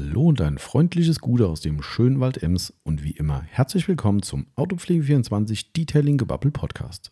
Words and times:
Hallo 0.00 0.28
und 0.28 0.40
ein 0.40 0.58
freundliches 0.58 1.18
Gute 1.18 1.48
aus 1.48 1.60
dem 1.60 1.82
schönen 1.82 2.20
Wald 2.20 2.40
Ems 2.40 2.72
und 2.84 3.02
wie 3.02 3.10
immer 3.10 3.42
herzlich 3.42 3.88
willkommen 3.88 4.22
zum 4.22 4.46
Autopflege24 4.54 5.72
Detailing 5.76 6.18
Gebubble 6.18 6.52
Podcast. 6.52 7.10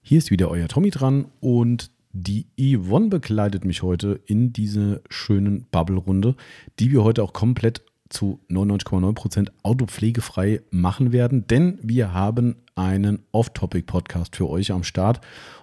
Hier 0.00 0.18
ist 0.18 0.32
wieder 0.32 0.50
euer 0.50 0.66
Tommy 0.66 0.90
dran 0.90 1.26
und 1.38 1.92
die 2.10 2.48
Yvonne 2.58 3.06
begleitet 3.06 3.64
mich 3.64 3.84
heute 3.84 4.20
in 4.26 4.52
diese 4.52 5.00
schönen 5.08 5.68
Bubble-Runde, 5.70 6.34
die 6.80 6.90
wir 6.90 7.04
heute 7.04 7.22
auch 7.22 7.32
komplett 7.32 7.82
zu 8.08 8.40
99,9% 8.50 9.50
autopflegefrei 9.62 10.62
machen 10.72 11.12
werden, 11.12 11.46
denn 11.46 11.78
wir 11.82 12.14
haben 12.14 12.56
einen 12.74 13.20
Off-Topic-Podcast 13.30 14.34
für 14.34 14.48
euch 14.48 14.72
am 14.72 14.82
Start 14.82 15.20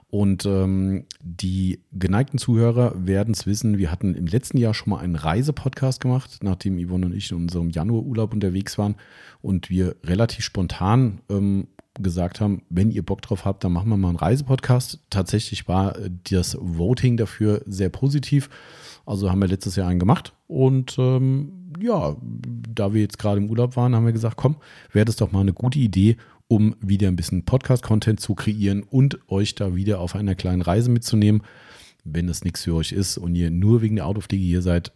und 0.10 0.46
ähm, 0.46 1.06
die 1.20 1.80
geneigten 1.92 2.40
Zuhörer 2.40 2.94
werden 2.96 3.34
es 3.34 3.46
wissen, 3.46 3.78
wir 3.78 3.92
hatten 3.92 4.16
im 4.16 4.28
letzten 4.28 4.58
Jahr 4.58 4.74
schon 4.74 4.92
mal 4.92 5.00
einen 5.00 5.16
Reisepodcast 5.16 6.00
gemacht, 6.00 6.40
nachdem 6.42 6.80
Yvonne 6.80 7.08
und 7.08 7.16
ich 7.16 7.32
in 7.32 7.38
unserem 7.38 7.70
Januarurlaub 7.70 8.34
unterwegs 8.34 8.78
waren 8.78 8.96
und 9.42 9.70
wir 9.70 9.96
relativ 10.04 10.46
spontan 10.46 11.22
ähm, 11.30 11.68
gesagt 12.00 12.42
haben, 12.42 12.62
wenn 12.70 12.92
ihr 12.92 13.04
Bock 13.04 13.22
drauf 13.22 13.46
habt, 13.46 13.64
dann 13.64 13.74
machen 13.74 13.90
wir 13.90 13.98
mal 13.98 14.10
einen 14.10 14.18
Reisepodcast. 14.18 15.00
Tatsächlich 15.10 15.68
war 15.68 15.98
äh, 15.98 16.10
das 16.30 16.58
Voting 16.60 17.18
dafür 17.18 17.62
sehr 17.66 17.90
positiv. 17.90 18.50
Also 19.06 19.30
haben 19.30 19.40
wir 19.40 19.48
letztes 19.48 19.76
Jahr 19.76 19.88
einen 19.88 20.00
gemacht 20.00 20.34
und 20.48 20.96
ähm, 20.98 21.66
ja, 21.80 22.16
da 22.22 22.94
wir 22.94 23.02
jetzt 23.02 23.20
gerade 23.20 23.38
im 23.38 23.50
Urlaub 23.50 23.76
waren, 23.76 23.96
haben 23.96 24.06
wir 24.06 24.14
gesagt, 24.14 24.38
komm, 24.38 24.56
wäre 24.92 25.06
das 25.06 25.16
doch 25.16 25.32
mal 25.32 25.42
eine 25.42 25.54
gute 25.54 25.78
Idee, 25.78 26.18
um 26.56 26.74
wieder 26.80 27.10
ein 27.10 27.18
bisschen 27.18 27.44
Podcast-Content 27.44 28.22
zu 28.22 28.34
kreieren 28.34 28.84
und 28.84 29.20
euch 29.30 29.56
da 29.56 29.76
wieder 29.76 30.00
auf 30.00 30.16
einer 30.16 30.36
kleinen 30.36 30.62
Reise 30.62 30.90
mitzunehmen. 30.90 31.42
Wenn 32.06 32.28
das 32.28 32.46
nichts 32.46 32.64
für 32.64 32.76
euch 32.76 32.94
ist 32.94 33.18
und 33.18 33.36
ihr 33.36 33.52
nur 33.52 33.82
wegen 33.82 33.98
der 33.98 34.06
Autopflege 34.06 34.46
hier 34.46 34.62
seid, 34.62 34.94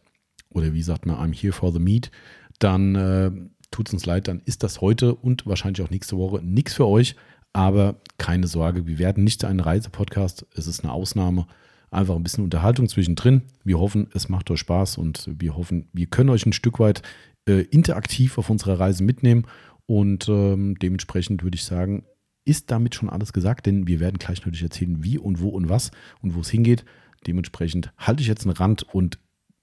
oder 0.51 0.73
wie 0.73 0.81
sagt 0.81 1.05
man, 1.05 1.17
I'm 1.17 1.35
here 1.35 1.51
for 1.51 1.73
the 1.73 1.79
meat, 1.79 2.11
dann 2.59 2.95
äh, 2.95 3.31
tut 3.71 3.89
es 3.89 3.93
uns 3.93 4.05
leid, 4.05 4.29
dann 4.29 4.41
ist 4.45 4.63
das 4.63 4.79
heute 4.79 5.13
und 5.13 5.45
wahrscheinlich 5.47 5.85
auch 5.85 5.89
nächste 5.89 6.15
Woche 6.15 6.41
nichts 6.41 6.75
für 6.75 6.87
euch. 6.87 7.17
Aber 7.51 7.99
keine 8.17 8.47
Sorge, 8.47 8.87
wir 8.87 8.97
werden 8.97 9.25
nicht 9.25 9.43
ein 9.43 9.59
Reisepodcast. 9.59 10.45
Es 10.55 10.65
ist 10.65 10.85
eine 10.85 10.93
Ausnahme. 10.93 11.45
Einfach 11.91 12.15
ein 12.15 12.23
bisschen 12.23 12.45
Unterhaltung 12.45 12.87
zwischendrin. 12.87 13.41
Wir 13.65 13.79
hoffen, 13.79 14.07
es 14.13 14.29
macht 14.29 14.49
euch 14.49 14.61
Spaß 14.61 14.97
und 14.97 15.29
wir 15.37 15.57
hoffen, 15.57 15.89
wir 15.91 16.05
können 16.05 16.29
euch 16.29 16.45
ein 16.45 16.53
Stück 16.53 16.79
weit 16.79 17.01
äh, 17.49 17.63
interaktiv 17.63 18.37
auf 18.37 18.49
unserer 18.49 18.79
Reise 18.79 19.03
mitnehmen 19.03 19.45
und 19.89 20.29
ähm, 20.29 20.77
dementsprechend 20.77 21.41
würde 21.41 21.55
ich 21.55 21.63
sagen, 21.63 22.05
ist 22.45 22.69
damit 22.69 22.93
schon 22.93 23.09
alles 23.09 23.33
gesagt, 23.33 23.65
denn 23.65 23.87
wir 23.87 23.99
werden 23.99 24.19
gleich 24.19 24.37
natürlich 24.45 24.61
erzählen, 24.61 25.03
wie 25.03 25.17
und 25.17 25.41
wo 25.41 25.49
und 25.49 25.67
was 25.67 25.89
und 26.21 26.35
wo 26.35 26.41
es 26.41 26.49
hingeht. 26.51 26.85
Dementsprechend 27.25 27.91
halte 27.97 28.21
ich 28.21 28.27
jetzt 28.27 28.45
einen 28.45 28.55
Rand 28.55 28.83
und 28.93 29.17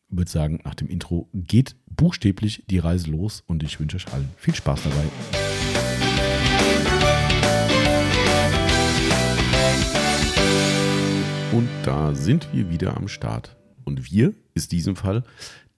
würde 0.08 0.28
sagen, 0.28 0.58
nach 0.64 0.74
dem 0.74 0.88
Intro 0.88 1.28
geht 1.32 1.76
buchstäblich 1.86 2.64
die 2.68 2.80
Reise 2.80 3.08
los 3.08 3.44
und 3.46 3.62
ich 3.62 3.78
wünsche 3.78 3.98
euch 3.98 4.12
allen 4.12 4.28
viel 4.36 4.56
Spaß 4.56 4.82
dabei. 4.82 5.04
Und 11.52 11.68
da 11.84 12.16
sind 12.16 12.52
wir 12.52 12.68
wieder 12.68 12.96
am 12.96 13.06
Start. 13.06 13.56
Und 13.84 14.10
wir 14.10 14.34
ist 14.54 14.72
in 14.72 14.78
diesem 14.78 14.96
Fall 14.96 15.22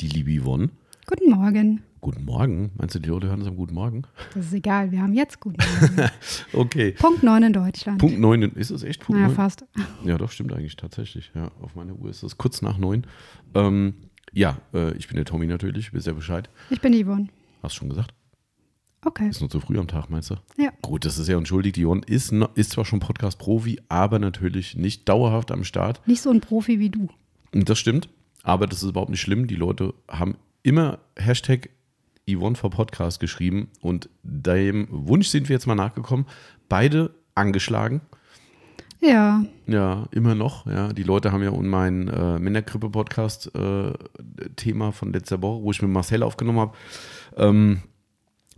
die 0.01 0.09
liebe 0.09 0.43
Yvonne. 0.43 0.71
Guten 1.09 1.31
Morgen. 1.31 1.83
Guten 2.03 2.27
Morgen. 2.27 2.71
Meinst 2.77 2.95
du, 2.95 2.99
die 2.99 3.09
Leute 3.09 3.29
hören 3.29 3.39
uns 3.39 3.49
am 3.49 3.57
Guten 3.57 3.73
Morgen? 3.73 4.03
Das 4.35 4.45
ist 4.45 4.53
egal, 4.53 4.91
wir 4.91 5.01
haben 5.01 5.15
jetzt 5.15 5.41
Guten 5.41 5.57
Morgen. 5.57 6.11
okay. 6.53 6.93
Punkt 6.93 7.23
9 7.23 7.45
in 7.45 7.53
Deutschland. 7.55 7.99
Punkt 7.99 8.19
9, 8.21 8.43
ist 8.43 8.71
es 8.71 8.83
echt 8.83 9.01
Punkt 9.01 9.19
naja, 9.19 9.29
9? 9.29 9.35
fast. 9.35 9.65
Ja, 10.05 10.19
doch, 10.19 10.31
stimmt 10.31 10.53
eigentlich 10.53 10.77
tatsächlich. 10.77 11.33
Ja, 11.35 11.51
auf 11.63 11.75
meiner 11.77 11.95
Uhr 11.95 12.11
ist 12.11 12.23
es 12.23 12.37
kurz 12.37 12.61
nach 12.61 12.77
9. 12.77 13.07
Ähm, 13.55 13.95
ja, 14.35 14.59
äh, 14.75 14.95
ich 14.99 15.09
bin 15.09 15.17
der 15.17 15.25
Tommy 15.25 15.47
natürlich, 15.47 15.95
wisst 15.95 16.07
ja 16.07 16.13
Bescheid. 16.13 16.51
Ich 16.69 16.83
bin 16.83 16.93
Yvonne. 16.93 17.29
Hast 17.63 17.77
du 17.77 17.79
schon 17.79 17.89
gesagt? 17.89 18.13
Okay. 19.03 19.31
Ist 19.31 19.41
nur 19.41 19.49
zu 19.49 19.61
früh 19.61 19.79
am 19.79 19.89
Tag, 19.89 20.11
meinst 20.11 20.29
du? 20.29 20.35
Ja. 20.59 20.73
Gut, 20.83 21.07
das 21.07 21.19
ist 21.19 21.27
ja 21.29 21.39
entschuldigt. 21.39 21.77
Die 21.77 21.87
Yvonne 21.87 22.03
ist, 22.07 22.35
ist 22.55 22.73
zwar 22.73 22.85
schon 22.85 23.01
Podcast-Profi, 23.01 23.81
aber 23.89 24.19
natürlich 24.19 24.77
nicht 24.77 25.09
dauerhaft 25.09 25.53
am 25.53 25.65
Start. 25.65 26.07
Nicht 26.07 26.21
so 26.21 26.29
ein 26.29 26.43
Profi 26.43 26.79
wie 26.79 26.91
du. 26.91 27.09
Das 27.53 27.79
stimmt, 27.79 28.11
aber 28.43 28.67
das 28.67 28.83
ist 28.83 28.91
überhaupt 28.91 29.11
nicht 29.11 29.23
schlimm. 29.23 29.47
Die 29.47 29.55
Leute 29.55 29.95
haben 30.07 30.37
immer 30.69 30.99
Hashtag 31.17 31.71
Yvonne 32.29 32.55
for 32.55 32.69
Podcast 32.69 33.21
geschrieben 33.21 33.71
und 33.81 34.11
dem 34.23 34.87
Wunsch 34.91 35.29
sind 35.29 35.49
wir 35.49 35.55
jetzt 35.55 35.67
mal 35.67 35.75
nachgekommen. 35.75 36.27
Beide 36.69 37.15
angeschlagen. 37.35 38.03
Ja, 39.01 39.45
Ja, 39.67 40.07
immer 40.11 40.35
noch. 40.35 40.67
Ja, 40.67 40.93
die 40.93 41.05
Leute 41.05 41.33
haben 41.33 41.43
ja 41.43 41.49
um 41.51 41.69
mein 41.69 42.09
äh, 42.09 42.39
Männergrippe-Podcast-Thema 42.39 44.93
von 44.93 45.13
letzter 45.13 45.41
Woche, 45.41 45.63
wo 45.63 45.71
ich 45.71 45.81
mit 45.81 45.91
Marcel 45.91 46.23
aufgenommen 46.23 46.59
habe, 46.59 46.77
ähm, 47.37 47.81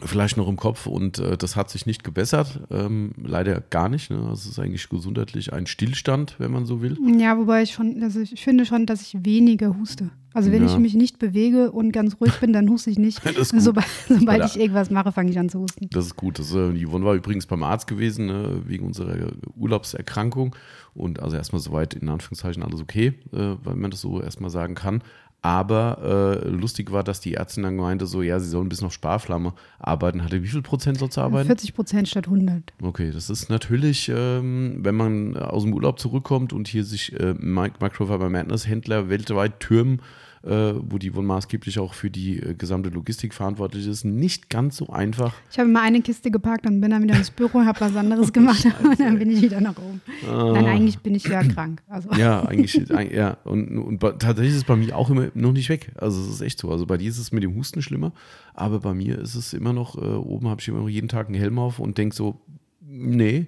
vielleicht 0.05 0.37
noch 0.37 0.49
im 0.49 0.57
Kopf 0.57 0.87
und 0.87 1.19
äh, 1.19 1.37
das 1.37 1.57
hat 1.57 1.71
sich 1.71 1.87
nicht 1.87 2.05
gebessert. 2.05 2.61
Ähm, 2.71 3.13
leider 3.23 3.61
gar 3.61 3.89
nicht. 3.89 4.11
Ne? 4.11 4.17
Also 4.19 4.33
es 4.33 4.47
ist 4.47 4.59
eigentlich 4.59 4.89
gesundheitlich 4.89 5.53
ein 5.53 5.67
Stillstand, 5.67 6.37
wenn 6.39 6.51
man 6.53 6.67
so 6.67 6.81
will. 6.83 6.97
ja, 7.19 7.37
wobei 7.39 7.63
ich 7.63 7.73
schon, 7.73 8.03
also 8.03 8.21
ich 8.21 8.43
finde 8.43 8.67
schon, 8.67 8.87
dass 8.87 9.03
ich 9.03 9.17
weniger 9.25 9.77
huste. 9.77 10.11
Also 10.33 10.53
wenn 10.53 10.63
Ja. 10.65 10.71
ich 10.73 10.79
mich 10.79 10.95
nicht 10.95 11.19
bewege 11.19 11.73
und 11.73 11.91
ganz 11.91 12.17
ruhig 12.21 12.33
bin, 12.39 12.53
dann 12.53 12.69
huste 12.71 12.91
ich 12.91 12.99
nicht. 12.99 13.21
Das. 13.37 13.49
Sobald, 13.49 13.87
sobald 14.09 14.45
ich 14.45 14.61
irgendwas 14.61 14.91
mache, 14.91 15.11
fange 15.13 15.31
ich 15.31 15.39
an 15.39 15.49
zu 15.49 15.59
husten. 15.61 15.89
Das 15.91 16.07
ist 16.07 16.17
gut. 16.17 16.39
Das, 16.39 16.55
äh, 16.55 16.73
die 16.73 16.87
Yvonne 16.87 17.05
war 17.05 17.15
übrigens 17.15 17.47
beim 17.47 17.63
Arzt 17.65 17.87
gewesen, 17.89 18.27
ne, 18.27 18.63
wegen 18.67 18.87
unserer 18.87 19.17
Urlaubserkrankung. 19.57 20.55
Und 20.95 21.21
also 21.21 21.37
erstmal 21.37 21.61
soweit 21.61 21.95
in 21.95 22.09
Anführungszeichen 22.09 22.63
alles 22.63 22.81
okay, 22.81 23.15
äh, 23.33 23.57
weil 23.63 23.77
man 23.77 23.91
das 23.91 24.01
so 24.01 24.21
erstmal 24.21 24.51
sagen 24.51 24.75
kann. 24.75 25.03
Aber 25.43 26.43
äh, 26.45 26.49
lustig 26.49 26.93
war, 26.93 27.03
dass 27.03 27.21
die 27.21 27.35
Ärztin 27.35 27.63
dann 27.63 27.77
meinte, 27.77 28.07
so, 28.07 28.21
ja, 28.23 28.39
sie 28.41 28.49
soll 28.49 28.63
ein 28.65 28.69
bisschen 28.69 28.87
auf 28.89 28.93
Sparflamme 28.93 29.55
arbeiten. 29.79 30.23
Hatte 30.23 30.43
wie 30.43 30.49
viel 30.49 30.61
Prozent 30.63 30.99
soll 30.99 31.11
sie 31.11 31.23
arbeiten? 31.23 31.47
40 31.47 31.75
Prozent 31.75 32.09
statt 32.09 32.27
100. 32.27 32.63
Okay, 32.83 33.11
das 33.11 33.31
ist 33.31 33.49
natürlich, 33.49 34.11
ähm, 34.15 34.81
wenn 34.83 34.95
man 34.97 35.37
aus 35.39 35.63
dem 35.63 35.73
Urlaub 35.73 35.99
zurückkommt 35.99 36.53
und 36.53 36.69
hier 36.69 36.85
sich 36.85 37.19
äh, 37.19 37.35
Mic- 37.39 37.81
Microfiber 37.81 38.29
Madness 38.29 38.67
Händler 38.67 39.09
weltweit 39.09 39.61
türmen, 39.61 40.03
wo 40.43 40.97
die 40.99 41.15
wohl 41.15 41.23
maßgeblich 41.23 41.79
auch 41.79 41.93
für 41.93 42.11
die 42.11 42.39
äh, 42.39 42.55
gesamte 42.55 42.89
Logistik 42.89 43.35
verantwortlich 43.35 43.87
ist, 43.87 44.05
nicht 44.05 44.49
ganz 44.49 44.77
so 44.79 44.89
einfach. 44.89 45.35
Ich 45.51 45.59
habe 45.59 45.69
immer 45.69 45.83
eine 45.83 46.01
Kiste 46.01 46.31
gepackt 46.31 46.67
und 46.67 46.81
bin 46.81 46.91
dann 46.91 47.03
wieder 47.03 47.15
ins 47.17 47.31
Büro, 47.31 47.61
habe 47.61 47.79
was 47.81 47.95
anderes 47.95 48.33
gemacht 48.33 48.65
und 48.83 48.99
dann 48.99 49.19
bin 49.19 49.31
ich 49.31 49.43
wieder 49.43 49.61
nach 49.61 49.77
oben. 49.77 50.01
Nein, 50.27 50.67
eigentlich 50.67 50.99
bin 51.01 51.15
ich 51.15 51.25
ja 51.25 51.43
krank. 51.45 51.83
Also 51.89 52.11
Ja, 52.13 52.43
eigentlich, 52.47 52.75
eig- 52.91 53.15
ja. 53.15 53.37
Und, 53.45 53.77
und 53.79 54.01
tatsächlich 54.01 54.51
ist 54.51 54.57
es 54.57 54.65
bei 54.65 54.77
mir 54.77 54.97
auch 54.97 55.11
immer 55.11 55.29
noch 55.35 55.53
nicht 55.53 55.69
weg. 55.69 55.93
Also 55.97 56.21
es 56.23 56.29
ist 56.29 56.41
echt 56.41 56.59
so. 56.59 56.71
Also 56.71 56.87
bei 56.87 56.97
dir 56.97 57.11
ist 57.11 57.19
es 57.19 57.33
mit 57.33 57.43
dem 57.43 57.55
Husten 57.55 57.83
schlimmer, 57.83 58.13
aber 58.55 58.81
bei 58.81 58.95
mir 58.95 59.19
ist 59.19 59.35
es 59.35 59.53
immer 59.53 59.73
noch, 59.75 59.97
äh, 59.97 60.01
oben 60.01 60.49
habe 60.49 60.61
ich 60.63 60.69
immer 60.69 60.79
noch 60.81 60.89
jeden 60.89 61.09
Tag 61.09 61.27
einen 61.27 61.35
Helm 61.39 61.59
auf 61.59 61.79
und 61.79 61.99
denke 61.99 62.15
so, 62.17 62.41
nee. 62.81 63.47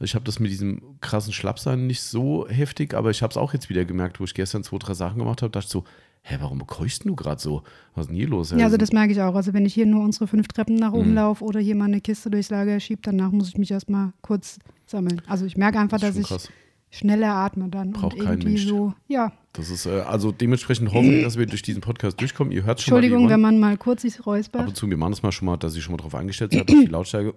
Ich 0.00 0.14
habe 0.16 0.24
das 0.24 0.40
mit 0.40 0.50
diesem 0.50 0.80
krassen 1.00 1.32
Schlappsein 1.32 1.86
nicht 1.86 2.02
so 2.02 2.48
heftig, 2.48 2.94
aber 2.94 3.10
ich 3.10 3.22
habe 3.22 3.30
es 3.30 3.36
auch 3.36 3.52
jetzt 3.52 3.68
wieder 3.68 3.84
gemerkt, 3.84 4.18
wo 4.18 4.24
ich 4.24 4.34
gestern 4.34 4.64
zwei, 4.64 4.78
drei 4.78 4.94
Sachen 4.94 5.18
gemacht 5.18 5.42
habe, 5.42 5.52
dachte 5.52 5.68
so, 5.68 5.84
hä, 6.22 6.36
warum 6.40 6.66
keuchst 6.66 7.04
du 7.04 7.14
gerade 7.16 7.40
so? 7.40 7.62
Was 7.94 8.04
ist 8.04 8.08
denn 8.08 8.16
hier 8.16 8.28
los? 8.28 8.50
Ja, 8.52 8.64
also 8.64 8.76
das 8.76 8.92
merke 8.92 9.12
ich 9.12 9.20
auch. 9.20 9.34
Also 9.34 9.52
wenn 9.52 9.66
ich 9.66 9.74
hier 9.74 9.86
nur 9.86 10.02
unsere 10.02 10.26
fünf 10.26 10.48
Treppen 10.48 10.76
nach 10.76 10.92
Mhm. 10.92 10.98
oben 10.98 11.14
laufe 11.14 11.44
oder 11.44 11.60
hier 11.60 11.74
mal 11.74 11.86
eine 11.86 12.00
Kiste 12.00 12.30
durchs 12.30 12.50
Lager 12.50 12.78
schiebe, 12.80 13.00
danach 13.02 13.30
muss 13.32 13.48
ich 13.48 13.58
mich 13.58 13.70
erstmal 13.70 14.12
kurz 14.22 14.58
sammeln. 14.86 15.20
Also 15.26 15.44
ich 15.46 15.56
merke 15.56 15.78
einfach, 15.78 15.98
Das 15.98 16.10
dass 16.14 16.22
ich 16.22 16.28
krass. 16.28 16.48
schneller 16.90 17.34
atme 17.34 17.68
dann 17.68 17.92
Braucht 17.92 18.14
und 18.14 18.20
kein 18.20 18.32
irgendwie 18.40 18.48
Mensch. 18.54 18.66
so, 18.66 18.94
ja. 19.08 19.32
Das 19.54 19.68
ist, 19.68 19.84
äh, 19.84 20.00
also 20.00 20.32
dementsprechend 20.32 20.92
hoffen 20.94 21.10
wir, 21.10 21.22
dass 21.24 21.36
wir 21.36 21.44
durch 21.44 21.60
diesen 21.62 21.82
Podcast 21.82 22.18
durchkommen. 22.20 22.52
Ihr 22.52 22.64
hört 22.64 22.80
schon 22.80 22.92
mal 22.92 22.98
Entschuldigung, 22.98 23.24
Yvonne. 23.24 23.34
wenn 23.34 23.40
man 23.42 23.58
mal 23.60 23.76
kurz 23.76 24.00
sich 24.02 24.18
Ab 24.20 24.26
räuspert. 24.26 24.66
und 24.68 24.76
zu, 24.76 24.88
wir 24.88 24.96
machen 24.96 25.10
das 25.12 25.22
mal 25.22 25.32
schon 25.32 25.46
mal, 25.46 25.56
dass 25.58 25.74
ich 25.76 25.82
schon 25.82 25.92
mal 25.92 25.98
drauf 25.98 26.14
eingestellt 26.14 26.52
seid, 26.52 26.62
auf 26.62 26.66
die 26.68 26.86
Lautstärke. 26.86 27.34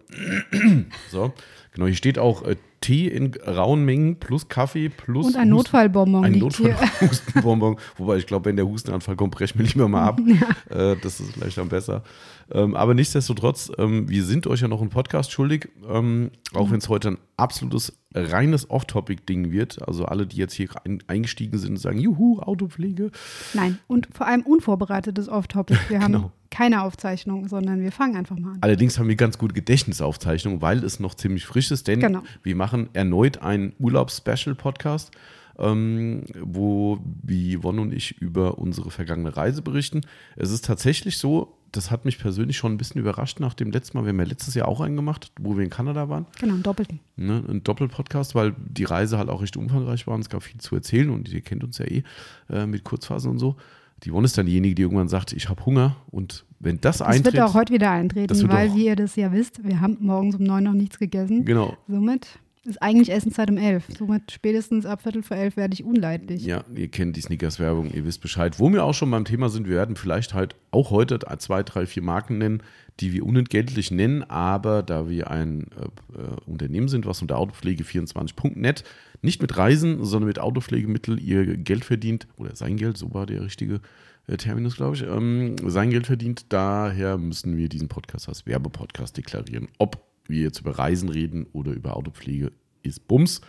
so, 1.11 1.33
genau, 1.73 1.87
hier 1.87 1.95
steht 1.95 2.17
auch 2.19 2.43
äh, 2.43 2.55
Tee 2.85 3.07
in 3.07 3.33
rauen 3.47 3.83
Mengen 3.83 4.19
plus 4.19 4.47
Kaffee 4.47 4.89
plus 4.89 5.25
Und 5.27 5.35
ein 5.35 5.41
Husten- 5.41 5.49
Notfallbonbon 5.55 6.23
Ein. 6.25 6.33
Notfallhustenbonbon. 6.39 7.77
Wobei 7.97 8.17
ich 8.17 8.27
glaube, 8.27 8.45
wenn 8.45 8.55
der 8.55 8.67
Hustenanfall 8.67 9.15
kommt, 9.15 9.33
brechen 9.35 9.59
wir 9.59 9.65
lieber 9.65 9.87
mal 9.87 10.03
ab. 10.03 10.19
Äh, 10.69 10.95
das 11.01 11.19
ist 11.19 11.33
vielleicht 11.33 11.57
dann 11.57 11.69
besser. 11.69 12.03
Ähm, 12.51 12.75
aber 12.75 12.93
nichtsdestotrotz, 12.95 13.71
ähm, 13.77 14.09
wir 14.09 14.23
sind 14.23 14.45
euch 14.47 14.61
ja 14.61 14.67
noch 14.67 14.81
einen 14.81 14.89
Podcast 14.89 15.31
schuldig, 15.31 15.69
ähm, 15.87 16.31
auch 16.53 16.69
wenn 16.71 16.79
es 16.79 16.89
heute 16.89 17.09
ein 17.09 17.17
absolutes 17.37 17.93
reines 18.13 18.69
Off-Topic-Ding 18.69 19.51
wird. 19.51 19.87
Also 19.87 20.05
alle, 20.05 20.25
die 20.27 20.37
jetzt 20.37 20.53
hier 20.53 20.69
ein, 20.85 21.01
eingestiegen 21.07 21.57
sind 21.59 21.71
und 21.71 21.77
sagen, 21.77 21.99
juhu, 21.99 22.39
Autopflege. 22.39 23.11
Nein, 23.53 23.77
und 23.87 24.07
vor 24.11 24.27
allem 24.27 24.41
unvorbereitetes 24.41 25.29
Off-Topic. 25.29 25.79
Wir 25.89 26.01
haben 26.01 26.13
Genau. 26.13 26.31
Keine 26.55 26.83
Aufzeichnung, 26.83 27.49
sondern 27.49 27.81
wir 27.81 27.91
fangen 27.91 28.15
einfach 28.15 28.37
mal 28.39 28.53
an. 28.53 28.57
Allerdings 28.61 28.97
haben 28.97 29.09
wir 29.09 29.15
ganz 29.17 29.37
gute 29.37 29.53
Gedächtnisaufzeichnungen, 29.53 30.61
weil 30.61 30.83
es 30.85 31.01
noch 31.01 31.13
ziemlich 31.15 31.45
frisch 31.45 31.69
ist, 31.71 31.87
denn 31.87 31.99
Genau. 31.99 32.23
wir 32.43 32.55
machen 32.55 32.87
erneut 32.93 33.41
einen 33.41 33.73
Urlaubs-Special-Podcast, 33.79 35.11
ähm, 35.59 36.23
wo 36.41 36.99
wie 37.23 37.57
Yvonne 37.57 37.81
und 37.81 37.93
ich 37.93 38.21
über 38.21 38.57
unsere 38.57 38.89
vergangene 38.89 39.35
Reise 39.35 39.61
berichten. 39.61 40.01
Es 40.37 40.51
ist 40.51 40.65
tatsächlich 40.65 41.17
so, 41.17 41.57
das 41.71 41.91
hat 41.91 42.05
mich 42.05 42.19
persönlich 42.19 42.55
schon 42.57 42.73
ein 42.73 42.77
bisschen 42.77 43.01
überrascht 43.01 43.41
nach 43.41 43.53
dem 43.53 43.71
letzten 43.71 43.97
Mal. 43.97 44.05
Wir 44.05 44.09
haben 44.09 44.19
ja 44.19 44.25
letztes 44.25 44.53
Jahr 44.53 44.67
auch 44.69 44.79
einen 44.79 44.95
gemacht, 44.95 45.31
wo 45.39 45.57
wir 45.57 45.63
in 45.65 45.69
Kanada 45.69 46.07
waren. 46.07 46.25
Genau, 46.39 46.53
einen 46.53 46.63
doppelten. 46.63 46.99
Ne, 47.17 47.43
ein 47.49 47.63
Doppelpodcast, 47.63 48.33
weil 48.33 48.53
die 48.65 48.85
Reise 48.85 49.17
halt 49.17 49.27
auch 49.29 49.41
recht 49.41 49.57
umfangreich 49.57 50.07
war 50.07 50.15
und 50.15 50.21
es 50.21 50.29
gab 50.29 50.41
viel 50.43 50.59
zu 50.61 50.75
erzählen 50.75 51.09
und 51.09 51.27
ihr 51.27 51.41
kennt 51.41 51.63
uns 51.65 51.77
ja 51.79 51.85
eh 51.85 52.03
äh, 52.49 52.65
mit 52.65 52.83
Kurzphasen 52.85 53.31
und 53.31 53.39
so. 53.39 53.57
Die 54.03 54.11
Yvonne 54.11 54.25
ist 54.25 54.37
dann 54.37 54.45
diejenige, 54.45 54.75
die 54.75 54.81
irgendwann 54.83 55.07
sagt, 55.07 55.33
ich 55.33 55.49
habe 55.49 55.65
Hunger 55.65 55.95
und 56.11 56.45
wenn 56.59 56.79
das, 56.81 56.97
Das 56.99 57.07
eintritt. 57.07 57.33
wird 57.33 57.43
auch 57.43 57.53
heute 57.53 57.73
wieder 57.73 57.87
das 57.87 57.95
eintreten, 57.95 58.49
weil, 58.49 58.73
wie 58.75 58.85
ihr 58.85 58.95
das 58.95 59.15
ja 59.15 59.31
wisst, 59.31 59.63
wir 59.63 59.79
haben 59.81 59.97
morgens 59.99 60.35
um 60.35 60.43
neun 60.43 60.63
noch 60.65 60.73
nichts 60.73 60.99
gegessen. 60.99 61.45
Genau. 61.45 61.75
Somit 61.87 62.39
ist 62.65 62.81
eigentlich 62.81 63.11
Essenszeit 63.11 63.49
um 63.49 63.57
elf. 63.57 63.85
Somit 63.97 64.31
spätestens 64.31 64.85
ab 64.85 65.01
Viertel 65.01 65.23
vor 65.23 65.37
elf 65.37 65.57
werde 65.57 65.73
ich 65.73 65.83
unleidlich. 65.83 66.43
Ja, 66.45 66.63
ihr 66.75 66.87
kennt 66.87 67.15
die 67.15 67.21
Snickers-Werbung, 67.21 67.91
ihr 67.91 68.05
wisst 68.05 68.21
Bescheid. 68.21 68.59
Wo 68.59 68.71
wir 68.71 68.83
auch 68.83 68.93
schon 68.93 69.11
beim 69.11 69.25
Thema 69.25 69.49
sind, 69.49 69.67
wir 69.67 69.75
werden 69.75 69.95
vielleicht 69.95 70.33
halt 70.33 70.55
auch 70.71 70.91
heute 70.91 71.19
zwei, 71.37 71.63
drei, 71.63 71.85
vier 71.85 72.03
Marken 72.03 72.37
nennen, 72.37 72.61
die 72.99 73.13
wir 73.13 73.25
unentgeltlich 73.25 73.91
nennen, 73.91 74.23
aber 74.23 74.83
da 74.83 75.09
wir 75.09 75.29
ein 75.29 75.63
äh, 75.63 76.19
äh, 76.19 76.35
Unternehmen 76.45 76.87
sind, 76.87 77.05
was 77.05 77.21
unter 77.21 77.37
Autopflege24.net 77.37 78.83
nicht 79.21 79.41
mit 79.41 79.57
Reisen, 79.57 80.03
sondern 80.03 80.27
mit 80.27 80.39
Autopflegemittel 80.39 81.19
ihr 81.19 81.57
Geld 81.57 81.83
verdient, 81.83 82.27
oder 82.37 82.55
sein 82.55 82.77
Geld, 82.77 82.97
so 82.97 83.13
war 83.13 83.25
der 83.25 83.43
richtige 83.43 83.81
äh, 84.27 84.37
Terminus, 84.37 84.75
glaube 84.75 84.95
ich, 84.95 85.03
ähm, 85.03 85.55
sein 85.65 85.89
Geld 85.89 86.07
verdient. 86.07 86.45
Daher 86.49 87.17
müssen 87.17 87.57
wir 87.57 87.69
diesen 87.69 87.89
Podcast 87.89 88.29
als 88.29 88.45
Werbepodcast 88.45 89.17
deklarieren. 89.17 89.67
Ob 89.77 90.14
wir 90.29 90.41
jetzt 90.41 90.59
über 90.59 90.77
Reisen 90.77 91.09
reden 91.09 91.45
oder 91.53 91.73
über 91.73 91.95
Autopflege, 91.95 92.51
ist 92.83 93.07
Bums. 93.07 93.41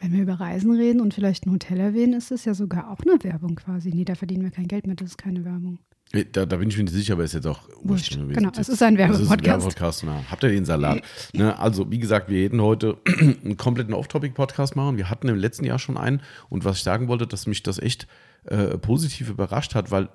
Wenn 0.00 0.12
wir 0.12 0.22
über 0.22 0.40
Reisen 0.40 0.72
reden 0.72 1.00
und 1.00 1.14
vielleicht 1.14 1.46
ein 1.46 1.52
Hotel 1.52 1.78
erwähnen, 1.78 2.14
ist 2.14 2.32
es 2.32 2.44
ja 2.44 2.54
sogar 2.54 2.90
auch 2.90 3.00
eine 3.00 3.22
Werbung 3.22 3.54
quasi. 3.54 3.90
Nee, 3.90 4.04
da 4.04 4.14
verdienen 4.14 4.42
wir 4.42 4.50
kein 4.50 4.68
Geld 4.68 4.86
mit, 4.86 5.00
das 5.00 5.10
ist 5.10 5.18
keine 5.18 5.44
Werbung. 5.44 5.78
Äh, 6.12 6.24
Da, 6.30 6.46
da 6.46 6.56
bin 6.56 6.68
ich 6.68 6.76
mir 6.76 6.84
nicht 6.84 6.92
sicher, 6.92 7.14
aber 7.14 7.24
ist 7.24 7.34
jetzt 7.34 7.46
auch 7.46 7.68
Wurscht. 7.82 8.16
Wir 8.16 8.26
Genau, 8.34 8.50
es 8.56 8.68
ist 8.68 8.82
ein 8.82 8.96
Es 8.98 9.18
ist 9.20 9.30
ein 9.30 9.44
Werbepodcast. 9.44 10.04
Na, 10.04 10.24
habt 10.30 10.42
ihr 10.44 10.50
den 10.50 10.64
Salat? 10.64 11.02
ne, 11.32 11.58
also, 11.58 11.90
wie 11.90 11.98
gesagt, 11.98 12.28
wir 12.28 12.42
hätten 12.44 12.60
heute 12.60 12.98
einen 13.06 13.56
kompletten 13.56 13.94
Off-Topic-Podcast 13.94 14.76
machen. 14.76 14.96
Wir 14.96 15.10
hatten 15.10 15.28
im 15.28 15.36
letzten 15.36 15.64
Jahr 15.64 15.78
schon 15.78 15.96
einen. 15.96 16.20
Und 16.48 16.64
was 16.64 16.78
ich 16.78 16.82
sagen 16.82 17.08
wollte, 17.08 17.26
dass 17.26 17.46
mich 17.46 17.62
das 17.62 17.78
echt 17.78 18.06
äh, 18.44 18.76
positiv 18.76 19.30
überrascht 19.30 19.76
hat, 19.76 19.92
weil 19.92 20.08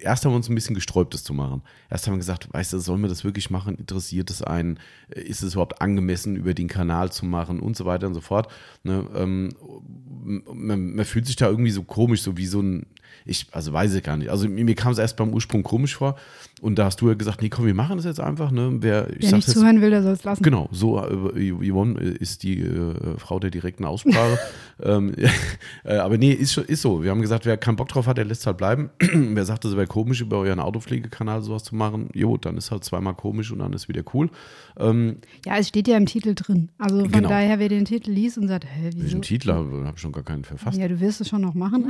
erst 0.00 0.24
haben 0.24 0.32
wir 0.32 0.36
uns 0.36 0.48
ein 0.48 0.54
bisschen 0.54 0.74
gesträubt, 0.74 1.12
das 1.12 1.22
zu 1.22 1.34
machen. 1.34 1.62
Erst 1.90 2.06
haben 2.06 2.14
wir 2.14 2.18
gesagt, 2.18 2.48
weißt 2.52 2.72
du, 2.72 2.78
sollen 2.78 3.02
wir 3.02 3.08
das 3.10 3.24
wirklich 3.24 3.50
machen? 3.50 3.76
Interessiert 3.76 4.30
es 4.30 4.42
einen? 4.42 4.78
Äh, 5.10 5.20
Ist 5.20 5.42
es 5.42 5.52
überhaupt 5.52 5.82
angemessen, 5.82 6.34
über 6.36 6.54
den 6.54 6.68
Kanal 6.68 7.12
zu 7.12 7.26
machen 7.26 7.60
und 7.60 7.76
so 7.76 7.84
weiter 7.84 8.06
und 8.06 8.14
so 8.14 8.22
fort? 8.22 8.50
Ne, 8.84 9.06
ähm, 9.14 9.50
man, 10.24 10.94
man 10.94 11.04
fühlt 11.04 11.26
sich 11.26 11.36
da 11.36 11.48
irgendwie 11.48 11.70
so 11.70 11.82
komisch, 11.82 12.22
so 12.22 12.36
wie 12.38 12.46
so 12.46 12.60
ein, 12.62 12.86
ich, 13.24 13.46
also 13.52 13.72
weiß 13.72 13.94
ich 13.94 14.02
gar 14.02 14.16
nicht. 14.16 14.30
Also 14.30 14.48
mir, 14.48 14.74
kam 14.74 14.92
es 14.92 14.98
erst 14.98 15.16
beim 15.16 15.32
Ursprung 15.32 15.62
komisch 15.62 15.96
vor 15.96 16.16
und 16.64 16.78
da 16.78 16.86
hast 16.86 16.98
du 17.02 17.08
ja 17.08 17.14
gesagt, 17.14 17.42
nee, 17.42 17.50
komm, 17.50 17.66
wir 17.66 17.74
machen 17.74 17.98
das 17.98 18.06
jetzt 18.06 18.20
einfach. 18.20 18.50
Ne? 18.50 18.78
Wer, 18.80 19.06
Wer 19.08 19.32
nicht 19.32 19.46
jetzt, 19.46 19.50
zuhören 19.50 19.82
will, 19.82 19.90
der 19.90 20.02
soll 20.02 20.14
es 20.14 20.24
lassen. 20.24 20.42
Genau, 20.42 20.70
so 20.72 20.98
äh, 20.98 21.52
Yvonne 21.70 22.00
ist 22.00 22.42
die 22.42 22.60
äh, 22.60 23.18
Frau 23.18 23.38
der 23.38 23.50
direkten 23.50 23.84
Aussprache. 23.84 24.38
ähm, 24.82 25.12
äh, 25.84 25.96
aber 25.96 26.16
nee, 26.16 26.32
ist, 26.32 26.56
ist 26.56 26.80
so. 26.80 27.02
Wir 27.02 27.10
haben 27.10 27.20
gesagt, 27.20 27.44
wer 27.44 27.58
keinen 27.58 27.76
Bock 27.76 27.88
drauf 27.88 28.06
hat, 28.06 28.16
der 28.16 28.24
lässt 28.24 28.46
halt 28.46 28.56
bleiben. 28.56 28.88
wer 28.98 29.44
sagt, 29.44 29.66
es 29.66 29.76
wäre 29.76 29.86
komisch, 29.86 30.22
über 30.22 30.38
euren 30.38 30.58
Autopflegekanal 30.58 31.42
sowas 31.42 31.64
zu 31.64 31.76
machen, 31.76 32.08
jo, 32.14 32.38
dann 32.38 32.56
ist 32.56 32.70
halt 32.70 32.82
zweimal 32.82 33.12
komisch 33.14 33.52
und 33.52 33.58
dann 33.58 33.74
ist 33.74 33.88
wieder 33.88 34.02
cool. 34.14 34.30
Ähm, 34.78 35.16
Ja, 35.44 35.58
es 35.58 35.68
steht 35.68 35.86
ja 35.86 35.98
im 35.98 36.06
Titel 36.06 36.34
drin. 36.34 36.70
Also 36.78 37.00
von 37.00 37.10
Genau. 37.10 37.28
daher, 37.28 37.58
wer 37.58 37.68
den 37.68 37.84
Titel 37.84 38.10
liest 38.10 38.38
und 38.38 38.48
sagt, 38.48 38.64
hä, 38.64 38.88
wieso? 38.94 39.02
welchen 39.02 39.22
Titel 39.22 39.52
habe 39.52 39.84
hab 39.84 39.96
ich 39.96 40.00
schon 40.00 40.12
gar 40.12 40.24
keinen 40.24 40.44
verfasst. 40.44 40.78
Ja, 40.78 40.88
du 40.88 40.98
wirst 40.98 41.20
es 41.20 41.28
schon 41.28 41.42
noch 41.42 41.52
machen. 41.52 41.88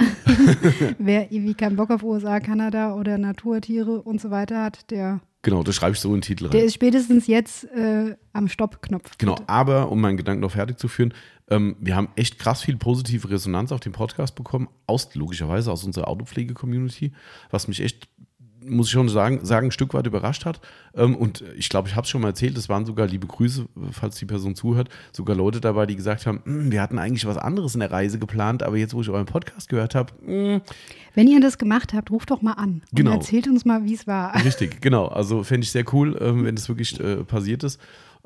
wer 0.98 1.30
irgendwie 1.30 1.54
keinen 1.54 1.76
Bock 1.76 1.90
auf 1.90 2.02
USA, 2.02 2.40
Kanada 2.40 2.94
oder 2.94 3.18
Naturtiere 3.18 4.02
und 4.02 4.20
so 4.20 4.32
weiter 4.32 4.63
hat, 4.64 4.90
der, 4.90 5.20
Genau, 5.44 5.62
das 5.62 5.74
schreibe 5.76 5.92
ich 5.92 6.00
so 6.00 6.08
in 6.08 6.16
den 6.16 6.22
Titel 6.22 6.44
rein. 6.46 6.52
der 6.52 6.64
ist 6.64 6.74
spätestens 6.74 7.26
jetzt 7.26 7.64
äh, 7.64 8.16
am 8.32 8.48
Stoppknopf. 8.48 9.18
Genau, 9.18 9.36
aber 9.46 9.92
um 9.92 10.00
meinen 10.00 10.16
Gedanken 10.16 10.40
noch 10.40 10.52
fertig 10.52 10.78
zu 10.78 10.88
führen, 10.88 11.12
ähm, 11.50 11.76
wir 11.78 11.94
haben 11.94 12.08
echt 12.16 12.38
krass 12.38 12.62
viel 12.62 12.78
positive 12.78 13.28
Resonanz 13.28 13.70
auf 13.70 13.80
den 13.80 13.92
Podcast 13.92 14.34
bekommen, 14.36 14.68
aus, 14.86 15.14
logischerweise 15.14 15.70
aus 15.70 15.84
unserer 15.84 16.08
Autopflege-Community, 16.08 17.12
was 17.50 17.68
mich 17.68 17.80
echt, 17.80 18.08
muss 18.66 18.86
ich 18.86 18.92
schon 18.92 19.08
sagen, 19.08 19.44
sagen 19.44 19.68
ein 19.68 19.70
Stück 19.70 19.94
weit 19.94 20.06
überrascht 20.06 20.44
hat. 20.44 20.60
Ähm, 20.94 21.14
und 21.16 21.44
ich 21.56 21.68
glaube, 21.68 21.88
ich 21.88 21.96
habe 21.96 22.04
es 22.04 22.10
schon 22.10 22.20
mal 22.22 22.28
erzählt, 22.28 22.56
es 22.56 22.68
waren 22.68 22.86
sogar, 22.86 23.06
liebe 23.06 23.26
Grüße, 23.26 23.66
falls 23.92 24.16
die 24.16 24.26
Person 24.26 24.54
zuhört, 24.54 24.88
sogar 25.12 25.36
Leute 25.36 25.60
dabei, 25.60 25.86
die 25.86 25.96
gesagt 25.96 26.26
haben, 26.26 26.40
"Hm, 26.44 26.72
wir 26.72 26.80
hatten 26.82 26.98
eigentlich 26.98 27.26
was 27.26 27.36
anderes 27.36 27.74
in 27.74 27.80
der 27.80 27.90
Reise 27.90 28.18
geplant, 28.18 28.62
aber 28.62 28.76
jetzt, 28.76 28.94
wo 28.94 29.00
ich 29.00 29.10
euren 29.10 29.26
Podcast 29.26 29.68
gehört 29.68 29.94
habe, 29.94 30.12
hm, 30.24 30.60
Wenn 31.16 31.28
ihr 31.28 31.40
das 31.40 31.58
gemacht 31.58 31.92
habt, 31.94 32.10
ruft 32.10 32.30
doch 32.32 32.42
mal 32.42 32.54
an 32.54 32.82
Genau. 32.92 33.12
und 33.12 33.18
erzählt 33.18 33.46
uns 33.46 33.64
mal, 33.64 33.84
wie 33.84 33.94
es 33.94 34.06
war. 34.08 34.34
Richtig, 34.44 34.80
genau. 34.80 35.06
Also 35.06 35.44
fände 35.44 35.64
ich 35.64 35.70
sehr 35.70 35.84
cool, 35.92 36.18
ähm, 36.20 36.44
wenn 36.44 36.56
das 36.56 36.68
wirklich 36.68 36.98
äh, 36.98 37.22
passiert 37.24 37.62
ist. 37.62 37.80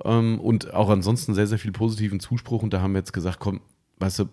Ähm, 0.05 0.41
und 0.41 0.73
auch 0.73 0.88
ansonsten 0.88 1.34
sehr, 1.34 1.46
sehr 1.46 1.58
viel 1.58 1.73
positiven 1.73 2.19
Zuspruch. 2.20 2.62
Und 2.62 2.73
da 2.73 2.81
haben 2.81 2.93
wir 2.93 3.00
jetzt 3.00 3.12
gesagt, 3.12 3.41
komm, 3.41 3.61
weißt 3.99 4.20
du, 4.20 4.25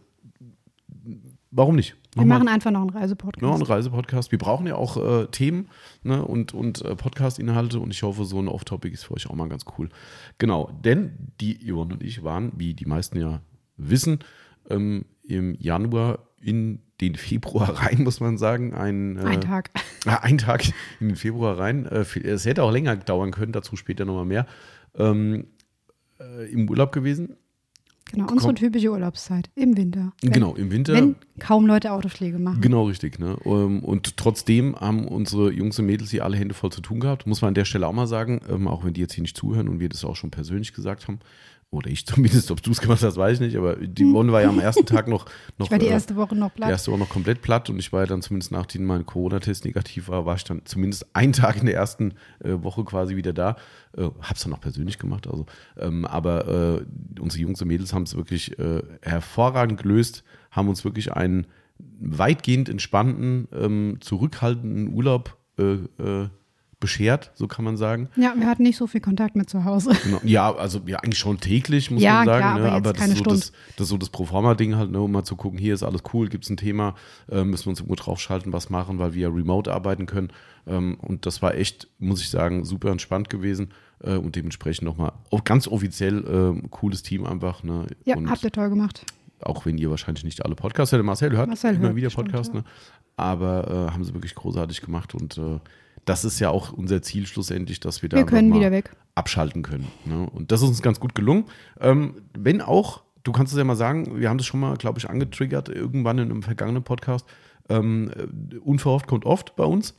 warum 1.55 1.75
nicht? 1.75 1.95
Wir 2.13 2.21
Mach 2.21 2.25
mal- 2.25 2.35
machen 2.39 2.47
einfach 2.49 2.71
noch 2.71 2.81
einen 2.81 2.89
Reisepodcast. 2.91 3.41
ja, 3.41 3.53
einen 3.53 3.63
Reisepodcast. 3.63 4.31
Wir 4.31 4.39
brauchen 4.39 4.67
ja 4.67 4.75
auch 4.75 4.97
äh, 4.97 5.25
Themen 5.27 5.67
ne, 6.03 6.23
und, 6.23 6.53
und 6.53 6.83
äh, 6.85 6.95
Podcast-Inhalte 6.95 7.79
und 7.79 7.91
ich 7.91 8.03
hoffe, 8.03 8.23
so 8.25 8.39
ein 8.41 8.47
Off-Topic 8.47 8.93
ist 8.93 9.03
für 9.05 9.15
euch 9.15 9.29
auch 9.29 9.35
mal 9.35 9.49
ganz 9.49 9.65
cool. 9.77 9.89
Genau, 10.37 10.69
denn 10.83 11.13
die 11.41 11.57
Yvonne 11.69 11.95
und 11.95 12.03
ich 12.03 12.23
waren, 12.23 12.51
wie 12.55 12.73
die 12.73 12.85
meisten 12.85 13.19
ja 13.19 13.41
wissen, 13.77 14.19
ähm, 14.69 15.05
im 15.23 15.55
Januar 15.59 16.19
in 16.39 16.79
den 17.01 17.15
Februar 17.15 17.69
rein, 17.83 18.03
muss 18.03 18.19
man 18.21 18.37
sagen. 18.37 18.73
Ein, 18.73 19.17
äh, 19.17 19.21
Ein 19.21 19.41
Tag. 19.41 19.71
Ah, 20.07 20.17
ein 20.21 20.37
Tag 20.37 20.63
in 20.99 21.07
den 21.07 21.15
Februar 21.15 21.57
rein. 21.57 21.87
Äh, 21.87 22.05
Es 22.23 22.45
hätte 22.45 22.61
auch 22.61 22.71
länger 22.71 22.95
dauern 22.95 23.31
können, 23.31 23.51
dazu 23.51 23.75
später 23.75 24.05
nochmal 24.05 24.25
mehr. 24.25 24.45
Ähm, 24.93 25.47
äh, 26.19 26.45
Im 26.51 26.69
Urlaub 26.69 26.91
gewesen. 26.91 27.35
Genau, 28.15 28.31
unsere 28.31 28.47
Komm. 28.53 28.55
typische 28.55 28.91
Urlaubszeit 28.91 29.49
im 29.55 29.77
Winter. 29.77 30.13
Wenn, 30.21 30.31
Genau, 30.31 30.55
im 30.55 30.71
Winter. 30.71 30.93
Wenn 30.93 31.15
kaum 31.39 31.65
Leute 31.67 31.91
Autopflege 31.91 32.39
machen. 32.39 32.61
Genau, 32.61 32.85
richtig. 32.85 33.19
Ne? 33.19 33.37
Ähm, 33.45 33.83
Und 33.83 34.17
trotzdem 34.17 34.75
haben 34.75 35.07
unsere 35.07 35.51
Jungs 35.51 35.77
und 35.79 35.85
Mädels 35.85 36.09
hier 36.11 36.23
alle 36.25 36.37
Hände 36.37 36.53
voll 36.53 36.71
zu 36.71 36.81
tun 36.81 36.99
gehabt. 36.99 37.27
Muss 37.27 37.41
man 37.41 37.49
an 37.49 37.55
der 37.55 37.65
Stelle 37.65 37.87
auch 37.87 37.93
mal 37.93 38.07
sagen, 38.07 38.41
ähm, 38.49 38.67
auch 38.67 38.83
wenn 38.83 38.93
die 38.93 39.01
jetzt 39.01 39.13
hier 39.13 39.21
nicht 39.21 39.37
zuhören 39.37 39.67
und 39.69 39.79
wir 39.79 39.89
das 39.89 40.03
auch 40.05 40.15
schon 40.15 40.31
persönlich 40.31 40.73
gesagt 40.73 41.07
haben. 41.07 41.19
Oder 41.75 41.89
ich 41.89 42.05
zumindest, 42.05 42.49
ob 42.51 42.61
du 42.63 42.71
es 42.71 42.79
gemacht 42.81 43.03
hast, 43.03 43.17
weiß 43.17 43.33
ich 43.35 43.39
nicht. 43.41 43.57
Aber 43.57 43.75
die 43.75 44.05
Yvonne 44.05 44.31
war 44.31 44.41
ja 44.41 44.49
am 44.49 44.59
ersten 44.59 44.85
Tag 44.85 45.07
noch. 45.07 45.25
noch 45.57 45.67
Ich 45.67 45.71
war 45.71 45.77
die 45.77 45.87
äh, 45.87 45.91
erste 45.91 46.15
Woche 46.15 46.35
noch 46.35 46.51
Die 46.51 46.57
platt. 46.57 46.69
erste 46.69 46.91
Woche 46.91 46.99
noch 46.99 47.09
komplett 47.09 47.41
platt 47.41 47.69
und 47.69 47.77
ich 47.79 47.91
war 47.91 48.01
ja 48.01 48.07
dann 48.07 48.21
zumindest 48.21 48.51
nachdem 48.51 48.85
mein 48.85 49.05
Corona-Test 49.05 49.65
negativ 49.65 50.07
war, 50.09 50.25
war 50.25 50.35
ich 50.35 50.43
dann 50.45 50.61
zumindest 50.65 51.05
einen 51.13 51.33
Tag 51.33 51.57
in 51.57 51.65
der 51.65 51.75
ersten 51.75 52.13
äh, 52.43 52.53
Woche 52.63 52.83
quasi 52.85 53.15
wieder 53.15 53.33
da. 53.33 53.57
Äh, 53.97 54.09
hab's 54.21 54.43
dann 54.43 54.53
auch 54.53 54.61
persönlich 54.61 54.97
gemacht, 54.97 55.27
also. 55.27 55.45
Ähm, 55.77 56.05
aber 56.05 56.79
äh, 56.81 57.19
unsere 57.19 57.41
Jungs 57.41 57.61
und 57.61 57.67
Mädels 57.67 57.93
haben 57.93 58.03
es 58.03 58.15
wirklich 58.15 58.57
äh, 58.57 58.81
hervorragend 59.01 59.81
gelöst, 59.81 60.23
haben 60.51 60.69
uns 60.69 60.83
wirklich 60.85 61.11
einen 61.13 61.47
weitgehend 61.99 62.69
entspannten, 62.69 63.47
ähm, 63.53 63.97
zurückhaltenden 63.99 64.93
Urlaub 64.93 65.37
äh, 65.57 65.75
beschert, 66.79 67.31
so 67.35 67.47
kann 67.47 67.63
man 67.65 67.77
sagen. 67.77 68.09
Ja, 68.15 68.33
wir 68.37 68.47
hatten 68.47 68.63
nicht 68.63 68.77
so 68.77 68.85
viel 68.87 69.01
Kontakt 69.01 69.35
mit 69.35 69.49
zu 69.49 69.63
Hause. 69.65 69.91
Genau. 70.03 70.19
Ja, 70.23 70.53
also 70.53 70.81
ja, 70.85 70.97
eigentlich 70.99 71.17
schon 71.19 71.39
täglich, 71.39 71.89
muss 71.91 72.01
Ja, 72.01 72.15
man 72.17 72.25
sagen. 72.25 72.39
klar, 72.41 72.59
ne? 72.59 72.65
aber 72.67 72.71
aber 72.75 72.93
das 72.93 72.99
keine 73.01 73.13
ist 73.13 73.19
so 73.19 73.23
das, 73.25 73.51
das 73.77 73.85
ist 73.85 73.89
so 73.89 73.97
das 73.97 74.09
Proforma-Ding 74.09 74.75
halt, 74.75 74.91
ne? 74.91 75.01
um 75.01 75.11
mal 75.11 75.23
zu 75.23 75.35
gucken, 75.35 75.57
hier 75.57 75.73
ist 75.73 75.83
alles 75.83 76.01
cool, 76.13 76.27
gibt 76.29 76.43
es 76.43 76.49
ein 76.49 76.57
Thema, 76.57 76.95
äh, 77.31 77.43
müssen 77.43 77.65
wir 77.65 77.69
uns 77.71 77.79
irgendwo 77.79 77.95
draufschalten, 77.95 78.51
was 78.53 78.69
machen, 78.69 78.99
weil 78.99 79.13
wir 79.13 79.23
ja 79.23 79.29
remote 79.29 79.73
arbeiten 79.73 80.05
können. 80.05 80.29
Ähm, 80.67 80.97
und 81.01 81.25
das 81.25 81.41
war 81.41 81.55
echt, 81.55 81.87
muss 81.99 82.21
ich 82.21 82.29
sagen, 82.29 82.65
super 82.65 82.91
entspannt 82.91 83.29
gewesen 83.29 83.69
äh, 84.03 84.15
und 84.15 84.35
dementsprechend 84.35 84.83
nochmal 84.85 85.13
ganz 85.43 85.67
offiziell 85.67 86.55
äh, 86.63 86.67
cooles 86.69 87.03
Team 87.03 87.25
einfach. 87.25 87.63
Ne? 87.63 87.87
Ja, 88.03 88.17
und 88.17 88.29
habt 88.29 88.43
ihr 88.43 88.51
toll 88.51 88.69
gemacht. 88.69 89.05
auch 89.41 89.65
wenn 89.65 89.77
ihr 89.77 89.89
wahrscheinlich 89.89 90.23
nicht 90.23 90.43
alle 90.43 90.55
Podcasts 90.55 90.91
hört. 90.91 91.03
Marcel 91.05 91.31
hört 91.35 91.47
Marcel 91.47 91.75
immer 91.75 91.85
hört, 91.87 91.95
wieder 91.95 92.09
Podcasts, 92.09 92.53
ne? 92.53 92.63
aber 93.17 93.87
äh, 93.89 93.93
haben 93.93 94.03
sie 94.03 94.13
wirklich 94.13 94.35
großartig 94.35 94.81
gemacht 94.81 95.13
und 95.15 95.37
äh, 95.37 95.59
das 96.05 96.23
ist 96.25 96.39
ja 96.39 96.49
auch 96.49 96.71
unser 96.71 97.01
Ziel 97.01 97.25
schlussendlich, 97.27 97.79
dass 97.79 98.01
wir 98.01 98.09
da 98.09 98.17
Wir 98.17 98.25
können 98.25 98.53
wieder 98.53 98.71
weg. 98.71 98.91
abschalten 99.15 99.63
können. 99.63 99.87
Ne? 100.05 100.29
Und 100.29 100.51
das 100.51 100.61
ist 100.61 100.67
uns 100.69 100.81
ganz 100.81 100.99
gut 100.99 101.15
gelungen. 101.15 101.45
Ähm, 101.79 102.21
wenn 102.37 102.61
auch, 102.61 103.03
du 103.23 103.31
kannst 103.31 103.53
es 103.53 103.57
ja 103.57 103.63
mal 103.63 103.75
sagen, 103.75 104.19
wir 104.19 104.29
haben 104.29 104.37
das 104.37 104.45
schon 104.47 104.59
mal, 104.59 104.75
glaube 104.77 104.99
ich, 104.99 105.09
angetriggert, 105.09 105.69
irgendwann 105.69 106.17
in 106.19 106.29
einem 106.31 106.43
vergangenen 106.43 106.83
Podcast. 106.83 107.25
Ähm, 107.69 108.11
äh, 108.15 108.57
unverhofft 108.57 109.07
kommt 109.07 109.25
oft 109.25 109.55
bei 109.55 109.65
uns. 109.65 109.95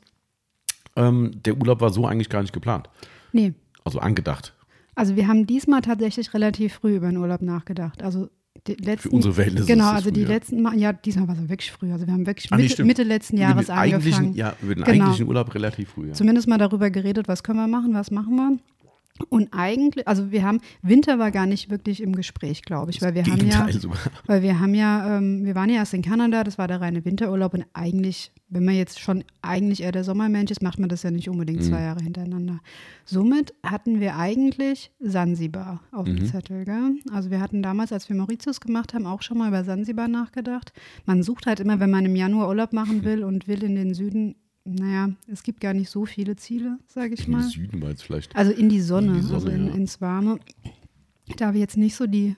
Ähm, 0.94 1.32
der 1.44 1.56
Urlaub 1.56 1.80
war 1.80 1.90
so 1.90 2.06
eigentlich 2.06 2.30
gar 2.30 2.42
nicht 2.42 2.52
geplant. 2.52 2.88
Nee. 3.32 3.52
Also 3.84 3.98
angedacht. 3.98 4.54
Also 4.94 5.16
wir 5.16 5.28
haben 5.28 5.46
diesmal 5.46 5.82
tatsächlich 5.82 6.32
relativ 6.32 6.74
früh 6.74 6.96
über 6.96 7.08
den 7.08 7.18
Urlaub 7.18 7.42
nachgedacht. 7.42 8.02
Also 8.02 8.30
letzten, 8.74 9.08
unsere 9.10 9.34
Verhältnisse 9.34 9.66
Genau, 9.66 9.84
ist 9.84 9.90
es 9.90 9.96
also 9.96 10.10
die 10.10 10.20
früh, 10.24 10.28
ja. 10.28 10.34
letzten 10.34 10.62
Mal, 10.62 10.78
ja, 10.78 10.92
diesmal 10.92 11.28
war 11.28 11.34
es 11.36 11.48
wirklich 11.48 11.70
früh. 11.72 11.92
Also 11.92 12.06
wir 12.06 12.12
haben 12.12 12.26
wirklich 12.26 12.50
nee, 12.50 12.56
Mitte. 12.58 12.84
Mitte 12.84 13.02
letzten 13.02 13.36
Über 13.36 13.42
Jahres 13.44 13.66
den 13.66 13.74
angefangen. 13.76 14.34
ja, 14.34 14.54
über 14.62 14.74
den 14.74 14.84
Genau. 14.84 15.04
eigentlichen 15.04 15.28
Urlaub 15.28 15.54
relativ 15.54 15.90
früh. 15.90 16.08
Ja. 16.08 16.12
Zumindest 16.14 16.48
mal 16.48 16.58
darüber 16.58 16.90
geredet, 16.90 17.28
was 17.28 17.42
können 17.42 17.58
wir 17.58 17.68
machen, 17.68 17.94
was 17.94 18.10
machen 18.10 18.34
wir. 18.36 18.58
Und 19.28 19.48
eigentlich, 19.52 20.06
also 20.06 20.30
wir 20.30 20.42
haben, 20.42 20.60
Winter 20.82 21.18
war 21.18 21.30
gar 21.30 21.46
nicht 21.46 21.70
wirklich 21.70 22.02
im 22.02 22.14
Gespräch, 22.14 22.62
glaube 22.62 22.90
ich, 22.90 23.02
weil 23.02 23.14
wir 23.14 23.24
haben 23.24 23.46
ja, 23.46 23.70
sogar. 23.72 23.98
weil 24.26 24.42
wir 24.42 24.60
haben 24.60 24.74
ja, 24.74 25.16
ähm, 25.16 25.44
wir 25.44 25.54
waren 25.54 25.70
ja 25.70 25.76
erst 25.76 25.94
in 25.94 26.02
Kanada, 26.02 26.44
das 26.44 26.58
war 26.58 26.68
der 26.68 26.80
reine 26.80 27.04
Winterurlaub 27.04 27.54
und 27.54 27.64
eigentlich, 27.72 28.32
wenn 28.48 28.64
man 28.64 28.74
jetzt 28.74 29.00
schon 29.00 29.24
eigentlich 29.42 29.82
eher 29.82 29.92
der 29.92 30.04
Sommermensch 30.04 30.50
ist, 30.50 30.62
macht 30.62 30.78
man 30.78 30.88
das 30.88 31.02
ja 31.02 31.10
nicht 31.10 31.28
unbedingt 31.28 31.64
zwei 31.64 31.82
Jahre 31.82 32.02
hintereinander. 32.02 32.60
Somit 33.04 33.54
hatten 33.62 34.00
wir 34.00 34.16
eigentlich 34.16 34.92
Sansibar 35.00 35.80
auf 35.92 36.04
dem 36.06 36.24
Zettel, 36.26 36.64
gell? 36.64 36.96
Also 37.12 37.30
wir 37.30 37.40
hatten 37.40 37.62
damals, 37.62 37.92
als 37.92 38.08
wir 38.08 38.16
Mauritius 38.16 38.60
gemacht 38.60 38.94
haben, 38.94 39.06
auch 39.06 39.22
schon 39.22 39.38
mal 39.38 39.48
über 39.48 39.64
Sansibar 39.64 40.08
nachgedacht. 40.08 40.72
Man 41.06 41.22
sucht 41.22 41.46
halt 41.46 41.60
immer, 41.60 41.80
wenn 41.80 41.90
man 41.90 42.04
im 42.04 42.16
Januar 42.16 42.48
Urlaub 42.48 42.72
machen 42.72 43.04
will 43.04 43.24
und 43.24 43.48
will 43.48 43.62
in 43.62 43.74
den 43.74 43.94
Süden 43.94 44.36
naja, 44.66 45.10
es 45.32 45.42
gibt 45.42 45.60
gar 45.60 45.72
nicht 45.74 45.88
so 45.90 46.04
viele 46.04 46.36
Ziele, 46.36 46.78
sage 46.86 47.14
ich 47.14 47.26
In 47.26 47.32
mal. 47.32 47.42
den 47.42 47.48
Süden 47.50 47.82
jetzt 47.82 48.02
vielleicht. 48.02 48.34
Also 48.36 48.52
in 48.52 48.68
die 48.68 48.80
Sonne, 48.80 49.08
In 49.08 49.14
die 49.14 49.20
Sonne, 49.22 49.34
also 49.36 49.48
in, 49.48 49.66
ja. 49.68 49.74
ins 49.74 50.00
Warme. 50.00 50.38
Da 51.38 51.54
wir 51.54 51.60
jetzt 51.60 51.76
nicht 51.76 51.96
so 51.96 52.06
die 52.06 52.36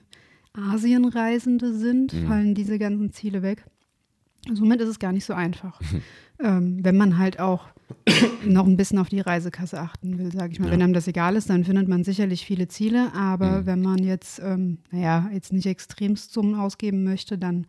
Asienreisende 0.53 1.73
sind, 1.73 2.13
Mhm. 2.13 2.27
fallen 2.27 2.55
diese 2.55 2.79
ganzen 2.79 3.11
Ziele 3.11 3.41
weg. 3.41 3.65
Somit 4.53 4.81
ist 4.81 4.89
es 4.89 4.99
gar 4.99 5.11
nicht 5.11 5.25
so 5.25 5.33
einfach. 5.33 5.79
ähm, 6.39 6.79
wenn 6.83 6.97
man 6.97 7.17
halt 7.17 7.39
auch 7.39 7.65
noch 8.45 8.65
ein 8.67 8.77
bisschen 8.77 8.99
auf 8.99 9.09
die 9.09 9.19
Reisekasse 9.19 9.79
achten 9.79 10.17
will, 10.19 10.31
sage 10.31 10.53
ich 10.53 10.59
mal. 10.59 10.67
Ja. 10.67 10.73
Wenn 10.73 10.81
einem 10.81 10.93
das 10.93 11.07
egal 11.07 11.35
ist, 11.35 11.49
dann 11.49 11.63
findet 11.65 11.87
man 11.87 12.03
sicherlich 12.03 12.45
viele 12.45 12.67
Ziele. 12.67 13.13
Aber 13.13 13.61
Mhm. 13.61 13.65
wenn 13.65 13.81
man 13.81 13.97
jetzt, 14.03 14.39
ähm, 14.43 14.77
naja, 14.91 15.29
jetzt 15.33 15.51
nicht 15.53 15.65
extremst 15.65 16.31
Summen 16.33 16.55
ausgeben 16.55 17.03
möchte, 17.03 17.37
dann 17.37 17.65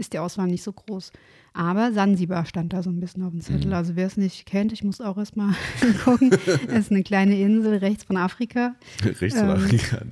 ist 0.00 0.14
die 0.14 0.18
Auswahl 0.18 0.48
nicht 0.48 0.62
so 0.62 0.72
groß. 0.72 1.12
Aber 1.52 1.92
Sansibar 1.92 2.46
stand 2.46 2.72
da 2.72 2.82
so 2.82 2.90
ein 2.90 3.00
bisschen 3.00 3.22
auf 3.22 3.32
dem 3.32 3.40
Zettel. 3.40 3.68
Mhm. 3.68 3.74
Also 3.74 3.96
wer 3.96 4.06
es 4.06 4.16
nicht 4.16 4.46
kennt, 4.46 4.72
ich 4.72 4.82
muss 4.82 5.00
auch 5.00 5.18
erstmal 5.18 5.54
gucken. 6.04 6.30
Es 6.68 6.86
ist 6.86 6.90
eine 6.90 7.02
kleine 7.02 7.38
Insel 7.38 7.76
rechts 7.76 8.04
von 8.04 8.16
Afrika, 8.16 8.74
Rechts 9.04 9.38
ähm, 9.38 9.44
oder 9.44 9.54
Afrika. 9.54 10.02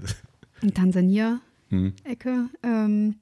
in 0.62 0.74
Tansania. 0.74 1.40
Hm. 1.70 1.92
Ecke. 2.04 2.48
Ähm, 2.62 3.16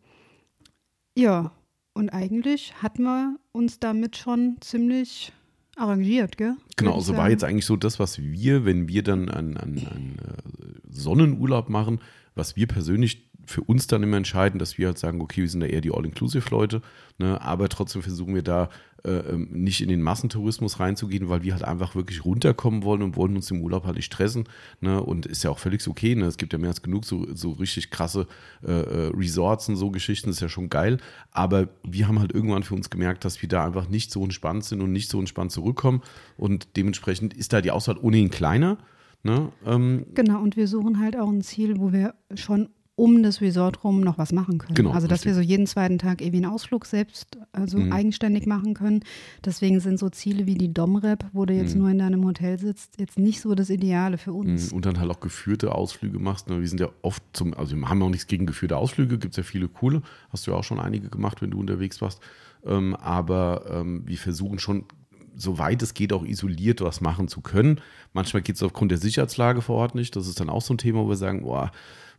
ja, 1.17 1.53
und 1.95 2.11
eigentlich 2.11 2.75
hatten 2.83 3.03
wir 3.03 3.37
uns 3.53 3.81
damit 3.81 4.17
schon 4.17 4.57
ziemlich 4.61 5.33
arrangiert, 5.77 6.37
gell? 6.37 6.57
Genau, 6.77 7.01
so 7.01 7.13
war 7.13 7.23
sagen. 7.23 7.31
jetzt 7.33 7.45
eigentlich 7.45 7.67
so 7.67 7.77
das, 7.77 7.99
was 7.99 8.21
wir, 8.21 8.65
wenn 8.65 8.89
wir 8.89 9.03
dann 9.03 9.29
einen, 9.29 9.57
einen, 9.57 9.79
einen 9.79 10.19
äh, 10.19 10.81
Sonnenurlaub 10.89 11.69
machen, 11.69 12.01
was 12.35 12.57
wir 12.57 12.67
persönlich 12.67 13.31
für 13.47 13.63
uns 13.63 13.87
dann 13.87 14.03
immer 14.03 14.17
entscheiden, 14.17 14.59
dass 14.59 14.79
wir 14.79 14.89
halt 14.89 14.99
sagen, 14.99 15.21
okay, 15.21 15.43
wir 15.43 15.49
sind 15.49 15.61
da 15.61 15.67
eher 15.67 15.81
die 15.81 15.93
All-Inclusive-Leute, 15.93 16.83
ne, 17.19 17.41
aber 17.41 17.69
trotzdem 17.69 18.03
versuchen 18.03 18.35
wir 18.35 18.43
da 18.43 18.69
äh, 19.07 19.19
ähm, 19.19 19.49
nicht 19.53 19.81
in 19.83 19.89
den 19.89 20.03
Massentourismus 20.03 20.81
reinzugehen, 20.81 21.29
weil 21.29 21.45
wir 21.45 21.53
halt 21.53 21.63
einfach 21.63 21.95
wirklich 21.95 22.25
runterkommen 22.25 22.83
wollen 22.83 23.03
und 23.03 23.15
wollen 23.15 23.37
uns 23.37 23.51
im 23.53 23.61
Urlaub 23.61 23.85
halt 23.85 23.95
nicht 23.95 24.07
stressen. 24.07 24.49
Ne, 24.81 25.01
und 25.01 25.27
ist 25.27 25.45
ja 25.45 25.51
auch 25.51 25.61
völlig 25.61 25.87
okay. 25.87 26.17
Ne? 26.17 26.25
Es 26.25 26.39
gibt 26.39 26.53
ja 26.53 26.59
mehr 26.59 26.71
als 26.71 26.83
genug 26.83 27.05
so, 27.05 27.27
so 27.33 27.53
richtig 27.53 27.91
krasse 27.91 28.27
äh, 28.67 28.73
äh, 28.73 29.13
Resorts 29.15 29.69
und 29.69 29.77
so 29.77 29.91
Geschichten, 29.91 30.31
ist 30.31 30.41
ja 30.41 30.49
schon 30.49 30.71
geil. 30.71 30.99
Aber 31.31 31.69
wir 31.85 32.09
haben 32.09 32.19
halt 32.19 32.33
irgendwann 32.33 32.65
für 32.65 32.75
uns 32.75 32.91
gemerkt, 32.91 33.25
dass 33.25 33.41
wir 33.43 33.49
da 33.49 33.65
einfach 33.65 33.89
nicht 33.89 34.11
so 34.11 34.25
entspannt 34.25 34.65
sind 34.65 34.81
und 34.81 34.91
nicht 34.91 35.09
so 35.09 35.21
entspannt 35.21 35.53
zurückkommen. 35.53 36.03
Und 36.37 36.77
dementsprechend 36.77 37.33
ist 37.33 37.53
da 37.53 37.61
die 37.61 37.71
Auswahl 37.71 37.99
ohnehin 37.99 38.31
kleiner. 38.31 38.79
Ne? 39.23 39.53
Ähm, 39.65 40.07
Genau, 40.15 40.41
und 40.41 40.57
wir 40.57 40.67
suchen 40.67 40.99
halt 40.99 41.17
auch 41.17 41.29
ein 41.29 41.43
Ziel, 41.43 41.79
wo 41.79 41.93
wir 41.93 42.15
schon 42.35 42.71
um 42.97 43.23
das 43.23 43.43
Resort 43.43 43.85
rum 43.85 44.01
noch 44.01 44.17
was 44.17 44.33
machen 44.33 44.57
können. 44.57 44.75
Genau, 44.75 44.91
also, 44.93 45.07
dass 45.07 45.19
richtig. 45.21 45.31
wir 45.33 45.35
so 45.35 45.41
jeden 45.43 45.67
zweiten 45.67 45.99
Tag 45.99 46.23
irgendwie 46.23 46.39
einen 46.45 46.53
Ausflug 46.53 46.87
selbst, 46.87 47.37
also 47.53 47.79
Mhm. 47.79 47.93
eigenständig 47.93 48.47
machen 48.47 48.73
können. 48.73 49.01
Deswegen 49.45 49.81
sind 49.81 49.99
so 49.99 50.09
Ziele 50.09 50.47
wie 50.47 50.55
die 50.55 50.73
Domrep, 50.73 51.27
wo 51.35 51.45
du 51.45 51.53
jetzt 51.53 51.75
Mhm. 51.75 51.81
nur 51.83 51.91
in 51.91 51.99
deinem 51.99 52.25
Hotel 52.25 52.59
sitzt, 52.59 52.99
jetzt 52.99 53.19
nicht 53.19 53.43
so 53.43 53.55
das 53.55 53.69
Ideale 53.71 54.17
für 54.19 54.33
uns. 54.33 54.73
und 54.73 54.87
dann 54.87 54.99
halt 54.99 55.11
auch 55.11 55.21
geführte 55.21 55.75
Ausflüge 55.75 56.19
machst. 56.19 56.49
Ne? 56.49 56.61
Wir 56.61 56.69
sind 56.69 56.81
ja 56.81 56.89
oft 57.03 57.23
zum, 57.35 57.53
also 57.55 57.77
wir 57.77 57.87
haben 57.89 58.03
auch 58.03 58.09
nichts 58.09 58.27
gegen 58.29 58.47
geführte 58.47 58.79
Ausflüge, 58.79 59.19
gibt 59.19 59.35
es 59.35 59.37
ja 59.37 59.43
viele 59.43 59.69
coole. 59.69 60.01
Hast 60.31 60.47
du 60.47 60.53
ja 60.53 60.57
auch 60.57 60.65
schon 60.65 60.81
einige 60.81 61.11
gemacht, 61.11 61.43
wenn 61.43 61.51
du 61.51 61.61
unterwegs 61.61 62.01
warst. 62.01 62.21
Ähm, 62.65 62.97
aber 62.97 63.67
ähm, 63.71 64.05
wir 64.07 64.17
versuchen 64.17 64.59
schon, 64.59 64.87
soweit 65.37 65.83
es 65.83 65.93
geht, 65.93 66.15
auch 66.15 66.25
isoliert 66.25 66.81
was 66.81 67.03
machen 67.03 67.29
zu 67.29 67.43
können. 67.43 67.81
Manchmal 68.15 68.43
geht 68.43 68.57
es 68.57 68.63
aufgrund 68.63 68.91
der 68.91 68.97
Sicherheitslage 68.99 69.61
vor 69.61 69.77
Ort 69.77 69.95
nicht. 69.95 70.17
Das 70.17 70.27
ist 70.29 70.41
dann 70.41 70.49
auch 70.49 70.63
so 70.63 70.73
ein 70.73 70.79
Thema, 70.79 71.01
wo 71.05 71.09
wir 71.11 71.17
sagen, 71.17 71.43
boah, 71.43 71.71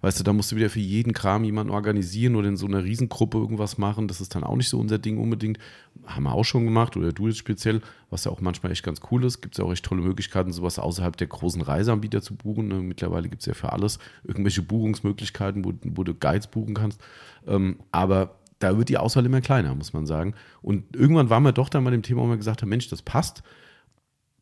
weißt 0.02 0.20
du, 0.20 0.24
da 0.24 0.34
musst 0.34 0.52
du 0.52 0.56
wieder 0.56 0.70
für 0.70 0.80
jeden 0.80 1.14
Kram 1.14 1.44
jemanden 1.44 1.72
organisieren 1.72 2.36
oder 2.36 2.48
in 2.50 2.58
so 2.58 2.68
einer 2.68 2.84
Riesengruppe 2.84 3.38
irgendwas 3.38 3.78
machen. 3.78 4.08
Das 4.08 4.22
ist 4.22 4.36
dann 4.36 4.44
auch 4.44 4.56
nicht 4.56 4.70
so 4.70 4.80
unser 4.80 5.00
Ding 5.00 5.18
unbedingt. 5.18 5.58
Haben 6.06 6.24
wir 6.24 6.34
auch 6.34 6.44
schon 6.44 6.66
gemacht 6.66 6.96
oder 6.98 7.12
du 7.12 7.28
jetzt 7.28 7.38
speziell, 7.38 7.82
was 8.10 8.26
ja 8.26 8.32
auch 8.32 8.42
manchmal 8.42 8.72
echt 8.72 8.84
ganz 8.84 9.02
cool 9.12 9.24
ist. 9.26 9.42
Gibt 9.42 9.56
es 9.56 9.60
ja 9.60 9.66
auch 9.66 9.72
echt 9.72 9.86
tolle 9.86 10.02
Möglichkeiten, 10.02 10.52
sowas 10.52 10.80
außerhalb 10.80 11.18
der 11.18 11.28
großen 11.28 11.62
Reiseanbieter 11.62 12.22
zu 12.22 12.36
buchen. 12.36 12.68
Ne? 12.68 12.76
Mittlerweile 12.76 13.30
gibt 13.30 13.42
es 13.42 13.46
ja 13.46 13.54
für 13.54 13.74
alles 13.74 14.00
irgendwelche 14.24 14.62
Buchungsmöglichkeiten, 14.62 15.66
wo, 15.66 15.74
wo 15.84 16.04
du 16.04 16.14
Guides 16.14 16.48
buchen 16.48 16.76
kannst. 16.76 17.02
Ähm, 17.48 17.78
aber 17.92 18.36
da 18.60 18.78
wird 18.78 18.90
die 18.90 18.98
Auswahl 18.98 19.26
immer 19.26 19.42
kleiner, 19.42 19.76
muss 19.76 19.94
man 19.94 20.06
sagen. 20.06 20.34
Und 20.62 20.96
irgendwann 20.96 21.30
waren 21.30 21.44
wir 21.44 21.52
doch 21.52 21.70
dann 21.70 21.84
bei 21.84 21.92
dem 21.92 22.02
Thema, 22.02 22.24
wo 22.24 22.30
wir 22.30 22.38
gesagt 22.38 22.62
haben, 22.62 22.70
Mensch, 22.70 22.90
das 22.90 23.02
passt. 23.02 23.44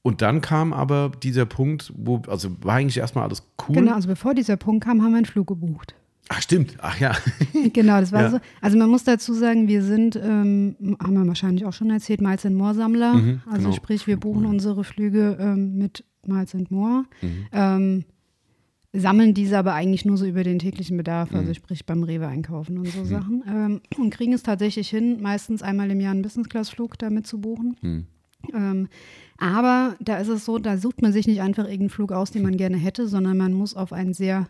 Und 0.06 0.22
dann 0.22 0.40
kam 0.40 0.72
aber 0.72 1.12
dieser 1.24 1.48
Punkt, 1.48 1.92
wo, 1.98 2.22
also 2.28 2.50
war 2.62 2.76
eigentlich 2.76 2.98
erstmal 2.98 3.24
alles 3.24 3.42
cool. 3.68 3.74
Genau, 3.76 3.94
also 3.96 4.08
bevor 4.08 4.36
dieser 4.36 4.56
Punkt 4.56 4.84
kam, 4.84 5.02
haben 5.02 5.10
wir 5.10 5.18
einen 5.18 5.26
Flug 5.26 5.48
gebucht. 5.48 5.96
Ach, 6.30 6.40
stimmt. 6.44 6.78
Ach 6.80 7.00
ja. 7.00 7.14
Genau, 7.74 8.00
das 8.00 8.12
war 8.12 8.22
Ja. 8.22 8.30
so. 8.30 8.40
Also 8.62 8.78
man 8.78 8.92
muss 8.92 9.04
dazu 9.04 9.34
sagen, 9.34 9.68
wir 9.68 9.82
sind, 9.82 10.16
ähm, 10.16 10.76
haben 11.04 11.14
wir 11.16 11.26
wahrscheinlich 11.28 11.66
auch 11.66 11.74
schon 11.74 11.90
erzählt, 11.90 12.22
Miles 12.22 12.44
More 12.46 12.76
Sammler. 12.76 13.16
Mhm, 13.16 13.42
also 13.48 13.64
genau. 13.64 13.76
sprich, 13.76 14.06
wir 14.06 14.18
buchen 14.18 14.44
Ja. 14.44 14.50
unsere 14.50 14.84
Flüge 14.84 15.38
ähm, 15.40 15.76
mit 15.80 16.04
Miles 16.28 16.56
More. 16.70 17.06
Mhm. 17.24 17.46
Ähm, 17.52 18.06
sammeln 18.94 19.34
diese 19.34 19.58
aber 19.58 19.74
eigentlich 19.74 20.06
nur 20.06 20.18
so 20.18 20.26
über 20.28 20.44
den 20.44 20.60
täglichen 20.60 20.98
Bedarf, 20.98 21.34
also 21.34 21.50
Mhm. 21.50 21.56
sprich 21.56 21.84
beim 21.88 22.04
Rewe 22.04 22.28
einkaufen 22.28 22.78
und 22.78 22.88
so 22.90 23.06
Sachen. 23.06 23.44
Ähm, 23.48 23.82
und 23.98 24.12
kriegen 24.12 24.34
es 24.34 24.44
tatsächlich 24.44 24.88
hin, 24.88 25.20
meistens 25.20 25.64
einmal 25.64 25.90
im 25.90 26.00
Jahr 26.00 26.12
einen 26.12 26.22
Business-Class-Flug 26.22 27.00
damit 27.00 27.26
zu 27.26 27.42
buchen. 27.42 28.08
Aber 29.38 29.96
da 30.00 30.18
ist 30.18 30.30
es 30.30 30.46
so, 30.46 30.58
da 30.60 30.78
sucht 30.78 31.02
man 31.02 31.12
sich 31.12 31.28
nicht 31.28 31.42
einfach 31.42 31.66
irgendeinen 31.66 31.90
Flug 31.90 32.12
aus, 32.12 32.32
den 32.32 32.44
man 32.44 32.58
gerne 32.58 32.78
hätte, 32.78 33.08
sondern 33.08 33.38
man 33.38 33.54
muss 33.54 33.76
auf 33.76 33.92
einen 33.92 34.14
sehr, 34.14 34.48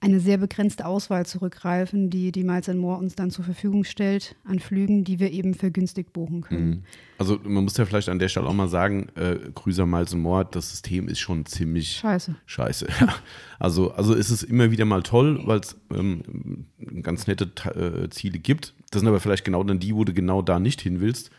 eine 0.00 0.18
sehr 0.18 0.36
begrenzte 0.38 0.84
Auswahl 0.84 1.24
zurückgreifen, 1.26 2.10
die 2.10 2.32
die 2.32 2.42
Miles 2.42 2.66
More 2.74 2.98
uns 2.98 3.14
dann 3.14 3.30
zur 3.30 3.44
Verfügung 3.44 3.84
stellt 3.84 4.34
an 4.44 4.58
Flügen, 4.58 5.04
die 5.04 5.20
wir 5.20 5.30
eben 5.30 5.54
vergünstigt 5.54 6.12
buchen 6.12 6.40
können. 6.40 6.84
Also 7.18 7.38
man 7.44 7.62
muss 7.62 7.76
ja 7.76 7.86
vielleicht 7.86 8.08
an 8.08 8.18
der 8.18 8.28
Stelle 8.28 8.46
auch 8.48 8.52
mal 8.52 8.68
sagen, 8.68 9.08
äh, 9.14 9.36
Cruiser 9.54 9.86
Miles 9.86 10.12
and 10.12 10.22
More, 10.22 10.44
das 10.44 10.70
System 10.70 11.08
ist 11.08 11.20
schon 11.20 11.46
ziemlich 11.46 11.92
Scheiße. 11.92 12.34
scheiße. 12.46 12.86
Also, 13.58 13.92
also 13.92 14.12
ist 14.12 14.28
es 14.28 14.42
immer 14.42 14.70
wieder 14.70 14.84
mal 14.84 15.02
toll, 15.02 15.40
weil 15.46 15.60
es 15.60 15.80
ähm, 15.90 16.66
ganz 17.00 17.26
nette 17.26 17.50
äh, 17.74 18.10
Ziele 18.10 18.38
gibt. 18.38 18.74
Das 18.90 19.00
sind 19.00 19.08
aber 19.08 19.18
vielleicht 19.18 19.46
genau 19.46 19.64
dann 19.64 19.78
die, 19.78 19.94
wo 19.94 20.04
du 20.04 20.12
genau 20.12 20.42
da 20.42 20.58
nicht 20.58 20.82
hin 20.82 21.00
willst. 21.00 21.30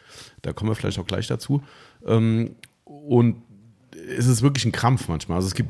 Da 0.42 0.52
kommen 0.52 0.72
wir 0.72 0.76
vielleicht 0.76 0.98
auch 0.98 1.06
gleich 1.06 1.28
dazu. 1.28 1.62
Ähm, 2.08 2.56
und 2.88 3.42
es 4.16 4.28
ist 4.28 4.42
wirklich 4.42 4.66
ein 4.66 4.72
Krampf 4.72 5.08
manchmal. 5.08 5.38
Also 5.38 5.48
es 5.48 5.56
gibt 5.56 5.70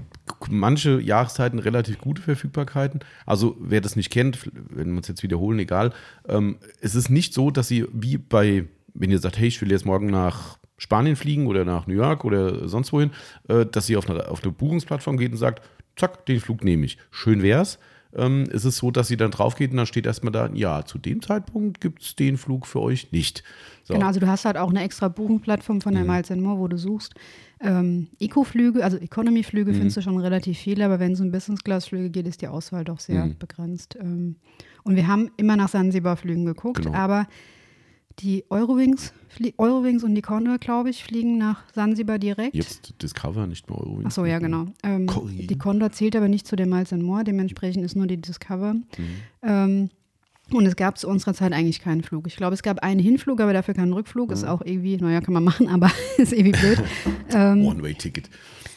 manche 0.50 1.00
Jahreszeiten 1.00 1.60
relativ 1.60 2.00
gute 2.00 2.22
Verfügbarkeiten. 2.22 3.00
Also 3.26 3.56
wer 3.60 3.82
das 3.82 3.96
nicht 3.96 4.12
kennt, 4.12 4.50
wenn 4.54 4.92
wir 4.92 4.98
uns 4.98 5.08
jetzt 5.08 5.24
wiederholen, 5.24 5.60
egal. 5.60 5.94
Ähm, 6.28 6.58
es 6.82 6.96
ist 6.96 7.10
nicht 7.10 7.34
so, 7.34 7.52
dass 7.52 7.68
sie 7.68 7.86
wie 7.94 8.18
bei, 8.18 8.66
wenn 8.94 9.12
ihr 9.12 9.20
sagt, 9.20 9.38
hey, 9.38 9.48
ich 9.48 9.62
will 9.62 9.72
jetzt 9.72 9.86
morgen 9.86 10.08
nach 10.08 10.58
Spanien 10.78 11.16
fliegen 11.16 11.48
oder 11.48 11.66
nach 11.66 11.88
New 11.88 11.96
York 11.96 12.26
oder 12.26 12.68
sonst 12.68 12.94
wohin, 12.94 13.12
äh, 13.48 13.66
dass 13.66 13.88
sie 13.88 13.98
auf 13.98 14.10
eine, 14.10 14.28
auf 14.30 14.44
eine 14.44 14.52
Buchungsplattform 14.52 15.18
geht 15.18 15.32
und 15.32 15.38
sagt, 15.38 15.62
zack, 15.96 16.26
den 16.26 16.40
Flug 16.40 16.64
nehme 16.64 16.86
ich. 16.86 16.98
Schön 17.12 17.42
wär's. 17.42 17.80
Ähm, 18.14 18.46
es 18.52 18.66
ist 18.66 18.78
so, 18.78 18.90
dass 18.92 19.08
sie 19.08 19.18
dann 19.18 19.32
drauf 19.32 19.56
geht 19.56 19.72
und 19.72 19.78
dann 19.78 19.86
steht 19.86 20.06
erstmal 20.06 20.32
da, 20.32 20.50
ja, 20.54 20.86
zu 20.86 20.98
dem 20.98 21.22
Zeitpunkt 21.22 21.82
gibt 21.82 22.02
es 22.02 22.16
den 22.16 22.38
Flug 22.38 22.66
für 22.66 22.80
euch 22.82 23.12
nicht. 23.12 23.44
So. 23.84 23.94
Genau, 23.94 24.08
also 24.08 24.20
du 24.20 24.28
hast 24.28 24.46
halt 24.46 24.58
auch 24.58 24.70
eine 24.70 24.82
extra 24.84 25.08
Buchungsplattform 25.08 25.82
von 25.82 25.94
der 25.94 26.04
Mhm. 26.04 26.10
Miles 26.12 26.30
More, 26.32 26.60
wo 26.60 26.68
du 26.68 26.78
suchst. 26.78 27.14
Ähm, 27.60 28.08
Eco-Flüge, 28.20 28.84
also 28.84 28.98
Economy-Flüge 28.98 29.72
Mhm. 29.72 29.76
findest 29.76 29.98
du 29.98 30.02
schon 30.02 30.18
relativ 30.20 30.58
viele, 30.58 30.86
aber 30.86 31.00
wenn 31.00 31.14
es 31.14 31.22
um 31.22 31.32
Business-Class-Flüge 31.32 32.10
geht, 32.10 32.28
ist 32.28 32.42
die 32.42 32.48
Auswahl 32.48 32.84
doch 32.84 33.00
sehr 33.00 33.26
Mhm. 33.26 33.38
begrenzt. 33.40 33.98
Ähm, 34.00 34.36
und 34.84 34.96
wir 34.96 35.08
haben 35.08 35.32
immer 35.38 35.56
nach 35.56 35.70
Sansibar-Flügen 35.70 36.46
geguckt, 36.46 36.84
Genau. 36.84 36.94
aber 36.96 37.28
die 38.20 38.46
Eurowings, 38.50 39.14
Eurowings 39.58 40.04
und 40.04 40.16
die 40.16 40.22
Condor, 40.22 40.58
glaube 40.58 40.90
ich, 40.90 41.04
fliegen 41.04 41.38
nach 41.38 41.64
Sansibar 41.74 42.18
direkt. 42.18 42.56
Jetzt 42.56 42.94
Discover, 43.02 43.46
nicht 43.46 43.70
mehr 43.70 43.78
Euro. 43.80 44.02
Ach 44.04 44.12
so, 44.12 44.26
ja, 44.26 44.40
genau. 44.40 44.66
Ähm, 44.84 45.08
die 45.26 45.58
Condor 45.58 45.92
zählt 45.92 46.16
aber 46.16 46.28
nicht 46.28 46.48
zu 46.48 46.56
den 46.56 46.70
Miles 46.70 46.92
More, 46.92 47.24
dementsprechend 47.24 47.84
ist 47.86 47.96
nur 47.96 48.08
die 48.08 48.18
Discover. 48.18 48.74
Mhm. 48.74 48.86
Ähm, 49.44 49.90
und 50.52 50.66
es 50.66 50.76
gab 50.76 50.98
zu 50.98 51.08
unserer 51.10 51.34
Zeit 51.34 51.52
eigentlich 51.52 51.82
keinen 51.82 52.04
Flug. 52.04 52.26
Ich 52.26 52.38
glaube, 52.38 52.54
es 52.54 52.64
gab 52.64 52.80
einen 52.80 53.02
Hinflug, 53.02 53.42
aber 53.42 53.54
dafür 53.54 53.74
keinen 53.74 53.94
Rückflug. 53.94 54.30
Mhm. 54.30 54.34
Ist 54.34 54.46
auch 54.46 54.62
irgendwie, 54.64 54.98
naja, 54.98 55.22
kann 55.22 55.34
man 55.34 55.44
machen, 55.44 55.68
aber 55.68 55.92
ist 56.18 56.34
irgendwie 56.34 56.60
blöd. 56.60 56.82
ähm, 57.34 57.66
One-Way-Ticket. 57.66 58.30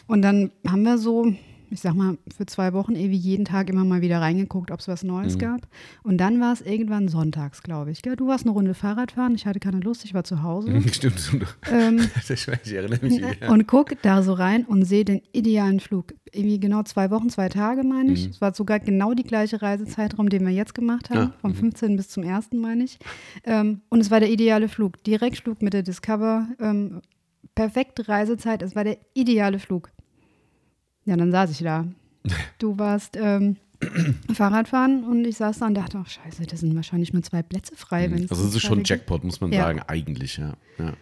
und 0.06 0.22
dann 0.22 0.50
haben 0.66 0.82
wir 0.82 0.98
so, 0.98 1.32
ich 1.70 1.80
sag 1.80 1.94
mal, 1.94 2.18
für 2.36 2.46
zwei 2.46 2.72
Wochen 2.72 2.94
irgendwie 2.94 3.16
jeden 3.16 3.44
Tag 3.44 3.70
immer 3.70 3.84
mal 3.84 4.00
wieder 4.02 4.20
reingeguckt, 4.20 4.70
ob 4.70 4.80
es 4.80 4.88
was 4.88 5.02
Neues 5.04 5.36
Mhm. 5.36 5.38
gab. 5.40 5.68
Und 6.02 6.18
dann 6.18 6.40
war 6.40 6.52
es 6.52 6.60
irgendwann 6.62 7.08
sonntags, 7.08 7.62
glaube 7.62 7.90
ich. 7.92 8.02
Gell? 8.02 8.16
Du 8.16 8.26
warst 8.26 8.44
eine 8.44 8.52
Runde 8.52 8.74
Fahrrad 8.74 9.12
fahren, 9.12 9.34
ich 9.34 9.46
hatte 9.46 9.60
keine 9.60 9.80
Lust, 9.80 10.04
ich 10.04 10.12
war 10.14 10.24
zu 10.24 10.42
Hause. 10.42 10.80
Stimmt. 10.92 11.30
ähm, 11.70 12.00
Ich 12.64 12.72
erinnere 12.74 13.04
mich. 13.04 13.18
Ja. 13.40 13.50
und 13.50 13.66
guck 13.66 14.00
da 14.02 14.22
so 14.22 14.32
rein 14.32 14.64
und 14.64 14.84
sehe 14.84 15.04
den 15.04 15.22
idealen 15.32 15.80
Flug. 15.80 16.14
Irgendwie 16.32 16.60
genau 16.60 16.82
zwei 16.84 17.10
Wochen, 17.10 17.28
zwei 17.30 17.48
Tage, 17.48 17.82
meine 17.82 18.12
ich. 18.12 18.24
Mhm. 18.26 18.30
Es 18.30 18.40
war 18.40 18.54
sogar 18.54 18.78
genau 18.80 19.14
die 19.14 19.24
gleiche 19.24 19.62
Reisezeitraum, 19.62 20.28
den 20.28 20.44
wir 20.46 20.52
jetzt 20.52 20.74
gemacht 20.74 21.10
haben, 21.10 21.32
Ah, 21.32 21.34
vom 21.40 21.50
mhm. 21.52 21.56
15. 21.56 21.96
bis 21.96 22.08
zum 22.08 22.24
1., 22.24 22.50
meine 22.52 22.84
ich. 22.84 22.98
Ähm, 23.44 23.80
und 23.88 24.00
es 24.00 24.10
war 24.10 24.20
der 24.20 24.30
ideale 24.30 24.68
Flug. 24.68 25.02
Direktflug 25.04 25.60
mit 25.62 25.72
der 25.72 25.82
Discover. 25.82 26.48
Ähm, 26.60 27.00
perfekte 27.54 28.08
Reisezeit. 28.08 28.62
Es 28.62 28.76
war 28.76 28.84
der 28.84 28.98
ideale 29.14 29.58
Flug. 29.58 29.90
Ja, 31.10 31.16
dann 31.16 31.32
saß 31.32 31.50
ich 31.50 31.58
da. 31.58 31.86
Du 32.58 32.78
warst 32.78 33.16
ähm, 33.16 33.56
Fahrradfahren 34.32 35.02
und 35.04 35.24
ich 35.26 35.38
saß 35.38 35.58
da 35.58 35.66
und 35.66 35.74
dachte, 35.74 35.98
ach 36.00 36.08
scheiße, 36.08 36.46
das 36.46 36.60
sind 36.60 36.76
wahrscheinlich 36.76 37.12
nur 37.12 37.22
zwei 37.22 37.42
Plätze 37.42 37.74
frei. 37.74 38.04
es 38.06 38.30
Also 38.30 38.46
es 38.46 38.54
ist 38.54 38.62
schon 38.62 38.78
geht. 38.78 38.90
Jackpot, 38.90 39.24
muss 39.24 39.40
man 39.40 39.50
Ja. 39.52 39.62
sagen, 39.64 39.80
eigentlich, 39.88 40.36
ja. 40.36 40.52
ja. 40.78 40.92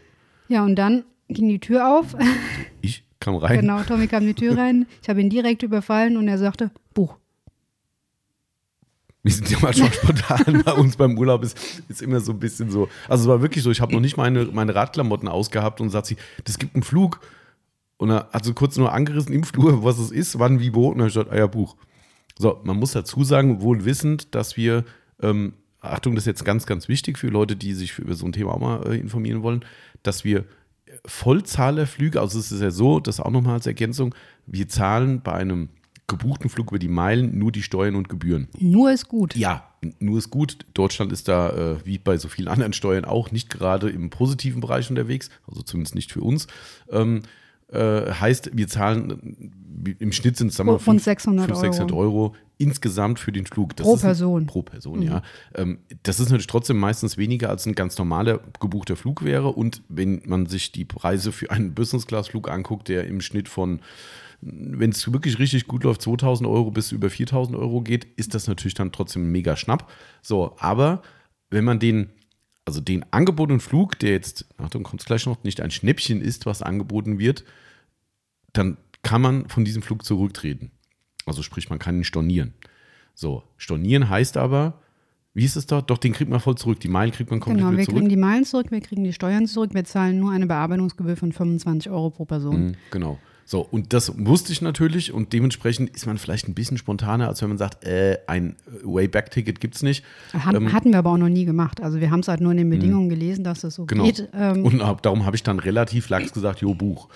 Ja, 0.48 0.64
und 0.64 0.76
dann 0.76 1.04
ging 1.28 1.48
die 1.48 1.58
Tür 1.58 1.88
auf. 1.98 2.16
Ich 2.80 3.04
kam 3.20 3.34
rein. 3.36 3.60
Genau, 3.60 3.82
Tommy 3.82 4.06
kam 4.06 4.24
die 4.24 4.32
Tür 4.34 4.56
rein. 4.56 4.86
Ich 5.02 5.08
habe 5.10 5.20
ihn 5.20 5.28
direkt 5.28 5.62
überfallen 5.62 6.16
und 6.16 6.26
er 6.28 6.38
sagte, 6.38 6.70
Buch. 6.94 7.16
Wir 9.24 9.32
sind 9.32 9.50
ja 9.50 9.58
manchmal 9.60 9.92
spontan 9.92 10.62
bei 10.64 10.72
uns 10.72 10.96
beim 10.96 11.18
Urlaub, 11.18 11.42
ist, 11.42 11.58
ist 11.88 12.00
immer 12.00 12.20
so 12.20 12.32
ein 12.32 12.38
bisschen 12.38 12.70
so. 12.70 12.88
Also 13.08 13.24
es 13.24 13.28
war 13.28 13.42
wirklich 13.42 13.62
so, 13.64 13.70
ich 13.70 13.80
habe 13.82 13.92
noch 13.92 14.00
nicht 14.00 14.16
meine, 14.16 14.44
meine 14.46 14.74
Radklamotten 14.74 15.28
ausgehabt 15.28 15.80
und 15.82 15.90
sagt 15.90 16.06
sie, 16.06 16.16
das 16.44 16.58
gibt 16.58 16.74
einen 16.76 16.84
Flug. 16.84 17.20
Und 17.98 18.10
er 18.10 18.28
hat 18.32 18.44
so 18.44 18.54
kurz 18.54 18.76
nur 18.76 18.92
angerissen 18.92 19.34
im 19.34 19.44
Flur, 19.44 19.84
was 19.84 19.98
es 19.98 20.10
ist, 20.10 20.38
wann, 20.38 20.60
wie, 20.60 20.74
wo. 20.74 20.88
Und 20.88 20.94
dann 20.94 21.00
habe 21.02 21.08
ich 21.08 21.14
gesagt, 21.14 21.32
ah 21.32 21.36
ja, 21.36 21.46
Buch. 21.46 21.76
So, 22.38 22.60
man 22.62 22.78
muss 22.78 22.92
dazu 22.92 23.24
sagen, 23.24 23.60
wohl 23.60 23.84
wissend, 23.84 24.34
dass 24.34 24.56
wir, 24.56 24.84
ähm, 25.20 25.54
Achtung, 25.80 26.14
das 26.14 26.22
ist 26.22 26.28
jetzt 26.28 26.44
ganz, 26.44 26.66
ganz 26.66 26.88
wichtig 26.88 27.18
für 27.18 27.28
Leute, 27.28 27.56
die 27.56 27.74
sich 27.74 27.98
über 27.98 28.14
so 28.14 28.24
ein 28.24 28.32
Thema 28.32 28.54
auch 28.54 28.60
mal 28.60 28.86
äh, 28.86 28.98
informieren 28.98 29.42
wollen, 29.42 29.64
dass 30.04 30.24
wir 30.24 30.44
Vollzahlerflüge, 31.04 32.20
also 32.20 32.38
es 32.38 32.52
ist 32.52 32.62
ja 32.62 32.70
so, 32.70 33.00
das 33.00 33.20
auch 33.20 33.30
nochmal 33.30 33.54
als 33.54 33.66
Ergänzung, 33.66 34.14
wir 34.46 34.68
zahlen 34.68 35.20
bei 35.20 35.32
einem 35.32 35.68
gebuchten 36.06 36.48
Flug 36.48 36.68
über 36.68 36.78
die 36.78 36.88
Meilen 36.88 37.38
nur 37.38 37.52
die 37.52 37.62
Steuern 37.62 37.94
und 37.94 38.08
Gebühren. 38.08 38.48
Nur 38.58 38.90
ist 38.90 39.08
gut. 39.08 39.36
Ja, 39.36 39.68
nur 39.98 40.18
ist 40.18 40.30
gut. 40.30 40.58
Deutschland 40.72 41.12
ist 41.12 41.28
da, 41.28 41.50
äh, 41.50 41.86
wie 41.86 41.98
bei 41.98 42.16
so 42.16 42.28
vielen 42.28 42.48
anderen 42.48 42.72
Steuern 42.72 43.04
auch, 43.04 43.30
nicht 43.30 43.50
gerade 43.50 43.90
im 43.90 44.08
positiven 44.08 44.60
Bereich 44.60 44.88
unterwegs, 44.88 45.28
also 45.46 45.62
zumindest 45.62 45.94
nicht 45.94 46.12
für 46.12 46.22
uns. 46.22 46.46
Ähm, 46.90 47.22
äh, 47.72 48.12
heißt, 48.12 48.50
wir 48.54 48.68
zahlen 48.68 49.50
äh, 49.50 49.94
im 49.98 50.12
Schnitt 50.12 50.36
sind 50.36 50.48
es 50.48 50.60
Rund 50.60 50.82
5, 50.82 51.02
600, 51.02 51.46
5, 51.46 51.58
600 51.58 51.92
Euro. 51.92 52.00
Euro. 52.00 52.36
insgesamt 52.58 53.18
für 53.18 53.32
den 53.32 53.46
Flug. 53.46 53.76
Das 53.76 53.86
pro 53.86 53.96
Person. 53.96 54.42
Ein, 54.42 54.46
pro 54.46 54.62
Person, 54.62 55.00
mhm. 55.00 55.06
ja. 55.06 55.22
Ähm, 55.54 55.78
das 56.02 56.18
ist 56.18 56.26
natürlich 56.26 56.48
trotzdem 56.48 56.78
meistens 56.78 57.16
weniger 57.16 57.48
als 57.50 57.66
ein 57.66 57.74
ganz 57.74 57.96
normaler 57.98 58.40
gebuchter 58.60 58.96
Flug 58.96 59.24
wäre. 59.24 59.48
Und 59.48 59.82
wenn 59.88 60.22
man 60.26 60.46
sich 60.46 60.72
die 60.72 60.84
Preise 60.84 61.32
für 61.32 61.50
einen 61.50 61.74
Business-Class-Flug 61.74 62.50
anguckt, 62.50 62.88
der 62.88 63.06
im 63.06 63.20
Schnitt 63.20 63.48
von 63.48 63.80
wenn 64.40 64.90
es 64.90 65.12
wirklich 65.12 65.40
richtig 65.40 65.66
gut 65.66 65.82
läuft, 65.82 66.02
2000 66.02 66.48
Euro 66.48 66.70
bis 66.70 66.92
über 66.92 67.10
4000 67.10 67.56
Euro 67.58 67.80
geht, 67.80 68.04
ist 68.16 68.34
das 68.34 68.46
natürlich 68.46 68.74
dann 68.74 68.92
trotzdem 68.92 69.32
mega 69.32 69.56
Schnapp. 69.56 69.90
So, 70.22 70.54
aber 70.58 71.02
wenn 71.50 71.64
man 71.64 71.80
den, 71.80 72.10
also 72.68 72.82
den 72.82 73.02
angebotenen 73.14 73.60
Flug, 73.60 73.98
der 73.98 74.10
jetzt, 74.10 74.44
Achtung, 74.58 74.82
kommt 74.82 75.02
gleich 75.02 75.24
noch, 75.24 75.42
nicht 75.42 75.62
ein 75.62 75.70
Schnäppchen 75.70 76.20
ist, 76.20 76.44
was 76.44 76.60
angeboten 76.60 77.18
wird, 77.18 77.44
dann 78.52 78.76
kann 79.02 79.22
man 79.22 79.48
von 79.48 79.64
diesem 79.64 79.80
Flug 79.80 80.04
zurücktreten. 80.04 80.70
Also 81.24 81.42
sprich, 81.42 81.70
man 81.70 81.78
kann 81.78 81.96
ihn 81.96 82.04
stornieren. 82.04 82.52
So, 83.14 83.42
stornieren 83.56 84.10
heißt 84.10 84.36
aber, 84.36 84.82
wie 85.32 85.46
ist 85.46 85.56
es 85.56 85.64
dort? 85.66 85.88
Doch, 85.88 85.96
den 85.96 86.12
kriegt 86.12 86.30
man 86.30 86.40
voll 86.40 86.56
zurück. 86.56 86.78
Die 86.80 86.88
Meilen 86.88 87.10
kriegt 87.10 87.30
man 87.30 87.40
komplett 87.40 87.60
genau, 87.60 87.70
zurück. 87.70 87.86
Genau, 87.86 87.94
wir 87.94 88.00
kriegen 88.00 88.10
die 88.10 88.16
Meilen 88.20 88.44
zurück, 88.44 88.70
wir 88.70 88.80
kriegen 88.82 89.02
die 89.02 89.14
Steuern 89.14 89.46
zurück, 89.46 89.72
wir 89.72 89.84
zahlen 89.84 90.18
nur 90.18 90.32
eine 90.32 90.46
Bearbeitungsgebühr 90.46 91.16
von 91.16 91.32
25 91.32 91.90
Euro 91.90 92.10
pro 92.10 92.26
Person. 92.26 92.66
Mhm, 92.66 92.74
genau. 92.90 93.18
So, 93.50 93.62
und 93.62 93.94
das 93.94 94.12
wusste 94.18 94.52
ich 94.52 94.60
natürlich 94.60 95.10
und 95.10 95.32
dementsprechend 95.32 95.88
ist 95.96 96.04
man 96.04 96.18
vielleicht 96.18 96.48
ein 96.48 96.54
bisschen 96.54 96.76
spontaner, 96.76 97.28
als 97.28 97.40
wenn 97.40 97.48
man 97.48 97.56
sagt, 97.56 97.82
äh, 97.82 98.18
ein 98.26 98.56
Way-Back-Ticket 98.82 99.58
gibt 99.58 99.74
es 99.74 99.82
nicht. 99.82 100.04
Hat, 100.34 100.54
ähm, 100.54 100.70
hatten 100.70 100.90
wir 100.90 100.98
aber 100.98 101.12
auch 101.12 101.16
noch 101.16 101.30
nie 101.30 101.46
gemacht. 101.46 101.80
Also 101.80 101.98
wir 101.98 102.10
haben 102.10 102.20
es 102.20 102.28
halt 102.28 102.42
nur 102.42 102.52
in 102.52 102.58
den 102.58 102.68
Bedingungen 102.68 103.06
mh. 103.06 103.14
gelesen, 103.14 103.44
dass 103.44 103.62
das 103.62 103.74
so 103.76 103.86
genau. 103.86 104.04
geht. 104.04 104.28
Ähm, 104.34 104.66
und 104.66 104.82
ab, 104.82 105.00
darum 105.00 105.24
habe 105.24 105.34
ich 105.34 105.44
dann 105.44 105.60
relativ 105.60 106.10
lax 106.10 106.30
gesagt, 106.34 106.60
jo, 106.60 106.74
Buch. 106.74 107.08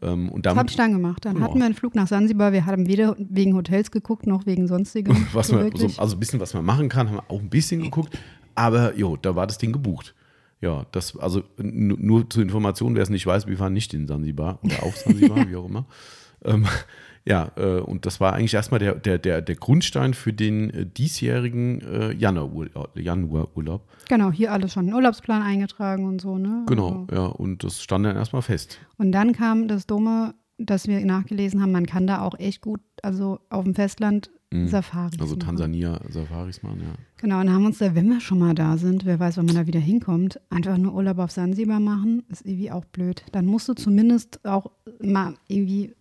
Ähm, 0.00 0.28
und 0.28 0.46
damit, 0.46 0.54
das 0.54 0.58
habe 0.58 0.70
ich 0.70 0.76
dann 0.76 0.92
gemacht. 0.92 1.24
Dann 1.24 1.38
oh. 1.38 1.40
hatten 1.40 1.58
wir 1.58 1.66
einen 1.66 1.74
Flug 1.74 1.96
nach 1.96 2.06
Sansibar. 2.06 2.52
Wir 2.52 2.66
haben 2.66 2.86
weder 2.86 3.16
wegen 3.18 3.56
Hotels 3.56 3.90
geguckt, 3.90 4.28
noch 4.28 4.46
wegen 4.46 4.68
sonstigem. 4.68 5.26
man, 5.34 5.42
so, 5.42 5.90
also 5.96 6.14
ein 6.14 6.20
bisschen, 6.20 6.38
was 6.38 6.54
man 6.54 6.64
machen 6.64 6.88
kann, 6.88 7.08
haben 7.08 7.16
wir 7.16 7.24
auch 7.28 7.40
ein 7.40 7.50
bisschen 7.50 7.82
geguckt. 7.82 8.16
Aber 8.54 8.96
jo, 8.96 9.16
da 9.16 9.34
war 9.34 9.48
das 9.48 9.58
Ding 9.58 9.72
gebucht. 9.72 10.14
Ja, 10.60 10.84
das, 10.92 11.16
also 11.16 11.42
nur 11.56 12.28
zur 12.28 12.42
Information, 12.42 12.94
wer 12.94 13.02
es 13.02 13.10
nicht 13.10 13.26
weiß, 13.26 13.46
wir 13.46 13.58
waren 13.58 13.72
nicht 13.72 13.94
in 13.94 14.06
Sansibar 14.06 14.58
oder 14.62 14.82
auf 14.82 14.96
Sansibar, 14.96 15.36
wie 15.48 15.56
auch 15.56 15.66
immer. 15.66 15.86
Ähm, 16.44 16.66
ja, 17.24 17.50
äh, 17.56 17.80
und 17.80 18.06
das 18.06 18.20
war 18.20 18.32
eigentlich 18.32 18.54
erstmal 18.54 18.80
der, 18.80 18.94
der, 18.94 19.18
der, 19.18 19.42
der 19.42 19.54
Grundstein 19.54 20.14
für 20.14 20.32
den 20.32 20.70
äh, 20.70 20.86
diesjährigen 20.86 21.80
äh, 21.82 22.12
Januarurlaub. 22.12 22.96
Januarurlaub. 22.98 23.88
Genau, 24.08 24.30
hier 24.30 24.52
alles 24.52 24.72
schon 24.72 24.88
in 24.88 24.94
Urlaubsplan 24.94 25.42
eingetragen 25.42 26.06
und 26.06 26.20
so, 26.20 26.38
ne? 26.38 26.64
Genau, 26.66 27.06
also. 27.08 27.22
ja, 27.22 27.26
und 27.26 27.62
das 27.62 27.82
stand 27.82 28.06
dann 28.06 28.16
erstmal 28.16 28.42
fest. 28.42 28.78
Und 28.96 29.12
dann 29.12 29.32
kam 29.32 29.68
das 29.68 29.86
Dumme, 29.86 30.34
dass 30.58 30.88
wir 30.88 31.04
nachgelesen 31.04 31.62
haben, 31.62 31.72
man 31.72 31.86
kann 31.86 32.06
da 32.06 32.22
auch 32.22 32.38
echt 32.38 32.60
gut, 32.60 32.80
also 33.02 33.40
auf 33.48 33.64
dem 33.64 33.74
Festland 33.74 34.30
mhm. 34.50 34.68
Safaris 34.68 35.20
Also 35.20 35.36
Tansania 35.36 35.92
machen. 35.92 36.12
Safaris 36.12 36.62
machen, 36.62 36.80
ja. 36.80 36.94
Genau, 37.20 37.40
und 37.40 37.52
haben 37.52 37.66
uns 37.66 37.78
da, 37.78 37.94
wenn 37.94 38.08
wir 38.08 38.20
schon 38.20 38.38
mal 38.38 38.54
da 38.54 38.78
sind, 38.78 39.04
wer 39.04 39.20
weiß, 39.20 39.36
wann 39.36 39.46
man 39.46 39.54
da 39.54 39.66
wieder 39.66 39.80
hinkommt, 39.80 40.40
einfach 40.48 40.78
nur 40.78 40.94
Urlaub 40.94 41.18
auf 41.18 41.30
Sansibar 41.30 41.78
machen, 41.78 42.22
ist 42.30 42.46
irgendwie 42.46 42.70
auch 42.70 42.86
blöd. 42.86 43.22
Dann 43.32 43.44
musst 43.44 43.68
du 43.68 43.74
zumindest 43.74 44.44
auch 44.46 44.70
mal 45.00 45.34
irgendwie 45.46 45.94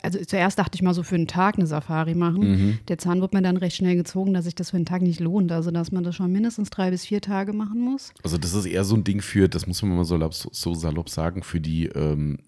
also 0.00 0.18
zuerst 0.24 0.58
dachte 0.58 0.76
ich 0.76 0.82
mal 0.82 0.94
so 0.94 1.02
für 1.02 1.16
einen 1.16 1.26
Tag 1.26 1.56
eine 1.56 1.66
Safari 1.66 2.14
machen. 2.14 2.40
Mhm. 2.40 2.78
Der 2.88 2.98
Zahn 2.98 3.20
wird 3.20 3.32
mir 3.32 3.42
dann 3.42 3.56
recht 3.56 3.76
schnell 3.76 3.96
gezogen, 3.96 4.32
dass 4.32 4.44
sich 4.44 4.54
das 4.54 4.70
für 4.70 4.76
einen 4.76 4.86
Tag 4.86 5.02
nicht 5.02 5.20
lohnt. 5.20 5.50
Also 5.50 5.70
dass 5.70 5.90
man 5.92 6.04
das 6.04 6.14
schon 6.14 6.30
mindestens 6.30 6.70
drei 6.70 6.90
bis 6.90 7.04
vier 7.04 7.20
Tage 7.20 7.52
machen 7.52 7.80
muss. 7.80 8.12
Also 8.22 8.38
das 8.38 8.54
ist 8.54 8.66
eher 8.66 8.84
so 8.84 8.94
ein 8.94 9.04
Ding 9.04 9.20
für, 9.20 9.48
das 9.48 9.66
muss 9.66 9.82
man 9.82 9.96
mal 9.96 10.04
so, 10.04 10.18
so 10.30 10.74
salopp 10.74 11.08
sagen, 11.08 11.42
für 11.42 11.60
die 11.60 11.86
ähm, 11.86 12.38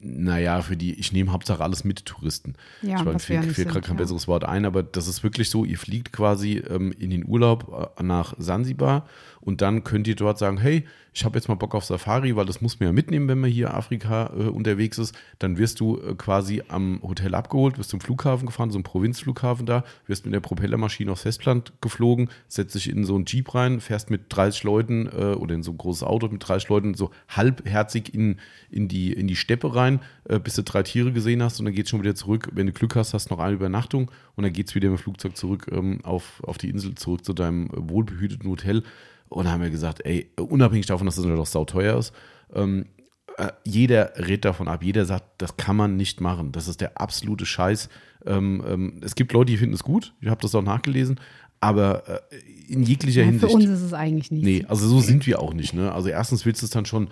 naja, 0.00 0.62
für 0.62 0.76
die, 0.76 0.94
ich 0.94 1.12
nehme 1.12 1.32
Hauptsache 1.32 1.62
alles 1.62 1.84
mit 1.84 2.04
Touristen. 2.04 2.54
Ja, 2.82 2.98
ich 2.98 3.04
meine, 3.04 3.18
fällt 3.18 3.54
gerade 3.54 3.80
kein 3.80 3.96
ja. 3.96 4.02
besseres 4.02 4.28
Wort 4.28 4.44
ein, 4.44 4.64
aber 4.64 4.82
das 4.82 5.08
ist 5.08 5.22
wirklich 5.22 5.50
so, 5.50 5.64
ihr 5.64 5.78
fliegt 5.78 6.12
quasi 6.12 6.58
ähm, 6.68 6.92
in 6.92 7.10
den 7.10 7.26
Urlaub 7.26 7.92
äh, 7.98 8.02
nach 8.02 8.34
Sansibar 8.38 9.06
und 9.46 9.62
dann 9.62 9.84
könnt 9.84 10.08
ihr 10.08 10.16
dort 10.16 10.38
sagen, 10.38 10.58
hey, 10.58 10.84
ich 11.14 11.24
habe 11.24 11.38
jetzt 11.38 11.48
mal 11.48 11.54
Bock 11.54 11.76
auf 11.76 11.84
Safari, 11.84 12.34
weil 12.34 12.46
das 12.46 12.60
muss 12.60 12.80
man 12.80 12.88
ja 12.88 12.92
mitnehmen, 12.92 13.28
wenn 13.28 13.38
man 13.38 13.48
hier 13.48 13.72
Afrika 13.72 14.32
äh, 14.36 14.48
unterwegs 14.48 14.98
ist. 14.98 15.14
Dann 15.38 15.56
wirst 15.56 15.78
du 15.78 15.98
äh, 15.98 16.14
quasi 16.14 16.64
am 16.66 17.00
Hotel 17.00 17.32
abgeholt, 17.34 17.78
wirst 17.78 17.90
zum 17.90 18.00
Flughafen 18.00 18.46
gefahren, 18.46 18.72
so 18.72 18.78
ein 18.78 18.82
Provinzflughafen 18.82 19.64
da, 19.64 19.84
wirst 20.08 20.24
mit 20.26 20.34
der 20.34 20.40
Propellermaschine 20.40 21.12
aufs 21.12 21.22
Festland 21.22 21.72
geflogen, 21.80 22.28
setzt 22.48 22.74
dich 22.74 22.90
in 22.90 23.04
so 23.04 23.14
einen 23.14 23.24
Jeep 23.24 23.54
rein, 23.54 23.80
fährst 23.80 24.10
mit 24.10 24.24
30 24.30 24.64
Leuten 24.64 25.06
äh, 25.06 25.36
oder 25.36 25.54
in 25.54 25.62
so 25.62 25.70
ein 25.70 25.78
großes 25.78 26.02
Auto 26.02 26.26
mit 26.26 26.46
30 26.46 26.68
Leuten 26.68 26.94
so 26.94 27.12
halbherzig 27.28 28.12
in, 28.12 28.40
in, 28.68 28.88
die, 28.88 29.12
in 29.12 29.28
die 29.28 29.36
Steppe 29.36 29.76
rein, 29.76 30.00
äh, 30.24 30.40
bis 30.40 30.56
du 30.56 30.64
drei 30.64 30.82
Tiere 30.82 31.12
gesehen 31.12 31.40
hast 31.40 31.60
und 31.60 31.66
dann 31.66 31.74
geht 31.74 31.84
es 31.84 31.90
schon 31.90 32.02
wieder 32.02 32.16
zurück. 32.16 32.50
Wenn 32.52 32.66
du 32.66 32.72
Glück 32.72 32.96
hast, 32.96 33.14
hast 33.14 33.30
du 33.30 33.34
noch 33.34 33.40
eine 33.40 33.54
Übernachtung 33.54 34.10
und 34.34 34.42
dann 34.42 34.52
geht 34.52 34.68
es 34.68 34.74
wieder 34.74 34.90
mit 34.90 34.98
dem 34.98 35.02
Flugzeug 35.02 35.36
zurück 35.36 35.68
ähm, 35.70 36.00
auf, 36.02 36.42
auf 36.44 36.58
die 36.58 36.68
Insel, 36.68 36.96
zurück 36.96 37.24
zu 37.24 37.32
deinem 37.32 37.70
wohlbehüteten 37.72 38.50
Hotel. 38.50 38.82
Und 39.28 39.50
haben 39.50 39.62
wir 39.62 39.70
gesagt, 39.70 40.04
ey, 40.04 40.30
unabhängig 40.36 40.86
davon, 40.86 41.06
dass 41.06 41.16
das 41.16 41.26
auch 41.26 41.46
sauteuer 41.46 41.98
ist, 41.98 42.12
ähm, 42.54 42.86
äh, 43.38 43.52
jeder 43.64 44.12
rät 44.16 44.44
davon 44.44 44.68
ab, 44.68 44.82
jeder 44.82 45.04
sagt, 45.04 45.42
das 45.42 45.56
kann 45.56 45.76
man 45.76 45.96
nicht 45.96 46.20
machen. 46.20 46.52
Das 46.52 46.68
ist 46.68 46.80
der 46.80 47.00
absolute 47.00 47.44
Scheiß. 47.44 47.88
Ähm, 48.24 48.64
ähm, 48.66 49.00
es 49.02 49.14
gibt 49.14 49.32
Leute, 49.32 49.52
die 49.52 49.58
finden 49.58 49.74
es 49.74 49.82
gut, 49.82 50.14
ich 50.20 50.28
habe 50.28 50.40
das 50.40 50.54
auch 50.54 50.62
nachgelesen, 50.62 51.20
aber 51.66 52.08
äh, 52.08 52.36
in 52.68 52.84
jeglicher 52.84 53.22
ja, 53.22 53.26
Hinsicht. 53.26 53.50
Für 53.50 53.56
uns 53.56 53.64
ist 53.64 53.82
es 53.82 53.92
eigentlich 53.92 54.30
nicht. 54.30 54.44
Nee, 54.44 54.64
also 54.68 54.86
so 54.86 55.00
sind 55.00 55.26
wir 55.26 55.42
auch 55.42 55.52
nicht. 55.52 55.74
Ne? 55.74 55.90
Also 55.92 56.08
erstens 56.08 56.46
willst 56.46 56.62
du 56.62 56.66
es 56.66 56.70
dann 56.70 56.86
schon 56.86 57.08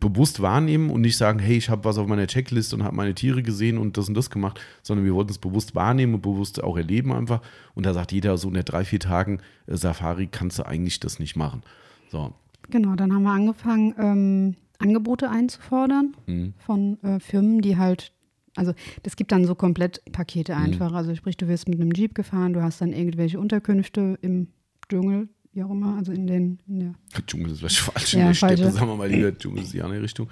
bewusst 0.00 0.42
wahrnehmen 0.42 0.90
und 0.90 1.02
nicht 1.02 1.16
sagen, 1.16 1.38
hey, 1.38 1.56
ich 1.56 1.70
habe 1.70 1.84
was 1.84 1.98
auf 1.98 2.08
meiner 2.08 2.26
Checkliste 2.26 2.74
und 2.74 2.82
habe 2.82 2.96
meine 2.96 3.14
Tiere 3.14 3.44
gesehen 3.44 3.78
und 3.78 3.96
das 3.96 4.08
und 4.08 4.14
das 4.14 4.30
gemacht, 4.30 4.60
sondern 4.82 5.06
wir 5.06 5.14
wollten 5.14 5.30
es 5.30 5.38
bewusst 5.38 5.76
wahrnehmen 5.76 6.14
und 6.14 6.22
bewusst 6.22 6.62
auch 6.62 6.76
erleben 6.76 7.12
einfach. 7.12 7.40
Und 7.74 7.86
da 7.86 7.94
sagt 7.94 8.10
jeder, 8.10 8.36
so 8.38 8.48
in 8.48 8.54
der 8.54 8.64
drei, 8.64 8.84
vier 8.84 9.00
Tagen 9.00 9.38
äh, 9.66 9.76
Safari 9.76 10.26
kannst 10.26 10.58
du 10.58 10.66
eigentlich 10.66 10.98
das 10.98 11.20
nicht 11.20 11.36
machen. 11.36 11.62
So. 12.10 12.32
Genau, 12.70 12.96
dann 12.96 13.12
haben 13.14 13.22
wir 13.22 13.32
angefangen, 13.32 13.94
ähm, 13.98 14.56
Angebote 14.78 15.30
einzufordern 15.30 16.16
mhm. 16.26 16.54
von 16.58 17.02
äh, 17.02 17.20
Firmen, 17.20 17.60
die 17.60 17.76
halt 17.76 18.12
also 18.56 18.72
das 19.02 19.16
gibt 19.16 19.32
dann 19.32 19.44
so 19.44 19.54
komplett 19.54 20.02
Pakete 20.12 20.54
mhm. 20.54 20.62
einfach. 20.62 20.90
Mhm. 20.90 20.96
Also 20.96 21.14
sprich, 21.14 21.36
du 21.36 21.48
wirst 21.48 21.68
mit 21.68 21.80
einem 21.80 21.92
Jeep 21.92 22.14
gefahren, 22.14 22.52
du 22.52 22.62
hast 22.62 22.80
dann 22.80 22.92
irgendwelche 22.92 23.38
Unterkünfte 23.38 24.18
im 24.22 24.48
Dschungel, 24.88 25.28
wie 25.52 25.62
auch 25.62 25.70
immer, 25.70 25.96
also 25.96 26.12
in 26.12 26.26
den 26.26 26.58
in 26.66 26.80
der 26.80 26.94
Dschungel 27.26 27.50
ist 27.52 27.58
vielleicht 27.58 27.78
falsch, 27.78 28.14
ja, 28.14 28.20
in 28.20 28.26
der 28.28 28.34
Steppe, 28.34 28.70
sagen 28.70 28.88
wir 28.88 28.96
mal 28.96 29.10
lieber, 29.10 29.36
Dschungel 29.36 29.62
ist 29.62 29.72
die 29.72 29.82
andere 29.82 30.02
Richtung. 30.02 30.28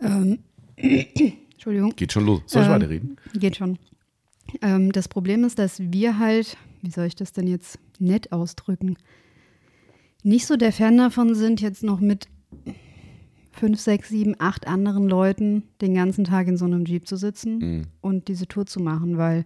Ähm, 0.00 0.38
Entschuldigung. 0.76 1.94
Geht 1.96 2.12
schon 2.12 2.24
los. 2.24 2.42
Soll 2.46 2.62
ich 2.62 2.68
ähm, 2.68 2.74
weiterreden? 2.74 3.16
Geht 3.34 3.56
schon. 3.56 3.78
Ähm, 4.62 4.92
das 4.92 5.08
Problem 5.08 5.44
ist, 5.44 5.58
dass 5.58 5.80
wir 5.80 6.18
halt, 6.18 6.56
wie 6.82 6.90
soll 6.90 7.06
ich 7.06 7.14
das 7.14 7.32
denn 7.32 7.46
jetzt 7.46 7.78
nett 7.98 8.32
ausdrücken, 8.32 8.96
nicht 10.22 10.46
so 10.46 10.56
der 10.56 10.72
Fan 10.72 10.96
davon 10.96 11.34
sind, 11.34 11.60
jetzt 11.60 11.82
noch 11.82 12.00
mit 12.00 12.28
fünf, 13.60 13.78
sechs, 13.78 14.08
sieben, 14.08 14.34
acht 14.38 14.66
anderen 14.66 15.06
Leuten 15.06 15.64
den 15.82 15.94
ganzen 15.94 16.24
Tag 16.24 16.48
in 16.48 16.56
so 16.56 16.64
einem 16.64 16.86
Jeep 16.86 17.06
zu 17.06 17.16
sitzen 17.16 17.58
mhm. 17.58 17.82
und 18.00 18.28
diese 18.28 18.48
Tour 18.48 18.64
zu 18.64 18.80
machen, 18.80 19.18
weil, 19.18 19.44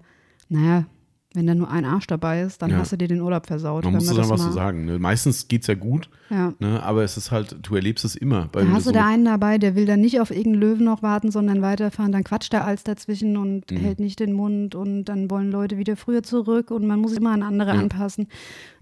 naja, 0.48 0.86
wenn 1.34 1.48
da 1.48 1.54
nur 1.56 1.68
ein 1.68 1.84
Arsch 1.84 2.06
dabei 2.06 2.42
ist, 2.42 2.62
dann 2.62 2.70
ja. 2.70 2.76
hast 2.76 2.92
du 2.92 2.96
dir 2.96 3.08
den 3.08 3.20
Urlaub 3.20 3.46
versaut. 3.46 3.82
Man 3.82 3.94
muss 3.94 4.06
dann 4.06 4.28
was 4.28 4.40
zu 4.40 4.52
sagen. 4.52 4.84
Ne? 4.84 5.00
Meistens 5.00 5.48
geht 5.48 5.62
es 5.62 5.66
ja 5.66 5.74
gut, 5.74 6.08
ja. 6.30 6.54
Ne? 6.60 6.80
aber 6.80 7.02
es 7.02 7.16
ist 7.16 7.32
halt, 7.32 7.56
du 7.60 7.74
erlebst 7.74 8.04
es 8.04 8.14
immer. 8.14 8.48
Da 8.52 8.64
hast 8.68 8.86
du 8.86 8.92
da 8.92 9.08
einen 9.08 9.24
dabei, 9.24 9.58
der 9.58 9.74
will 9.74 9.84
dann 9.84 10.00
nicht 10.00 10.20
auf 10.20 10.30
irgendeinen 10.30 10.60
Löwen 10.60 10.84
noch 10.84 11.02
warten, 11.02 11.32
sondern 11.32 11.60
weiterfahren. 11.60 12.12
Dann 12.12 12.22
quatscht 12.22 12.54
er 12.54 12.64
alles 12.64 12.84
dazwischen 12.84 13.36
und 13.36 13.68
mhm. 13.68 13.76
hält 13.78 13.98
nicht 13.98 14.20
den 14.20 14.32
Mund 14.32 14.76
und 14.76 15.06
dann 15.06 15.28
wollen 15.28 15.50
Leute 15.50 15.76
wieder 15.76 15.96
früher 15.96 16.22
zurück 16.22 16.70
und 16.70 16.86
man 16.86 17.00
muss 17.00 17.12
immer 17.14 17.32
an 17.32 17.42
andere 17.42 17.74
ja. 17.74 17.80
anpassen. 17.80 18.28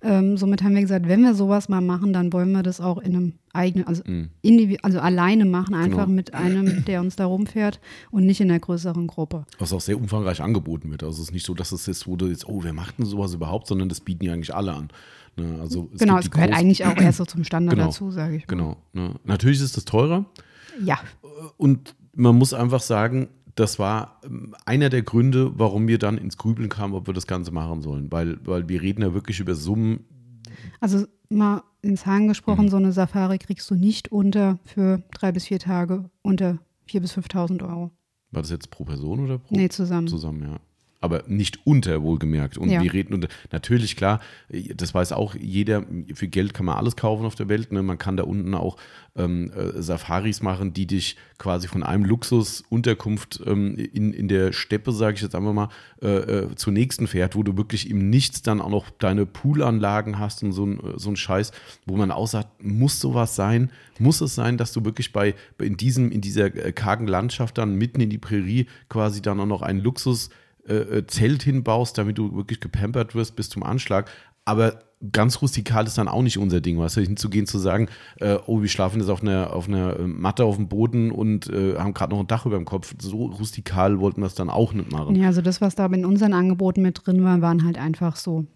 Ähm, 0.04 0.36
somit 0.36 0.62
haben 0.64 0.74
wir 0.74 0.80
gesagt, 0.80 1.06
wenn 1.06 1.22
wir 1.22 1.34
sowas 1.34 1.68
mal 1.68 1.80
machen, 1.80 2.12
dann 2.12 2.32
wollen 2.32 2.50
wir 2.52 2.62
das 2.64 2.80
auch 2.80 2.98
in 2.98 3.14
einem 3.14 3.32
eigenen, 3.52 3.86
also, 3.86 4.02
Mhm. 4.04 4.30
also 4.82 4.98
alleine 4.98 5.44
machen, 5.44 5.74
einfach 5.74 6.06
Genau. 6.06 6.14
mit 6.16 6.34
einem, 6.34 6.84
der 6.86 7.00
uns 7.00 7.14
da 7.16 7.26
rumfährt 7.26 7.80
und 8.10 8.26
nicht 8.26 8.40
in 8.40 8.50
einer 8.50 8.58
größeren 8.58 9.06
Gruppe. 9.06 9.44
Was 9.58 9.72
auch 9.72 9.80
sehr 9.80 9.96
umfangreich 9.96 10.42
angeboten 10.42 10.90
wird. 10.90 11.04
Also 11.04 11.22
es 11.22 11.28
ist 11.28 11.32
nicht 11.34 11.46
so, 11.46 11.54
dass 11.54 11.70
es 11.70 12.06
wo 12.08 12.16
du 12.16 12.26
jetzt, 12.26 12.48
oh, 12.48 12.64
wer 12.64 12.72
macht 12.72 12.98
denn 12.98 13.06
sowas 13.06 13.32
überhaupt, 13.34 13.68
sondern 13.68 13.88
das 13.88 14.00
bieten 14.00 14.24
ja 14.24 14.32
eigentlich 14.32 14.54
alle 14.54 14.72
an. 14.74 14.88
Ne? 15.36 15.58
Also 15.60 15.88
es 15.94 16.00
genau, 16.00 16.18
es 16.18 16.30
gehört 16.30 16.50
großen- 16.50 16.54
eigentlich 16.56 16.84
auch 16.84 16.96
erst 16.96 17.18
so 17.18 17.24
zum 17.24 17.44
Standard 17.44 17.74
Genau. 17.76 17.86
dazu, 17.86 18.10
sage 18.10 18.36
ich. 18.36 18.42
mal. 18.42 18.48
Genau. 18.48 18.76
Ne? 18.92 19.14
Natürlich 19.24 19.60
ist 19.62 19.76
es 19.76 19.84
teurer 19.84 20.24
Ja, 20.84 20.98
und 21.58 21.94
man 22.14 22.36
muss 22.36 22.52
einfach 22.54 22.80
sagen, 22.80 23.28
das 23.54 23.78
war 23.78 24.20
ähm, 24.24 24.54
einer 24.64 24.88
der 24.88 25.02
Gründe, 25.02 25.52
warum 25.58 25.88
wir 25.88 25.98
dann 25.98 26.18
ins 26.18 26.36
Grübeln 26.36 26.68
kamen, 26.68 26.94
ob 26.94 27.06
wir 27.06 27.14
das 27.14 27.26
Ganze 27.26 27.50
machen 27.52 27.82
sollen. 27.82 28.10
Weil, 28.10 28.38
weil 28.46 28.68
wir 28.68 28.80
reden 28.82 29.02
ja 29.02 29.14
wirklich 29.14 29.40
über 29.40 29.54
Summen, 29.54 30.04
also 30.80 31.06
mal 31.28 31.62
in 31.82 31.96
Zahlen 31.96 32.24
Mhm. 32.24 32.28
gesprochen, 32.28 32.68
so 32.68 32.76
eine 32.76 32.92
Safari 32.92 33.38
kriegst 33.38 33.70
du 33.70 33.74
nicht 33.74 34.10
unter 34.12 34.58
für 34.64 35.02
drei 35.12 35.32
bis 35.32 35.46
vier 35.46 35.58
Tage 35.58 36.10
unter 36.22 36.58
4.000 36.88 37.00
bis 37.00 37.12
5.000 37.16 37.62
Euro. 37.62 37.90
war 38.30 38.42
das 38.42 38.50
jetzt 38.50 38.70
pro 38.70 38.84
Person 38.84 39.20
oder 39.24 39.38
pro? 39.38 39.54
Nee, 39.56 39.68
zusammen. 39.68 40.08
zusammen, 40.08 40.42
ja. 40.42 40.60
Aber 41.02 41.24
nicht 41.26 41.66
unter, 41.66 42.02
wohlgemerkt. 42.02 42.56
Und 42.56 42.70
Ja. 42.70 42.82
wir 42.82 42.92
reden 42.92 43.12
unter, 43.14 43.28
natürlich, 43.50 43.96
klar, 43.96 44.20
das 44.74 44.94
weiß 44.94 45.12
auch 45.12 45.34
jeder, 45.34 45.84
für 46.14 46.28
Geld 46.28 46.54
kann 46.54 46.66
man 46.66 46.76
alles 46.78 46.96
kaufen 46.96 47.26
auf 47.26 47.34
der 47.34 47.48
Welt. 47.48 47.72
Ne? 47.72 47.82
Man 47.82 47.98
kann 47.98 48.16
da 48.16 48.22
unten 48.22 48.54
auch 48.54 48.76
ähm, 49.16 49.50
äh, 49.52 49.82
Safaris 49.82 50.42
machen, 50.42 50.72
die 50.72 50.86
dich 50.86 51.16
quasi 51.38 51.68
von 51.68 51.82
einem 51.82 52.04
Luxusunterkunft 52.04 53.42
ähm, 53.46 53.76
in, 53.76 54.12
in 54.12 54.28
der 54.28 54.52
Steppe, 54.52 54.92
sage 54.92 55.16
ich 55.16 55.22
jetzt 55.22 55.34
einfach 55.34 55.52
mal, 55.52 55.68
äh, 56.00 56.08
äh, 56.08 56.54
zur 56.54 56.72
nächsten 56.72 57.06
fährt, 57.06 57.36
wo 57.36 57.42
du 57.42 57.56
wirklich 57.56 57.90
im 57.90 58.08
Nichts 58.10 58.42
dann 58.42 58.60
auch 58.60 58.70
noch 58.70 58.90
deine 58.90 59.26
Poolanlagen 59.26 60.18
hast 60.18 60.42
und 60.42 60.52
so 60.52 60.64
ein, 60.66 60.80
so 60.96 61.10
ein 61.10 61.16
Scheiß, 61.16 61.52
wo 61.86 61.96
man 61.96 62.10
auch 62.10 62.26
sagt, 62.26 62.62
muss 62.64 63.00
sowas 63.00 63.36
sein? 63.36 63.70
Muss 63.98 64.20
es 64.20 64.34
sein, 64.34 64.56
dass 64.56 64.72
du 64.72 64.84
wirklich 64.84 65.12
bei, 65.12 65.34
in, 65.58 65.76
diesem, 65.76 66.10
in 66.10 66.20
dieser 66.20 66.46
äh, 66.54 66.72
kargen 66.72 67.06
Landschaft 67.06 67.58
dann 67.58 67.76
mitten 67.76 68.00
in 68.00 68.10
die 68.10 68.18
Prärie 68.18 68.66
quasi 68.88 69.20
dann 69.20 69.40
auch 69.40 69.46
noch 69.46 69.62
einen 69.62 69.80
Luxus 69.80 70.30
äh, 70.68 70.74
äh, 70.74 71.06
Zelt 71.06 71.42
hinbaust, 71.42 71.98
damit 71.98 72.18
du 72.18 72.34
wirklich 72.34 72.60
gepampert 72.60 73.14
wirst 73.14 73.36
bis 73.36 73.48
zum 73.48 73.62
Anschlag. 73.62 74.10
Aber 74.44 74.80
ganz 75.10 75.42
rustikal 75.42 75.86
ist 75.86 75.98
dann 75.98 76.08
auch 76.08 76.22
nicht 76.22 76.38
unser 76.38 76.60
Ding, 76.60 76.78
du, 76.78 77.00
hinzugehen, 77.00 77.46
zu 77.46 77.58
sagen, 77.58 77.88
äh, 78.20 78.38
oh, 78.46 78.62
wir 78.62 78.68
schlafen 78.68 79.00
jetzt 79.00 79.08
auf 79.08 79.22
einer, 79.22 79.52
auf 79.52 79.68
einer 79.68 79.98
äh, 79.98 80.06
Matte 80.06 80.44
auf 80.44 80.56
dem 80.56 80.68
Boden 80.68 81.10
und 81.10 81.48
äh, 81.50 81.76
haben 81.76 81.94
gerade 81.94 82.12
noch 82.12 82.20
ein 82.20 82.26
Dach 82.26 82.46
über 82.46 82.56
dem 82.56 82.64
Kopf. 82.64 82.94
So 83.00 83.26
rustikal 83.26 83.98
wollten 84.00 84.20
wir 84.20 84.26
es 84.26 84.34
dann 84.34 84.50
auch 84.50 84.72
nicht 84.72 84.92
machen. 84.92 85.16
Ja, 85.16 85.26
also 85.26 85.42
das, 85.42 85.60
was 85.60 85.74
da 85.74 85.86
in 85.86 86.04
unseren 86.04 86.32
Angeboten 86.32 86.82
mit 86.82 87.04
drin 87.04 87.24
war, 87.24 87.40
waren 87.40 87.64
halt 87.64 87.78
einfach 87.78 88.16
so 88.16 88.46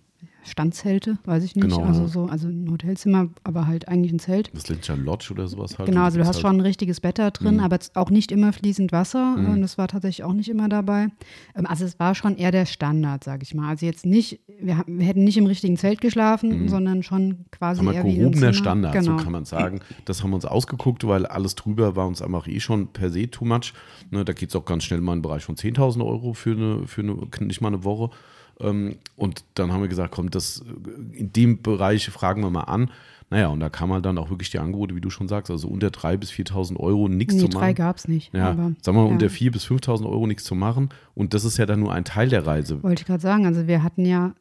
Standzelte, 0.47 1.19
weiß 1.25 1.45
ich 1.45 1.55
nicht. 1.57 1.65
Genau, 1.69 1.83
also 1.83 2.03
ja. 2.03 2.09
so, 2.09 2.25
also 2.27 2.49
ein 2.49 2.71
Hotelzimmer, 2.71 3.29
aber 3.45 3.67
halt 3.67 3.89
eigentlich 3.89 4.13
ein 4.13 4.19
Zelt. 4.19 4.51
Das 4.55 4.65
sich 4.65 4.87
ja 4.87 4.95
Lodge 4.95 5.29
oder 5.33 5.47
sowas 5.49 5.79
halt. 5.79 5.89
Genau, 5.89 6.03
also 6.03 6.19
du 6.19 6.27
hast 6.27 6.37
ist 6.37 6.41
schon 6.43 6.57
ein 6.57 6.61
richtiges 6.61 7.01
Bett 7.01 7.19
da 7.19 7.31
drin, 7.31 7.55
Mhm. 7.57 7.61
aber 7.61 7.79
auch 7.95 8.11
nicht 8.11 8.33
immer 8.33 8.53
fließend 8.53 8.93
Wasser. 8.93 9.35
Und 9.37 9.61
das 9.63 9.79
war 9.79 9.89
tatsächlich 9.89 10.25
auch 10.25 10.33
nicht 10.33 10.49
immer 10.49 10.69
dabei. 10.69 11.09
Ähm, 11.55 11.67
Also 11.67 11.85
es 11.85 11.99
war 11.99 12.15
schon 12.15 12.37
eher 12.37 12.51
der 12.53 12.67
Standard, 12.67 13.25
sage 13.25 13.43
ich 13.43 13.55
mal. 13.55 13.69
Also 13.69 13.87
jetzt 13.87 14.07
nicht, 14.07 14.41
wir, 14.61 14.85
wir 14.87 15.07
hätten 15.07 15.25
nicht 15.25 15.37
im 15.37 15.47
richtigen 15.47 15.77
Zelt 15.77 16.01
geschlafen, 16.01 16.69
sondern 16.69 17.03
schon 17.03 17.45
quasi 17.51 17.81
Haben 17.85 17.93
eher 17.93 18.05
wie 18.05 18.09
in 18.11 18.15
einem 18.23 18.33
gehobener 18.33 18.41
Zimmer. 18.53 18.53
Standard, 18.53 18.93
genau. 18.93 19.19
so 19.19 19.25
kann 19.25 19.33
man 19.33 19.45
sagen. 19.45 19.81
Das 20.05 20.23
haben 20.23 20.31
wir 20.31 20.37
uns 20.37 20.45
ausgeguckt, 20.45 21.07
weil 21.07 21.27
alles 21.27 21.55
drüber 21.55 21.97
war 21.97 22.07
uns 22.07 22.23
einfach 22.23 22.47
eh 22.49 22.61
schon 22.61 22.89
per 22.89 23.11
se 23.11 23.31
too 23.31 23.45
much. 23.45 23.73
Ne, 24.11 24.25
da 24.25 24.33
geht 24.33 24.51
es 24.51 24.57
auch 24.57 24.65
ganz 24.65 24.85
schnell 24.85 25.01
mal 25.01 25.13
in 25.15 25.19
den 25.19 25.23
Bereich 25.23 25.45
von 25.45 25.57
10.000 25.57 26.05
Euro 26.05 26.33
für, 26.35 26.53
eine, 26.53 26.87
für 26.87 27.03
eine, 27.03 27.17
nicht 27.41 27.61
mal 27.61 27.69
eine 27.69 27.85
Woche. 27.85 28.11
Ähm, 28.61 28.97
und 29.17 29.45
dann 29.55 29.73
haben 29.73 29.81
wir 29.83 29.89
gesagt, 29.89 30.13
komm, 30.15 30.31
das, 30.31 30.65
in 31.13 31.33
dem 31.33 31.63
Bereich 31.63 32.09
fragen 32.11 32.43
wir 32.43 32.51
mal 32.51 32.63
an. 32.65 32.91
Naja, 33.29 33.49
und 33.49 33.59
da 33.59 33.69
kam 33.69 33.93
halt 33.93 34.05
dann 34.07 34.19
auch 34.19 34.31
wirklich 34.31 34.51
die 34.51 34.61
Angebote, 34.61 34.95
wie 34.95 35.01
du 35.01 35.11
schon 35.11 35.27
sagst, 35.27 35.51
also 35.51 35.67
unter 35.67 35.89
3.000 35.89 36.17
bis 36.19 36.31
4.000 36.31 36.77
Euro 36.79 37.09
nichts 37.09 37.35
Nee, 37.35 37.41
zu 37.41 37.49
drei 37.49 37.61
machen. 37.71 37.75
gab 37.75 37.97
es 37.97 38.07
nicht. 38.07 38.33
Ja, 38.33 38.51
aber, 38.51 38.73
sagen 38.83 38.97
wir 38.97 39.03
mal, 39.03 39.07
ja. 39.07 39.13
unter 39.15 39.27
4.000 39.27 39.51
bis 39.51 39.67
5.000 39.67 40.07
Euro 40.09 40.27
nichts 40.29 40.45
zu 40.45 40.55
machen. 40.55 40.91
Und 41.15 41.35
das 41.35 41.45
ist 41.45 41.57
ja 41.57 41.67
dann 41.67 41.81
nur 41.81 41.93
ein 41.93 42.05
Teil 42.05 42.29
der 42.29 42.47
Reise. 42.47 42.83
Wollte 42.85 43.03
ich 43.03 43.07
gerade 43.07 43.21
sagen, 43.23 43.45
also 43.45 43.67
wir 43.67 43.83
hatten 43.83 44.07
ja, 44.07 44.33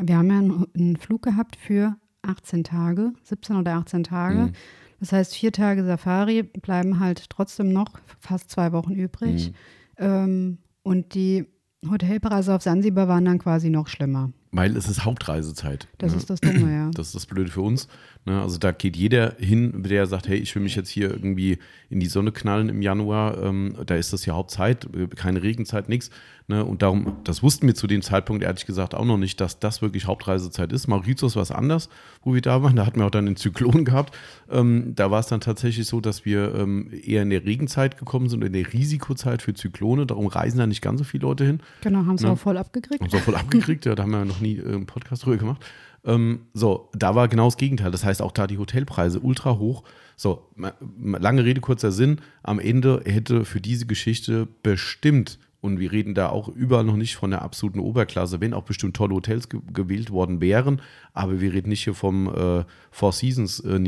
wir 0.00 0.16
haben 0.16 0.30
ja 0.30 0.38
einen, 0.38 0.66
einen 0.76 0.96
Flug 0.96 1.22
gehabt 1.22 1.56
für 1.56 1.96
18 2.22 2.62
Tage, 2.62 3.12
17 3.24 3.56
oder 3.56 3.74
18 3.74 4.04
Tage. 4.04 4.38
Mhm. 4.38 4.52
Das 5.00 5.12
heißt, 5.12 5.34
vier 5.34 5.50
Tage 5.52 5.84
Safari 5.84 6.44
bleiben 6.44 7.00
halt 7.00 7.28
trotzdem 7.30 7.72
noch 7.72 7.98
fast 8.20 8.50
zwei 8.50 8.70
Wochen 8.72 8.92
Mhm. 8.92 9.00
übrig. 9.00 9.52
Ähm, 9.96 10.58
und 10.84 11.14
die 11.14 11.44
Hotelpreise 11.88 12.54
auf 12.54 12.62
Sansibar 12.62 13.06
waren 13.06 13.24
dann 13.24 13.38
quasi 13.38 13.70
noch 13.70 13.86
schlimmer. 13.86 14.32
Weil 14.50 14.76
es 14.76 14.88
ist 14.88 15.04
Hauptreisezeit. 15.04 15.86
Das 15.98 16.12
ne? 16.12 16.18
ist 16.18 16.30
das 16.30 16.40
Dumme, 16.40 16.72
ja. 16.72 16.90
Das 16.94 17.08
ist 17.08 17.14
das 17.14 17.26
Blöde 17.26 17.50
für 17.50 17.60
uns. 17.60 17.86
Ne? 18.24 18.40
Also 18.40 18.58
da 18.58 18.72
geht 18.72 18.96
jeder 18.96 19.36
hin, 19.38 19.82
der 19.82 20.06
sagt, 20.06 20.26
hey, 20.26 20.38
ich 20.38 20.54
will 20.54 20.62
mich 20.62 20.74
jetzt 20.74 20.88
hier 20.88 21.10
irgendwie 21.10 21.58
in 21.90 22.00
die 22.00 22.06
Sonne 22.06 22.32
knallen 22.32 22.68
im 22.68 22.82
Januar. 22.82 23.40
Ähm, 23.42 23.76
da 23.86 23.94
ist 23.94 24.12
das 24.12 24.26
ja 24.26 24.34
Hauptzeit, 24.34 24.88
äh, 24.94 25.06
keine 25.08 25.42
Regenzeit, 25.42 25.88
nichts. 25.88 26.10
Ne? 26.50 26.64
Und 26.64 26.80
darum, 26.80 27.18
das 27.24 27.42
wussten 27.42 27.66
wir 27.66 27.74
zu 27.74 27.86
dem 27.86 28.00
Zeitpunkt 28.00 28.42
ehrlich 28.42 28.64
gesagt 28.64 28.94
auch 28.94 29.04
noch 29.04 29.18
nicht, 29.18 29.38
dass 29.40 29.58
das 29.60 29.82
wirklich 29.82 30.06
Hauptreisezeit 30.06 30.72
ist. 30.72 30.88
Mauritius 30.88 31.36
war 31.36 31.42
es 31.42 31.50
anders, 31.52 31.90
wo 32.22 32.32
wir 32.34 32.40
da 32.40 32.62
waren. 32.62 32.74
Da 32.74 32.86
hatten 32.86 32.98
wir 33.00 33.06
auch 33.06 33.10
dann 33.10 33.26
den 33.26 33.36
Zyklon 33.36 33.84
gehabt. 33.84 34.16
Ähm, 34.50 34.94
da 34.96 35.10
war 35.10 35.20
es 35.20 35.26
dann 35.26 35.40
tatsächlich 35.40 35.86
so, 35.86 36.00
dass 36.00 36.24
wir 36.24 36.54
ähm, 36.54 36.90
eher 36.90 37.22
in 37.22 37.28
der 37.30 37.44
Regenzeit 37.44 37.98
gekommen 37.98 38.30
sind, 38.30 38.42
in 38.42 38.54
der 38.54 38.72
Risikozeit 38.72 39.42
für 39.42 39.52
Zyklone. 39.52 40.06
Darum 40.06 40.26
reisen 40.26 40.56
da 40.58 40.66
nicht 40.66 40.80
ganz 40.80 41.00
so 41.00 41.04
viele 41.04 41.22
Leute 41.22 41.44
hin. 41.44 41.60
Genau, 41.82 42.06
haben 42.06 42.16
sie 42.16 42.24
Ne? 42.24 42.32
auch 42.32 42.38
voll 42.38 42.56
abgekriegt. 42.56 43.02
Haben 43.02 43.08
es 43.08 43.14
auch 43.14 43.24
voll 43.24 43.36
abgekriegt, 43.36 43.84
ja, 43.84 43.94
da 43.94 44.04
haben 44.04 44.10
wir 44.12 44.20
ja 44.20 44.24
noch 44.24 44.40
nie 44.40 44.56
äh, 44.56 44.64
einen 44.66 44.86
Podcast 44.86 45.26
drüber 45.26 45.36
gemacht. 45.36 45.62
Ähm, 46.04 46.46
so, 46.54 46.88
da 46.94 47.14
war 47.14 47.28
genau 47.28 47.44
das 47.46 47.58
Gegenteil. 47.58 47.90
Das 47.90 48.04
heißt, 48.04 48.22
auch 48.22 48.32
da 48.32 48.46
die 48.46 48.56
Hotelpreise 48.56 49.20
ultra 49.20 49.58
hoch. 49.58 49.84
So, 50.16 50.48
lange 50.56 51.44
Rede, 51.44 51.60
kurzer 51.60 51.92
Sinn. 51.92 52.20
Am 52.42 52.58
Ende 52.58 53.02
hätte 53.04 53.44
für 53.44 53.60
diese 53.60 53.84
Geschichte 53.86 54.48
bestimmt, 54.62 55.38
und 55.60 55.80
wir 55.80 55.90
reden 55.92 56.14
da 56.14 56.28
auch 56.28 56.48
überall 56.48 56.84
noch 56.84 56.96
nicht 56.96 57.16
von 57.16 57.30
der 57.30 57.42
absoluten 57.42 57.80
Oberklasse, 57.80 58.40
wenn 58.40 58.54
auch 58.54 58.64
bestimmt 58.64 58.96
tolle 58.96 59.14
Hotels 59.14 59.48
ge 59.48 59.60
gewählt 59.72 60.10
worden 60.10 60.40
wären, 60.40 60.80
aber 61.12 61.40
wir 61.40 61.52
reden 61.52 61.70
nicht 61.70 61.84
hier 61.84 61.94
vom 61.94 62.28
äh, 62.28 62.64
Four 62.90 63.12
Seasons 63.12 63.60
äh. 63.60 63.78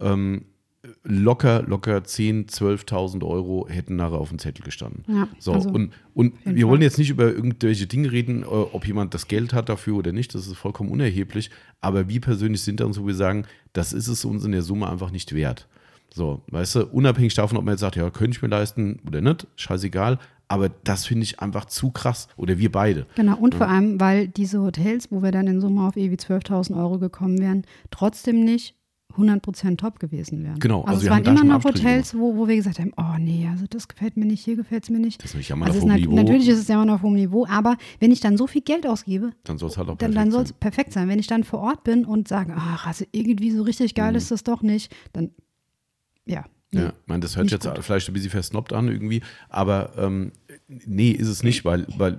Ähm, 0.00 0.44
locker, 1.04 1.62
locker 1.62 1.98
10.000, 1.98 2.50
12.000 2.86 3.24
Euro 3.24 3.66
hätten 3.68 3.96
nachher 3.96 4.18
auf 4.18 4.28
dem 4.28 4.38
Zettel 4.38 4.64
gestanden. 4.64 5.04
Ja, 5.08 5.28
so, 5.38 5.52
also 5.52 5.70
und, 5.70 5.92
und 6.14 6.34
wir 6.44 6.68
wollen 6.68 6.82
jetzt 6.82 6.98
nicht 6.98 7.10
über 7.10 7.24
irgendwelche 7.24 7.86
Dinge 7.86 8.12
reden, 8.12 8.42
äh, 8.42 8.46
ob 8.46 8.86
jemand 8.86 9.14
das 9.14 9.28
Geld 9.28 9.52
hat 9.52 9.68
dafür 9.68 9.96
oder 9.96 10.12
nicht, 10.12 10.34
das 10.34 10.46
ist 10.46 10.56
vollkommen 10.56 10.90
unerheblich, 10.90 11.50
aber 11.80 12.08
wir 12.08 12.20
persönlich 12.20 12.62
sind 12.62 12.80
dann 12.80 12.92
so, 12.92 13.06
wir 13.06 13.14
sagen, 13.14 13.44
das 13.72 13.92
ist 13.92 14.08
es 14.08 14.24
uns 14.24 14.44
in 14.44 14.52
der 14.52 14.62
Summe 14.62 14.88
einfach 14.88 15.10
nicht 15.10 15.34
wert. 15.34 15.68
So, 16.10 16.42
weißt 16.48 16.76
du, 16.76 16.86
unabhängig 16.86 17.34
davon, 17.34 17.58
ob 17.58 17.64
man 17.64 17.74
jetzt 17.74 17.80
sagt, 17.80 17.96
ja, 17.96 18.08
könnte 18.10 18.36
ich 18.36 18.42
mir 18.42 18.48
leisten 18.48 19.00
oder 19.06 19.20
nicht, 19.20 19.46
scheißegal, 19.56 20.18
aber 20.48 20.70
das 20.84 21.04
finde 21.06 21.24
ich 21.24 21.40
einfach 21.40 21.66
zu 21.66 21.90
krass. 21.90 22.26
Oder 22.36 22.58
wir 22.58 22.72
beide. 22.72 23.06
Genau, 23.16 23.36
und 23.36 23.54
vor 23.54 23.68
allem, 23.68 24.00
weil 24.00 24.28
diese 24.28 24.60
Hotels, 24.60 25.10
wo 25.12 25.22
wir 25.22 25.30
dann 25.30 25.46
in 25.46 25.60
Summe 25.60 25.86
auf 25.86 25.96
irgendwie 25.96 26.16
12.000 26.18 26.76
Euro 26.76 26.98
gekommen 26.98 27.38
wären, 27.38 27.64
trotzdem 27.90 28.44
nicht 28.44 28.74
100% 29.16 29.78
top 29.78 29.98
gewesen 29.98 30.44
wären. 30.44 30.58
Genau, 30.60 30.82
also 30.82 30.90
Also, 30.90 31.04
es 31.06 31.10
waren 31.10 31.24
immer 31.24 31.42
noch 31.44 31.64
Hotels, 31.64 32.14
wo, 32.16 32.36
wo 32.36 32.46
wir 32.46 32.54
gesagt 32.56 32.78
haben, 32.78 32.92
oh 32.96 33.18
nee, 33.18 33.48
also 33.50 33.64
das 33.68 33.88
gefällt 33.88 34.16
mir 34.16 34.26
nicht, 34.26 34.44
hier 34.44 34.54
gefällt 34.54 34.84
es 34.84 34.90
mir 34.90 35.00
nicht. 35.00 35.22
Das 35.24 35.30
ist 35.32 35.36
nicht 35.36 35.50
Also 35.52 35.64
auf 35.64 35.74
hohem 35.80 35.88
nat 35.88 36.00
Niveau. 36.00 36.14
natürlich 36.14 36.48
ist 36.48 36.58
es 36.58 36.68
ja 36.68 36.76
immer 36.76 36.84
noch 36.84 36.94
auf 36.96 37.02
hohem 37.02 37.14
Niveau, 37.14 37.46
aber 37.48 37.76
wenn 38.00 38.12
ich 38.12 38.20
dann 38.20 38.36
so 38.36 38.46
viel 38.46 38.60
Geld 38.62 38.86
ausgebe, 38.86 39.32
Dann 39.44 39.58
soll 39.58 39.70
es 39.70 39.76
halt 39.78 39.88
auch 39.88 39.96
dann, 39.96 40.12
perfekt 40.12 40.16
dann 40.18 40.30
soll 40.30 40.42
es 40.42 40.48
sein. 40.50 40.58
perfekt 40.60 40.92
sein. 40.92 41.08
Wenn 41.08 41.18
ich 41.18 41.26
dann 41.26 41.42
vor 41.42 41.60
Ort 41.60 41.84
bin 41.84 42.04
und 42.04 42.28
sage, 42.28 42.52
ach, 42.56 42.86
also 42.86 43.04
irgendwie 43.10 43.50
so 43.50 43.62
richtig 43.62 43.94
geil 43.94 44.12
Mhm. 44.12 44.18
ist 44.18 44.30
das 44.30 44.44
doch 44.44 44.62
nicht, 44.62 44.94
dann 45.12 45.30
ja. 46.26 46.44
Ja, 46.72 46.88
ich 46.88 47.06
meine, 47.06 47.20
das 47.20 47.36
hört 47.36 47.44
Nicht 47.44 47.52
jetzt 47.52 47.66
gut. 47.66 47.82
vielleicht 47.82 48.08
ein 48.08 48.12
bisschen 48.12 48.30
versnobbt 48.30 48.72
an 48.72 48.88
irgendwie, 48.88 49.22
aber 49.48 49.92
ähm, 49.96 50.32
nee, 50.68 51.10
ist 51.12 51.28
es 51.28 51.42
nicht, 51.42 51.64
weil, 51.64 51.86
weil, 51.96 52.18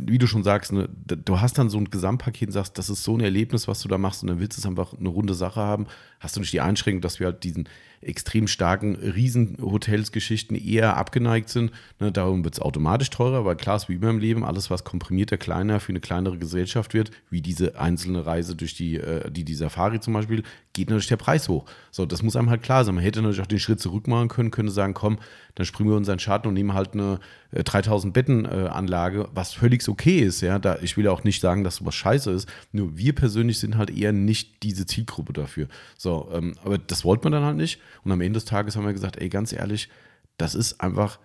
wie 0.00 0.18
du 0.18 0.26
schon 0.26 0.42
sagst, 0.42 0.72
ne, 0.72 0.88
du 1.06 1.40
hast 1.40 1.56
dann 1.56 1.70
so 1.70 1.78
ein 1.78 1.88
Gesamtpaket 1.88 2.48
und 2.48 2.52
sagst, 2.52 2.76
das 2.76 2.90
ist 2.90 3.02
so 3.02 3.16
ein 3.16 3.20
Erlebnis, 3.20 3.66
was 3.66 3.80
du 3.80 3.88
da 3.88 3.96
machst 3.96 4.22
und 4.22 4.28
dann 4.28 4.40
willst 4.40 4.58
du 4.58 4.60
es 4.60 4.66
einfach 4.66 4.92
eine 4.98 5.08
runde 5.08 5.34
Sache 5.34 5.60
haben, 5.60 5.86
hast 6.20 6.36
du 6.36 6.40
nicht 6.40 6.52
die 6.52 6.60
Einschränkung, 6.60 7.00
dass 7.00 7.18
wir 7.18 7.28
halt 7.28 7.44
diesen 7.44 7.68
extrem 8.04 8.46
starken 8.46 8.94
Riesenhotelsgeschichten 8.96 10.56
eher 10.56 10.96
abgeneigt 10.96 11.48
sind. 11.48 11.72
Ne, 12.00 12.12
darum 12.12 12.44
wird 12.44 12.54
es 12.54 12.60
automatisch 12.60 13.10
teurer, 13.10 13.44
weil 13.44 13.56
klar 13.56 13.76
ist 13.76 13.88
wie 13.88 13.94
immer 13.94 14.10
im 14.10 14.18
Leben, 14.18 14.44
alles 14.44 14.70
was 14.70 14.84
komprimierter, 14.84 15.36
kleiner 15.36 15.80
für 15.80 15.92
eine 15.92 16.00
kleinere 16.00 16.38
Gesellschaft 16.38 16.94
wird, 16.94 17.10
wie 17.30 17.40
diese 17.40 17.78
einzelne 17.78 18.26
Reise 18.26 18.56
durch 18.56 18.74
die, 18.74 18.96
äh, 18.96 19.30
die, 19.30 19.44
die 19.44 19.54
Safari 19.54 20.00
zum 20.00 20.14
Beispiel, 20.14 20.42
geht 20.72 20.88
natürlich 20.88 21.08
der 21.08 21.16
Preis 21.16 21.48
hoch. 21.48 21.64
So, 21.90 22.04
das 22.04 22.22
muss 22.22 22.36
einem 22.36 22.50
halt 22.50 22.62
klar 22.62 22.84
sein. 22.84 22.96
Man 22.96 23.04
hätte 23.04 23.22
natürlich 23.22 23.40
auch 23.40 23.46
den 23.46 23.60
Schritt 23.60 23.80
zurück 23.80 24.08
machen 24.08 24.28
können, 24.28 24.50
könnte 24.50 24.72
sagen, 24.72 24.92
komm, 24.92 25.18
dann 25.54 25.66
springen 25.66 25.90
wir 25.90 25.96
unseren 25.96 26.18
Schatten 26.18 26.48
und 26.48 26.54
nehmen 26.54 26.74
halt 26.74 26.94
eine 26.94 27.20
äh, 27.52 27.62
3000 27.62 28.12
Betten 28.12 28.44
äh, 28.44 28.68
Anlage, 28.68 29.28
was 29.32 29.52
völlig 29.54 29.88
okay 29.88 30.18
ist, 30.18 30.40
ja. 30.40 30.58
Da, 30.58 30.78
ich 30.82 30.96
will 30.96 31.04
ja 31.04 31.12
auch 31.12 31.24
nicht 31.24 31.40
sagen, 31.40 31.64
dass 31.64 31.76
sowas 31.76 31.94
scheiße 31.94 32.30
ist. 32.32 32.48
Nur 32.72 32.96
wir 32.96 33.14
persönlich 33.14 33.60
sind 33.60 33.76
halt 33.76 33.90
eher 33.90 34.12
nicht 34.12 34.62
diese 34.62 34.84
Zielgruppe 34.84 35.32
dafür. 35.32 35.68
So, 35.96 36.28
ähm, 36.32 36.54
aber 36.64 36.78
das 36.78 37.04
wollte 37.04 37.24
man 37.24 37.32
dann 37.32 37.44
halt 37.44 37.56
nicht. 37.56 37.80
Und 38.02 38.12
am 38.12 38.20
Ende 38.20 38.38
des 38.38 38.44
Tages 38.44 38.76
haben 38.76 38.86
wir 38.86 38.92
gesagt, 38.92 39.16
ey, 39.16 39.28
ganz 39.28 39.52
ehrlich, 39.52 39.88
das 40.36 40.54
ist 40.54 40.80
einfach, 40.80 41.18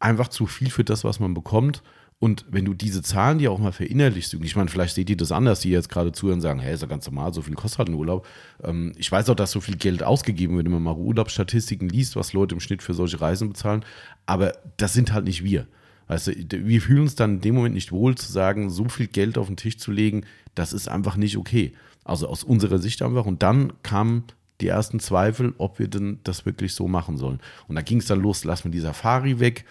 einfach 0.00 0.28
zu 0.28 0.46
viel 0.46 0.70
für 0.70 0.84
das, 0.84 1.04
was 1.04 1.20
man 1.20 1.34
bekommt. 1.34 1.82
Und 2.18 2.46
wenn 2.48 2.64
du 2.64 2.72
diese 2.72 3.02
Zahlen 3.02 3.38
dir 3.38 3.50
auch 3.50 3.58
mal 3.58 3.72
verinnerlichst, 3.72 4.34
ich 4.34 4.54
meine, 4.54 4.68
vielleicht 4.68 4.94
seht 4.94 5.10
ihr 5.10 5.16
das 5.16 5.32
anders, 5.32 5.58
die 5.58 5.70
jetzt 5.70 5.88
gerade 5.88 6.12
zuhören 6.12 6.36
und 6.36 6.42
sagen, 6.42 6.60
hey, 6.60 6.72
ist 6.72 6.82
ja 6.82 6.86
ganz 6.86 7.04
normal, 7.06 7.34
so 7.34 7.42
viel 7.42 7.54
kostet 7.54 7.80
halt 7.80 7.88
ein 7.88 7.94
Urlaub. 7.94 8.28
Ähm, 8.62 8.92
ich 8.96 9.10
weiß 9.10 9.28
auch, 9.28 9.34
dass 9.34 9.50
so 9.50 9.60
viel 9.60 9.76
Geld 9.76 10.04
ausgegeben 10.04 10.56
wird, 10.56 10.66
wenn 10.66 10.72
man 10.72 10.84
mal 10.84 10.94
Urlaubsstatistiken 10.94 11.88
liest, 11.88 12.14
was 12.14 12.32
Leute 12.32 12.54
im 12.54 12.60
Schnitt 12.60 12.80
für 12.80 12.94
solche 12.94 13.20
Reisen 13.20 13.48
bezahlen. 13.48 13.84
Aber 14.24 14.52
das 14.76 14.92
sind 14.92 15.12
halt 15.12 15.24
nicht 15.24 15.42
wir. 15.42 15.66
Weißt 16.06 16.28
du, 16.28 16.66
wir 16.66 16.80
fühlen 16.80 17.02
uns 17.02 17.16
dann 17.16 17.34
in 17.34 17.40
dem 17.40 17.54
Moment 17.56 17.74
nicht 17.74 17.90
wohl 17.90 18.14
zu 18.14 18.30
sagen, 18.30 18.70
so 18.70 18.88
viel 18.88 19.08
Geld 19.08 19.36
auf 19.36 19.48
den 19.48 19.56
Tisch 19.56 19.78
zu 19.78 19.90
legen, 19.90 20.24
das 20.54 20.72
ist 20.72 20.86
einfach 20.86 21.16
nicht 21.16 21.36
okay. 21.36 21.72
Also 22.04 22.28
aus 22.28 22.44
unserer 22.44 22.78
Sicht 22.78 23.02
einfach. 23.02 23.26
Und 23.26 23.42
dann 23.42 23.72
kamen 23.82 24.24
die 24.60 24.68
ersten 24.68 25.00
Zweifel, 25.00 25.54
ob 25.58 25.78
wir 25.78 25.88
denn 25.88 26.20
das 26.24 26.46
wirklich 26.46 26.74
so 26.74 26.88
machen 26.88 27.16
sollen. 27.16 27.40
Und 27.68 27.76
da 27.76 27.82
ging 27.82 27.98
es 27.98 28.06
dann 28.06 28.20
los, 28.20 28.44
lass 28.44 28.64
mir 28.64 28.70
die 28.70 28.80
Safari 28.80 29.40
weg. 29.40 29.64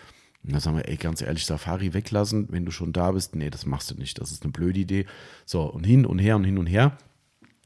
Und 0.43 0.53
da 0.53 0.59
sagen 0.59 0.75
wir, 0.75 0.87
ey, 0.87 0.97
ganz 0.97 1.21
ehrlich, 1.21 1.45
Safari 1.45 1.93
weglassen, 1.93 2.47
wenn 2.49 2.65
du 2.65 2.71
schon 2.71 2.93
da 2.93 3.11
bist. 3.11 3.35
Nee, 3.35 3.49
das 3.49 3.65
machst 3.65 3.91
du 3.91 3.95
nicht. 3.95 4.19
Das 4.19 4.31
ist 4.31 4.43
eine 4.43 4.51
blöde 4.51 4.79
Idee. 4.79 5.05
So, 5.45 5.63
und 5.63 5.83
hin 5.83 6.05
und 6.05 6.19
her 6.19 6.35
und 6.35 6.43
hin 6.43 6.57
und 6.57 6.65
her. 6.65 6.97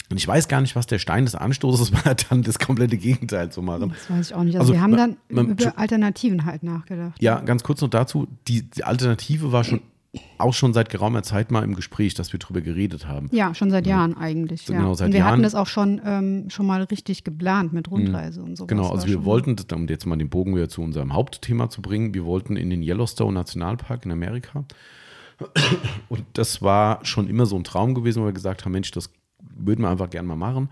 Und 0.10 0.17
ich 0.17 0.28
weiß 0.28 0.47
gar 0.47 0.62
nicht, 0.62 0.75
was 0.75 0.86
der 0.86 0.99
Stein 0.99 1.25
des 1.25 1.36
Anstoßes 1.36 1.93
war, 2.06 2.15
dann 2.15 2.43
das 2.43 2.60
komplette 2.60 2.97
Gegenteil 2.97 3.51
zu 3.51 3.62
machen. 3.62 3.89
Das 3.89 4.10
weiß 4.10 4.30
ich 4.30 4.36
auch 4.36 4.43
nicht. 4.43 4.56
Also, 4.56 4.71
also 4.71 4.73
wir 4.73 4.82
haben 4.82 4.95
dann 4.95 5.17
man, 5.30 5.49
über 5.49 5.78
Alternativen 5.78 6.45
halt 6.45 6.63
nachgedacht. 6.63 7.21
Ja, 7.21 7.39
ganz 7.39 7.63
kurz 7.63 7.82
noch 7.82 7.89
dazu. 7.89 8.28
Die, 8.47 8.69
die 8.69 8.84
Alternative 8.84 9.51
war 9.51 9.63
schon 9.63 9.82
auch 10.38 10.54
schon 10.54 10.73
seit 10.73 10.89
geraumer 10.89 11.23
Zeit 11.23 11.51
mal 11.51 11.63
im 11.63 11.75
Gespräch, 11.75 12.13
dass 12.13 12.34
wir 12.34 12.39
darüber 12.39 12.62
geredet 12.62 13.08
haben. 13.08 13.30
Ja, 13.32 13.54
schon 13.54 13.71
seit 13.71 13.88
Jahren 13.88 14.17
eigentlich. 14.17 14.63
So, 14.63 14.73
ja. 14.73 14.80
Genau, 14.80 14.93
seit 14.93 15.08
und 15.08 15.13
wir 15.13 15.19
Jahren. 15.19 15.32
hatten 15.32 15.43
das 15.43 15.56
auch 15.56 15.67
schon, 15.67 16.01
ähm, 16.06 16.49
schon 16.49 16.65
mal 16.65 16.84
richtig 16.84 17.23
geplant 17.23 17.73
mit 17.73 17.89
Rundreise 17.89 18.41
mhm. 18.41 18.47
und 18.47 18.58
so. 18.58 18.65
Genau, 18.65 18.89
also 18.89 19.08
wir 19.08 19.25
wollten, 19.25 19.56
um 19.73 19.88
jetzt 19.88 20.06
mal 20.06 20.17
den 20.17 20.30
Bogen 20.30 20.56
wieder 20.56 20.69
zu 20.69 20.82
unserem 20.82 21.13
Hauptthema 21.13 21.69
zu 21.69 21.82
bringen, 21.82 22.13
wir 22.13 22.25
wollten 22.25 22.58
in 22.58 22.69
den 22.69 22.82
Yellowstone 22.82 23.34
Nationalpark 23.34 24.06
in 24.06 24.12
Amerika. 24.12 24.65
Und 26.10 26.23
das 26.34 26.62
war 26.62 27.04
schon 27.04 27.28
immer 27.28 27.45
so 27.45 27.58
ein 27.58 27.63
Traum 27.63 27.93
gewesen, 27.93 28.21
wo 28.21 28.25
wir 28.25 28.34
gesagt 28.34 28.63
haben, 28.63 28.71
Mensch, 28.71 28.91
das 28.91 29.12
würden 29.58 29.82
wir 29.82 29.89
einfach 29.89 30.10
gerne 30.10 30.28
mal 30.28 30.36
machen. 30.36 30.69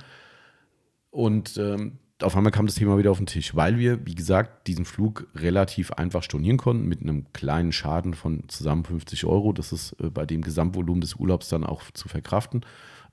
Und 1.11 1.57
ähm, 1.57 1.99
auf 2.21 2.35
einmal 2.35 2.51
kam 2.51 2.65
das 2.65 2.75
Thema 2.75 2.97
wieder 2.97 3.11
auf 3.11 3.17
den 3.17 3.25
Tisch, 3.25 3.55
weil 3.55 3.77
wir, 3.79 4.05
wie 4.05 4.15
gesagt, 4.15 4.67
diesen 4.67 4.85
Flug 4.85 5.27
relativ 5.35 5.91
einfach 5.91 6.23
stornieren 6.23 6.57
konnten 6.57 6.87
mit 6.87 7.01
einem 7.01 7.25
kleinen 7.33 7.71
Schaden 7.71 8.13
von 8.13 8.43
zusammen 8.47 8.85
50 8.85 9.25
Euro. 9.25 9.53
Das 9.53 9.71
ist 9.71 9.95
äh, 9.99 10.09
bei 10.09 10.25
dem 10.25 10.41
Gesamtvolumen 10.41 11.01
des 11.01 11.15
Urlaubs 11.15 11.49
dann 11.49 11.63
auch 11.63 11.83
zu 11.93 12.07
verkraften. 12.07 12.61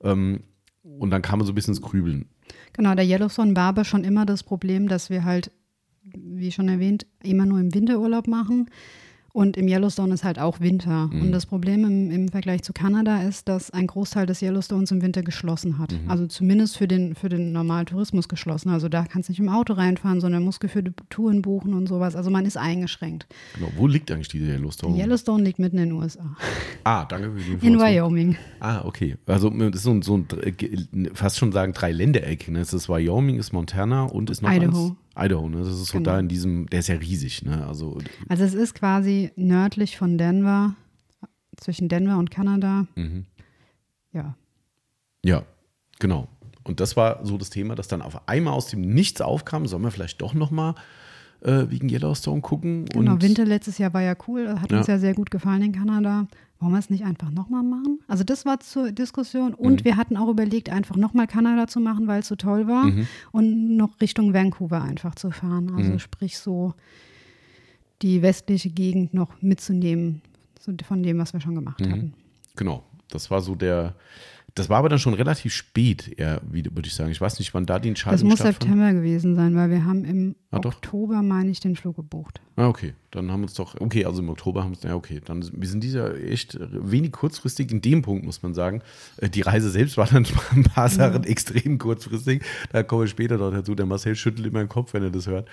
Ähm, 0.01 0.43
und 0.83 1.11
dann 1.11 1.21
kam 1.21 1.41
so 1.43 1.51
ein 1.51 1.55
bisschen 1.55 1.73
ins 1.73 1.81
Grübeln. 1.81 2.25
Genau, 2.73 2.95
der 2.95 3.05
Yellowstone 3.05 3.55
war 3.55 3.69
aber 3.69 3.85
schon 3.85 4.03
immer 4.03 4.25
das 4.25 4.43
Problem, 4.43 4.87
dass 4.87 5.09
wir 5.09 5.23
halt, 5.23 5.51
wie 6.03 6.51
schon 6.51 6.69
erwähnt, 6.69 7.05
immer 7.23 7.45
nur 7.45 7.59
im 7.59 7.73
Winterurlaub 7.73 8.27
machen. 8.27 8.69
Und 9.33 9.57
im 9.57 9.67
Yellowstone 9.67 10.13
ist 10.13 10.23
halt 10.23 10.39
auch 10.39 10.59
Winter. 10.59 11.07
Mhm. 11.07 11.21
Und 11.21 11.31
das 11.31 11.45
Problem 11.45 11.85
im, 11.85 12.11
im, 12.11 12.29
Vergleich 12.29 12.63
zu 12.63 12.73
Kanada 12.73 13.23
ist, 13.23 13.47
dass 13.47 13.71
ein 13.71 13.87
Großteil 13.87 14.25
des 14.25 14.41
Yellowstones 14.41 14.91
im 14.91 15.01
Winter 15.01 15.23
geschlossen 15.23 15.79
hat. 15.79 15.93
Mhm. 15.93 16.09
Also 16.09 16.27
zumindest 16.27 16.77
für 16.77 16.87
den, 16.87 17.15
für 17.15 17.29
den 17.29 17.51
normalen 17.51 17.85
Tourismus 17.85 18.27
geschlossen. 18.27 18.69
Also 18.69 18.89
da 18.89 19.05
kannst 19.05 19.29
du 19.29 19.31
nicht 19.31 19.39
im 19.39 19.49
Auto 19.49 19.73
reinfahren, 19.73 20.21
sondern 20.21 20.43
musst 20.43 20.59
geführte 20.59 20.93
Touren 21.09 21.41
buchen 21.41 21.73
und 21.73 21.87
sowas. 21.87 22.15
Also 22.15 22.29
man 22.29 22.45
ist 22.45 22.57
eingeschregt. 22.57 23.27
Genau. 23.55 23.71
Wo 23.77 23.87
liegt 23.87 24.11
eigentlich 24.11 24.27
diese 24.27 24.45
Yellowstone? 24.45 24.97
Yellowstone 24.97 25.43
liegt 25.43 25.59
mitten 25.59 25.77
in 25.77 25.89
den 25.89 25.97
USA. 25.97 26.35
Ah, 26.83 27.05
danke 27.05 27.31
für 27.31 27.37
die 27.37 27.51
Information. 27.51 27.73
In 27.73 27.79
Wyoming. 27.79 28.37
Ah, 28.59 28.83
okay. 28.85 29.15
Also 29.27 29.51
das 29.51 29.75
ist 29.75 29.83
so 29.83 29.91
ein, 29.91 30.01
so 30.01 30.17
ein 30.17 31.09
fast 31.13 31.37
schon 31.37 31.51
sagen 31.51 31.73
drei 31.73 31.91
Ländereck. 31.91 32.49
Ne? 32.49 32.59
Es 32.59 32.73
ist 32.73 32.89
Wyoming, 32.89 33.37
ist 33.37 33.53
Montana 33.53 34.05
und 34.05 34.31
ist 34.31 34.41
noch 34.41 34.51
Idaho. 34.51 34.87
Eins. 34.87 34.95
Idaho, 35.15 35.49
ne? 35.49 35.59
Das 35.59 35.67
ist 35.69 35.87
so 35.87 35.97
genau. 35.97 36.11
da 36.11 36.19
in 36.19 36.27
diesem, 36.27 36.67
der 36.67 36.79
ist 36.79 36.87
ja 36.87 36.95
riesig, 36.95 37.43
ne? 37.43 37.65
Also, 37.67 37.99
also 38.29 38.43
es 38.43 38.53
ist 38.53 38.73
quasi 38.73 39.31
nördlich 39.35 39.97
von 39.97 40.17
Denver, 40.17 40.75
zwischen 41.57 41.89
Denver 41.89 42.17
und 42.17 42.31
Kanada. 42.31 42.87
Mhm. 42.95 43.25
Ja. 44.13 44.35
Ja, 45.23 45.43
genau. 45.99 46.27
Und 46.63 46.79
das 46.79 46.95
war 46.95 47.25
so 47.25 47.37
das 47.37 47.49
Thema, 47.49 47.75
das 47.75 47.87
dann 47.87 48.01
auf 48.01 48.27
einmal 48.27 48.53
aus 48.53 48.67
dem 48.67 48.81
Nichts 48.81 49.21
aufkam. 49.21 49.67
Sollen 49.67 49.83
wir 49.83 49.91
vielleicht 49.91 50.21
doch 50.21 50.33
noch 50.33 50.51
mal 50.51 50.75
äh, 51.41 51.69
wegen 51.69 51.89
Yellowstone 51.89 52.41
gucken? 52.41 52.85
Genau, 52.85 53.21
Winter 53.21 53.45
letztes 53.45 53.77
Jahr 53.77 53.93
war 53.93 54.01
ja 54.01 54.15
cool, 54.27 54.59
hat 54.59 54.71
ja. 54.71 54.77
uns 54.79 54.87
ja 54.87 54.97
sehr 54.97 55.13
gut 55.13 55.31
gefallen 55.31 55.61
in 55.61 55.71
Kanada. 55.71 56.27
Wollen 56.59 56.73
wir 56.73 56.79
es 56.79 56.91
nicht 56.91 57.03
einfach 57.03 57.31
nochmal 57.31 57.63
machen? 57.63 57.99
Also 58.07 58.23
das 58.23 58.45
war 58.45 58.59
zur 58.59 58.91
Diskussion 58.91 59.55
und 59.55 59.81
mhm. 59.81 59.85
wir 59.85 59.97
hatten 59.97 60.15
auch 60.15 60.29
überlegt, 60.29 60.69
einfach 60.69 60.95
nochmal 60.95 61.25
Kanada 61.25 61.67
zu 61.67 61.79
machen, 61.79 62.07
weil 62.07 62.19
es 62.19 62.27
so 62.27 62.35
toll 62.35 62.67
war 62.67 62.85
mhm. 62.85 63.07
und 63.31 63.77
noch 63.77 63.99
Richtung 63.99 64.33
Vancouver 64.35 64.81
einfach 64.81 65.15
zu 65.15 65.31
fahren. 65.31 65.71
Also 65.75 65.93
mhm. 65.93 65.99
sprich 65.99 66.37
so 66.37 66.75
die 68.03 68.21
westliche 68.21 68.69
Gegend 68.69 69.13
noch 69.15 69.41
mitzunehmen, 69.41 70.21
so 70.59 70.71
von 70.87 71.01
dem, 71.01 71.17
was 71.17 71.33
wir 71.33 71.41
schon 71.41 71.55
gemacht 71.55 71.79
mhm. 71.79 71.91
hatten. 71.91 72.13
Genau, 72.55 72.83
das 73.09 73.31
war 73.31 73.41
so 73.41 73.55
der, 73.55 73.95
das 74.55 74.69
war 74.69 74.79
aber 74.79 74.89
dann 74.89 74.99
schon 74.99 75.13
relativ 75.13 75.53
spät, 75.53 76.19
eher, 76.19 76.41
würde 76.43 76.87
ich 76.87 76.93
sagen. 76.93 77.11
Ich 77.11 77.21
weiß 77.21 77.39
nicht, 77.39 77.53
wann 77.53 77.65
da 77.65 77.79
die 77.79 77.89
Entscheidung 77.89 78.19
Das 78.19 78.23
muss 78.23 78.39
September 78.39 78.93
gewesen 78.93 79.35
sein, 79.35 79.55
weil 79.55 79.69
wir 79.69 79.85
haben 79.85 80.03
im 80.03 80.35
ah, 80.51 80.57
Oktober, 80.57 81.21
meine 81.21 81.51
ich, 81.51 81.61
den 81.61 81.75
Flug 81.75 81.95
gebucht. 81.95 82.41
Ah, 82.57 82.67
okay. 82.67 82.93
Dann 83.11 83.31
haben 83.31 83.41
wir 83.41 83.45
uns 83.45 83.53
doch, 83.53 83.79
okay, 83.79 84.05
also 84.05 84.21
im 84.21 84.29
Oktober 84.29 84.63
haben 84.63 84.71
wir 84.71 84.77
es, 84.77 84.83
ja, 84.83 84.95
okay. 84.95 85.21
Dann, 85.23 85.49
wir 85.53 85.67
sind 85.67 85.83
dieser 85.83 86.19
echt 86.21 86.57
wenig 86.59 87.13
kurzfristig 87.13 87.71
in 87.71 87.81
dem 87.81 88.01
Punkt, 88.01 88.25
muss 88.25 88.43
man 88.43 88.53
sagen. 88.53 88.81
Äh, 89.17 89.29
die 89.29 89.41
Reise 89.41 89.69
selbst 89.69 89.97
war 89.97 90.07
dann 90.07 90.25
ein 90.51 90.63
paar 90.63 90.89
Sachen 90.89 91.23
ja. 91.23 91.29
extrem 91.29 91.77
kurzfristig. 91.77 92.43
Da 92.71 92.83
kommen 92.83 93.03
wir 93.03 93.07
später 93.07 93.37
noch 93.37 93.51
dazu. 93.51 93.73
Der 93.73 93.85
Marcel 93.85 94.15
schüttelt 94.15 94.47
immer 94.47 94.59
den 94.59 94.69
Kopf, 94.69 94.93
wenn 94.93 95.03
er 95.03 95.11
das 95.11 95.27
hört. 95.27 95.47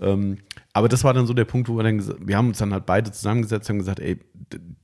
Ähm, 0.00 0.38
aber 0.72 0.88
das 0.88 1.04
war 1.04 1.12
dann 1.12 1.26
so 1.26 1.34
der 1.34 1.44
Punkt, 1.44 1.68
wo 1.68 1.76
wir 1.76 1.82
dann, 1.82 2.02
wir 2.26 2.36
haben 2.36 2.48
uns 2.48 2.58
dann 2.58 2.72
halt 2.72 2.86
beide 2.86 3.12
zusammengesetzt, 3.12 3.68
haben 3.68 3.78
gesagt, 3.78 4.00
ey, 4.00 4.18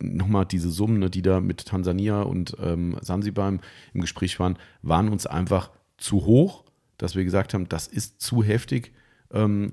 nochmal 0.03 0.45
diese 0.45 0.71
Summen, 0.71 0.99
ne, 0.99 1.11
die 1.11 1.23
da 1.23 1.41
mit 1.41 1.65
Tansania 1.65 2.23
und 2.23 2.57
ähm, 2.63 2.97
Sansibar 3.01 3.49
im, 3.49 3.61
im 3.95 4.01
Gespräch 4.03 4.39
waren, 4.39 4.59
waren 4.83 5.09
uns 5.09 5.27
einfach 5.27 5.71
zu 5.97 6.27
hoch, 6.27 6.65
dass 6.99 7.15
wir 7.15 7.25
gesagt 7.25 7.55
haben, 7.55 7.69
das 7.69 7.87
ist 7.87 8.21
zu 8.21 8.43
heftig. 8.43 8.93
Ähm, 9.33 9.73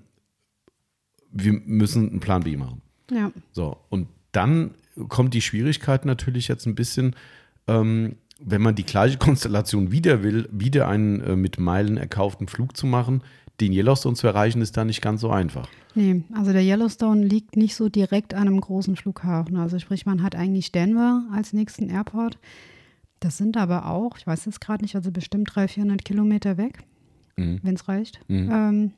wir 1.31 1.53
müssen 1.53 2.09
einen 2.09 2.19
Plan 2.21 2.43
B 2.43 2.55
machen. 2.55 2.81
Ja. 3.11 3.31
So, 3.51 3.77
und 3.89 4.07
dann 4.31 4.75
kommt 5.09 5.33
die 5.33 5.41
Schwierigkeit 5.41 6.05
natürlich 6.05 6.47
jetzt 6.47 6.65
ein 6.65 6.75
bisschen, 6.75 7.15
ähm, 7.67 8.15
wenn 8.39 8.61
man 8.61 8.75
die 8.75 8.85
gleiche 8.85 9.17
Konstellation 9.19 9.91
wieder 9.91 10.23
will, 10.23 10.47
wieder 10.51 10.87
einen 10.87 11.19
äh, 11.21 11.35
mit 11.35 11.59
Meilen 11.59 11.97
erkauften 11.97 12.47
Flug 12.47 12.77
zu 12.77 12.87
machen, 12.87 13.21
den 13.61 13.73
Yellowstone 13.73 14.15
zu 14.15 14.27
erreichen, 14.27 14.61
ist 14.61 14.75
da 14.75 14.85
nicht 14.85 15.01
ganz 15.01 15.21
so 15.21 15.29
einfach. 15.29 15.67
Nee, 15.93 16.23
also 16.33 16.51
der 16.51 16.61
Yellowstone 16.61 17.25
liegt 17.25 17.55
nicht 17.55 17.75
so 17.75 17.87
direkt 17.87 18.33
an 18.33 18.47
einem 18.47 18.59
großen 18.59 18.95
Flughafen. 18.95 19.55
Also 19.55 19.79
sprich, 19.79 20.05
man 20.05 20.21
hat 20.21 20.35
eigentlich 20.35 20.71
Denver 20.71 21.23
als 21.31 21.53
nächsten 21.53 21.89
Airport. 21.89 22.37
Das 23.21 23.37
sind 23.37 23.55
aber 23.55 23.87
auch, 23.87 24.17
ich 24.17 24.27
weiß 24.27 24.45
jetzt 24.45 24.59
gerade 24.59 24.83
nicht, 24.83 24.95
also 24.95 25.11
bestimmt 25.11 25.55
300, 25.55 25.71
400 25.71 26.05
Kilometer 26.05 26.57
weg, 26.57 26.83
mhm. 27.37 27.59
wenn 27.63 27.75
es 27.75 27.87
reicht. 27.87 28.19
Mhm. 28.27 28.49
Ähm, 28.51 28.91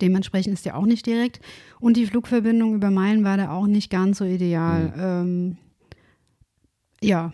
dementsprechend 0.00 0.52
ist 0.52 0.66
der 0.66 0.76
auch 0.76 0.86
nicht 0.86 1.06
direkt. 1.06 1.40
Und 1.80 1.96
die 1.96 2.06
Flugverbindung 2.06 2.74
über 2.74 2.90
Meilen 2.90 3.24
war 3.24 3.38
da 3.38 3.50
auch 3.50 3.66
nicht 3.66 3.90
ganz 3.90 4.18
so 4.18 4.24
ideal. 4.24 4.88
Mhm. 4.88 4.92
Ähm, 4.98 5.56
ja, 7.00 7.32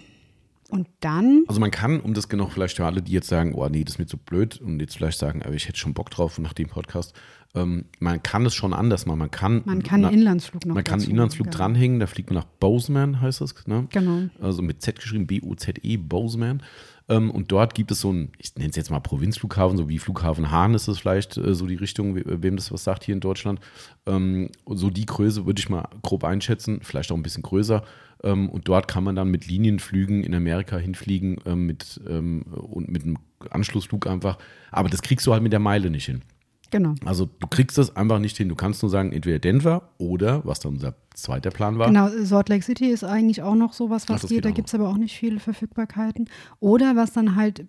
und 0.69 0.89
dann. 1.01 1.45
Also 1.49 1.61
man 1.61 1.71
kann, 1.71 2.01
um 2.01 2.15
das 2.15 2.29
genau 2.29 2.47
vielleicht 2.47 2.77
für 2.77 2.87
alle, 2.87 3.03
die 3.03 3.13
jetzt 3.13 3.29
sagen, 3.29 3.55
oh 3.55 3.69
nee, 3.69 3.85
das 3.85 3.95
ist 3.95 3.99
mir 3.99 4.07
zu 4.07 4.19
blöd 4.19 4.61
und 4.61 4.81
jetzt 4.81 4.97
vielleicht 4.97 5.19
sagen, 5.19 5.43
aber 5.43 5.55
ich 5.55 5.69
hätte 5.69 5.79
schon 5.79 5.95
Bock 5.95 6.11
drauf 6.11 6.39
nach 6.39 6.53
dem 6.53 6.69
Podcast, 6.69 7.15
ähm, 7.55 7.87
man 7.99 8.23
kann 8.23 8.45
es 8.45 8.55
schon 8.55 8.75
anders 8.75 9.07
machen. 9.07 9.19
Man 9.19 9.31
kann, 9.31 9.63
man 9.65 9.83
kann 9.83 10.05
einen 10.05 10.15
Inlandsflug 10.15 10.67
noch 10.67 10.75
Man 10.75 10.85
kann 10.85 11.01
einen 11.01 11.11
Inlandsflug 11.11 11.47
ja. 11.47 11.53
dranhängen, 11.53 12.01
da 12.01 12.07
fliegt 12.07 12.31
man 12.31 12.39
nach 12.39 12.45
Bozeman, 12.45 13.21
heißt 13.21 13.41
das, 13.41 13.67
ne? 13.67 13.87
Genau. 13.91 14.29
Also 14.41 14.63
mit 14.63 14.83
Z 14.83 14.97
geschrieben, 14.97 15.27
B-O-Z-E, 15.27 15.97
Bozeman. 15.97 16.63
Ähm, 17.09 17.31
und 17.31 17.51
dort 17.51 17.75
gibt 17.75 17.91
es 17.91 18.01
so 18.01 18.13
ein, 18.13 18.33
ich 18.39 18.55
nenne 18.57 18.71
es 18.71 18.77
jetzt 18.77 18.91
mal 18.91 19.01
Provinzflughafen, 19.01 19.77
so 19.79 19.89
wie 19.89 19.99
Flughafen 19.99 20.51
Hahn 20.51 20.75
ist 20.75 20.89
es 20.89 20.99
vielleicht 20.99 21.37
äh, 21.37 21.55
so 21.55 21.67
die 21.67 21.77
Richtung, 21.77 22.21
wem 22.25 22.57
das 22.57 22.71
was 22.71 22.85
sagt 22.85 23.05
hier 23.05 23.15
in 23.15 23.21
Deutschland. 23.21 23.61
Ähm, 24.07 24.51
so 24.67 24.91
die 24.91 25.07
Größe 25.07 25.47
würde 25.47 25.61
ich 25.61 25.69
mal 25.69 25.89
grob 26.03 26.25
einschätzen, 26.25 26.81
vielleicht 26.83 27.11
auch 27.11 27.17
ein 27.17 27.23
bisschen 27.23 27.43
größer. 27.43 27.83
Ähm, 28.23 28.49
und 28.51 28.69
dort 28.69 28.89
kann 28.89 29.05
man 29.05 29.17
dann 29.17 29.31
mit 29.31 29.47
Linienflügen 29.47 30.23
in 30.23 30.35
Amerika 30.35 30.77
hinfliegen 30.77 31.39
mit, 31.55 32.01
und 32.05 32.89
mit 32.89 33.05
einem 33.05 33.19
Anschlussflug 33.51 34.07
einfach. 34.07 34.39
Aber 34.71 34.89
das 34.89 35.03
kriegst 35.03 35.27
du 35.27 35.33
halt 35.33 35.43
mit 35.43 35.53
der 35.53 35.61
Meile 35.61 35.91
nicht 35.91 36.07
hin. 36.07 36.23
Genau. 36.71 36.95
Also 37.05 37.27
du 37.27 37.47
kriegst 37.47 37.79
das 37.79 37.97
einfach 37.97 38.19
nicht 38.19 38.37
hin. 38.37 38.49
Du 38.49 38.55
kannst 38.55 38.83
nur 38.83 38.91
sagen, 38.91 39.13
entweder 39.13 39.39
Denver 39.39 39.91
oder, 39.99 40.45
was 40.45 40.61
dann 40.61 40.75
unser 40.75 40.95
zweiter 41.15 41.51
Plan 41.51 41.79
war. 41.79 41.89
Genau, 41.89 42.09
Salt 42.23 42.49
Lake 42.49 42.65
City 42.65 42.91
ist 42.91 43.05
eigentlich 43.05 43.43
auch 43.43 43.55
noch 43.55 43.73
sowas, 43.73 44.09
was 44.09 44.25
Ach, 44.25 44.29
geht. 44.29 44.45
Da 44.45 44.51
gibt 44.51 44.69
es 44.69 44.75
aber 44.75 44.89
auch 44.89 44.97
nicht 44.97 45.17
viele 45.17 45.41
Verfügbarkeiten. 45.41 46.29
Oder 46.61 46.97
was 46.97 47.13
dann 47.13 47.37
halt 47.37 47.65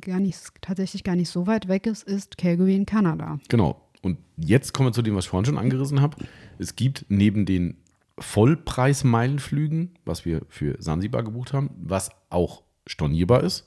gar 0.00 0.20
nicht, 0.20 0.38
tatsächlich 0.60 1.04
gar 1.04 1.16
nicht 1.16 1.28
so 1.28 1.46
weit 1.46 1.68
weg 1.68 1.86
ist, 1.86 2.02
ist 2.04 2.38
Calgary 2.38 2.76
in 2.76 2.86
Kanada. 2.86 3.38
Genau. 3.48 3.80
Und 4.02 4.18
jetzt 4.36 4.72
kommen 4.74 4.88
wir 4.88 4.92
zu 4.92 5.02
dem, 5.02 5.16
was 5.16 5.24
ich 5.24 5.30
vorhin 5.30 5.46
schon 5.46 5.58
angerissen 5.58 6.00
habe. 6.00 6.16
Es 6.58 6.76
gibt 6.76 7.06
neben 7.08 7.46
den 7.46 7.78
Vollpreismeilenflügen, 8.18 9.98
was 10.04 10.24
wir 10.24 10.42
für 10.48 10.76
Sansibar 10.78 11.22
gebucht 11.22 11.52
haben, 11.52 11.70
was 11.76 12.10
auch 12.30 12.62
stornierbar 12.86 13.42
ist, 13.42 13.66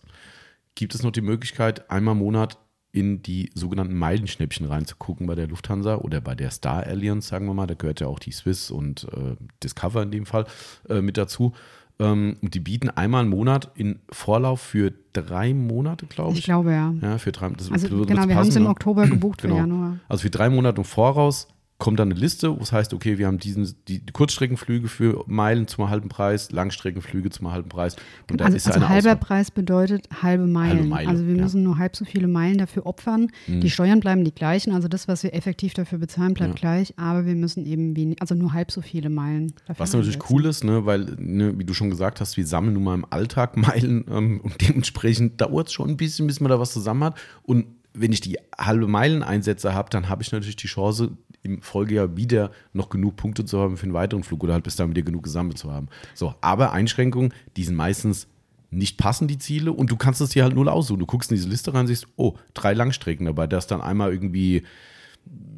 gibt 0.76 0.96
es 0.96 1.04
noch 1.04 1.12
die 1.12 1.22
Möglichkeit, 1.22 1.90
einmal 1.90 2.14
im 2.14 2.20
Monat 2.20 2.58
in 2.98 3.22
die 3.22 3.52
sogenannten 3.54 3.94
Meilenschnäppchen 3.96 4.66
reinzugucken 4.66 5.28
bei 5.28 5.36
der 5.36 5.48
Lufthansa 5.48 5.96
oder 5.98 6.20
bei 6.20 6.34
der 6.34 6.50
Star 6.50 6.84
Alliance, 6.84 7.28
sagen 7.30 7.46
wir 7.46 7.54
mal. 7.54 7.68
Da 7.68 7.76
gehört 7.76 8.00
ja 8.00 8.08
auch 8.08 8.18
die 8.18 8.32
Swiss 8.32 8.72
und 8.72 9.04
äh, 9.12 9.36
Discover 9.64 10.02
in 10.02 10.10
dem 10.10 10.26
Fall 10.26 10.46
äh, 10.90 11.02
mit 11.02 11.16
dazu. 11.18 11.54
Ähm, 12.00 12.38
und 12.42 12.56
die 12.56 12.60
bieten 12.60 12.90
einmal 12.90 13.24
im 13.24 13.30
Monat 13.30 13.70
in 13.76 14.00
Vorlauf 14.12 14.62
für 14.62 14.94
drei 15.14 15.54
Monate, 15.54 16.08
glaube 16.08 16.34
ich. 16.34 16.40
Ich 16.40 16.46
glaube, 16.46 16.72
ja. 16.72 16.94
Ja, 17.02 17.18
für 17.20 17.32
drei 17.32 17.50
das 17.50 17.72
Also 17.72 17.88
genau, 18.06 18.28
wir 18.28 18.36
haben 18.36 18.48
es 18.48 18.56
im 18.56 18.64
ne? 18.64 18.70
Oktober 18.70 19.08
gebucht 19.08 19.42
Genau. 19.42 19.56
für 19.56 19.62
Januar. 19.62 20.00
Also 20.10 20.24
für 20.24 20.30
drei 20.32 20.50
Monate 20.50 20.82
im 20.82 20.86
Voraus 20.86 21.48
kommt 21.80 22.00
dann 22.00 22.12
eine 22.12 22.20
Liste, 22.20 22.58
wo 22.58 22.64
es 22.64 22.72
heißt, 22.72 22.94
okay, 22.94 23.20
wir 23.20 23.28
haben 23.28 23.38
diesen, 23.38 23.76
die 23.88 24.02
Kurzstreckenflüge 24.12 24.88
für 24.88 25.24
Meilen 25.28 25.68
zum 25.68 25.90
halben 25.90 26.10
Preis, 26.10 26.52
Langstreckenflüge 26.52 27.30
zum 27.30 27.52
halben 27.52 27.70
Preis. 27.70 27.96
Und 28.32 28.42
da 28.42 28.46
Also, 28.46 28.58
ist 28.58 28.66
ja 28.66 28.74
also 28.74 28.90
halber 28.90 29.10
Auswahl. 29.12 29.16
Preis 29.18 29.52
bedeutet 29.52 30.10
halbe 30.24 30.48
Meilen. 30.48 30.90
Meile, 30.90 31.08
also 31.08 31.24
wir 31.24 31.32
ja. 31.32 31.38
Mhm. 31.38 31.44
müssen 31.44 31.64
nur 31.64 31.78
halb 31.78 31.96
so 31.96 32.04
viele 32.04 32.28
Meilen 32.28 32.58
dafür 32.58 32.88
opfern. 32.88 33.32
Die 33.48 33.70
Steuern 33.70 34.00
bleiben 34.00 34.24
die 34.24 34.34
gleichen, 34.34 34.74
also 34.74 34.88
das, 34.88 35.08
was 35.08 35.22
wir 35.22 35.34
effektiv 35.36 35.76
dafür 35.76 36.00
bezahlen, 36.00 36.34
bleibt 36.34 36.56
gleich, 36.56 36.94
aber 36.98 37.26
wir 37.26 37.36
müssen 37.36 37.66
eben 37.66 37.96
wenig, 37.96 38.22
also 38.22 38.34
nur 38.34 38.54
halb 38.54 38.72
so 38.72 38.82
viele 38.82 39.10
Meilen 39.10 39.54
dafür 39.68 39.80
Was 39.80 39.94
natürlich 39.94 40.20
cool 40.32 40.46
ist, 40.46 40.64
ne, 40.64 40.86
weil, 40.86 41.16
ne, 41.20 41.58
wie 41.60 41.64
du 41.64 41.74
schon 41.74 41.90
gesagt 41.90 42.22
hast, 42.22 42.38
wir 42.38 42.48
sammeln 42.48 42.74
nun 42.74 42.84
mal 42.84 42.96
im 42.96 43.06
Alltag 43.10 43.56
Meilen 43.56 44.06
ähm, 44.10 44.42
und 44.42 44.68
dementsprechend 44.68 45.40
dauert 45.42 45.68
es 45.68 45.74
schon 45.74 45.90
ein 45.90 45.98
bisschen, 45.98 46.26
bis 46.26 46.40
man 46.40 46.50
da 46.50 46.60
was 46.60 46.74
zusammen 46.74 47.04
hat. 47.04 47.20
Und 47.44 47.66
wenn 47.98 48.12
ich 48.12 48.22
die 48.22 48.38
halbe 48.58 48.88
Meilen-Einsätze 48.88 49.74
habe, 49.74 49.90
dann 49.90 50.10
habe 50.10 50.24
ich 50.24 50.32
natürlich 50.32 50.56
die 50.56 50.68
Chance, 50.68 51.12
im 51.44 51.62
Folgejahr 51.62 52.18
wieder 52.18 52.52
noch 52.74 52.90
genug 52.90 53.16
Punkte 53.16 53.46
zu 53.46 53.60
haben 53.60 53.78
für 53.78 53.84
einen 53.84 53.94
weiteren 53.94 54.24
Flug 54.24 54.44
oder 54.44 54.54
halt 54.54 54.64
bis 54.64 54.76
dann 54.76 54.90
wieder 54.90 55.02
genug 55.02 55.24
gesammelt 55.24 55.58
zu 55.58 55.72
haben. 55.72 55.88
So, 56.14 56.36
aber 56.42 56.74
Einschränkungen, 56.74 57.34
die 57.56 57.64
sind 57.64 57.76
meistens 57.76 58.28
nicht 58.70 58.98
passen, 58.98 59.28
die 59.28 59.38
Ziele, 59.38 59.72
und 59.72 59.92
du 59.92 59.96
kannst 59.96 60.20
es 60.20 60.32
dir 60.32 60.44
halt 60.44 60.56
null 60.56 60.68
aussuchen. 60.68 61.00
Du 61.00 61.06
guckst 61.06 61.32
in 61.32 61.38
diese 61.38 61.48
Liste 61.48 61.74
rein 61.74 61.82
und 61.82 61.88
siehst, 61.88 62.08
oh, 62.18 62.34
drei 62.54 62.74
Langstrecken 62.74 63.26
dabei. 63.26 63.48
Da 63.48 63.60
ist 63.60 63.68
dann 63.68 63.82
einmal 63.82 64.12
irgendwie 64.12 64.64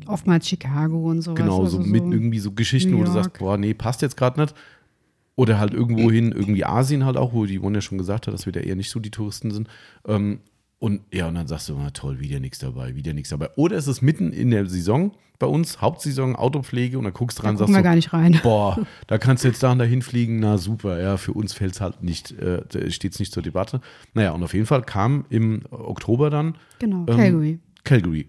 Oftmals 0.06 0.48
Chicago 0.48 1.10
und 1.10 1.22
sowas. 1.22 1.38
Genau, 1.38 1.64
also 1.64 1.82
so 1.82 1.84
mit 1.88 2.04
irgendwie 2.04 2.40
so 2.40 2.52
Geschichten, 2.52 2.98
wo 2.98 3.04
du 3.04 3.12
sagst, 3.12 3.34
boah, 3.38 3.58
nee, 3.58 3.74
passt 3.74 4.02
jetzt 4.02 4.18
gerade 4.18 4.40
nicht. 4.40 4.56
Oder 5.36 5.60
halt 5.60 5.74
irgendwo 5.74 6.12
hin, 6.12 6.32
irgendwie 6.32 6.66
Asien 6.66 7.06
halt 7.06 7.16
auch, 7.16 7.34
wo 7.34 7.46
die 7.46 7.60
Yvonne 7.60 7.78
ja 7.78 7.82
schon 7.82 7.98
gesagt 7.98 8.28
hat, 8.28 8.34
dass 8.34 8.46
wir 8.46 8.54
da 8.54 8.60
eher 8.60 8.76
nicht 8.76 8.90
so 8.90 9.00
die 9.00 9.12
Touristen 9.12 9.52
sind. 9.52 9.70
Ähm, 10.08 10.40
und 10.80 11.02
ja, 11.14 11.28
und 11.28 11.36
dann 11.36 11.48
sagst 11.48 11.70
du, 11.70 11.78
na 11.78 11.90
toll, 11.92 12.20
wieder 12.20 12.40
nichts 12.40 12.60
dabei, 12.60 12.96
wieder 12.96 13.14
nichts 13.14 13.30
dabei. 13.30 13.50
Oder 13.58 13.78
es 13.78 13.88
ist 13.88 14.02
mitten 14.02 14.32
in 14.32 14.50
der 14.52 14.66
Saison 14.66 15.12
bei 15.38 15.48
uns, 15.48 15.82
Hauptsaison, 15.82 16.36
Autopflege, 16.36 16.98
und 16.98 17.06
dann 17.06 17.14
guckst 17.14 17.38
du 17.40 17.44
Da 17.44 17.48
dran 17.48 17.56
und 17.56 17.60
gucken 17.60 17.74
wir 17.76 17.78
sagst 17.78 17.84
gar 17.84 17.94
so, 17.94 17.96
nicht 17.96 18.14
rein. 18.14 18.40
boah, 18.44 18.78
da 19.08 19.18
kannst 19.18 19.44
du 19.44 19.50
jetzt 19.50 19.62
da 19.64 19.72
und 19.72 19.80
dahin 19.80 20.02
fliegen, 20.02 20.40
na 20.40 20.58
super, 20.58 21.00
ja, 21.02 21.18
für 21.18 21.34
uns 21.34 21.54
fällt 21.54 21.74
es 21.74 21.82
halt 21.82 22.04
nicht, 22.04 22.32
äh, 22.32 22.92
steht 22.92 23.14
es 23.14 23.20
nicht 23.20 23.34
zur 23.34 23.44
Debatte. 23.44 23.82
Naja, 24.14 24.32
und 24.32 24.44
auf 24.44 24.54
jeden 24.54 24.66
Fall 24.66 24.82
kam 24.84 25.26
im 25.30 25.62
Oktober 25.72 26.30
dann 26.30 26.56
Genau, 26.80 27.06
ähm, 27.08 27.18
Calgary. 27.18 27.60
Calgary. 27.84 28.28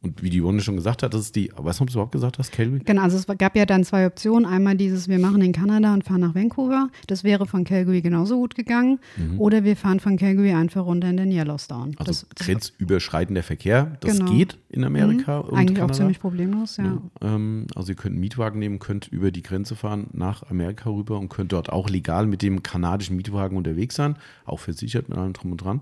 Und 0.00 0.22
wie 0.22 0.30
die 0.30 0.40
Yvonne 0.40 0.60
schon 0.60 0.76
gesagt 0.76 1.02
hat, 1.02 1.12
das 1.12 1.22
ist 1.22 1.36
die, 1.36 1.50
weißt 1.56 1.80
du, 1.80 1.82
ob 1.82 1.88
du 1.88 1.94
überhaupt 1.94 2.12
gesagt 2.12 2.38
hast, 2.38 2.52
Calgary? 2.52 2.80
Genau, 2.84 3.02
also 3.02 3.16
es 3.16 3.26
gab 3.38 3.56
ja 3.56 3.66
dann 3.66 3.82
zwei 3.82 4.06
Optionen. 4.06 4.46
Einmal 4.46 4.76
dieses, 4.76 5.08
wir 5.08 5.18
machen 5.18 5.42
in 5.42 5.52
Kanada 5.52 5.92
und 5.92 6.04
fahren 6.04 6.20
nach 6.20 6.34
Vancouver. 6.34 6.88
Das 7.08 7.24
wäre 7.24 7.46
von 7.46 7.64
Calgary 7.64 8.00
genauso 8.00 8.36
gut 8.36 8.54
gegangen. 8.54 9.00
Oder 9.38 9.64
wir 9.64 9.76
fahren 9.76 9.98
von 9.98 10.16
Calgary 10.16 10.52
einfach 10.52 10.84
runter 10.84 11.10
in 11.10 11.16
den 11.16 11.32
Yellowstone. 11.32 11.88
Mhm. 11.92 11.94
Also 11.98 12.26
das, 12.34 12.46
grenzüberschreitender 12.46 13.42
Verkehr, 13.42 13.96
das 14.00 14.18
Genau. 14.18 14.30
geht 14.32 14.56
in 14.68 14.84
Amerika 14.84 15.38
und 15.38 15.56
eigentlich 15.56 15.76
Kanada. 15.78 15.92
auch 15.92 15.96
ziemlich 15.96 16.20
problemlos, 16.20 16.76
ja. 16.76 17.02
Ähm, 17.20 17.66
also 17.74 17.90
ihr 17.92 17.96
könnt 17.96 18.12
einen 18.12 18.20
Mietwagen 18.20 18.58
nehmen, 18.58 18.78
könnt 18.78 19.08
über 19.08 19.30
die 19.30 19.42
Grenze 19.42 19.74
fahren 19.76 20.06
nach 20.12 20.48
Amerika 20.50 20.90
rüber 20.90 21.18
und 21.18 21.28
könnt 21.28 21.52
dort 21.52 21.70
auch 21.70 21.88
legal 21.90 22.26
mit 22.26 22.42
dem 22.42 22.62
kanadischen 22.62 23.16
Mietwagen 23.16 23.56
unterwegs 23.56 23.96
sein, 23.96 24.16
auch 24.44 24.60
versichert 24.60 25.08
mit 25.08 25.18
allem 25.18 25.32
drum 25.32 25.52
und 25.52 25.58
dran. 25.58 25.80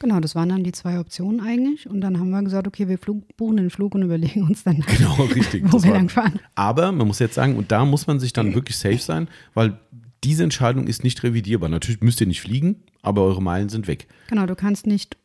Genau, 0.00 0.20
das 0.20 0.34
waren 0.34 0.48
dann 0.48 0.62
die 0.64 0.72
zwei 0.72 1.00
Optionen 1.00 1.40
eigentlich. 1.40 1.88
Und 1.88 2.00
dann 2.00 2.18
haben 2.18 2.30
wir 2.30 2.42
gesagt, 2.42 2.66
okay, 2.66 2.88
wir 2.88 2.98
flug, 2.98 3.36
buchen 3.36 3.56
den 3.56 3.70
Flug 3.70 3.94
und 3.94 4.02
überlegen 4.02 4.42
uns 4.44 4.62
dann, 4.64 4.80
Genau, 4.96 5.14
richtig. 5.34 5.64
wo 5.72 5.82
wir 5.82 5.92
lang 5.92 6.08
fahren. 6.08 6.38
Aber 6.54 6.92
man 6.92 7.06
muss 7.06 7.18
jetzt 7.18 7.34
sagen, 7.34 7.56
und 7.56 7.72
da 7.72 7.84
muss 7.84 8.06
man 8.06 8.20
sich 8.20 8.32
dann 8.32 8.54
wirklich 8.54 8.76
safe 8.76 8.98
sein, 8.98 9.28
weil 9.54 9.78
diese 10.24 10.42
Entscheidung 10.42 10.88
ist 10.88 11.04
nicht 11.04 11.22
revidierbar. 11.22 11.68
Natürlich 11.68 12.00
müsst 12.00 12.20
ihr 12.20 12.26
nicht 12.26 12.40
fliegen, 12.40 12.82
aber 13.02 13.22
eure 13.22 13.40
Meilen 13.40 13.68
sind 13.68 13.86
weg. 13.86 14.08
Genau, 14.28 14.46
du 14.46 14.56
kannst 14.56 14.84
nicht, 14.86 15.16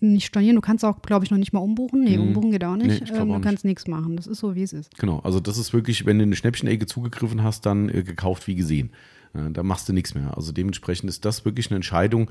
nicht 0.00 0.26
stornieren. 0.26 0.54
Du 0.54 0.62
kannst 0.62 0.84
auch, 0.84 1.02
glaube 1.02 1.24
ich, 1.24 1.32
noch 1.32 1.38
nicht 1.38 1.52
mal 1.52 1.58
umbuchen. 1.58 2.04
Nee, 2.04 2.18
umbuchen 2.18 2.52
geht 2.52 2.62
auch 2.64 2.72
Mhm. 2.74 2.78
Nee, 2.78 2.86
nicht. 2.86 3.02
ich 3.02 3.08
glaub 3.08 3.22
ähm, 3.22 3.30
auch 3.30 3.34
du 3.34 3.38
nicht. 3.40 3.44
kannst 3.48 3.64
nichts 3.64 3.88
machen. 3.88 4.16
Das 4.16 4.28
ist 4.28 4.38
so, 4.38 4.54
wie 4.54 4.62
es 4.62 4.72
ist. 4.72 4.96
Genau, 4.98 5.18
also 5.20 5.40
das 5.40 5.58
ist 5.58 5.72
wirklich, 5.72 6.06
wenn 6.06 6.18
du 6.18 6.22
eine 6.22 6.36
Schnäppchenecke 6.36 6.86
zugegriffen 6.86 7.42
hast, 7.42 7.66
dann 7.66 7.88
äh, 7.88 8.04
gekauft 8.04 8.46
wie 8.46 8.54
gesehen. 8.54 8.90
Äh, 9.34 9.50
da 9.50 9.64
machst 9.64 9.88
du 9.88 9.92
nichts 9.92 10.14
mehr. 10.14 10.36
Also 10.36 10.52
dementsprechend 10.52 11.08
ist 11.10 11.24
das 11.24 11.44
wirklich 11.44 11.70
eine 11.70 11.76
Entscheidung, 11.76 12.30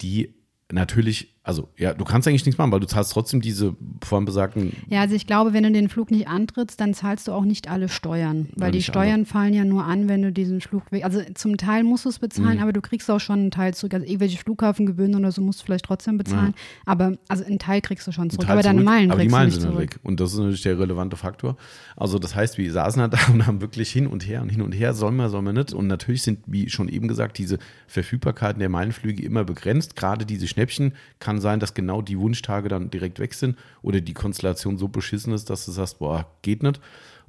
die 0.00 0.34
natürlich, 0.72 1.37
also 1.48 1.66
ja, 1.78 1.94
du 1.94 2.04
kannst 2.04 2.28
eigentlich 2.28 2.44
nichts 2.44 2.58
machen, 2.58 2.70
weil 2.72 2.80
du 2.80 2.86
zahlst 2.86 3.10
trotzdem 3.12 3.40
diese 3.40 3.74
vorhin 4.04 4.26
besagten, 4.26 4.72
Ja, 4.90 5.00
also 5.00 5.14
ich 5.14 5.26
glaube, 5.26 5.54
wenn 5.54 5.62
du 5.62 5.72
den 5.72 5.88
Flug 5.88 6.10
nicht 6.10 6.28
antrittst, 6.28 6.78
dann 6.78 6.92
zahlst 6.92 7.26
du 7.26 7.32
auch 7.32 7.44
nicht 7.46 7.68
alle 7.70 7.88
Steuern. 7.88 8.50
Weil 8.54 8.68
Ja, 8.68 8.72
die 8.72 8.82
Steuern 8.82 9.24
fallen 9.24 9.54
ja 9.54 9.64
nur 9.64 9.84
an, 9.84 10.08
wenn 10.10 10.20
du 10.20 10.30
diesen 10.30 10.60
Flug. 10.60 10.82
Also 11.02 11.22
zum 11.32 11.56
Teil 11.56 11.84
musst 11.84 12.04
du 12.04 12.10
es 12.10 12.18
bezahlen, 12.18 12.56
Mhm. 12.58 12.62
aber 12.62 12.74
du 12.74 12.82
kriegst 12.82 13.10
auch 13.10 13.18
schon 13.18 13.38
einen 13.38 13.50
Teil 13.50 13.72
zurück. 13.72 13.94
Also 13.94 14.04
irgendwelche 14.04 14.36
Flughafengebühren 14.36 15.14
oder 15.14 15.32
so 15.32 15.40
musst 15.40 15.60
du 15.62 15.64
vielleicht 15.64 15.86
trotzdem 15.86 16.18
bezahlen. 16.18 16.52
Aber 16.84 17.16
also 17.28 17.44
einen 17.44 17.58
Teil 17.58 17.80
kriegst 17.80 18.06
du 18.06 18.12
schon 18.12 18.28
zurück. 18.28 18.46
Aber 18.50 18.60
deine 18.60 18.82
Meilen 18.82 19.10
aber 19.10 19.20
die 19.22 19.28
kriegst 19.28 19.32
Meilen 19.32 19.48
du 19.48 19.54
nicht 19.56 19.62
sind 19.62 19.70
zurück. 19.72 19.94
weg. 19.94 20.00
Und 20.02 20.20
das 20.20 20.32
ist 20.34 20.38
natürlich 20.38 20.62
der 20.62 20.78
relevante 20.78 21.16
Faktor. 21.16 21.56
Also 21.96 22.18
das 22.18 22.34
heißt, 22.36 22.58
wir 22.58 22.70
saßen 22.70 23.00
halt 23.00 23.14
da 23.14 23.18
und 23.32 23.46
haben 23.46 23.62
wirklich 23.62 23.90
hin 23.90 24.06
und 24.06 24.28
her 24.28 24.42
und 24.42 24.50
hin 24.50 24.60
und 24.60 24.72
her, 24.72 24.92
soll 24.92 25.12
man, 25.12 25.30
soll 25.30 25.40
man 25.40 25.54
nicht. 25.54 25.72
Und 25.72 25.86
natürlich 25.86 26.20
sind, 26.22 26.40
wie 26.46 26.68
schon 26.68 26.88
eben 26.90 27.08
gesagt, 27.08 27.38
diese 27.38 27.58
Verfügbarkeiten 27.86 28.60
der 28.60 28.68
Meilenflüge 28.68 29.22
immer 29.22 29.44
begrenzt. 29.44 29.96
Gerade 29.96 30.26
diese 30.26 30.46
Schnäppchen 30.46 30.92
kann 31.20 31.37
sein, 31.40 31.60
dass 31.60 31.74
genau 31.74 32.02
die 32.02 32.18
Wunschtage 32.18 32.68
dann 32.68 32.90
direkt 32.90 33.18
weg 33.18 33.34
sind 33.34 33.56
oder 33.82 34.00
die 34.00 34.14
Konstellation 34.14 34.78
so 34.78 34.88
beschissen 34.88 35.32
ist, 35.32 35.50
dass 35.50 35.64
du 35.64 35.72
sagst, 35.72 35.98
boah, 35.98 36.26
geht 36.42 36.62
nicht. 36.62 36.80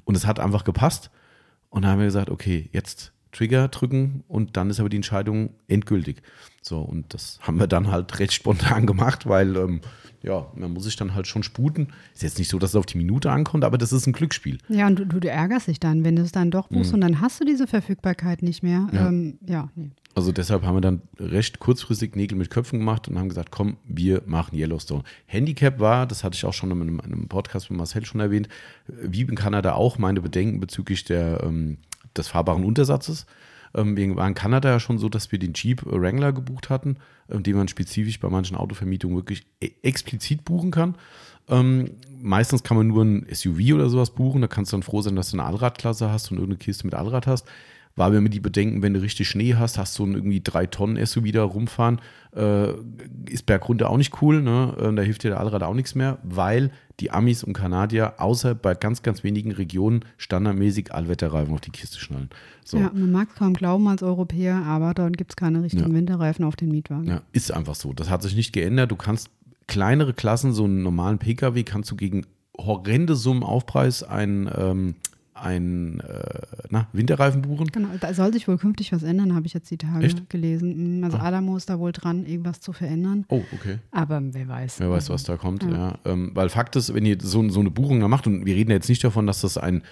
Und 0.05 0.15
es 0.15 0.25
hat 0.25 0.39
einfach 0.39 0.63
gepasst. 0.63 1.09
Und 1.69 1.83
dann 1.83 1.91
haben 1.91 1.99
wir 1.99 2.05
gesagt, 2.05 2.29
okay, 2.29 2.69
jetzt 2.71 3.11
Trigger 3.31 3.67
drücken 3.67 4.23
und 4.27 4.57
dann 4.57 4.69
ist 4.69 4.79
aber 4.79 4.89
die 4.89 4.97
Entscheidung 4.97 5.51
endgültig. 5.67 6.21
So, 6.61 6.79
und 6.81 7.13
das 7.13 7.39
haben 7.41 7.59
wir 7.59 7.67
dann 7.67 7.91
halt 7.91 8.19
recht 8.19 8.33
spontan 8.33 8.85
gemacht, 8.87 9.27
weil 9.27 9.55
ähm, 9.55 9.81
ja, 10.21 10.47
man 10.55 10.73
muss 10.73 10.83
sich 10.83 10.95
dann 10.95 11.15
halt 11.15 11.27
schon 11.27 11.43
sputen. 11.43 11.87
Ist 12.13 12.23
jetzt 12.23 12.39
nicht 12.39 12.49
so, 12.49 12.59
dass 12.59 12.71
es 12.71 12.75
auf 12.75 12.85
die 12.85 12.97
Minute 12.97 13.31
ankommt, 13.31 13.63
aber 13.63 13.77
das 13.77 13.93
ist 13.93 14.05
ein 14.07 14.13
Glücksspiel. 14.13 14.57
Ja, 14.67 14.87
und 14.87 14.99
du, 14.99 15.05
du, 15.05 15.19
du 15.19 15.29
ärgerst 15.29 15.67
dich 15.67 15.79
dann, 15.79 16.03
wenn 16.03 16.15
du 16.15 16.21
es 16.21 16.31
dann 16.31 16.51
doch 16.51 16.67
buchst 16.67 16.93
und 16.93 17.01
dann 17.01 17.21
hast 17.21 17.39
du 17.39 17.45
diese 17.45 17.67
Verfügbarkeit 17.67 18.43
nicht 18.43 18.63
mehr. 18.63 18.79
Mhm. 18.79 18.89
Ja. 18.93 19.07
Ähm, 19.07 19.37
ja 19.45 19.69
nee. 19.75 19.91
Also 20.15 20.31
deshalb 20.31 20.63
haben 20.63 20.75
wir 20.75 20.81
dann 20.81 21.01
recht 21.17 21.59
kurzfristig 21.59 22.15
Nägel 22.15 22.37
mit 22.37 22.49
Köpfen 22.49 22.79
gemacht 22.79 23.07
und 23.07 23.17
haben 23.17 23.29
gesagt, 23.29 23.51
komm, 23.51 23.77
wir 23.85 24.21
machen 24.25 24.57
Yellowstone. 24.57 25.03
Handicap 25.27 25.79
war, 25.79 26.07
das 26.07 26.23
hatte 26.23 26.35
ich 26.35 26.43
auch 26.43 26.53
schon 26.53 26.71
in 26.71 26.81
einem, 26.81 26.99
in 26.99 27.13
einem 27.13 27.27
Podcast 27.27 27.69
mit 27.69 27.77
Marcel 27.77 28.05
schon 28.05 28.19
erwähnt, 28.19 28.49
wie 28.87 29.21
in 29.21 29.35
Kanada 29.35 29.73
auch 29.73 29.97
meine 29.97 30.19
Bedenken 30.19 30.59
bezüglich 30.59 31.05
der, 31.05 31.41
ähm, 31.43 31.77
des 32.17 32.27
fahrbaren 32.27 32.65
Untersatzes. 32.65 33.27
Ähm, 33.75 33.97
waren 34.15 34.29
in 34.29 34.35
Kanada 34.35 34.69
ja 34.69 34.79
schon 34.79 34.97
so, 34.97 35.09
dass 35.09 35.31
wir 35.31 35.39
den 35.39 35.53
Jeep 35.53 35.83
Wrangler 35.85 36.31
gebucht 36.33 36.69
hatten, 36.69 36.97
ähm, 37.29 37.43
den 37.43 37.55
man 37.55 37.67
spezifisch 37.67 38.19
bei 38.19 38.29
manchen 38.29 38.57
Autovermietungen 38.57 39.17
wirklich 39.17 39.45
e 39.61 39.71
explizit 39.83 40.45
buchen 40.45 40.71
kann. 40.71 40.95
Ähm, 41.47 41.91
meistens 42.21 42.63
kann 42.63 42.77
man 42.77 42.87
nur 42.87 43.03
ein 43.03 43.25
SUV 43.31 43.73
oder 43.73 43.89
sowas 43.89 44.11
buchen. 44.11 44.41
Da 44.41 44.47
kannst 44.47 44.71
du 44.71 44.77
dann 44.77 44.83
froh 44.83 45.01
sein, 45.01 45.15
dass 45.15 45.31
du 45.31 45.37
eine 45.37 45.45
Allradklasse 45.45 46.11
hast 46.11 46.31
und 46.31 46.37
irgendeine 46.37 46.59
Kiste 46.59 46.85
mit 46.85 46.93
Allrad 46.93 47.27
hast. 47.27 47.47
War 47.95 48.09
mir 48.11 48.21
mit 48.21 48.33
die 48.33 48.39
Bedenken, 48.39 48.81
wenn 48.81 48.93
du 48.93 49.01
richtig 49.01 49.27
Schnee 49.27 49.55
hast, 49.55 49.77
hast 49.77 49.97
du 49.99 50.05
ein 50.05 50.13
irgendwie 50.13 50.39
drei 50.41 50.65
Tonnen 50.67 51.03
SUV 51.05 51.31
da 51.33 51.43
rumfahren, 51.43 51.99
äh, 52.33 52.69
ist 53.29 53.45
bergunter 53.45 53.89
auch 53.89 53.97
nicht 53.97 54.21
cool, 54.21 54.41
ne? 54.41 54.73
Äh, 54.79 54.93
da 54.95 55.01
hilft 55.01 55.23
dir 55.23 55.31
der 55.31 55.39
Allrad 55.39 55.63
auch 55.63 55.73
nichts 55.73 55.95
mehr, 55.95 56.17
weil 56.23 56.71
die 57.01 57.11
Amis 57.11 57.43
und 57.43 57.53
Kanadier 57.53 58.13
außer 58.17 58.55
bei 58.55 58.73
ganz, 58.75 59.01
ganz 59.03 59.23
wenigen 59.23 59.51
Regionen 59.51 60.05
standardmäßig 60.17 60.93
Allwetterreifen 60.93 61.53
auf 61.53 61.61
die 61.61 61.71
Kiste 61.71 61.99
schnallen. 61.99 62.29
So. 62.63 62.77
Ja, 62.77 62.91
man 62.93 63.11
mag 63.11 63.29
es 63.31 63.35
kaum 63.35 63.53
glauben 63.53 63.87
als 63.87 64.03
Europäer, 64.03 64.55
aber 64.65 64.93
dort 64.93 65.17
gibt 65.17 65.31
es 65.31 65.35
keine 65.35 65.63
richtigen 65.63 65.91
Ja. 65.91 65.97
Winterreifen 65.97 66.45
auf 66.45 66.55
den 66.55 66.69
Mietwagen. 66.69 67.07
Ja, 67.07 67.21
ist 67.31 67.51
einfach 67.51 67.75
so. 67.75 67.93
Das 67.93 68.09
hat 68.09 68.21
sich 68.21 68.35
nicht 68.35 68.53
geändert. 68.53 68.91
Du 68.91 68.95
kannst 68.95 69.29
kleinere 69.67 70.13
Klassen, 70.13 70.53
so 70.53 70.63
einen 70.65 70.83
normalen 70.83 71.19
Pkw, 71.19 71.63
kannst 71.63 71.91
du 71.91 71.95
gegen 71.95 72.25
horrende 72.57 73.15
Summen 73.15 73.43
Aufpreis 73.43 74.03
einen, 74.03 74.49
ähm, 74.55 74.95
einen 75.41 75.99
äh, 76.01 76.41
na, 76.69 76.87
Winterreifen 76.93 77.41
buchen. 77.41 77.67
Genau, 77.67 77.89
da 77.99 78.13
soll 78.13 78.33
sich 78.33 78.47
wohl 78.47 78.57
künftig 78.57 78.91
was 78.91 79.03
ändern, 79.03 79.35
habe 79.35 79.47
ich 79.47 79.53
jetzt 79.53 79.69
die 79.71 79.77
Tage 79.77 80.05
Echt? 80.05 80.19
Ah. 80.19 80.25
gelesen. 80.29 80.99
Mm, 80.99 81.03
Also 81.03 81.17
Adamo 81.17 81.57
ist 81.57 81.69
da 81.69 81.79
wohl 81.79 81.91
dran, 81.91 82.25
irgendwas 82.25 82.61
zu 82.61 82.73
verändern. 82.73 83.25
Oh, 83.29 83.41
okay. 83.53 83.79
Aber 83.91 84.21
wer 84.21 84.47
weiß. 84.47 84.79
Wer 84.79 84.89
weiß, 84.91 85.09
was 85.09 85.23
da 85.23 85.37
kommt. 85.37 85.63
Ja. 85.63 85.97
Ähm, 86.05 86.31
weil 86.33 86.49
Fakt 86.49 86.75
ist, 86.75 86.93
wenn 86.93 87.05
ihr 87.05 87.17
so, 87.21 87.47
so 87.49 87.59
eine 87.59 87.71
Buchung 87.71 87.99
da 87.99 88.07
macht, 88.07 88.27
und 88.27 88.45
wir 88.45 88.55
reden 88.55 88.71
jetzt 88.71 88.89
nicht 88.89 89.03
davon, 89.03 89.27
dass 89.27 89.41
das 89.41 89.57
ein 89.57 89.83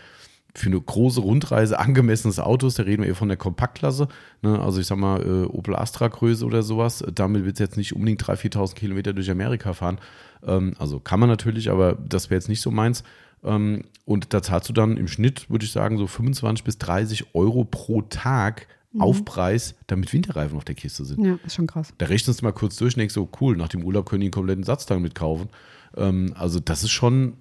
für 0.58 0.70
eine 0.70 0.82
große 0.82 1.22
Rundreise 1.22 1.78
angemessenes 1.80 2.40
Auto 2.40 2.66
ist, 2.68 2.80
da 2.80 2.84
reden 2.84 3.04
wir 3.04 3.10
eher 3.10 3.16
von 3.16 3.28
der 3.28 3.38
Kompaktklasse. 3.38 4.08
Ne? 4.42 4.60
Also 4.60 4.80
ich 4.80 4.88
sag 4.88 4.98
mal, 4.98 5.22
äh, 5.22 5.46
Opel 5.46 5.76
Astra 5.76 6.08
Größe 6.08 6.44
oder 6.46 6.64
sowas. 6.64 7.04
Damit 7.14 7.46
wird 7.46 7.56
es 7.56 7.60
jetzt 7.60 7.78
nicht 7.78 7.94
unbedingt 7.94 8.24
3.000, 8.24 8.56
4.000 8.56 8.76
Kilometer 8.76 9.14
durch 9.14 9.30
Amerika 9.30 9.74
fahren. 9.74 10.00
Ähm, 10.46 10.74
also 10.80 11.00
kann 11.00 11.20
man 11.20 11.30
natürlich, 11.30 11.70
aber 11.70 11.94
das 12.04 12.30
wäre 12.32 12.40
jetzt 12.40 12.50
nicht 12.50 12.62
so 12.62 12.72
meins. 12.72 13.04
Ähm, 13.44 13.84
und 14.06 14.34
da 14.34 14.42
zahlst 14.42 14.70
du 14.70 14.74
dann 14.74 14.98
im 14.98 15.08
Schnitt, 15.08 15.50
würde 15.50 15.66
ich 15.66 15.72
sagen, 15.72 15.98
so 15.98 16.08
25 16.08 16.64
bis 16.64 16.78
30 16.78 17.36
Euro 17.36 17.66
pro 17.66 18.02
Tag 18.02 18.68
Aufpreis, 19.00 19.76
damit 19.88 20.14
Winterreifen 20.14 20.58
auf 20.58 20.66
der 20.66 20.76
Kiste 20.76 21.06
sind. 21.06 21.24
Ja, 21.24 21.38
ist 21.46 21.56
schon 21.56 21.68
krass. 21.68 21.94
Da 21.98 22.08
rechnest 22.08 22.42
du 22.42 22.46
mal 22.46 22.52
kurz 22.52 22.78
durch 22.78 22.96
und 22.96 23.00
denkst 23.00 23.14
so, 23.14 23.30
cool, 23.42 23.58
nach 23.58 23.68
dem 23.68 23.84
Urlaub 23.84 24.10
können 24.10 24.22
die 24.22 24.28
einen 24.28 24.32
kompletten 24.32 24.64
Satz 24.64 24.86
damit 24.86 25.16
kaufen. 25.16 25.50
Ähm, 25.96 26.34
also 26.36 26.60
das 26.60 26.84
ist 26.84 26.92
schon, 26.92 27.34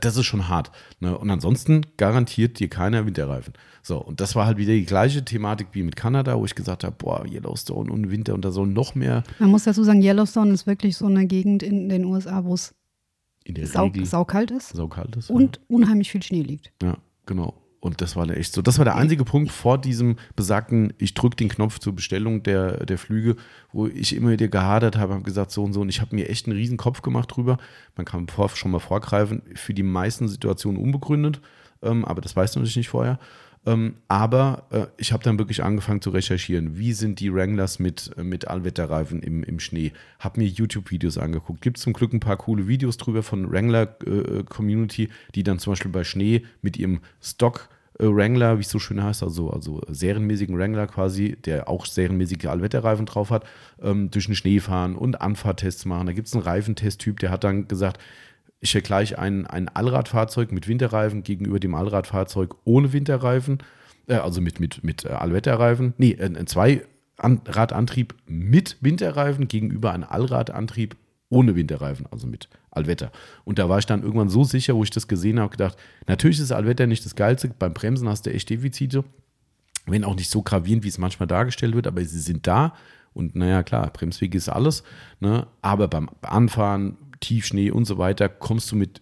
das 0.00 0.16
ist 0.16 0.26
schon 0.26 0.48
hart. 0.48 0.70
Ne? 1.00 1.16
Und 1.16 1.30
ansonsten 1.30 1.82
garantiert 1.96 2.58
dir 2.58 2.68
keiner 2.68 3.06
Winterreifen. 3.06 3.54
So, 3.82 3.98
und 3.98 4.20
das 4.20 4.34
war 4.34 4.46
halt 4.46 4.58
wieder 4.58 4.72
die 4.72 4.86
gleiche 4.86 5.24
Thematik 5.24 5.68
wie 5.72 5.82
mit 5.82 5.96
Kanada, 5.96 6.38
wo 6.38 6.44
ich 6.44 6.54
gesagt 6.54 6.84
habe, 6.84 6.94
boah, 6.96 7.24
Yellowstone 7.26 7.90
und 7.90 8.10
Winter 8.10 8.34
und 8.34 8.44
da 8.44 8.50
soll 8.50 8.66
noch 8.66 8.94
mehr. 8.94 9.24
Man 9.38 9.50
muss 9.50 9.64
dazu 9.64 9.84
sagen, 9.84 10.02
Yellowstone 10.02 10.52
ist 10.52 10.66
wirklich 10.66 10.96
so 10.96 11.06
eine 11.06 11.26
Gegend 11.26 11.62
in 11.62 11.88
den 11.88 12.04
USA, 12.04 12.44
wo 12.44 12.54
es 12.54 12.74
in 13.44 13.54
der 13.54 13.66
sau, 13.66 13.84
Regel 13.84 14.06
saukalt 14.06 14.50
ist 14.50 14.70
saukalt 14.70 15.16
ist. 15.16 15.30
und 15.30 15.60
unheimlich 15.68 16.10
viel 16.10 16.22
Schnee 16.22 16.42
liegt. 16.42 16.72
Ja, 16.82 16.98
genau. 17.26 17.62
Und 17.82 18.00
das 18.00 18.14
war 18.14 18.24
der 18.28 18.36
echt 18.36 18.52
so. 18.52 18.62
Das 18.62 18.78
war 18.78 18.84
der 18.84 18.94
einzige 18.94 19.24
Punkt 19.24 19.50
vor 19.50 19.76
diesem 19.76 20.14
besagten, 20.36 20.92
ich 20.98 21.14
drücke 21.14 21.34
den 21.34 21.48
Knopf 21.48 21.80
zur 21.80 21.92
Bestellung 21.92 22.44
der, 22.44 22.86
der 22.86 22.96
Flüge, 22.96 23.34
wo 23.72 23.88
ich 23.88 24.14
immer 24.14 24.30
wieder 24.30 24.46
gehadert 24.46 24.96
habe, 24.96 25.14
habe 25.14 25.24
gesagt, 25.24 25.50
so 25.50 25.64
und 25.64 25.72
so. 25.72 25.80
Und 25.80 25.88
ich 25.88 26.00
habe 26.00 26.14
mir 26.14 26.28
echt 26.28 26.46
einen 26.46 26.56
riesen 26.56 26.76
Kopf 26.76 27.02
gemacht 27.02 27.34
drüber. 27.34 27.58
Man 27.96 28.04
kann 28.04 28.28
vor, 28.28 28.50
schon 28.50 28.70
mal 28.70 28.78
vorgreifen, 28.78 29.42
für 29.56 29.74
die 29.74 29.82
meisten 29.82 30.28
Situationen 30.28 30.80
unbegründet, 30.80 31.40
ähm, 31.82 32.04
aber 32.04 32.20
das 32.20 32.36
weißt 32.36 32.54
du 32.54 32.60
natürlich 32.60 32.76
nicht 32.76 32.88
vorher. 32.88 33.18
Ähm, 33.64 33.94
aber 34.08 34.66
äh, 34.70 34.86
ich 34.96 35.12
habe 35.12 35.22
dann 35.22 35.38
wirklich 35.38 35.62
angefangen 35.62 36.00
zu 36.00 36.10
recherchieren, 36.10 36.76
wie 36.78 36.92
sind 36.92 37.20
die 37.20 37.32
Wranglers 37.32 37.78
mit, 37.78 38.10
äh, 38.16 38.24
mit 38.24 38.48
Allwetterreifen 38.48 39.22
im, 39.22 39.44
im 39.44 39.60
Schnee. 39.60 39.92
Habe 40.18 40.40
mir 40.40 40.48
YouTube-Videos 40.48 41.16
angeguckt. 41.18 41.60
Gibt 41.60 41.78
zum 41.78 41.92
Glück 41.92 42.12
ein 42.12 42.20
paar 42.20 42.36
coole 42.36 42.66
Videos 42.66 42.96
drüber 42.96 43.22
von 43.22 43.50
Wrangler-Community, 43.52 45.10
die 45.34 45.44
dann 45.44 45.60
zum 45.60 45.72
Beispiel 45.72 45.92
bei 45.92 46.02
Schnee 46.02 46.42
mit 46.60 46.76
ihrem 46.76 47.00
Stock 47.20 47.68
äh, 48.00 48.06
Wrangler, 48.06 48.58
wie 48.58 48.62
es 48.62 48.70
so 48.70 48.80
schön 48.80 49.02
heißt, 49.02 49.22
also, 49.22 49.50
also 49.50 49.80
serienmäßigen 49.88 50.58
Wrangler 50.58 50.88
quasi, 50.88 51.36
der 51.44 51.68
auch 51.68 51.86
serienmäßige 51.86 52.46
Allwetterreifen 52.46 53.06
drauf 53.06 53.30
hat, 53.30 53.44
ähm, 53.80 54.10
durch 54.10 54.26
den 54.26 54.34
Schnee 54.34 54.58
fahren 54.58 54.96
und 54.96 55.20
Anfahrtests 55.20 55.84
machen. 55.84 56.06
Da 56.06 56.12
gibt 56.12 56.26
es 56.26 56.34
einen 56.34 56.42
Reifentesttyp, 56.42 57.20
der 57.20 57.30
hat 57.30 57.44
dann 57.44 57.68
gesagt, 57.68 58.00
ich 58.62 58.72
vergleiche 58.72 59.18
ein, 59.18 59.46
ein 59.46 59.68
Allradfahrzeug 59.68 60.52
mit 60.52 60.68
Winterreifen 60.68 61.24
gegenüber 61.24 61.58
dem 61.58 61.74
Allradfahrzeug 61.74 62.54
ohne 62.64 62.92
Winterreifen, 62.92 63.58
äh, 64.06 64.14
also 64.14 64.40
mit, 64.40 64.60
mit, 64.60 64.84
mit 64.84 65.04
äh, 65.04 65.08
Allwetterreifen. 65.08 65.94
Nee, 65.98 66.16
ein, 66.18 66.36
ein 66.36 66.46
Zweiradantrieb 66.46 68.14
mit 68.26 68.76
Winterreifen 68.80 69.48
gegenüber 69.48 69.92
einem 69.92 70.04
Allradantrieb 70.04 70.96
ohne 71.28 71.56
Winterreifen, 71.56 72.06
also 72.12 72.28
mit 72.28 72.48
Allwetter. 72.70 73.10
Und 73.44 73.58
da 73.58 73.68
war 73.68 73.80
ich 73.80 73.86
dann 73.86 74.04
irgendwann 74.04 74.28
so 74.28 74.44
sicher, 74.44 74.76
wo 74.76 74.84
ich 74.84 74.90
das 74.90 75.08
gesehen 75.08 75.40
habe, 75.40 75.50
gedacht, 75.50 75.76
natürlich 76.06 76.38
ist 76.38 76.52
Allwetter 76.52 76.86
nicht 76.86 77.04
das 77.04 77.16
Geilste, 77.16 77.52
beim 77.58 77.74
Bremsen 77.74 78.08
hast 78.08 78.26
du 78.26 78.32
echt 78.32 78.48
Defizite, 78.48 79.02
wenn 79.86 80.04
auch 80.04 80.14
nicht 80.14 80.30
so 80.30 80.42
gravierend, 80.42 80.84
wie 80.84 80.88
es 80.88 80.98
manchmal 80.98 81.26
dargestellt 81.26 81.74
wird, 81.74 81.88
aber 81.88 82.04
sie 82.04 82.20
sind 82.20 82.46
da. 82.46 82.74
Und 83.12 83.34
naja, 83.34 83.64
klar, 83.64 83.90
Bremsweg 83.90 84.34
ist 84.36 84.48
alles, 84.48 84.84
ne? 85.20 85.48
aber 85.62 85.88
beim 85.88 86.08
Anfahren, 86.22 86.96
Tiefschnee 87.22 87.70
und 87.70 87.86
so 87.86 87.96
weiter, 87.96 88.28
kommst 88.28 88.70
du 88.70 88.76
mit 88.76 89.00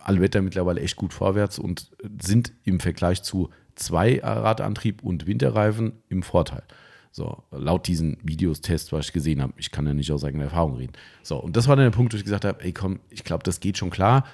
Allwetter 0.00 0.40
mittlerweile 0.40 0.80
echt 0.80 0.96
gut 0.96 1.12
vorwärts 1.12 1.58
und 1.58 1.90
sind 2.22 2.52
im 2.64 2.80
Vergleich 2.80 3.22
zu 3.22 3.50
Zweiradantrieb 3.74 5.02
und 5.02 5.26
Winterreifen 5.26 5.92
im 6.08 6.22
Vorteil. 6.22 6.62
So, 7.10 7.42
laut 7.50 7.86
diesen 7.86 8.18
Videos, 8.22 8.60
Tests, 8.60 8.92
was 8.92 9.06
ich 9.06 9.12
gesehen 9.12 9.42
habe. 9.42 9.52
Ich 9.56 9.70
kann 9.70 9.86
ja 9.86 9.94
nicht 9.94 10.12
aus 10.12 10.24
eigener 10.24 10.44
Erfahrung 10.44 10.76
reden. 10.76 10.92
So, 11.22 11.36
und 11.36 11.56
das 11.56 11.68
war 11.68 11.76
dann 11.76 11.86
der 11.86 11.96
Punkt, 11.96 12.12
wo 12.12 12.16
ich 12.16 12.24
gesagt 12.24 12.44
habe, 12.44 12.62
ey 12.62 12.72
komm, 12.72 13.00
ich 13.10 13.24
glaube, 13.24 13.42
das 13.44 13.60
geht 13.60 13.76
schon 13.76 13.90
klar. 13.90 14.24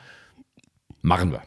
Machen 1.03 1.33
wir. 1.33 1.43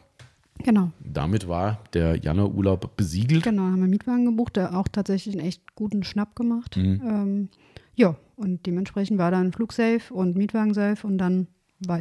Genau. 0.64 0.90
Damit 1.00 1.48
war 1.48 1.80
der 1.92 2.16
Januarurlaub 2.16 2.96
besiegelt. 2.96 3.44
Genau, 3.44 3.62
haben 3.62 3.76
wir 3.76 3.82
einen 3.82 3.90
Mietwagen 3.90 4.24
gebucht, 4.24 4.56
der 4.56 4.76
auch 4.76 4.88
tatsächlich 4.88 5.36
einen 5.36 5.46
echt 5.46 5.74
guten 5.76 6.02
Schnapp 6.02 6.34
gemacht. 6.34 6.76
Mhm. 6.76 7.00
Ähm, 7.04 7.48
ja, 7.94 8.16
und 8.36 8.66
dementsprechend 8.66 9.18
war 9.18 9.30
dann 9.30 9.52
Flugsafe 9.52 10.12
und 10.12 10.36
Mietwagensafe 10.36 11.06
und 11.06 11.18
dann 11.18 11.46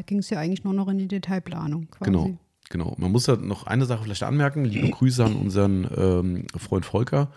ging 0.05 0.19
es 0.19 0.29
ja 0.29 0.39
eigentlich 0.39 0.63
nur 0.63 0.73
noch 0.73 0.87
in 0.87 0.97
die 0.97 1.07
Detailplanung 1.07 1.89
quasi. 1.89 2.11
Genau, 2.11 2.37
genau. 2.69 2.95
Man 2.97 3.11
muss 3.11 3.27
ja 3.27 3.35
noch 3.35 3.67
eine 3.67 3.85
Sache 3.85 4.03
vielleicht 4.03 4.23
anmerken. 4.23 4.65
Liebe 4.65 4.89
Grüße 4.91 5.23
an 5.23 5.35
unseren 5.35 5.87
ähm, 5.95 6.45
Freund 6.57 6.85
Volker, 6.85 7.31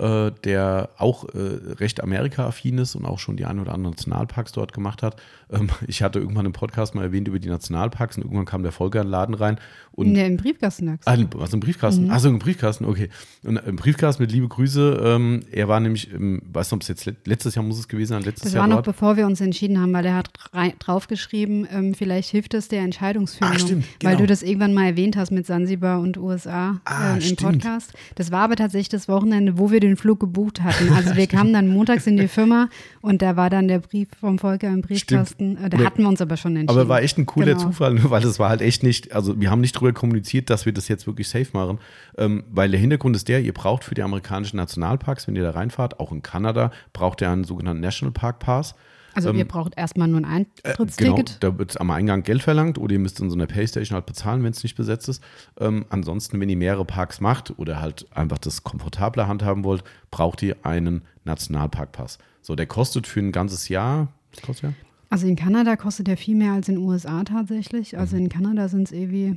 äh, 0.00 0.32
der 0.44 0.90
auch 0.98 1.24
äh, 1.34 1.38
recht 1.78 2.02
Amerika-affin 2.02 2.78
ist 2.78 2.94
und 2.94 3.04
auch 3.04 3.18
schon 3.18 3.36
die 3.36 3.44
ein 3.44 3.58
oder 3.60 3.72
anderen 3.74 3.92
Nationalparks 3.94 4.52
dort 4.52 4.72
gemacht 4.72 5.02
hat. 5.02 5.16
Ähm, 5.52 5.68
ich 5.86 6.02
hatte 6.02 6.18
irgendwann 6.18 6.46
im 6.46 6.52
Podcast 6.52 6.94
mal 6.94 7.02
erwähnt 7.04 7.28
über 7.28 7.38
die 7.38 7.48
Nationalparks 7.48 8.16
und 8.16 8.22
irgendwann 8.24 8.46
kam 8.46 8.62
der 8.62 8.72
Volker 8.72 9.00
in 9.00 9.06
den 9.06 9.10
Laden 9.12 9.34
rein. 9.34 9.58
Und 9.92 10.12
Nee, 10.12 10.26
im 10.26 10.36
Briefkasten. 10.36 10.98
Ah, 11.04 11.16
also 11.38 11.54
im 11.54 11.60
Briefkasten. 11.60 12.04
Mhm. 12.06 12.10
Also 12.10 12.28
im 12.28 12.38
Briefkasten, 12.38 12.84
okay. 12.84 13.10
Und 13.44 13.56
im 13.58 13.76
Briefkasten 13.76 14.22
mit 14.22 14.32
liebe 14.32 14.48
Grüße. 14.48 15.00
Ähm, 15.04 15.40
er 15.52 15.68
war 15.68 15.80
nämlich, 15.80 16.10
im, 16.12 16.40
weiß 16.52 16.68
nicht, 16.68 16.76
ob 16.76 16.82
es 16.82 16.88
jetzt 16.88 17.04
let- 17.06 17.26
letztes 17.26 17.54
Jahr 17.56 17.64
muss 17.64 17.78
es 17.78 17.88
gewesen 17.88 18.10
sein, 18.14 18.22
letztes 18.22 18.44
Das 18.44 18.52
Jahr 18.54 18.62
war 18.62 18.68
noch 18.68 18.76
dort. 18.76 18.86
bevor 18.86 19.16
wir 19.16 19.26
uns 19.26 19.40
entschieden 19.40 19.80
haben, 19.80 19.92
weil 19.92 20.06
er 20.06 20.14
hat 20.16 20.30
draufgeschrieben, 20.78 21.66
ähm, 21.72 21.94
vielleicht 21.94 22.30
hilft 22.30 22.54
es 22.54 22.68
der 22.68 22.80
Entscheidungsfindung, 22.82 23.56
Ah, 23.56 23.58
stimmt, 23.58 23.84
weil 24.02 24.12
genau. 24.12 24.20
du 24.22 24.26
das 24.26 24.42
irgendwann 24.42 24.74
mal 24.74 24.86
erwähnt 24.86 25.16
hast 25.16 25.30
mit 25.30 25.46
Sansibar 25.46 26.00
und 26.00 26.16
USA 26.16 26.80
Ah, 26.84 27.10
ähm, 27.10 27.14
im 27.16 27.20
stimmt. 27.22 27.40
Podcast. 27.40 27.92
Das 28.14 28.30
war 28.30 28.42
aber 28.44 28.56
tatsächlich 28.56 28.88
das 28.88 29.08
Wochenende, 29.08 29.58
wo 29.58 29.70
wir 29.70 29.80
den 29.80 29.89
Flug 29.96 30.20
gebucht 30.20 30.62
hatten. 30.62 30.92
Also 30.92 31.16
wir 31.16 31.26
kamen 31.26 31.52
dann 31.52 31.68
montags 31.68 32.06
in 32.06 32.16
die 32.16 32.28
Firma 32.28 32.68
und 33.00 33.22
da 33.22 33.36
war 33.36 33.50
dann 33.50 33.68
der 33.68 33.78
Brief 33.78 34.08
vom 34.18 34.38
Volker 34.38 34.68
im 34.68 34.82
Briefkasten. 34.82 35.56
Äh, 35.56 35.70
da 35.70 35.78
Nee. 35.78 35.84
hatten 35.84 36.02
wir 36.02 36.08
uns 36.08 36.20
aber 36.20 36.36
schon 36.36 36.56
entschieden. 36.56 36.78
Aber 36.80 36.88
war 36.88 37.02
echt 37.02 37.18
ein 37.18 37.26
cooler 37.26 37.54
Genau. 37.54 37.58
Zufall, 37.60 37.98
weil 38.10 38.22
das 38.22 38.38
war 38.38 38.48
halt 38.48 38.60
echt 38.62 38.82
nicht, 38.82 39.12
also 39.12 39.40
wir 39.40 39.50
haben 39.50 39.60
nicht 39.60 39.72
drüber 39.72 39.92
kommuniziert, 39.92 40.50
dass 40.50 40.66
wir 40.66 40.72
das 40.72 40.88
jetzt 40.88 41.06
wirklich 41.06 41.28
safe 41.28 41.48
machen, 41.52 41.78
ähm, 42.18 42.44
weil 42.50 42.70
der 42.70 42.80
Hintergrund 42.80 43.16
ist 43.16 43.28
der, 43.28 43.40
ihr 43.40 43.54
braucht 43.54 43.84
für 43.84 43.94
die 43.94 44.02
amerikanischen 44.02 44.56
Nationalparks, 44.56 45.26
wenn 45.28 45.36
ihr 45.36 45.42
da 45.42 45.50
reinfahrt, 45.50 46.00
auch 46.00 46.12
in 46.12 46.22
Kanada, 46.22 46.70
braucht 46.92 47.20
ihr 47.22 47.30
einen 47.30 47.44
sogenannten 47.44 47.80
National 47.82 48.12
Park 48.12 48.38
Pass. 48.40 48.74
Also 49.14 49.32
ihr 49.32 49.40
ähm, 49.40 49.48
braucht 49.48 49.76
erstmal 49.76 50.08
nur 50.08 50.18
ein 50.18 50.24
Genau, 50.24 50.46
Eintrittsticket. 50.64 51.36
da 51.40 51.58
wird 51.58 51.80
am 51.80 51.90
Eingang 51.90 52.22
Geld 52.22 52.42
verlangt 52.42 52.78
oder 52.78 52.92
ihr 52.92 52.98
müsst 52.98 53.20
in 53.20 53.28
so 53.30 53.36
einer 53.36 53.46
Paystation 53.46 53.94
halt 53.94 54.06
bezahlen, 54.06 54.42
wenn 54.42 54.52
es 54.52 54.62
nicht 54.62 54.76
besetzt 54.76 55.08
ist. 55.08 55.22
Ähm, 55.58 55.84
ansonsten, 55.90 56.38
wenn 56.40 56.48
ihr 56.48 56.56
mehrere 56.56 56.84
Parks 56.84 57.20
macht 57.20 57.58
oder 57.58 57.80
halt 57.80 58.06
einfach 58.16 58.38
das 58.38 58.62
komfortabler 58.64 59.26
handhaben 59.28 59.64
wollt, 59.64 59.82
braucht 60.10 60.42
ihr 60.42 60.56
einen 60.64 61.02
Nationalparkpass. 61.24 62.18
So, 62.42 62.54
der 62.54 62.66
kostet 62.66 63.06
für 63.06 63.20
ein 63.20 63.32
ganzes 63.32 63.68
Jahr, 63.68 64.08
was 64.32 64.42
kostet 64.42 64.62
der? 64.64 64.74
Also 65.08 65.26
in 65.26 65.34
Kanada 65.36 65.74
kostet 65.76 66.06
der 66.06 66.16
viel 66.16 66.36
mehr 66.36 66.52
als 66.52 66.68
in 66.68 66.76
den 66.76 66.84
USA 66.84 67.24
tatsächlich. 67.24 67.98
Also 67.98 68.16
Mhm. 68.16 68.22
in 68.22 68.28
Kanada 68.28 68.68
sind 68.68 68.84
es 68.84 68.92
irgendwie, 68.92 69.36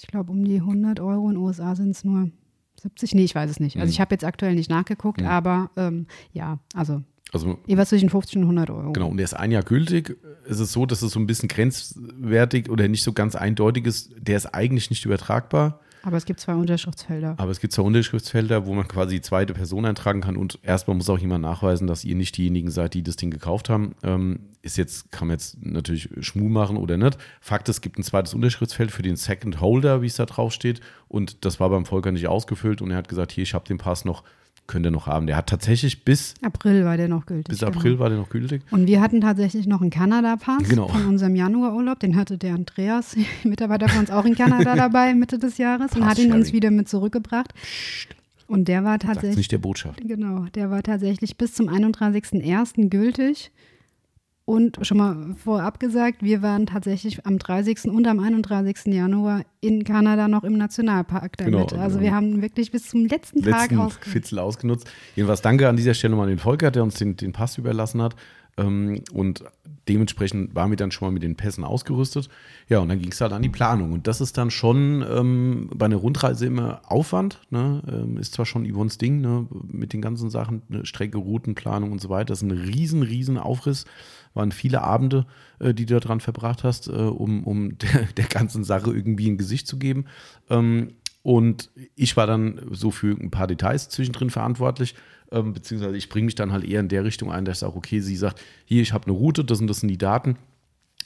ich 0.00 0.08
glaube, 0.08 0.32
um 0.32 0.44
die 0.44 0.60
100 0.60 0.98
Euro. 0.98 1.28
In 1.28 1.34
den 1.36 1.42
USA 1.42 1.76
sind 1.76 1.90
es 1.90 2.02
nur 2.04 2.30
70. 2.82 3.14
Nee, 3.14 3.22
ich 3.24 3.34
weiß 3.34 3.48
es 3.48 3.60
nicht. 3.60 3.76
Mhm. 3.76 3.82
Also 3.82 3.92
ich 3.92 4.00
habe 4.00 4.12
jetzt 4.12 4.24
aktuell 4.24 4.54
nicht 4.56 4.70
nachgeguckt, 4.70 5.22
aber 5.22 5.70
ähm, 5.76 6.06
ja, 6.32 6.58
also 6.74 7.02
Also 7.32 7.58
jeweils 7.66 7.88
zwischen 7.88 8.10
50 8.10 8.36
und 8.36 8.42
100 8.44 8.70
Euro. 8.70 8.92
Genau, 8.92 9.08
und 9.08 9.16
der 9.16 9.24
ist 9.24 9.34
ein 9.34 9.50
Jahr 9.50 9.62
gültig. 9.64 10.16
Es 10.48 10.60
ist 10.60 10.72
so, 10.72 10.86
dass 10.86 11.02
es 11.02 11.12
so 11.12 11.18
ein 11.18 11.26
bisschen 11.26 11.48
grenzwertig 11.48 12.70
oder 12.70 12.88
nicht 12.88 13.02
so 13.02 13.12
ganz 13.12 13.34
eindeutig 13.34 13.86
ist. 13.86 14.12
Der 14.18 14.36
ist 14.36 14.46
eigentlich 14.46 14.90
nicht 14.90 15.04
übertragbar, 15.04 15.80
Aber 16.04 16.16
es 16.16 16.26
gibt 16.26 16.38
zwei 16.38 16.54
Unterschriftsfelder. 16.54 17.34
aber 17.38 17.50
es 17.50 17.58
gibt 17.60 17.72
zwei 17.72 17.82
Unterschriftsfelder, 17.82 18.66
wo 18.66 18.74
man 18.74 18.86
quasi 18.86 19.16
die 19.16 19.20
zweite 19.22 19.52
Person 19.54 19.84
eintragen 19.84 20.20
kann 20.20 20.36
und 20.36 20.58
erstmal 20.62 20.96
muss 20.96 21.08
auch 21.08 21.18
jemand 21.18 21.42
nachweisen, 21.42 21.86
dass 21.86 22.04
ihr 22.04 22.14
nicht 22.14 22.36
diejenigen 22.36 22.70
seid, 22.70 22.94
die 22.94 23.02
das 23.02 23.16
Ding 23.16 23.30
gekauft 23.30 23.68
haben. 23.68 23.94
Ähm, 24.04 24.40
ist 24.62 24.76
jetzt, 24.76 25.10
kann 25.10 25.28
man 25.28 25.34
jetzt 25.34 25.60
natürlich 25.64 26.08
Schmuh 26.20 26.48
machen 26.48 26.76
oder 26.76 26.96
nicht. 26.96 27.18
Fakt 27.40 27.68
ist, 27.68 27.76
es 27.76 27.80
gibt 27.80 27.98
ein 27.98 28.02
zweites 28.04 28.32
Unterschriftsfeld 28.34 28.90
für 28.92 29.02
den 29.02 29.16
Second 29.16 29.60
Holder, 29.60 30.02
wie 30.02 30.06
es 30.06 30.16
da 30.16 30.24
drauf 30.26 30.52
steht. 30.52 30.80
Und 31.08 31.44
das 31.44 31.58
war 31.58 31.68
beim 31.70 31.84
Volker 31.84 32.12
nicht 32.12 32.28
ausgefüllt 32.28 32.80
und 32.80 32.90
er 32.90 32.96
hat 32.98 33.08
gesagt, 33.08 33.32
hier, 33.32 33.42
ich 33.42 33.54
habe 33.54 33.66
den 33.66 33.78
Pass 33.78 34.04
noch, 34.04 34.22
könnt 34.66 34.86
ihr 34.86 34.90
noch 34.90 35.06
haben. 35.06 35.26
Der 35.26 35.36
hat 35.36 35.48
tatsächlich 35.48 36.04
bis, 36.04 36.34
April 36.42 36.84
war 36.84 36.96
der 36.96 37.08
noch 37.08 37.26
gültig. 37.26 37.48
bis 37.48 37.58
genau. 37.60 37.72
April 37.72 37.98
war 37.98 38.08
der 38.08 38.18
noch 38.18 38.30
gültig. 38.30 38.62
Und 38.70 38.86
wir 38.86 39.00
hatten 39.00 39.20
tatsächlich 39.20 39.66
noch 39.66 39.80
einen 39.80 39.90
Kanada-Pass 39.90 40.68
Genau. 40.68 40.88
von 40.88 41.06
unserem 41.06 41.36
Januarurlaub. 41.36 41.98
Den 42.00 42.16
hatte 42.16 42.38
der 42.38 42.54
Andreas, 42.54 43.16
Mitarbeiter 43.44 43.88
von 43.88 44.00
uns, 44.00 44.10
auch 44.10 44.24
in 44.24 44.34
Kanada 44.34 44.74
dabei 44.76 45.14
Mitte 45.14 45.38
des 45.38 45.58
Jahres 45.58 45.92
und 45.94 46.06
hat 46.06 46.18
ihn 46.18 46.32
uns 46.32 46.52
wieder 46.52 46.70
mit 46.70 46.88
zurückgebracht. 46.88 47.52
Und 48.46 48.68
der 48.68 48.84
war 48.84 48.98
tatsächlich 48.98 49.36
nicht 49.38 49.52
der 49.52 49.58
Botschaft. 49.58 50.00
Genau, 50.06 50.46
der 50.54 50.70
war 50.70 50.82
tatsächlich 50.82 51.36
bis 51.38 51.54
zum 51.54 51.68
31.01. 51.68 52.88
gültig. 52.90 53.50
Und 54.46 54.78
schon 54.82 54.98
mal 54.98 55.34
vorab 55.42 55.80
gesagt, 55.80 56.22
wir 56.22 56.42
waren 56.42 56.66
tatsächlich 56.66 57.24
am 57.24 57.38
30. 57.38 57.84
und 57.84 58.06
am 58.06 58.20
31. 58.20 58.92
Januar 58.92 59.42
in 59.60 59.84
Kanada 59.84 60.28
noch 60.28 60.44
im 60.44 60.58
Nationalpark 60.58 61.38
damit. 61.38 61.70
Genau, 61.70 61.82
also 61.82 61.98
genau. 61.98 62.10
wir 62.10 62.14
haben 62.14 62.42
wirklich 62.42 62.70
bis 62.70 62.88
zum 62.88 63.06
letzten, 63.06 63.40
Tag 63.40 63.62
letzten 63.62 63.78
ausge 63.78 64.06
Fitzel 64.06 64.38
ausgenutzt. 64.38 64.86
Jedenfalls 65.16 65.40
danke 65.40 65.66
an 65.66 65.76
dieser 65.76 65.94
Stelle 65.94 66.14
mal 66.14 66.24
an 66.24 66.28
den 66.28 66.38
Volker, 66.38 66.70
der 66.70 66.82
uns 66.82 66.96
den, 66.96 67.16
den 67.16 67.32
Pass 67.32 67.56
überlassen 67.56 68.02
hat. 68.02 68.16
Ähm, 68.56 69.00
und 69.12 69.44
dementsprechend 69.88 70.54
waren 70.54 70.70
wir 70.70 70.76
dann 70.76 70.90
schon 70.90 71.08
mal 71.08 71.12
mit 71.12 71.22
den 71.22 71.36
Pässen 71.36 71.64
ausgerüstet. 71.64 72.28
Ja, 72.68 72.80
und 72.80 72.88
dann 72.88 72.98
ging 72.98 73.12
es 73.12 73.20
halt 73.20 73.32
an 73.32 73.42
die 73.42 73.48
Planung. 73.48 73.92
Und 73.92 74.06
das 74.06 74.20
ist 74.20 74.38
dann 74.38 74.50
schon 74.50 75.04
ähm, 75.08 75.70
bei 75.74 75.86
einer 75.86 75.96
Rundreise 75.96 76.46
immer 76.46 76.82
Aufwand. 76.84 77.40
Ne? 77.50 77.82
Ähm, 77.88 78.18
ist 78.18 78.34
zwar 78.34 78.46
schon 78.46 78.70
Yvonnes 78.70 78.98
Ding 78.98 79.20
ne? 79.20 79.46
mit 79.66 79.92
den 79.92 80.02
ganzen 80.02 80.30
Sachen, 80.30 80.62
ne? 80.68 80.86
Strecke, 80.86 81.18
Routenplanung 81.18 81.92
und 81.92 82.00
so 82.00 82.08
weiter. 82.08 82.26
Das 82.26 82.42
ist 82.42 82.48
ein 82.48 82.50
riesen, 82.50 83.02
riesen 83.02 83.38
Aufriss. 83.38 83.86
Waren 84.34 84.52
viele 84.52 84.82
Abende, 84.82 85.26
äh, 85.60 85.72
die 85.74 85.86
du 85.86 85.98
daran 85.98 86.20
verbracht 86.20 86.64
hast, 86.64 86.88
äh, 86.88 86.92
um, 86.92 87.44
um 87.44 87.78
der, 87.78 88.02
der 88.16 88.26
ganzen 88.26 88.64
Sache 88.64 88.92
irgendwie 88.92 89.30
ein 89.30 89.38
Gesicht 89.38 89.66
zu 89.66 89.78
geben. 89.78 90.06
Ähm, 90.50 90.94
und 91.22 91.70
ich 91.96 92.16
war 92.16 92.26
dann 92.26 92.60
so 92.72 92.90
für 92.90 93.12
ein 93.18 93.30
paar 93.30 93.46
Details 93.46 93.88
zwischendrin 93.88 94.28
verantwortlich, 94.30 94.94
ähm, 95.32 95.54
beziehungsweise 95.54 95.96
ich 95.96 96.08
bringe 96.10 96.26
mich 96.26 96.34
dann 96.34 96.52
halt 96.52 96.64
eher 96.64 96.80
in 96.80 96.88
der 96.88 97.04
Richtung 97.04 97.32
ein, 97.32 97.44
dass 97.46 97.56
ich 97.56 97.60
sage, 97.60 97.76
okay, 97.76 98.00
sie 98.00 98.16
sagt, 98.16 98.42
hier, 98.66 98.82
ich 98.82 98.92
habe 98.92 99.04
eine 99.06 99.12
Route, 99.14 99.42
das 99.44 99.60
und 99.60 99.66
das 99.68 99.80
sind 99.80 99.88
die 99.88 99.96
Daten. 99.98 100.36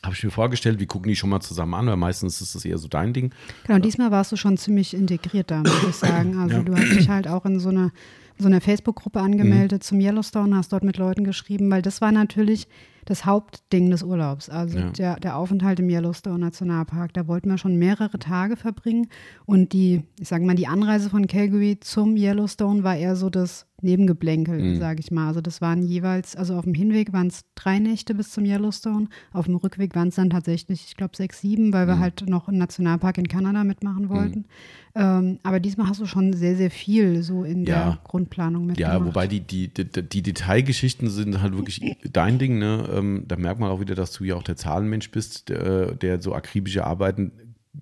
Habe 0.05 0.15
ich 0.15 0.23
mir 0.25 0.31
vorgestellt, 0.31 0.79
wir 0.79 0.87
gucken 0.87 1.09
die 1.09 1.17
schon 1.17 1.31
mal 1.31 1.41
zusammen 1.41 1.75
an, 1.75 1.87
weil 1.87 1.97
meistens 1.97 2.41
ist 2.41 2.55
das 2.55 2.65
eher 2.65 2.79
so 2.79 2.89
dein 2.89 3.13
Ding. 3.13 3.33
Genau, 3.67 3.79
diesmal 3.81 4.11
warst 4.13 4.31
du 4.33 4.37
schon 4.37 4.57
ziemlich 4.57 4.95
integriert 4.95 5.51
da, 5.51 5.59
muss 5.63 5.83
ich 5.89 5.97
sagen. 5.97 6.37
Also 6.39 6.57
Ja. 6.57 6.63
du 6.63 6.73
hast 6.77 6.91
dich 6.97 7.09
halt 7.09 7.29
auch 7.29 7.45
in 7.45 7.59
so 7.61 7.69
einer 7.69 7.93
so 8.41 8.47
einer 8.47 8.61
Facebook-Gruppe 8.61 9.19
angemeldet 9.21 9.83
Mhm. 9.83 9.85
zum 9.85 10.01
Yellowstone, 10.01 10.55
hast 10.57 10.73
dort 10.73 10.85
mit 10.85 10.97
Leuten 10.97 11.25
geschrieben, 11.25 11.69
weil 11.73 11.83
das 11.83 12.01
war 12.01 12.13
natürlich 12.13 12.69
das 13.09 13.25
Hauptding 13.25 13.91
des 13.91 14.03
Urlaubs. 14.03 14.51
Also 14.51 14.79
Ja. 14.79 14.91
der, 14.91 15.17
der 15.21 15.37
Aufenthalt 15.37 15.81
im 15.81 15.89
Yellowstone 15.89 16.39
Nationalpark. 16.39 17.15
Da 17.15 17.27
wollten 17.27 17.49
wir 17.49 17.57
schon 17.57 17.77
mehrere 17.77 18.19
Tage 18.19 18.57
verbringen. 18.57 19.09
Und 19.47 19.73
die, 19.73 20.03
ich 20.21 20.29
sage 20.29 20.45
mal, 20.45 20.55
die 20.57 20.67
Anreise 20.67 21.09
von 21.09 21.27
Calgary 21.27 21.79
zum 21.81 22.17
Yellowstone 22.17 22.85
war 22.85 22.97
eher 22.97 23.17
so 23.17 23.31
das 23.31 23.68
Nebengeblänkel, 23.83 24.61
Mhm. 24.61 24.77
sage 24.77 25.01
ich 25.01 25.11
mal. 25.11 25.29
Also 25.29 25.41
das 25.41 25.61
waren 25.61 25.83
jeweils, 25.83 26.35
also 26.37 26.55
auf 26.57 26.65
dem 26.65 26.75
Hinweg 26.75 27.13
waren 27.13 27.29
es 27.29 27.43
drei 27.55 27.79
Nächte 27.79 28.15
bis 28.15 28.31
zum 28.33 28.45
Yellowstone. 28.45 29.07
Auf 29.33 29.47
dem 29.47 29.57
Rückweg 29.57 29.95
waren 29.95 30.09
es 30.09 30.17
dann 30.17 30.31
tatsächlich, 30.31 30.85
ich 30.89 30.97
glaube, 30.97 31.17
sechs, 31.17 31.41
sieben, 31.41 31.73
weil 31.73 31.87
wir 31.87 31.97
Mhm. 31.97 32.01
halt 32.01 32.29
noch 32.29 32.49
einen 32.49 32.59
Nationalpark 32.59 33.19
in 33.19 33.29
Kanada 33.29 33.65
mitmachen 33.65 34.09
wollten. 34.09 34.47
Ähm, 34.95 35.39
aber 35.43 35.61
diesmal 35.61 35.89
hast 35.89 36.01
du 36.01 36.07
schon 36.07 36.33
sehr, 36.33 36.57
sehr 36.57 36.71
viel 36.71 37.23
so 37.23 37.45
in 37.45 37.65
Ja. 37.65 37.85
der 37.85 37.99
Grundplanung 38.05 38.67
mitgemacht. 38.67 38.93
Ja, 39.01 39.05
wobei 39.05 39.27
die, 39.27 39.41
die, 39.41 39.69
die, 39.69 39.85
die 39.85 40.23
Detailgeschichten 40.23 41.09
sind 41.11 41.41
halt 41.41 41.55
wirklich 41.57 41.81
dein 42.13 42.39
Ding. 42.39 42.59
Ne? 42.59 42.89
Ähm, 42.93 43.25
da 43.29 43.37
merkt 43.37 43.61
man 43.61 43.71
auch 43.71 43.81
wieder, 43.81 43.95
dass 43.95 44.13
du 44.13 44.25
ja 44.25 44.35
auch 44.35 44.43
der 44.43 44.57
Zahlenmensch 44.57 45.11
bist, 45.11 45.49
der, 45.51 45.95
der 45.95 46.21
so 46.21 46.35
akribische 46.35 46.85
Arbeiten 46.85 47.33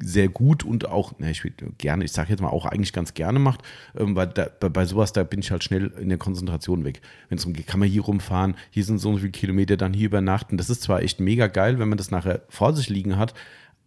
sehr 0.02 0.28
gut 0.28 0.64
und 0.64 0.88
auch, 0.88 1.18
ne, 1.18 1.30
ich 1.30 1.44
will 1.44 1.52
gerne, 1.78 2.04
ich 2.04 2.12
sage 2.12 2.30
jetzt 2.30 2.40
mal 2.40 2.48
auch 2.48 2.66
eigentlich 2.66 2.92
ganz 2.92 3.14
gerne 3.14 3.38
macht, 3.38 3.62
ähm, 3.96 4.14
weil 4.16 4.28
da, 4.28 4.48
bei, 4.60 4.68
bei 4.68 4.84
sowas, 4.84 5.12
da 5.12 5.22
bin 5.24 5.40
ich 5.40 5.50
halt 5.50 5.64
schnell 5.64 5.92
in 6.00 6.08
der 6.08 6.18
Konzentration 6.18 6.84
weg. 6.84 7.00
Wenn 7.28 7.38
es 7.38 7.42
darum 7.42 7.54
geht, 7.54 7.66
kann 7.66 7.80
man 7.80 7.88
hier 7.88 8.02
rumfahren, 8.02 8.54
hier 8.70 8.84
sind 8.84 8.98
so 8.98 9.08
und 9.08 9.16
so 9.16 9.20
viele 9.20 9.32
Kilometer, 9.32 9.76
dann 9.76 9.92
hier 9.92 10.06
übernachten. 10.06 10.56
Das 10.56 10.70
ist 10.70 10.82
zwar 10.82 11.02
echt 11.02 11.20
mega 11.20 11.46
geil, 11.46 11.78
wenn 11.78 11.88
man 11.88 11.98
das 11.98 12.10
nachher 12.10 12.42
vor 12.48 12.74
sich 12.74 12.88
liegen 12.88 13.16
hat, 13.16 13.34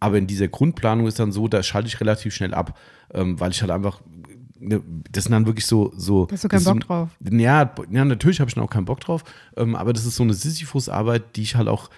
aber 0.00 0.18
in 0.18 0.26
dieser 0.26 0.48
Grundplanung 0.48 1.06
ist 1.06 1.18
dann 1.18 1.30
so, 1.30 1.46
da 1.46 1.62
schalte 1.62 1.88
ich 1.88 2.00
relativ 2.00 2.34
schnell 2.34 2.54
ab, 2.54 2.78
ähm, 3.12 3.38
weil 3.38 3.50
ich 3.50 3.60
halt 3.60 3.70
einfach, 3.70 4.00
ne, 4.58 4.82
das 5.10 5.24
sind 5.24 5.32
dann 5.32 5.46
wirklich 5.46 5.66
so, 5.66 5.92
so 5.96 6.26
hast 6.32 6.44
du 6.44 6.48
keinen 6.48 6.64
Bock 6.64 6.82
so, 6.82 6.88
drauf. 6.88 7.08
ja, 7.30 7.74
ja 7.90 8.04
natürlich 8.04 8.40
habe 8.40 8.48
ich 8.48 8.54
dann 8.54 8.64
auch 8.64 8.70
keinen 8.70 8.86
Bock 8.86 9.00
drauf, 9.00 9.24
ähm, 9.56 9.76
aber 9.76 9.92
das 9.92 10.06
ist 10.06 10.16
so 10.16 10.22
eine 10.22 10.34
Sisyphus-Arbeit, 10.34 11.36
die 11.36 11.42
ich 11.42 11.54
halt 11.54 11.68
auch 11.68 11.90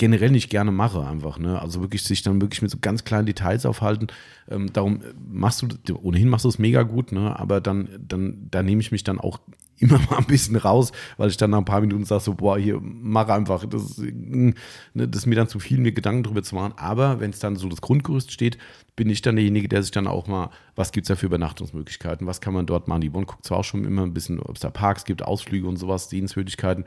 generell 0.00 0.30
nicht 0.30 0.48
gerne 0.48 0.72
mache 0.72 1.06
einfach, 1.06 1.38
ne? 1.38 1.60
Also 1.60 1.82
wirklich 1.82 2.02
sich 2.02 2.22
dann 2.22 2.40
wirklich 2.40 2.62
mit 2.62 2.70
so 2.70 2.78
ganz 2.80 3.04
kleinen 3.04 3.26
Details 3.26 3.66
aufhalten. 3.66 4.06
Ähm, 4.50 4.72
darum 4.72 5.00
machst 5.30 5.62
du, 5.62 5.98
ohnehin 6.02 6.30
machst 6.30 6.46
du 6.46 6.48
es 6.48 6.58
mega 6.58 6.84
gut, 6.84 7.12
ne? 7.12 7.38
Aber 7.38 7.60
dann, 7.60 7.90
dann, 8.08 8.48
da 8.50 8.62
nehme 8.62 8.80
ich 8.80 8.92
mich 8.92 9.04
dann 9.04 9.20
auch 9.20 9.40
immer 9.78 9.98
mal 9.98 10.16
ein 10.16 10.24
bisschen 10.24 10.56
raus, 10.56 10.92
weil 11.18 11.28
ich 11.28 11.36
dann 11.36 11.50
nach 11.50 11.58
ein 11.58 11.66
paar 11.66 11.82
Minuten 11.82 12.04
sage 12.06 12.22
so, 12.22 12.34
boah, 12.34 12.58
hier, 12.58 12.80
mach 12.82 13.28
einfach. 13.28 13.66
Das, 13.66 13.82
ist, 13.82 13.98
ne, 13.98 14.54
das 14.94 15.20
ist 15.20 15.26
mir 15.26 15.34
dann 15.34 15.48
zu 15.48 15.58
viel, 15.58 15.78
mir 15.78 15.92
Gedanken 15.92 16.22
drüber 16.22 16.42
zu 16.42 16.54
machen. 16.54 16.72
Aber 16.76 17.20
wenn 17.20 17.30
es 17.30 17.38
dann 17.38 17.56
so 17.56 17.68
das 17.68 17.82
Grundgerüst 17.82 18.32
steht, 18.32 18.56
bin 18.96 19.10
ich 19.10 19.20
dann 19.20 19.36
derjenige, 19.36 19.68
der 19.68 19.82
sich 19.82 19.92
dann 19.92 20.06
auch 20.06 20.26
mal, 20.26 20.48
was 20.76 20.92
gibt 20.92 21.04
es 21.04 21.08
da 21.08 21.16
für 21.16 21.26
Übernachtungsmöglichkeiten, 21.26 22.26
was 22.26 22.40
kann 22.40 22.54
man 22.54 22.64
dort 22.64 22.88
machen? 22.88 23.02
Die 23.02 23.10
Bonn 23.10 23.26
guckt 23.26 23.44
zwar 23.44 23.58
auch 23.58 23.64
schon 23.64 23.84
immer 23.84 24.02
ein 24.02 24.14
bisschen, 24.14 24.40
ob 24.40 24.56
es 24.56 24.62
da 24.62 24.70
Parks 24.70 25.04
gibt, 25.04 25.22
Ausflüge 25.22 25.68
und 25.68 25.76
sowas, 25.76 26.08
Sehenswürdigkeiten, 26.08 26.84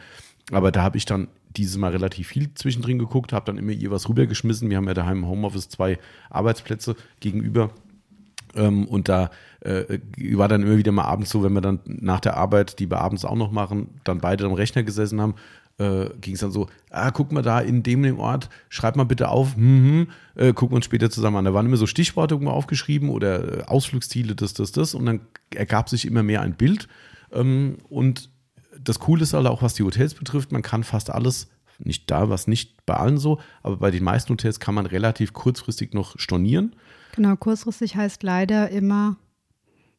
aber 0.51 0.71
da 0.71 0.83
habe 0.83 0.97
ich 0.97 1.05
dann 1.05 1.27
dieses 1.55 1.77
Mal 1.77 1.91
relativ 1.91 2.27
viel 2.27 2.53
zwischendrin 2.53 2.99
geguckt, 2.99 3.33
habe 3.33 3.45
dann 3.45 3.57
immer 3.57 3.71
ihr 3.71 3.91
was 3.91 4.09
rübergeschmissen. 4.09 4.69
Wir 4.69 4.77
haben 4.77 4.87
ja 4.87 4.93
daheim 4.93 5.19
im 5.19 5.27
Homeoffice 5.27 5.69
zwei 5.69 5.99
Arbeitsplätze 6.29 6.95
gegenüber. 7.19 7.71
Ähm, 8.55 8.85
und 8.85 9.09
da 9.09 9.31
äh, 9.61 9.99
war 10.33 10.47
dann 10.47 10.63
immer 10.63 10.77
wieder 10.77 10.91
mal 10.91 11.05
abends 11.05 11.31
so, 11.31 11.43
wenn 11.43 11.53
wir 11.53 11.61
dann 11.61 11.79
nach 11.85 12.19
der 12.19 12.37
Arbeit, 12.37 12.79
die 12.79 12.89
wir 12.89 12.99
abends 12.99 13.25
auch 13.25 13.35
noch 13.35 13.51
machen, 13.51 13.99
dann 14.03 14.19
beide 14.19 14.45
am 14.45 14.53
Rechner 14.53 14.83
gesessen 14.83 15.21
haben, 15.21 15.35
äh, 15.79 16.09
ging 16.21 16.35
es 16.35 16.41
dann 16.41 16.51
so, 16.51 16.67
ah, 16.91 17.11
guck 17.11 17.31
mal 17.31 17.41
da 17.41 17.59
in 17.59 17.81
dem, 17.81 18.03
dem 18.03 18.19
Ort, 18.19 18.49
schreib 18.69 18.95
mal 18.95 19.05
bitte 19.05 19.29
auf, 19.29 19.55
hm, 19.55 19.61
hm, 19.61 20.07
äh, 20.35 20.53
gucken 20.53 20.73
wir 20.73 20.75
uns 20.77 20.85
später 20.85 21.09
zusammen 21.09 21.37
an. 21.37 21.45
Da 21.45 21.53
waren 21.53 21.65
immer 21.65 21.77
so 21.77 21.87
Stichworte 21.87 22.35
irgendwo 22.35 22.51
aufgeschrieben 22.51 23.09
oder 23.09 23.59
äh, 23.59 23.63
Ausflugsziele, 23.63 24.35
das, 24.35 24.53
das, 24.53 24.71
das. 24.71 24.93
Und 24.93 25.05
dann 25.05 25.21
ergab 25.53 25.89
sich 25.89 26.05
immer 26.05 26.23
mehr 26.23 26.41
ein 26.41 26.53
Bild. 26.53 26.87
Ähm, 27.31 27.77
und 27.89 28.29
das 28.83 28.99
Coole 28.99 29.23
ist 29.23 29.33
halt 29.33 29.47
auch, 29.47 29.61
was 29.61 29.73
die 29.73 29.83
Hotels 29.83 30.13
betrifft, 30.13 30.51
man 30.51 30.61
kann 30.61 30.83
fast 30.83 31.09
alles, 31.09 31.49
nicht 31.79 32.09
da, 32.11 32.29
was 32.29 32.47
nicht 32.47 32.85
bei 32.85 32.95
allen 32.95 33.17
so, 33.17 33.39
aber 33.63 33.77
bei 33.77 33.91
den 33.91 34.03
meisten 34.03 34.31
Hotels 34.31 34.59
kann 34.59 34.75
man 34.75 34.85
relativ 34.85 35.33
kurzfristig 35.33 35.93
noch 35.93 36.17
stornieren. 36.19 36.75
Genau, 37.15 37.35
kurzfristig 37.35 37.95
heißt 37.95 38.23
leider 38.23 38.69
immer 38.69 39.17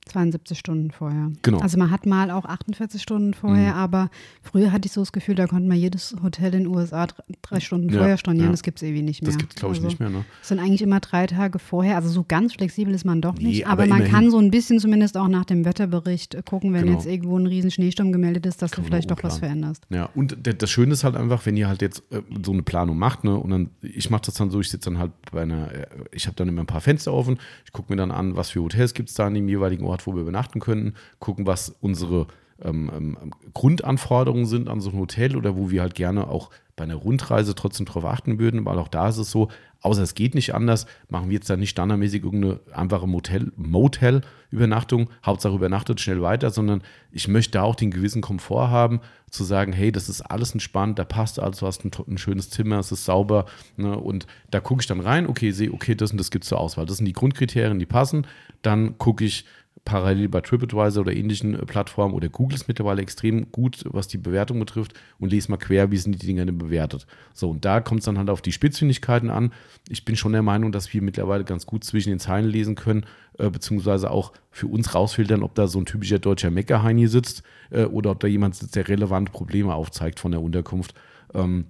72 0.07 0.59
Stunden 0.59 0.91
vorher. 0.91 1.31
Genau. 1.43 1.59
Also 1.61 1.79
man 1.79 1.91
hat 1.91 2.05
mal 2.07 2.31
auch 2.31 2.45
48 2.45 3.01
Stunden 3.01 3.33
vorher, 3.35 3.75
aber 3.75 4.11
früher 4.43 4.71
hatte 4.73 4.87
ich 4.87 4.93
so 4.93 5.01
das 5.01 5.13
Gefühl, 5.13 5.35
da 5.35 5.47
konnte 5.47 5.67
man 5.69 5.79
jedes 5.79 6.15
Hotel 6.23 6.53
in 6.55 6.65
den 6.65 6.67
USA 6.67 7.07
dr- 7.07 7.25
drei 7.43 7.61
Stunden 7.61 7.89
Ja, 7.89 7.99
vorher 7.99 8.19
stornieren. 8.19 8.47
ja. 8.47 8.51
Das 8.53 8.63
gibt 8.63 8.79
es 8.79 8.83
irgendwie 8.83 9.03
nicht 9.03 9.23
mehr. 9.23 9.31
Das 9.31 9.39
gibt 9.39 9.55
es, 9.55 9.57
glaube 9.61 9.75
ich, 9.75 9.79
Also, 9.79 9.89
nicht 9.89 10.01
mehr. 10.01 10.11
Ne? 10.11 10.25
Es 10.43 10.49
sind 10.49 10.59
eigentlich 10.59 10.83
immer 10.83 11.01
drei 11.01 11.27
Tage 11.27 11.59
vorher. 11.59 11.97
Also 11.97 12.09
so 12.11 12.25
ganz 12.27 12.53
flexibel 12.53 12.93
ist 12.95 13.05
man 13.05 13.21
doch 13.23 13.35
Nee, 13.37 13.45
nicht. 13.45 13.67
aber 13.67 13.85
aber 13.85 13.87
man 13.87 13.99
immerhin. 14.01 14.15
kann 14.15 14.31
so 14.31 14.39
ein 14.39 14.51
bisschen 14.51 14.79
zumindest 14.79 15.17
auch 15.17 15.29
nach 15.29 15.45
dem 15.47 15.65
Wetterbericht 15.65 16.37
gucken, 16.45 16.73
wenn 16.75 16.83
Genau. 16.85 16.93
jetzt 16.99 17.07
irgendwo 17.07 17.39
ein 17.39 17.47
riesen 17.47 17.71
Schneesturm 17.71 18.13
gemeldet 18.13 18.47
ist, 18.47 18.61
dass 18.63 18.71
Kann 18.73 18.85
du 18.85 18.91
man 18.91 18.93
vielleicht 18.99 19.11
doch 19.11 19.23
was 19.23 19.39
veränderst. 19.39 19.85
Ja, 19.91 20.11
und 20.15 20.37
das 20.43 20.71
Schöne 20.71 20.93
ist 20.93 21.05
halt 21.05 21.17
einfach, 21.17 21.45
wenn 21.47 21.57
ihr 21.57 21.69
halt 21.69 21.81
jetzt 21.83 22.03
äh, 22.13 22.21
so 22.45 22.53
eine 22.53 22.63
Planung 22.63 22.99
macht, 22.99 23.25
ne, 23.25 23.35
und 23.37 23.51
dann, 23.51 23.71
ich 23.81 24.11
mache 24.11 24.23
das 24.27 24.35
dann 24.35 24.51
so, 24.51 24.61
ich 24.61 24.69
sitze 24.71 24.91
dann 24.91 24.99
halt 24.99 25.13
bei 25.33 25.43
einer, 25.43 25.73
äh, 25.73 25.87
ich 26.13 26.27
habe 26.27 26.37
dann 26.37 26.49
immer 26.49 26.61
ein 26.63 26.67
paar 26.67 26.81
Fenster 26.81 27.13
offen, 27.13 27.39
ich 27.65 27.73
gucke 27.73 27.93
mir 27.93 27.97
dann 27.97 28.11
an, 28.11 28.37
was 28.37 28.51
für 28.51 28.61
Hotels 28.61 28.95
gibt 28.95 29.09
es 29.09 29.15
da 29.15 29.27
an 29.27 29.35
dem 29.35 29.49
jeweiligen 29.49 29.85
Ort, 29.85 29.94
wo 30.07 30.15
wir 30.15 30.23
übernachten 30.23 30.61
könnten, 30.61 30.95
gucken, 31.19 31.47
was 31.47 31.71
unsere 31.81 32.27
ähm, 32.63 32.91
ähm, 32.95 33.31
Grundanforderungen 33.53 34.47
sind 34.47 34.69
an 34.69 34.81
so 34.81 34.91
ein 34.91 34.99
Hotel 34.99 35.37
oder 35.37 35.57
wo 35.57 35.71
wir 35.71 35.83
halt 35.83 35.95
gerne 35.95 36.29
auch 36.29 36.51
bei 36.77 36.85
einer 36.85 36.95
Rundreise 36.97 37.55
trotzdem 37.55 37.87
drauf 37.87 38.05
achten 38.05 38.39
würden, 38.39 38.65
weil 38.65 38.79
auch 38.79 38.89
da 38.89 39.09
ist 39.09 39.19
es 39.19 39.31
so, 39.31 39.49
außer 39.81 40.03
es 40.03 40.15
geht 40.15 40.35
nicht 40.35 40.55
anders, 40.55 40.87
machen 41.09 41.29
wir 41.29 41.35
jetzt 41.35 41.49
dann 41.49 41.61
nicht 41.61 41.71
standardmäßig 41.71 42.25
irgendeine 42.25 42.61
einfache 42.73 43.07
Motel, 43.07 43.53
Motel-Übernachtung, 43.57 45.11
Hauptsache 45.25 45.55
übernachtet 45.55 46.01
schnell 46.01 46.23
weiter, 46.23 46.51
sondern 46.51 46.83
ich 47.13 47.29
möchte 47.29 47.53
da 47.53 47.63
auch 47.63 47.77
den 47.77 47.91
gewissen 47.91 48.23
Komfort 48.23 48.71
haben, 48.71 49.01
zu 49.31 49.45
sagen, 49.45 49.73
hey, 49.73 49.93
das 49.93 50.09
ist 50.09 50.23
alles 50.23 50.53
entspannt, 50.53 50.99
da 50.99 51.05
passt 51.05 51.39
alles, 51.39 51.59
du 51.59 51.67
hast 51.67 51.85
ein, 51.85 51.91
ein 52.09 52.19
schönes 52.19 52.51
Zimmer, 52.51 52.79
es 52.79 52.93
ist 52.93 53.05
sauber 53.05 53.47
ne, 53.77 53.97
und 53.99 54.27
da 54.51 54.61
gucke 54.61 54.81
ich 54.81 54.87
dann 54.87 55.01
rein, 55.01 55.29
okay, 55.29 55.51
sehe, 55.51 55.73
okay, 55.73 55.95
das 55.95 56.13
und 56.13 56.19
das 56.19 56.31
gibt 56.31 56.45
es 56.45 56.49
zur 56.49 56.59
Auswahl. 56.59 56.87
Das 56.87 56.97
sind 56.97 57.07
die 57.07 57.13
Grundkriterien, 57.13 57.79
die 57.79 57.87
passen. 57.87 58.27
Dann 58.63 58.97
gucke 58.99 59.25
ich, 59.25 59.45
parallel 59.85 60.29
bei 60.29 60.41
TripAdvisor 60.41 61.03
oder 61.03 61.15
ähnlichen 61.15 61.55
äh, 61.55 61.67
Plattformen 61.67 62.15
oder 62.15 62.29
Google 62.29 62.57
ist 62.57 62.69
mittlerweile 62.69 63.03
extrem 63.03 63.51
gut, 63.53 63.85
was 63.87 64.09
die 64.09 64.19
Bewertung 64.19 64.59
betrifft 64.59 64.95
und 65.19 65.31
lese 65.31 65.51
mal 65.51 65.59
quer, 65.59 65.91
wie 65.91 65.97
sind 65.97 66.21
die 66.21 66.27
Dinger 66.27 66.47
denn 66.47 66.59
bewertet. 66.59 67.07
So, 67.35 67.51
und 67.51 67.65
da 67.65 67.81
kommt 67.81 68.01
es 68.01 68.07
dann 68.07 68.19
halt 68.19 68.31
auf 68.31 68.41
die 68.41 68.53
Spitzfindigkeiten 68.53 69.31
an. 69.31 69.53
Ich 69.89 70.05
bin 70.05 70.17
schon 70.17 70.33
der 70.33 70.43
Meinung, 70.43 70.73
dass 70.73 70.93
wir 70.93 71.03
mittlerweile 71.03 71.45
ganz 71.45 71.67
gut 71.67 71.85
zwischen 71.85 72.11
den 72.11 72.19
Zeilen 72.19 72.49
lesen 72.49 72.75
können, 72.77 73.05
äh, 73.39 73.51
beziehungsweise 73.51 74.11
auch 74.11 74.33
für 74.51 74.69
uns 74.69 74.95
rausfiltern, 74.95 75.43
ob 75.43 75.55
da 75.55 75.67
so 75.67 75.79
ein 75.79 75.87
typischer 75.87 76.19
deutscher 76.19 76.51
Meckerheini 76.51 77.07
sitzt 77.07 77.43
äh, 77.71 77.85
oder 77.85 78.13
ob 78.13 78.21
da 78.21 78.27
jemand 78.27 78.55
sitzt, 78.55 78.77
der 78.77 78.89
relevant 78.89 79.33
Probleme 79.33 79.75
aufzeigt 79.75 80.19
von 80.19 80.33
der 80.33 80.41
Unterkunft. 80.41 80.95
Ähm, 81.35 81.67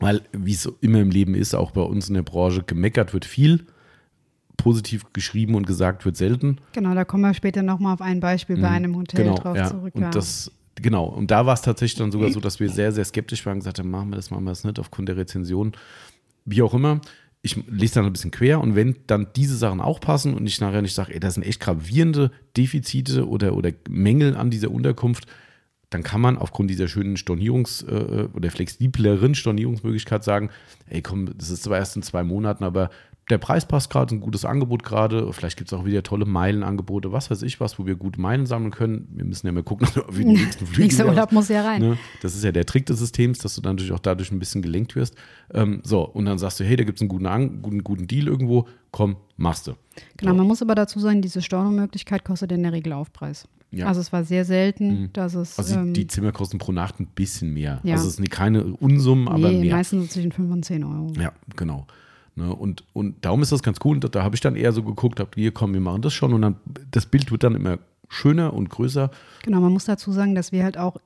weil, 0.00 0.22
wie 0.32 0.52
es 0.52 0.70
immer 0.80 1.00
im 1.00 1.10
Leben 1.10 1.34
ist, 1.34 1.54
auch 1.54 1.70
bei 1.70 1.80
uns 1.80 2.08
in 2.08 2.14
der 2.14 2.22
Branche, 2.22 2.64
gemeckert 2.64 3.14
wird 3.14 3.24
viel, 3.24 3.66
positiv 4.56 5.12
geschrieben 5.12 5.54
und 5.54 5.66
gesagt 5.66 6.04
wird 6.04 6.16
selten. 6.16 6.58
Genau, 6.72 6.94
da 6.94 7.04
kommen 7.04 7.22
wir 7.22 7.34
später 7.34 7.62
nochmal 7.62 7.94
auf 7.94 8.00
ein 8.00 8.20
Beispiel 8.20 8.56
bei 8.56 8.68
einem 8.68 8.96
Hotel 8.96 9.24
genau, 9.24 9.36
drauf 9.36 9.56
ja. 9.56 9.68
zurück. 9.68 9.94
Und 9.94 10.02
ja. 10.02 10.10
das, 10.10 10.50
genau, 10.76 11.06
und 11.06 11.30
da 11.30 11.46
war 11.46 11.54
es 11.54 11.62
tatsächlich 11.62 11.98
dann 11.98 12.12
sogar 12.12 12.30
so, 12.30 12.40
dass 12.40 12.60
wir 12.60 12.70
sehr, 12.70 12.92
sehr 12.92 13.04
skeptisch 13.04 13.44
waren 13.46 13.54
und 13.54 13.60
gesagt 13.60 13.78
haben, 13.78 13.90
machen 13.90 14.10
wir 14.10 14.16
das, 14.16 14.30
machen 14.30 14.44
wir 14.44 14.50
das 14.50 14.64
nicht, 14.64 14.78
aufgrund 14.78 15.08
der 15.08 15.16
Rezension. 15.16 15.72
Wie 16.44 16.62
auch 16.62 16.74
immer. 16.74 17.00
Ich 17.42 17.56
lese 17.68 17.96
dann 17.96 18.06
ein 18.06 18.12
bisschen 18.12 18.30
quer 18.30 18.60
und 18.60 18.74
wenn 18.74 18.96
dann 19.06 19.26
diese 19.36 19.56
Sachen 19.56 19.82
auch 19.82 20.00
passen 20.00 20.32
und 20.32 20.46
ich 20.46 20.60
nachher 20.62 20.80
nicht 20.80 20.94
sage, 20.94 21.12
ey, 21.12 21.20
das 21.20 21.34
sind 21.34 21.42
echt 21.42 21.60
gravierende 21.60 22.30
Defizite 22.56 23.28
oder, 23.28 23.54
oder 23.54 23.70
Mängel 23.86 24.34
an 24.34 24.48
dieser 24.48 24.70
Unterkunft, 24.70 25.26
dann 25.90 26.02
kann 26.02 26.22
man 26.22 26.38
aufgrund 26.38 26.70
dieser 26.70 26.88
schönen 26.88 27.16
Stornierungs- 27.16 27.86
äh, 27.86 28.28
oder 28.32 28.50
flexibleren 28.50 29.34
Stornierungsmöglichkeit 29.34 30.24
sagen, 30.24 30.48
ey 30.88 31.02
komm, 31.02 31.36
das 31.36 31.50
ist 31.50 31.64
zwar 31.64 31.78
erst 31.78 31.96
in 31.96 32.02
zwei 32.02 32.24
Monaten, 32.24 32.64
aber 32.64 32.88
der 33.30 33.38
Preis 33.38 33.66
passt 33.66 33.90
gerade, 33.90 34.14
ein 34.14 34.20
gutes 34.20 34.44
Angebot 34.44 34.82
gerade, 34.82 35.32
vielleicht 35.32 35.56
gibt 35.56 35.72
es 35.72 35.78
auch 35.78 35.84
wieder 35.84 36.02
tolle 36.02 36.26
Meilenangebote, 36.26 37.10
was 37.12 37.30
weiß 37.30 37.42
ich 37.42 37.58
was, 37.58 37.78
wo 37.78 37.86
wir 37.86 37.94
gute 37.94 38.20
Meilen 38.20 38.44
sammeln 38.44 38.70
können. 38.70 39.08
Wir 39.14 39.24
müssen 39.24 39.46
ja 39.46 39.52
mal 39.52 39.62
gucken, 39.62 39.88
wir 40.10 40.24
die 40.24 40.32
nächsten 40.32 40.66
Flüge 40.66 40.82
Nächster 40.82 41.06
Urlaub 41.06 41.32
muss 41.32 41.48
ja 41.48 41.62
rein. 41.62 41.80
Ne? 41.80 41.98
Das 42.20 42.34
ist 42.34 42.44
ja 42.44 42.52
der 42.52 42.66
Trick 42.66 42.86
des 42.86 42.98
Systems, 42.98 43.38
dass 43.38 43.54
du 43.54 43.62
dann 43.62 43.76
natürlich 43.76 43.92
auch 43.92 43.98
dadurch 43.98 44.30
ein 44.30 44.38
bisschen 44.38 44.60
gelenkt 44.60 44.94
wirst. 44.94 45.16
Ähm, 45.52 45.80
so, 45.84 46.02
und 46.02 46.26
dann 46.26 46.38
sagst 46.38 46.60
du, 46.60 46.64
hey, 46.64 46.76
da 46.76 46.84
gibt 46.84 46.98
es 46.98 47.02
einen 47.02 47.08
guten, 47.08 47.26
An- 47.26 47.62
guten, 47.62 47.82
guten 47.82 48.06
Deal 48.06 48.26
irgendwo, 48.26 48.68
komm, 48.90 49.16
machst 49.36 49.66
du. 49.68 49.72
Genau, 50.18 50.34
man 50.34 50.46
muss 50.46 50.60
aber 50.60 50.74
dazu 50.74 51.00
sagen, 51.00 51.22
diese 51.22 51.40
Stornomöglichkeit 51.40 52.24
kostet 52.24 52.52
in 52.52 52.62
der 52.62 52.72
Regel 52.72 52.92
Aufpreis. 52.92 53.48
Ja. 53.70 53.86
Also 53.86 54.00
es 54.00 54.12
war 54.12 54.22
sehr 54.22 54.44
selten, 54.44 55.10
dass 55.14 55.34
es 55.34 55.58
Also 55.58 55.76
ähm, 55.80 55.94
die, 55.94 56.06
Zimmer 56.06 56.30
kosten 56.30 56.58
pro 56.58 56.72
Nacht 56.72 57.00
ein 57.00 57.06
bisschen 57.06 57.52
mehr. 57.52 57.80
Ja. 57.82 57.94
Also 57.94 58.08
es 58.08 58.16
sind 58.16 58.30
keine 58.30 58.64
Unsummen, 58.64 59.26
aber 59.28 59.50
nee, 59.50 59.60
mehr. 59.62 59.76
meistens 59.76 60.02
so 60.04 60.08
zwischen 60.12 60.30
5 60.30 60.52
und 60.52 60.64
10 60.64 60.84
Euro. 60.84 61.12
Ja, 61.18 61.32
genau. 61.56 61.86
Ne, 62.36 62.52
und, 62.52 62.84
und 62.92 63.24
darum 63.24 63.42
ist 63.42 63.52
das 63.52 63.62
ganz 63.62 63.78
cool. 63.84 63.96
Und 63.96 64.14
da, 64.14 64.22
habe 64.22 64.34
ich 64.34 64.40
dann 64.40 64.56
eher 64.56 64.72
so 64.72 64.82
geguckt, 64.82 65.20
hab, 65.20 65.34
hier 65.34 65.52
komm, 65.52 65.72
wir 65.72 65.80
machen 65.80 66.02
das 66.02 66.12
schon. 66.12 66.32
Und 66.32 66.42
dann 66.42 66.56
das 66.90 67.06
Bild 67.06 67.30
wird 67.30 67.44
dann 67.44 67.54
immer 67.54 67.78
schöner 68.08 68.52
und 68.52 68.70
größer. 68.70 69.10
Genau, 69.42 69.60
man 69.60 69.72
muss 69.72 69.84
dazu 69.84 70.10
sagen, 70.12 70.34
dass 70.34 70.50
wir 70.50 70.64
halt 70.64 70.76
auch 70.76 70.98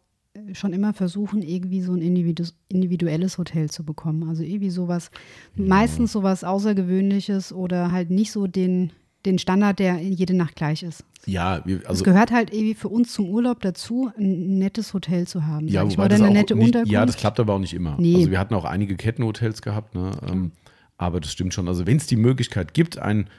schon 0.53 0.72
immer 0.72 0.93
versuchen, 0.93 1.43
irgendwie 1.43 1.83
so 1.83 1.93
ein 1.93 2.03
individu 2.03 2.45
individuelles 2.68 3.39
Hotel 3.39 3.70
zu 3.70 3.85
bekommen. 3.85 4.29
Also 4.29 4.43
irgendwie 4.43 4.70
sowas, 4.70 5.11
ja. 5.57 5.64
meistens 5.66 6.12
sowas 6.12 6.45
Außergewöhnliches 6.45 7.53
oder 7.53 7.93
halt 7.93 8.11
nicht 8.11 8.33
so 8.33 8.47
den, 8.47 8.93
den 9.26 9.39
Standard, 9.39 9.79
der 9.79 9.99
jede 10.01 10.35
Nacht 10.35 10.57
gleich 10.57 10.83
ist. 10.83 11.05
Ja, 11.26 11.61
wir, 11.64 11.81
also. 11.81 11.95
Es 12.01 12.05
gehört 12.05 12.31
halt 12.31 12.53
irgendwie 12.53 12.74
für 12.74 12.89
uns 12.89 13.12
zum 13.12 13.29
Urlaub 13.29 13.61
dazu, 13.61 14.11
ein 14.16 14.59
nettes 14.59 14.95
Hotel 14.95 15.26
zu 15.26 15.47
haben. 15.47 15.68
Ja, 15.68 15.83
wobei 15.85 16.07
oder 16.07 16.14
eine 16.14 16.29
auch 16.29 16.33
nette 16.33 16.55
nicht, 16.55 16.66
Unterkunft. 16.66 16.93
Ja, 16.93 17.05
das 17.05 17.16
klappt 17.16 17.41
aber 17.41 17.55
auch 17.55 17.59
nicht 17.59 17.74
immer. 17.74 17.97
Nee. 17.99 18.14
Also 18.16 18.31
wir 18.31 18.39
hatten 18.39 18.55
auch 18.55 18.64
einige 18.64 18.97
Kettenhotels 18.97 19.61
gehabt, 19.61 19.95
ne? 19.95 20.12
Ähm, 20.26 20.53
aber 20.99 21.20
das 21.20 21.32
stimmt 21.32 21.55
schon. 21.55 21.68
Also 21.68 21.86
wenn 21.86 21.96
es 21.96 22.07
die 22.07 22.16
Möglichkeit 22.16 22.74
gibt, 22.74 22.99
ein 22.99 23.30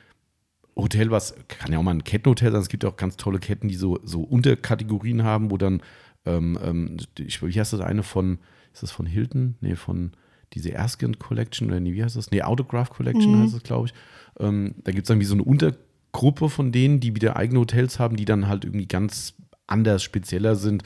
Hotel, 0.76 1.12
was 1.12 1.36
kann 1.48 1.72
ja 1.72 1.78
auch 1.78 1.84
mal 1.84 1.92
ein 1.94 2.04
Kettenhotel 2.04 2.52
sein, 2.52 2.62
es 2.62 2.70
gibt 2.70 2.84
ja 2.84 2.90
auch 2.90 2.98
ganz 2.98 3.18
tolle 3.18 3.40
Ketten, 3.40 3.68
die 3.68 3.76
so, 3.76 4.00
so 4.04 4.22
Unterkategorien 4.22 5.24
haben, 5.24 5.52
wo 5.52 5.58
dann, 5.58 5.82
ähm, 6.26 6.58
ähm, 6.64 6.98
ich, 7.20 7.44
wie 7.44 7.60
heißt 7.60 7.74
das 7.74 7.82
eine 7.82 8.02
von, 8.02 8.40
ist 8.74 8.82
das 8.84 8.92
von 8.92 9.06
Hilton? 9.06 9.56
Nee, 9.62 9.76
von 9.76 10.12
diese 10.54 10.72
Erskine 10.72 11.14
Collection 11.16 11.68
oder 11.68 11.80
nee, 11.80 11.94
wie 11.94 12.04
heißt 12.04 12.16
das? 12.16 12.32
Nee, 12.32 12.42
Autograph 12.42 12.90
Collection 12.90 13.36
Mhm. 13.36 13.40
heißt 13.42 13.54
es, 13.54 13.64
glaube 13.64 13.88
ich. 13.88 13.94
Ähm, 14.40 14.76
da 14.84 14.92
gibt 14.92 15.04
es 15.04 15.08
dann 15.10 15.20
wie 15.20 15.26
so 15.26 15.36
eine 15.36 15.44
Untergruppe 15.44 16.50
von 16.50 16.72
denen, 16.72 17.00
die 17.00 17.14
wieder 17.16 17.36
eigene 17.36 17.60
Hotels 17.60 18.00
haben, 18.00 18.16
die 18.16 18.26
dann 18.26 18.48
halt 18.48 18.64
irgendwie 18.64 18.88
ganz 18.88 19.36
anders, 19.68 20.02
spezieller 20.02 20.56
sind. 20.56 20.84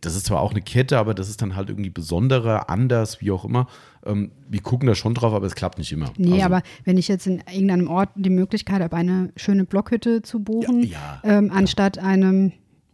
Das 0.00 0.16
ist 0.16 0.26
zwar 0.26 0.40
auch 0.40 0.52
eine 0.52 0.62
Kette, 0.62 0.98
aber 0.98 1.14
das 1.14 1.28
ist 1.28 1.42
dann 1.42 1.56
halt 1.56 1.68
irgendwie 1.68 1.90
besonderer, 1.90 2.70
anders, 2.70 3.20
wie 3.20 3.30
auch 3.30 3.44
immer. 3.44 3.68
Ähm, 4.04 4.32
wir 4.48 4.60
gucken 4.60 4.86
da 4.88 4.94
schon 4.94 5.14
drauf, 5.14 5.32
aber 5.32 5.46
es 5.46 5.54
klappt 5.54 5.78
nicht 5.78 5.92
immer. 5.92 6.12
Nee, 6.16 6.32
Also, 6.34 6.44
aber 6.46 6.62
wenn 6.84 6.98
ich 6.98 7.08
jetzt 7.08 7.26
in 7.26 7.42
irgendeinem 7.52 7.88
Ort 7.88 8.10
die 8.16 8.30
Möglichkeit 8.30 8.80
habe, 8.82 8.96
eine 8.96 9.32
schöne 9.36 9.64
Blockhütte 9.64 10.22
zu 10.22 10.40
buchen, 10.40 10.82
Ja, 10.82 11.20
ja, 11.24 11.38
ähm, 11.38 11.50
anstatt 11.52 11.98
einem 11.98 12.52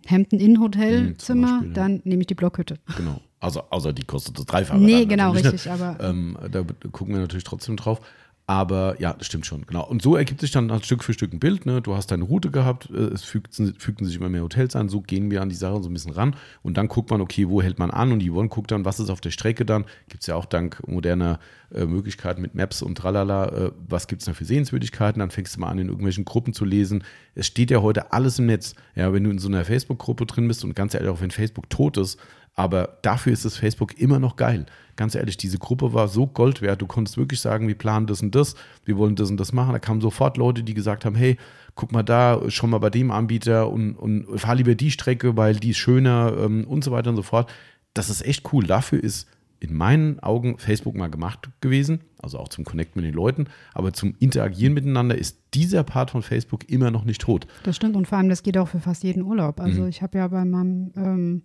Hampton 0.09 0.39
Inn 0.41 0.59
Mhm, 0.59 1.75
dann 1.75 2.01
nehme 2.05 2.21
ich 2.23 2.27
die 2.27 2.35
Blockhütte. 2.35 2.77
Genau. 2.97 3.21
Also, 3.41 3.63
außer 3.71 3.93
die 3.93 4.03
kostet 4.05 4.39
das 4.39 4.47
Dreifache. 4.47 4.79
Nee, 4.81 5.01
dann 5.01 5.09
genau, 5.09 5.33
ne? 5.33 5.45
richtig, 5.45 5.71
aber- 5.71 5.97
Ähm, 6.01 6.37
da 6.51 6.65
gucken 6.91 7.15
wir 7.15 7.21
natürlich 7.21 7.45
trotzdem 7.45 7.77
drauf. 7.77 8.01
Aber 8.49 8.99
ja, 8.99 9.13
das 9.13 9.27
stimmt 9.27 9.45
schon, 9.45 9.67
genau. 9.67 9.87
Und 9.87 10.01
so 10.01 10.17
ergibt 10.17 10.41
sich 10.41 10.51
dann 10.51 10.73
halt 10.73 10.87
Stück 10.87 11.05
für 11.05 11.13
Stück 11.13 11.35
ein 11.35 11.39
Bild. 11.39 11.67
Ne? 11.67 11.83
Du 11.83 11.95
hast 11.95 12.11
deine 12.11 12.25
Route 12.25 12.51
gehabt, 12.51 12.89
äh, 12.89 12.97
es 12.97 13.23
fügten, 13.23 13.75
fügten 13.75 14.07
sich 14.07 14.17
immer 14.17 14.31
mehr 14.31 14.41
Hotels 14.43 14.75
an, 14.75 14.89
so 14.89 15.03
gehen 15.03 15.31
wir 15.31 15.43
an 15.43 15.51
die 15.51 15.55
Sache 15.55 15.83
so 15.83 15.91
ein 15.91 15.93
bisschen 15.93 16.13
ran. 16.13 16.35
Und 16.63 16.79
dann 16.79 16.89
guckt 16.89 17.11
man, 17.11 17.21
okay, 17.21 17.51
wo 17.51 17.61
hält 17.61 17.79
man 17.79 17.91
an? 17.91 18.11
Und 18.11 18.21
die 18.21 18.31
Yvonne 18.31 18.49
guckt 18.49 18.71
dann, 18.71 18.87
was 18.87 19.01
ist 19.01 19.11
auf 19.11 19.21
der 19.21 19.33
Strecke 19.33 19.67
dann? 19.67 19.85
Gibt 20.09 20.23
es 20.23 20.29
ja 20.29 20.35
auch 20.35 20.47
dank 20.47 20.81
moderner 20.89 21.41
äh, 21.75 21.85
Möglichkeiten 21.85 22.41
mit 22.41 22.55
Maps 22.55 22.81
und 22.81 22.97
tralala, 22.97 23.49
äh, 23.49 23.73
was 23.87 24.07
gibt 24.07 24.23
es 24.23 24.27
da 24.27 24.33
für 24.33 24.47
Sehenswürdigkeiten? 24.47 25.21
Dann 25.21 25.31
fängst 25.31 25.55
du 25.55 25.61
mal 25.61 25.69
an, 25.69 25.79
in 25.79 25.89
irgendwelchen 25.89 26.25
Gruppen 26.25 26.55
zu 26.55 26.65
lesen. 26.65 27.05
Es 27.35 27.47
steht 27.47 27.71
ja 27.71 27.83
heute 27.83 28.15
alles 28.15 28.39
im 28.39 28.47
Netz. 28.47 28.75
Ja, 28.95 29.13
wenn 29.13 29.25
du 29.25 29.31
in 29.31 29.39
so 29.39 29.49
einer 29.49 29.67
Facebook-Gruppe 29.67 30.25
drin 30.25 30.49
bist 30.49 30.65
und 30.65 30.75
ganz 30.75 30.95
ehrlich, 30.95 31.11
auch 31.11 31.21
wenn 31.21 31.31
Facebook 31.31 31.69
tot 31.69 31.99
ist, 31.99 32.19
aber 32.55 32.99
dafür 33.03 33.35
ist 33.35 33.45
das 33.45 33.59
Facebook 33.59 33.99
immer 34.01 34.19
noch 34.19 34.37
geil. 34.37 34.65
Ganz 34.99 35.15
ehrlich, 35.15 35.37
diese 35.37 35.59
Gruppe 35.59 35.95
war 35.95 36.09
so 36.09 36.27
Gold 36.27 36.61
wert. 36.61 36.83
Du 36.83 36.87
konntest 36.87 37.17
wirklich 37.17 37.41
sagen, 37.41 37.69
wir 37.69 37.79
planen 37.79 38.07
das 38.09 38.21
und 38.21 38.35
das, 38.35 38.57
wir 38.85 38.99
wollen 38.99 39.15
das 39.15 39.31
und 39.31 39.39
das 39.39 39.53
machen. 39.53 39.73
Da 39.73 39.79
kamen 39.79 40.01
sofort 40.01 40.37
Leute, 40.37 40.65
die 40.65 40.75
gesagt 40.75 41.05
haben, 41.05 41.15
hey, 41.15 41.39
guck 41.77 41.93
mal 41.93 42.03
da, 42.03 42.43
schon 42.51 42.71
mal 42.71 42.79
bei 42.79 42.91
dem 42.91 43.13
Anbieter 43.13 43.71
und, 43.71 43.95
und 43.95 44.39
fahr 44.41 44.57
lieber 44.57 44.75
die 44.75 44.91
Strecke, 44.91 45.37
weil 45.37 45.55
die 45.55 45.71
ist 45.71 45.77
schöner 45.79 46.35
ähm, 46.41 46.65
und 46.67 46.83
so 46.83 46.91
weiter 46.91 47.11
und 47.11 47.17
so 47.17 47.23
fort. 47.23 47.49
Das 47.95 48.11
ist 48.11 48.27
echt 48.27 48.53
cool. 48.53 48.67
Dafür 48.67 49.03
ist 49.03 49.29
in 49.61 49.73
meinen 49.75 50.19
Augen 50.21 50.59
Facebook 50.59 50.95
mal 50.97 51.11
gemacht 51.11 51.49
gewesen, 51.61 52.01
also 52.21 52.39
auch 52.39 52.49
zum 52.49 52.65
Connecten 52.65 53.01
mit 53.01 53.09
den 53.09 53.15
Leuten, 53.15 53.47
aber 53.75 53.93
zum 53.93 54.15
Interagieren 54.19 54.75
miteinander 54.75 55.17
ist 55.17 55.39
dieser 55.55 55.83
Part 55.85 56.11
von 56.11 56.23
Facebook 56.23 56.69
immer 56.69 56.91
noch 56.91 57.05
nicht 57.05 57.21
tot. 57.21 57.47
Das 57.65 57.75
stimmt 57.77 57.97
und 57.97 58.07
vor 58.07 58.19
allem, 58.19 58.29
das 58.29 58.43
geht 58.43 58.59
auch 58.59 58.69
für 58.69 58.79
fast 58.81 59.03
jeden 59.05 59.23
Urlaub. 59.23 59.61
Also 59.61 59.83
Mhm. 59.83 59.89
ich 59.89 60.03
habe 60.03 60.19
ja 60.19 60.29
bei 60.29 60.45
meinem, 60.45 60.93
ähm, 60.97 61.43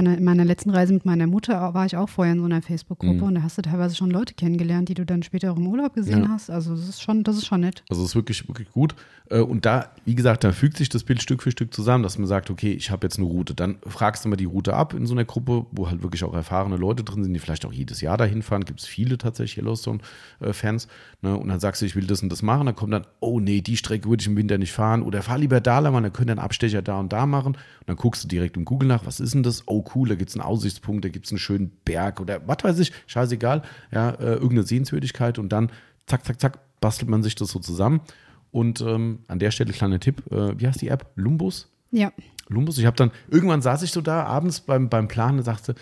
in 0.00 0.24
meiner 0.24 0.44
letzten 0.44 0.70
Reise 0.70 0.92
mit 0.92 1.04
meiner 1.04 1.26
Mutter 1.26 1.72
war 1.74 1.86
ich 1.86 1.96
auch 1.96 2.08
vorher 2.08 2.32
in 2.34 2.40
so 2.40 2.44
einer 2.46 2.62
Facebook-Gruppe 2.62 3.14
Mhm. 3.14 3.22
und 3.22 3.34
da 3.36 3.42
hast 3.42 3.56
du 3.58 3.62
teilweise 3.62 3.94
schon 3.94 4.10
Leute 4.10 4.34
kennengelernt, 4.34 4.88
die 4.88 4.94
du 4.94 5.06
dann 5.06 5.22
später 5.22 5.52
auch 5.52 5.56
im 5.56 5.66
Urlaub 5.68 5.94
gesehen 5.94 6.24
Ja. 6.24 6.28
hast. 6.30 6.50
Also 6.50 6.74
das 6.74 6.88
ist 6.88 7.00
schon, 7.02 7.22
das 7.22 7.36
ist 7.36 7.46
schon 7.46 7.60
nett. 7.60 7.84
Also 7.88 8.02
es 8.02 8.10
ist 8.10 8.14
wirklich, 8.16 8.48
wirklich 8.48 8.70
gut. 8.70 8.94
Äh, 9.30 9.38
Und 9.40 9.64
da, 9.64 9.90
wie 10.04 10.14
gesagt, 10.14 10.42
da 10.44 10.52
fügt 10.52 10.76
sich 10.76 10.88
das 10.88 11.04
Bild 11.04 11.22
Stück 11.22 11.42
für 11.42 11.50
Stück 11.50 11.72
zusammen, 11.72 12.02
dass 12.02 12.18
man 12.18 12.26
sagt, 12.26 12.50
okay, 12.50 12.72
ich 12.72 12.90
habe 12.90 13.06
jetzt 13.06 13.18
eine 13.18 13.26
Route. 13.26 13.54
Dann 13.54 13.76
fragst 13.86 14.24
du 14.24 14.28
mal 14.28 14.36
die 14.36 14.44
Route 14.44 14.74
ab 14.74 14.92
in 14.94 15.06
so 15.06 15.14
einer 15.14 15.24
Gruppe, 15.24 15.64
wo 15.70 15.88
halt 15.88 16.02
wirklich 16.02 16.24
auch 16.24 16.34
erfahrene 16.34 16.76
Leute 16.76 17.04
drin 17.04 17.22
sind, 17.22 17.32
die 17.32 17.38
vielleicht 17.38 17.64
auch 17.64 17.72
jedes 17.72 18.00
Jahr 18.00 18.16
dahin 18.18 18.42
fahren. 18.42 18.64
Gibt 18.64 18.80
es 18.80 18.86
viele 18.86 19.16
tatsächlich 19.16 19.58
Yellowstone-Fans. 19.58 20.88
Ne? 21.24 21.38
Und 21.38 21.48
dann 21.48 21.58
sagst 21.58 21.80
du, 21.80 21.86
ich 21.86 21.96
will 21.96 22.06
das 22.06 22.22
und 22.22 22.30
das 22.30 22.42
machen. 22.42 22.66
Dann 22.66 22.76
kommt 22.76 22.92
dann, 22.92 23.06
oh 23.18 23.40
nee, 23.40 23.62
die 23.62 23.78
Strecke 23.78 24.10
würde 24.10 24.20
ich 24.20 24.26
im 24.26 24.36
Winter 24.36 24.58
nicht 24.58 24.72
fahren. 24.72 25.02
Oder 25.02 25.22
fahr 25.22 25.38
lieber 25.38 25.62
da 25.62 25.78
lang, 25.78 25.94
dann 25.94 26.12
könnt 26.12 26.28
ihr 26.28 26.32
einen 26.32 26.38
Abstecher 26.38 26.82
da 26.82 27.00
und 27.00 27.14
da 27.14 27.24
machen. 27.24 27.54
Und 27.54 27.86
dann 27.86 27.96
guckst 27.96 28.22
du 28.22 28.28
direkt 28.28 28.58
im 28.58 28.66
Google 28.66 28.88
nach, 28.88 29.06
was 29.06 29.20
ist 29.20 29.32
denn 29.32 29.42
das? 29.42 29.62
Oh 29.66 29.82
cool, 29.94 30.10
da 30.10 30.16
gibt 30.16 30.28
es 30.28 30.36
einen 30.36 30.44
Aussichtspunkt, 30.44 31.02
da 31.02 31.08
gibt 31.08 31.24
es 31.24 31.32
einen 31.32 31.38
schönen 31.38 31.72
Berg 31.86 32.20
oder 32.20 32.46
was 32.46 32.58
weiß 32.62 32.78
ich, 32.78 32.92
scheißegal. 33.06 33.62
Ja, 33.90 34.10
äh, 34.10 34.34
irgendeine 34.34 34.64
Sehenswürdigkeit. 34.64 35.38
Und 35.38 35.48
dann 35.48 35.70
zack, 36.06 36.26
zack, 36.26 36.38
zack, 36.38 36.80
bastelt 36.80 37.08
man 37.08 37.22
sich 37.22 37.34
das 37.34 37.48
so 37.48 37.58
zusammen. 37.58 38.02
Und 38.50 38.82
ähm, 38.82 39.20
an 39.26 39.38
der 39.38 39.50
Stelle 39.50 39.72
kleiner 39.72 40.00
Tipp, 40.00 40.30
äh, 40.30 40.60
wie 40.60 40.66
heißt 40.66 40.82
die 40.82 40.88
App? 40.88 41.06
Lumbus? 41.14 41.70
Ja. 41.90 42.12
Lumbus. 42.48 42.76
Ich 42.76 42.84
habe 42.84 42.96
dann, 42.96 43.12
irgendwann 43.30 43.62
saß 43.62 43.82
ich 43.82 43.92
so 43.92 44.02
da 44.02 44.24
abends 44.24 44.60
beim, 44.60 44.90
beim 44.90 45.08
Planen 45.08 45.38
und 45.38 45.44
sagte, 45.44 45.74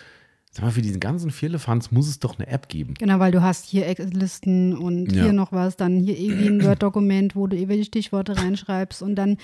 sag 0.53 0.65
mal, 0.65 0.71
für 0.71 0.83
diesen 0.83 1.01
ganzen 1.01 1.31
Vierlefanz 1.31 1.91
muss 1.91 2.09
es 2.09 2.19
doch 2.19 2.39
eine 2.39 2.47
App 2.47 2.69
geben. 2.69 2.95
Genau, 2.99 3.19
weil 3.19 3.33
du 3.33 3.43
hast 3.43 3.65
hier 3.67 3.87
Listen 4.13 4.77
und 4.77 5.11
Ja. 5.13 5.25
hier 5.25 5.33
noch 5.33 5.51
was, 5.53 5.77
dann 5.77 5.97
hier 5.99 6.19
irgendwie 6.19 6.47
ein 6.49 6.63
Word-Dokument, 6.63 7.35
wo 7.35 7.47
du 7.47 7.57
irgendwelche 7.57 7.85
Stichworte 7.87 8.37
reinschreibst 8.37 9.03
und 9.03 9.17
dann, 9.17 9.39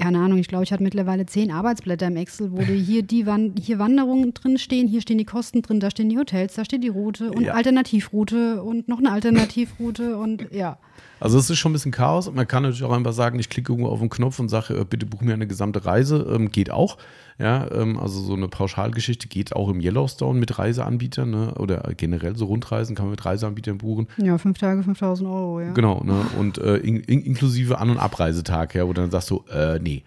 keine 0.00 0.18
Ahnung, 0.20 0.38
ich 0.38 0.48
glaube, 0.48 0.64
ich 0.64 0.72
hatte 0.72 0.82
mittlerweile 0.82 1.26
zehn 1.26 1.50
Arbeitsblätter 1.50 2.06
im 2.06 2.16
Excel, 2.16 2.52
wo 2.52 2.58
du 2.58 2.72
hier 2.72 3.02
die 3.02 3.26
Wan 3.26 3.54
hier 3.60 3.78
Wanderungen 3.78 4.32
drin 4.32 4.56
stehen, 4.56 4.88
hier 4.88 5.02
stehen 5.02 5.18
die 5.18 5.24
Kosten 5.26 5.60
drin, 5.60 5.80
da 5.80 5.90
stehen 5.90 6.08
die 6.08 6.16
Hotels, 6.18 6.54
da 6.54 6.64
steht 6.64 6.82
die 6.82 6.88
Route 6.88 7.30
und 7.30 7.42
Ja. 7.42 7.52
Alternativroute 7.54 8.62
und 8.62 8.88
noch 8.88 8.98
eine 9.00 9.10
Alternativroute 9.12 10.16
und 10.16 10.46
ja. 10.52 10.78
Also 11.20 11.36
es 11.38 11.50
ist 11.50 11.58
schon 11.58 11.72
ein 11.72 11.74
bisschen 11.74 11.90
Chaos. 11.92 12.30
Man 12.32 12.46
kann 12.46 12.62
natürlich 12.62 12.84
auch 12.84 12.92
einfach 12.92 13.12
sagen, 13.12 13.38
ich 13.40 13.48
klicke 13.50 13.72
irgendwo 13.72 13.90
auf 13.90 13.98
den 13.98 14.08
Knopf 14.08 14.38
und 14.38 14.48
sage, 14.48 14.74
äh, 14.74 14.84
bitte 14.84 15.04
buch 15.04 15.20
mir 15.20 15.34
eine 15.34 15.48
gesamte 15.48 15.84
Reise. 15.84 16.30
Ähm, 16.32 16.52
geht 16.52 16.70
auch. 16.70 16.96
Ja, 17.38 17.70
ähm, 17.70 17.98
also 17.98 18.20
so 18.20 18.34
eine 18.34 18.48
Pauschalgeschichte 18.48 19.28
geht 19.28 19.54
auch 19.54 19.68
im 19.68 19.80
Yellowstone 19.80 20.40
mit 20.40 20.58
Reiseanbietern 20.58 21.30
ne? 21.30 21.54
oder 21.54 21.92
generell 21.96 22.36
so 22.36 22.46
Rundreisen 22.46 22.96
kann 22.96 23.06
man 23.06 23.12
mit 23.12 23.24
Reiseanbietern 23.24 23.78
buchen. 23.78 24.08
Ja, 24.16 24.38
fünf 24.38 24.58
Tage, 24.58 24.82
5000 24.82 25.28
Euro, 25.28 25.60
ja. 25.60 25.72
Genau, 25.72 26.02
ne? 26.02 26.20
und 26.36 26.58
äh, 26.58 26.78
in, 26.78 26.96
in, 26.96 27.22
inklusive 27.22 27.78
An- 27.78 27.90
und 27.90 27.98
Abreisetag, 27.98 28.74
ja, 28.74 28.88
wo 28.88 28.92
dann 28.92 29.12
sagst 29.12 29.30
du, 29.30 29.44
äh, 29.52 29.78
nee. 29.78 30.02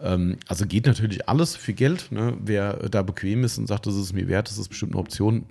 Ähm, 0.00 0.36
also 0.46 0.64
geht 0.66 0.86
natürlich 0.86 1.28
alles 1.28 1.56
für 1.56 1.72
Geld. 1.72 2.12
Ne? 2.12 2.34
Wer 2.40 2.74
da 2.88 3.02
bequem 3.02 3.42
ist 3.42 3.58
und 3.58 3.66
sagt, 3.66 3.86
das 3.86 3.96
ist 3.96 4.12
mir 4.12 4.28
wert, 4.28 4.48
das 4.48 4.58
ist 4.58 4.68
bestimmt 4.68 4.92
eine 4.92 5.00
Option. 5.00 5.44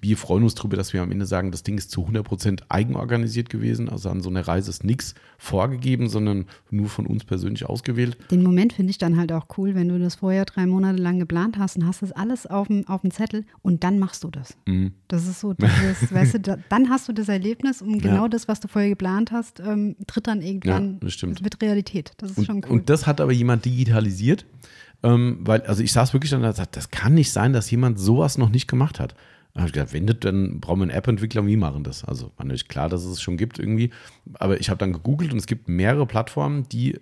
Wir 0.00 0.16
freuen 0.16 0.42
uns 0.44 0.54
darüber, 0.54 0.76
dass 0.76 0.92
wir 0.92 1.02
am 1.02 1.10
Ende 1.10 1.26
sagen, 1.26 1.50
das 1.50 1.62
Ding 1.62 1.76
ist 1.78 1.90
zu 1.90 2.06
100% 2.06 2.62
eigenorganisiert 2.68 3.50
gewesen. 3.50 3.88
Also 3.88 4.08
an 4.10 4.20
so 4.20 4.30
einer 4.30 4.46
Reise 4.46 4.70
ist 4.70 4.84
nichts 4.84 5.14
vorgegeben, 5.38 6.08
sondern 6.08 6.46
nur 6.70 6.88
von 6.88 7.06
uns 7.06 7.24
persönlich 7.24 7.66
ausgewählt. 7.66 8.16
Den 8.30 8.42
Moment 8.42 8.72
finde 8.72 8.90
ich 8.90 8.98
dann 8.98 9.16
halt 9.16 9.32
auch 9.32 9.46
cool, 9.58 9.74
wenn 9.74 9.88
du 9.88 9.98
das 9.98 10.14
vorher 10.16 10.44
drei 10.44 10.66
Monate 10.66 11.02
lang 11.02 11.18
geplant 11.18 11.58
hast 11.58 11.76
und 11.76 11.86
hast 11.86 12.02
das 12.02 12.12
alles 12.12 12.46
auf 12.46 12.68
dem, 12.68 12.86
auf 12.88 13.00
dem 13.02 13.10
Zettel 13.10 13.44
und 13.62 13.82
dann 13.84 13.98
machst 13.98 14.24
du 14.24 14.30
das. 14.30 14.56
Mhm. 14.66 14.92
Das 15.08 15.26
ist 15.26 15.40
so, 15.40 15.54
dieses, 15.54 16.12
weißt 16.14 16.34
du, 16.34 16.40
da, 16.40 16.56
dann 16.68 16.88
hast 16.90 17.08
du 17.08 17.12
das 17.12 17.28
Erlebnis 17.28 17.82
und 17.82 18.00
genau 18.00 18.28
das, 18.28 18.48
was 18.48 18.60
du 18.60 18.68
vorher 18.68 18.90
geplant 18.90 19.32
hast, 19.32 19.60
ähm, 19.60 19.96
tritt 20.06 20.26
dann 20.26 20.42
irgendwann, 20.42 20.92
Ja, 20.94 20.98
das 21.00 21.12
stimmt. 21.14 21.42
wird 21.42 21.60
Realität. 21.62 22.12
Das 22.18 22.30
ist 22.30 22.38
Und, 22.38 22.44
schon 22.46 22.56
cool. 22.64 22.70
und 22.70 22.88
das 22.90 23.06
hat 23.06 23.20
aber 23.20 23.32
jemand 23.32 23.64
digitalisiert. 23.64 24.46
Ähm, 25.04 25.38
weil, 25.40 25.62
also 25.62 25.82
ich 25.82 25.92
saß 25.92 26.12
wirklich 26.12 26.30
dann 26.30 26.42
da 26.42 26.48
und 26.48 26.52
gesagt, 26.54 26.76
das 26.76 26.90
kann 26.90 27.14
nicht 27.14 27.32
sein, 27.32 27.52
dass 27.52 27.68
jemand 27.70 27.98
sowas 27.98 28.38
noch 28.38 28.50
nicht 28.50 28.68
gemacht 28.68 29.00
hat. 29.00 29.16
Habe 29.54 29.66
ich 29.66 29.72
gedacht, 29.72 29.92
wenn 29.92 30.06
das, 30.06 30.16
dann 30.20 30.60
brauchen 30.60 30.80
wir 30.80 30.84
einen 30.84 30.92
App-Entwickler 30.92 31.46
wie 31.46 31.56
machen 31.56 31.84
das? 31.84 32.04
Also 32.04 32.32
war 32.36 32.46
natürlich 32.46 32.68
klar, 32.68 32.88
dass 32.88 33.04
es 33.04 33.20
schon 33.20 33.36
gibt 33.36 33.58
irgendwie. 33.58 33.90
Aber 34.34 34.58
ich 34.58 34.70
habe 34.70 34.78
dann 34.78 34.92
gegoogelt 34.92 35.32
und 35.32 35.38
es 35.38 35.46
gibt 35.46 35.68
mehrere 35.68 36.06
Plattformen, 36.06 36.66
die 36.70 36.98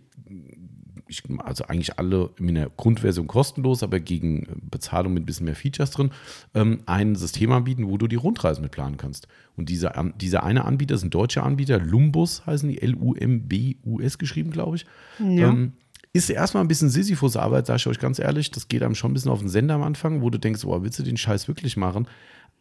ich, 1.11 1.23
also 1.39 1.65
eigentlich 1.65 1.99
alle 1.99 2.31
in 2.39 2.55
der 2.55 2.71
Grundversion 2.77 3.27
kostenlos, 3.27 3.83
aber 3.83 4.01
gegen 4.01 4.47
Bezahlung 4.71 5.13
mit 5.13 5.25
ein 5.25 5.27
bisschen 5.27 5.45
mehr 5.45 5.57
Features 5.57 5.91
drin, 5.91 6.11
ähm, 6.55 6.81
ein 6.87 7.17
System 7.17 7.53
anbieten, 7.53 7.89
wo 7.89 7.99
du 7.99 8.07
die 8.07 8.17
Rundreisen 8.17 8.63
mit 8.63 8.71
planen 8.71 8.97
kannst. 8.97 9.27
Und 9.57 9.69
dieser, 9.69 9.97
ähm, 9.97 10.15
dieser 10.21 10.45
eine 10.45 10.65
Anbieter 10.65 10.95
ist 10.95 11.03
ein 11.03 11.11
deutscher 11.11 11.45
Anbieter, 11.45 11.79
Lumbus 11.79 12.47
heißen 12.47 12.69
die, 12.69 12.81
L-U-M-B-U-S 12.81 14.19
geschrieben, 14.19 14.51
glaube 14.51 14.77
ich. 14.77 14.87
Ja. 15.19 15.51
Ähm, 15.51 15.73
ist 16.13 16.29
erstmal 16.29 16.65
ein 16.65 16.69
bisschen 16.69 16.91
Sisyphus-Arbeit, 16.91 17.67
sage 17.67 17.77
ich 17.77 17.87
euch 17.87 17.99
ganz 18.01 18.19
ehrlich. 18.19 18.51
Das 18.51 18.67
geht 18.67 18.83
einem 18.83 18.97
schon 18.97 19.13
ein 19.13 19.15
bisschen 19.15 19.31
auf 19.31 19.39
den 19.41 19.49
Sender 19.49 19.75
am 19.75 19.83
Anfang, 19.83 20.23
wo 20.23 20.31
du 20.31 20.39
denkst, 20.39 20.65
oh, 20.65 20.83
willst 20.83 20.99
du 20.99 21.05
den 21.05 21.17
Scheiß 21.17 21.47
wirklich 21.47 21.77
machen? 21.77 22.09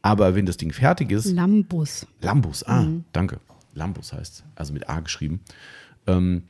Aber 0.01 0.35
wenn 0.35 0.45
das 0.45 0.57
Ding 0.57 0.71
fertig 0.71 1.11
ist, 1.11 1.25
Lambus. 1.25 2.07
Lambus, 2.21 2.63
ah, 2.65 2.87
danke. 3.11 3.39
Lambus 3.73 4.13
heißt 4.13 4.43
also 4.55 4.73
mit 4.73 4.89
A 4.89 4.99
geschrieben. 4.99 5.41
Ähm, 6.07 6.43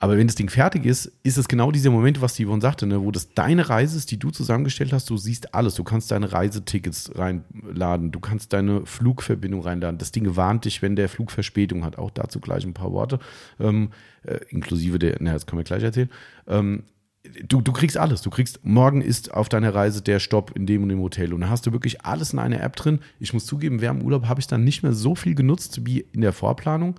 aber 0.00 0.16
wenn 0.16 0.28
das 0.28 0.36
Ding 0.36 0.48
fertig 0.48 0.86
ist, 0.86 1.10
ist 1.24 1.38
es 1.38 1.48
genau 1.48 1.72
dieser 1.72 1.90
Moment, 1.90 2.20
was 2.20 2.34
die 2.34 2.46
Yvonne 2.46 2.62
sagte, 2.62 2.86
ne, 2.86 3.02
wo 3.02 3.10
das 3.10 3.34
deine 3.34 3.68
Reise 3.68 3.96
ist, 3.96 4.12
die 4.12 4.16
du 4.16 4.30
zusammengestellt 4.30 4.92
hast. 4.92 5.10
Du 5.10 5.16
siehst 5.16 5.54
alles. 5.54 5.74
Du 5.74 5.82
kannst 5.82 6.12
deine 6.12 6.32
Reisetickets 6.32 7.10
reinladen. 7.16 8.12
Du 8.12 8.20
kannst 8.20 8.52
deine 8.52 8.86
Flugverbindung 8.86 9.62
reinladen. 9.62 9.98
Das 9.98 10.12
Ding 10.12 10.36
warnt 10.36 10.66
dich, 10.66 10.82
wenn 10.82 10.94
der 10.94 11.08
Flug 11.08 11.32
Verspätung 11.32 11.84
hat. 11.84 11.98
Auch 11.98 12.12
dazu 12.12 12.38
gleich 12.38 12.64
ein 12.64 12.74
paar 12.74 12.92
Worte. 12.92 13.18
Ähm, 13.58 13.90
äh, 14.22 14.38
inklusive 14.50 15.00
der, 15.00 15.16
na, 15.18 15.32
das 15.32 15.46
können 15.46 15.58
wir 15.58 15.64
gleich 15.64 15.82
erzählen. 15.82 16.10
Ähm, 16.46 16.84
du, 17.46 17.60
du 17.60 17.72
kriegst 17.72 17.96
alles. 17.96 18.22
Du 18.22 18.30
kriegst, 18.30 18.60
morgen 18.64 19.00
ist 19.00 19.32
auf 19.32 19.48
deiner 19.48 19.74
Reise 19.74 20.02
der 20.02 20.20
Stopp 20.20 20.52
in 20.56 20.66
dem 20.66 20.82
und 20.82 20.88
dem 20.88 21.00
Hotel. 21.00 21.32
Und 21.32 21.42
da 21.42 21.48
hast 21.48 21.66
du 21.66 21.72
wirklich 21.72 22.04
alles 22.04 22.32
in 22.32 22.38
einer 22.38 22.60
App 22.62 22.76
drin. 22.76 23.00
Ich 23.18 23.32
muss 23.32 23.46
zugeben, 23.46 23.80
während 23.80 24.00
dem 24.00 24.06
Urlaub 24.06 24.26
habe 24.26 24.40
ich 24.40 24.46
dann 24.46 24.64
nicht 24.64 24.82
mehr 24.82 24.92
so 24.92 25.14
viel 25.14 25.34
genutzt 25.34 25.84
wie 25.86 26.00
in 26.12 26.20
der 26.20 26.32
Vorplanung. 26.32 26.94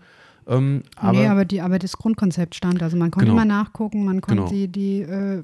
Ähm, 0.48 0.84
aber, 0.96 1.20
nee, 1.20 1.28
aber, 1.28 1.46
die, 1.46 1.62
aber 1.62 1.80
das 1.80 1.98
Grundkonzept 1.98 2.56
stand. 2.56 2.82
Also 2.82 2.98
man 2.98 3.12
konnte 3.12 3.28
Genau. 3.28 3.38
immer 3.38 3.46
nachgucken, 3.46 4.06
man 4.06 4.22
konnte 4.22 4.44
Genau. 4.44 4.52
die, 4.52 4.68
die 4.68 5.02
äh, 5.02 5.40
äh, 5.40 5.44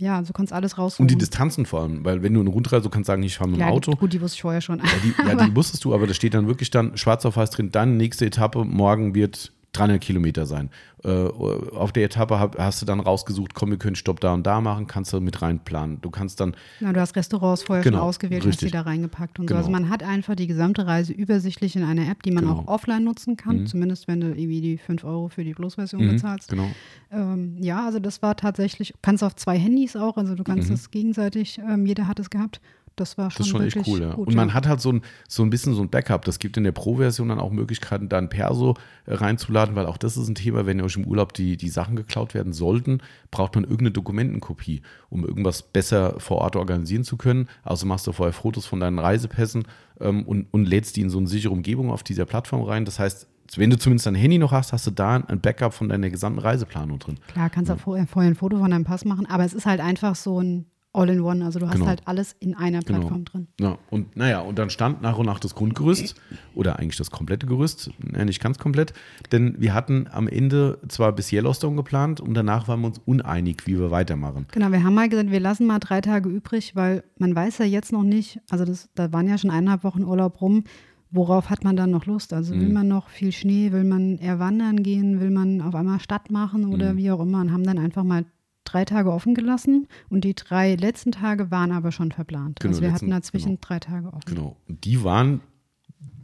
ja, 0.00 0.22
du 0.22 0.32
konntest 0.32 0.52
alles 0.52 0.78
raussuchen. 0.78 1.04
und 1.04 1.10
die 1.10 1.18
Distanzen 1.18 1.66
vor 1.66 1.82
allem, 1.82 2.04
weil 2.04 2.22
wenn 2.22 2.32
du 2.32 2.40
eine 2.40 2.50
Rundreise, 2.50 2.84
du 2.84 2.88
kannst 2.90 3.08
sagen, 3.08 3.22
ich 3.24 3.36
fahre 3.36 3.50
mit 3.50 3.58
dem 3.58 3.62
ja, 3.62 3.68
Auto. 3.70 3.90
Gut, 3.96 4.12
die 4.12 4.20
wusste 4.20 4.36
ich 4.36 4.42
vorher 4.42 4.60
schon. 4.60 4.78
Ja, 4.78 4.84
die, 5.02 5.28
ja, 5.28 5.34
die 5.46 5.56
wusstest 5.56 5.84
du, 5.84 5.92
aber 5.92 6.06
da 6.06 6.14
steht 6.14 6.34
dann 6.34 6.46
wirklich 6.46 6.70
dann 6.70 6.96
schwarz 6.96 7.26
auf 7.26 7.36
weiß 7.36 7.50
drin, 7.50 7.72
dann 7.72 7.96
nächste 7.96 8.24
Etappe, 8.24 8.64
morgen 8.64 9.16
wird 9.16 9.52
300 9.78 10.00
Kilometer 10.00 10.46
sein. 10.46 10.70
Äh, 11.04 11.08
auf 11.10 11.92
der 11.92 12.04
Etappe 12.04 12.40
hab, 12.40 12.58
hast 12.58 12.82
du 12.82 12.86
dann 12.86 13.00
rausgesucht, 13.00 13.54
komm, 13.54 13.70
wir 13.70 13.78
können 13.78 13.94
Stopp 13.96 14.20
da 14.20 14.34
und 14.34 14.46
da 14.46 14.60
machen, 14.60 14.86
kannst 14.86 15.12
du 15.12 15.20
mit 15.20 15.40
reinplanen. 15.42 16.00
Du 16.00 16.10
kannst 16.10 16.40
dann, 16.40 16.56
Na, 16.80 16.92
du 16.92 17.00
hast 17.00 17.14
Restaurants 17.16 17.62
vorher 17.62 17.84
Genau, 17.84 17.98
schon 17.98 18.06
ausgewählt 18.08 18.42
und 18.44 18.48
hast 18.48 18.56
richtig. 18.56 18.72
die 18.72 18.76
da 18.76 18.82
reingepackt 18.82 19.38
und 19.38 19.46
Genau. 19.46 19.58
so. 19.60 19.66
Also 19.68 19.70
man 19.70 19.88
hat 19.88 20.02
einfach 20.02 20.34
die 20.34 20.46
gesamte 20.48 20.86
Reise 20.86 21.12
übersichtlich 21.12 21.76
in 21.76 21.84
einer 21.84 22.08
App, 22.08 22.22
die 22.24 22.30
man 22.32 22.44
Genau. 22.44 22.60
auch 22.60 22.66
offline 22.68 23.04
nutzen 23.04 23.36
kann, 23.36 23.58
Mhm. 23.60 23.66
zumindest 23.66 24.08
wenn 24.08 24.20
du 24.20 24.28
irgendwie 24.28 24.60
die 24.60 24.78
5 24.78 25.04
Euro 25.04 25.28
für 25.28 25.44
die 25.44 25.54
Plus-Version 25.54 26.04
Mhm, 26.04 26.08
bezahlst. 26.16 26.48
genau. 26.50 26.72
Ähm, 27.10 27.56
ja, 27.58 27.84
also 27.86 28.00
das 28.00 28.20
war 28.22 28.36
tatsächlich, 28.36 28.94
kannst 29.02 29.22
auf 29.22 29.36
zwei 29.36 29.56
Handys 29.58 29.96
auch, 29.96 30.16
also 30.16 30.34
du 30.34 30.44
kannst 30.44 30.70
es 30.70 30.90
gegenseitig, 30.90 31.58
ähm, 31.58 31.86
jeder 31.86 32.06
hat 32.08 32.18
es 32.18 32.30
gehabt. 32.30 32.60
Das 33.00 33.16
war 33.16 33.30
schon. 33.30 33.38
Das 33.38 33.46
ist 33.46 33.50
schon 33.50 33.62
echt 33.62 33.88
cool, 33.88 34.00
ja. 34.00 34.14
gut. 34.14 34.28
und 34.28 34.34
man 34.34 34.48
ja. 34.48 34.54
hat 34.54 34.66
halt 34.66 34.80
so 34.80 34.92
ein, 34.92 35.02
so 35.28 35.42
ein 35.42 35.50
bisschen 35.50 35.74
so 35.74 35.82
ein 35.82 35.88
Backup. 35.88 36.24
Das 36.24 36.38
gibt 36.38 36.56
in 36.56 36.64
der 36.64 36.72
Pro-Version 36.72 37.28
dann 37.28 37.40
auch 37.40 37.50
Möglichkeiten, 37.50 38.08
da 38.08 38.18
ein 38.18 38.28
Perso 38.28 38.74
äh, 39.06 39.14
reinzuladen, 39.14 39.74
weil 39.76 39.86
auch 39.86 39.96
das 39.96 40.16
ist 40.16 40.28
ein 40.28 40.34
Thema, 40.34 40.66
wenn 40.66 40.80
euch 40.80 40.96
im 40.96 41.06
Urlaub 41.06 41.32
die, 41.32 41.56
die 41.56 41.68
Sachen 41.68 41.96
geklaut 41.96 42.34
werden 42.34 42.52
sollten, 42.52 43.00
braucht 43.30 43.54
man 43.54 43.64
irgendeine 43.64 43.92
Dokumentenkopie, 43.92 44.82
um 45.10 45.24
irgendwas 45.24 45.62
besser 45.62 46.18
vor 46.18 46.38
Ort 46.38 46.56
organisieren 46.56 47.04
zu 47.04 47.16
können. 47.16 47.48
Also 47.62 47.86
machst 47.86 48.06
du 48.06 48.12
vorher 48.12 48.32
Fotos 48.32 48.66
von 48.66 48.80
deinen 48.80 48.98
Reisepässen 48.98 49.64
ähm, 50.00 50.24
und, 50.24 50.46
und 50.50 50.66
lädst 50.66 50.96
die 50.96 51.02
in 51.02 51.10
so 51.10 51.18
eine 51.18 51.28
sichere 51.28 51.52
Umgebung 51.52 51.90
auf 51.90 52.02
dieser 52.02 52.26
Plattform 52.26 52.62
rein. 52.62 52.84
Das 52.84 52.98
heißt, 52.98 53.28
wenn 53.56 53.70
du 53.70 53.78
zumindest 53.78 54.06
dein 54.06 54.14
Handy 54.14 54.38
noch 54.38 54.52
hast, 54.52 54.72
hast 54.72 54.86
du 54.86 54.90
da 54.90 55.16
ein 55.16 55.40
Backup 55.40 55.72
von 55.72 55.88
deiner 55.88 56.10
gesamten 56.10 56.38
Reiseplanung 56.38 56.98
drin. 56.98 57.18
Klar, 57.28 57.48
kannst 57.48 57.70
auch 57.70 57.78
vorher, 57.78 58.06
vorher 58.06 58.30
ein 58.30 58.34
Foto 58.34 58.58
von 58.58 58.70
deinem 58.70 58.84
Pass 58.84 59.04
machen, 59.04 59.26
aber 59.26 59.44
es 59.44 59.54
ist 59.54 59.66
halt 59.66 59.80
einfach 59.80 60.14
so 60.14 60.40
ein 60.40 60.66
All-in-One. 60.98 61.44
Also 61.44 61.58
du 61.58 61.66
hast 61.66 61.74
Genau. 61.76 61.86
halt 61.86 62.02
alles 62.06 62.34
in 62.40 62.54
einer 62.54 62.80
Genau. 62.80 62.98
Plattform 63.00 63.24
drin. 63.24 63.48
Ja, 63.60 63.78
und 63.90 64.16
naja, 64.16 64.40
und 64.40 64.58
dann 64.58 64.70
stand 64.70 65.00
nach 65.02 65.16
und 65.18 65.26
nach 65.26 65.38
das 65.40 65.54
Grundgerüst 65.54 66.14
oder 66.54 66.78
eigentlich 66.78 66.96
das 66.96 67.10
komplette 67.10 67.46
Gerüst, 67.46 67.90
ja, 68.16 68.24
nicht 68.24 68.40
ganz 68.42 68.58
komplett, 68.58 68.92
denn 69.32 69.54
wir 69.58 69.74
hatten 69.74 70.06
am 70.10 70.26
Ende 70.28 70.78
zwar 70.88 71.12
bis 71.12 71.32
Yellowstone 71.32 71.76
geplant 71.76 72.20
und 72.20 72.34
danach 72.34 72.68
waren 72.68 72.80
wir 72.80 72.88
uns 72.88 73.00
uneinig, 73.06 73.66
wie 73.66 73.78
wir 73.78 73.90
weitermachen. 73.90 74.46
Genau, 74.52 74.70
wir 74.72 74.82
haben 74.82 74.94
mal 74.94 75.08
gesagt, 75.08 75.30
wir 75.30 75.40
lassen 75.40 75.66
mal 75.66 75.78
drei 75.78 76.00
Tage 76.00 76.28
übrig, 76.28 76.74
weil 76.74 77.04
man 77.18 77.34
weiß 77.34 77.58
ja 77.58 77.64
jetzt 77.64 77.92
noch 77.92 78.02
nicht, 78.02 78.40
also 78.50 78.64
das, 78.64 78.88
da 78.94 79.12
waren 79.12 79.28
ja 79.28 79.38
schon 79.38 79.50
eineinhalb 79.50 79.84
Wochen 79.84 80.02
Urlaub 80.04 80.40
rum, 80.40 80.64
worauf 81.10 81.48
hat 81.48 81.64
man 81.64 81.74
dann 81.76 81.90
noch 81.90 82.04
Lust? 82.06 82.32
Also 82.34 82.54
Mhm. 82.54 82.60
will 82.60 82.68
man 82.72 82.88
noch 82.88 83.08
viel 83.08 83.32
Schnee, 83.32 83.72
will 83.72 83.84
man 83.84 84.18
eher 84.18 84.38
wandern 84.38 84.82
gehen, 84.82 85.20
will 85.20 85.30
man 85.30 85.62
auf 85.62 85.74
einmal 85.74 86.00
Stadt 86.00 86.30
machen 86.30 86.66
oder 86.66 86.92
Mhm. 86.92 86.96
wie 86.98 87.10
auch 87.10 87.20
immer 87.20 87.40
und 87.40 87.50
haben 87.52 87.64
dann 87.64 87.78
einfach 87.78 88.04
mal 88.04 88.24
drei 88.70 88.84
Tage 88.84 89.10
offen 89.12 89.34
gelassen 89.34 89.88
und 90.08 90.22
die 90.24 90.34
drei 90.34 90.74
letzten 90.74 91.12
Tage 91.12 91.50
waren 91.50 91.72
aber 91.72 91.92
schon 91.92 92.12
verplant. 92.12 92.60
Genau, 92.60 92.70
also 92.72 92.82
wir 92.82 92.88
letzten- 92.90 93.06
hatten 93.06 93.10
dazwischen 93.22 93.48
genau. 93.48 93.60
drei 93.62 93.78
Tage 93.80 94.08
offen. 94.08 94.22
Genau. 94.26 94.56
Und 94.68 94.84
die 94.84 95.02
waren 95.04 95.40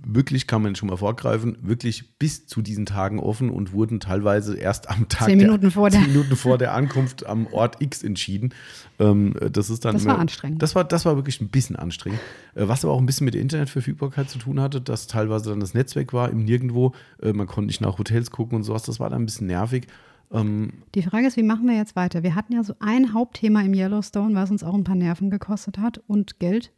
wirklich, 0.07 0.47
kann 0.47 0.61
man 0.61 0.77
schon 0.77 0.91
mal 0.91 0.99
vorgreifen, 0.99 1.57
wirklich 1.63 2.19
bis 2.19 2.47
zu 2.47 2.61
diesen 2.61 2.85
Tagen 2.85 3.19
offen 3.19 3.49
und 3.49 3.73
wurden 3.73 4.01
teilweise 4.01 4.55
erst 4.55 4.91
am 4.91 5.09
Tag 5.09 5.29
Zehn 5.29 5.39
der, 5.39 5.49
Minuten 5.49 5.71
vor 5.71 5.89
der- 5.89 6.01
zehn 6.03 6.13
Minuten 6.13 6.37
vor 6.37 6.59
der 6.59 6.75
Ankunft 6.75 7.25
am 7.25 7.47
Ort 7.47 7.81
X 7.81 8.03
entschieden. 8.03 8.53
Ähm, 8.99 9.35
das 9.51 9.71
ist 9.71 9.87
dann 9.87 9.95
Das 9.95 10.05
war 10.05 10.19
anstrengend. 10.19 10.63
Das 10.63 10.75
war, 10.75 10.85
das 10.85 11.07
war 11.07 11.17
wirklich 11.17 11.41
ein 11.41 11.49
bisschen 11.49 11.77
anstrengend. 11.77 12.21
Äh, 12.55 12.69
was 12.69 12.85
aber 12.85 12.93
auch 12.93 12.99
ein 13.01 13.07
bisschen 13.07 13.25
mit 13.25 13.33
der 13.33 13.41
Internetverfügbarkeit 13.41 14.29
zu 14.29 14.39
tun 14.39 14.61
hatte, 14.61 14.83
dass 14.83 15.07
teilweise 15.07 15.49
dann 15.49 15.61
das 15.61 15.73
Netzwerk 15.73 16.13
war 16.13 16.29
im 16.29 16.45
Nirgendwo. 16.45 16.93
Äh, 17.23 17.33
man 17.33 17.47
konnte 17.47 17.69
nicht 17.69 17.81
nach 17.81 17.97
Hotels 17.97 18.31
gucken 18.31 18.57
und 18.57 18.63
sowas. 18.65 18.83
Das 18.83 19.01
war 19.01 19.09
dann 19.09 19.23
ein 19.23 19.27
bisschen 19.27 19.47
nervig. 19.47 19.87
Ähm, 20.33 20.73
Die 20.95 21.03
Frage 21.03 21.27
ist, 21.27 21.37
wie 21.37 21.43
machen 21.43 21.67
wir 21.67 21.77
jetzt 21.77 21.97
weiter? 21.97 22.23
Wir 22.23 22.35
hatten 22.35 22.53
ja 22.53 22.63
so 22.65 22.75
ein 22.81 23.13
Hauptthema 23.15 23.61
im 23.63 23.75
Yellowstone, 23.75 24.35
was 24.35 24.51
uns 24.51 24.65
auch 24.65 24.75
ein 24.75 24.85
paar 24.85 24.97
Nerven 24.97 25.31
gekostet 25.31 25.79
hat 25.79 25.99
und 26.07 26.39
Geld. 26.41 26.73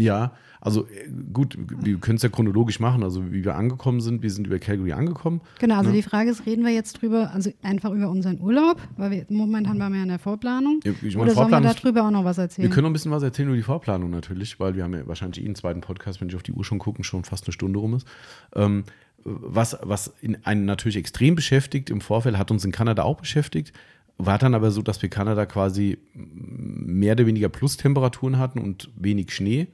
Ja, 0.00 0.30
also 0.60 0.86
äh, 0.86 1.08
gut, 1.32 1.58
wir 1.58 1.98
können 1.98 2.18
es 2.18 2.22
ja 2.22 2.28
chronologisch 2.28 2.78
machen. 2.78 3.02
Also 3.02 3.32
wie 3.32 3.44
wir 3.44 3.56
angekommen 3.56 4.00
sind, 4.00 4.22
wir 4.22 4.30
sind 4.30 4.46
über 4.46 4.60
Calgary 4.60 4.92
angekommen. 4.92 5.40
Genau, 5.58 5.76
also 5.76 5.90
Ja. 5.90 5.96
die 5.96 6.02
Frage 6.02 6.30
ist, 6.30 6.46
reden 6.46 6.64
wir 6.64 6.72
jetzt 6.72 7.02
drüber, 7.02 7.32
also 7.34 7.50
einfach 7.62 7.90
über 7.90 8.08
unseren 8.08 8.40
Urlaub, 8.40 8.80
weil 8.96 9.10
wir 9.10 9.26
momentan 9.28 9.76
waren 9.80 9.90
wir 9.92 9.96
ja 9.96 10.02
in 10.04 10.08
der 10.10 10.20
Vorplanung. 10.20 10.78
Ja, 10.84 10.92
ich 10.92 11.16
meine, 11.16 11.32
Oder 11.32 11.34
sollen 11.34 11.50
wir 11.50 11.58
Vorplanung- 11.58 11.74
darüber 11.82 12.02
auch 12.06 12.10
noch 12.12 12.24
was 12.24 12.36
Wir 12.36 12.42
erzählen? 12.44 12.70
können 12.70 12.82
noch 12.84 12.90
ein 12.90 12.92
bisschen 12.92 13.10
was 13.10 13.24
erzählen 13.24 13.48
über 13.48 13.56
die 13.56 13.62
Vorplanung 13.64 14.10
natürlich, 14.10 14.60
weil 14.60 14.76
wir 14.76 14.84
haben 14.84 14.94
ja 14.94 15.04
wahrscheinlich 15.08 15.42
eh 15.42 15.46
einen 15.46 15.56
zweiten 15.56 15.80
Podcast, 15.80 16.20
wenn 16.20 16.28
ich 16.28 16.36
auf 16.36 16.44
die 16.44 16.52
Uhr 16.52 16.64
schon 16.64 16.78
gucken, 16.78 17.02
schon 17.02 17.24
fast 17.24 17.46
eine 17.46 17.52
Stunde 17.52 17.80
rum 17.80 17.94
ist. 17.94 18.06
Ähm, 18.54 18.84
was, 19.24 19.76
was 19.82 20.12
in 20.20 20.44
einen 20.44 20.64
natürlich 20.64 20.96
extrem 20.96 21.34
beschäftigt 21.34 21.90
im 21.90 22.00
Vorfeld, 22.00 22.38
hat 22.38 22.50
uns 22.50 22.64
in 22.64 22.72
Kanada 22.72 23.02
auch 23.02 23.20
beschäftigt, 23.20 23.72
war 24.16 24.38
dann 24.38 24.54
aber 24.54 24.70
so, 24.70 24.82
dass 24.82 25.00
wir 25.00 25.08
Kanada 25.08 25.46
quasi 25.46 25.98
mehr 26.14 27.12
oder 27.12 27.26
weniger 27.26 27.48
Plustemperaturen 27.48 28.38
hatten 28.38 28.58
und 28.58 28.90
wenig 28.96 29.32
Schnee. 29.32 29.68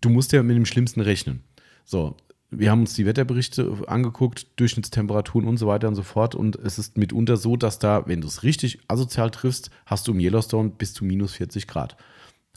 Du 0.00 0.10
musst 0.10 0.32
ja 0.32 0.42
mit 0.42 0.56
dem 0.56 0.66
Schlimmsten 0.66 1.00
rechnen. 1.00 1.42
So, 1.84 2.16
wir 2.50 2.70
haben 2.70 2.80
uns 2.80 2.94
die 2.94 3.06
Wetterberichte 3.06 3.84
angeguckt, 3.86 4.48
Durchschnittstemperaturen 4.56 5.48
und 5.48 5.56
so 5.56 5.66
weiter 5.66 5.88
und 5.88 5.94
so 5.94 6.02
fort. 6.02 6.34
Und 6.34 6.56
es 6.56 6.78
ist 6.78 6.98
mitunter 6.98 7.36
so, 7.36 7.56
dass 7.56 7.78
da, 7.78 8.06
wenn 8.06 8.20
du 8.20 8.28
es 8.28 8.42
richtig 8.42 8.80
asozial 8.88 9.30
triffst, 9.30 9.70
hast 9.86 10.08
du 10.08 10.12
im 10.12 10.20
Yellowstone 10.20 10.70
bis 10.70 10.92
zu 10.92 11.04
minus 11.04 11.34
40 11.34 11.66
Grad. 11.66 11.96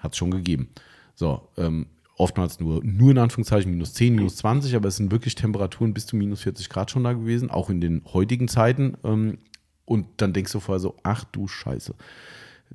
Hat 0.01 0.11
es 0.11 0.17
schon 0.17 0.31
gegeben. 0.31 0.69
So, 1.15 1.47
ähm, 1.57 1.87
oftmals 2.23 2.59
nur, 2.59 2.83
nur 2.83 3.11
in 3.11 3.17
Anführungszeichen 3.17 3.71
minus 3.71 3.93
10, 3.93 4.15
minus 4.15 4.37
20, 4.37 4.75
aber 4.75 4.87
es 4.87 4.95
sind 4.95 5.11
wirklich 5.11 5.35
Temperaturen 5.35 5.93
bis 5.93 6.05
zu 6.05 6.15
minus 6.15 6.41
40 6.41 6.69
Grad 6.69 6.89
schon 6.89 7.03
da 7.03 7.13
gewesen, 7.13 7.51
auch 7.51 7.69
in 7.69 7.81
den 7.81 8.01
heutigen 8.13 8.47
Zeiten. 8.47 8.95
Ähm, 9.03 9.37
und 9.85 10.07
dann 10.17 10.31
denkst 10.33 10.53
du 10.53 10.59
vorher 10.61 10.79
so, 10.79 10.95
ach 11.03 11.25
du 11.25 11.47
Scheiße 11.47 11.93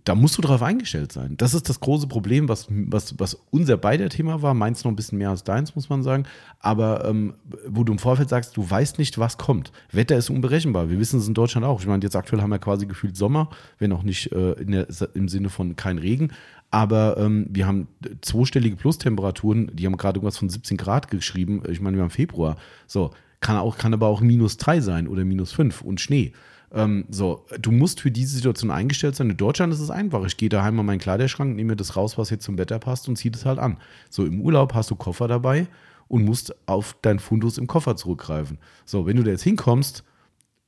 da 0.05 0.15
musst 0.15 0.39
du 0.39 0.43
darauf 0.43 0.63
eingestellt 0.63 1.13
sein. 1.13 1.37
Das 1.37 1.55
ist 1.55 1.69
das 1.69 1.81
große 1.81 2.07
Problem, 2.07 2.49
was, 2.49 2.67
was, 2.71 3.19
was 3.19 3.35
unser 3.51 3.77
beider 3.77 4.09
Thema 4.09 4.43
war. 4.43 4.55
Meins 4.55 4.85
noch 4.85 4.93
ein 4.93 4.97
bisschen 4.97 5.19
mehr 5.19 5.31
als 5.31 5.45
deins, 5.45 5.75
muss 5.75 5.89
man 5.89 6.03
sagen. 6.03 6.25
Aber 6.61 7.05
ähm, 7.05 7.35
wo 7.67 7.85
du 7.85 7.93
im 7.93 7.99
Vorfeld 7.99 8.29
sagst, 8.29 8.57
du 8.57 8.69
weißt 8.69 8.99
nicht, 8.99 9.19
was 9.19 9.39
kommt. 9.39 9.73
Wetter 9.93 10.17
ist 10.17 10.31
unberechenbar. 10.31 10.89
Wir 10.89 10.99
wissen 10.99 11.19
es 11.19 11.29
in 11.29 11.35
Deutschland 11.35 11.67
auch. 11.67 11.81
Ich 11.81 11.87
meine, 11.87 12.03
jetzt 12.03 12.17
aktuell 12.17 12.43
haben 12.43 12.51
wir 12.51 12.59
quasi 12.59 12.87
gefühlt 12.87 13.17
Sommer, 13.17 13.51
wenn 13.79 13.93
auch 13.93 14.03
nicht 14.03 14.33
äh, 14.33 14.65
der, 14.65 14.87
im 15.15 15.29
Sinne 15.29 15.51
von 15.51 15.77
kein 15.77 15.99
Regen. 15.99 16.33
Aber 16.71 17.17
ähm, 17.17 17.47
wir 17.51 17.67
haben 17.67 17.89
zweistellige 18.21 18.77
Plustemperaturen, 18.77 19.71
die 19.73 19.87
haben 19.87 19.97
gerade 19.97 20.19
irgendwas 20.19 20.37
von 20.37 20.51
17 20.51 20.77
Grad 20.77 21.11
geschrieben. 21.11 21.63
Ich 21.69 21.81
meine, 21.81 21.97
wir 21.97 22.03
haben 22.03 22.11
Februar. 22.11 22.57
So, 22.87 23.11
kann, 23.41 23.57
auch, 23.57 23.79
kann 23.79 23.95
aber 23.95 24.07
auch 24.09 24.21
minus 24.21 24.59
3 24.59 24.81
sein 24.81 25.09
oder 25.09 25.25
minus 25.25 25.53
5 25.53 25.81
und 25.81 26.01
Schnee. 26.01 26.33
Ähm, 26.73 27.07
so, 27.09 27.47
du 27.59 27.73
musst 27.73 28.01
für 28.01 28.11
diese 28.11 28.37
Situation 28.37 28.71
eingestellt 28.71 29.17
sein. 29.17 29.31
In 29.31 29.37
Deutschland 29.37 29.73
ist 29.73 29.81
es 29.81 29.91
einfach. 29.91 30.25
Ich 30.27 30.37
gehe 30.37 30.51
daheim 30.51 30.79
an 30.79 30.87
meinen 30.87 30.99
Kleiderschrank, 30.99 31.57
nehme 31.57 31.73
mir 31.73 31.77
das 31.77 31.97
raus, 31.97 32.19
was 32.19 32.29
jetzt 32.31 32.45
zum 32.45 32.59
Wetter 32.59 32.79
passt 32.79 33.09
und 33.09 33.17
ziehe 33.17 33.33
das 33.33 33.47
halt 33.47 33.59
an. 33.59 33.79
So, 34.11 34.27
im 34.27 34.41
Urlaub 34.41 34.75
hast 34.75 34.91
du 34.91 34.97
Koffer 34.97 35.29
dabei 35.29 35.69
und 36.09 36.25
musst 36.25 36.55
auf 36.67 36.97
dein 37.01 37.19
Fundus 37.19 37.57
im 37.57 37.67
Koffer 37.67 37.97
zurückgreifen. 37.97 38.59
So, 38.85 39.07
wenn 39.07 39.17
du 39.17 39.23
da 39.23 39.31
jetzt 39.31 39.45
hinkommst, 39.45 40.05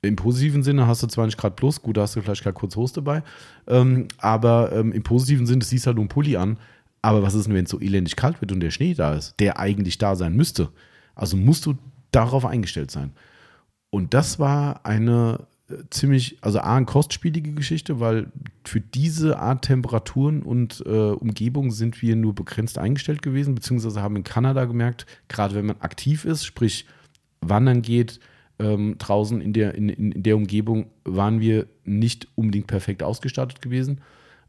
im 0.02 0.16
positiven 0.16 0.62
Sinne 0.62 0.86
hast 0.86 1.02
du 1.02 1.06
20 1.06 1.38
Grad 1.38 1.56
plus, 1.56 1.82
gut, 1.82 1.96
da 1.96 2.02
hast 2.02 2.16
du 2.16 2.22
vielleicht 2.22 2.42
gerade 2.42 2.54
kurz 2.54 2.76
Hose 2.76 2.94
dabei, 2.94 3.22
ähm, 3.66 4.08
aber 4.18 4.72
ähm, 4.72 4.92
im 4.92 5.02
positiven 5.02 5.46
Sinne 5.46 5.64
siehst 5.64 5.86
halt 5.86 5.96
nur 5.96 6.02
einen 6.02 6.08
Pulli 6.08 6.36
an. 6.36 6.58
Aber 7.02 7.22
was 7.22 7.34
ist 7.34 7.46
denn, 7.46 7.54
wenn 7.54 7.64
es 7.64 7.70
so 7.70 7.80
elendig 7.80 8.16
kalt 8.16 8.40
wird 8.40 8.52
und 8.52 8.60
der 8.60 8.70
Schnee 8.70 8.94
da 8.94 9.14
ist, 9.14 9.34
der 9.40 9.58
eigentlich 9.58 9.98
da 9.98 10.16
sein 10.16 10.34
müsste? 10.34 10.68
Also 11.14 11.36
musst 11.36 11.64
du 11.66 11.76
darauf 12.12 12.44
eingestellt 12.44 12.90
sein. 12.90 13.12
Und 13.90 14.14
das 14.14 14.38
war 14.38 14.84
eine 14.84 15.46
äh, 15.68 15.76
ziemlich, 15.90 16.38
also 16.42 16.60
A, 16.60 16.76
eine 16.76 16.86
kostspielige 16.86 17.52
Geschichte, 17.52 18.00
weil 18.00 18.30
für 18.64 18.80
diese 18.80 19.38
Art 19.38 19.64
Temperaturen 19.64 20.42
und 20.42 20.82
äh, 20.86 20.90
Umgebung 20.90 21.70
sind 21.70 22.00
wir 22.02 22.16
nur 22.16 22.34
begrenzt 22.34 22.78
eingestellt 22.78 23.22
gewesen, 23.22 23.54
beziehungsweise 23.54 24.02
haben 24.02 24.16
in 24.16 24.24
Kanada 24.24 24.64
gemerkt, 24.64 25.06
gerade 25.28 25.54
wenn 25.54 25.66
man 25.66 25.80
aktiv 25.80 26.24
ist, 26.24 26.44
sprich 26.44 26.86
wandern 27.40 27.82
geht, 27.82 28.20
ähm, 28.60 28.96
draußen 28.98 29.40
in 29.40 29.52
der, 29.52 29.74
in, 29.74 29.88
in 29.88 30.22
der 30.22 30.36
Umgebung, 30.36 30.86
waren 31.04 31.40
wir 31.40 31.66
nicht 31.84 32.28
unbedingt 32.36 32.66
perfekt 32.68 33.02
ausgestattet 33.02 33.62
gewesen. 33.62 34.00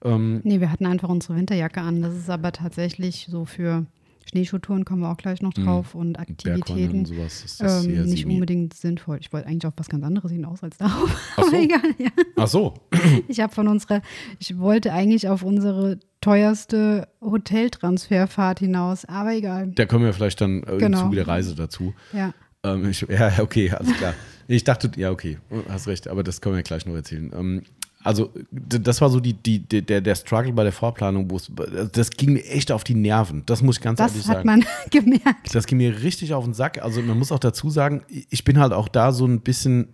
Ähm, 0.03 0.41
Nee, 0.43 0.59
wir 0.59 0.71
hatten 0.71 0.85
einfach 0.85 1.09
unsere 1.09 1.35
Winterjacke 1.35 1.81
an. 1.81 2.01
Das 2.01 2.13
ist 2.15 2.29
aber 2.29 2.51
tatsächlich 2.51 3.27
so 3.29 3.45
für 3.45 3.85
Schneeschuhtouren 4.29 4.85
kommen 4.85 5.01
wir 5.01 5.09
auch 5.11 5.17
gleich 5.17 5.41
noch 5.41 5.51
drauf 5.53 5.95
und 5.95 6.19
Aktivitäten 6.19 6.99
und 6.99 7.05
sowas 7.07 7.43
ist 7.43 7.59
das 7.59 7.85
ähm, 7.85 8.03
nicht 8.05 8.21
semi. 8.21 8.35
unbedingt 8.35 8.73
sinnvoll. 8.75 9.17
Ich 9.19 9.33
wollte 9.33 9.47
eigentlich 9.47 9.65
auf 9.65 9.73
was 9.77 9.89
ganz 9.89 10.03
anderes 10.03 10.31
hinaus 10.31 10.61
als 10.63 10.77
darauf. 10.77 11.09
Ach 11.37 11.43
so. 11.43 11.47
Aber 11.47 11.59
egal, 11.59 11.81
ja. 11.97 12.09
Ach 12.37 12.47
so, 12.47 12.73
Ich 13.27 13.39
habe 13.39 13.51
von 13.53 13.67
unserer, 13.67 14.01
ich 14.39 14.57
wollte 14.59 14.93
eigentlich 14.93 15.27
auf 15.27 15.41
unsere 15.43 15.99
teuerste 16.21 17.07
Hoteltransferfahrt 17.19 18.59
hinaus, 18.59 19.05
aber 19.05 19.33
egal. 19.33 19.71
da 19.75 19.85
kommen 19.85 20.05
wir 20.05 20.13
vielleicht 20.13 20.39
dann 20.41 20.63
äh, 20.63 20.73
im 20.73 20.77
Genau. 20.79 21.01
Zuge 21.03 21.15
der 21.17 21.27
Reise 21.27 21.55
dazu. 21.55 21.93
Ja. 22.13 22.33
Ähm, 22.63 22.89
ich, 22.89 23.01
ja, 23.01 23.31
okay, 23.39 23.71
alles 23.71 23.95
klar. 23.97 24.13
Ich 24.47 24.63
dachte, 24.63 24.91
ja, 24.97 25.11
okay, 25.11 25.37
hast 25.69 25.87
recht, 25.87 26.07
aber 26.07 26.23
das 26.23 26.41
können 26.41 26.55
wir 26.55 26.63
gleich 26.63 26.85
noch 26.85 26.95
erzählen. 26.95 27.31
Ähm, 27.33 27.63
also 28.03 28.33
das 28.51 28.99
war 28.99 29.09
so 29.09 29.19
die, 29.19 29.33
die, 29.33 29.59
der, 29.59 30.01
der 30.01 30.15
Struggle 30.15 30.53
bei 30.53 30.63
der 30.63 30.71
Vorplanung, 30.73 31.29
wo 31.29 31.37
es, 31.37 31.51
das 31.93 32.09
ging 32.09 32.33
mir 32.33 32.43
echt 32.47 32.71
auf 32.71 32.83
die 32.83 32.95
Nerven. 32.95 33.43
Das 33.45 33.61
muss 33.61 33.77
ich 33.77 33.81
ganz 33.83 33.99
das 33.99 34.11
ehrlich 34.13 34.25
sagen. 34.25 34.39
hat 34.39 34.45
man 34.45 34.65
gemerkt. 34.89 35.53
Das 35.53 35.67
ging 35.67 35.77
mir 35.77 36.01
richtig 36.01 36.33
auf 36.33 36.43
den 36.43 36.55
Sack. 36.55 36.81
Also 36.81 37.01
man 37.03 37.17
muss 37.19 37.31
auch 37.31 37.39
dazu 37.39 37.69
sagen, 37.69 38.03
ich 38.09 38.43
bin 38.43 38.57
halt 38.59 38.73
auch 38.73 38.87
da 38.87 39.11
so 39.11 39.25
ein 39.27 39.41
bisschen, 39.41 39.89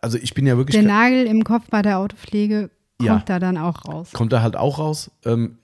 also 0.00 0.16
ich 0.16 0.32
bin 0.32 0.46
ja 0.46 0.56
wirklich. 0.56 0.74
Der 0.74 0.84
Nagel 0.84 1.26
im 1.26 1.44
Kopf 1.44 1.64
bei 1.70 1.82
der 1.82 1.98
Autopflege 1.98 2.70
kommt 2.98 3.08
Ja. 3.08 3.22
da 3.26 3.38
dann 3.38 3.58
auch 3.58 3.84
raus. 3.86 4.08
kommt 4.14 4.32
da 4.32 4.40
halt 4.40 4.56
auch 4.56 4.78
raus. 4.78 5.10
Ähm, 5.26 5.58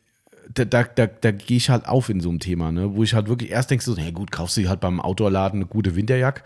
da, 0.55 0.65
da, 0.65 0.85
da, 0.85 1.07
da 1.07 1.31
gehe 1.31 1.57
ich 1.57 1.71
halt 1.71 1.87
auf 1.87 2.09
in 2.09 2.21
so 2.21 2.29
einem 2.29 2.41
Thema, 2.41 2.73
ne? 2.73 2.95
wo 2.95 3.03
ich 3.03 3.15
halt 3.15 3.29
wirklich 3.29 3.51
erst 3.51 3.71
denkst 3.71 3.85
so, 3.85 3.97
hey 3.97 4.13
gut, 4.13 4.31
kaufst 4.31 4.57
du 4.57 4.69
halt 4.69 4.81
beim 4.81 5.01
Outdoor-Laden 5.01 5.61
eine 5.61 5.67
gute 5.67 5.97
Winterjacke. 5.97 6.43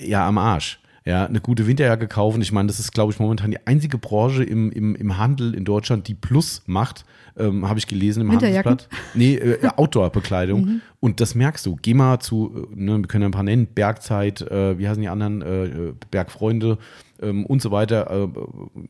Ja, 0.00 0.26
am 0.26 0.38
Arsch. 0.38 0.80
Ja, 1.04 1.24
eine 1.24 1.40
gute 1.40 1.66
Winterjacke 1.66 2.06
kaufen. 2.06 2.42
Ich 2.42 2.52
meine, 2.52 2.66
das 2.66 2.80
ist, 2.80 2.92
glaube 2.92 3.12
ich, 3.12 3.18
momentan 3.18 3.50
die 3.50 3.66
einzige 3.66 3.96
Branche 3.96 4.44
im, 4.44 4.70
im, 4.70 4.94
im 4.94 5.16
Handel 5.16 5.54
in 5.54 5.64
Deutschland, 5.64 6.06
die 6.06 6.14
Plus 6.14 6.62
macht. 6.66 7.06
Ähm, 7.38 7.66
Habe 7.66 7.78
ich 7.78 7.86
gelesen 7.86 8.22
im? 8.22 8.32
Handelsblatt. 8.32 8.88
Nee, 9.14 9.36
äh, 9.36 9.68
Outdoor-Bekleidung. 9.76 10.82
Und 11.00 11.20
das 11.20 11.34
merkst 11.34 11.64
du. 11.64 11.76
Geh 11.80 11.94
mal 11.94 12.20
zu, 12.20 12.68
äh, 12.72 12.74
ne, 12.74 12.98
wir 12.98 13.06
können 13.06 13.22
ja 13.22 13.28
ein 13.28 13.32
paar 13.32 13.42
nennen, 13.42 13.68
Bergzeit, 13.68 14.42
äh, 14.42 14.78
wie 14.78 14.86
heißen 14.86 15.00
die 15.00 15.08
anderen, 15.08 15.40
äh, 15.40 15.64
äh, 15.64 15.94
Bergfreunde 16.10 16.76
ähm, 17.22 17.46
und 17.46 17.62
so 17.62 17.70
weiter. 17.70 18.10
Äh, 18.10 18.28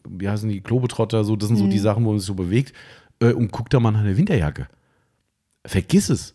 wie 0.09 0.29
heißen 0.29 0.49
die, 0.49 0.61
Globetrotter, 0.61 1.23
so, 1.23 1.37
das 1.37 1.49
sind 1.49 1.57
so 1.57 1.69
die 1.69 1.79
Sachen, 1.79 2.05
wo 2.05 2.11
man 2.11 2.19
sich 2.19 2.27
so 2.27 2.35
bewegt. 2.35 2.73
Äh, 3.21 3.33
und 3.33 3.51
guck 3.51 3.71
da 3.71 3.81
mal 3.81 3.91
nach 3.91 4.01
einer 4.01 4.17
Winterjacke. 4.17 4.69
Vergiss 5.67 6.09
es. 6.09 6.35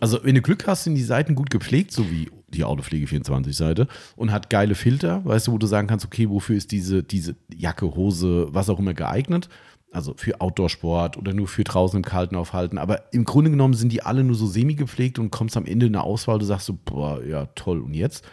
Also, 0.00 0.22
wenn 0.22 0.34
du 0.34 0.42
Glück 0.42 0.66
hast, 0.66 0.84
sind 0.84 0.94
die 0.94 1.02
Seiten 1.02 1.34
gut 1.34 1.50
gepflegt, 1.50 1.92
so 1.92 2.10
wie 2.10 2.30
die 2.48 2.64
Autopflege 2.64 3.06
24-Seite, 3.06 3.88
und 4.14 4.30
hat 4.30 4.50
geile 4.50 4.74
Filter, 4.74 5.24
weißt 5.24 5.48
du, 5.48 5.52
wo 5.52 5.58
du 5.58 5.66
sagen 5.66 5.88
kannst, 5.88 6.04
okay, 6.04 6.28
wofür 6.28 6.56
ist 6.56 6.70
diese, 6.70 7.02
diese 7.02 7.36
Jacke, 7.54 7.94
Hose, 7.94 8.48
was 8.50 8.70
auch 8.70 8.78
immer 8.78 8.94
geeignet? 8.94 9.48
Also 9.92 10.14
für 10.16 10.40
Outdoor-Sport 10.40 11.16
oder 11.16 11.32
nur 11.32 11.48
für 11.48 11.64
draußen 11.64 11.96
im 11.96 12.04
Kalten 12.04 12.36
aufhalten. 12.36 12.76
Aber 12.76 13.12
im 13.12 13.24
Grunde 13.24 13.50
genommen 13.50 13.74
sind 13.74 13.92
die 13.92 14.02
alle 14.02 14.24
nur 14.24 14.36
so 14.36 14.46
semi 14.46 14.74
gepflegt 14.74 15.18
und 15.18 15.30
kommst 15.30 15.56
am 15.56 15.64
Ende 15.64 15.86
in 15.86 15.94
eine 15.94 16.04
Auswahl, 16.04 16.38
du 16.38 16.44
sagst 16.44 16.66
so, 16.66 16.78
boah, 16.84 17.24
ja, 17.24 17.46
toll, 17.54 17.80
und 17.80 17.94
jetzt? 17.94 18.24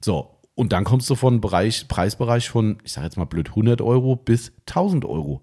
So, 0.00 0.38
und 0.54 0.72
dann 0.72 0.84
kommst 0.84 1.08
du 1.10 1.14
von 1.14 1.40
Bereich, 1.40 1.88
Preisbereich 1.88 2.48
von, 2.50 2.78
ich 2.84 2.92
sag 2.92 3.04
jetzt 3.04 3.16
mal 3.16 3.24
blöd, 3.24 3.50
100 3.50 3.80
Euro 3.80 4.16
bis 4.16 4.52
1000 4.66 5.04
Euro. 5.04 5.42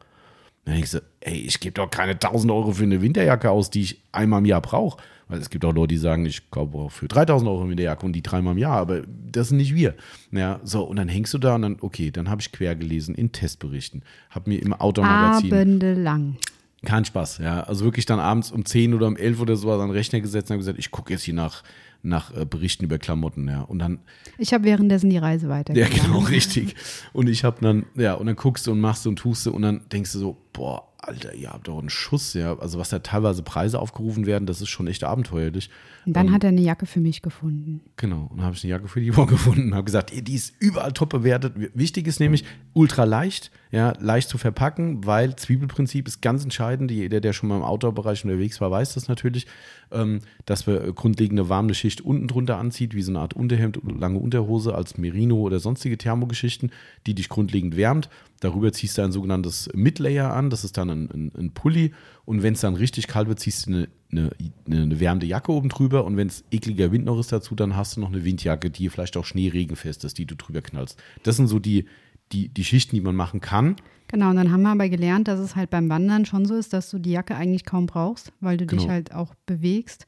Dann 0.65 0.75
denkst 0.75 0.91
du, 0.91 1.01
ey, 1.25 1.37
ich 1.37 1.59
gebe 1.59 1.73
doch 1.73 1.89
keine 1.89 2.13
1000 2.13 2.51
Euro 2.51 2.71
für 2.71 2.83
eine 2.83 3.01
Winterjacke 3.01 3.49
aus, 3.49 3.69
die 3.69 3.81
ich 3.81 4.01
einmal 4.11 4.39
im 4.39 4.45
Jahr 4.45 4.61
brauche. 4.61 5.01
Weil 5.27 5.39
es 5.39 5.49
gibt 5.49 5.65
auch 5.65 5.73
Leute, 5.73 5.87
die 5.87 5.97
sagen, 5.97 6.23
ich 6.27 6.51
kaufe 6.51 6.77
auch 6.77 6.91
für 6.91 7.07
3000 7.07 7.49
Euro 7.49 7.61
eine 7.61 7.71
Winterjacke 7.71 8.05
und 8.05 8.13
die 8.13 8.21
dreimal 8.21 8.53
im 8.53 8.59
Jahr, 8.59 8.77
aber 8.77 9.01
das 9.31 9.49
sind 9.49 9.57
nicht 9.57 9.73
wir. 9.73 9.95
Ja, 10.31 10.59
so, 10.63 10.83
und 10.83 10.97
dann 10.97 11.07
hängst 11.07 11.33
du 11.33 11.39
da 11.39 11.55
und 11.55 11.63
dann, 11.63 11.77
okay, 11.81 12.11
dann 12.11 12.29
habe 12.29 12.41
ich 12.41 12.51
quer 12.51 12.75
gelesen 12.75 13.15
in 13.15 13.31
Testberichten, 13.31 14.03
habe 14.29 14.51
mir 14.51 14.61
im 14.61 14.73
Outdoor-Magazin, 14.73 15.51
Abendelang. 15.51 16.37
kein 16.85 17.05
Spaß, 17.05 17.39
ja, 17.39 17.61
also 17.61 17.85
wirklich 17.85 18.05
dann 18.05 18.19
abends 18.19 18.51
um 18.51 18.65
10 18.65 18.93
oder 18.93 19.07
um 19.07 19.17
11 19.17 19.41
oder 19.41 19.55
so 19.55 19.71
an 19.71 19.79
den 19.79 19.89
Rechner 19.89 20.21
gesetzt 20.21 20.51
und 20.51 20.55
habe 20.55 20.59
gesagt, 20.59 20.77
ich 20.77 20.91
gucke 20.91 21.11
jetzt 21.11 21.23
hier 21.23 21.33
nach, 21.33 21.63
nach 22.03 22.31
äh, 22.37 22.45
Berichten 22.45 22.85
über 22.85 22.99
Klamotten, 22.99 23.47
ja, 23.47 23.61
und 23.61 23.79
dann 23.79 24.01
Ich 24.37 24.53
habe 24.53 24.65
währenddessen 24.65 25.09
die 25.09 25.17
Reise 25.17 25.47
ja, 25.47 25.53
weitergegangen. 25.53 26.01
genau, 26.03 26.19
richtig. 26.19 26.75
Und 27.13 27.29
ich 27.29 27.43
habe 27.43 27.57
dann, 27.61 27.87
ja, 27.95 28.13
und 28.13 28.27
dann 28.27 28.35
guckst 28.35 28.67
du 28.67 28.73
und 28.73 28.79
machst 28.79 29.05
du 29.05 29.09
und 29.09 29.15
tust 29.15 29.47
du 29.47 29.51
und 29.53 29.63
dann 29.63 29.81
denkst 29.91 30.11
du 30.11 30.19
so, 30.19 30.37
boah, 30.53 30.83
Alter, 31.07 31.33
ihr 31.33 31.51
habt 31.51 31.67
doch 31.67 31.79
einen 31.79 31.89
Schuss, 31.89 32.33
ja. 32.33 32.57
Also 32.57 32.79
was 32.79 32.89
da 32.89 32.99
teilweise 32.99 33.43
Preise 33.43 33.79
aufgerufen 33.79 34.25
werden, 34.25 34.45
das 34.45 34.61
ist 34.61 34.69
schon 34.69 34.87
echt 34.87 35.03
abenteuerlich. 35.03 35.69
Und 36.05 36.15
dann 36.15 36.31
hat 36.31 36.43
er 36.43 36.49
eine 36.49 36.61
Jacke 36.61 36.85
für 36.85 36.99
mich 36.99 37.21
gefunden. 37.21 37.81
Genau. 37.97 38.27
Und 38.29 38.37
dann 38.37 38.45
habe 38.45 38.55
ich 38.55 38.63
eine 38.63 38.71
Jacke 38.71 38.87
für 38.87 39.01
die 39.01 39.15
Woche 39.15 39.27
gefunden 39.31 39.69
und 39.69 39.75
habe 39.75 39.85
gesagt, 39.85 40.11
die 40.15 40.33
ist 40.33 40.53
überall 40.59 40.93
top 40.93 41.09
bewertet. 41.09 41.53
Wichtig 41.73 42.07
ist 42.07 42.19
nämlich 42.19 42.43
ultra 42.73 43.03
leicht, 43.03 43.51
ja, 43.71 43.93
leicht 43.99 44.29
zu 44.29 44.37
verpacken, 44.37 45.05
weil 45.05 45.35
Zwiebelprinzip 45.35 46.07
ist 46.07 46.21
ganz 46.21 46.43
entscheidend. 46.43 46.91
Jeder, 46.91 47.21
der 47.21 47.33
schon 47.33 47.49
mal 47.49 47.57
im 47.57 47.63
Outdoor-Bereich 47.63 48.23
unterwegs 48.23 48.61
war, 48.61 48.71
weiß 48.71 48.93
das 48.93 49.07
natürlich, 49.07 49.47
ähm, 49.91 50.19
dass 50.45 50.67
wir 50.67 50.93
grundlegende 50.93 51.49
warme 51.49 51.73
Schicht 51.73 52.01
unten 52.01 52.27
drunter 52.27 52.57
anzieht, 52.57 52.95
wie 52.95 53.01
so 53.01 53.11
eine 53.11 53.19
Art 53.19 53.33
Unterhemd, 53.33 53.79
lange 53.83 54.19
Unterhose 54.19 54.75
als 54.75 54.97
Merino 54.97 55.37
oder 55.37 55.59
sonstige 55.59 55.97
Thermogeschichten, 55.97 56.71
die 57.07 57.15
dich 57.15 57.29
grundlegend 57.29 57.77
wärmt. 57.77 58.09
Darüber 58.45 58.71
ziehst 58.71 58.99
du 58.99 59.01
ein 59.01 59.11
sogenanntes 59.11 59.71
Midlayer 59.73 60.31
an, 60.31 60.51
das 60.51 60.63
ist 60.63 60.77
dann 60.77 60.91
ein, 60.91 61.09
ein, 61.11 61.31
ein 61.35 61.51
Pulli. 61.51 61.95
Und 62.25 62.43
wenn 62.43 62.53
es 62.53 62.61
dann 62.61 62.75
richtig 62.75 63.07
kalt 63.07 63.27
wird, 63.27 63.39
ziehst 63.39 63.65
du 63.65 63.71
eine, 63.71 63.87
eine, 64.11 64.29
eine, 64.69 64.99
wärmende 64.99 65.25
Jacke 65.25 65.51
oben 65.51 65.67
drüber. 65.67 66.05
Und 66.05 66.15
wenn 66.15 66.27
es 66.27 66.43
ekliger 66.51 66.91
Wind 66.91 67.05
noch 67.05 67.19
ist 67.19 67.31
dazu, 67.31 67.55
dann 67.55 67.75
hast 67.75 67.97
du 67.97 68.01
noch 68.01 68.09
eine 68.09 68.23
Windjacke, 68.23 68.69
die 68.69 68.87
vielleicht 68.89 69.17
auch 69.17 69.25
schneeregenfest 69.25 70.03
ist, 70.03 70.19
die 70.19 70.27
du 70.27 70.35
drüber 70.35 70.61
knallst. 70.61 71.01
Das 71.23 71.37
sind 71.37 71.47
so 71.47 71.57
die, 71.57 71.85
die, 72.33 72.49
die 72.49 72.63
Schichten, 72.63 72.95
die 72.95 73.01
man 73.01 73.15
machen 73.15 73.41
kann. 73.41 73.77
Genau, 74.09 74.29
und 74.29 74.35
dann 74.35 74.51
haben 74.51 74.61
wir 74.61 74.69
aber 74.69 74.89
gelernt, 74.89 75.27
dass 75.27 75.39
es 75.39 75.55
halt 75.55 75.71
beim 75.71 75.89
Wandern 75.89 76.25
schon 76.25 76.45
so 76.45 76.53
ist, 76.53 76.71
dass 76.71 76.91
du 76.91 76.99
die 76.99 77.13
Jacke 77.13 77.35
eigentlich 77.35 77.65
kaum 77.65 77.87
brauchst, 77.87 78.31
weil 78.41 78.57
du 78.57 78.67
dich 78.67 78.81
Genau. 78.81 78.91
halt 78.91 79.11
auch 79.11 79.33
bewegst. 79.47 80.05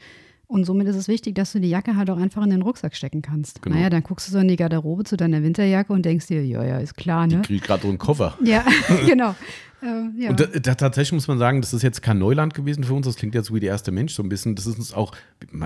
Und 0.50 0.64
somit 0.64 0.88
ist 0.88 0.96
es 0.96 1.10
wichtig, 1.10 1.36
dass 1.36 1.52
du 1.52 1.60
die 1.60 1.70
Jacke 1.70 1.98
halt 1.98 2.10
auch 2.10 2.18
einfach 2.18 2.42
in 2.42 2.50
den 2.50 2.62
Rucksack 2.62 2.96
stecken 2.96 3.22
kannst. 3.22 3.62
Genau. 3.62 3.76
Naja, 3.76 3.90
dann 3.90 4.02
guckst 4.02 4.28
du 4.28 4.32
so 4.32 4.40
in 4.40 4.48
die 4.48 4.56
Garderobe 4.56 5.04
zu 5.04 5.18
deiner 5.18 5.44
Winterjacke 5.44 5.92
und 5.92 6.06
denkst 6.06 6.28
dir, 6.28 6.46
ja, 6.46 6.64
ja, 6.64 6.78
ist 6.80 6.96
klar, 6.96 7.28
ne? 7.28 7.42
Krieg 7.42 7.64
gerade 7.64 7.82
so 7.82 7.90
einen 7.90 7.98
Koffer. 7.98 8.38
Ja, 8.48 8.64
genau. 9.06 9.36
Ähm, 9.84 10.16
ja. 10.18 10.30
Und 10.30 10.40
da, 10.40 10.46
da, 10.46 10.76
tatsächlich 10.76 11.12
muss 11.12 11.28
man 11.28 11.38
sagen, 11.38 11.60
das 11.60 11.74
ist 11.74 11.82
jetzt 11.82 12.02
kein 12.02 12.18
Neuland 12.18 12.54
gewesen 12.54 12.86
für 12.86 12.94
uns. 12.94 13.06
Das 13.06 13.18
klingt 13.18 13.36
jetzt 13.36 13.54
wie 13.54 13.60
der 13.60 13.72
erste 13.72 13.92
Mensch 13.92 14.14
so 14.14 14.24
ein 14.24 14.30
bisschen. 14.30 14.56
Das 14.56 14.66
ist 14.66 14.78
uns 14.78 14.94
auch, 14.94 15.12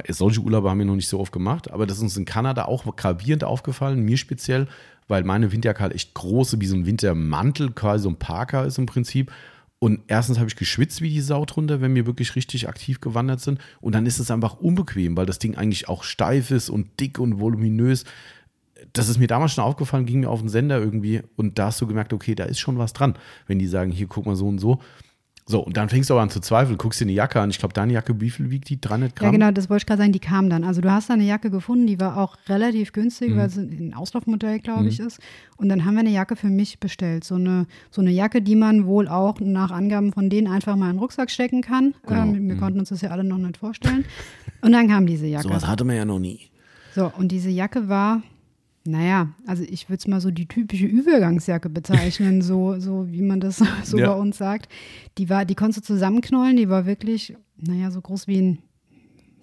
solche 0.10 0.42
Urlaube 0.42 0.70
haben 0.70 0.80
wir 0.80 0.86
noch 0.86 0.96
nicht 0.96 1.08
so 1.08 1.20
oft 1.20 1.32
gemacht, 1.32 1.70
aber 1.70 1.86
das 1.86 1.98
ist 1.98 2.04
uns 2.04 2.18
in 2.18 2.26
Kanada 2.26 2.66
auch 2.66 2.96
gravierend 2.96 3.44
aufgefallen, 3.44 4.02
mir 4.02 4.18
speziell, 4.18 4.68
weil 5.08 5.24
meine 5.24 5.52
Winterjacke 5.52 5.82
halt 5.82 5.94
echt 5.94 6.16
große, 6.16 6.60
wie 6.60 6.66
so 6.66 6.76
ein 6.76 6.88
Wintermantel, 6.88 7.72
quasi 7.72 8.04
so 8.04 8.10
ein 8.10 8.16
Parker 8.18 8.66
ist 8.66 8.80
im 8.80 8.88
Prinzip. 8.88 9.32
Und 9.84 10.02
erstens 10.06 10.38
habe 10.38 10.48
ich 10.48 10.56
geschwitzt 10.56 11.02
wie 11.02 11.10
die 11.10 11.22
Sau 11.22 11.44
drunter, 11.44 11.82
wenn 11.82 11.96
wir 11.96 12.06
wirklich 12.06 12.36
richtig 12.36 12.70
aktiv 12.70 13.02
gewandert 13.02 13.42
sind. 13.42 13.60
Und 13.80 13.96
dann 13.96 14.06
ist 14.06 14.20
es 14.20 14.30
einfach 14.30 14.60
unbequem, 14.60 15.18
weil 15.18 15.26
das 15.26 15.40
Ding 15.40 15.56
eigentlich 15.56 15.90
auch 15.90 16.04
steif 16.04 16.52
ist 16.52 16.70
und 16.70 17.00
dick 17.00 17.18
und 17.18 17.40
voluminös. 17.40 18.06
Das 18.94 19.10
ist 19.10 19.18
mir 19.18 19.26
damals 19.26 19.54
schon 19.54 19.64
aufgefallen, 19.64 20.06
ging 20.06 20.20
mir 20.20 20.30
auf 20.30 20.40
den 20.40 20.50
Sender 20.50 20.78
irgendwie. 20.78 21.24
Und 21.36 21.58
da 21.58 21.68
hast 21.68 21.82
du 21.82 21.88
gemerkt, 21.88 22.14
okay, 22.14 22.36
da 22.36 22.44
ist 22.44 22.60
schon 22.60 22.78
was 22.78 22.94
dran. 22.94 23.18
Wenn 23.48 23.58
die 23.58 23.66
sagen, 23.66 23.92
hier, 23.92 24.06
guck 24.06 24.28
mal 24.28 24.36
so 24.36 24.48
und 24.48 24.60
so. 24.60 24.80
So, 25.46 25.60
und 25.60 25.76
dann 25.76 25.90
fängst 25.90 26.10
du 26.10 26.14
aber 26.14 26.22
an 26.22 26.30
zu 26.30 26.40
zweifeln, 26.40 26.78
guckst 26.78 27.02
dir 27.02 27.06
eine 27.06 27.12
Jacke 27.14 27.42
an. 27.42 27.50
Ich 27.50 27.58
glaube, 27.60 27.74
deine 27.74 27.92
Jacke, 27.94 28.22
wie 28.22 28.30
viel 28.30 28.52
wiegt 28.52 28.70
die? 28.70 28.80
300 28.80 29.16
Gramm? 29.16 29.26
Ja, 29.26 29.32
genau, 29.32 29.52
das 29.52 29.70
wollte 29.70 29.82
ich 29.82 29.86
gerade 29.88 30.02
sagen, 30.02 30.12
die 30.14 30.20
kam 30.20 30.50
dann. 30.50 30.64
Also 30.64 30.82
du 30.82 30.92
hast 30.92 31.10
da 31.10 31.16
eine 31.16 31.24
Jacke 31.26 31.50
gefunden, 31.50 31.88
die 31.88 32.00
war 32.00 32.18
auch 32.18 32.38
relativ 32.48 32.94
günstig, 32.94 33.32
Mhm. 33.32 33.38
weil 33.38 33.50
sie 33.50 33.62
ein 33.62 33.94
Auslaufmodell, 33.94 34.60
glaube 34.60 34.88
ich, 34.88 35.00
ist. 35.00 35.20
Und 35.58 35.70
dann 35.70 35.84
haben 35.84 35.96
wir 35.96 36.02
eine 36.02 36.12
Jacke 36.12 36.36
für 36.36 36.48
mich 36.48 36.80
bestellt. 36.80 37.24
So 37.24 37.36
eine, 37.36 37.66
so 37.90 38.02
eine 38.02 38.12
Jacke, 38.12 38.42
die 38.42 38.56
man 38.56 38.86
wohl 38.86 39.08
auch 39.08 39.40
nach 39.40 39.72
Angaben 39.72 40.14
von 40.14 40.30
denen 40.30 40.48
einfach 40.48 40.76
mal 40.76 40.90
in 40.90 40.96
den 40.96 41.00
Rucksack 41.00 41.30
stecken 41.32 41.62
kann. 41.62 41.96
Genau. 42.08 42.22
Ähm, 42.22 42.48
wir 42.48 42.58
konnten 42.58 42.80
uns 42.80 42.90
das 42.90 43.02
ja 43.02 43.10
alle 43.10 43.24
noch 43.24 43.38
nicht 43.38 43.58
vorstellen. 43.58 44.06
Und 44.62 44.72
dann 44.72 44.88
kam 44.88 45.06
diese 45.08 45.26
Jacke. 45.28 45.44
Sowas 45.48 45.68
hatte 45.68 45.84
man 45.84 45.96
ja 45.96 46.06
noch 46.06 46.20
nie. 46.20 46.40
So, 46.96 47.12
und 47.18 47.30
diese 47.32 47.50
Jacke 47.50 47.90
war, 47.90 48.22
naja, 48.86 49.30
also 49.46 49.64
ich 49.64 49.90
würde 49.90 50.00
es 50.00 50.08
mal 50.08 50.22
so 50.22 50.32
die 50.32 50.48
typische 50.48 50.86
Übergangsjacke 50.86 51.70
bezeichnen, 51.70 52.42
so, 52.42 52.80
so 52.80 53.12
wie 53.12 53.22
man 53.22 53.40
das 53.40 53.58
so 53.84 53.98
Ja. 54.00 54.14
bei 54.14 54.20
uns 54.20 54.38
sagt. 54.38 54.70
Die 55.18 55.30
war, 55.30 55.46
die 55.46 55.56
konntest 55.56 55.80
du 55.90 55.94
zusammenknollen, 55.94 56.58
die 56.58 56.70
war 56.70 56.86
wirklich, 56.86 57.36
naja, 57.58 57.92
so 57.92 58.02
groß 58.02 58.28
wie 58.28 58.38
ein 58.42 58.60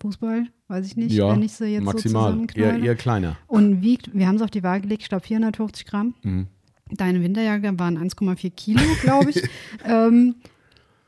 Fußball, 0.01 0.47
weiß 0.69 0.87
ich 0.87 0.97
nicht, 0.97 1.13
Ja, 1.13 1.31
wenn 1.33 1.43
ich 1.43 1.53
sie 1.53 1.67
jetzt 1.67 1.85
so 1.85 1.91
maximal. 1.93 2.23
eher, 2.25 2.29
zusammenknolle. 2.49 2.87
eher 2.87 2.95
kleiner. 2.97 3.37
Und 3.47 3.83
wiegt, 3.83 4.11
wir 4.15 4.27
haben 4.29 4.37
es 4.37 4.43
auf 4.43 4.51
die 4.51 4.63
Waage 4.63 4.83
gelegt, 4.83 5.03
ich 5.03 5.09
glaube 5.09 5.25
450 5.27 5.87
Gramm. 5.87 6.15
Mhm. 6.23 6.47
Deine 6.91 7.23
Winterjacke 7.23 7.79
waren 7.79 7.99
1,4 7.99 8.51
Kilo, 8.51 8.81
glaube 9.03 9.31
ich. 9.31 9.43
ähm, 9.85 10.37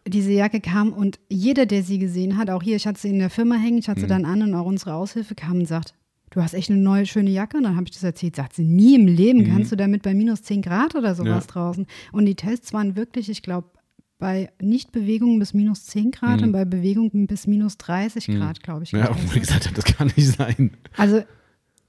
diese 0.07 0.33
Jacke 0.33 0.61
kam 0.61 0.93
und 0.93 1.19
jeder, 1.29 1.67
der 1.67 1.83
sie 1.83 1.99
gesehen 1.99 2.37
hat, 2.37 2.51
auch 2.51 2.63
hier, 2.63 2.77
ich 2.77 2.87
hatte 2.87 3.01
sie 3.01 3.11
in 3.11 3.19
der 3.19 3.31
Firma 3.31 3.55
hängen, 3.57 3.79
ich 3.79 3.87
Mhm. 3.87 3.91
hatte 3.93 4.01
sie 4.03 4.07
dann 4.07 4.25
an 4.25 4.43
und 4.43 4.55
auch 4.55 4.67
unsere 4.67 4.95
Aushilfe 4.95 5.35
kam 5.35 5.59
und 5.61 5.67
sagt, 5.67 5.95
du 6.31 6.43
hast 6.43 6.55
echt 6.55 6.71
eine 6.71 6.79
neue, 6.81 7.07
schöne 7.07 7.31
Jacke. 7.31 7.57
Und 7.57 7.65
dann 7.65 7.77
habe 7.77 7.85
ich 7.87 7.93
das 7.93 8.03
erzählt, 8.03 8.37
sagt 8.37 8.55
sie, 8.55 8.65
nie 8.65 8.95
im 8.95 9.07
Leben 9.07 9.45
kannst 9.47 9.73
du 9.73 9.77
damit 9.77 10.03
bei 10.03 10.15
minus 10.15 10.43
10 10.43 10.63
Grad 10.63 10.95
oder 10.95 11.15
sowas 11.15 11.27
Mhm. 11.45 11.49
Ja. 11.49 11.53
draußen. 11.53 11.87
Und 12.13 12.27
die 12.27 12.35
Tests 12.35 12.73
waren 12.73 12.97
wirklich, 12.97 13.29
ich 13.29 13.43
glaube, 13.43 13.69
bei 14.19 14.51
Nichtbewegung 14.61 15.39
bis 15.39 15.55
minus 15.55 15.87
10 15.87 16.11
Grad 16.11 16.43
und 16.43 16.53
bei 16.53 16.65
Bewegung 16.67 17.11
bis 17.27 17.47
minus 17.47 17.79
30 17.79 18.27
Grad, 18.27 18.63
glaube 18.63 18.85
ich. 18.85 18.93
Mhm. 18.93 18.99
Ja, 19.01 19.11
wo 19.17 19.33
ich 19.35 19.41
gesagt 19.41 19.65
habe, 19.67 19.75
das 19.75 19.85
kann 19.87 20.09
nicht 20.15 20.37
sein. 20.37 20.73
Also 20.97 21.23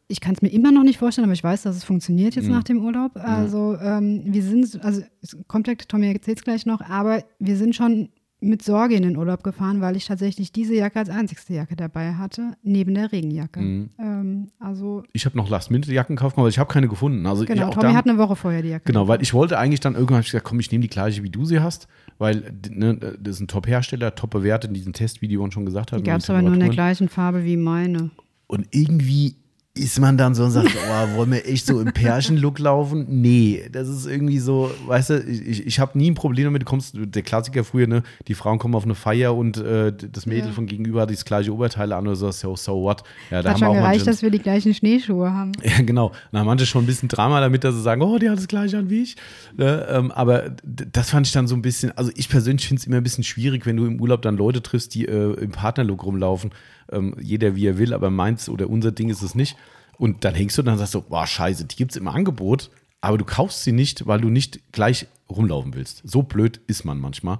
ich 0.07 0.19
kann 0.21 0.33
es 0.35 0.41
mir 0.41 0.49
immer 0.49 0.71
noch 0.71 0.83
nicht 0.83 0.97
vorstellen, 0.97 1.25
aber 1.25 1.33
ich 1.33 1.43
weiß, 1.43 1.63
dass 1.63 1.75
es 1.75 1.83
funktioniert 1.83 2.35
Mhm. 2.35 2.41
jetzt 2.41 2.49
nach 2.51 2.63
dem 2.63 2.83
Urlaub. 2.83 3.11
Also 3.15 3.77
ähm, 3.81 4.21
wir 4.25 4.43
sind, 4.43 4.83
also 4.83 5.01
es 5.21 5.37
kommt 5.47 5.65
gleich, 5.65 5.77
Tommy 5.87 6.07
erzählt 6.11 6.37
es 6.39 6.43
gleich 6.43 6.65
noch, 6.65 6.81
aber 6.81 7.23
wir 7.39 7.55
sind 7.57 7.75
schon 7.75 8.09
mit 8.41 8.63
Sorge 8.63 8.95
in 8.95 9.03
den 9.03 9.17
Urlaub 9.17 9.43
gefahren, 9.43 9.81
weil 9.81 9.95
ich 9.95 10.07
tatsächlich 10.07 10.51
diese 10.51 10.75
Jacke 10.75 10.97
als 10.97 11.09
einzigste 11.09 11.53
Jacke 11.53 11.75
dabei 11.75 12.15
hatte, 12.15 12.57
neben 12.63 12.95
der 12.95 13.11
Regenjacke. 13.11 13.61
Mhm. 13.61 13.89
Ähm, 13.99 14.47
also 14.59 15.03
Ich 15.13 15.25
habe 15.25 15.37
noch 15.37 15.47
Last-Minute-Jacken 15.47 16.15
gekauft, 16.15 16.37
aber 16.37 16.47
ich 16.47 16.57
habe 16.57 16.71
keine 16.73 16.87
gefunden. 16.87 17.25
Also 17.27 17.45
genau, 17.45 17.67
auch 17.67 17.75
Tommy 17.75 17.93
da, 17.93 17.93
hat 17.93 18.07
eine 18.07 18.17
Woche 18.17 18.35
vorher 18.35 18.63
die 18.63 18.69
Jacke. 18.69 18.85
Genau, 18.85 19.07
weil 19.07 19.21
ich 19.21 19.33
wollte 19.35 19.59
eigentlich 19.59 19.79
dann 19.79 19.93
irgendwann 19.93 20.17
hab 20.17 20.25
ich 20.25 20.31
gesagt, 20.31 20.45
komm, 20.45 20.59
ich 20.59 20.71
nehme 20.71 20.81
die 20.81 20.89
gleiche, 20.89 21.21
wie 21.21 21.29
du 21.29 21.45
sie 21.45 21.59
hast, 21.59 21.87
weil 22.17 22.51
ne, 22.69 22.95
das 22.95 23.35
ist 23.35 23.41
ein 23.41 23.47
Top-Hersteller, 23.47 24.15
top 24.15 24.31
bewertet 24.31 24.69
in 24.69 24.73
diesem 24.73 24.93
Testvideo 24.93 25.43
und 25.43 25.53
schon 25.53 25.65
gesagt 25.65 25.91
hat. 25.91 25.99
Die 25.99 26.03
gab 26.03 26.19
es 26.19 26.29
aber 26.29 26.41
nur 26.41 26.53
in 26.55 26.59
der 26.59 26.69
gleichen 26.69 27.09
Farbe 27.09 27.45
wie 27.45 27.57
meine. 27.57 28.09
Und 28.47 28.67
irgendwie, 28.71 29.35
ist 29.81 29.99
man 29.99 30.17
dann 30.17 30.35
so 30.35 30.43
und 30.43 30.51
sagt, 30.51 30.69
oh, 30.75 31.17
wollen 31.17 31.31
wir 31.31 31.47
echt 31.47 31.65
so 31.65 31.79
im 31.79 31.91
Pärchenlook 31.91 32.59
laufen? 32.59 33.05
Nee, 33.09 33.67
das 33.71 33.87
ist 33.87 34.05
irgendwie 34.05 34.39
so, 34.39 34.71
weißt 34.85 35.09
du, 35.11 35.19
ich, 35.23 35.65
ich 35.65 35.79
habe 35.79 35.97
nie 35.97 36.11
ein 36.11 36.15
Problem 36.15 36.45
damit, 36.45 36.61
du 36.61 36.65
kommst, 36.65 36.95
der 36.95 37.21
Klassiker 37.21 37.63
früher, 37.63 37.87
ne, 37.87 38.03
die 38.27 38.33
Frauen 38.35 38.59
kommen 38.59 38.75
auf 38.75 38.83
eine 38.83 38.95
Feier 38.95 39.35
und 39.35 39.57
äh, 39.57 39.91
das 39.91 40.25
Mädel 40.25 40.47
Ja. 40.47 40.51
von 40.51 40.67
gegenüber 40.67 41.01
hat 41.01 41.11
das 41.11 41.25
gleiche 41.25 41.53
Oberteil 41.53 41.91
an 41.93 42.05
oder 42.07 42.15
so, 42.15 42.31
so, 42.31 42.55
so 42.55 42.81
what. 42.81 43.03
Ja, 43.29 43.41
da 43.41 43.49
Hat 43.49 43.55
haben 43.55 43.59
schon 43.59 43.67
auch 43.69 43.73
gereicht, 43.73 43.99
manche, 43.99 44.05
dass 44.05 44.21
wir 44.21 44.29
die 44.31 44.39
gleichen 44.39 44.73
Schneeschuhe 44.73 45.31
haben. 45.31 45.51
ja, 45.63 45.81
genau. 45.83 46.11
Da 46.31 46.39
haben 46.39 46.47
manche 46.47 46.65
schon 46.65 46.83
ein 46.83 46.87
bisschen 46.87 47.09
Drama 47.09 47.39
damit, 47.41 47.63
dass 47.63 47.75
sie 47.75 47.81
sagen, 47.81 48.01
oh, 48.01 48.17
die 48.17 48.29
hat 48.29 48.37
das 48.37 48.47
gleiche 48.47 48.77
an 48.77 48.89
wie 48.89 49.03
ich. 49.03 49.15
Ne? 49.57 49.87
Ähm, 49.89 50.11
aber 50.11 50.51
das 50.65 51.09
fand 51.09 51.27
ich 51.27 51.33
dann 51.33 51.47
so 51.47 51.55
ein 51.55 51.61
bisschen, 51.61 51.91
also 51.97 52.11
ich 52.15 52.29
persönlich 52.29 52.67
finde 52.67 52.79
es 52.81 52.87
immer 52.87 52.97
ein 52.97 53.03
bisschen 53.03 53.23
schwierig, 53.23 53.65
wenn 53.65 53.77
du 53.77 53.85
im 53.85 53.99
Urlaub 53.99 54.21
dann 54.21 54.37
Leute 54.37 54.61
triffst, 54.61 54.93
die 54.95 55.05
äh, 55.05 55.33
im 55.33 55.51
Partnerlook 55.51 56.03
rumlaufen. 56.03 56.51
Ähm, 56.91 57.15
jeder 57.19 57.55
wie 57.55 57.67
er 57.67 57.77
will, 57.77 57.93
aber 57.93 58.09
meins 58.09 58.49
oder 58.49 58.69
unser 58.69 58.91
Ding 58.91 59.09
ist 59.09 59.21
es 59.21 59.35
nicht. 59.35 59.57
Und 59.97 60.25
dann 60.25 60.33
hängst 60.33 60.57
du 60.57 60.63
dann 60.63 60.73
und 60.73 60.79
sagst 60.79 60.93
so, 60.93 61.01
boah, 61.01 61.27
scheiße, 61.27 61.65
die 61.65 61.75
gibt 61.75 61.91
es 61.91 61.97
im 61.97 62.07
Angebot, 62.07 62.71
aber 63.01 63.17
du 63.17 63.25
kaufst 63.25 63.63
sie 63.63 63.71
nicht, 63.71 64.07
weil 64.07 64.21
du 64.21 64.29
nicht 64.29 64.71
gleich 64.71 65.07
rumlaufen 65.29 65.73
willst. 65.73 66.01
So 66.03 66.23
blöd 66.23 66.59
ist 66.67 66.85
man 66.85 66.99
manchmal. 66.99 67.39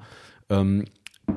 Ähm, 0.50 0.86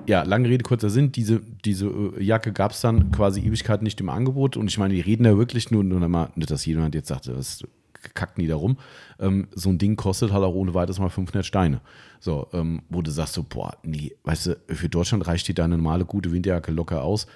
ja, 0.06 0.22
lange 0.22 0.48
Rede, 0.48 0.62
kurzer 0.64 0.90
Sinn, 0.90 1.12
diese, 1.12 1.40
diese 1.64 1.86
äh, 1.86 2.22
Jacke 2.22 2.52
gab 2.52 2.72
es 2.72 2.80
dann 2.80 3.10
quasi 3.10 3.40
Ewigkeit 3.40 3.82
nicht 3.82 4.00
im 4.00 4.08
Angebot 4.08 4.56
und 4.56 4.66
ich 4.68 4.78
meine, 4.78 4.94
die 4.94 5.00
reden 5.00 5.24
ja 5.24 5.36
wirklich 5.36 5.70
nur, 5.70 5.84
nur 5.84 6.06
mal, 6.08 6.30
nicht, 6.34 6.50
dass 6.50 6.66
jemand 6.66 6.94
jetzt 6.94 7.08
sagt, 7.08 7.28
das 7.28 7.64
kackt 8.12 8.38
nie 8.38 8.46
darum. 8.46 8.76
Ähm, 9.18 9.48
so 9.54 9.70
ein 9.70 9.78
Ding 9.78 9.96
kostet 9.96 10.32
halt 10.32 10.44
auch 10.44 10.54
ohne 10.54 10.74
weiteres 10.74 10.98
mal 10.98 11.08
500 11.08 11.44
Steine. 11.44 11.80
So, 12.20 12.48
ähm, 12.52 12.82
wo 12.88 13.02
du 13.02 13.10
sagst 13.10 13.34
so, 13.34 13.42
boah, 13.42 13.76
nee, 13.82 14.14
weißt 14.24 14.46
du, 14.46 14.56
für 14.68 14.88
Deutschland 14.88 15.26
reicht 15.26 15.48
dir 15.48 15.54
deine 15.54 15.76
normale 15.76 16.04
gute 16.04 16.32
Winterjacke 16.32 16.72
locker 16.72 17.02
aus. 17.02 17.26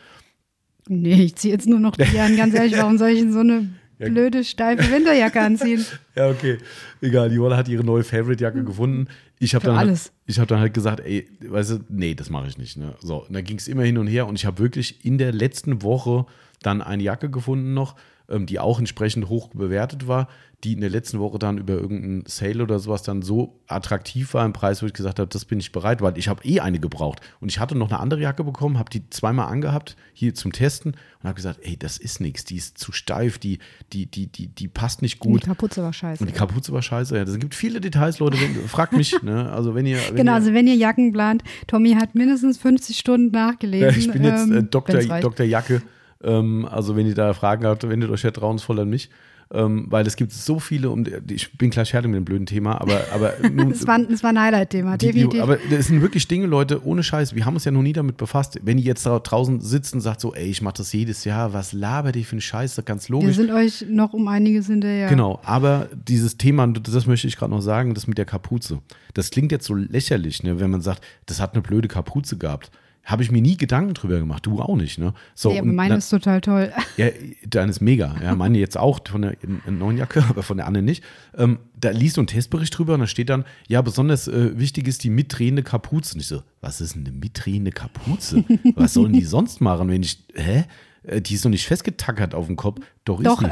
Nee, 0.89 1.23
ich 1.23 1.37
ziehe 1.37 1.53
jetzt 1.53 1.69
nur 1.69 1.81
noch 1.81 1.97
die 1.97 2.19
an. 2.19 2.37
Ganz 2.37 2.55
ehrlich, 2.55 2.77
warum 2.77 2.99
soll 2.99 3.11
ich 3.11 3.21
denn 3.21 3.33
so 3.33 3.41
eine 3.41 3.69
blöde, 3.99 4.45
steife 4.45 4.91
Winterjacke 4.91 5.41
anziehen? 5.41 5.85
Ja, 6.15 6.29
okay. 6.29 6.59
Egal, 7.01 7.31
die 7.31 7.41
Wolle 7.41 7.57
hat 7.57 7.69
ihre 7.69 7.85
neue 7.85 8.05
Favorite-Jacke 8.05 8.65
gefunden. 8.65 9.09
Ich 9.39 9.55
habe 9.55 9.67
dann, 9.67 9.77
alles. 9.77 10.05
Halt, 10.05 10.13
ich 10.27 10.39
hab 10.39 10.49
dann 10.49 10.61
halt 10.61 10.75
gesagt, 10.75 11.01
ey, 11.01 11.29
weißt 11.41 11.71
du, 11.73 11.79
nee, 11.89 12.15
das 12.15 12.31
mache 12.31 12.49
ich 12.49 12.59
nicht. 12.59 12.77
Ne? 12.77 12.95
So, 13.01 13.25
und 13.25 13.33
dann 13.33 13.45
ging 13.45 13.59
es 13.59 13.69
immer 13.69 13.83
hin 13.83 13.99
und 13.99 14.07
her 14.07 14.27
und 14.27 14.35
ich 14.35 14.47
habe 14.47 14.59
wirklich 14.59 15.05
in 15.05 15.19
der 15.19 15.33
letzten 15.33 15.83
Woche 15.83 16.27
dann 16.63 16.83
eine 16.83 17.03
Jacke 17.03 17.31
gefunden 17.31 17.75
noch, 17.75 17.95
ähm, 18.29 18.47
die 18.47 18.59
auch 18.59 18.79
entsprechend 18.79 19.29
hoch 19.29 19.49
bewertet 19.49 20.07
war, 20.07 20.29
die 20.65 20.73
in 20.73 20.81
der 20.81 20.91
letzten 20.91 21.21
Woche 21.21 21.39
dann 21.39 21.57
über 21.57 21.75
irgendeinen 21.75 22.25
Sale 22.27 22.65
oder 22.65 22.81
sowas 22.81 23.03
dann 23.03 23.23
so 23.23 23.61
attraktiv 23.69 24.35
war 24.35 24.45
im 24.45 24.53
Preis, 24.53 24.83
wo 24.83 24.87
ich 24.87 24.93
gesagt 24.93 25.21
habe, 25.21 25.29
das 25.29 25.45
bin 25.45 25.61
ich 25.61 25.71
bereit, 25.71 26.03
weil 26.03 26.19
ich 26.19 26.27
habe 26.29 26.45
eh 26.45 26.59
eine 26.59 26.81
gebraucht. 26.81 27.21
Und 27.41 27.49
ich 27.49 27.61
hatte 27.61 27.77
noch 27.77 27.91
eine 27.91 28.01
andere 28.01 28.21
Jacke 28.21 28.43
bekommen, 28.43 28.77
habe 28.77 28.91
die 28.91 29.09
zweimal 29.09 29.47
angehabt, 29.47 29.97
hier 30.13 30.35
zum 30.35 30.53
Testen 30.53 30.93
und 30.93 31.25
habe 31.25 31.35
gesagt, 31.35 31.61
ey, 31.63 31.77
das 31.77 31.97
ist 31.97 32.21
nichts, 32.21 32.45
die 32.45 32.57
ist 32.57 32.77
zu 32.77 32.91
steif, 32.91 33.39
die, 33.39 33.61
die, 33.93 34.07
die, 34.07 34.27
die, 34.27 34.49
die 34.49 34.67
passt 34.67 35.01
nicht 35.01 35.23
Die 35.23 35.29
gut. 35.29 35.43
Kapuze 35.45 35.81
war 35.81 35.93
scheiße. 35.93 36.23
Und 36.23 36.29
die 36.29 36.37
Kapuze 36.37 36.73
war 36.73 36.83
scheiße. 36.83 37.17
Ja, 37.17 37.25
das 37.25 37.39
gibt 37.39 37.55
viele 37.55 37.81
Details, 37.81 38.19
Leute. 38.19 38.41
Wenn, 38.41 38.69
fragt 38.69 38.95
mich, 38.95 39.23
ne? 39.23 39.51
Also 39.53 39.77
wenn 39.77 39.87
ihr. 39.87 39.99
Wenn 40.09 40.17
Genau, 40.17 40.33
ihr, 40.33 40.37
also 40.37 40.55
wenn 40.55 40.67
ihr 40.67 40.75
Jacken 40.75 41.13
plant, 41.13 41.45
Tommy 41.69 41.93
hat 41.93 42.17
mindestens 42.17 42.59
50 42.59 42.99
Stunden 42.99 43.33
ja, 43.33 43.47
nachgelesen. 43.47 43.97
ich 43.97 44.11
bin 44.11 44.25
jetzt 44.25 44.51
äh, 44.51 44.59
ähm, 44.59 44.71
Dr. 44.71 45.01
Dr. 45.21 45.47
Jacke. 45.47 45.83
Ähm, 46.23 46.67
also 46.71 46.97
wenn 46.97 47.07
ihr 47.07 47.15
da 47.15 47.33
Fragen 47.35 47.65
habt, 47.67 47.89
wendet 47.89 48.11
euch 48.11 48.23
vertrauensvoll 48.23 48.81
an 48.81 48.91
mich. 48.91 49.11
Ähm, 49.51 49.87
weil 49.89 50.07
es 50.07 50.17
gibt 50.17 50.31
so 50.33 50.59
viele, 50.61 50.91
und 50.91 51.11
ich 51.31 51.57
bin 51.57 51.71
gleich 51.71 51.93
fertig 51.93 52.11
mit 52.11 52.19
dem 52.19 52.27
blöden 52.27 52.45
Thema, 52.45 52.79
aber, 52.83 53.01
aber 53.15 53.33
nun, 53.51 53.71
Das 53.71 53.87
war, 53.87 53.99
das 53.99 54.23
war 54.23 54.29
ein 54.29 54.39
Highlight-Thema, 54.39 54.99
definitiv. 54.99 55.41
aber 55.41 55.57
das 55.71 55.87
sind 55.87 56.03
wirklich 56.03 56.29
Dinge, 56.29 56.45
Leute, 56.47 56.85
ohne 56.85 57.03
Scheiß. 57.03 57.35
Wir 57.35 57.47
haben 57.47 57.55
uns 57.55 57.65
ja 57.65 57.71
noch 57.71 57.81
nie 57.81 57.95
damit 57.95 58.19
befasst. 58.19 58.59
Wenn 58.63 58.77
ihr 58.77 58.85
jetzt 58.85 59.07
da 59.07 59.19
draußen 59.19 59.63
sitzt 59.63 59.95
und 59.95 60.03
sagt 60.03 60.21
so, 60.21 60.35
ey, 60.35 60.51
ich 60.51 60.61
mache 60.61 60.75
das 60.77 60.93
jedes 60.93 61.25
Jahr, 61.25 61.55
was 61.55 61.73
labert 61.73 62.17
ihr 62.17 62.27
für 62.27 62.33
einen 62.33 62.43
Scheiß? 62.43 62.79
Ganz 62.85 63.09
Wir 63.09 63.15
logisch. 63.15 63.37
sind 63.37 63.51
euch 63.51 63.87
noch 63.89 64.13
um 64.13 64.29
einiges 64.29 64.67
hinterher. 64.67 65.09
Genau, 65.09 65.41
aber 65.45 65.89
dieses 65.95 66.37
Thema, 66.37 66.67
das 66.67 67.07
möchte 67.07 67.27
ich 67.27 67.39
gerade 67.39 67.51
noch 67.53 67.63
sagen, 67.63 67.95
das 67.95 68.07
mit 68.07 68.19
der 68.19 68.27
Kapuze. 68.27 68.81
Das 69.15 69.31
klingt 69.31 69.51
jetzt 69.51 69.65
so 69.65 69.75
lächerlich, 69.75 70.43
ne, 70.43 70.61
wenn 70.61 70.71
man 70.71 70.83
sagt, 70.83 71.03
das 71.25 71.41
hat 71.41 71.55
eine 71.55 71.63
blöde 71.63 71.89
Kapuze 71.89 72.37
gehabt. 72.37 72.71
Habe 73.09 73.23
ich 73.23 73.31
mir 73.31 73.41
nie 73.41 73.57
Gedanken 73.57 73.95
drüber 73.95 74.19
gemacht, 74.19 74.45
du 74.45 74.61
auch 74.61 74.77
nicht, 74.77 74.99
ne? 74.99 75.15
So, 75.35 75.51
Nee, 75.51 75.61
aber 75.61 75.73
meine 75.73 75.97
ist 75.97 76.11
total 76.11 76.41
toll. 76.43 76.73
ja, 76.99 77.07
deine 77.49 77.71
ist 77.71 77.81
mega. 77.81 78.15
Ja, 78.23 78.35
meine 78.35 78.59
jetzt 78.59 78.77
auch 78.77 79.01
von 79.09 79.23
der 79.23 79.35
neuen 79.67 79.97
Jacke, 79.97 80.23
aber 80.29 80.43
von 80.43 80.59
der 80.59 80.67
Anne 80.67 80.83
nicht. 80.83 81.03
Ähm, 81.37 81.59
da 81.75 81.91
liest 81.91 82.19
du 82.19 82.21
einen 82.21 82.27
Testbericht 82.27 82.77
drüber 82.77 82.95
und 82.95 83.01
da 83.01 83.07
steht 83.07 83.31
dann, 83.31 83.45
ja, 83.67 83.81
besonders 83.81 84.29
äh, 84.29 84.59
wichtig 84.59 84.87
ist 84.87 85.05
die 85.05 85.11
mitdrehende 85.11 85.63
Kapuze. 85.63 86.15
Und 86.15 86.21
ich 86.21 86.27
so, 86.27 86.43
was 86.61 86.81
ist 86.83 86.97
denn 86.97 87.07
eine 87.07 87.17
mitdrehende 87.17 87.71
Kapuze? 87.73 88.45
was 88.75 88.93
sollen 88.93 89.15
die 89.15 89.25
sonst 89.25 89.61
machen, 89.63 89.89
wenn 89.89 90.03
ich, 90.03 90.23
hä? 90.35 90.65
Äh, 91.05 91.23
Die 91.23 91.35
ist 91.35 91.45
doch 91.47 91.51
nicht 91.51 91.67
festgetackert 91.67 92.35
auf 92.35 92.47
dem 92.47 92.57
Kopf. 92.57 92.81
Doch 93.07 93.21
ist 93.21 93.27
Doch. 93.27 93.43
die. 93.43 93.49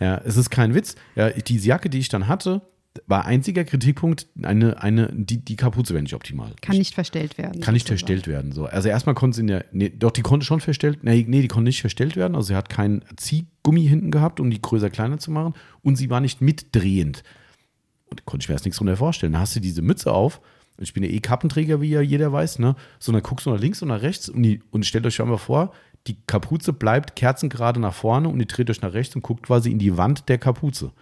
Ja, 0.00 0.20
es 0.24 0.36
ist 0.36 0.50
kein 0.50 0.74
Witz. 0.74 0.94
Ja, 1.16 1.30
diese 1.30 1.66
Jacke, 1.68 1.88
die 1.90 1.98
ich 1.98 2.08
dann 2.08 2.28
hatte, 2.28 2.62
war 3.06 3.24
einziger 3.24 3.64
Kritikpunkt, 3.64 4.26
eine, 4.42 4.82
eine, 4.82 5.08
die, 5.12 5.38
die 5.38 5.56
Kapuze 5.56 5.94
wäre 5.94 6.02
nicht 6.02 6.14
optimal. 6.14 6.52
Kann 6.60 6.76
nicht 6.76 6.94
verstellt 6.94 7.38
werden. 7.38 7.60
Kann 7.60 7.74
nicht 7.74 7.86
verstellt 7.86 8.26
werden. 8.26 8.52
So. 8.52 8.66
Also 8.66 8.88
erstmal 8.88 9.14
konnte 9.14 9.36
sie 9.36 9.40
in 9.42 9.46
der, 9.46 9.64
nee, 9.72 9.88
doch, 9.88 10.10
die 10.10 10.22
konnte 10.22 10.44
schon 10.44 10.60
verstellt, 10.60 11.02
nee, 11.02 11.24
nee, 11.26 11.40
die 11.40 11.48
konnte 11.48 11.68
nicht 11.68 11.80
verstellt 11.80 12.16
werden. 12.16 12.34
Also 12.34 12.48
sie 12.48 12.54
hat 12.54 12.68
keinen 12.68 13.02
Ziehgummi 13.16 13.86
hinten 13.86 14.10
gehabt, 14.10 14.40
um 14.40 14.50
die 14.50 14.60
größer, 14.60 14.90
kleiner 14.90 15.18
zu 15.18 15.30
machen. 15.30 15.54
Und 15.82 15.96
sie 15.96 16.10
war 16.10 16.20
nicht 16.20 16.42
mitdrehend. 16.42 17.22
Und 18.10 18.26
konnte 18.26 18.44
ich 18.44 18.48
mir 18.48 18.54
erst 18.54 18.66
nichts 18.66 18.78
drunter 18.78 18.96
vorstellen. 18.96 19.32
Da 19.32 19.40
hast 19.40 19.56
du 19.56 19.60
diese 19.60 19.80
Mütze 19.80 20.12
auf. 20.12 20.40
Und 20.76 20.84
ich 20.84 20.92
bin 20.92 21.02
ja 21.02 21.10
eh 21.10 21.20
Kappenträger, 21.20 21.80
wie 21.80 21.90
ja 21.90 22.00
jeder 22.02 22.32
weiß, 22.32 22.58
ne? 22.58 22.76
So, 22.98 23.12
dann 23.12 23.22
guckst 23.22 23.46
du 23.46 23.50
nach 23.50 23.60
links 23.60 23.82
und 23.82 23.88
nach 23.88 24.02
rechts 24.02 24.28
und, 24.28 24.42
die, 24.42 24.62
und 24.70 24.84
stellt 24.86 25.06
euch 25.06 25.14
schon 25.14 25.28
mal 25.28 25.36
vor, 25.36 25.72
die 26.06 26.16
Kapuze 26.26 26.72
bleibt 26.72 27.14
kerzengerade 27.14 27.78
nach 27.80 27.94
vorne 27.94 28.28
und 28.28 28.40
ihr 28.40 28.46
dreht 28.46 28.70
euch 28.70 28.80
nach 28.82 28.92
rechts 28.92 29.14
und 29.14 29.22
guckt 29.22 29.44
quasi 29.44 29.70
in 29.70 29.78
die 29.78 29.96
Wand 29.96 30.28
der 30.28 30.38
Kapuze. 30.38 30.92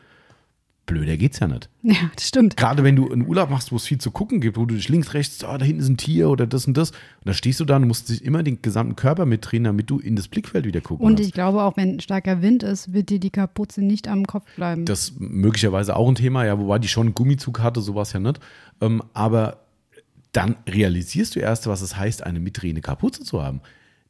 Blöder 0.90 1.16
geht's 1.16 1.38
ja 1.38 1.46
nicht. 1.46 1.68
Ja, 1.82 1.94
das 2.16 2.26
stimmt. 2.26 2.56
Gerade 2.56 2.82
wenn 2.82 2.96
du 2.96 3.10
einen 3.10 3.24
Urlaub 3.24 3.48
machst, 3.48 3.70
wo 3.70 3.76
es 3.76 3.84
viel 3.86 3.98
zu 3.98 4.10
gucken 4.10 4.40
gibt, 4.40 4.56
wo 4.56 4.64
du 4.64 4.74
dich 4.74 4.88
links, 4.88 5.14
rechts, 5.14 5.44
oh, 5.44 5.56
da 5.56 5.64
hinten 5.64 5.80
ist 5.82 5.88
ein 5.88 5.96
Tier 5.96 6.28
oder 6.28 6.48
das 6.48 6.66
und 6.66 6.76
das. 6.76 6.90
Und 6.90 6.98
da 7.26 7.32
stehst 7.32 7.60
du 7.60 7.64
da 7.64 7.76
und 7.76 7.86
musst 7.86 8.08
dich 8.08 8.24
immer 8.24 8.42
den 8.42 8.60
gesamten 8.60 8.96
Körper 8.96 9.24
mitdrehen, 9.24 9.62
damit 9.62 9.88
du 9.88 10.00
in 10.00 10.16
das 10.16 10.26
Blickfeld 10.26 10.64
wieder 10.64 10.80
gucken 10.80 11.06
Und 11.06 11.14
kannst. 11.14 11.28
ich 11.28 11.32
glaube 11.32 11.62
auch, 11.62 11.76
wenn 11.76 12.00
starker 12.00 12.42
Wind 12.42 12.64
ist, 12.64 12.92
wird 12.92 13.08
dir 13.08 13.20
die 13.20 13.30
Kapuze 13.30 13.82
nicht 13.82 14.08
am 14.08 14.26
Kopf 14.26 14.44
bleiben. 14.56 14.84
Das 14.84 15.10
ist 15.10 15.20
möglicherweise 15.20 15.94
auch 15.94 16.08
ein 16.08 16.16
Thema, 16.16 16.44
ja, 16.44 16.58
wobei 16.58 16.80
die 16.80 16.88
schon 16.88 17.06
einen 17.06 17.14
Gummizug 17.14 17.60
hatte, 17.60 17.80
sowas 17.80 18.12
ja 18.12 18.18
nicht. 18.18 18.40
Ähm, 18.80 19.00
aber 19.14 19.58
dann 20.32 20.56
realisierst 20.68 21.36
du 21.36 21.40
erst, 21.40 21.68
was 21.68 21.82
es 21.82 21.96
heißt, 21.96 22.24
eine 22.24 22.40
mitdrehende 22.40 22.80
Kapuze 22.80 23.22
zu 23.22 23.42
haben. 23.42 23.60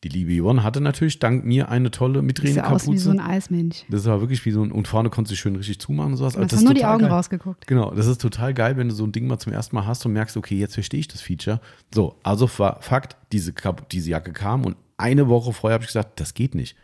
Die 0.02 0.08
liebe 0.08 0.42
Yvonne 0.42 0.62
hatte 0.62 0.80
natürlich 0.80 1.18
dank 1.18 1.44
mir 1.44 1.68
eine 1.68 1.90
tolle 1.90 2.20
Sieht 2.20 2.26
mitdrehende 2.26 2.60
ja 2.60 2.70
aus 2.70 2.84
wie 2.84 2.86
Kapuze. 2.86 3.04
so 3.04 3.10
ein 3.10 3.20
Eismensch. 3.20 3.84
das 3.90 4.06
war 4.06 4.20
wirklich 4.20 4.42
wie 4.46 4.50
so 4.50 4.62
ein, 4.62 4.72
und 4.72 4.88
vorne 4.88 5.10
konntest 5.10 5.32
du 5.32 5.36
schön 5.36 5.56
richtig 5.56 5.78
zumachen 5.78 6.12
und 6.12 6.16
sowas. 6.16 6.32
Du 6.32 6.38
Aber 6.38 6.44
hast 6.46 6.52
das 6.52 6.62
nur 6.62 6.72
die 6.72 6.86
Augen 6.86 7.00
geil. 7.02 7.10
rausgeguckt. 7.10 7.66
Genau, 7.66 7.90
das 7.94 8.06
ist 8.06 8.18
total 8.20 8.54
geil, 8.54 8.78
wenn 8.78 8.88
du 8.88 8.94
so 8.94 9.04
ein 9.04 9.12
Ding 9.12 9.26
mal 9.26 9.38
zum 9.38 9.52
ersten 9.52 9.76
Mal 9.76 9.86
hast 9.86 10.06
und 10.06 10.12
merkst, 10.14 10.36
okay, 10.38 10.56
jetzt 10.58 10.72
verstehe 10.74 11.00
ich 11.00 11.08
das 11.08 11.20
Feature. 11.20 11.60
So, 11.94 12.16
also 12.22 12.48
war 12.58 12.80
Fakt, 12.80 13.16
diese, 13.32 13.52
Kap- 13.52 13.90
diese 13.90 14.08
Jacke 14.10 14.32
kam 14.32 14.64
und 14.64 14.76
eine 14.96 15.28
Woche 15.28 15.52
vorher 15.52 15.74
habe 15.74 15.84
ich 15.84 15.88
gesagt, 15.88 16.18
das 16.18 16.32
geht 16.32 16.54
nicht. 16.54 16.76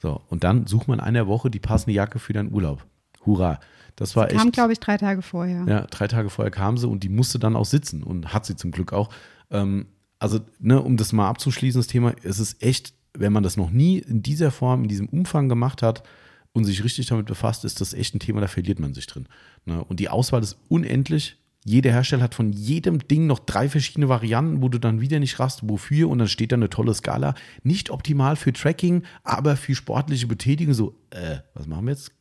So, 0.00 0.20
und 0.28 0.44
dann 0.44 0.66
sucht 0.68 0.86
man 0.88 0.98
in 1.00 1.04
einer 1.04 1.26
Woche 1.26 1.50
die 1.50 1.60
passende 1.60 1.94
Jacke 1.94 2.18
für 2.20 2.32
deinen 2.32 2.52
Urlaub. 2.52 2.84
Hurra. 3.26 3.58
Das 3.96 4.14
war 4.16 4.30
echt. 4.30 4.38
Kam, 4.38 4.50
glaube 4.52 4.72
ich, 4.72 4.80
drei 4.80 4.96
Tage 4.96 5.20
vorher. 5.22 5.64
Ja, 5.68 5.80
drei 5.90 6.08
Tage 6.08 6.30
vorher 6.30 6.50
kam 6.50 6.76
sie 6.78 6.88
und 6.88 7.02
die 7.04 7.08
musste 7.08 7.38
dann 7.38 7.56
auch 7.56 7.66
sitzen 7.66 8.02
und 8.02 8.32
hat 8.32 8.46
sie 8.46 8.56
zum 8.56 8.70
Glück 8.70 8.92
auch. 8.92 9.10
Ähm, 9.50 9.86
also, 10.22 10.38
ne, 10.60 10.80
um 10.80 10.96
das 10.96 11.12
mal 11.12 11.28
abzuschließen, 11.28 11.80
das 11.80 11.88
Thema, 11.88 12.14
es 12.22 12.38
ist 12.38 12.62
echt, 12.62 12.94
wenn 13.12 13.32
man 13.32 13.42
das 13.42 13.56
noch 13.56 13.70
nie 13.70 13.98
in 13.98 14.22
dieser 14.22 14.52
Form, 14.52 14.84
in 14.84 14.88
diesem 14.88 15.08
Umfang 15.08 15.48
gemacht 15.48 15.82
hat 15.82 16.04
und 16.52 16.62
sich 16.62 16.84
richtig 16.84 17.06
damit 17.06 17.26
befasst, 17.26 17.64
ist 17.64 17.80
das 17.80 17.92
echt 17.92 18.14
ein 18.14 18.20
Thema, 18.20 18.40
da 18.40 18.46
verliert 18.46 18.78
man 18.78 18.94
sich 18.94 19.08
drin. 19.08 19.26
Ne? 19.64 19.82
Und 19.82 19.98
die 19.98 20.08
Auswahl 20.08 20.40
ist 20.40 20.58
unendlich. 20.68 21.38
Jeder 21.64 21.90
Hersteller 21.90 22.22
hat 22.22 22.36
von 22.36 22.52
jedem 22.52 23.00
Ding 23.08 23.26
noch 23.26 23.40
drei 23.40 23.68
verschiedene 23.68 24.08
Varianten, 24.08 24.62
wo 24.62 24.68
du 24.68 24.78
dann 24.78 25.00
wieder 25.00 25.18
nicht 25.18 25.40
rast, 25.40 25.68
wofür. 25.68 26.08
Und 26.08 26.18
dann 26.18 26.28
steht 26.28 26.52
da 26.52 26.56
eine 26.56 26.70
tolle 26.70 26.94
Skala. 26.94 27.34
Nicht 27.64 27.90
optimal 27.90 28.36
für 28.36 28.52
Tracking, 28.52 29.02
aber 29.24 29.56
für 29.56 29.74
sportliche 29.74 30.28
Betätigung. 30.28 30.74
So, 30.74 30.94
äh, 31.10 31.38
was 31.54 31.66
machen 31.66 31.86
wir 31.86 31.94
jetzt? 31.94 32.12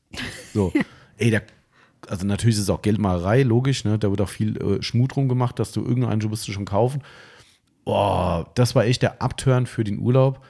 So, 0.56 0.74
ey, 1.18 1.30
da 1.30 1.42
also 2.08 2.26
natürlich 2.26 2.56
ist 2.56 2.64
es 2.64 2.70
auch 2.72 2.82
Geldmacherei, 2.82 3.44
logisch, 3.44 3.84
ne? 3.84 4.00
Da 4.00 4.10
wird 4.10 4.22
auch 4.22 4.30
viel 4.30 4.58
äh, 4.58 4.82
Schmut 4.82 5.16
drum 5.16 5.30
gemacht, 5.30 5.60
dass 5.60 5.72
du 5.72 5.82
irgendeinen 5.82 6.20
Schuh 6.20 6.32
wirst 6.32 6.48
du 6.48 6.52
schon 6.52 6.66
kaufen. 6.66 7.04
Boah, 7.86 8.50
das 8.56 8.76
war 8.76 8.86
echt 8.86 9.02
der 9.02 9.22
Upturn 9.22 9.66
für 9.66 9.84
den 9.84 10.00
Urlaub. 10.00 10.42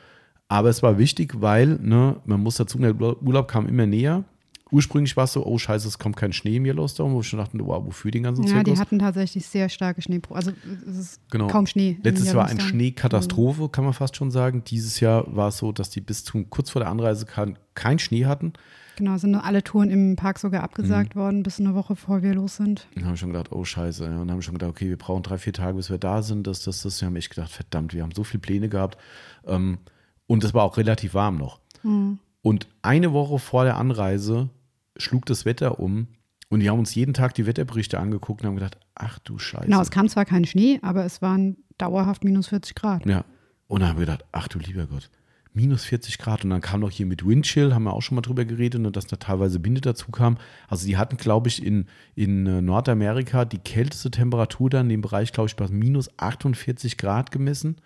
Aber 0.47 0.69
es 0.69 0.83
war 0.83 0.97
wichtig, 0.97 1.35
weil, 1.39 1.79
ne, 1.81 2.17
man 2.25 2.41
muss 2.41 2.55
dazu, 2.55 2.77
der 2.77 2.93
Urlaub 2.99 3.47
kam 3.47 3.67
immer 3.67 3.85
näher. 3.85 4.23
Ursprünglich 4.69 5.17
war 5.17 5.25
es 5.25 5.33
so, 5.33 5.45
oh 5.45 5.57
scheiße, 5.57 5.85
es 5.87 5.99
kommt 5.99 6.15
kein 6.15 6.31
Schnee 6.31 6.55
im 6.57 6.65
Yellowstone, 6.65 7.13
wo 7.13 7.19
ich 7.19 7.27
schon 7.27 7.39
dachte, 7.39 7.57
wow, 7.59 7.85
wofür 7.85 8.09
den 8.11 8.23
ganzen 8.23 8.43
Ja, 8.43 8.59
die 8.59 8.63
Zirkus? 8.65 8.79
hatten 8.79 8.99
tatsächlich 8.99 9.45
sehr 9.45 9.67
starke 9.67 10.01
Schneeprobe. 10.01 10.35
Also 10.37 10.51
es 10.89 10.97
ist 10.97 11.21
Genau. 11.29 11.47
kaum 11.47 11.67
Schnee. 11.67 11.97
Letztes 12.03 12.27
Jahr 12.27 12.35
war 12.37 12.47
eine. 12.47 12.59
Schneekatastrophe, 12.61 13.67
kann 13.69 13.83
man 13.83 13.93
fast 13.93 14.15
schon 14.15 14.31
sagen. 14.31 14.63
Dieses 14.65 14.99
Jahr 15.01 15.25
war 15.35 15.49
es 15.49 15.57
so, 15.57 15.71
dass 15.73 15.89
die 15.89 15.99
bis 15.99 16.23
zum 16.23 16.49
kurz 16.49 16.69
vor 16.69 16.81
der 16.81 16.89
Anreise 16.89 17.25
kein, 17.25 17.57
kein 17.75 17.99
Schnee 17.99 18.25
hatten. 18.25 18.53
Genau, 19.01 19.17
sind 19.17 19.33
alle 19.33 19.63
Touren 19.63 19.89
im 19.89 20.15
Park 20.15 20.37
sogar 20.37 20.61
Mhm. 20.61 20.65
abgesagt 20.65 21.15
worden, 21.15 21.41
bis 21.41 21.59
eine 21.59 21.73
Woche 21.73 21.95
vor 21.95 22.21
wir 22.21 22.35
los 22.35 22.57
sind. 22.57 22.87
Dann 22.93 23.05
haben 23.05 23.13
wir 23.13 23.17
schon 23.17 23.31
gedacht, 23.33 23.51
oh 23.51 23.63
Scheiße. 23.65 24.03
Ja, 24.05 24.11
und 24.11 24.17
dann 24.19 24.31
haben 24.31 24.41
schon 24.43 24.53
gedacht, 24.53 24.69
okay, 24.69 24.89
wir 24.89 24.97
brauchen 24.97 25.23
drei, 25.23 25.39
vier 25.39 25.53
Tage, 25.53 25.73
bis 25.75 25.89
wir 25.89 25.97
da 25.97 26.21
sind. 26.21 26.45
Das, 26.45 26.61
das, 26.61 26.83
das. 26.83 27.01
Wir 27.01 27.07
haben 27.07 27.15
echt 27.15 27.31
gedacht, 27.33 27.49
verdammt, 27.51 27.95
wir 27.95 28.03
haben 28.03 28.11
so 28.11 28.23
viele 28.23 28.41
Pläne 28.41 28.69
gehabt. 28.69 28.99
Ähm, 29.47 29.79
und 30.27 30.43
es 30.43 30.53
war 30.53 30.63
auch 30.65 30.77
relativ 30.77 31.15
warm 31.15 31.37
noch. 31.37 31.59
Mhm. 31.81 32.19
Und 32.43 32.67
eine 32.83 33.11
Woche 33.11 33.39
vor 33.39 33.63
der 33.63 33.77
Anreise 33.77 34.49
schlug 34.97 35.25
das 35.25 35.45
Wetter 35.45 35.79
um 35.79 36.05
und 36.49 36.59
die 36.59 36.69
haben 36.69 36.77
uns 36.77 36.93
jeden 36.93 37.15
Tag 37.15 37.33
die 37.33 37.47
Wetterberichte 37.47 37.97
angeguckt 37.99 38.41
und 38.43 38.47
haben 38.49 38.55
gedacht, 38.55 38.77
ach 38.93 39.17
du 39.17 39.39
Scheiße. 39.39 39.65
Genau, 39.65 39.81
es 39.81 39.89
kam 39.89 40.09
zwar 40.09 40.25
kein 40.25 40.45
Schnee, 40.45 40.77
aber 40.83 41.05
es 41.05 41.23
waren 41.23 41.57
dauerhaft 41.79 42.23
minus 42.23 42.49
40 42.49 42.75
Grad. 42.75 43.05
Ja. 43.07 43.25
Und 43.65 43.79
dann 43.79 43.89
haben 43.89 43.97
wir 43.97 44.05
gedacht, 44.05 44.25
ach 44.31 44.47
du 44.47 44.59
lieber 44.59 44.85
Gott, 44.85 45.09
minus 45.53 45.85
40 45.85 46.17
Grad. 46.17 46.43
Und 46.43 46.51
dann 46.51 46.61
kam 46.61 46.79
noch 46.79 46.91
hier 46.91 47.05
mit 47.05 47.25
Windchill, 47.25 47.73
haben 47.73 47.83
wir 47.83 47.93
auch 47.93 48.01
schon 48.01 48.15
mal 48.15 48.21
drüber 48.21 48.45
geredet, 48.45 48.85
und 48.85 48.95
dass 48.95 49.07
da 49.07 49.17
teilweise 49.17 49.63
Winde 49.63 49.81
dazu 49.81 50.11
kam. 50.11 50.37
Also 50.67 50.85
die 50.85 50.97
hatten, 50.97 51.17
glaube 51.17 51.49
ich, 51.49 51.63
in, 51.63 51.87
in 52.15 52.45
äh, 52.47 52.61
Nordamerika 52.61 53.45
die 53.45 53.59
kälteste 53.59 54.11
Temperatur 54.11 54.69
dann 54.69 54.85
in 54.87 54.89
dem 54.89 55.01
Bereich, 55.01 55.31
glaube 55.31 55.47
ich, 55.47 55.55
bei 55.55 55.67
minus 55.67 56.09
48 56.17 56.97
Grad 56.97 57.31
gemessen. 57.31 57.77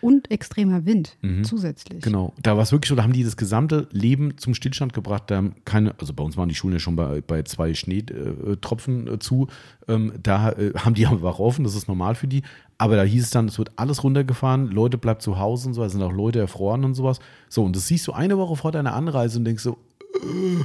Und 0.00 0.30
extremer 0.30 0.86
Wind 0.86 1.16
zusätzlich. 1.42 1.98
Mhm. 1.98 2.02
Genau. 2.02 2.34
Da 2.42 2.56
war 2.56 2.62
es 2.62 2.72
wirklich 2.72 2.88
so, 2.88 2.94
da 2.94 3.02
haben 3.02 3.12
die 3.12 3.24
das 3.24 3.36
gesamte 3.36 3.88
Leben 3.92 4.38
zum 4.38 4.54
Stillstand 4.54 4.92
gebracht. 4.92 5.24
Da 5.26 5.36
haben 5.36 5.54
keine, 5.64 5.94
also 5.98 6.12
bei 6.14 6.24
uns 6.24 6.36
waren 6.36 6.48
die 6.48 6.54
Schulen 6.54 6.74
ja 6.74 6.78
schon 6.78 6.96
bei, 6.96 7.20
bei 7.20 7.42
zwei 7.42 7.74
Schneetropfen 7.74 9.06
äh, 9.06 9.18
zu. 9.18 9.48
Ähm, 9.88 10.12
da 10.22 10.52
äh, 10.52 10.72
haben 10.76 10.94
die 10.94 11.06
aber 11.06 11.30
auch 11.30 11.38
offen, 11.38 11.64
das 11.64 11.74
ist 11.74 11.88
normal 11.88 12.14
für 12.14 12.28
die. 12.28 12.42
Aber 12.78 12.96
da 12.96 13.02
hieß 13.02 13.24
es 13.24 13.30
dann, 13.30 13.48
es 13.48 13.58
wird 13.58 13.72
alles 13.76 14.02
runtergefahren, 14.02 14.68
Leute 14.68 14.96
bleibt 14.96 15.20
zu 15.20 15.38
Hause 15.38 15.68
und 15.68 15.74
so, 15.74 15.84
es 15.84 15.92
sind 15.92 16.02
auch 16.02 16.12
Leute 16.12 16.38
erfroren 16.38 16.84
und 16.84 16.94
sowas. 16.94 17.20
So, 17.50 17.62
und 17.64 17.76
das 17.76 17.86
siehst 17.86 18.06
du 18.06 18.12
eine 18.12 18.38
Woche 18.38 18.56
vor 18.56 18.72
deiner 18.72 18.94
Anreise 18.94 19.38
und 19.38 19.44
denkst 19.44 19.62
so, 19.62 19.76
äh, 20.14 20.64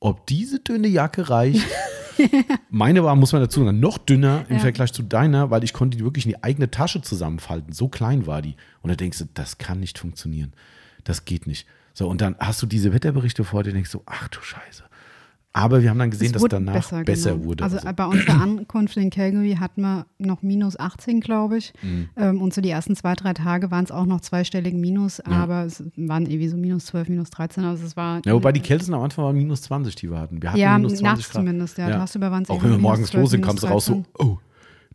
ob 0.00 0.26
diese 0.26 0.60
dünne 0.60 0.88
Jacke 0.88 1.28
reicht. 1.28 1.66
Meine 2.70 3.04
war, 3.04 3.14
muss 3.16 3.32
man 3.32 3.42
dazu 3.42 3.64
sagen, 3.64 3.80
noch 3.80 3.98
dünner 3.98 4.44
im 4.48 4.56
Ja. 4.56 4.62
Vergleich 4.62 4.92
zu 4.92 5.02
deiner, 5.02 5.50
weil 5.50 5.64
ich 5.64 5.72
konnte 5.72 5.96
die 5.96 6.04
wirklich 6.04 6.26
in 6.26 6.30
die 6.32 6.42
eigene 6.42 6.70
Tasche 6.70 7.02
zusammenfalten. 7.02 7.72
So 7.72 7.88
klein 7.88 8.26
war 8.26 8.42
die. 8.42 8.56
Und 8.80 8.90
da 8.90 8.96
denkst 8.96 9.18
du, 9.18 9.24
das 9.34 9.58
kann 9.58 9.80
nicht 9.80 9.98
funktionieren. 9.98 10.52
Das 11.04 11.24
geht 11.24 11.46
nicht. 11.46 11.66
So, 11.94 12.08
und 12.08 12.20
dann 12.20 12.36
hast 12.38 12.62
du 12.62 12.66
diese 12.66 12.92
Wetterberichte 12.92 13.44
vor 13.44 13.62
dir 13.62 13.70
und 13.70 13.74
denkst 13.76 13.90
so, 13.90 14.02
ach 14.06 14.28
du 14.28 14.40
Scheiße. 14.40 14.84
Aber 15.54 15.82
wir 15.82 15.90
haben 15.90 15.98
dann 15.98 16.10
gesehen, 16.10 16.32
Es 16.34 16.40
dass 16.40 16.48
danach 16.48 16.90
besser, 17.04 17.32
genau. 17.34 17.44
wurde. 17.44 17.64
Also, 17.64 17.76
bei 17.94 18.06
unserer 18.06 18.40
Ankunft 18.40 18.96
in 18.96 19.10
Calgary 19.10 19.56
hatten 19.60 19.82
wir 19.82 20.06
noch 20.18 20.40
minus 20.40 20.78
18, 20.80 21.20
glaube 21.20 21.58
ich. 21.58 21.74
Mhm. 21.82 22.08
Ähm, 22.16 22.40
und 22.40 22.54
so 22.54 22.62
die 22.62 22.70
ersten 22.70 22.96
zwei, 22.96 23.14
drei 23.14 23.34
Tage 23.34 23.70
waren 23.70 23.84
es 23.84 23.90
auch 23.90 24.06
noch 24.06 24.22
zweistellig 24.22 24.72
Minus, 24.74 25.20
aber 25.20 25.64
es 25.64 25.84
waren 25.96 26.24
irgendwie 26.24 26.48
so 26.48 26.56
minus 26.56 26.86
12, 26.86 27.10
minus 27.10 27.28
13. 27.30 27.64
Also 27.64 27.84
es 27.84 27.96
war. 27.98 28.22
ja, 28.24 28.32
wobei 28.32 28.52
die 28.52 28.60
kältesten 28.60 28.94
am 28.94 29.02
Anfang 29.02 29.26
waren 29.26 29.36
minus 29.36 29.60
20, 29.62 29.94
die 29.96 30.10
wir 30.10 30.18
hatten. 30.18 30.40
Wir 30.40 30.50
hatten 30.50 30.58
ja, 30.60 30.76
minus 30.78 30.92
20 30.94 31.02
nachts 31.04 31.24
Grad. 31.30 31.42
zumindest, 31.42 31.76
ja. 31.78 31.90
Tagsüber 31.90 32.30
waren 32.30 32.44
es 32.44 32.48
Auch 32.50 32.62
wenn 32.62 32.70
wir 32.70 32.78
morgens 32.78 33.10
12, 33.10 33.20
los 33.22 33.30
sind, 33.32 33.44
kam 33.44 33.56
es 33.56 33.64
raus 33.68 33.84
so, 33.84 33.92
13. 33.92 34.06
oh, 34.20 34.38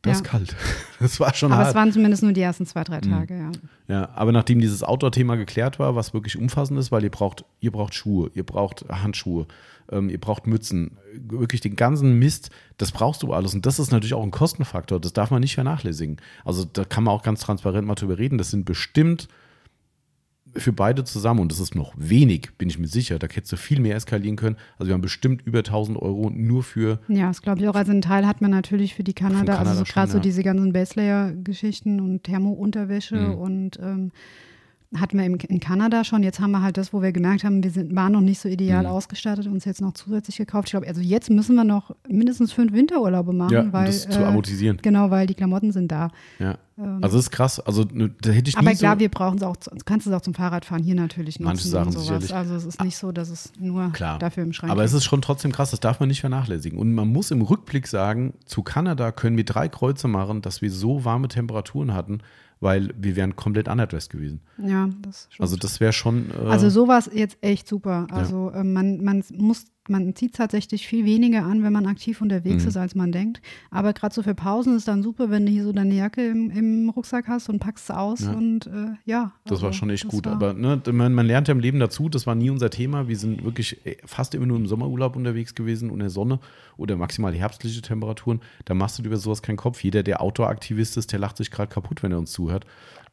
das 0.01 0.17
ist 0.17 0.25
Ja. 0.25 0.31
kalt. 0.31 0.55
Das 0.99 1.19
war 1.19 1.31
schon 1.35 1.51
Aber 1.51 1.59
hart. 1.59 1.69
es 1.69 1.75
waren 1.75 1.91
zumindest 1.91 2.23
nur 2.23 2.33
die 2.33 2.41
ersten 2.41 2.65
zwei, 2.65 2.83
drei 2.83 2.97
Mhm. 2.97 3.11
Tage, 3.11 3.37
ja. 3.37 3.51
Ja, 3.87 4.09
aber 4.15 4.31
nachdem 4.31 4.59
dieses 4.59 4.81
Outdoor-Thema 4.81 5.35
geklärt 5.35 5.77
war, 5.77 5.95
was 5.95 6.15
wirklich 6.15 6.35
umfassend 6.39 6.79
ist, 6.79 6.91
weil 6.91 7.03
ihr 7.03 7.11
braucht, 7.11 7.45
ihr 7.59 7.71
braucht 7.71 7.93
Schuhe, 7.93 8.31
ihr 8.33 8.43
braucht 8.43 8.83
Handschuhe, 8.89 9.45
ähm, 9.91 10.09
ihr 10.09 10.19
braucht 10.19 10.47
Mützen, 10.47 10.97
wirklich 11.13 11.61
den 11.61 11.75
ganzen 11.75 12.19
Mist, 12.19 12.49
das 12.77 12.91
brauchst 12.91 13.23
du 13.23 13.33
alles. 13.33 13.53
Und 13.55 13.65
das 13.65 13.79
ist 13.79 13.91
natürlich 13.91 14.13
auch 14.13 14.23
ein 14.23 14.31
Kostenfaktor, 14.31 14.99
das 14.99 15.13
darf 15.13 15.31
man 15.31 15.41
nicht 15.41 15.55
vernachlässigen. 15.55 16.17
Also 16.45 16.65
da 16.65 16.83
kann 16.85 17.03
man 17.03 17.13
auch 17.13 17.23
ganz 17.23 17.41
transparent 17.41 17.87
mal 17.87 17.95
drüber 17.95 18.17
reden. 18.17 18.37
Das 18.37 18.51
sind 18.51 18.65
bestimmt 18.65 19.27
für 20.55 20.73
beide 20.73 21.03
zusammen, 21.03 21.41
und 21.41 21.51
das 21.51 21.59
ist 21.59 21.75
noch 21.75 21.93
wenig, 21.97 22.49
bin 22.57 22.67
ich 22.69 22.79
mir 22.79 22.87
sicher, 22.87 23.19
da 23.19 23.27
hättest 23.27 23.51
du 23.51 23.57
viel 23.57 23.79
mehr 23.79 23.95
eskalieren 23.95 24.37
können. 24.37 24.55
Also 24.79 24.87
wir 24.87 24.93
haben 24.95 25.01
bestimmt 25.01 25.43
über 25.45 25.59
1000 25.59 26.01
Euro 26.01 26.31
nur 26.31 26.63
für 26.63 26.99
Ja, 27.09 27.27
das 27.27 27.41
glaube 27.43 27.59
ich 27.61 27.67
auch. 27.67 27.75
Also 27.75 27.91
einen 27.91 28.01
Teil 28.01 28.25
hat 28.25 28.41
man 28.41 28.49
natürlich 28.51 28.95
für 28.95 29.03
die 29.03 29.13
Kanada, 29.13 29.53
Kanada 29.53 29.69
also 29.71 29.83
so 29.83 29.83
gerade 29.93 30.11
so 30.11 30.19
diese 30.19 30.41
ganzen 30.43 30.73
Baselayer-Geschichten 30.73 31.99
und 32.01 32.23
Thermo-Unterwäsche 32.23 33.17
Mhm. 33.17 33.35
und 33.35 33.79
ähm, 33.81 34.11
hatten 34.95 35.17
wir 35.17 35.25
in 35.25 35.59
Kanada 35.59 36.03
schon. 36.05 36.23
Jetzt 36.23 36.39
haben 36.39 36.51
wir 36.51 36.61
halt 36.61 36.77
das, 36.77 36.93
wo 36.93 37.01
wir 37.01 37.11
gemerkt 37.11 37.43
haben, 37.43 37.61
wir 37.61 37.71
sind, 37.71 37.93
waren 37.95 38.13
noch 38.13 38.21
nicht 38.21 38.39
so 38.39 38.47
ideal 38.47 38.83
Mhm. 38.83 38.89
ausgestattet, 38.89 39.45
uns 39.47 39.65
jetzt 39.65 39.81
noch 39.81 39.93
zusätzlich 39.93 40.37
gekauft. 40.37 40.67
Ich 40.69 40.71
glaube, 40.71 40.87
also 40.87 41.01
jetzt 41.01 41.29
müssen 41.29 41.55
wir 41.55 41.65
noch 41.65 41.93
mindestens 42.07 42.53
fünf 42.53 42.71
Winterurlaube 42.71 43.33
machen, 43.33 43.53
ja, 43.53 43.61
um 43.63 43.73
weil 43.73 43.87
das 43.87 44.07
zu 44.07 44.19
äh, 44.21 44.23
amortisieren. 44.23 44.79
genau, 44.81 45.11
weil 45.11 45.27
die 45.27 45.33
Klamotten 45.33 45.71
sind 45.73 45.91
da. 45.91 46.09
Ja. 46.39 46.57
Also 46.77 47.17
das 47.17 47.25
ist 47.25 47.31
krass. 47.31 47.59
Also 47.59 47.85
ne, 47.91 48.11
da 48.21 48.29
hätte 48.29 48.49
ich 48.49 48.57
Aber 48.57 48.71
klar, 48.71 48.93
so, 48.95 48.99
wir 48.99 49.09
brauchen 49.09 49.37
es 49.37 49.43
auch, 49.43 49.57
zu- 49.57 49.71
kannst 49.83 50.05
es 50.05 50.13
auch 50.13 50.21
zum 50.21 50.35
Fahrradfahren 50.35 50.83
hier 50.83 50.93
natürlich 50.95 51.39
nutzen 51.39 51.47
Manche 51.49 51.67
Sachen 51.67 51.87
und 51.87 51.91
sowas. 51.93 52.05
sicherlich. 52.23 52.35
Also 52.35 52.55
es 52.55 52.65
ist 52.65 52.83
nicht 52.83 52.95
so, 52.97 53.11
dass 53.11 53.29
es 53.29 53.51
nur 53.59 53.91
Klar. 53.93 54.19
dafür 54.19 54.43
im 54.43 54.53
Schrank 54.53 54.71
Aber 54.71 54.83
es 54.83 54.91
liegt. 54.91 54.99
ist 54.99 55.05
schon 55.05 55.21
trotzdem 55.23 55.51
krass, 55.51 55.71
das 55.71 55.79
darf 55.79 55.99
man 55.99 56.07
nicht 56.07 56.21
vernachlässigen. 56.21 56.77
Und 56.77 56.93
man 56.93 57.07
muss 57.07 57.31
im 57.31 57.41
Rückblick 57.41 57.87
sagen, 57.87 58.35
zu 58.45 58.61
Kanada 58.61 59.11
können 59.11 59.37
wir 59.37 59.43
drei 59.43 59.67
Kreuze 59.69 60.07
machen, 60.07 60.41
dass 60.43 60.61
wir 60.61 60.71
so 60.71 61.03
warme 61.03 61.27
Temperaturen 61.29 61.93
hatten, 61.95 62.19
weil 62.59 62.93
wir 62.97 63.15
wären 63.15 63.35
komplett 63.35 63.67
underdressed 63.67 64.09
gewesen. 64.11 64.41
Ja, 64.57 64.89
das 65.01 65.27
stimmt. 65.29 65.41
Also 65.41 65.55
das 65.57 65.79
wäre 65.79 65.93
schon. 65.93 66.31
Äh, 66.31 66.47
Also 66.49 66.69
sowas 66.69 67.09
jetzt 67.13 67.37
echt 67.41 67.67
super. 67.67 68.07
Also 68.11 68.51
ähm, 68.53 68.73
man, 68.73 69.03
man 69.03 69.23
muss, 69.33 69.65
man 69.89 70.15
zieht 70.15 70.35
tatsächlich 70.35 70.87
viel 70.87 71.05
weniger 71.05 71.43
an, 71.43 71.63
wenn 71.63 71.73
man 71.73 71.85
aktiv 71.85 72.21
unterwegs 72.21 72.63
Mhm. 72.63 72.69
ist, 72.69 72.77
als 72.77 72.95
man 72.95 73.11
denkt. 73.11 73.41
Aber 73.71 73.93
gerade 73.93 74.13
so 74.13 74.21
für 74.23 74.35
Pausen 74.35 74.75
ist 74.75 74.87
dann 74.87 75.03
super, 75.03 75.29
wenn 75.29 75.45
du 75.45 75.51
hier 75.51 75.63
so 75.63 75.71
deine 75.73 75.93
Jacke 75.95 76.25
im, 76.27 76.49
im 76.51 76.89
Rucksack 76.89 77.27
hast 77.27 77.49
und 77.49 77.59
packst 77.59 77.87
sie 77.87 77.97
aus 77.97 78.21
Ja. 78.21 78.31
und 78.33 78.67
äh, 78.67 78.89
ja. 79.05 79.31
das 79.45 79.61
war 79.61 79.67
also 79.69 79.79
schon 79.79 79.89
echt 79.89 80.07
gut. 80.07 80.27
Aber 80.27 80.53
ne, 80.53 80.81
man, 80.91 81.13
man 81.13 81.25
lernt 81.25 81.47
ja 81.47 81.53
im 81.53 81.59
Leben 81.59 81.79
dazu, 81.79 82.09
das 82.09 82.27
war 82.27 82.35
nie 82.35 82.49
unser 82.49 82.69
Thema. 82.69 83.07
Wir 83.07 83.17
sind 83.17 83.43
wirklich 83.43 83.85
äh, 83.85 83.97
fast 84.05 84.35
immer 84.35 84.45
nur 84.45 84.57
im 84.57 84.67
Sommerurlaub 84.67 85.15
unterwegs 85.15 85.55
gewesen 85.55 85.89
und 85.89 85.99
der 85.99 86.09
Sonne 86.09 86.39
oder 86.77 86.95
maximal 86.95 87.33
herbstliche 87.33 87.81
Temperaturen. 87.81 88.41
Da 88.65 88.73
machst 88.73 88.97
du 88.97 89.01
dir 89.03 89.07
über 89.07 89.17
sowas 89.17 89.41
keinen 89.41 89.57
Kopf. 89.57 89.83
Jeder, 89.83 90.03
der 90.03 90.21
Outdoor-Aktivist 90.21 90.97
ist, 90.97 91.11
der 91.11 91.19
lacht 91.19 91.37
sich 91.37 91.51
gerade 91.51 91.71
kaputt, 91.71 92.03
wenn 92.03 92.11
er 92.11 92.19
uns 92.19 92.31
zuhört. 92.31 92.65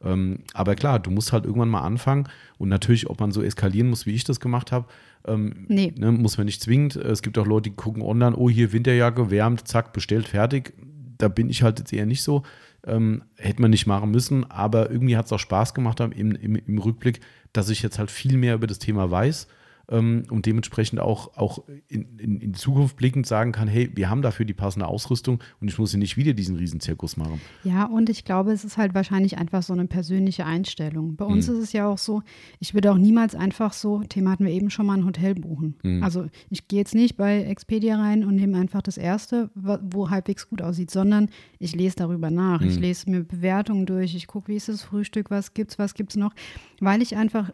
Ähm, 0.03 0.39
aber 0.53 0.75
klar, 0.75 0.99
du 0.99 1.09
musst 1.09 1.31
halt 1.33 1.45
irgendwann 1.45 1.69
mal 1.69 1.81
anfangen 1.81 2.27
und 2.57 2.69
natürlich, 2.69 3.09
ob 3.09 3.19
man 3.21 3.31
so 3.31 3.41
eskalieren 3.41 3.89
muss, 3.89 4.05
wie 4.05 4.11
ich 4.13 4.23
das 4.25 4.39
gemacht 4.39 4.71
habe, 4.71 4.85
ähm, 5.27 5.65
Nee. 5.67 5.93
ne, 5.97 6.11
muss 6.11 6.37
man 6.37 6.45
nicht 6.45 6.61
zwingend. 6.61 6.95
Es 6.95 7.21
gibt 7.21 7.37
auch 7.37 7.45
Leute, 7.45 7.69
die 7.69 7.75
gucken 7.75 8.01
online, 8.01 8.35
oh, 8.35 8.49
hier 8.49 8.73
Winterjacke, 8.73 9.31
wärmt, 9.31 9.67
zack, 9.67 9.93
bestellt, 9.93 10.27
fertig. 10.27 10.73
Da 11.17 11.27
bin 11.27 11.49
ich 11.49 11.63
halt 11.63 11.79
jetzt 11.79 11.93
eher 11.93 12.05
nicht 12.05 12.23
so. 12.23 12.43
Ähm, 12.85 13.23
hätte 13.37 13.61
man 13.61 13.71
nicht 13.71 13.87
machen 13.87 14.11
müssen, 14.11 14.49
aber 14.51 14.91
irgendwie 14.91 15.17
hat 15.17 15.25
es 15.25 15.31
auch 15.33 15.39
Spaß 15.39 15.73
gemacht 15.73 15.99
im, 15.99 16.11
im, 16.11 16.55
im 16.55 16.77
Rückblick, 16.77 17.19
dass 17.51 17.69
ich 17.69 17.81
jetzt 17.81 17.97
halt 17.97 18.11
viel 18.11 18.37
mehr 18.37 18.53
über 18.55 18.67
das 18.67 18.77
Thema 18.79 19.09
weiß 19.09 19.47
ähm, 19.89 20.23
und 20.29 20.45
dementsprechend 20.45 20.99
auch, 20.99 21.37
auch 21.37 21.63
in, 21.87 22.17
in, 22.17 22.39
in 22.41 22.51
die 22.53 22.59
Zukunft 22.59 22.95
blickend 22.97 23.25
sagen 23.27 23.51
kann, 23.51 23.67
hey, 23.67 23.89
wir 23.95 24.09
haben 24.09 24.21
dafür 24.21 24.45
die 24.45 24.53
passende 24.53 24.87
Ausrüstung 24.87 25.39
und 25.59 25.67
ich 25.69 25.77
muss 25.77 25.91
hier 25.91 25.99
nicht 25.99 26.17
wieder 26.17 26.33
diesen 26.33 26.55
Riesenzirkus 26.55 27.17
machen. 27.17 27.39
Ja, 27.63 27.85
und 27.85 28.09
ich 28.09 28.25
glaube, 28.25 28.51
es 28.51 28.63
ist 28.65 28.77
halt 28.77 28.93
wahrscheinlich 28.93 29.37
einfach 29.37 29.63
so 29.63 29.73
eine 29.73 29.85
persönliche 29.85 30.45
Einstellung. 30.45 31.15
Bei 31.15 31.25
Mhm. 31.25 31.31
uns 31.33 31.47
ist 31.47 31.59
es 31.59 31.73
ja 31.73 31.87
auch 31.87 31.97
so, 31.97 32.21
ich 32.59 32.73
würde 32.73 32.91
auch 32.91 32.97
niemals 32.97 33.35
einfach 33.35 33.73
so, 33.73 34.01
Thema 34.03 34.31
hatten 34.31 34.45
wir 34.45 34.51
eben 34.53 34.69
schon 34.69 34.85
mal, 34.85 34.97
ein 34.97 35.05
Hotel 35.05 35.35
buchen. 35.35 35.75
Mhm. 35.83 36.03
Also 36.03 36.25
ich 36.49 36.67
gehe 36.67 36.79
jetzt 36.79 36.95
nicht 36.95 37.17
bei 37.17 37.43
Expedia 37.43 37.97
rein 37.97 38.23
und 38.23 38.35
nehme 38.35 38.57
einfach 38.57 38.81
das 38.81 38.97
Erste, 38.97 39.49
wo 39.53 40.09
halbwegs 40.09 40.49
gut 40.49 40.61
aussieht, 40.61 40.91
sondern 40.91 41.29
ich 41.59 41.75
lese 41.75 41.95
darüber 41.97 42.31
nach. 42.31 42.61
Mhm. 42.61 42.67
Ich 42.67 42.79
lese 42.79 43.09
mir 43.09 43.23
Bewertungen 43.23 43.85
durch, 43.85 44.15
ich 44.15 44.27
gucke, 44.27 44.47
wie 44.49 44.55
ist 44.55 44.69
das 44.69 44.81
Frühstück, 44.83 45.29
was 45.31 45.53
gibt's, 45.53 45.77
was 45.79 45.93
gibt's 45.93 46.15
noch, 46.15 46.33
weil 46.79 47.01
ich 47.01 47.15
einfach 47.15 47.51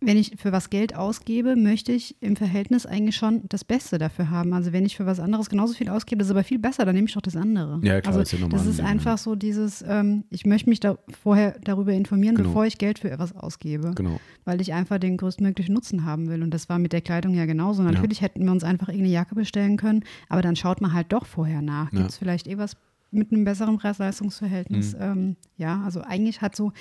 wenn 0.00 0.16
ich 0.16 0.34
für 0.36 0.52
was 0.52 0.70
Geld 0.70 0.94
ausgebe, 0.94 1.56
möchte 1.56 1.90
ich 1.92 2.16
im 2.20 2.36
Verhältnis 2.36 2.86
eigentlich 2.86 3.16
schon 3.16 3.42
das 3.48 3.64
Beste 3.64 3.98
dafür 3.98 4.30
haben. 4.30 4.52
Also 4.52 4.72
wenn 4.72 4.86
ich 4.86 4.96
für 4.96 5.06
was 5.06 5.18
anderes 5.18 5.50
genauso 5.50 5.74
viel 5.74 5.88
ausgebe, 5.88 6.18
das 6.18 6.28
ist 6.28 6.30
aber 6.30 6.44
viel 6.44 6.58
besser, 6.60 6.84
dann 6.84 6.94
nehme 6.94 7.08
ich 7.08 7.14
doch 7.14 7.20
das 7.20 7.34
andere. 7.36 7.80
Ja, 7.82 8.00
klar, 8.00 8.14
also 8.14 8.20
ist 8.20 8.32
ja 8.32 8.38
normal 8.38 8.58
das 8.58 8.66
ist 8.68 8.80
einfach 8.80 9.18
so 9.18 9.34
dieses, 9.34 9.82
ähm, 9.86 10.24
ich 10.30 10.46
möchte 10.46 10.70
mich 10.70 10.78
da 10.80 10.98
vorher 11.22 11.58
darüber 11.64 11.92
informieren, 11.92 12.36
Genau. 12.36 12.48
bevor 12.50 12.64
ich 12.66 12.78
Geld 12.78 13.00
für 13.00 13.10
etwas 13.10 13.34
ausgebe. 13.34 13.92
Genau. 13.96 14.20
Weil 14.44 14.60
ich 14.60 14.72
einfach 14.72 14.98
den 14.98 15.16
größtmöglichen 15.16 15.74
Nutzen 15.74 16.04
haben 16.04 16.28
will. 16.28 16.42
Und 16.42 16.54
das 16.54 16.68
war 16.68 16.78
mit 16.78 16.92
der 16.92 17.00
Kleidung 17.00 17.34
ja 17.34 17.46
genauso. 17.46 17.82
Natürlich 17.82 18.20
hätten 18.20 18.44
wir 18.44 18.52
uns 18.52 18.62
einfach 18.64 18.88
irgendeine 18.88 19.12
Jacke 19.12 19.34
bestellen 19.34 19.76
können, 19.76 20.04
aber 20.28 20.42
dann 20.42 20.54
schaut 20.54 20.80
man 20.80 20.92
halt 20.92 21.12
doch 21.12 21.26
vorher 21.26 21.60
nach. 21.62 21.92
Ja. 21.92 21.98
Gibt 21.98 22.10
es 22.10 22.18
vielleicht 22.18 22.46
eh 22.46 22.56
was 22.56 22.76
mit 23.10 23.32
einem 23.32 23.44
besseren 23.44 23.78
Preis-Leistungs-Verhältnis? 23.78 24.94
Mhm. 24.94 25.00
Ähm, 25.00 25.36
ja, 25.56 25.82
also 25.84 26.02
eigentlich 26.02 26.40
hat 26.40 26.54
so 26.54 26.72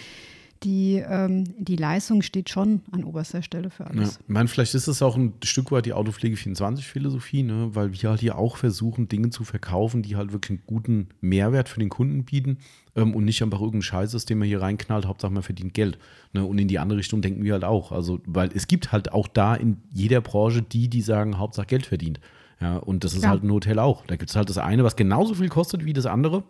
die, 0.64 0.96
ähm, 1.08 1.44
die 1.58 1.76
Leistung 1.76 2.22
steht 2.22 2.50
schon 2.50 2.82
an 2.92 3.04
oberster 3.04 3.42
Stelle 3.42 3.70
für 3.70 3.84
Ja. 3.84 3.90
alles. 3.90 4.20
Ich 4.22 4.30
meine, 4.30 4.48
vielleicht 4.48 4.74
ist 4.76 4.88
es 4.88 5.02
auch 5.02 5.16
ein 5.16 5.34
Stück 5.44 5.72
weit 5.72 5.86
die 5.86 5.94
Autopflege 5.94 6.36
24-Philosophie, 6.36 7.44
ne? 7.44 7.70
weil 7.74 7.94
wir 7.94 8.10
halt 8.10 8.20
hier 8.22 8.38
auch 8.38 8.58
versuchen, 8.58 9.08
Dinge 9.08 9.30
zu 9.30 9.44
verkaufen, 9.44 10.02
die 10.04 10.16
halt 10.16 10.32
wirklich 10.34 10.52
einen 10.60 10.64
guten 10.68 11.10
Mehrwert 11.22 11.70
für 11.70 11.80
den 11.80 11.90
Kunden 11.90 12.24
bieten 12.26 12.58
ähm, 12.96 13.14
und 13.16 13.26
nicht 13.26 13.42
einfach 13.44 13.60
irgendeinen 13.60 13.82
Scheiß 13.84 14.14
ist, 14.14 14.30
den 14.30 14.40
man 14.40 14.48
hier 14.48 14.62
reinknallt, 14.62 15.06
Hauptsache 15.06 15.32
man 15.32 15.44
verdient 15.44 15.74
Geld. 15.74 15.98
Ne? 16.34 16.46
Und 16.46 16.58
in 16.60 16.68
die 16.68 16.80
andere 16.80 17.00
Richtung 17.00 17.22
denken 17.22 17.44
wir 17.44 17.54
halt 17.54 17.64
auch. 17.64 17.92
Also, 17.92 18.20
weil 18.26 18.50
es 18.54 18.68
gibt 18.68 18.92
halt 18.92 19.12
auch 19.12 19.28
da 19.28 19.56
in 19.56 19.78
jeder 19.92 20.22
Branche 20.22 20.62
die, 20.62 20.88
die 20.90 21.02
sagen, 21.02 21.38
Hauptsache 21.38 21.68
Geld 21.68 21.86
verdient. 21.86 22.20
Ja, 22.60 22.78
und 22.78 23.04
das 23.04 23.14
ist 23.14 23.24
Ja. 23.24 23.30
halt 23.30 23.44
ein 23.44 23.52
Hotel 23.52 23.78
auch. 23.78 24.04
Da 24.08 24.16
gibt 24.16 24.32
es 24.32 24.36
halt 24.36 24.50
das 24.50 24.58
eine, 24.58 24.84
was 24.84 24.96
genauso 24.96 25.36
viel 25.36 25.48
kostet 25.50 25.86
wie 25.86 25.94
das 25.94 26.08
andere. 26.08 26.44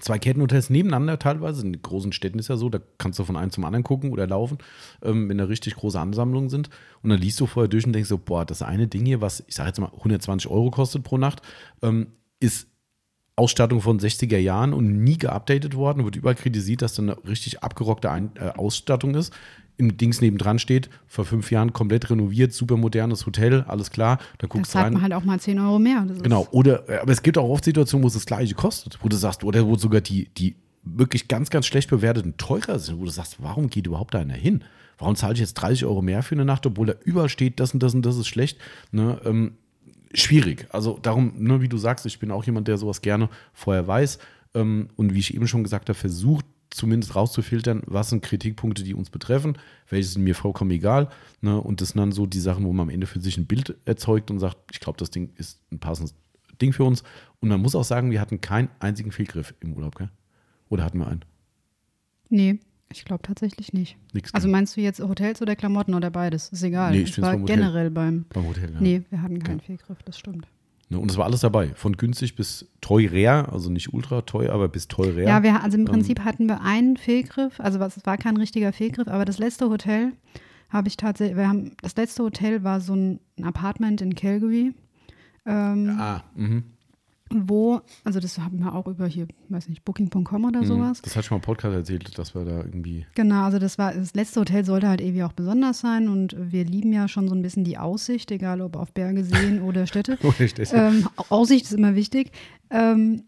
Zwei 0.00 0.18
Kettenhotels 0.18 0.68
nebeneinander 0.68 1.18
teilweise. 1.18 1.62
In 1.62 1.80
großen 1.80 2.12
Städten 2.12 2.38
ist 2.38 2.48
ja 2.48 2.56
so, 2.56 2.68
da 2.68 2.80
kannst 2.98 3.18
du 3.18 3.24
von 3.24 3.36
einem 3.36 3.50
zum 3.50 3.64
anderen 3.64 3.82
gucken 3.82 4.12
oder 4.12 4.26
laufen, 4.26 4.58
ähm, 5.02 5.28
wenn 5.28 5.38
da 5.38 5.44
richtig 5.44 5.76
große 5.76 5.98
Ansammlungen 5.98 6.50
sind. 6.50 6.68
Und 7.02 7.10
dann 7.10 7.18
liest 7.18 7.40
du 7.40 7.46
vorher 7.46 7.68
durch 7.68 7.86
und 7.86 7.94
denkst 7.94 8.08
so, 8.08 8.18
boah, 8.18 8.44
das 8.44 8.60
eine 8.60 8.88
Ding 8.88 9.06
hier, 9.06 9.22
was 9.22 9.42
ich 9.46 9.54
sage 9.54 9.68
jetzt 9.68 9.80
mal 9.80 9.90
120 9.92 10.50
Euro 10.50 10.70
kostet 10.70 11.02
pro 11.02 11.16
Nacht, 11.16 11.40
ähm, 11.82 12.08
ist 12.40 12.68
Ausstattung 13.36 13.80
von 13.80 13.98
60er 13.98 14.38
Jahren 14.38 14.72
und 14.72 15.02
nie 15.02 15.18
geupdatet 15.18 15.74
worden. 15.74 16.04
Wird 16.04 16.16
überall 16.16 16.34
kritisiert, 16.34 16.82
dass 16.82 16.94
da 16.94 17.02
eine 17.02 17.24
richtig 17.26 17.62
abgerockte 17.62 18.10
Ein 18.10 18.32
äh, 18.36 18.50
Ausstattung 18.56 19.14
ist. 19.14 19.32
Im 19.78 19.96
Dings 19.96 20.20
nebendran 20.20 20.58
steht, 20.58 20.88
vor 21.06 21.24
fünf 21.24 21.50
Jahren 21.50 21.72
komplett 21.72 22.10
renoviert, 22.10 22.52
super 22.52 22.76
modernes 22.76 23.26
Hotel, 23.26 23.62
alles 23.68 23.90
klar. 23.90 24.18
Da 24.38 24.46
guckst 24.46 24.74
du 24.74 24.78
rein. 24.78 24.94
man 24.94 25.02
halt 25.02 25.12
auch 25.12 25.24
mal 25.24 25.38
10 25.38 25.58
Euro 25.58 25.78
mehr. 25.78 26.06
Genau, 26.22 26.46
oder, 26.50 26.88
äh, 26.88 26.98
aber 26.98 27.12
es 27.12 27.22
gibt 27.22 27.36
auch 27.38 27.48
oft 27.48 27.64
Situationen, 27.64 28.02
wo 28.02 28.08
es 28.08 28.14
das 28.14 28.26
Gleiche 28.26 28.54
kostet, 28.54 28.98
wo 29.02 29.08
du 29.08 29.16
sagst, 29.16 29.44
oder 29.44 29.66
wo 29.66 29.76
sogar 29.76 30.00
die, 30.00 30.28
die 30.36 30.56
wirklich 30.82 31.28
ganz, 31.28 31.50
ganz 31.50 31.66
schlecht 31.66 31.90
bewerteten 31.90 32.36
teurer 32.36 32.78
sind, 32.78 32.98
wo 32.98 33.04
du 33.04 33.10
sagst, 33.10 33.36
warum 33.42 33.68
geht 33.68 33.86
überhaupt 33.86 34.14
einer 34.14 34.34
hin? 34.34 34.64
Warum 34.98 35.16
zahle 35.16 35.34
ich 35.34 35.40
jetzt 35.40 35.54
30 35.54 35.84
Euro 35.84 36.00
mehr 36.00 36.22
für 36.22 36.34
eine 36.34 36.44
Nacht, 36.44 36.64
obwohl 36.64 36.86
da 36.86 36.94
überall 37.04 37.28
steht, 37.28 37.60
das 37.60 37.74
und 37.74 37.82
das 37.82 37.94
und 37.94 38.06
das 38.06 38.16
ist 38.16 38.28
schlecht? 38.28 38.58
Ne, 38.92 39.20
ähm, 39.24 39.52
schwierig. 40.14 40.66
Also 40.70 40.98
darum, 41.02 41.32
ne, 41.36 41.60
wie 41.60 41.68
du 41.68 41.76
sagst, 41.76 42.06
ich 42.06 42.18
bin 42.18 42.30
auch 42.30 42.44
jemand, 42.44 42.68
der 42.68 42.78
sowas 42.78 43.02
gerne 43.02 43.28
vorher 43.52 43.86
weiß 43.86 44.18
ähm, 44.54 44.88
und 44.96 45.12
wie 45.12 45.18
ich 45.18 45.34
eben 45.34 45.46
schon 45.48 45.64
gesagt 45.64 45.88
habe, 45.88 45.98
versucht 45.98 46.46
zumindest 46.70 47.14
rauszufiltern, 47.14 47.82
was 47.86 48.10
sind 48.10 48.22
Kritikpunkte, 48.22 48.82
die 48.82 48.94
uns 48.94 49.10
betreffen, 49.10 49.58
welche 49.88 50.08
sind 50.08 50.24
mir 50.24 50.34
vollkommen 50.34 50.70
egal. 50.70 51.08
Ne, 51.40 51.60
und 51.60 51.80
das 51.80 51.90
sind 51.90 51.98
dann 51.98 52.12
so 52.12 52.26
die 52.26 52.40
Sachen, 52.40 52.64
wo 52.64 52.72
man 52.72 52.84
am 52.84 52.90
Ende 52.90 53.06
für 53.06 53.20
sich 53.20 53.36
ein 53.36 53.46
Bild 53.46 53.76
erzeugt 53.84 54.30
und 54.30 54.38
sagt, 54.38 54.58
ich 54.72 54.80
glaube, 54.80 54.98
das 54.98 55.10
Ding 55.10 55.30
ist 55.36 55.60
ein 55.70 55.78
passendes 55.78 56.14
Ding 56.60 56.72
für 56.72 56.84
uns. 56.84 57.02
Und 57.40 57.48
man 57.48 57.60
muss 57.60 57.74
auch 57.74 57.84
sagen, 57.84 58.10
wir 58.10 58.20
hatten 58.20 58.40
keinen 58.40 58.68
einzigen 58.78 59.12
Fehlgriff 59.12 59.54
im 59.60 59.74
Urlaub, 59.74 59.96
gell? 59.96 60.10
Oder 60.68 60.84
hatten 60.84 60.98
wir 60.98 61.06
einen? 61.06 61.24
Nee, 62.28 62.58
ich 62.90 63.04
glaube 63.04 63.22
tatsächlich 63.22 63.72
nicht. 63.72 63.96
Nix. 64.12 64.32
Also 64.34 64.48
meinst 64.48 64.76
du 64.76 64.80
jetzt 64.80 65.00
Hotels 65.00 65.42
oder 65.42 65.54
Klamotten 65.54 65.94
oder 65.94 66.10
beides? 66.10 66.48
Ist 66.48 66.62
egal. 66.62 66.92
Nee, 66.92 67.02
ich 67.02 67.12
find's 67.12 67.26
war 67.26 67.34
beim 67.34 67.46
generell 67.46 67.90
beim. 67.90 68.24
beim 68.30 68.46
Hotel, 68.46 68.72
ja. 68.72 68.80
Nee, 68.80 69.02
wir 69.10 69.22
hatten 69.22 69.42
keinen 69.42 69.60
Fehlgriff, 69.60 70.02
das 70.04 70.18
stimmt. 70.18 70.46
Ne, 70.88 71.00
und 71.00 71.10
es 71.10 71.16
war 71.16 71.24
alles 71.24 71.40
dabei, 71.40 71.70
von 71.74 71.96
günstig 71.96 72.36
bis 72.36 72.70
teurer, 72.80 73.52
also 73.52 73.70
nicht 73.70 73.92
ultra 73.92 74.22
teuer, 74.22 74.52
aber 74.52 74.68
bis 74.68 74.86
teurer. 74.86 75.22
Ja, 75.22 75.42
wir, 75.42 75.62
also 75.62 75.76
im 75.76 75.84
Prinzip 75.84 76.20
hatten 76.20 76.46
wir 76.46 76.60
einen 76.60 76.96
Fehlgriff, 76.96 77.58
also 77.58 77.80
was, 77.80 77.96
es 77.96 78.06
war 78.06 78.16
kein 78.16 78.36
richtiger 78.36 78.72
Fehlgriff, 78.72 79.08
aber 79.08 79.24
das 79.24 79.38
letzte 79.38 79.68
Hotel 79.68 80.12
habe 80.68 80.86
ich 80.86 80.96
tatsächlich, 80.96 81.36
wir 81.36 81.48
haben, 81.48 81.72
das 81.82 81.96
letzte 81.96 82.22
Hotel 82.22 82.62
war 82.62 82.80
so 82.80 82.94
ein, 82.94 83.18
ein 83.36 83.44
Apartment 83.44 84.00
in 84.00 84.14
Calgary, 84.14 84.74
ähm, 85.44 85.96
ah, 85.98 86.22
mhm. 86.36 86.62
Wo, 87.30 87.80
also 88.04 88.20
das 88.20 88.38
haben 88.38 88.60
wir 88.60 88.74
auch 88.74 88.86
über 88.86 89.06
hier, 89.06 89.26
weiß 89.48 89.68
nicht, 89.68 89.84
Booking.com 89.84 90.44
oder 90.44 90.64
sowas. 90.64 91.02
Das 91.02 91.16
hat 91.16 91.24
schon 91.24 91.36
mal 91.36 91.40
im 91.40 91.44
Podcast 91.44 91.74
erzählt, 91.74 92.16
dass 92.18 92.34
wir 92.34 92.44
da 92.44 92.58
irgendwie. 92.58 93.04
Genau, 93.14 93.42
also 93.44 93.58
das 93.58 93.78
war 93.78 93.92
das 93.94 94.14
letzte 94.14 94.40
Hotel 94.40 94.64
sollte 94.64 94.88
halt 94.88 95.00
irgendwie 95.00 95.24
auch 95.24 95.32
besonders 95.32 95.80
sein 95.80 96.08
und 96.08 96.36
wir 96.38 96.64
lieben 96.64 96.92
ja 96.92 97.08
schon 97.08 97.28
so 97.28 97.34
ein 97.34 97.42
bisschen 97.42 97.64
die 97.64 97.78
Aussicht, 97.78 98.30
egal 98.30 98.60
ob 98.60 98.76
auf 98.76 98.92
Berge, 98.92 99.24
Seen 99.24 99.60
oder 99.62 99.86
Städte. 99.86 100.18
ähm, 100.72 101.08
Aussicht 101.28 101.64
ist 101.64 101.72
immer 101.72 101.94
wichtig. 101.96 102.30
Ähm, 102.70 103.24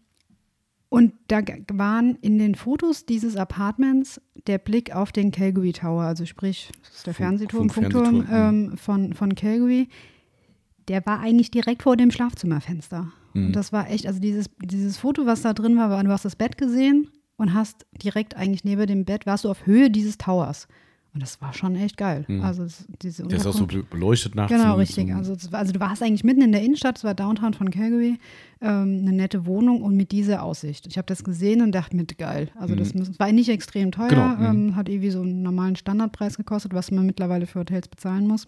und 0.91 1.13
da 1.27 1.41
waren 1.71 2.15
in 2.21 2.39
den 2.39 2.55
Fotos 2.55 3.05
dieses 3.05 3.35
Apartments 3.35 4.19
der 4.47 4.57
Blick 4.57 4.95
auf 4.95 5.11
den 5.11 5.29
Calgary 5.31 5.71
Tower, 5.73 6.01
also 6.03 6.25
sprich, 6.25 6.71
das 6.83 6.95
ist 6.95 7.05
der 7.07 7.13
Funk- 7.13 7.27
Fernsehturm, 7.27 7.69
Funk- 7.69 7.91
Funkturm 7.93 8.25
Fernsehturm, 8.25 8.69
ähm, 8.71 8.77
von, 8.77 9.13
von 9.13 9.35
Calgary. 9.35 9.87
Der 10.87 11.05
war 11.05 11.19
eigentlich 11.19 11.51
direkt 11.51 11.83
vor 11.83 11.95
dem 11.95 12.09
Schlafzimmerfenster. 12.09 13.11
Mhm. 13.33 13.47
Und 13.47 13.55
das 13.55 13.71
war 13.73 13.89
echt, 13.89 14.05
also 14.07 14.19
dieses, 14.19 14.47
dieses 14.63 14.97
Foto, 14.97 15.25
was 15.25 15.41
da 15.41 15.53
drin 15.53 15.77
war, 15.77 15.89
war, 15.89 16.03
du 16.03 16.09
hast 16.11 16.25
das 16.25 16.35
Bett 16.35 16.57
gesehen 16.57 17.09
und 17.37 17.53
hast 17.53 17.85
direkt 18.03 18.35
eigentlich 18.35 18.63
neben 18.63 18.85
dem 18.87 19.05
Bett, 19.05 19.25
warst 19.25 19.43
du 19.45 19.49
auf 19.49 19.65
Höhe 19.65 19.89
dieses 19.89 20.17
Towers. 20.17 20.67
Und 21.11 21.23
das 21.23 21.41
war 21.41 21.53
schon 21.53 21.75
echt 21.75 21.97
geil. 21.97 22.23
Also 22.43 22.61
es- 22.63 22.85
diese 23.01 23.23
Mhm. 23.23 23.29
Der 23.29 23.39
ist 23.39 23.47
auch 23.47 23.53
so 23.53 23.65
beleuchtet 23.65 24.35
nachts. 24.35 24.53
Genau, 24.53 24.75
richtig. 24.75 25.07
So, 25.23 25.33
Also, 25.33 25.49
also 25.57 25.73
du 25.73 25.79
warst 25.79 26.03
eigentlich 26.03 26.23
mitten 26.23 26.43
in 26.43 26.51
der 26.51 26.61
Innenstadt, 26.61 26.99
es 26.99 27.03
war 27.03 27.15
Downtown 27.15 27.55
von 27.55 27.71
Calgary, 27.71 28.19
ähm, 28.61 28.99
eine 29.01 29.13
nette 29.13 29.47
Wohnung 29.47 29.81
und 29.81 29.95
mit 29.97 30.11
dieser 30.11 30.43
Aussicht. 30.43 30.85
Ich 30.85 30.97
habe 30.99 31.07
das 31.07 31.23
gesehen 31.23 31.63
und 31.63 31.71
dachte 31.73 31.95
mir, 31.95 32.05
geil. 32.05 32.49
Also 32.55 32.75
das 32.75 32.93
muss, 32.93 33.09
es 33.09 33.19
war 33.19 33.31
nicht 33.31 33.49
extrem 33.49 33.91
teuer, 33.91 34.09
Genau, 34.09 34.27
mhm. 34.27 34.45
ähm, 34.69 34.75
hat 34.75 34.87
irgendwie 34.87 35.09
so 35.09 35.21
einen 35.21 35.41
normalen 35.41 35.75
Standardpreis 35.75 36.37
gekostet, 36.37 36.73
was 36.75 36.91
man 36.91 37.07
mittlerweile 37.07 37.47
für 37.47 37.59
Hotels 37.61 37.87
bezahlen 37.87 38.27
muss. 38.27 38.45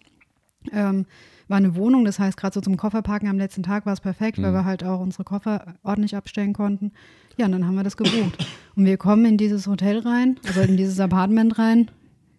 Ähm, 0.70 1.06
war 1.52 1.58
eine 1.58 1.76
Wohnung, 1.76 2.04
das 2.06 2.18
heißt, 2.18 2.36
gerade 2.38 2.54
so 2.54 2.60
zum 2.62 2.76
Kofferpacken 2.78 3.28
am 3.28 3.36
letzten 3.36 3.62
Tag 3.62 3.84
war 3.86 3.92
es 3.92 4.00
perfekt, 4.00 4.38
Mhm. 4.38 4.42
weil 4.44 4.52
wir 4.54 4.64
halt 4.64 4.82
auch 4.84 5.00
unsere 5.00 5.22
Koffer 5.24 5.74
ordentlich 5.82 6.16
abstellen 6.16 6.54
konnten. 6.54 6.92
Ja, 7.36 7.44
und 7.46 7.52
dann 7.52 7.66
haben 7.66 7.74
wir 7.74 7.82
das 7.84 7.96
gebucht. 7.96 8.46
und 8.74 8.84
wir 8.86 8.96
kommen 8.96 9.24
in 9.26 9.36
dieses 9.36 9.66
Hotel 9.66 9.98
rein, 9.98 10.38
also 10.46 10.62
in 10.62 10.76
dieses 10.78 10.98
Apartment 10.98 11.58
rein. 11.58 11.90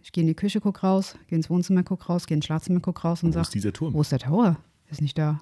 Ich 0.01 0.11
gehe 0.11 0.23
in 0.23 0.27
die 0.27 0.33
Küche, 0.33 0.59
guck 0.61 0.83
raus, 0.83 1.15
gehe 1.27 1.37
ins 1.37 1.49
Wohnzimmer, 1.49 1.83
guck 1.83 2.09
raus, 2.09 2.25
gehe 2.27 2.35
ins 2.35 2.45
Schlafzimmer, 2.45 2.79
guck 2.81 3.03
raus 3.03 3.21
und 3.23 3.29
Wo 3.29 3.33
sag, 3.33 3.41
ist 3.43 3.53
dieser 3.53 3.71
Turm? 3.71 3.93
wo 3.93 4.01
ist 4.01 4.11
der 4.11 4.19
Tower? 4.19 4.57
Ist 4.89 5.01
nicht 5.01 5.17
da. 5.17 5.41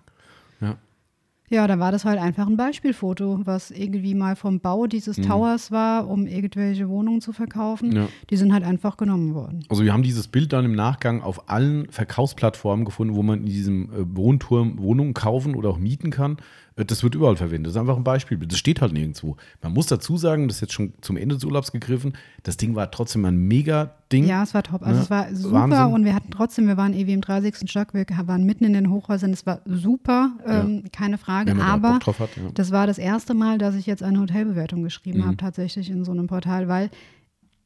Ja. 1.52 1.68
Da 1.68 1.78
war 1.78 1.92
das 1.92 2.06
halt 2.06 2.20
einfach 2.20 2.48
ein 2.48 2.58
Beispielfoto, 2.58 3.42
was 3.44 3.70
irgendwie 3.70 4.16
mal 4.16 4.36
vom 4.36 4.60
Bau 4.60 4.88
dieses 4.88 5.18
Towers 5.18 5.72
war, 5.72 6.08
um 6.08 6.26
irgendwelche 6.26 6.90
Wohnungen 6.90 7.22
zu 7.22 7.34
verkaufen. 7.34 7.90
Mhm. 7.90 7.96
Ja. 7.96 8.08
Die 8.30 8.38
sind 8.38 8.54
halt 8.54 8.64
einfach 8.64 8.98
genommen 8.98 9.36
worden. 9.36 9.64
Also 9.70 9.84
wir 9.84 9.94
haben 9.94 10.04
dieses 10.04 10.28
Bild 10.28 10.54
dann 10.54 10.66
im 10.66 10.74
Nachgang 10.74 11.22
auf 11.22 11.50
allen 11.50 11.88
Verkaufsplattformen 11.90 12.86
gefunden, 12.86 13.16
wo 13.16 13.22
man 13.22 13.42
in 13.42 13.46
diesem 13.46 13.84
äh, 13.92 14.16
Wohnturm 14.16 14.80
Wohnungen 14.80 15.14
kaufen 15.14 15.56
oder 15.56 15.70
auch 15.70 15.78
mieten 15.78 16.10
kann. 16.10 16.38
Äh, 16.82 16.86
Das 16.86 17.04
wird 17.04 17.16
überall 17.16 17.36
verwendet. 17.36 17.68
Das 17.68 17.76
ist 17.76 17.80
einfach 17.80 17.98
ein 17.98 18.04
Beispielbild. 18.04 18.52
Das 18.52 18.60
steht 18.60 18.82
halt 18.82 18.94
nirgendwo. 18.94 19.38
Man 19.62 19.74
muss 19.74 19.88
dazu 19.88 20.18
sagen, 20.18 20.48
das 20.48 20.58
ist 20.58 20.62
jetzt 20.62 20.74
schon 20.74 20.94
zum 21.02 21.18
Ende 21.18 21.36
des 21.36 21.44
Urlaubs 21.44 21.72
gegriffen, 21.72 22.14
das 22.44 22.58
Ding 22.58 22.76
war 22.76 22.90
trotzdem 22.92 23.24
ein 23.26 23.38
mega 23.38 23.92
Ding. 24.12 24.26
Ja, 24.26 24.44
es 24.44 24.54
war 24.54 24.64
top. 24.64 24.82
Also 24.84 24.98
Ne? 24.98 25.04
es 25.04 25.10
war 25.10 25.34
super 25.36 25.54
Wahnsinn. 25.70 25.94
und 25.94 26.06
wir 26.06 26.16
hatten 26.16 26.32
trotzdem, 26.32 26.68
wir 26.68 26.76
waren 26.78 26.94
irgendwie 26.94 27.14
im 27.14 27.22
30. 27.22 27.70
Stock, 27.70 27.94
wir 27.94 28.06
waren 28.26 28.44
mitten 28.46 28.66
in 28.66 28.74
den 28.74 28.90
Hochhäusern, 28.90 29.32
es 29.32 29.46
war 29.46 29.62
super, 29.66 30.32
ähm, 30.46 30.84
keine 30.92 31.18
Frage. 31.18 31.54
Da 31.56 31.64
Aber 31.64 31.94
hat, 31.96 32.06
ja. 32.08 32.44
Mhm. 32.44 32.54
das 32.56 32.72
war 32.72 32.88
das 32.88 32.98
erste 32.98 33.34
Mal, 33.34 33.58
dass 33.58 33.76
ich 33.76 33.86
jetzt 33.86 34.04
eine 34.04 34.20
Hotelbewertung 34.20 34.84
geschrieben 34.84 35.26
habe, 35.26 35.38
tatsächlich 35.38 35.90
in 35.90 36.04
so 36.04 36.12
einem 36.12 36.28
Portal, 36.28 36.68
weil 36.68 36.90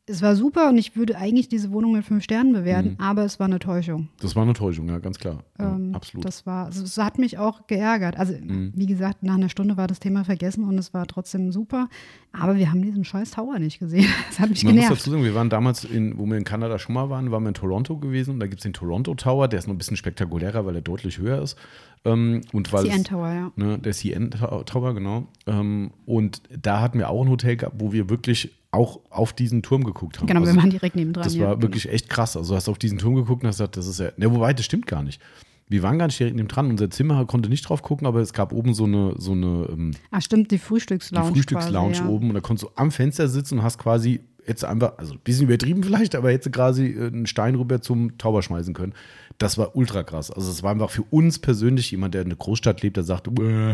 es 0.08 0.22
war 0.22 0.36
super 0.36 0.70
und 0.70 0.78
ich 0.78 0.96
würde 0.96 1.18
eigentlich 1.18 1.48
diese 1.50 1.72
Wohnung 1.72 1.94
mit 1.94 2.06
fünf 2.06 2.24
Sternen 2.24 2.54
bewerten, 2.54 2.90
Mhm. 2.92 2.96
aber 3.00 3.26
es 3.26 3.40
war 3.40 3.46
eine 3.48 3.60
Täuschung. 3.60 4.10
Das 4.20 4.36
war 4.36 4.44
eine 4.44 4.54
Täuschung, 4.54 4.88
ja, 4.88 5.00
ganz 5.00 5.18
klar. 5.18 5.44
Ja, 5.60 5.76
Ähm, 5.76 5.96
absolut. 5.96 6.24
Mhm. 6.24 6.28
Das 6.28 6.46
war, 6.46 6.66
also 6.68 6.84
es 6.84 6.98
hat 6.98 7.18
mich 7.18 7.38
auch 7.38 7.66
geärgert. 7.68 8.18
Also, 8.18 8.34
wie 8.34 8.86
gesagt, 8.86 9.24
nach 9.24 9.36
einer 9.36 9.50
Stunde 9.50 9.78
war 9.78 9.88
das 9.88 10.00
Thema 10.00 10.24
vergessen 10.24 10.64
und 10.64 10.78
es 10.78 10.94
war 10.94 11.08
trotzdem 11.08 11.52
super. 11.52 11.90
Aber 12.40 12.56
wir 12.58 12.70
haben 12.70 12.82
diesen 12.82 13.04
scheiß 13.06 13.32
Tower 13.32 13.60
nicht 13.60 13.80
gesehen. 13.80 14.08
Das 14.30 14.40
hat 14.40 14.50
mich 14.50 14.64
Man 14.64 14.74
muss 14.76 14.82
genervt. 14.84 15.02
dazu 15.02 15.12
sagen, 15.12 15.24
wir 15.24 15.36
waren 15.36 15.50
damals, 15.50 15.84
in, 15.86 16.18
wo 16.18 16.26
wir 16.26 16.38
in 16.38 16.44
Kanada 16.44 16.78
schon 16.80 16.94
mal 16.96 17.10
waren, 17.10 17.32
waren 17.32 17.44
wir 17.44 17.50
in 17.50 17.54
Toronto 17.56 17.98
gewesen. 17.98 18.32
Und 18.36 18.40
da 18.40 18.48
gibt 18.48 18.60
es 18.60 18.64
den 18.64 18.74
Toronto 18.74 19.14
Tower, 19.16 19.48
der 19.48 19.60
ist 19.60 19.68
noch 19.68 19.74
ein 19.74 19.78
bisschen 19.78 19.98
spektakulärer, 19.98 20.66
weil 20.66 20.76
er 20.76 20.82
deutlich 20.82 21.18
höher 21.18 21.42
ist. 21.42 21.58
Ähm, 22.04 22.42
und 22.54 22.72
weil 22.74 22.86
CN 22.86 23.04
Tower, 23.04 23.30
ja. 23.32 23.52
Ne, 23.56 23.80
der 23.80 23.94
CN 23.94 24.32
Tow- 24.32 24.64
Tower, 24.66 24.94
genau. 24.94 25.28
Ähm, 25.48 25.92
und 26.06 26.42
da 26.62 26.82
hatten 26.82 27.00
wir 27.00 27.10
auch 27.10 27.24
ein 27.24 27.30
Hotel 27.30 27.56
gehabt, 27.58 27.76
wo 27.80 27.94
wir 27.94 28.10
wirklich 28.10 28.52
auch 28.72 29.00
auf 29.10 29.32
diesen 29.34 29.64
Turm 29.64 29.84
geguckt 29.86 30.20
haben. 30.20 30.28
Genau, 30.28 30.42
Also 30.42 30.54
wir 30.54 30.62
waren 30.62 30.70
direkt 30.70 30.96
nebendran. 30.98 31.24
das 31.24 31.36
ja. 31.36 31.48
war 31.48 31.62
wirklich 31.62 31.90
echt 31.90 32.10
krass. 32.10 32.36
Also 32.36 32.54
du 32.54 32.58
hast 32.58 32.68
auf 32.68 32.78
diesen 32.78 32.98
Turm 32.98 33.16
geguckt 33.16 33.44
und 33.44 33.48
hast 33.48 33.58
gesagt, 33.58 33.78
das 33.78 33.88
ist 33.88 34.00
ja. 34.00 34.10
Ne, 34.18 34.32
wobei, 34.34 34.54
das 34.54 34.66
stimmt 34.66 34.86
gar 34.88 35.02
nicht. 35.02 35.22
Wir 35.68 35.82
waren 35.84 35.98
gar 35.98 36.06
nicht 36.08 36.20
direkt 36.20 36.36
neben 36.36 36.48
dran. 36.48 36.70
Unser 36.70 36.90
Zimmer 36.92 37.26
konnte 37.26 37.50
nicht 37.50 37.68
drauf 37.68 37.82
gucken, 37.82 38.06
aber 38.06 38.20
es 38.22 38.34
gab 38.34 38.54
oben 38.54 38.74
so 38.74 38.84
eine, 38.86 39.16
so 39.18 39.32
eine 39.32 39.68
ähm, 39.72 39.92
Ah, 40.12 40.22
stimmt, 40.22 40.52
die 40.52 40.56
die 40.56 40.60
Frühstückslounge. 40.62 41.32
Frühstückslounge 41.34 41.94
quasi, 41.94 42.04
ja. 42.04 42.10
oben 42.10 42.28
und 42.30 42.36
da 42.36 42.42
konntest 42.42 42.66
du 42.70 42.72
am 42.76 42.92
Fenster 42.92 43.28
sitzen 43.28 43.60
und 43.60 43.64
hast 43.64 43.78
quasi 43.80 44.22
jetzt 44.48 44.64
einfach, 44.64 45.00
also 45.00 45.14
ein 45.14 45.20
bisschen 45.24 45.46
übertrieben 45.48 45.82
vielleicht, 45.82 46.14
aber 46.14 46.30
jetzt 46.30 46.52
quasi 46.54 46.86
äh, 46.92 47.08
einen 47.08 47.26
Stein 47.26 47.56
rüber 47.56 47.82
zum 47.82 48.16
Tauber 48.20 48.44
schmeißen 48.44 48.76
können. 48.76 48.94
Das 49.40 49.58
war 49.58 49.76
ultra 49.76 50.04
krass. 50.04 50.30
Also 50.32 50.52
es 50.52 50.62
war 50.62 50.72
einfach 50.72 50.92
für 50.92 51.02
uns 51.10 51.40
persönlich, 51.40 51.90
jemand, 51.92 52.14
der 52.14 52.22
in 52.22 52.30
der 52.30 52.38
Großstadt 52.38 52.84
lebt, 52.84 52.96
der 52.96 53.04
sagt, 53.04 53.34
"Bäh, 53.34 53.74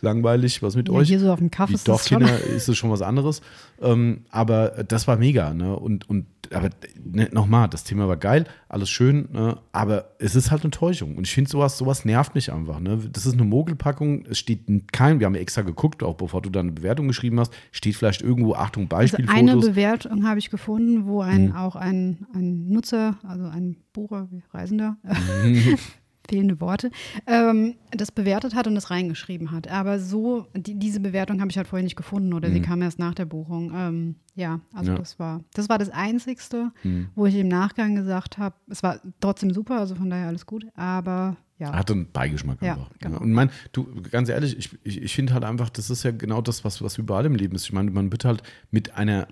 langweilig, 0.00 0.62
was 0.62 0.74
mit 0.74 0.88
Ja, 0.88 0.94
euch? 0.94 1.08
hier 1.08 1.20
so 1.20 1.30
auf 1.30 1.38
dem 1.38 1.50
Kaff 1.50 1.68
Die 1.68 1.74
ist. 1.74 1.86
Dorfkinder 1.86 2.40
ist 2.56 2.68
es 2.68 2.76
schon 2.76 2.90
was 2.90 3.02
anderes. 3.02 3.40
Ähm, 3.80 4.22
aber 4.30 4.84
das 4.88 5.06
war 5.06 5.16
mega, 5.16 5.52
ne? 5.54 5.76
Und, 5.76 6.08
und 6.08 6.26
aber 6.52 6.70
ne, 7.02 7.28
nochmal, 7.32 7.68
das 7.68 7.84
Thema 7.84 8.08
war 8.08 8.16
geil, 8.16 8.44
alles 8.68 8.90
schön, 8.90 9.28
ne? 9.32 9.58
aber 9.72 10.10
es 10.18 10.34
ist 10.34 10.50
halt 10.50 10.62
eine 10.62 10.70
Täuschung. 10.70 11.16
Und 11.16 11.26
ich 11.26 11.34
finde, 11.34 11.50
sowas, 11.50 11.78
sowas 11.78 12.04
nervt 12.04 12.34
mich 12.34 12.52
einfach. 12.52 12.80
Ne? 12.80 12.98
Das 13.12 13.26
ist 13.26 13.34
eine 13.34 13.44
Mogelpackung, 13.44 14.26
es 14.26 14.38
steht 14.38 14.60
kein, 14.92 15.20
wir 15.20 15.26
haben 15.26 15.34
extra 15.34 15.62
geguckt, 15.62 16.02
auch 16.02 16.14
bevor 16.14 16.42
du 16.42 16.50
dann 16.50 16.66
eine 16.66 16.72
Bewertung 16.72 17.08
geschrieben 17.08 17.40
hast, 17.40 17.52
steht 17.72 17.96
vielleicht 17.96 18.22
irgendwo, 18.22 18.54
Achtung, 18.54 18.84
Also 18.90 19.16
eine 19.16 19.26
Beispielfotos. 19.26 19.64
Mhm. 19.64 19.70
Bewertung 19.70 20.28
habe 20.28 20.38
ich 20.38 20.50
gefunden, 20.50 21.06
wo 21.06 21.20
ein, 21.20 21.52
auch 21.54 21.76
ein, 21.76 22.26
ein 22.34 22.68
Nutzer, 22.68 23.18
also 23.22 23.44
ein 23.46 23.76
Bucher, 23.92 24.28
Reisender, 24.52 24.96
Mhm. 25.42 25.76
fehlende 26.28 26.60
Worte, 26.60 26.90
ähm, 27.26 27.74
das 27.90 28.10
bewertet 28.12 28.54
hat 28.54 28.66
und 28.66 28.74
das 28.74 28.90
reingeschrieben 28.90 29.50
hat. 29.50 29.68
Aber 29.68 29.98
so, 29.98 30.46
die, 30.54 30.78
diese 30.78 31.00
Bewertung 31.00 31.40
habe 31.40 31.50
ich 31.50 31.56
halt 31.56 31.68
vorher 31.68 31.84
nicht 31.84 31.96
gefunden 31.96 32.32
oder 32.32 32.50
sie 32.50 32.60
kam 32.60 32.82
erst 32.82 32.98
nach 32.98 33.14
der 33.14 33.24
Buchung. 33.26 33.72
Ähm, 33.74 34.14
ja, 34.34 34.60
also 34.74 34.90
Mhm. 34.90 34.96
Ja. 34.96 35.00
das 35.02 35.18
war 35.18 35.40
das 35.54 35.68
war 35.68 35.78
das 35.78 35.90
Einzigste, 35.90 36.70
Mhm. 36.84 37.08
wo 37.14 37.26
ich 37.26 37.34
im 37.36 37.48
Nachgang 37.48 37.94
gesagt 37.94 38.38
habe, 38.38 38.54
es 38.68 38.82
war 38.82 39.00
trotzdem 39.20 39.52
super, 39.52 39.78
also 39.78 39.94
von 39.94 40.10
daher 40.10 40.28
alles 40.28 40.46
gut, 40.46 40.66
aber 40.74 41.36
ja. 41.58 41.72
Hatte 41.72 41.94
einen 41.94 42.12
Beigeschmack 42.12 42.60
Ja, 42.60 42.74
einfach. 42.74 42.90
genau. 43.00 43.18
Und 43.18 43.32
mein, 43.32 43.48
du, 43.72 43.86
ganz 44.10 44.28
ehrlich, 44.28 44.58
ich, 44.58 44.78
ich, 44.84 45.00
ich 45.00 45.14
finde 45.14 45.32
halt 45.32 45.42
einfach, 45.42 45.70
das 45.70 45.88
ist 45.88 46.02
ja 46.02 46.10
genau 46.10 46.42
das, 46.42 46.64
was, 46.64 46.82
was 46.82 46.98
überall 46.98 47.24
im 47.24 47.34
Leben 47.34 47.54
ist. 47.54 47.64
Ich 47.64 47.72
meine, 47.72 47.90
man 47.90 48.12
wird 48.12 48.26
halt 48.26 48.42
mit 48.70 48.94
einer 48.94 49.26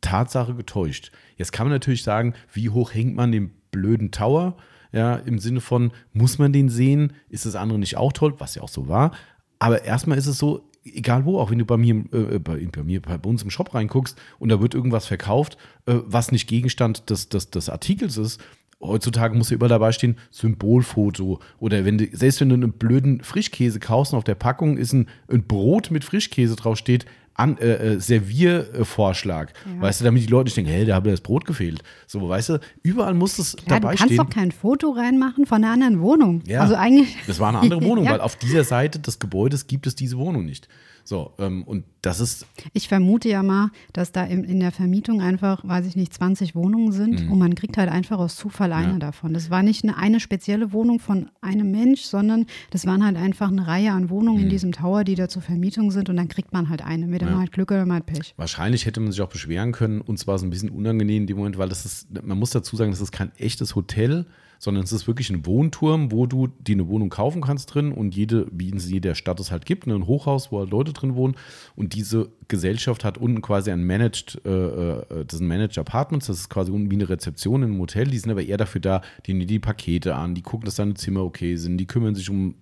Tatsache 0.00 0.54
getäuscht. 0.54 1.12
Jetzt 1.36 1.52
kann 1.52 1.66
man 1.68 1.72
natürlich 1.72 2.02
sagen, 2.02 2.34
wie 2.52 2.70
hoch 2.70 2.92
hängt 2.92 3.14
man 3.14 3.30
den 3.30 3.50
blöden 3.70 4.10
Tower? 4.10 4.56
Ja, 4.92 5.16
im 5.16 5.38
Sinne 5.38 5.60
von, 5.60 5.92
muss 6.12 6.38
man 6.38 6.52
den 6.52 6.68
sehen? 6.68 7.12
Ist 7.28 7.46
das 7.46 7.54
andere 7.54 7.78
nicht 7.78 7.96
auch 7.96 8.12
toll? 8.12 8.34
Was 8.38 8.54
ja 8.54 8.62
auch 8.62 8.68
so 8.68 8.88
war. 8.88 9.12
Aber 9.58 9.84
erstmal 9.84 10.18
ist 10.18 10.26
es 10.26 10.38
so, 10.38 10.64
egal 10.84 11.24
wo, 11.24 11.38
auch 11.38 11.50
wenn 11.50 11.58
du 11.58 11.64
bei 11.64 11.76
mir, 11.76 12.04
äh, 12.12 12.38
bei, 12.38 12.66
bei, 12.66 12.82
mir, 12.82 13.00
bei 13.02 13.16
uns 13.28 13.42
im 13.42 13.50
Shop 13.50 13.74
reinguckst 13.74 14.18
und 14.38 14.48
da 14.48 14.60
wird 14.60 14.74
irgendwas 14.74 15.06
verkauft, 15.06 15.56
äh, 15.86 15.96
was 16.06 16.32
nicht 16.32 16.48
Gegenstand 16.48 17.10
des, 17.10 17.28
des, 17.28 17.50
des 17.50 17.68
Artikels 17.68 18.16
ist, 18.16 18.40
heutzutage 18.80 19.36
muss 19.36 19.50
ja 19.50 19.56
überall 19.56 19.68
dabei 19.68 19.92
stehen, 19.92 20.16
Symbolfoto. 20.30 21.40
Oder 21.58 21.84
wenn 21.84 21.98
du, 21.98 22.08
selbst 22.12 22.40
wenn 22.40 22.48
du 22.48 22.54
einen 22.54 22.72
blöden 22.72 23.22
Frischkäse 23.22 23.78
kaufst 23.78 24.12
und 24.12 24.18
auf 24.18 24.24
der 24.24 24.34
Packung 24.34 24.76
ist 24.78 24.92
ein, 24.92 25.08
ein 25.28 25.46
Brot 25.46 25.90
mit 25.90 26.04
Frischkäse 26.04 26.56
draufsteht, 26.56 27.04
an, 27.34 27.56
äh, 27.58 27.94
äh, 27.94 28.00
Serviervorschlag. 28.00 29.52
Ja. 29.66 29.82
Weißt 29.82 30.00
du, 30.00 30.04
damit 30.04 30.22
die 30.22 30.26
Leute 30.26 30.44
nicht 30.46 30.56
denken, 30.56 30.70
hey, 30.70 30.84
da 30.84 31.00
mir 31.00 31.10
das 31.10 31.20
Brot 31.20 31.44
gefehlt. 31.46 31.82
So, 32.06 32.28
weißt 32.28 32.50
du, 32.50 32.60
überall 32.82 33.14
muss 33.14 33.38
es 33.38 33.56
Klar, 33.56 33.80
dabei 33.80 33.96
stehen. 33.96 34.08
Du 34.08 34.14
kannst 34.14 34.14
stehen. 34.14 34.16
doch 34.26 34.30
kein 34.34 34.52
Foto 34.52 34.90
reinmachen 34.90 35.46
von 35.46 35.64
einer 35.64 35.72
anderen 35.72 36.00
Wohnung. 36.00 36.42
Ja, 36.46 36.60
also 36.60 36.74
eigentlich. 36.74 37.16
Das 37.26 37.40
war 37.40 37.48
eine 37.48 37.58
andere 37.60 37.82
Wohnung, 37.84 38.04
Ja. 38.04 38.12
weil 38.12 38.20
auf 38.20 38.36
dieser 38.36 38.64
Seite 38.64 38.98
des 38.98 39.18
Gebäudes 39.18 39.66
gibt 39.66 39.86
es 39.86 39.94
diese 39.94 40.18
Wohnung 40.18 40.44
nicht. 40.44 40.68
So, 41.04 41.32
ähm, 41.38 41.64
und 41.64 41.84
das 42.02 42.20
ist, 42.20 42.46
Ich 42.72 42.88
vermute 42.88 43.28
ja 43.28 43.42
mal, 43.42 43.70
dass 43.92 44.12
da 44.12 44.24
in, 44.24 44.44
in 44.44 44.60
der 44.60 44.72
Vermietung 44.72 45.20
einfach, 45.20 45.66
weiß 45.66 45.86
ich 45.86 45.96
nicht, 45.96 46.14
20 46.14 46.54
Wohnungen 46.54 46.92
sind 46.92 47.28
und 47.28 47.38
man 47.38 47.54
kriegt 47.54 47.76
halt 47.76 47.90
einfach 47.90 48.18
aus 48.18 48.36
Zufall 48.36 48.72
eine 48.72 48.86
Mhm. 48.88 48.92
Ja. 48.94 48.98
davon. 49.00 49.34
Das 49.34 49.50
war 49.50 49.62
nicht 49.62 49.82
eine, 49.84 49.96
eine 49.96 50.20
spezielle 50.20 50.72
Wohnung 50.72 50.98
von 50.98 51.28
einem 51.42 51.70
Mensch, 51.70 52.02
sondern 52.02 52.46
das 52.70 52.86
waren 52.86 53.04
halt 53.04 53.16
einfach 53.16 53.48
eine 53.48 53.66
Reihe 53.66 53.92
an 53.92 54.08
Wohnungen 54.08 54.38
Mhm. 54.38 54.42
in 54.44 54.48
diesem 54.50 54.72
Tower, 54.72 55.04
die 55.04 55.14
da 55.14 55.28
zur 55.28 55.42
Vermietung 55.42 55.90
sind 55.90 56.08
und 56.08 56.16
dann 56.16 56.28
kriegt 56.28 56.52
man 56.52 56.68
halt 56.70 56.82
eine. 56.82 57.06
Mit 57.06 57.22
Ja. 57.22 57.28
man 57.30 57.40
halt 57.40 57.52
Glück 57.52 57.70
oder 57.70 57.84
man 57.86 57.98
hat 57.98 58.06
Pech. 58.06 58.34
wahrscheinlich 58.36 58.86
hätte 58.86 59.00
man 59.00 59.12
sich 59.12 59.20
auch 59.20 59.28
beschweren 59.28 59.72
können. 59.72 60.00
Uns 60.00 60.26
war 60.26 60.36
es 60.36 60.42
ein 60.42 60.50
bisschen 60.50 60.70
unangenehm 60.70 61.22
in 61.22 61.26
dem 61.26 61.36
Moment, 61.36 61.58
weil 61.58 61.68
das 61.68 61.84
ist, 61.84 62.08
man 62.24 62.38
muss 62.38 62.50
dazu 62.50 62.76
sagen, 62.76 62.90
das 62.92 63.00
ist 63.00 63.12
kein 63.12 63.30
echtes 63.36 63.74
Hotel, 63.74 64.26
sondern 64.60 64.84
es 64.84 64.92
ist 64.92 65.06
wirklich 65.06 65.30
ein 65.30 65.46
Wohnturm, 65.46 66.12
wo 66.12 66.26
du 66.26 66.46
dir 66.46 66.76
eine 66.76 66.86
Wohnung 66.86 67.08
kaufen 67.08 67.40
kannst 67.40 67.74
drin 67.74 67.92
und 67.92 68.14
jede, 68.14 68.46
wie 68.52 68.68
in 68.68 68.78
jeder 68.78 69.14
Stadt 69.14 69.40
es 69.40 69.50
halt 69.50 69.64
gibt, 69.64 69.86
ne, 69.86 69.94
ein 69.94 70.06
Hochhaus, 70.06 70.52
wo 70.52 70.60
halt 70.60 70.70
Leute 70.70 70.92
drin 70.92 71.14
wohnen. 71.14 71.34
Und 71.76 71.94
diese 71.94 72.28
Gesellschaft 72.46 73.02
hat 73.02 73.16
unten 73.16 73.40
quasi 73.40 73.70
ein 73.70 73.82
Managed, 73.82 74.42
äh, 74.44 74.50
äh, 74.50 75.24
das 75.26 75.38
sind 75.38 75.48
Managed 75.48 75.78
Apartments, 75.78 76.26
das 76.26 76.40
ist 76.40 76.50
quasi 76.50 76.70
unten 76.70 76.90
wie 76.90 76.96
eine 76.96 77.08
Rezeption 77.08 77.62
in 77.62 77.70
einem 77.70 77.80
Hotel. 77.80 78.06
Die 78.08 78.18
sind 78.18 78.30
aber 78.30 78.42
eher 78.42 78.58
dafür 78.58 78.82
da, 78.82 79.00
die 79.26 79.32
nehmen 79.32 79.48
die 79.48 79.58
Pakete 79.58 80.14
an, 80.14 80.34
die 80.34 80.42
gucken, 80.42 80.66
dass 80.66 80.74
deine 80.74 80.92
Zimmer 80.94 81.22
okay 81.24 81.56
sind, 81.56 81.78
die 81.78 81.86
kümmern 81.86 82.14
sich 82.14 82.28
um 82.28 82.54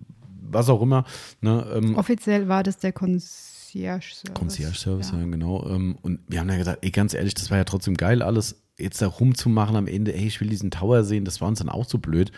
was 0.51 0.69
auch 0.69 0.81
immer. 0.81 1.03
Ne, 1.41 1.65
ähm, 1.75 1.95
Offiziell 1.95 2.47
war 2.47 2.63
das 2.63 2.77
der 2.77 2.93
Concierge-Service. 2.93 4.33
Concierge-Service, 4.33 5.11
Ja. 5.11 5.19
ja. 5.19 5.25
genau. 5.25 5.67
Ähm, 5.69 5.97
Und 6.01 6.21
wir 6.27 6.39
haben 6.39 6.49
ja 6.49 6.57
gesagt, 6.57 6.79
ey, 6.81 6.91
ganz 6.91 7.13
ehrlich, 7.13 7.33
das 7.33 7.51
war 7.51 7.57
ja 7.57 7.65
trotzdem 7.65 7.95
geil, 7.97 8.21
alles 8.21 8.55
jetzt 8.79 9.01
da 9.01 9.07
rumzumachen 9.07 9.75
am 9.75 9.87
Ende, 9.87 10.13
ey, 10.13 10.27
ich 10.27 10.39
will 10.41 10.49
diesen 10.49 10.71
Tower 10.71 11.03
sehen, 11.03 11.25
das 11.25 11.41
war 11.41 11.47
uns 11.47 11.59
dann 11.59 11.69
auch 11.69 11.85
so 11.85 11.97
blöd. 11.97 12.31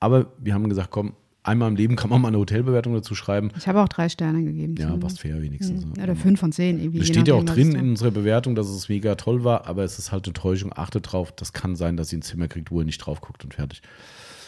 Aber 0.00 0.32
wir 0.38 0.54
haben 0.54 0.68
gesagt, 0.68 0.90
komm, 0.90 1.14
einmal 1.42 1.68
im 1.68 1.76
Leben 1.76 1.96
kann 1.96 2.10
man 2.10 2.20
mal 2.20 2.28
eine 2.28 2.38
Hotelbewertung 2.38 2.94
dazu 2.94 3.14
schreiben. 3.14 3.50
Ich 3.56 3.66
habe 3.66 3.80
auch 3.80 3.88
drei 3.88 4.08
Sterne 4.08 4.44
gegeben. 4.44 4.76
Ja, 4.78 4.90
so. 4.90 4.98
passt 4.98 5.20
fair 5.20 5.40
wenigstens. 5.42 5.84
Mhm. 5.86 6.02
Oder 6.02 6.14
fünf 6.14 6.40
von 6.40 6.52
zehn. 6.52 6.78
Irgendwie, 6.78 6.98
je 6.98 7.04
steht 7.04 7.26
ja 7.26 7.34
auch 7.34 7.44
drin 7.44 7.72
in 7.74 7.90
unserer 7.90 8.10
Bewertung, 8.10 8.54
dass 8.54 8.68
es 8.68 8.88
mega 8.88 9.14
toll 9.14 9.44
war, 9.44 9.66
aber 9.66 9.84
es 9.84 9.98
ist 9.98 10.12
halt 10.12 10.26
eine 10.26 10.34
Täuschung. 10.34 10.72
Achtet 10.74 11.12
drauf, 11.12 11.32
das 11.32 11.52
kann 11.52 11.74
sein, 11.74 11.96
dass 11.96 12.12
ihr 12.12 12.18
ein 12.18 12.22
Zimmer 12.22 12.48
kriegt, 12.48 12.70
wo 12.70 12.80
ihr 12.80 12.84
nicht 12.84 12.98
drauf 12.98 13.20
guckt 13.20 13.44
und 13.44 13.54
fertig. 13.54 13.82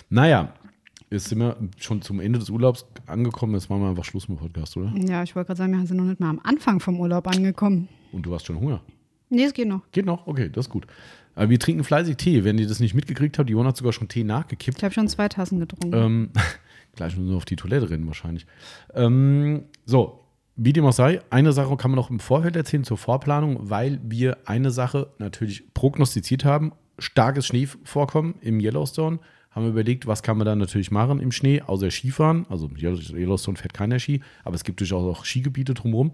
Naja, 0.09 0.53
jetzt 1.11 1.29
sind 1.29 1.39
wir 1.39 1.57
schon 1.79 2.03
zum 2.03 2.21
Ende 2.21 2.39
des 2.39 2.51
Urlaubs 2.51 2.87
angekommen. 3.07 3.55
Jetzt 3.55 3.71
machen 3.71 3.83
wir 3.83 3.89
einfach 3.89 4.05
Schluss 4.05 4.29
mit 4.29 4.39
dem 4.39 4.43
Podcast, 4.43 4.77
oder? 4.77 4.93
Ja, 4.97 5.23
ich 5.23 5.35
wollte 5.35 5.49
gerade 5.49 5.59
sagen, 5.59 5.79
wir 5.79 5.87
sind 5.87 5.97
noch 5.97 6.05
nicht 6.05 6.21
mal 6.21 6.31
am 6.31 6.41
Anfang 6.43 6.81
vom 6.81 7.01
Urlaub 7.01 7.27
angekommen. 7.27 7.89
Und 8.13 8.23
du 8.27 8.35
hast 8.35 8.47
schon 8.47 8.59
Hunger. 8.61 8.81
Nee, 9.31 9.45
es 9.45 9.55
geht 9.55 9.69
noch. 9.69 9.81
Geht 9.93 10.07
noch? 10.07 10.27
Okay, 10.27 10.51
das 10.53 10.67
ist 10.67 10.71
gut. 10.71 10.87
Aber 11.35 11.49
wir 11.49 11.59
trinken 11.59 11.85
fleißig 11.85 12.17
Tee. 12.17 12.45
Wenn 12.45 12.59
ihr 12.59 12.67
das 12.67 12.81
nicht 12.81 12.95
mitgekriegt 12.95 13.39
habt, 13.39 13.49
die 13.49 13.53
Jona 13.53 13.69
hat 13.69 13.77
sogar 13.77 13.93
schon 13.93 14.09
Tee 14.09 14.25
nachgekippt. 14.25 14.79
Ich 14.79 14.85
habe 14.85 14.93
schon 14.93 15.09
zwei 15.09 15.29
Tassen 15.29 15.61
getrunken. 15.61 15.97
Ähm, 15.97 16.31
gleich 16.97 17.17
müssen 17.17 17.31
wir 17.31 17.37
auf 17.37 17.45
die 17.45 17.57
Toilette 17.57 17.89
rennen 17.89 18.07
wahrscheinlich. 18.07 18.47
Ähm, 18.95 19.65
so, 19.87 20.21
wie 20.57 20.73
dem 20.73 20.85
auch 20.85 20.93
sei, 20.93 21.21
eine 21.31 21.53
Sache 21.53 21.77
kann 21.77 21.93
man 21.93 21.97
noch 21.97 22.11
im 22.11 22.21
Vorfeld 22.21 22.57
erzählen 22.57 22.85
zur 22.85 22.99
Vorplanung, 22.99 23.71
weil 23.71 24.01
wir 24.03 24.37
eine 24.45 24.71
Sache 24.71 25.09
natürlich 25.19 25.73
prognostiziert 25.73 26.45
haben. 26.45 26.73
Starkes 26.99 27.47
Schneevorkommen 27.47 28.35
im 28.43 28.61
Yellowstone. 28.61 29.21
Haben 29.53 29.65
wir 29.65 29.71
überlegt, 29.71 30.07
was 30.07 30.23
kann 30.23 30.37
man 30.37 30.47
da 30.47 30.55
natürlich 30.55 30.91
machen 30.91 31.19
im 31.21 31.33
Schnee, 31.33 31.63
außer 31.63 31.91
Skifahren. 31.91 32.47
Also 32.51 32.69
Yellowstone 32.77 33.57
fährt 33.57 33.75
keiner 33.75 33.99
Ski, 33.99 34.21
aber 34.45 34.55
es 34.55 34.65
gibt 34.65 34.81
durchaus 34.81 35.05
auch 35.05 35.25
Skigebiete 35.25 35.75
drumherum. 35.75 36.13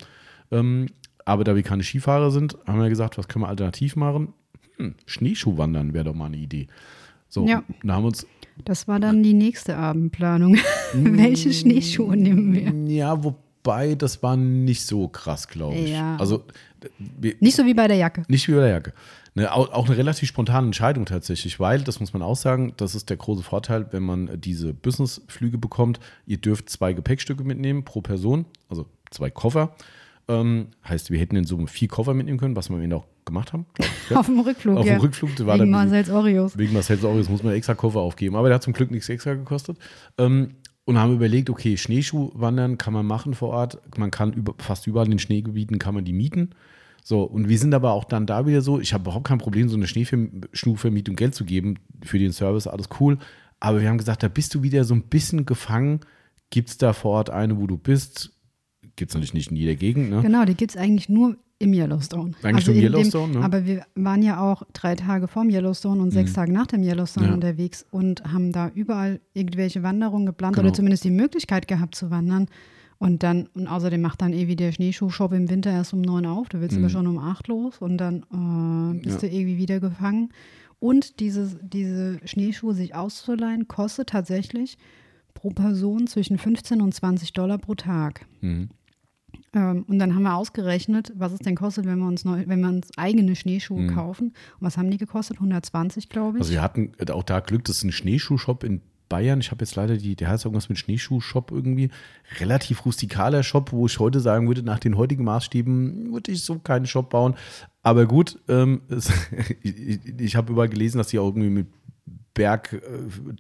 Ähm, 0.53 0.87
aber 1.27 1.45
da 1.45 1.55
wir 1.55 1.63
keine 1.63 1.83
Skifahrer 1.83 2.31
sind, 2.31 2.57
haben 2.67 2.81
wir 2.81 2.89
gesagt, 2.89 3.19
was 3.19 3.29
können 3.29 3.45
wir 3.45 3.49
alternativ 3.49 3.95
machen? 3.97 4.33
Hm, 4.79 4.95
Schneeschuhwandern 5.05 5.93
wäre 5.93 6.05
doch 6.07 6.15
mal 6.15 6.27
eine 6.27 6.37
Idee. 6.39 6.69
So, 7.29 7.47
Ja. 7.47 7.63
da 7.83 7.95
haben 7.95 8.05
uns 8.07 8.27
Das 8.65 8.89
war 8.89 8.99
dann 9.01 9.23
die 9.23 9.35
nächste 9.35 9.77
Abendplanung. 9.77 10.57
Welche 10.95 11.53
Schneeschuhe 11.53 12.17
nehmen 12.17 12.55
wir? 12.55 12.95
Ja, 12.95 13.23
wobei, 13.23 13.95
das 13.97 14.23
war 14.23 14.37
nicht 14.37 14.87
so 14.87 15.09
krass, 15.09 15.49
glaube 15.49 15.77
ich. 15.77 15.91
Ja. 15.91 16.17
Also, 16.17 16.45
wir, 16.99 17.35
Nicht 17.41 17.57
so 17.57 17.67
wie 17.67 17.75
bei 17.75 17.89
der 17.89 17.97
Jacke. 17.97 18.23
nicht 18.29 18.47
wie 18.49 18.53
bei 18.53 18.61
der 18.61 18.71
Jacke. 18.71 18.93
Ne, 19.35 19.53
auch, 19.53 19.71
auch 19.73 19.87
eine 19.87 19.97
relativ 19.99 20.29
spontane 20.31 20.67
Entscheidung 20.67 21.05
tatsächlich, 21.05 21.61
weil, 21.61 21.83
das 21.83 22.01
muss 22.01 22.15
man 22.15 22.23
auch 22.23 22.37
sagen, 22.37 22.73
das 22.79 22.95
ist 22.95 23.11
der 23.11 23.19
große 23.19 23.43
Vorteil, 23.43 23.87
wenn 23.91 24.03
man 24.03 24.41
diese 24.41 24.73
Businessflüge 24.73 25.59
bekommt. 25.59 26.01
Ihr 26.27 26.39
dürft 26.39 26.71
zwei 26.71 26.95
Gepäckstücke 26.95 27.45
mitnehmen 27.45 27.85
pro 27.85 28.01
Person, 28.01 28.47
also 28.71 28.87
zwei 29.11 29.29
Koffer. 29.31 29.75
Ähm, 30.29 30.69
heißt, 30.87 31.11
wir 31.11 31.19
hätten 31.19 31.37
in 31.37 31.45
Summe 31.45 31.69
vier 31.69 31.89
Koffer 31.89 32.15
mitnehmen 32.15 32.39
können, 32.39 32.57
was 32.57 32.69
wir 32.69 32.77
am 32.77 32.83
Ende 32.83 32.97
auch 32.97 33.07
gemacht 33.25 33.53
haben. 33.53 33.67
ich, 33.79 33.87
ja. 34.11 34.17
Auf 34.21 34.27
dem 34.27 34.41
Rückflug, 34.41 34.77
Auf 34.77 34.87
ja. 34.87 34.95
dem 34.95 35.01
Rückflug 35.01 35.47
war 35.47 35.59
Wegen 35.59 35.71
Marcel's 35.71 36.11
Oreos. 36.11 36.59
Wegen 36.59 36.73
Marcel 36.73 37.05
Auris 37.05 37.29
muss 37.29 37.43
man 37.43 37.55
extra 37.55 37.75
Koffer 37.75 38.01
aufgeben. 38.01 38.37
Aber 38.37 38.49
der 38.49 38.57
hat 38.57 38.63
zum 38.63 38.73
Glück 38.73 38.91
nichts 38.91 39.09
extra 39.09 39.35
gekostet. 39.35 39.79
Ähm, 40.19 40.55
und 40.85 40.99
haben 40.99 41.15
überlegt, 41.15 41.51
okay, 41.51 41.77
Schneeschuhwandern 41.77 42.79
kann 42.79 42.93
man 42.93 43.05
machen 43.07 43.35
vor 43.35 43.51
Ort. 43.51 43.79
Man 43.99 44.13
kann 44.13 44.33
über, 44.33 44.55
fast 44.59 44.87
überall 44.87 45.07
in 45.07 45.13
den 45.13 45.19
Schneegebieten 45.19 45.79
kann 45.79 45.95
man 45.95 46.05
die 46.05 46.13
mieten. 46.13 46.51
So, 47.03 47.23
und 47.23 47.49
wir 47.49 47.59
sind 47.59 47.75
aber 47.75 47.93
auch 47.93 48.05
dann 48.05 48.27
da 48.27 48.47
wieder 48.47 48.63
so, 48.63 48.81
ich 48.81 48.93
habe 48.93 49.03
überhaupt 49.03 49.27
kein 49.27 49.39
Problem, 49.39 49.69
so 49.69 49.77
eine 49.77 49.87
Schneeschuhvermietung 49.87 51.17
Geld 51.17 51.35
zu 51.35 51.45
geben 51.45 51.79
für 52.03 52.19
den 52.19 52.33
Service, 52.33 52.67
alles 52.67 52.89
cool. 53.01 53.19
Aber 53.59 53.81
wir 53.81 53.89
haben 53.89 53.99
gesagt, 53.99 54.23
da 54.23 54.29
bist 54.29 54.55
du 54.55 54.63
wieder 54.63 54.85
so 54.85 54.95
ein 54.95 55.03
bisschen 55.03 55.45
gefangen. 55.45 56.01
Gibt 56.51 56.69
es 56.69 56.79
da 56.79 56.93
vor 56.93 57.13
Ort 57.13 57.31
eine, 57.31 57.59
wo 57.59 57.67
du 57.67 57.77
bist? 57.79 58.36
Gibt 58.97 59.11
es 59.11 59.15
natürlich 59.15 59.35
nicht 59.35 59.51
in 59.51 59.57
jeder 59.57 59.75
Gegend, 59.75 60.11
ne? 60.11 60.23
Genau, 60.23 60.45
die 60.45 60.55
gibt 60.55 60.73
es 60.73 60.77
eigentlich 60.77 61.09
nur 61.09 61.37
im 61.59 61.73
Yellowstone. 61.73 62.33
Also 62.37 62.49
Eigentlich 62.49 62.67
nur 62.67 62.75
im 62.77 62.83
in 62.83 62.87
dem- 62.87 62.93
Yellowstone, 62.95 63.33
ne? 63.33 63.39
Mhm. 63.39 63.45
Aber 63.45 63.65
wir 63.67 63.83
waren 63.95 64.23
ja 64.23 64.41
auch 64.41 64.63
drei 64.73 64.95
Tage 64.95 65.29
vorm 65.29 65.49
Yellowstone 65.51 66.03
und 66.03 66.11
sechs 66.11 66.33
Tage 66.35 66.53
nach 66.53 66.67
dem 66.67 66.83
Yellowstone 66.83 67.29
Ja. 67.29 67.35
unterwegs 67.35 67.87
und 67.91 68.25
haben 68.31 68.53
da 68.53 68.71
überall 68.75 69.21
irgendwelche 69.33 69.83
Wanderungen 69.83 70.27
geplant 70.27 70.57
Genau. 70.57 70.69
oder 70.69 70.75
zumindest 70.75 71.05
die 71.05 71.11
Möglichkeit 71.11 71.69
gehabt 71.69 71.95
zu 71.95 72.11
wandern. 72.11 72.47
Und 72.99 73.23
dann, 73.23 73.49
und 73.55 73.67
außerdem 73.69 74.01
macht 74.01 74.23
dann 74.23 74.33
eh 74.33 74.49
wie 74.49 74.57
der 74.57 74.73
Schneeschuhshop 74.73 75.33
im 75.33 75.51
Winter 75.51 75.71
erst 75.71 75.93
um 75.93 76.01
neun 76.01 76.25
auf. 76.25 76.49
Du 76.49 76.61
willst 76.63 76.77
aber 76.79 76.89
schon 76.89 77.07
um 77.07 77.19
acht 77.19 77.47
los 77.49 77.79
und 77.79 77.99
dann 77.99 78.23
äh, 78.33 78.99
bist 79.03 79.23
Mhm. 79.23 79.29
Ja. 79.29 79.29
du 79.29 79.37
irgendwie 79.37 79.59
wieder 79.59 79.81
gefangen. 79.81 80.31
Und 80.79 81.21
diese, 81.21 81.59
diese 81.63 82.21
Schneeschuhe 82.27 82.75
sich 82.75 82.95
auszuleihen, 82.95 83.67
kostet 83.69 84.11
tatsächlich 84.11 84.77
pro 85.35 85.51
Person 85.51 86.07
zwischen 86.07 86.39
15 86.39 86.81
und 86.83 86.93
20 86.95 87.33
Dollar 87.35 87.59
pro 87.59 87.75
Tag. 87.75 88.27
Mhm. 88.41 88.69
Ähm, 89.57 89.87
und 89.89 89.99
dann 89.99 90.15
haben 90.15 90.23
wir 90.23 90.35
ausgerechnet, 90.35 91.13
was 91.17 91.33
es 91.33 91.39
denn 91.39 91.57
kostet, 91.57 91.87
wenn 91.87 91.99
wir 91.99 92.07
uns, 92.07 92.27
neu, 92.27 92.45
wenn 92.47 92.61
wir 92.61 92.69
uns 92.69 92.91
eigene 92.99 93.35
Schneeschuhe 93.35 93.87
kaufen. 93.87 94.29
Und 94.61 94.67
was 94.67 94.77
haben 94.77 94.91
die 94.91 94.99
gekostet? 94.99 95.39
120, 95.39 96.11
glaube 96.11 96.29
ich. 96.29 96.35
Mhm. 96.35 96.41
Also 96.43 96.53
wir 96.53 96.63
hatten 96.63 96.93
äh, 96.99 97.11
auch 97.11 97.23
da 97.23 97.41
Glück, 97.41 97.65
das 97.65 97.79
ist 97.79 97.85
ein 97.85 97.93
Schneeschuhshop 97.93 98.63
in 98.63 98.83
Bayern. 99.09 99.41
Ich 99.41 99.51
habe 99.51 99.65
jetzt 99.65 99.75
leider 99.75 99.97
die, 99.97 100.15
der 100.15 100.29
heißt 100.29 100.45
irgendwas 100.45 100.69
mit 100.69 100.79
Schneeschuhshop 100.79 101.53
irgendwie. 101.53 101.89
Relativ 102.39 102.85
rustikaler 102.85 103.43
Shop, 103.43 103.73
wo 103.73 103.87
ich 103.87 103.99
heute 103.99 104.21
sagen 104.21 104.47
würde, 104.47 104.63
nach 104.63 104.79
den 104.79 104.99
heutigen 104.99 105.25
Maßstäben 105.25 106.13
würde 106.13 106.33
ich 106.33 106.43
so 106.43 106.59
keinen 106.59 106.87
Shop 106.87 107.09
bauen. 107.09 107.35
Aber 107.83 108.05
gut, 108.05 108.39
ähm, 108.49 108.83
es, 108.91 109.11
ich, 109.63 110.01
ich 110.19 110.37
habe 110.37 110.53
überall 110.53 110.69
gelesen, 110.69 110.99
dass 110.99 111.09
die 111.09 111.19
auch 111.19 111.29
irgendwie 111.29 111.51
mit 111.51 111.67
Berg, 112.37 112.75
äh, 112.75 112.79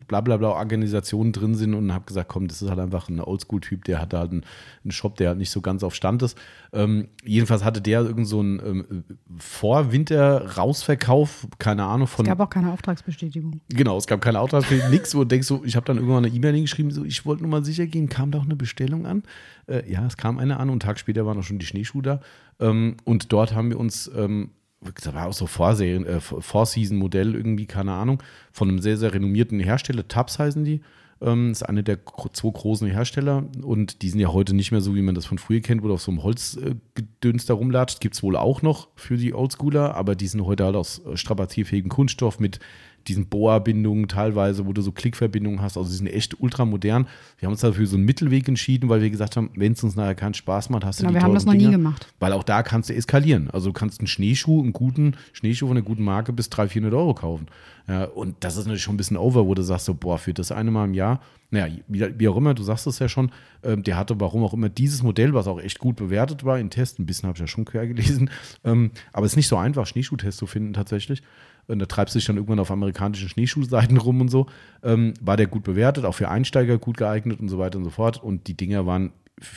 bla 0.08 0.20
bla 0.20 0.36
bla 0.38 0.48
Organisationen 0.48 1.30
drin 1.32 1.54
sind 1.54 1.74
und 1.74 1.92
habe 1.92 2.06
gesagt, 2.06 2.28
komm, 2.28 2.48
das 2.48 2.62
ist 2.62 2.68
halt 2.68 2.80
einfach 2.80 3.08
ein 3.08 3.20
Oldschool-Typ, 3.20 3.84
der 3.84 4.00
hat 4.00 4.12
halt 4.12 4.32
einen, 4.32 4.44
einen 4.82 4.90
Shop, 4.90 5.14
der 5.16 5.28
halt 5.28 5.38
nicht 5.38 5.50
so 5.50 5.60
ganz 5.60 5.84
auf 5.84 5.94
Stand 5.94 6.22
ist. 6.22 6.36
Ähm, 6.72 7.06
jedenfalls 7.22 7.62
hatte 7.62 7.80
der 7.80 8.00
irgend 8.00 8.26
so 8.26 8.40
einen 8.40 8.58
ähm, 8.58 9.04
Vorwinter-Rausverkauf, 9.38 11.46
keine 11.58 11.84
Ahnung, 11.84 12.06
es 12.06 12.14
von 12.14 12.26
gab 12.26 12.40
auch 12.40 12.50
keine 12.50 12.72
Auftragsbestätigung. 12.72 13.60
Genau, 13.68 13.96
es 13.98 14.08
gab 14.08 14.20
keine 14.20 14.40
Auftragsfähigkeit, 14.40 14.90
nichts. 14.90 15.14
Wo 15.14 15.20
du 15.20 15.26
denkst 15.26 15.46
so, 15.46 15.62
ich 15.64 15.76
habe 15.76 15.86
dann 15.86 15.98
irgendwann 15.98 16.24
eine 16.24 16.34
E-Mail 16.34 16.54
hingeschrieben, 16.54 16.90
so, 16.90 17.04
ich 17.04 17.24
wollte 17.26 17.42
nur 17.42 17.50
mal 17.50 17.64
sicher 17.64 17.86
gehen, 17.86 18.08
kam 18.08 18.32
da 18.32 18.38
auch 18.38 18.44
eine 18.44 18.56
Bestellung 18.56 19.06
an? 19.06 19.22
Äh, 19.66 19.88
ja, 19.90 20.06
es 20.06 20.16
kam 20.16 20.38
eine 20.38 20.56
an 20.56 20.68
und 20.68 20.72
einen 20.72 20.80
Tag 20.80 20.98
später 20.98 21.26
waren 21.26 21.38
auch 21.38 21.44
schon 21.44 21.58
die 21.58 21.66
Schneeschuhe 21.66 22.02
da. 22.02 22.20
Ähm, 22.58 22.96
und 23.04 23.32
dort 23.32 23.54
haben 23.54 23.70
wir 23.70 23.78
uns, 23.78 24.10
ähm, 24.16 24.50
das 24.80 25.14
war 25.14 25.26
auch 25.26 25.32
so 25.32 25.46
Vorserien, 25.46 26.06
äh, 26.06 26.20
Four-Season-Modell 26.20 27.34
irgendwie, 27.34 27.66
keine 27.66 27.92
Ahnung, 27.92 28.22
von 28.52 28.68
einem 28.68 28.80
sehr, 28.80 28.96
sehr 28.96 29.14
renommierten 29.14 29.60
Hersteller, 29.60 30.06
Tubbs 30.06 30.38
heißen 30.38 30.64
die. 30.64 30.82
Ähm, 31.18 31.50
ist 31.50 31.62
einer 31.62 31.82
der 31.82 32.00
zwei 32.34 32.50
großen 32.50 32.86
Hersteller 32.88 33.44
und 33.62 34.02
die 34.02 34.10
sind 34.10 34.20
ja 34.20 34.34
heute 34.34 34.54
nicht 34.54 34.70
mehr 34.70 34.82
so, 34.82 34.94
wie 34.94 35.00
man 35.00 35.14
das 35.14 35.24
von 35.24 35.38
früher 35.38 35.60
kennt, 35.60 35.82
wo 35.82 35.88
du 35.88 35.94
auf 35.94 36.02
so 36.02 36.10
einem 36.10 36.22
Holzgedöns 36.22 37.46
da 37.46 37.54
rumlatscht. 37.54 38.00
Gibt 38.00 38.16
es 38.16 38.22
wohl 38.22 38.36
auch 38.36 38.60
noch 38.60 38.88
für 38.96 39.16
die 39.16 39.32
Oldschooler, 39.32 39.94
aber 39.94 40.14
die 40.14 40.26
sind 40.26 40.44
heute 40.44 40.64
halt 40.64 40.76
aus 40.76 41.00
äh, 41.06 41.16
strapazierfähigem 41.16 41.88
Kunststoff 41.88 42.38
mit 42.38 42.60
diesen 43.08 43.26
Boa-Bindungen 43.26 44.08
teilweise, 44.08 44.66
wo 44.66 44.72
du 44.72 44.82
so 44.82 44.92
Klickverbindungen 44.92 45.62
hast. 45.62 45.76
Also 45.76 45.90
die 45.90 45.96
sind 45.96 46.06
echt 46.06 46.40
ultramodern. 46.40 47.06
Wir 47.38 47.46
haben 47.46 47.52
uns 47.52 47.60
dafür 47.60 47.86
so 47.86 47.96
einen 47.96 48.04
Mittelweg 48.04 48.48
entschieden, 48.48 48.88
weil 48.88 49.02
wir 49.02 49.10
gesagt 49.10 49.36
haben, 49.36 49.50
wenn 49.54 49.72
es 49.72 49.82
uns 49.82 49.96
nachher 49.96 50.14
keinen 50.14 50.34
Spaß 50.34 50.70
macht, 50.70 50.84
hast 50.84 51.00
du 51.00 51.02
Genau, 51.02 51.10
die 51.10 51.14
wir 51.16 51.22
haben 51.22 51.34
das 51.34 51.44
noch 51.44 51.52
teuren 51.52 51.66
nie 51.66 51.72
gemacht. 51.72 52.12
Weil 52.18 52.32
auch 52.32 52.44
da 52.44 52.62
kannst 52.62 52.90
du 52.90 52.94
eskalieren. 52.94 53.50
Also 53.50 53.70
du 53.70 53.72
kannst 53.72 54.00
einen 54.00 54.06
Schneeschuh, 54.06 54.62
einen 54.62 54.72
guten 54.72 55.16
Schneeschuh 55.32 55.66
von 55.68 55.76
einer 55.76 55.86
guten 55.86 56.04
Marke 56.04 56.32
bis 56.32 56.50
300, 56.50 56.72
400 56.72 56.98
Euro 56.98 57.14
kaufen. 57.14 57.46
Ja, 57.88 58.04
und 58.04 58.36
das 58.40 58.56
ist 58.56 58.64
natürlich 58.64 58.82
schon 58.82 58.94
ein 58.94 58.98
bisschen 58.98 59.16
over, 59.16 59.46
wo 59.46 59.54
du 59.54 59.62
sagst 59.62 59.86
so, 59.86 59.94
boah, 59.94 60.18
für 60.18 60.34
das 60.34 60.50
eine 60.50 60.72
Mal 60.72 60.86
im 60.86 60.94
Jahr, 60.94 61.20
naja, 61.50 61.72
wie, 61.86 62.18
wie 62.18 62.28
auch 62.28 62.36
immer, 62.36 62.54
du 62.54 62.64
sagst 62.64 62.86
es 62.88 62.98
ja 62.98 63.08
schon, 63.08 63.30
ähm, 63.62 63.84
der 63.84 63.96
hatte 63.96 64.18
warum 64.18 64.42
auch 64.42 64.52
immer 64.52 64.68
dieses 64.68 65.04
Modell, 65.04 65.34
was 65.34 65.46
auch 65.46 65.60
echt 65.60 65.78
gut 65.78 65.94
bewertet 65.94 66.44
war 66.44 66.58
in 66.58 66.70
Tests, 66.70 66.98
ein 66.98 67.06
bisschen 67.06 67.28
habe 67.28 67.36
ich 67.36 67.40
ja 67.40 67.46
schon 67.46 67.64
quer 67.64 67.86
gelesen, 67.86 68.30
ähm, 68.64 68.90
aber 69.12 69.26
es 69.26 69.32
ist 69.32 69.36
nicht 69.36 69.48
so 69.48 69.56
einfach, 69.56 69.86
Schneeschuhtests 69.86 70.38
zu 70.38 70.46
finden 70.46 70.72
tatsächlich. 70.72 71.22
Und 71.68 71.78
da 71.78 71.86
treibst 71.86 72.14
du 72.14 72.18
dich 72.18 72.26
dann 72.26 72.36
irgendwann 72.36 72.58
auf 72.58 72.70
amerikanischen 72.70 73.28
Schneeschuhseiten 73.28 73.96
rum 73.96 74.20
und 74.20 74.28
so. 74.28 74.46
Ähm, 74.82 75.14
war 75.20 75.36
der 75.36 75.46
gut 75.46 75.64
bewertet, 75.64 76.04
auch 76.04 76.14
für 76.14 76.28
Einsteiger 76.28 76.78
gut 76.78 76.96
geeignet 76.96 77.40
und 77.40 77.48
so 77.48 77.58
weiter 77.58 77.78
und 77.78 77.84
so 77.84 77.90
fort. 77.90 78.22
Und 78.22 78.46
die 78.46 78.56
Dinger 78.56 78.86
waren, 78.86 79.12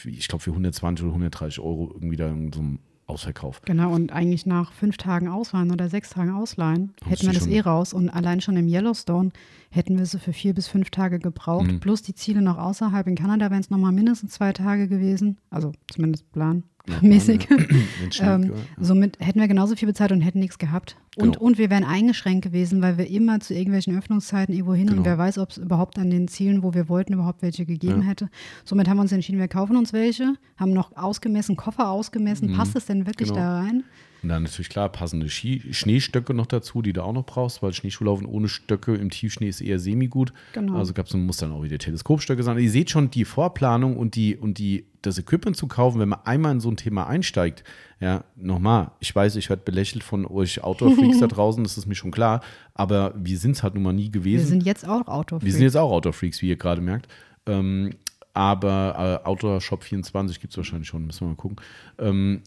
ich 0.06 0.27
glaube, 0.27 0.44
für 0.44 0.52
120 0.52 1.03
oder 1.06 1.14
130 1.14 1.60
Euro 1.60 1.91
irgendwie 1.94 2.18
da 2.18 2.27
in 2.27 2.52
so 2.52 2.60
einem 2.60 2.80
Ausverkauf. 3.10 3.61
Genau, 3.64 3.94
und 3.94 4.14
eigentlich 4.14 4.45
nach 4.45 4.72
fünf 4.72 4.98
Tagen 4.98 5.27
Ausleihen 5.27 5.72
oder 5.72 5.90
sechs 5.90 6.11
Tagen 6.11 6.31
Ausleihen 6.31 6.94
Haben 7.02 7.10
hätten 7.10 7.26
wir 7.26 7.34
das 7.34 7.48
eh 7.48 7.60
raus. 7.60 7.94
Und 7.94 8.10
allein 8.10 8.40
schon 8.40 8.56
im 8.56 8.68
Yellowstone 8.68 9.31
hätten 9.72 9.98
wir 9.98 10.06
sie 10.06 10.19
für 10.19 10.31
vier 10.31 10.53
bis 10.53 10.68
fünf 10.68 10.91
Tage 10.91 11.19
gebraucht. 11.19 11.72
Mhm. 11.72 11.80
Plus 11.80 12.02
die 12.02 12.14
Ziele 12.14 12.41
noch 12.41 12.57
außerhalb. 12.57 13.07
In 13.07 13.15
Kanada 13.15 13.49
wären 13.49 13.61
es 13.61 13.69
nochmal 13.69 13.91
mindestens 13.91 14.34
zwei 14.34 14.53
Tage 14.53 14.88
gewesen. 14.88 15.38
Also 15.49 15.72
zumindest 15.91 16.31
planmäßig. 16.31 16.69
Schnell 16.99 17.40
Ähm, 18.22 18.52
somit 18.80 19.18
hätten 19.20 19.40
wir 19.40 19.48
genauso 19.48 19.76
viel 19.76 19.88
bezahlt 19.88 20.11
und 20.11 20.22
hätten 20.22 20.40
nichts 20.40 20.57
gehabt. 20.57 20.95
Und, 21.16 21.34
Genau. 21.34 21.40
und 21.45 21.57
wir 21.57 21.70
wären 21.70 21.84
eingeschränkt 21.84 22.44
gewesen, 22.44 22.82
weil 22.82 22.98
wir 22.98 23.10
immer 23.10 23.40
zu 23.40 23.53
irgendwelchen 23.53 23.98
Öffnungszeiten 23.98 24.53
irgendwo 24.53 24.74
hin 24.74 24.88
Genau. 24.88 24.99
und 24.99 25.06
wer 25.06 25.18
weiß, 25.18 25.38
ob 25.40 25.49
es 25.52 25.57
überhaupt 25.57 25.98
an 25.99 26.10
den 26.10 26.28
Zielen, 26.28 26.64
wo 26.64 26.74
wir 26.74 26.88
wollten, 26.90 27.14
überhaupt 27.14 27.41
welche 27.41 27.66
gegeben 27.66 28.02
Ja. 28.02 28.07
hätte. 28.07 28.30
Somit 28.64 28.88
haben 28.88 28.98
wir 28.98 29.02
uns 29.02 29.11
entschieden, 29.11 29.40
wir 29.40 29.48
kaufen 29.48 29.76
uns 29.78 29.91
welche, 29.94 30.34
haben 30.57 30.72
noch 30.74 30.95
ausgemessen, 30.95 31.56
Koffer 31.56 31.90
ausgemessen. 31.90 32.53
Passt 32.53 32.76
es 32.76 32.86
denn 32.86 33.06
wirklich 33.06 33.30
Genau. 33.30 33.41
da 33.41 33.60
rein? 33.61 33.84
Und 34.22 34.30
dann 34.30 34.44
natürlich 34.44 34.70
klar 34.70 34.90
passende 34.90 35.30
Ski 35.30 35.62
Schneestöcke 35.72 36.34
noch 36.34 36.46
dazu, 36.46 36.82
die 36.82 36.94
du 36.94 37.04
auch 37.04 37.14
noch 37.14 37.26
brauchst, 37.26 37.64
weil 37.64 37.74
Schneeschuhlaufen 37.74 38.26
ohne 38.26 38.50
Stöcke 38.50 38.96
im 38.96 39.10
Tiefschnee 39.10 39.48
ist 39.48 39.62
eher 39.62 39.80
semi-gut. 39.80 40.34
Genau. 40.54 40.78
Also 40.78 40.94
gab's, 40.94 41.14
muss 41.14 41.38
dann 41.38 41.52
auch 41.52 41.64
wieder 41.64 41.78
Teleskopstöcke 41.78 42.44
sein. 42.44 42.58
Ihr 42.60 42.70
seht 42.72 42.90
schon 42.90 43.10
die 43.10 43.26
Vorplanung 43.26 43.98
und 43.98 44.16
die 44.16 44.36
und 44.36 44.58
die 44.58 44.86
das 45.02 45.18
Equipment 45.18 45.56
zu 45.56 45.68
kaufen, 45.68 46.00
wenn 46.00 46.10
man 46.10 46.20
einmal 46.26 46.52
in 46.52 46.60
so 46.60 46.70
ein 46.70 46.76
Thema 46.76 47.08
einsteigt. 47.08 47.64
Ja, 48.02 48.24
nochmal, 48.36 48.91
ich 49.00 49.16
weiß, 49.16 49.38
ich 49.38 49.50
werde 49.50 49.64
belächelt 49.64 50.04
von 50.04 50.26
euch 50.26 50.64
Outdoor-Freaks 50.64 51.20
da 51.22 51.28
draußen, 51.28 51.64
das 51.64 51.78
ist 51.78 51.86
mir 51.86 51.96
schon 51.96 52.12
klar, 52.12 52.41
aber 52.74 53.14
wir 53.16 53.38
sind 53.38 53.52
es 53.52 53.64
halt 53.64 53.76
nun 53.76 53.84
mal 53.84 53.94
nie 53.94 54.06
Wir 54.06 54.12
gewesen. 54.12 54.48
sind 54.48 54.64
jetzt 54.64 54.88
auch 54.88 55.08
Auto. 55.08 55.40
Wir 55.41 55.52
sind 55.52 55.62
jetzt 55.62 55.78
auch 55.78 55.91
Outdoor-Freaks, 55.91 56.41
wie 56.41 56.50
ihr 56.50 56.58
gerade 56.58 56.82
merkt. 56.82 57.08
Ähm, 57.46 57.91
aber 58.34 59.22
äh, 59.24 59.28
Outdoor 59.28 59.60
Shop 59.60 59.84
24 59.84 60.40
gibt 60.40 60.54
es 60.54 60.58
wahrscheinlich 60.58 60.88
schon, 60.88 61.06
müssen 61.06 61.22
wir 61.22 61.30
mal 61.30 61.36
gucken. 61.36 61.58
Ähm, 61.98 62.41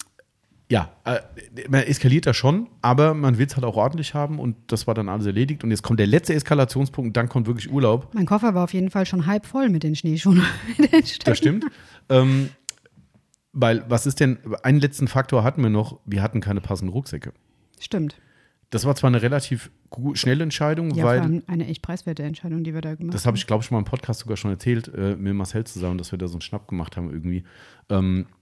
ja, 0.73 0.91
äh, 1.05 1.21
man 1.69 1.83
eskaliert 1.83 2.25
da 2.25 2.33
schon, 2.33 2.67
aber 2.81 3.13
man 3.13 3.37
will 3.37 3.45
es 3.45 3.57
halt 3.57 3.65
auch 3.67 3.77
ordentlich 3.77 4.15
haben 4.15 4.39
und 4.39 4.57
das 4.69 4.87
war 4.87 4.95
dann 4.95 5.11
alles 5.11 5.27
erledigt. 5.27 5.63
Und 5.65 5.71
jetzt 5.71 5.83
kommt 5.83 6.01
der 6.01 6.07
letzte 6.07 6.33
Eskalationspunkt 6.33 7.09
und 7.09 7.17
dann 7.19 7.29
kommt 7.29 7.47
wirklich 7.47 7.71
Urlaub. 7.71 8.15
Mein 8.15 8.25
Koffer 8.25 8.55
war 8.55 8.65
auf 8.65 8.73
jeden 8.73 8.89
Fall 8.89 9.05
schon 9.05 9.27
halb 9.27 9.45
voll 9.45 9.69
mit 9.69 9.83
den 9.83 9.95
Schneeschuhen. 9.95 10.43
mit 10.79 10.91
den. 10.91 11.03
Das 11.27 11.37
stimmt. 11.37 11.67
ähm, 12.09 12.49
weil, 13.53 13.85
was 13.91 14.07
ist 14.07 14.19
denn, 14.21 14.39
einen 14.63 14.81
letzten 14.81 15.09
Faktor 15.09 15.45
hatten 15.45 15.63
wir 15.63 15.69
noch, 15.69 16.01
wir 16.07 16.23
hatten 16.23 16.41
keine 16.41 16.63
passenden 16.63 16.95
Rucksäcke. 16.95 17.35
Stimmt. 17.79 18.17
Das 18.71 18.87
war 18.87 18.97
zwar 18.97 19.09
eine 19.09 19.21
relativ 19.21 19.71
schnelle 20.15 20.43
Entscheidung, 20.43 20.95
Ja, 20.95 21.05
weil. 21.05 21.43
eine 21.49 21.67
echt 21.67 21.83
preiswerte 21.83 22.23
Entscheidung, 22.23 22.65
die 22.65 22.73
wir 22.73 22.81
da 22.81 22.95
gemacht 22.95 23.13
Das 23.13 23.27
habe 23.27 23.37
ich, 23.37 23.47
glaube 23.47 23.63
ich, 23.63 23.71
mal 23.71 23.79
im 23.79 23.85
Podcast 23.85 24.21
sogar 24.21 24.39
schon 24.39 24.51
erzählt, 24.51 24.91
äh, 24.97 25.17
mit 25.17 25.35
Marcel 25.35 25.65
zusammen, 25.65 25.99
dass 25.99 26.13
wir 26.13 26.19
da 26.19 26.29
so 26.29 26.37
einen 26.37 26.41
Schnapp 26.41 26.67
gemacht 26.67 26.97
haben 26.97 27.11
irgendwie. 27.11 27.45
Ähm, 27.91 28.25
äh, 28.25 28.42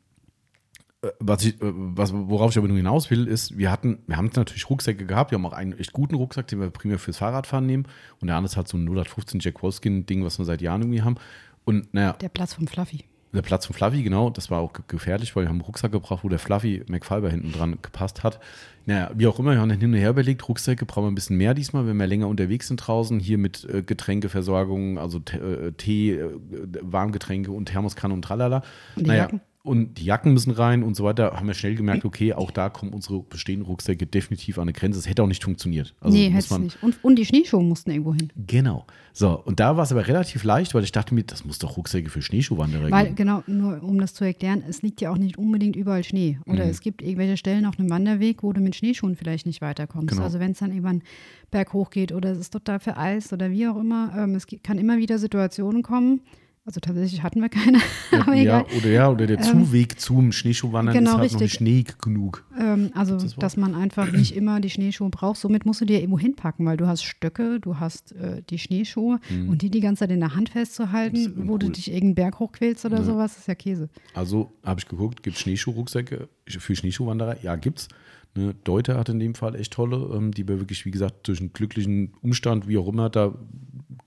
was 1.18 1.44
ich, 1.44 1.54
äh, 1.54 1.72
was, 1.72 2.12
worauf 2.12 2.50
ich 2.50 2.58
aber 2.58 2.68
nur 2.68 2.76
hinaus 2.76 3.10
will, 3.10 3.26
ist, 3.26 3.56
wir 3.56 3.70
hatten, 3.70 3.98
wir 4.06 4.16
haben 4.16 4.30
natürlich 4.34 4.68
Rucksäcke 4.68 5.06
gehabt, 5.06 5.30
wir 5.30 5.38
haben 5.38 5.46
auch 5.46 5.52
einen 5.54 5.72
echt 5.78 5.92
guten 5.92 6.14
Rucksack, 6.14 6.46
den 6.48 6.60
wir 6.60 6.70
primär 6.70 6.98
fürs 6.98 7.16
Fahrradfahren 7.18 7.66
nehmen. 7.66 7.86
Und 8.20 8.28
der 8.28 8.36
andere 8.36 8.50
ist 8.52 8.56
halt 8.56 8.68
so 8.68 8.76
ein 8.76 8.82
0815 8.86 9.40
Jack 9.40 9.62
Wolfskin-Ding, 9.62 10.24
was 10.24 10.38
wir 10.38 10.44
seit 10.44 10.60
Jahren 10.60 10.82
irgendwie 10.82 11.02
haben. 11.02 11.16
Und 11.64 11.92
naja, 11.94 12.12
Der 12.14 12.28
Platz 12.28 12.54
vom 12.54 12.66
Fluffy. 12.66 13.04
der 13.32 13.42
Platz 13.42 13.64
von 13.66 13.74
Fluffy, 13.74 14.02
genau, 14.02 14.28
das 14.30 14.50
war 14.50 14.60
auch 14.60 14.72
ge- 14.72 14.84
gefährlich, 14.88 15.34
weil 15.36 15.44
wir 15.44 15.48
haben 15.48 15.56
einen 15.56 15.64
Rucksack 15.64 15.92
gebraucht, 15.92 16.24
wo 16.24 16.28
der 16.28 16.38
Fluffy 16.38 16.82
McFiber 16.88 17.30
hinten 17.30 17.52
dran 17.52 17.78
gepasst 17.80 18.22
hat. 18.24 18.40
Naja, 18.86 19.10
wie 19.14 19.26
auch 19.26 19.38
immer, 19.38 19.52
wir 19.52 19.60
haben 19.60 19.68
dann 19.68 19.78
hin 19.80 19.92
und 19.92 19.98
her 19.98 20.10
überlegt, 20.10 20.48
Rucksäcke 20.48 20.84
brauchen 20.84 21.04
wir 21.04 21.10
ein 21.10 21.14
bisschen 21.14 21.36
mehr 21.36 21.54
diesmal, 21.54 21.86
wenn 21.86 21.96
wir 21.96 22.06
länger 22.06 22.26
unterwegs 22.28 22.66
sind 22.68 22.78
draußen, 22.78 23.20
hier 23.20 23.38
mit 23.38 23.64
äh, 23.66 23.82
Getränkeversorgung, 23.82 24.98
also 24.98 25.18
äh, 25.32 25.72
Tee, 25.72 26.12
äh, 26.14 26.28
Warmgetränke 26.82 27.52
und 27.52 27.66
Thermoskanne 27.66 28.14
und 28.14 28.22
tralala. 28.22 28.62
Und 28.96 29.04
die 29.04 29.10
naja, 29.10 29.22
Jacken? 29.24 29.40
Und 29.62 29.98
die 29.98 30.04
Jacken 30.06 30.32
müssen 30.32 30.52
rein 30.52 30.82
und 30.82 30.96
so 30.96 31.04
weiter. 31.04 31.32
Haben 31.36 31.46
wir 31.46 31.52
schnell 31.52 31.74
gemerkt, 31.74 32.06
okay, 32.06 32.32
auch 32.32 32.50
da 32.50 32.70
kommen 32.70 32.94
unsere 32.94 33.22
bestehenden 33.22 33.66
Rucksäcke 33.66 34.06
definitiv 34.06 34.56
an 34.56 34.62
eine 34.62 34.72
Grenze. 34.72 34.98
Es 34.98 35.06
hätte 35.06 35.22
auch 35.22 35.26
nicht 35.26 35.44
funktioniert. 35.44 35.94
Also 36.00 36.16
nee, 36.16 36.30
hätte 36.30 36.38
es 36.54 36.58
nicht. 36.58 36.82
Und, 36.82 36.96
und 37.04 37.16
die 37.16 37.26
Schneeschuhe 37.26 37.62
mussten 37.62 37.90
irgendwo 37.90 38.14
hin. 38.14 38.32
Genau. 38.46 38.86
So, 39.12 39.38
und 39.44 39.60
da 39.60 39.76
war 39.76 39.84
es 39.84 39.92
aber 39.92 40.08
relativ 40.08 40.44
leicht, 40.44 40.74
weil 40.74 40.82
ich 40.82 40.92
dachte 40.92 41.14
mir, 41.14 41.24
das 41.24 41.44
muss 41.44 41.58
doch 41.58 41.76
Rucksäcke 41.76 42.08
für 42.08 42.22
Schneeschuhwanderer 42.22 42.90
Weil, 42.90 43.04
geben. 43.04 43.16
genau, 43.16 43.42
nur 43.46 43.82
um 43.82 44.00
das 44.00 44.14
zu 44.14 44.24
erklären, 44.24 44.64
es 44.66 44.80
liegt 44.80 45.02
ja 45.02 45.10
auch 45.12 45.18
nicht 45.18 45.36
unbedingt 45.36 45.76
überall 45.76 46.04
Schnee. 46.04 46.38
Oder 46.46 46.64
Mhm. 46.64 46.70
es 46.70 46.80
gibt 46.80 47.02
irgendwelche 47.02 47.36
Stellen 47.36 47.66
auf 47.66 47.78
einem 47.78 47.90
Wanderweg, 47.90 48.42
wo 48.42 48.54
du 48.54 48.62
mit 48.62 48.76
Schneeschuhen 48.76 49.14
vielleicht 49.14 49.44
nicht 49.44 49.60
weiterkommst. 49.60 50.08
Genau. 50.08 50.22
Also 50.22 50.40
wenn 50.40 50.52
es 50.52 50.58
dann 50.60 50.70
irgendwann 50.70 51.02
berghoch 51.50 51.90
geht 51.90 52.12
oder 52.12 52.30
es 52.32 52.38
ist 52.38 52.50
total 52.54 52.80
vereist 52.80 53.34
oder 53.34 53.50
wie 53.50 53.66
auch 53.68 53.76
immer, 53.76 54.10
ähm, 54.16 54.36
es 54.36 54.46
kann 54.62 54.78
immer 54.78 54.96
wieder 54.96 55.18
Situationen 55.18 55.82
kommen. 55.82 56.22
Also 56.66 56.78
tatsächlich 56.78 57.22
hatten 57.22 57.40
wir 57.40 57.48
keine, 57.48 57.78
ja, 58.12 58.32
egal. 58.34 58.66
oder 58.76 58.88
ja, 58.90 59.08
oder 59.10 59.26
der 59.26 59.38
Ähm, 59.38 59.44
Zuweg 59.66 59.98
zum 59.98 60.30
Schneeschuhwandern 60.30 60.94
genau, 60.94 61.12
ist 61.12 61.18
halt 61.18 61.32
noch 61.32 61.40
richtig. 61.40 61.60
nicht 61.60 61.90
Schnee 61.90 61.94
genug. 62.02 62.44
Ähm, 62.58 62.90
also, 62.94 63.16
das 63.16 63.34
dass 63.36 63.56
man 63.56 63.74
einfach 63.74 64.12
nicht 64.12 64.36
immer 64.36 64.60
die 64.60 64.68
Schneeschuhe 64.70 65.08
braucht. 65.08 65.38
Somit 65.40 65.64
musst 65.64 65.80
du 65.80 65.86
dir 65.86 65.98
irgendwo 65.98 66.18
hinpacken, 66.18 66.66
weil 66.66 66.76
du 66.76 66.86
hast 66.86 67.02
Stöcke, 67.02 67.60
du 67.60 67.78
hast 67.80 68.12
äh, 68.12 68.42
die 68.50 68.58
Schneeschuhe 68.58 69.20
und 69.48 69.62
die 69.62 69.70
die 69.70 69.80
ganze 69.80 70.00
Zeit 70.00 70.10
in 70.12 70.20
der 70.20 70.36
Hand 70.36 70.50
Mhm. 70.50 70.52
Festzuhalten, 70.52 71.48
wo 71.48 71.56
du 71.58 71.70
dich 71.70 71.88
irgendeinen 71.88 72.14
Berg 72.14 72.38
hochquälst 72.40 72.84
oder 72.84 73.02
sowas, 73.04 73.38
ist 73.38 73.48
ja 73.48 73.54
Käse. 73.54 73.88
Also 74.14 74.52
habe 74.62 74.80
ich 74.80 74.86
geguckt, 74.86 75.22
gibt 75.22 75.36
es 75.36 75.42
Schneeschuhrucksäcke 75.42 76.28
für 76.46 76.76
Schneeschuhwanderer? 76.76 77.42
Ja, 77.42 77.56
gibt's. 77.56 77.88
Ne, 78.36 78.54
Deuter 78.62 78.96
hat 78.96 79.08
in 79.08 79.18
dem 79.18 79.34
Fall 79.34 79.56
echt 79.56 79.72
tolle, 79.72 79.96
ähm, 80.14 80.30
die 80.32 80.46
wir 80.46 80.60
wirklich, 80.60 80.84
wie 80.84 80.92
gesagt, 80.92 81.26
durch 81.26 81.40
einen 81.40 81.52
glücklichen 81.52 82.12
Umstand, 82.22 82.68
wie 82.68 82.78
auch 82.78 82.86
immer, 82.86 83.10
da 83.10 83.34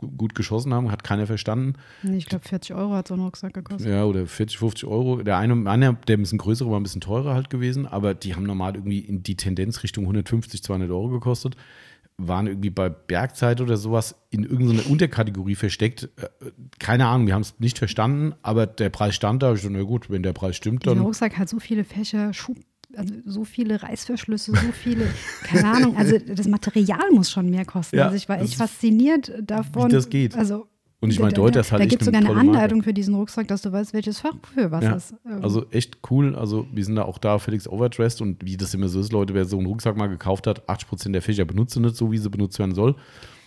gut 0.07 0.35
geschossen 0.35 0.73
haben, 0.73 0.91
hat 0.91 1.03
keiner 1.03 1.25
verstanden. 1.27 1.73
Nee, 2.01 2.17
Ich 2.17 2.25
glaube, 2.25 2.47
40 2.47 2.75
Euro 2.75 2.93
hat 2.93 3.07
so 3.07 3.13
ein 3.13 3.19
Rucksack 3.19 3.53
gekostet. 3.53 3.87
Ja, 3.89 4.05
oder 4.05 4.25
40, 4.27 4.57
50 4.57 4.85
Euro. 4.85 5.23
Der 5.23 5.37
eine, 5.37 5.69
einer, 5.69 5.93
der 5.93 6.17
ein 6.17 6.21
bisschen 6.21 6.37
größere, 6.37 6.69
war 6.69 6.79
ein 6.79 6.83
bisschen 6.83 7.01
teurer 7.01 7.33
halt 7.33 7.49
gewesen, 7.49 7.85
aber 7.87 8.13
die 8.13 8.35
haben 8.35 8.43
normal 8.43 8.75
irgendwie 8.75 8.99
in 8.99 9.23
die 9.23 9.35
Tendenz 9.35 9.83
Richtung 9.83 10.03
150, 10.05 10.63
200 10.63 10.89
Euro 10.89 11.09
gekostet. 11.09 11.55
Waren 12.17 12.45
irgendwie 12.45 12.69
bei 12.69 12.89
Bergzeit 12.89 13.59
oder 13.59 13.75
sowas 13.75 14.15
in 14.29 14.43
irgendeiner 14.43 14.87
Unterkategorie 14.87 15.55
versteckt. 15.55 16.09
Äh, 16.17 16.27
Keine 16.77 17.07
Ahnung, 17.07 17.25
wir 17.25 17.33
haben 17.33 17.41
es 17.41 17.59
nicht 17.59 17.79
verstanden, 17.79 18.33
aber 18.43 18.67
der 18.67 18.89
Preis 18.91 19.15
stand 19.15 19.41
da. 19.41 19.53
Ich 19.53 19.61
so, 19.61 19.69
na 19.69 19.81
gut, 19.81 20.11
wenn 20.11 20.21
der 20.21 20.33
Preis 20.33 20.55
stimmt, 20.55 20.85
dann. 20.85 20.99
Rucksack 20.99 21.39
hat 21.39 21.49
so 21.49 21.59
viele 21.59 21.83
Fächer, 21.83 22.31
Schub, 22.33 22.57
also 22.97 23.13
so 23.25 23.43
viele 23.43 23.81
Reißverschlüsse, 23.83 24.51
so 24.51 24.71
viele, 24.71 25.05
keine 25.43 25.67
Ahnung, 25.71 25.97
also 25.97 26.17
das 26.17 26.47
Material 26.47 27.09
muss 27.11 27.31
schon 27.31 27.49
mehr 27.49 27.65
kosten. 27.65 27.97
Ja, 27.97 28.05
also 28.05 28.15
ich 28.15 28.27
war 28.29 28.37
das 28.37 28.49
echt 28.49 28.55
fafasziniert 28.57 29.31
davon. 29.41 29.89
das 29.89 30.09
geht. 30.09 30.35
Also, 30.35 30.67
Und 30.99 31.11
ich 31.11 31.19
meine, 31.19 31.33
da- 31.33 31.41
Deuter 31.41 31.61
da- 31.63 31.71
halt 31.71 31.81
Da 31.81 31.85
gibt 31.85 32.01
es 32.01 32.05
sogar 32.05 32.19
eine 32.21 32.29
Marke. 32.33 32.41
Anleitung 32.49 32.81
für 32.83 32.93
diesen 32.93 33.13
Rucksack, 33.15 33.47
dass 33.47 33.61
du 33.61 33.71
weißt, 33.71 33.93
welches 33.93 34.19
Fach 34.19 34.35
für 34.53 34.71
was 34.71 34.83
Ja, 34.83 34.93
ist. 34.95 35.13
Ähm, 35.25 35.43
also 35.43 35.65
echt 35.71 35.97
cool. 36.11 36.35
Also 36.35 36.65
wir 36.73 36.85
sind 36.85 36.95
da 36.95 37.03
auch 37.03 37.17
da 37.17 37.39
völlig 37.39 37.69
overdressed 37.69 38.21
und 38.21 38.43
wie 38.45 38.55
das 38.57 38.73
immer 38.73 38.87
so 38.87 38.99
ist, 38.99 39.11
Leute, 39.11 39.33
wer 39.33 39.45
so 39.45 39.57
einen 39.57 39.65
Rucksack 39.67 39.97
mal 39.97 40.07
gekauft 40.07 40.47
hat, 40.47 40.67
80% 40.69 41.11
der 41.13 41.21
Fächer 41.21 41.45
benutzt 41.45 41.73
sie 41.73 41.79
nicht 41.81 41.95
so, 41.95 42.11
wie 42.11 42.17
sie 42.17 42.29
benutzt 42.29 42.57
werden 42.59 42.73
soll. 42.75 42.95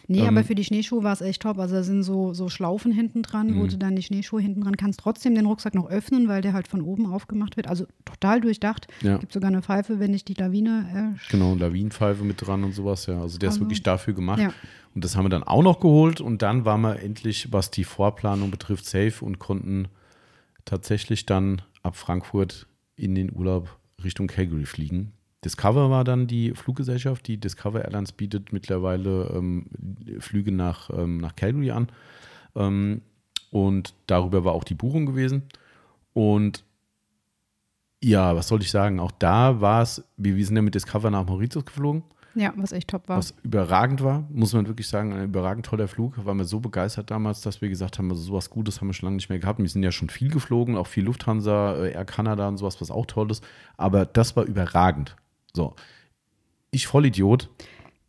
Nee, 0.08 0.20
Ähm, 0.20 0.28
aber 0.28 0.44
für 0.44 0.54
die 0.54 0.64
Schneeschuhe 0.64 1.02
war 1.02 1.12
es 1.12 1.20
echt 1.20 1.42
top. 1.42 1.58
Also 1.58 1.74
da 1.74 1.82
sind 1.82 2.02
so, 2.02 2.32
so 2.32 2.48
Schlaufen 2.48 2.92
hinten 2.92 3.22
dran, 3.22 3.48
Mhm. 3.52 3.60
wo 3.60 3.66
du 3.66 3.76
dann 3.76 3.96
die 3.96 4.02
Schneeschuhe 4.02 4.40
hinten 4.40 4.60
dran 4.60 4.76
kannst. 4.76 5.00
Trotzdem 5.00 5.34
den 5.34 5.46
Rucksack 5.46 5.74
noch 5.74 5.88
öffnen, 5.90 6.28
weil 6.28 6.42
der 6.42 6.52
halt 6.52 6.68
von 6.68 6.80
oben 6.80 7.06
aufgemacht 7.12 7.56
wird. 7.56 7.66
Also 7.68 7.86
total 8.04 8.40
durchdacht. 8.40 8.86
Ja. 9.02 9.18
Gibt 9.18 9.32
sogar 9.32 9.48
eine 9.48 9.62
Pfeife, 9.62 9.98
wenn 9.98 10.14
ich 10.14 10.24
die 10.24 10.34
Lawine. 10.34 11.14
Äh, 11.16 11.30
Genau, 11.30 11.54
Lawinenpfeife 11.56 12.22
mit 12.24 12.46
dran 12.46 12.62
und 12.64 12.72
sowas, 12.72 13.06
ja. 13.06 13.20
Also 13.20 13.38
der 13.38 13.48
ist 13.48 13.54
Also, 13.56 13.64
wirklich 13.64 13.82
dafür 13.82 14.14
gemacht. 14.14 14.40
ja. 14.40 14.52
Und 14.94 15.04
das 15.04 15.14
haben 15.16 15.24
wir 15.24 15.28
dann 15.30 15.42
auch 15.42 15.62
noch 15.62 15.80
geholt 15.80 16.20
und 16.22 16.40
dann 16.40 16.64
waren 16.64 16.80
wir 16.80 17.00
endlich, 17.02 17.52
was 17.52 17.70
die 17.70 17.84
Vorplanung 17.84 18.50
betrifft, 18.50 18.86
safe 18.86 19.22
und 19.24 19.38
konnten 19.38 19.88
tatsächlich 20.64 21.26
dann 21.26 21.62
ab 21.82 21.96
Frankfurt 21.96 22.66
in 22.96 23.14
den 23.14 23.34
Urlaub 23.34 23.76
Richtung 24.02 24.26
Calgary 24.26 24.66
fliegen. 24.66 25.12
Discover 25.47 25.90
war 25.90 26.02
dann 26.02 26.27
die 26.27 26.51
Fluggesellschaft, 26.56 27.28
die 27.28 27.39
Discover 27.39 27.85
Airlines 27.85 28.10
bietet 28.10 28.52
mittlerweile 28.52 29.31
ähm, 29.32 29.66
Flüge 30.18 30.51
nach, 30.51 30.90
ähm, 30.90 31.18
nach 31.18 31.36
Calgary 31.36 31.70
an. 31.70 31.86
Ähm, 32.56 33.02
und 33.52 33.94
darüber 34.09 34.44
war 34.44 34.55
auch 34.55 34.64
die 34.64 34.74
Buchung 34.74 35.06
gewesen. 35.06 35.44
Und 36.14 36.64
ja, 38.02 38.35
was 38.35 38.48
soll 38.48 38.60
ich 38.60 38.73
sagen? 38.73 38.98
Auch 38.98 39.12
da 39.12 39.60
war 39.60 39.82
es, 39.82 40.02
wir, 40.16 40.35
wir 40.35 40.44
sind 40.44 40.56
ja 40.56 40.62
mit 40.62 40.74
Discover 40.74 41.12
nach 41.12 41.24
Mauritius 41.24 41.64
geflogen. 41.64 42.02
Ja, 42.35 42.52
was 42.56 42.73
echt 42.73 42.89
top 42.89 43.09
war. 43.09 43.18
Was 43.18 43.32
überragend 43.44 44.02
war, 44.02 44.27
muss 44.31 44.52
man 44.52 44.66
wirklich 44.66 44.89
sagen, 44.89 45.12
ein 45.12 45.27
überragend 45.27 45.64
toller 45.64 45.86
Flug. 45.86 46.24
Waren 46.27 46.39
wir 46.39 46.44
so 46.44 46.59
begeistert 46.59 47.12
damals, 47.12 47.40
dass 47.40 47.62
wir 47.62 47.68
gesagt 47.68 47.98
haben, 47.98 48.10
also 48.10 48.20
sowas 48.20 48.51
Gutes 48.51 48.81
haben 48.81 48.89
wir 48.89 48.94
schon 48.94 49.06
lange 49.06 49.16
nicht 49.16 49.28
mehr 49.28 49.39
gehabt. 49.39 49.60
Wir 49.60 49.68
sind 49.68 49.85
ja 49.85 49.93
schon 49.93 50.10
viel 50.10 50.28
geflogen, 50.28 50.77
auch 50.77 50.89
viel 50.89 51.05
Lufthansa, 51.05 51.77
äh, 51.77 51.93
Air 51.93 52.05
Canada 52.05 52.48
und 52.48 52.56
sowas, 52.56 52.81
was 52.81 52.90
auch 52.90 53.06
toll 53.06 53.31
ist. 53.31 53.47
Aber 53.77 54.06
das 54.06 54.35
war 54.35 54.44
überragend. 54.44 55.14
So. 55.56 55.74
Ich 56.70 56.86
Vollidiot. 56.86 57.48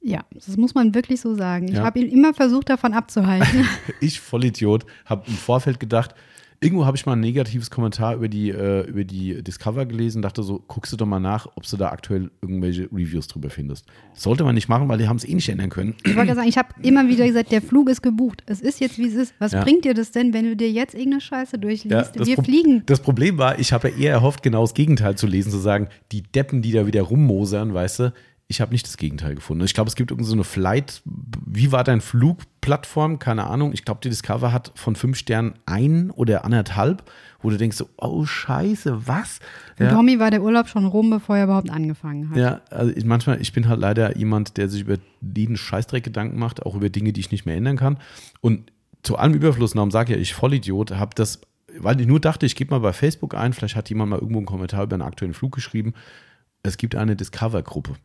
Ja, 0.01 0.25
das 0.33 0.57
muss 0.57 0.75
man 0.75 0.93
wirklich 0.93 1.21
so 1.21 1.33
sagen. 1.33 1.69
Ich 1.69 1.75
Ja. 1.75 1.83
habe 1.85 1.99
ihn 1.99 2.09
immer 2.09 2.33
versucht, 2.33 2.69
davon 2.69 2.93
abzuhalten. 2.93 3.65
Ich 4.01 4.19
Vollidiot, 4.19 4.85
habe 5.05 5.23
im 5.27 5.33
Vorfeld 5.33 5.79
gedacht, 5.79 6.13
irgendwo 6.59 6.85
habe 6.85 6.97
ich 6.97 7.05
mal 7.05 7.13
ein 7.13 7.19
negatives 7.19 7.69
Kommentar 7.69 8.15
über 8.15 8.27
die, 8.27 8.49
äh, 8.49 8.81
über 8.88 9.03
die 9.03 9.43
Discover 9.43 9.85
gelesen, 9.85 10.21
dachte 10.21 10.41
so, 10.43 10.63
guckst 10.67 10.91
du 10.91 10.97
doch 10.97 11.05
mal 11.05 11.19
nach, 11.19 11.47
ob 11.55 11.67
du 11.67 11.77
da 11.77 11.89
aktuell 11.89 12.31
irgendwelche 12.41 12.84
Reviews 12.91 13.27
drüber 13.27 13.49
findest. 13.49 13.85
Das 14.13 14.23
sollte 14.23 14.43
man 14.43 14.55
nicht 14.55 14.67
machen, 14.67 14.88
weil 14.89 14.97
die 14.97 15.07
haben 15.07 15.17
es 15.17 15.23
eh 15.27 15.34
nicht 15.35 15.49
ändern 15.49 15.69
können. 15.69 15.95
Ich 16.05 16.15
wollte 16.15 16.34
sagen, 16.35 16.47
ich 16.47 16.57
habe 16.57 16.69
immer 16.81 17.07
wieder 17.07 17.27
gesagt, 17.27 17.51
der 17.51 17.61
Flug 17.61 17.89
ist 17.89 18.01
gebucht. 18.01 18.43
Es 18.47 18.61
ist 18.61 18.79
jetzt, 18.79 18.97
wie 18.97 19.07
es 19.07 19.13
ist. 19.13 19.34
Was 19.39 19.51
Ja. 19.51 19.63
bringt 19.63 19.85
dir 19.85 19.93
das 19.93 20.11
denn, 20.11 20.34
wenn 20.34 20.45
du 20.45 20.55
dir 20.55 20.71
jetzt 20.71 20.93
irgendeine 20.95 21.21
Scheiße 21.21 21.59
durchliest? 21.59 22.15
das 22.15 22.27
Wir 22.27 22.35
Pro- 22.35 22.43
fliegen. 22.43 22.84
Das 22.88 22.99
Problem 23.01 23.38
war, 23.38 23.59
ich 23.59 23.71
habe 23.73 23.89
ja 23.89 23.95
eher 23.97 24.11
erhofft, 24.13 24.41
genau 24.41 24.61
das 24.61 24.73
Gegenteil 24.73 25.15
zu 25.15 25.27
lesen, 25.27 25.51
zu 25.51 25.57
sagen, 25.59 25.88
die 26.11 26.23
Deppen, 26.23 26.61
die 26.61 26.71
da 26.71 26.88
wieder 26.88 27.03
rummosern, 27.03 27.73
weißt 27.73 27.99
du, 27.99 28.13
ich 28.49 28.61
habe 28.61 28.71
nicht 28.71 28.87
das 28.87 28.95
Gegenteil 28.95 29.35
gefunden. 29.35 29.65
Ich 29.65 29.73
glaube, 29.73 29.89
es 29.89 29.95
gibt 29.95 30.09
irgendeine 30.09 30.29
so 30.29 30.35
eine 30.35 30.43
Flight, 30.45 31.01
wie 31.03 31.73
war 31.73 31.83
dein 31.83 31.99
Flugplattform? 31.99 33.19
Keine 33.19 33.45
Ahnung. 33.45 33.73
Ich 33.73 33.83
glaube, 33.83 33.99
die 34.01 34.09
Discover 34.09 34.53
hat 34.53 34.71
von 34.75 34.95
fünf 34.95 35.17
Sternen 35.17 35.55
ein 35.65 36.11
oder 36.11 36.45
anderthalb, 36.45 37.03
wo 37.41 37.49
du 37.49 37.57
denkst 37.57 37.75
so, 37.75 37.89
oh 37.97 38.25
Scheiße, 38.25 39.05
was? 39.05 39.39
Für 39.75 39.85
Ja. 39.85 39.91
Tommy 39.91 40.19
war 40.19 40.31
der 40.31 40.41
Urlaub 40.41 40.69
schon 40.69 40.85
rum, 40.85 41.09
bevor 41.09 41.35
er 41.35 41.43
überhaupt 41.43 41.69
angefangen 41.69 42.29
hat. 42.29 42.37
Ja, 42.37 42.61
also 42.69 42.93
ich, 42.95 43.03
manchmal, 43.03 43.41
ich 43.41 43.51
bin 43.51 43.67
halt 43.67 43.81
leider 43.81 44.15
jemand, 44.17 44.55
der 44.55 44.69
sich 44.69 44.81
über 44.81 44.95
jeden 45.21 45.57
Scheißdreck 45.57 46.05
Gedanken 46.05 46.39
macht, 46.39 46.65
auch 46.65 46.75
über 46.75 46.89
Dinge, 46.89 47.11
die 47.11 47.19
ich 47.19 47.31
nicht 47.31 47.45
mehr 47.45 47.57
ändern 47.57 47.75
kann. 47.75 47.97
Und 48.39 48.71
zu 49.03 49.17
allem 49.17 49.33
Überfluss, 49.33 49.73
darum 49.73 49.91
sage 49.91 50.13
ich 50.13 50.17
ja, 50.17 50.21
ich 50.21 50.33
Vollidiot, 50.33 50.91
habe 50.91 51.11
das, 51.15 51.41
weil 51.77 51.99
ich 51.99 52.07
nur 52.07 52.21
dachte, 52.21 52.45
ich 52.45 52.55
gebe 52.55 52.73
mal 52.73 52.79
bei 52.79 52.93
Facebook 52.93 53.35
ein, 53.35 53.51
vielleicht 53.51 53.75
hat 53.75 53.89
jemand 53.89 54.09
mal 54.09 54.19
irgendwo 54.19 54.39
einen 54.39 54.45
Kommentar 54.45 54.83
über 54.83 54.93
einen 54.93 55.03
aktuellen 55.03 55.33
Flug 55.33 55.53
geschrieben. 55.53 55.93
Es 56.63 56.77
gibt 56.77 56.95
eine 56.95 57.15
Discover-Gruppe. 57.15 57.95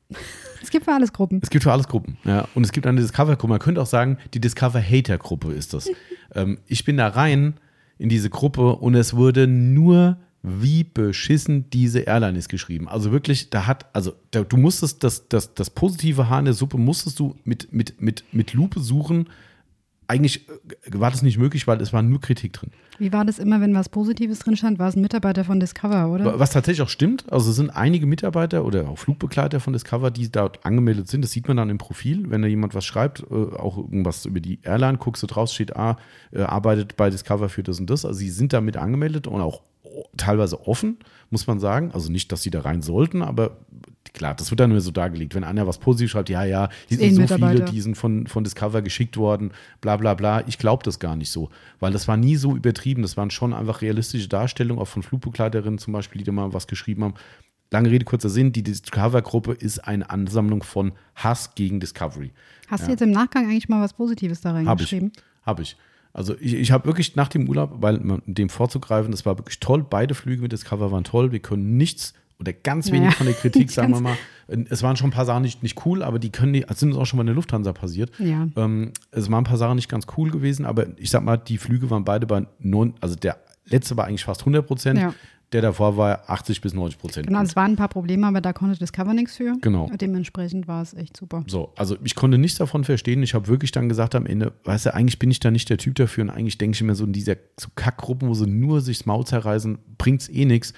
Es 0.63 0.71
gibt 0.71 0.85
für 0.85 0.93
alles 0.93 1.13
Gruppen. 1.13 1.41
Es 1.43 1.51
gibt 1.51 1.65
für 1.65 1.73
alles 1.73 1.89
Gruppen. 1.89 2.17
Ja. 2.25 2.47
Und 2.55 2.65
es 2.65 2.73
gibt 2.73 2.87
eine 2.87 3.01
Discover-Gruppe. 3.01 3.49
Man 3.49 3.59
könnte 3.59 3.81
auch 3.83 3.87
sagen, 3.87 4.19
die 4.35 4.41
Discover-Hater-Gruppe 4.41 5.53
ist 5.53 5.75
das. 5.75 5.91
ähm, 6.35 6.59
ich 6.67 6.85
bin 6.85 6.97
da 6.97 7.09
rein 7.09 7.55
in 7.99 8.09
diese 8.09 8.31
Gruppe 8.31 8.77
und 8.77 8.95
es 8.95 9.15
wurde 9.15 9.47
nur, 9.47 10.19
wie 10.43 10.85
beschissen 10.85 11.71
diese 11.71 12.01
Airline 12.01 12.39
ist 12.39 12.49
geschrieben. 12.49 12.89
Also 12.89 13.13
wirklich, 13.13 13.51
da 13.51 13.67
hat, 13.67 13.87
also 13.95 14.13
da, 14.31 14.43
du 14.43 14.57
musstest 14.57 15.03
das, 15.05 15.29
das, 15.29 15.55
das 15.55 15.71
positive 15.71 16.29
Haar 16.29 16.41
in 16.41 16.47
der 16.47 16.55
Suppe 16.55 16.79
musstest 16.79 17.19
du 17.19 17.37
mit, 17.45 17.73
mit, 17.73 18.01
mit, 18.01 18.25
mit 18.33 18.53
Lupe 18.53 18.81
suchen. 18.81 19.29
Eigentlich 20.09 20.49
äh, 20.49 20.53
war 20.93 21.11
das 21.11 21.23
nicht 21.23 21.39
möglich, 21.39 21.67
weil 21.67 21.81
es 21.81 21.93
war 21.93 22.03
nur 22.03 22.21
Kritik 22.21 22.53
drin. 22.53 22.71
Wie 22.99 23.13
war 23.13 23.25
das 23.25 23.39
immer, 23.39 23.61
wenn 23.61 23.75
was 23.75 23.89
Positives 23.89 24.41
drin 24.41 24.57
stand? 24.57 24.79
War 24.79 24.89
es 24.89 24.97
ein 24.97 25.03
Mitarbeiter 25.03 25.45
von 25.45 25.59
Discover, 25.59 26.09
oder? 26.09 26.39
Was 26.39 26.51
tatsächlich 26.51 26.83
auch 26.83 26.89
stimmt, 26.89 27.31
also 27.33 27.51
es 27.51 27.57
sind 27.57 27.71
einige 27.71 28.07
Mitarbeiter 28.07 28.65
oder 28.65 28.89
auch 28.89 28.99
Flugbegleiter 28.99 29.61
von 29.61 29.73
Discover, 29.73 30.11
die 30.11 30.31
dort 30.31 30.65
angemeldet 30.65 31.09
sind. 31.09 31.23
Das 31.23 31.33
sieht 31.33 31.49
man 31.49 31.57
dann 31.57 31.71
im 31.71 31.79
Profil, 31.79 32.31
wenn 32.31 32.43
da 32.43 32.49
jemand 32.49 32.75
was 32.75 32.85
schreibt, 32.85 33.25
äh, 33.31 33.35
auch 33.35 33.79
irgendwas 33.79 34.25
über 34.27 34.41
die 34.41 34.61
Airline, 34.63 34.99
guckst 34.99 35.23
du 35.23 35.27
draus, 35.27 35.55
steht, 35.55 35.75
ah, 35.77 35.97
äh, 36.33 36.43
arbeitet 36.43 36.97
bei 36.97 37.11
Discover 37.11 37.49
für 37.49 37.63
das 37.63 37.81
und 37.81 37.91
das. 37.91 38.05
Also 38.05 38.19
sie 38.19 38.31
sind 38.31 38.53
damit 38.53 38.77
angemeldet 38.77 39.27
und 39.27 39.41
auch 39.41 39.63
teilweise 40.17 40.67
offen, 40.67 40.99
muss 41.31 41.47
man 41.47 41.61
sagen. 41.61 41.91
Also 41.93 42.11
nicht, 42.11 42.33
dass 42.33 42.43
sie 42.43 42.51
da 42.51 42.61
rein 42.61 42.83
sollten, 42.83 43.23
aber 43.23 43.59
klar, 44.13 44.35
das 44.35 44.51
wird 44.51 44.61
dann 44.61 44.71
nur 44.71 44.81
so 44.81 44.91
dargelegt. 44.91 45.35
Wenn 45.35 45.45
einer 45.45 45.67
was 45.67 45.79
positiv 45.79 46.11
schreibt, 46.11 46.29
ja, 46.29 46.45
ja, 46.45 46.69
hier 46.89 46.99
sind 46.99 47.29
so 47.29 47.35
viele, 47.35 47.65
die 47.65 47.81
sind 47.81 47.97
von, 47.97 48.27
von 48.27 48.45
Discover 48.45 48.83
geschickt 48.83 49.17
worden, 49.17 49.53
bla 49.81 49.97
bla 49.97 50.15
bla. 50.15 50.47
Ich 50.47 50.59
glaube 50.59 50.83
das 50.85 50.99
gar 50.99 51.17
nicht 51.17 51.31
so, 51.31 51.51
weil 51.81 51.93
das 51.93 52.09
war 52.09 52.17
nie 52.17 52.37
so 52.37 52.57
übertrieben. 52.57 53.03
Das 53.03 53.17
waren 53.17 53.31
schon 53.31 53.53
einfach 53.53 53.83
realistische 53.83 54.29
Darstellungen, 54.29 54.83
auch 54.83 54.89
von 54.89 55.03
Flugbegleiterinnen 55.03 55.79
zum 55.79 55.93
Beispiel, 55.93 56.19
die 56.19 56.25
da 56.25 56.33
mal 56.33 56.53
was 56.53 56.67
geschrieben 56.67 57.05
haben. 57.05 57.15
Lange 57.71 57.91
Rede, 57.91 58.05
kurzer 58.05 58.29
Sinn, 58.29 58.53
die 58.53 58.63
Discover-Gruppe 58.63 59.53
ist 59.55 59.79
eine 59.79 60.11
Ansammlung 60.11 60.63
von 60.63 60.93
Hass 61.15 61.55
gegen 61.55 61.81
Discovery. 61.81 62.33
Hast 62.69 62.87
du 62.87 62.91
jetzt 62.91 63.01
im 63.01 63.13
Nachgang 63.13 63.47
eigentlich 63.47 63.71
mal 63.71 63.81
was 63.81 63.95
Positives 63.95 64.43
da 64.43 64.51
Habe 64.51 64.61
ich. 64.63 64.69
reingeschrieben? 64.69 65.13
Habe 65.47 65.63
ich. 65.63 65.77
Also 66.13 66.35
ich, 66.41 66.55
ich 66.55 66.73
habe 66.73 66.87
wirklich 66.87 67.17
nach 67.17 67.29
dem 67.29 67.49
Urlaub, 67.49 67.77
weil 67.81 68.01
dem 68.27 68.49
vorzugreifen, 68.49 69.11
das 69.11 69.25
war 69.25 69.39
wirklich 69.39 69.61
toll. 69.61 69.85
Beide 69.89 70.15
Flüge 70.15 70.43
mit 70.43 70.53
Discover 70.53 70.93
waren 70.93 71.05
toll. 71.05 71.33
Wir 71.33 71.41
können 71.41 71.77
nichts 71.77 72.15
oder 72.39 72.53
ganz 72.53 72.89
wenig 72.89 73.03
Naja, 73.03 73.13
von 73.13 73.27
der 73.27 73.35
Kritik, 73.37 73.71
sagen 73.73 73.95
wir 73.95 74.01
mal. 74.01 74.17
Es 74.69 74.83
waren 74.83 74.97
schon 74.97 75.09
ein 75.09 75.13
paar 75.13 75.25
Sachen 75.25 75.43
nicht, 75.43 75.63
nicht 75.63 75.87
cool, 75.87 76.03
aber 76.03 76.19
die 76.19 76.31
können 76.31 76.53
die, 76.53 76.61
das 76.61 76.81
sind 76.81 76.91
uns 76.91 76.99
auch 76.99 77.07
schon 77.07 77.17
mal 77.17 77.23
in 77.23 77.29
der 77.29 77.37
Lufthansa 77.37 77.73
passiert. 77.73 78.11
Ja. 78.19 78.49
Ähm, 78.57 78.93
es 79.13 79.31
waren 79.31 79.43
ein 79.43 79.45
paar 79.45 79.57
Sachen 79.57 79.77
nicht 79.77 79.89
ganz 79.89 80.07
cool 80.17 80.31
gewesen, 80.31 80.67
aber 80.67 80.87
ich 80.99 81.11
sag 81.11 81.23
mal, 81.23 81.37
die 81.37 81.57
Flüge 81.57 81.89
waren 81.91 82.05
beide 82.05 82.27
bei 82.27 82.45
neun, 82.59 82.95
also 83.01 83.15
der 83.15 83.39
letzte 83.67 83.97
war 83.97 84.07
eigentlich 84.07 84.25
fast 84.25 84.41
100 84.41 84.67
Prozent, 84.67 84.99
Ja. 84.99 85.15
Der 85.53 85.63
davor 85.63 85.97
war 85.97 86.29
80 86.29 86.61
bis 86.61 86.75
90 86.75 86.99
Prozent. 86.99 87.27
Genau, 87.27 87.43
es 87.43 87.55
waren 87.57 87.73
ein 87.73 87.77
paar 87.77 87.89
Probleme, 87.89 88.27
aber 88.27 88.41
da 88.41 88.53
konnte 88.53 88.79
Discover 88.79 89.15
nichts 89.15 89.37
für. 89.37 89.55
Genau. 89.61 89.91
Dementsprechend 90.01 90.67
war 90.67 90.83
es 90.83 90.95
echt 90.95 91.17
super. 91.17 91.45
So, 91.47 91.73
also 91.77 91.97
ich 92.03 92.15
konnte 92.15 92.39
nichts 92.39 92.59
davon 92.59 92.85
verstehen. 92.85 93.23
Ich 93.23 93.35
habe 93.35 93.49
wirklich 93.49 93.71
dann 93.73 93.89
gesagt 93.89 94.15
am 94.15 94.27
Ende, 94.27 94.53
weißt 94.65 94.87
du, 94.87 94.95
eigentlich 94.95 95.19
bin 95.19 95.31
ich 95.31 95.41
da 95.41 95.51
nicht 95.51 95.69
der 95.69 95.79
Typ 95.79 95.95
dafür 95.97 96.25
und 96.25 96.31
eigentlich 96.31 96.59
denke 96.59 96.75
ich 96.75 96.83
mir 96.83 96.95
so 96.95 97.05
in 97.05 97.13
dieser 97.13 97.37
so 97.59 97.69
Kackgruppen, 97.75 98.29
wo 98.29 98.35
sie 98.35 98.47
nur 98.47 98.81
sich 98.81 98.99
das 98.99 99.07
Maul 99.07 99.27
zerreißen, 99.27 99.79
bringt's 99.99 100.29
eh 100.29 100.45
nichts. 100.45 100.73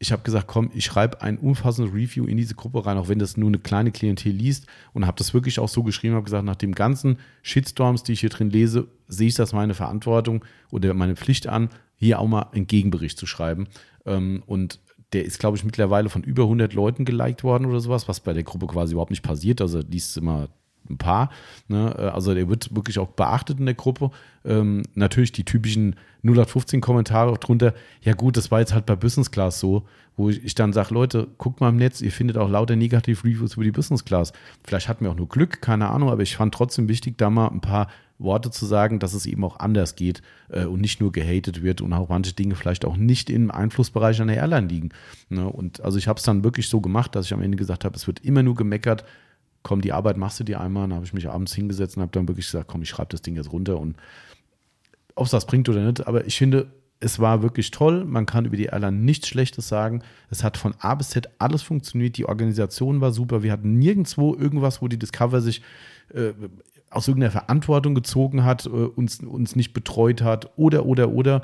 Ich 0.00 0.12
habe 0.12 0.22
gesagt, 0.22 0.46
komm, 0.46 0.70
ich 0.74 0.84
schreibe 0.84 1.22
ein 1.22 1.38
umfassendes 1.38 1.92
Review 1.92 2.24
in 2.26 2.36
diese 2.36 2.54
Gruppe 2.54 2.86
rein, 2.86 2.98
auch 2.98 3.08
wenn 3.08 3.18
das 3.18 3.36
nur 3.36 3.48
eine 3.48 3.58
kleine 3.58 3.90
Klientel 3.90 4.32
liest 4.32 4.66
und 4.92 5.06
habe 5.06 5.18
das 5.18 5.34
wirklich 5.34 5.58
auch 5.58 5.68
so 5.68 5.82
geschrieben, 5.82 6.14
habe 6.14 6.24
gesagt, 6.24 6.44
nach 6.44 6.54
dem 6.54 6.72
ganzen 6.72 7.18
Shitstorms, 7.42 8.04
die 8.04 8.12
ich 8.12 8.20
hier 8.20 8.30
drin 8.30 8.50
lese, 8.50 8.86
sehe 9.08 9.26
ich 9.26 9.34
das 9.34 9.52
meine 9.52 9.74
Verantwortung 9.74 10.44
oder 10.70 10.94
meine 10.94 11.16
Pflicht 11.16 11.48
an, 11.48 11.68
hier 11.98 12.18
auch 12.18 12.26
mal 12.26 12.48
einen 12.52 12.66
Gegenbericht 12.66 13.18
zu 13.18 13.26
schreiben. 13.26 13.68
Ähm, 14.06 14.42
und 14.46 14.80
der 15.12 15.24
ist, 15.24 15.38
glaube 15.38 15.56
ich, 15.56 15.64
mittlerweile 15.64 16.08
von 16.08 16.22
über 16.22 16.44
100 16.44 16.74
Leuten 16.74 17.04
geliked 17.04 17.44
worden 17.44 17.66
oder 17.66 17.80
sowas, 17.80 18.08
was 18.08 18.20
bei 18.20 18.32
der 18.32 18.42
Gruppe 18.42 18.66
quasi 18.66 18.92
überhaupt 18.92 19.10
nicht 19.10 19.22
passiert. 19.22 19.60
Also 19.60 19.80
liest 19.80 20.16
immer 20.16 20.48
ein 20.88 20.98
paar. 20.98 21.30
Ne? 21.68 21.94
Äh, 21.98 22.02
Also 22.08 22.34
der 22.34 22.48
wird 22.48 22.74
wirklich 22.74 22.98
auch 22.98 23.08
beachtet 23.08 23.58
in 23.58 23.66
der 23.66 23.74
Gruppe. 23.74 24.10
Ähm, 24.44 24.82
natürlich 24.94 25.32
die 25.32 25.44
typischen 25.44 25.96
0815 26.22 26.80
Kommentare 26.80 27.36
drunter. 27.38 27.74
Ja 28.02 28.14
gut, 28.14 28.36
das 28.36 28.50
war 28.50 28.60
jetzt 28.60 28.74
halt 28.74 28.86
bei 28.86 28.96
Business 28.96 29.30
Class 29.30 29.60
so, 29.60 29.86
wo 30.16 30.30
ich, 30.30 30.44
ich 30.44 30.54
dann 30.54 30.72
sage, 30.72 30.92
Leute, 30.92 31.28
guckt 31.38 31.60
mal 31.60 31.68
im 31.68 31.76
Netz, 31.76 32.00
ihr 32.00 32.12
findet 32.12 32.36
auch 32.36 32.50
lauter 32.50 32.76
Negativ-Reviews 32.76 33.54
über 33.54 33.64
die 33.64 33.70
Business 33.70 34.04
Class. 34.04 34.32
Vielleicht 34.64 34.88
hatten 34.88 35.04
wir 35.04 35.10
auch 35.10 35.16
nur 35.16 35.28
Glück, 35.28 35.60
keine 35.62 35.88
Ahnung, 35.88 36.10
aber 36.10 36.22
ich 36.22 36.36
fand 36.36 36.54
trotzdem 36.54 36.88
wichtig, 36.88 37.16
da 37.18 37.30
mal 37.30 37.48
ein 37.48 37.60
paar 37.60 37.88
Worte 38.18 38.50
zu 38.50 38.66
sagen, 38.66 38.98
dass 38.98 39.14
es 39.14 39.26
eben 39.26 39.44
auch 39.44 39.58
anders 39.58 39.96
geht 39.96 40.22
äh, 40.48 40.64
und 40.64 40.80
nicht 40.80 41.00
nur 41.00 41.12
gehatet 41.12 41.62
wird 41.62 41.80
und 41.80 41.92
auch 41.92 42.08
manche 42.08 42.32
Dinge 42.32 42.54
vielleicht 42.54 42.84
auch 42.84 42.96
nicht 42.96 43.30
im 43.30 43.50
Einflussbereich 43.50 44.20
einer 44.20 44.34
Airline 44.34 44.66
liegen. 44.66 44.90
Ne? 45.28 45.48
Und 45.48 45.80
also 45.80 45.98
ich 45.98 46.08
habe 46.08 46.18
es 46.18 46.24
dann 46.24 46.44
wirklich 46.44 46.68
so 46.68 46.80
gemacht, 46.80 47.14
dass 47.14 47.26
ich 47.26 47.34
am 47.34 47.42
Ende 47.42 47.56
gesagt 47.56 47.84
habe, 47.84 47.96
es 47.96 48.06
wird 48.06 48.24
immer 48.24 48.42
nur 48.42 48.54
gemeckert, 48.54 49.04
komm, 49.62 49.80
die 49.80 49.92
Arbeit 49.92 50.16
machst 50.16 50.40
du 50.40 50.44
dir 50.44 50.60
einmal. 50.60 50.84
Dann 50.84 50.94
habe 50.94 51.06
ich 51.06 51.12
mich 51.12 51.28
abends 51.28 51.54
hingesetzt 51.54 51.96
und 51.96 52.02
habe 52.02 52.12
dann 52.12 52.28
wirklich 52.28 52.46
gesagt, 52.46 52.68
komm, 52.68 52.82
ich 52.82 52.88
schreibe 52.88 53.10
das 53.10 53.22
Ding 53.22 53.36
jetzt 53.36 53.52
runter 53.52 53.78
und 53.78 53.96
ob 55.14 55.26
es 55.26 55.30
das 55.30 55.46
bringt 55.46 55.68
oder 55.68 55.84
nicht. 55.84 56.06
Aber 56.06 56.26
ich 56.26 56.36
finde, 56.36 56.68
es 57.00 57.18
war 57.18 57.42
wirklich 57.42 57.70
toll. 57.70 58.04
Man 58.04 58.26
kann 58.26 58.44
über 58.44 58.56
die 58.56 58.66
Airline 58.66 58.96
nichts 58.96 59.28
Schlechtes 59.28 59.68
sagen. 59.68 60.02
Es 60.30 60.42
hat 60.42 60.56
von 60.56 60.74
A 60.80 60.94
bis 60.94 61.10
Z 61.10 61.28
alles 61.38 61.62
funktioniert. 61.62 62.16
Die 62.16 62.26
Organisation 62.26 63.00
war 63.00 63.12
super. 63.12 63.42
Wir 63.42 63.52
hatten 63.52 63.78
nirgendwo 63.78 64.34
irgendwas, 64.34 64.82
wo 64.82 64.88
die 64.88 64.98
Discover 64.98 65.40
sich 65.40 65.62
äh, 66.14 66.32
aus 66.90 67.08
irgendeiner 67.08 67.32
Verantwortung 67.32 67.94
gezogen 67.94 68.44
hat, 68.44 68.66
äh, 68.66 68.68
uns, 68.68 69.20
uns 69.20 69.56
nicht 69.56 69.72
betreut 69.72 70.22
hat 70.22 70.52
oder, 70.56 70.86
oder, 70.86 71.10
oder. 71.10 71.42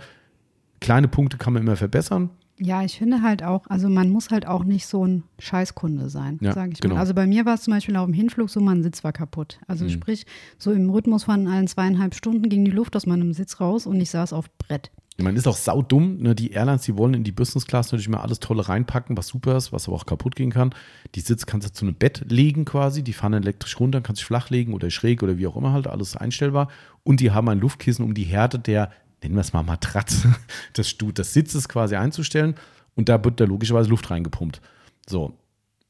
Kleine 0.81 1.09
Punkte 1.09 1.39
kann 1.39 1.53
man 1.53 1.63
immer 1.63 1.77
verbessern. 1.77 2.31
Ja, 2.59 2.85
ich 2.85 2.99
finde 2.99 3.23
halt 3.23 3.43
auch, 3.43 3.67
also 3.69 3.89
man 3.89 4.11
muss 4.11 4.31
halt 4.31 4.47
auch 4.47 4.63
nicht 4.63 4.87
so 4.87 5.05
ein 5.05 5.25
Scheißkunde 5.41 6.09
sein, 6.09 6.39
Ja, 6.41 6.53
sage 6.53 6.71
ich 6.73 6.81
genau. 6.81 6.95
mal. 6.95 7.01
Also 7.01 7.13
bei 7.13 7.27
mir 7.27 7.45
war 7.47 7.55
es 7.55 7.63
zum 7.63 7.73
Beispiel 7.73 7.97
auch 7.97 8.07
im 8.07 8.13
Hinflug 8.13 8.49
so, 8.49 8.61
mein 8.61 8.83
Sitz 8.85 9.03
war 9.03 9.13
kaputt. 9.13 9.59
Mhm. 9.61 9.65
Also 9.67 9.89
sprich, 9.89 10.25
so 10.57 10.71
im 10.71 10.89
Rhythmus 10.89 11.25
von 11.25 11.49
allen 11.49 11.67
zweieinhalb 11.67 12.15
Stunden 12.15 12.49
ging 12.49 12.65
die 12.65 12.71
Luft 12.71 12.95
aus 12.95 13.07
meinem 13.07 13.33
Sitz 13.33 13.61
raus 13.61 13.87
und 13.87 14.01
ich 14.01 14.11
saß 14.11 14.33
auf 14.33 14.47
Brett. 14.59 14.93
Man 15.17 15.37
ist 15.37 15.47
auch 15.47 15.57
saudumm. 15.57 16.19
Ne? 16.19 16.35
Die 16.35 16.51
Airlines, 16.53 16.83
die 16.83 16.97
wollen 16.97 17.15
in 17.15 17.23
die 17.23 17.31
Business 17.31 17.67
Class 17.67 17.93
natürlich 17.93 18.09
mal 18.09 18.21
alles 18.21 18.41
Tolle 18.41 18.69
reinpacken, 18.69 19.17
was 19.17 19.29
super 19.29 19.57
ist, 19.57 19.73
was 19.73 19.87
aber 19.87 19.97
auch 19.97 20.07
kaputt 20.07 20.35
gehen 20.35 20.51
kann. 20.51 20.75
Die 21.15 21.21
Sitz 21.21 21.47
kannst 21.47 21.69
du 21.69 21.73
zu 21.73 21.85
einem 21.85 21.95
Bett 21.95 22.25
legen 22.29 22.65
quasi. 22.65 23.05
Die 23.05 23.13
fahren 23.13 23.33
elektrisch 23.33 23.79
runter, 23.79 24.01
kannst 24.01 24.21
dich 24.21 24.27
flach 24.27 24.51
legen 24.51 24.75
oder 24.75 24.91
schräg 24.91 25.23
oder 25.23 25.39
wie 25.39 25.47
auch 25.47 25.57
immer 25.57 25.73
halt, 25.73 25.87
alles 25.87 26.17
einstellbar. 26.17 26.69
Und 27.05 27.21
die 27.21 27.31
haben 27.31 27.49
ein 27.49 27.61
Luftkissen, 27.61 28.05
um 28.05 28.15
die 28.15 28.25
Härte 28.25 28.59
der, 28.59 28.91
nennen 29.23 29.37
wir 29.37 29.43
es 29.43 29.53
mal 29.53 29.63
Matratze, 29.63 30.35
des, 30.77 30.97
des 30.99 31.33
Sitzes 31.33 31.69
quasi 31.69 31.95
einzustellen. 31.95 32.57
Und 32.97 33.09
da 33.09 33.25
wird 33.25 33.41
da 33.41 33.45
logischerweise 33.45 33.91
Luft 33.91 34.11
reingepumpt. 34.11 34.61
So. 35.07 35.39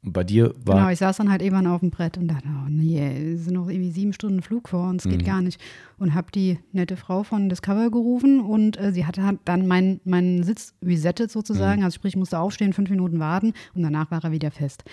Und 0.05 0.13
bei 0.13 0.23
dir 0.23 0.55
war. 0.65 0.77
Genau, 0.77 0.89
ich 0.91 0.99
saß 0.99 1.17
dann 1.17 1.31
halt 1.31 1.41
irgendwann 1.41 1.67
auf 1.67 1.81
dem 1.81 1.91
Brett 1.91 2.19
und 2.19 2.29
dachte, 2.29 2.47
oh 2.49 2.69
nee, 2.69 3.33
es 3.35 3.45
sind 3.45 3.55
noch 3.55 3.69
irgendwie 3.69 3.91
sieben 3.91 4.13
Stunden 4.13 4.43
Flug 4.43 4.69
vor 4.69 4.89
uns, 4.89 5.05
Mhm. 5.07 5.11
geht 5.11 5.25
gar 5.25 5.41
nicht. 5.41 5.61
Und 5.99 6.15
habe 6.15 6.31
die 6.33 6.59
nette 6.73 6.97
Frau 6.97 7.23
von 7.23 7.49
Discover 7.49 7.91
gerufen 7.91 8.41
und 8.41 8.79
äh, 8.79 8.93
sie 8.93 9.07
hatte 9.07 9.23
hat 9.25 9.37
dann 9.47 9.67
meinen 9.67 10.01
meinen 10.05 10.43
Sitz 10.45 10.75
resettet 10.85 11.31
sozusagen. 11.31 11.81
Mhm. 11.81 11.85
Also 11.87 11.95
sprich, 11.97 12.13
ich 12.13 12.19
musste 12.19 12.39
aufstehen, 12.39 12.73
fünf 12.75 12.91
Minuten 12.91 13.19
warten 13.19 13.55
und 13.75 13.83
danach 13.83 14.11
war 14.11 14.23
er 14.23 14.31
wieder 14.33 14.51
fest. 14.51 14.85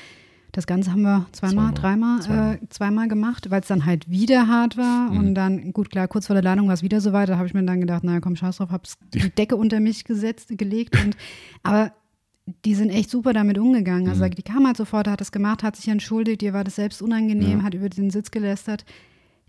Das 0.54 0.68
Ganze 0.68 0.92
haben 0.92 1.04
wir 1.04 1.28
zweimal, 1.32 1.74
Zweimal. 1.74 1.74
dreimal, 1.74 2.22
Zweimal. 2.22 2.56
Äh, 2.56 2.60
zweimal 2.70 3.08
gemacht, 3.08 3.50
weil 3.52 3.62
es 3.62 3.68
dann 3.68 3.86
halt 3.86 4.10
wieder 4.10 4.48
hart 4.50 4.76
war. 4.78 5.10
Mhm. 5.10 5.18
Und 5.18 5.36
dann, 5.36 5.72
gut, 5.72 5.90
klar, 5.90 6.10
kurz 6.10 6.28
vor 6.28 6.34
der 6.34 6.44
Landung 6.44 6.68
war 6.68 6.74
es 6.74 6.84
wieder 6.84 7.00
so 7.00 7.14
weit. 7.14 7.30
Da 7.30 7.38
habe 7.38 7.48
ich 7.48 7.54
mir 7.54 7.64
dann 7.64 7.80
gedacht, 7.80 8.04
naja, 8.04 8.20
komm, 8.20 8.36
scheiß 8.36 8.58
drauf, 8.58 8.70
hab's 8.70 8.98
die 9.14 9.30
Decke 9.30 9.56
unter 9.56 9.80
mich 9.80 10.04
gesetzt, 10.04 10.50
gelegt. 10.58 11.02
Und, 11.02 11.16
aber 11.64 11.94
die 12.66 12.76
sind 12.76 12.90
echt 12.90 13.10
super 13.10 13.34
damit 13.34 13.58
umgegangen. 13.58 14.10
Also 14.10 14.26
Mhm. 14.26 14.32
die 14.32 14.42
kam 14.44 14.66
halt 14.66 14.78
sofort, 14.78 15.08
hat 15.08 15.22
das 15.22 15.32
gemacht, 15.32 15.64
hat 15.64 15.76
sich 15.76 15.88
entschuldigt, 15.88 16.42
ihr 16.44 16.54
war 16.54 16.64
das 16.64 16.76
selbst 16.76 17.02
unangenehm, 17.02 17.60
Ja. 17.60 17.64
hat 17.64 17.74
über 17.74 17.90
den 17.90 18.10
Sitz 18.10 18.32
gelästert. 18.32 18.84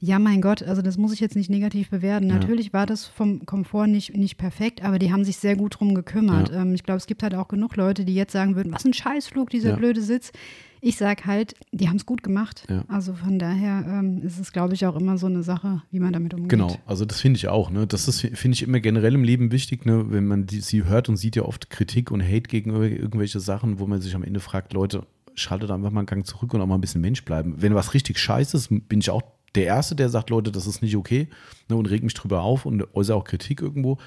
Ja, 0.05 0.19
mein 0.19 0.41
Gott, 0.41 0.65
also 0.65 0.83
das 0.83 0.99
muss 0.99 1.13
ich 1.13 1.21
jetzt 1.21 1.37
nicht 1.37 1.49
negativ 1.49 1.89
bewerten. 1.91 2.27
Ja. 2.29 2.35
Natürlich 2.35 2.73
war 2.73 2.87
das 2.87 3.07
vom 3.07 3.47
Komfort 3.47 3.87
nicht, 3.87 4.17
nicht 4.17 4.37
perfekt, 4.37 4.83
aber 4.83 4.99
die 4.99 5.13
haben 5.13 5.25
sich 5.25 5.37
sehr 5.37 5.55
gut 5.55 5.79
drum 5.79 5.95
gekümmert. 5.95 6.51
Ja. 6.51 6.63
Ähm, 6.63 6.75
ich 6.75 6.83
glaube, 6.83 6.99
es 6.99 7.07
gibt 7.07 7.23
halt 7.23 7.37
auch 7.37 7.47
genug 7.47 7.77
Leute, 7.77 8.05
die 8.05 8.15
jetzt 8.17 8.33
sagen 8.33 8.57
würden, 8.57 8.73
was 8.73 8.85
ein 8.85 8.95
Scheißflug, 8.95 9.49
dieser 9.51 9.71
Ja. 9.71 9.77
blöde 9.77 10.03
Sitz. 10.03 10.33
Ich 10.81 10.97
sage 10.97 11.27
halt, 11.27 11.55
die 11.71 11.89
haben 11.89 11.95
es 11.99 12.05
gut 12.05 12.25
gemacht. 12.25 12.67
Also 12.89 13.15
von 13.15 13.39
daher 13.39 13.85
ähm, 13.87 14.21
ist 14.25 14.41
es, 14.41 14.51
glaube 14.51 14.75
ich, 14.75 14.85
auch 14.87 14.97
immer 14.97 15.17
so 15.19 15.29
eine 15.29 15.45
Sache, 15.45 15.83
wie 15.93 16.01
man 16.01 16.13
damit 16.13 16.35
umgeht. 16.35 16.49
Genau, 16.51 16.77
also 16.85 17.05
das 17.05 17.21
finde 17.21 17.37
ich 17.37 17.47
auch. 17.47 17.71
Ne? 17.71 17.87
Das 17.87 18.09
ist, 18.09 18.23
finde 18.23 18.57
ich, 18.57 18.65
immer 18.65 18.81
generell 18.81 19.15
im 19.15 19.23
Leben 19.23 19.53
wichtig, 19.53 19.87
ne? 19.87 20.07
wenn 20.11 20.27
man 20.27 20.47
die, 20.47 20.61
sie 20.61 20.83
hört 20.85 21.09
und 21.09 21.17
sieht 21.17 21.37
ja 21.37 21.43
oft 21.45 21.71
Kritik 21.71 22.11
und 22.11 22.21
Hate 22.25 22.49
gegen 22.49 22.73
ir- 22.75 22.99
irgendwelche 22.99 23.39
Sachen, 23.39 23.79
wo 23.79 23.87
man 23.87 24.01
sich 24.01 24.17
am 24.17 24.25
Ende 24.25 24.41
fragt, 24.41 24.73
Leute, 24.73 25.07
schaltet 25.35 25.71
einfach 25.71 25.93
mal 25.93 26.01
einen 26.01 26.07
Gang 26.07 26.27
zurück 26.27 26.53
und 26.53 26.61
auch 26.61 26.67
mal 26.67 26.75
ein 26.75 26.81
bisschen 26.81 27.01
Mensch 27.01 27.25
bleiben. 27.25 27.55
Wenn 27.59 27.77
was 27.77 27.95
richtig 27.95 28.19
scheiße 28.19 28.57
ist, 28.57 28.69
bin 28.89 28.99
ich 28.99 29.09
auch 29.11 29.23
der 29.55 29.65
Erste, 29.67 29.95
der 29.95 30.09
sagt, 30.09 30.31
Leute, 30.31 30.51
das 30.53 30.67
ist 30.67 30.83
nicht 30.83 30.97
okay 30.97 31.29
ne? 31.69 31.77
und 31.77 31.87
regt 31.87 32.05
mich 32.05 32.15
drüber 32.15 32.43
auf 32.43 32.65
und 32.67 32.95
äußere 32.95 33.17
auch 33.17 33.25
Kritik 33.25 33.61
irgendwo. 33.61 33.99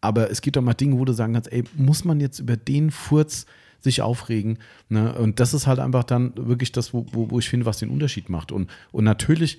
Aber 0.00 0.30
es 0.30 0.40
gibt 0.42 0.56
auch 0.58 0.62
mal 0.62 0.74
Dinge, 0.74 0.98
wo 0.98 1.04
du 1.04 1.12
sagen 1.12 1.32
kannst, 1.34 1.52
ey, 1.52 1.64
muss 1.76 2.04
man 2.04 2.20
jetzt 2.20 2.38
über 2.38 2.56
den 2.56 2.90
Furz 2.90 3.46
sich 3.80 4.02
aufregen. 4.02 4.58
Ne? 4.88 5.14
Und 5.14 5.40
das 5.40 5.54
ist 5.54 5.66
halt 5.66 5.78
einfach 5.78 6.04
dann 6.04 6.32
wirklich 6.36 6.72
das, 6.72 6.92
wo, 6.94 7.06
wo, 7.12 7.30
wo 7.30 7.38
ich 7.38 7.48
finde, 7.48 7.66
was 7.66 7.78
den 7.78 7.90
Unterschied 7.90 8.28
macht. 8.28 8.50
Und, 8.52 8.70
und 8.92 9.04
natürlich, 9.04 9.58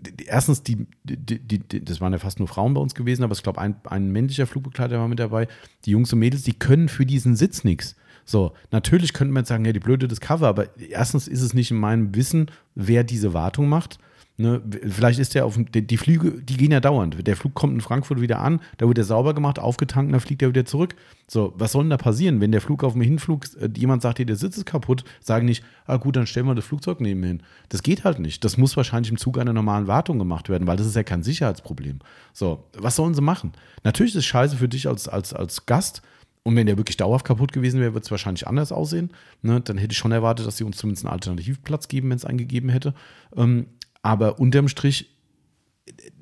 die- 0.00 0.24
erstens, 0.26 0.62
die, 0.62 0.86
die, 1.04 1.38
die, 1.40 1.84
das 1.84 2.00
waren 2.00 2.12
ja 2.12 2.18
fast 2.18 2.38
nur 2.38 2.48
Frauen 2.48 2.74
bei 2.74 2.80
uns 2.80 2.94
gewesen, 2.94 3.24
aber 3.24 3.32
ich 3.34 3.42
glaube, 3.42 3.60
ein, 3.60 3.76
ein 3.84 4.10
männlicher 4.12 4.46
Flugbegleiter 4.46 4.98
war 4.98 5.08
mit 5.08 5.18
dabei. 5.18 5.48
Die 5.84 5.90
Jungs 5.90 6.12
und 6.12 6.20
Mädels, 6.20 6.42
die 6.42 6.52
können 6.54 6.88
für 6.88 7.06
diesen 7.06 7.34
Sitz 7.36 7.64
nichts. 7.64 7.96
So, 8.24 8.52
natürlich 8.70 9.12
könnte 9.12 9.34
man 9.34 9.42
jetzt 9.42 9.48
sagen, 9.48 9.64
ja, 9.64 9.72
die 9.72 9.80
blöde 9.80 10.08
Discover, 10.08 10.48
aber 10.48 10.68
erstens 10.78 11.28
ist 11.28 11.42
es 11.42 11.52
nicht 11.54 11.70
in 11.70 11.76
meinem 11.76 12.14
Wissen, 12.14 12.50
wer 12.74 13.04
diese 13.04 13.34
Wartung 13.34 13.68
macht. 13.68 13.98
Ne, 14.36 14.60
vielleicht 14.88 15.20
ist 15.20 15.36
der 15.36 15.46
auf 15.46 15.56
die, 15.56 15.86
die 15.86 15.96
Flüge, 15.96 16.42
die 16.42 16.56
gehen 16.56 16.72
ja 16.72 16.80
dauernd. 16.80 17.24
Der 17.24 17.36
Flug 17.36 17.54
kommt 17.54 17.72
in 17.72 17.80
Frankfurt 17.80 18.20
wieder 18.20 18.40
an, 18.40 18.60
da 18.78 18.88
wird 18.88 18.98
er 18.98 19.04
sauber 19.04 19.32
gemacht, 19.32 19.60
aufgetankt, 19.60 20.12
dann 20.12 20.18
fliegt 20.18 20.42
er 20.42 20.48
wieder 20.48 20.64
zurück. 20.64 20.96
So, 21.28 21.54
was 21.56 21.70
soll 21.70 21.84
denn 21.84 21.90
da 21.90 21.98
passieren, 21.98 22.40
wenn 22.40 22.50
der 22.50 22.60
Flug 22.60 22.82
auf 22.82 22.94
dem 22.94 23.02
Hinflug, 23.02 23.44
äh, 23.60 23.68
jemand 23.76 24.02
sagt 24.02 24.18
dir, 24.18 24.26
der 24.26 24.34
Sitz 24.34 24.56
ist 24.56 24.66
kaputt, 24.66 25.04
sagen 25.20 25.46
nicht, 25.46 25.62
ah 25.86 25.98
gut, 25.98 26.16
dann 26.16 26.26
stellen 26.26 26.46
wir 26.46 26.56
das 26.56 26.64
Flugzeug 26.64 27.00
neben 27.00 27.22
hin. 27.22 27.44
Das 27.68 27.84
geht 27.84 28.02
halt 28.02 28.18
nicht. 28.18 28.44
Das 28.44 28.56
muss 28.56 28.76
wahrscheinlich 28.76 29.12
im 29.12 29.18
Zuge 29.18 29.40
einer 29.40 29.52
normalen 29.52 29.86
Wartung 29.86 30.18
gemacht 30.18 30.48
werden, 30.48 30.66
weil 30.66 30.76
das 30.76 30.88
ist 30.88 30.96
ja 30.96 31.04
kein 31.04 31.22
Sicherheitsproblem. 31.22 32.00
So, 32.32 32.64
was 32.76 32.96
sollen 32.96 33.14
sie 33.14 33.22
machen? 33.22 33.52
Natürlich 33.84 34.14
ist 34.14 34.18
es 34.18 34.26
scheiße 34.26 34.56
für 34.56 34.68
dich 34.68 34.88
als, 34.88 35.06
als, 35.06 35.32
als 35.32 35.64
Gast, 35.66 36.02
und 36.46 36.56
wenn 36.56 36.66
der 36.66 36.76
wirklich 36.76 36.98
dauerhaft 36.98 37.24
kaputt 37.24 37.52
gewesen 37.52 37.80
wäre, 37.80 37.94
wird 37.94 38.04
es 38.04 38.10
wahrscheinlich 38.10 38.46
anders 38.46 38.70
aussehen. 38.70 39.10
Ne? 39.40 39.62
Dann 39.62 39.78
hätte 39.78 39.92
ich 39.92 39.98
schon 39.98 40.12
erwartet, 40.12 40.46
dass 40.46 40.58
sie 40.58 40.64
uns 40.64 40.76
zumindest 40.76 41.06
einen 41.06 41.14
Alternativplatz 41.14 41.88
geben, 41.88 42.10
wenn 42.10 42.18
es 42.18 42.26
einen 42.26 42.36
gegeben 42.36 42.68
hätte. 42.68 42.92
Ähm, 43.34 43.66
aber 44.04 44.38
unterm 44.38 44.68
Strich, 44.68 45.10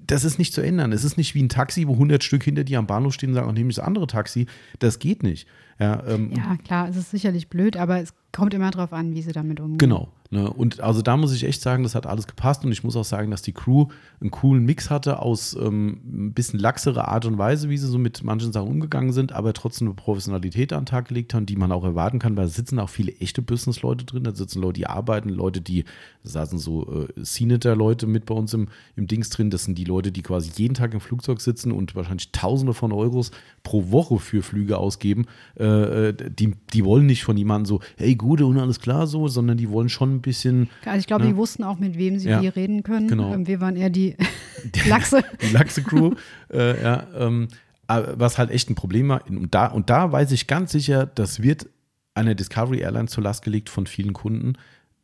das 0.06 0.24
ist 0.24 0.38
nicht 0.38 0.54
zu 0.54 0.60
ändern. 0.60 0.92
Es 0.92 1.04
ist 1.04 1.16
nicht 1.16 1.34
wie 1.34 1.42
ein 1.42 1.48
Taxi, 1.48 1.86
wo 1.88 1.94
100 1.94 2.22
Stück 2.22 2.44
hinter 2.44 2.64
dir 2.64 2.78
am 2.78 2.86
Bahnhof 2.86 3.12
stehen 3.12 3.30
und 3.30 3.34
sagen, 3.34 3.52
nehme 3.52 3.70
ich 3.70 3.76
das 3.76 3.84
andere 3.84 4.06
Taxi. 4.06 4.46
Das 4.78 5.00
geht 5.00 5.22
nicht. 5.22 5.48
Ja, 5.80 6.02
ähm, 6.06 6.32
Ja, 6.32 6.56
klar, 6.58 6.88
es 6.88 6.96
ist 6.96 7.10
sicherlich 7.10 7.48
blöd, 7.48 7.76
aber 7.76 8.00
es 8.00 8.14
kommt 8.30 8.54
immer 8.54 8.70
darauf 8.70 8.92
an, 8.92 9.14
wie 9.14 9.22
sie 9.22 9.32
damit 9.32 9.58
umgehen. 9.58 9.78
Genau. 9.78 10.12
Ne? 10.32 10.50
Und 10.50 10.80
also 10.80 11.02
da 11.02 11.18
muss 11.18 11.34
ich 11.34 11.44
echt 11.44 11.60
sagen, 11.60 11.82
das 11.82 11.94
hat 11.94 12.06
alles 12.06 12.26
gepasst. 12.26 12.64
Und 12.64 12.72
ich 12.72 12.82
muss 12.82 12.96
auch 12.96 13.04
sagen, 13.04 13.30
dass 13.30 13.42
die 13.42 13.52
Crew 13.52 13.88
einen 14.18 14.30
coolen 14.30 14.64
Mix 14.64 14.88
hatte 14.88 15.18
aus 15.18 15.54
ähm, 15.54 16.00
ein 16.06 16.32
bisschen 16.32 16.58
laxere 16.58 17.06
Art 17.06 17.26
und 17.26 17.36
Weise, 17.36 17.68
wie 17.68 17.76
sie 17.76 17.86
so 17.86 17.98
mit 17.98 18.24
manchen 18.24 18.50
Sachen 18.50 18.68
umgegangen 18.68 19.12
sind, 19.12 19.32
aber 19.32 19.52
trotzdem 19.52 19.88
eine 19.88 19.94
Professionalität 19.94 20.72
an 20.72 20.80
den 20.80 20.86
Tag 20.86 21.08
gelegt 21.08 21.34
haben, 21.34 21.44
die 21.44 21.56
man 21.56 21.70
auch 21.70 21.84
erwarten 21.84 22.18
kann, 22.18 22.34
weil 22.38 22.46
da 22.46 22.50
sitzen 22.50 22.78
auch 22.78 22.88
viele 22.88 23.12
echte 23.20 23.42
Business-Leute 23.42 24.06
drin. 24.06 24.24
Da 24.24 24.34
sitzen 24.34 24.62
Leute, 24.62 24.80
die 24.80 24.86
arbeiten, 24.86 25.28
Leute, 25.28 25.60
die, 25.60 25.84
da 26.24 26.30
saßen 26.30 26.58
so 26.58 27.04
äh, 27.04 27.08
Senator-Leute 27.16 28.06
mit 28.06 28.24
bei 28.24 28.34
uns 28.34 28.54
im, 28.54 28.68
im 28.96 29.08
Dings 29.08 29.28
drin. 29.28 29.50
Das 29.50 29.64
sind 29.64 29.76
die 29.76 29.84
Leute, 29.84 30.12
die 30.12 30.22
quasi 30.22 30.50
jeden 30.56 30.72
Tag 30.72 30.94
im 30.94 31.00
Flugzeug 31.00 31.42
sitzen 31.42 31.72
und 31.72 31.94
wahrscheinlich 31.94 32.32
Tausende 32.32 32.72
von 32.72 32.92
Euros 32.92 33.32
pro 33.64 33.90
Woche 33.90 34.18
für 34.18 34.42
Flüge 34.42 34.78
ausgeben. 34.78 35.26
Äh, 35.60 36.08
äh, 36.08 36.14
die, 36.30 36.54
die 36.72 36.84
wollen 36.86 37.04
nicht 37.04 37.22
von 37.22 37.36
jemandem 37.36 37.66
so, 37.66 37.80
hey, 37.98 38.14
Gude 38.14 38.46
und 38.46 38.58
alles 38.58 38.80
klar 38.80 39.06
so, 39.06 39.28
sondern 39.28 39.58
die 39.58 39.68
wollen 39.68 39.90
schon 39.90 40.21
ein 40.22 40.30
bisschen 40.30 40.70
Also 40.84 40.98
ich 40.98 41.06
glaube, 41.06 41.24
Ne? 41.24 41.30
die 41.30 41.36
wussten 41.36 41.62
auch, 41.64 41.78
mit 41.78 41.98
wem 41.98 42.18
sie 42.18 42.28
Ja, 42.30 42.40
wie 42.40 42.48
reden 42.48 42.82
können. 42.82 43.08
genau. 43.08 43.32
Ähm, 43.34 43.46
Wir 43.46 43.60
waren 43.60 43.76
eher 43.76 43.90
die 43.90 44.16
Lachse. 44.88 45.22
die 45.42 45.52
Lachse-Crew. 45.52 46.14
äh, 46.52 46.82
ja, 46.82 47.06
ähm, 47.18 47.48
was 47.88 48.38
halt 48.38 48.50
echt 48.50 48.70
ein 48.70 48.74
Problem 48.74 49.08
war. 49.08 49.22
Und 49.28 49.54
da, 49.54 49.66
und 49.66 49.90
da 49.90 50.10
weiß 50.12 50.32
ich 50.32 50.46
ganz 50.46 50.72
sicher, 50.72 51.04
das 51.06 51.42
wird 51.42 51.66
einer 52.14 52.34
Discovery 52.34 52.80
Airlines 52.80 53.10
zur 53.10 53.22
Last 53.24 53.42
gelegt 53.44 53.68
von 53.68 53.86
vielen 53.86 54.12
Kunden. 54.14 54.54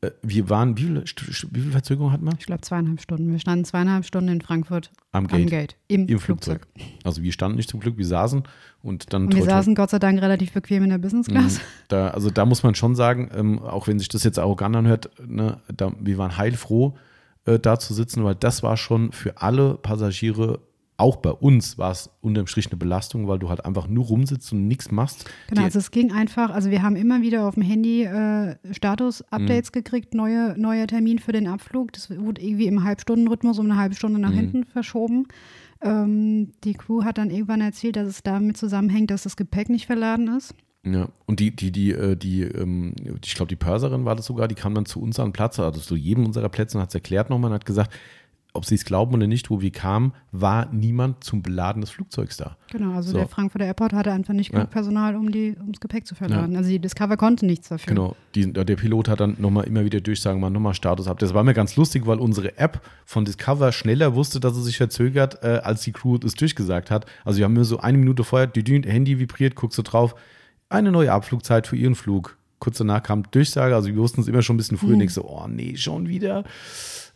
Äh, 0.00 0.10
wir 0.22 0.48
waren, 0.48 0.76
wie 0.78 0.82
viel, 0.84 1.04
wie 1.50 1.60
viel 1.60 1.72
Verzögerung 1.72 2.12
hatten 2.12 2.24
wir? 2.24 2.32
Ich 2.38 2.46
glaube, 2.46 2.60
zweieinhalb 2.62 3.00
Stunden. 3.00 3.32
Wir 3.32 3.38
standen 3.38 3.64
zweieinhalb 3.64 4.04
Stunden 4.04 4.28
in 4.30 4.40
Frankfurt 4.40 4.90
Am 5.12 5.26
am 5.26 5.28
Gate. 5.28 5.50
Gate, 5.50 5.76
im, 5.88 6.06
Im 6.06 6.18
Flugzeug. 6.20 6.66
Flugzeug. 6.76 6.98
Also 7.04 7.22
wir 7.22 7.32
standen 7.32 7.56
nicht 7.56 7.68
zum 7.68 7.80
Glück, 7.80 7.96
wir 7.98 8.06
saßen 8.06 8.44
und 8.82 9.12
dann 9.12 9.24
Und 9.26 9.34
wir 9.34 9.40
toi- 9.42 9.48
saßen 9.50 9.74
Gott 9.74 9.90
sei 9.90 9.98
Dank 9.98 10.20
relativ 10.22 10.52
bequem 10.52 10.84
in 10.84 10.90
der 10.90 10.98
Business 10.98 11.26
Class. 11.26 11.58
Mhm. 11.58 11.62
Da, 11.88 12.08
also 12.10 12.30
da 12.30 12.46
muss 12.46 12.62
man 12.62 12.74
schon 12.76 12.94
sagen, 12.94 13.28
ähm, 13.34 13.58
auch 13.60 13.88
wenn 13.88 13.98
sich 13.98 14.08
das 14.08 14.22
jetzt 14.24 14.38
arrogant 14.38 14.76
anhört, 14.76 15.10
ne, 15.26 15.60
da, 15.74 15.92
wir 15.98 16.16
waren 16.18 16.36
heilfroh, 16.36 16.96
äh, 17.46 17.58
da 17.58 17.78
zu 17.78 17.92
sitzen, 17.92 18.22
weil 18.24 18.36
das 18.36 18.62
war 18.62 18.76
schon 18.76 19.10
für 19.12 19.40
alle 19.42 19.74
Passagiere, 19.74 20.60
auch 20.98 21.16
bei 21.16 21.30
uns, 21.30 21.78
war 21.78 21.92
es 21.92 22.10
unterm 22.20 22.46
Strich 22.48 22.66
eine 22.66 22.76
Belastung, 22.76 23.28
weil 23.28 23.38
du 23.38 23.48
halt 23.48 23.64
einfach 23.64 23.86
nur 23.88 24.04
rumsitzt 24.06 24.52
und 24.52 24.66
nichts 24.68 24.90
machst. 24.90 25.30
Genau, 25.48 25.60
Die- 25.60 25.64
also 25.64 25.78
es 25.78 25.90
ging 25.90 26.12
einfach, 26.12 26.50
also 26.50 26.70
wir 26.70 26.82
haben 26.82 26.96
immer 26.96 27.22
wieder 27.22 27.46
auf 27.46 27.54
dem 27.54 27.62
Handy 27.62 28.02
äh, 28.02 28.56
Status-Updates 28.70 29.72
gekriegt, 29.72 30.14
neue, 30.14 30.54
neuer 30.60 30.86
Termin 30.86 31.18
für 31.18 31.32
den 31.32 31.46
Abflug. 31.46 31.92
Das 31.92 32.10
wurde 32.10 32.42
irgendwie 32.42 32.66
im 32.66 32.84
Halbstundenrhythmus 32.84 33.58
um 33.58 33.66
eine 33.70 33.76
halbe 33.78 33.94
Stunde 33.94 34.18
nach 34.20 34.32
hinten 34.32 34.64
verschoben. 34.64 35.26
Ähm, 35.80 36.52
die 36.64 36.74
Crew 36.74 37.04
hat 37.04 37.18
dann 37.18 37.30
irgendwann 37.30 37.60
erzählt, 37.60 37.96
dass 37.96 38.08
es 38.08 38.22
damit 38.22 38.56
zusammenhängt, 38.56 39.10
dass 39.10 39.22
das 39.22 39.36
Gepäck 39.36 39.68
nicht 39.68 39.86
verladen 39.86 40.28
ist. 40.36 40.54
Ja, 40.84 41.08
und 41.26 41.40
die, 41.40 41.54
die, 41.54 41.70
die, 41.72 41.90
äh, 41.92 42.16
die, 42.16 42.42
ähm, 42.42 42.94
ich 43.24 43.34
glaube, 43.34 43.48
die 43.48 43.56
Pörserin 43.56 44.04
war 44.04 44.16
das 44.16 44.26
sogar, 44.26 44.48
die 44.48 44.54
kam 44.54 44.74
dann 44.74 44.86
zu 44.86 45.00
uns 45.00 45.18
an 45.18 45.28
den 45.28 45.32
Platz, 45.32 45.58
also 45.58 45.80
zu 45.80 45.96
jedem 45.96 46.24
unserer 46.24 46.48
Plätze 46.48 46.78
und 46.78 46.82
hat 46.82 46.90
es 46.90 46.94
erklärt 46.94 47.30
nochmal 47.30 47.50
und 47.50 47.54
hat 47.56 47.66
gesagt, 47.66 47.92
ob 48.58 48.66
sie 48.66 48.74
es 48.74 48.84
glauben 48.84 49.14
oder 49.14 49.26
nicht, 49.26 49.48
wo 49.48 49.60
wir 49.60 49.70
kamen, 49.70 50.12
war 50.32 50.66
niemand 50.72 51.24
zum 51.24 51.40
Beladen 51.42 51.80
des 51.80 51.90
Flugzeugs 51.90 52.36
da. 52.36 52.56
Genau, 52.70 52.94
also 52.94 53.12
So. 53.12 53.16
der 53.16 53.28
Frankfurter 53.28 53.64
Airport 53.64 53.92
hatte 53.94 54.12
einfach 54.12 54.34
nicht 54.34 54.50
genug 54.50 54.66
Ja. 54.66 54.70
Personal, 54.70 55.16
um 55.16 55.32
die, 55.32 55.56
ums 55.58 55.80
Gepäck 55.80 56.06
zu 56.06 56.14
verladen. 56.14 56.56
Also 56.56 56.68
die 56.68 56.78
Discover 56.78 57.16
konnte 57.16 57.46
nichts 57.46 57.68
dafür. 57.68 57.94
Genau, 57.94 58.16
die, 58.34 58.52
der 58.52 58.76
Pilot 58.76 59.08
hat 59.08 59.20
dann 59.20 59.36
nochmal 59.38 59.64
immer 59.64 59.84
wieder 59.84 60.00
durchsagen, 60.00 60.40
mal 60.40 60.50
nochmal 60.50 60.74
Status 60.74 61.06
ab. 61.08 61.18
Das 61.18 61.34
war 61.34 61.44
mir 61.44 61.54
ganz 61.54 61.76
lustig, 61.76 62.06
weil 62.06 62.18
unsere 62.18 62.58
App 62.58 62.82
von 63.04 63.24
Discover 63.24 63.72
schneller 63.72 64.14
wusste, 64.14 64.40
dass 64.40 64.56
es 64.56 64.64
sich 64.64 64.76
verzögert, 64.76 65.42
äh, 65.42 65.60
als 65.62 65.82
die 65.82 65.92
Crew 65.92 66.18
es 66.24 66.34
durchgesagt 66.34 66.90
hat. 66.90 67.06
Also 67.24 67.38
wir 67.38 67.44
haben 67.44 67.54
nur 67.54 67.64
so 67.64 67.78
eine 67.78 67.96
Minute 67.98 68.24
vorher, 68.24 68.46
die 68.48 68.82
Handy 68.82 69.18
vibriert, 69.18 69.54
guckst 69.54 69.78
du 69.78 69.82
drauf, 69.82 70.14
eine 70.68 70.92
neue 70.92 71.12
Abflugzeit 71.12 71.66
für 71.66 71.76
ihren 71.76 71.94
Flug. 71.94 72.37
Kurz 72.58 72.78
danach 72.78 73.02
kam 73.02 73.22
Durchsage, 73.30 73.74
also 73.74 73.88
wir 73.88 73.96
wussten 73.96 74.20
es 74.20 74.28
immer 74.28 74.42
schon 74.42 74.54
ein 74.54 74.58
bisschen 74.58 74.78
früher, 74.78 74.92
Mhm. 74.92 74.98
nicht 74.98 75.14
so, 75.14 75.24
oh 75.24 75.46
nee, 75.48 75.76
schon 75.76 76.08
wieder. 76.08 76.44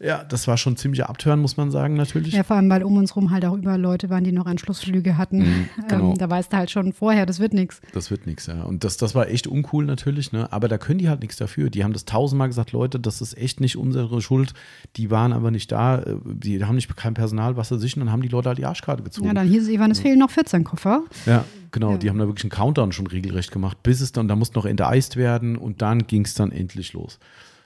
Ja, 0.00 0.24
das 0.24 0.48
war 0.48 0.56
schon 0.56 0.76
ziemlich 0.76 1.04
abtören, 1.04 1.38
muss 1.40 1.56
man 1.56 1.70
sagen, 1.70 1.94
natürlich. 1.94 2.32
Ja, 2.32 2.42
vor 2.42 2.56
allem, 2.56 2.68
weil 2.68 2.82
um 2.82 2.96
uns 2.96 3.14
rum 3.14 3.30
halt 3.30 3.44
auch 3.44 3.56
überall 3.56 3.80
Leute 3.80 4.10
waren, 4.10 4.24
die 4.24 4.32
noch 4.32 4.46
Anschlussflüge 4.46 5.16
hatten. 5.16 5.68
genau. 5.88 6.10
ähm, 6.12 6.18
da 6.18 6.28
weißt 6.28 6.52
du 6.52 6.56
halt 6.56 6.72
schon 6.72 6.92
vorher, 6.92 7.24
das 7.24 7.38
wird 7.38 7.54
nichts. 7.54 7.80
Das 7.92 8.10
wird 8.10 8.26
nichts, 8.26 8.46
ja. 8.46 8.62
Und 8.64 8.82
das, 8.82 8.96
das 8.96 9.14
war 9.14 9.28
echt 9.28 9.46
uncool 9.46 9.84
natürlich, 9.84 10.32
ne? 10.32 10.52
Aber 10.52 10.66
da 10.66 10.76
können 10.78 10.98
die 10.98 11.08
halt 11.08 11.20
nichts 11.20 11.36
dafür. 11.36 11.70
Die 11.70 11.84
haben 11.84 11.92
das 11.92 12.04
tausendmal 12.04 12.48
gesagt, 12.48 12.72
Leute, 12.72 12.98
das 12.98 13.20
ist 13.20 13.38
echt 13.38 13.60
nicht 13.60 13.76
unsere 13.76 14.20
Schuld. 14.22 14.54
Die 14.96 15.10
waren 15.12 15.32
aber 15.32 15.52
nicht 15.52 15.70
da, 15.70 16.00
äh, 16.00 16.16
die 16.24 16.64
haben 16.64 16.74
nicht 16.74 16.96
kein 16.96 17.14
Personal, 17.14 17.56
was 17.56 17.68
sie 17.68 17.78
sich, 17.78 17.96
und 17.96 18.00
dann 18.00 18.10
haben 18.10 18.22
die 18.22 18.28
Leute 18.28 18.48
halt 18.48 18.58
die 18.58 18.66
Arschkarte 18.66 19.04
gezogen. 19.04 19.28
Ja, 19.28 19.34
dann 19.34 19.46
hieß 19.46 19.64
es, 19.64 19.68
Ivan, 19.68 19.92
es 19.92 20.00
fehlen 20.00 20.18
noch 20.18 20.30
14 20.30 20.64
Koffer. 20.64 21.02
Ja, 21.26 21.44
genau. 21.72 21.92
Ja. 21.92 21.96
Die 21.98 22.08
haben 22.08 22.18
da 22.18 22.26
wirklich 22.26 22.44
einen 22.44 22.50
Countdown 22.50 22.92
schon 22.92 23.06
regelrecht 23.06 23.50
gemacht, 23.50 23.82
bis 23.82 24.00
es 24.00 24.12
dann, 24.12 24.28
da 24.28 24.36
musste 24.36 24.58
noch 24.58 24.66
enteist 24.66 25.16
werden 25.16 25.56
und 25.56 25.82
dann 25.82 26.06
ging 26.06 26.24
es 26.24 26.34
dann 26.34 26.52
endlich 26.52 26.92
los. 26.92 27.18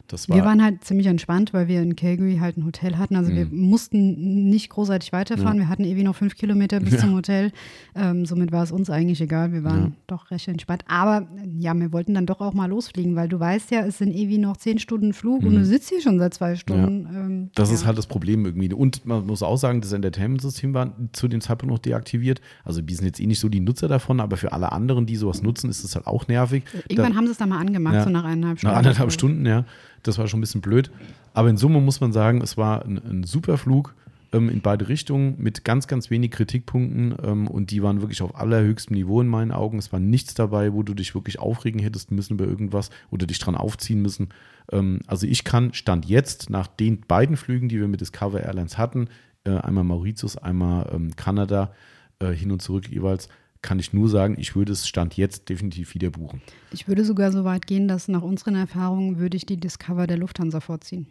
Das 0.09 0.29
wir 0.29 0.45
waren 0.45 0.63
halt 0.63 0.85
ziemlich 0.85 1.07
entspannt, 1.07 1.53
weil 1.53 1.69
wir 1.69 1.83
in 1.83 1.97
Calgary 1.97 2.39
halt 2.41 2.57
ein 2.57 2.65
Hotel 2.65 2.97
hatten. 2.99 3.17
Also 3.17 3.33
wir 3.33 3.47
mussten 3.47 4.49
nicht 4.49 4.71
großartig 4.71 5.13
weiterfahren. 5.13 5.57
Mhm. 5.57 5.63
Ja. 5.63 5.67
Wir 5.67 5.69
hatten 5.71 5.85
irgendwie 5.85 6.05
noch 6.05 6.17
fünf 6.17 6.37
Kilometer 6.37 6.81
bis 6.81 6.95
Ja. 6.95 6.99
zum 7.01 7.15
Hotel. 7.15 7.53
Ähm, 7.95 8.25
somit 8.27 8.53
war 8.53 8.63
es 8.63 8.71
uns 8.73 8.89
eigentlich 8.91 9.21
egal. 9.21 9.53
Wir 9.53 9.65
waren 9.65 9.81
Ja. 9.83 9.93
doch 10.07 10.31
recht 10.31 10.49
entspannt. 10.49 10.85
Aber 10.89 11.27
ja, 11.59 11.75
wir 11.75 11.93
wollten 11.93 12.15
dann 12.15 12.27
doch 12.27 12.41
auch 12.41 12.55
mal 12.55 12.67
losfliegen, 12.67 13.17
weil 13.17 13.29
du 13.29 13.41
weißt 13.41 13.71
ja, 13.71 13.81
es 13.87 13.99
sind 13.99 14.15
irgendwie 14.15 14.39
noch 14.39 14.57
zehn 14.57 14.79
Stunden 14.79 15.13
Flug 15.13 15.43
und 15.45 15.55
du 15.55 15.65
sitzt 15.65 15.89
hier 15.91 16.01
schon 16.01 16.19
seit 16.19 16.35
zwei 16.35 16.57
Stunden. 16.57 17.07
Ähm, 17.15 17.27
Mhm. 17.27 17.51
Das 17.55 17.71
ist 17.71 17.87
halt 17.87 17.99
das 17.99 18.07
Problem 18.07 18.45
irgendwie. 18.45 18.73
Und 18.73 19.05
man 19.07 19.27
muss 19.27 19.43
auch 19.43 19.57
sagen, 19.57 19.81
das 19.81 19.93
Entertainment-System 19.93 20.75
war 20.75 20.93
zu 21.13 21.29
dem 21.29 21.41
Zeitpunkt 21.41 21.73
noch 21.73 21.79
deaktiviert. 21.79 22.41
Also 22.65 22.81
wir 22.87 22.95
sind 22.97 23.07
jetzt 23.07 23.21
eh 23.21 23.27
nicht 23.27 23.41
so 23.41 23.49
die 23.49 23.61
Nutzer 23.61 23.89
davon, 23.89 24.21
aber 24.21 24.37
für 24.37 24.53
alle 24.53 24.73
anderen, 24.73 25.07
die 25.07 25.17
sowas 25.17 25.43
nutzen, 25.43 25.71
ist 25.71 25.83
es 25.85 25.95
halt 25.97 26.07
auch 26.07 26.29
nervig. 26.29 26.65
Irgendwann 26.89 27.13
Da- 27.13 27.17
haben 27.19 27.27
sie 27.27 27.33
es 27.33 27.39
dann 27.39 27.49
mal 27.49 27.59
angemacht, 27.59 28.05
so 28.05 28.11
nach 28.11 28.25
eineinhalb 28.25 28.59
Stunden. 28.59 28.73
nach 28.73 28.79
anderthalb 28.79 29.13
Stunden, 29.13 29.47
ja. 29.47 29.65
Das 30.03 30.19
war 30.19 30.29
schon 30.29 30.39
ein 30.39 30.43
bisschen 30.43 30.61
blöd. 30.61 30.91
Aber 31.35 31.49
in 31.49 31.57
Summe 31.57 31.81
muss 31.81 32.01
man 32.01 32.13
sagen, 32.13 32.41
es 32.41 32.57
war 32.57 32.85
ein, 32.85 32.99
ein 32.99 33.25
super 33.25 33.59
Flug 33.59 33.95
ähm, 34.33 34.49
in 34.49 34.61
beide 34.61 34.89
Richtungen 34.89 35.37
mit 35.39 35.65
ganz, 35.65 35.87
ganz 35.87 36.11
wenig 36.11 36.31
Kritikpunkten 36.31 37.15
ähm, 37.23 37.49
und 37.49 37.71
die 37.71 37.83
waren 37.83 38.01
wirklich 38.01 38.23
auf 38.23 38.35
allerhöchstem 38.37 38.97
Niveau 38.97 39.21
in 39.21 39.29
meinen 39.29 39.53
Augen. 39.53 39.79
Es 39.79 39.93
war 39.93 40.01
nichts 40.01 40.35
dabei, 40.35 40.73
wo 40.73 40.83
du 40.83 40.95
dich 40.95 41.15
wirklich 41.15 41.39
aufregen 41.39 41.81
hättest 41.81 42.11
müssen 42.11 42.35
über 42.35 42.47
irgendwas 42.47 42.91
oder 43.11 43.27
dich 43.27 43.39
dran 43.39 43.55
aufziehen 43.55 44.03
müssen. 44.03 44.29
Ähm, 44.73 45.01
also 45.07 45.27
ich 45.27 45.45
kann 45.45 45.73
Stand 45.75 46.07
jetzt 46.07 46.51
nach 46.51 46.67
den 46.67 47.01
beiden 47.03 47.37
Flügen, 47.37 47.69
die 47.69 47.81
wir 47.81 47.89
mit 47.89 48.01
Discover 48.01 48.43
Airlines 48.43 48.79
hatten, 48.79 49.09
äh, 49.45 49.57
einmal 49.57 49.85
Mauritius, 49.85 50.37
einmal 50.37 50.91
ähm, 50.93 51.15
Kanada, 51.17 51.73
äh, 52.19 52.33
hin 52.33 52.51
und 52.51 52.63
zurück 52.63 52.89
jeweils, 52.89 53.29
kann 53.67 53.79
ich 53.79 53.93
nur 53.93 54.09
sagen, 54.09 54.37
ich 54.39 54.57
würde 54.57 54.73
es 54.73 54.87
Stand 54.89 55.17
jetzt 55.17 55.49
definitiv 55.51 55.93
wieder 55.95 56.11
buchen. 56.11 56.41
Ich 56.73 56.89
würde 56.89 57.05
sogar 57.05 57.33
so 57.33 57.45
weit 57.45 57.67
gehen, 57.67 57.89
dass 57.89 58.09
nach 58.09 58.23
unseren 58.23 58.55
Erfahrungen 58.55 59.19
würde 59.19 59.37
ich 59.37 59.45
die 59.45 59.57
Discover 59.59 60.07
der 60.07 60.17
Lufthansa 60.19 60.61
vorziehen. 60.61 61.07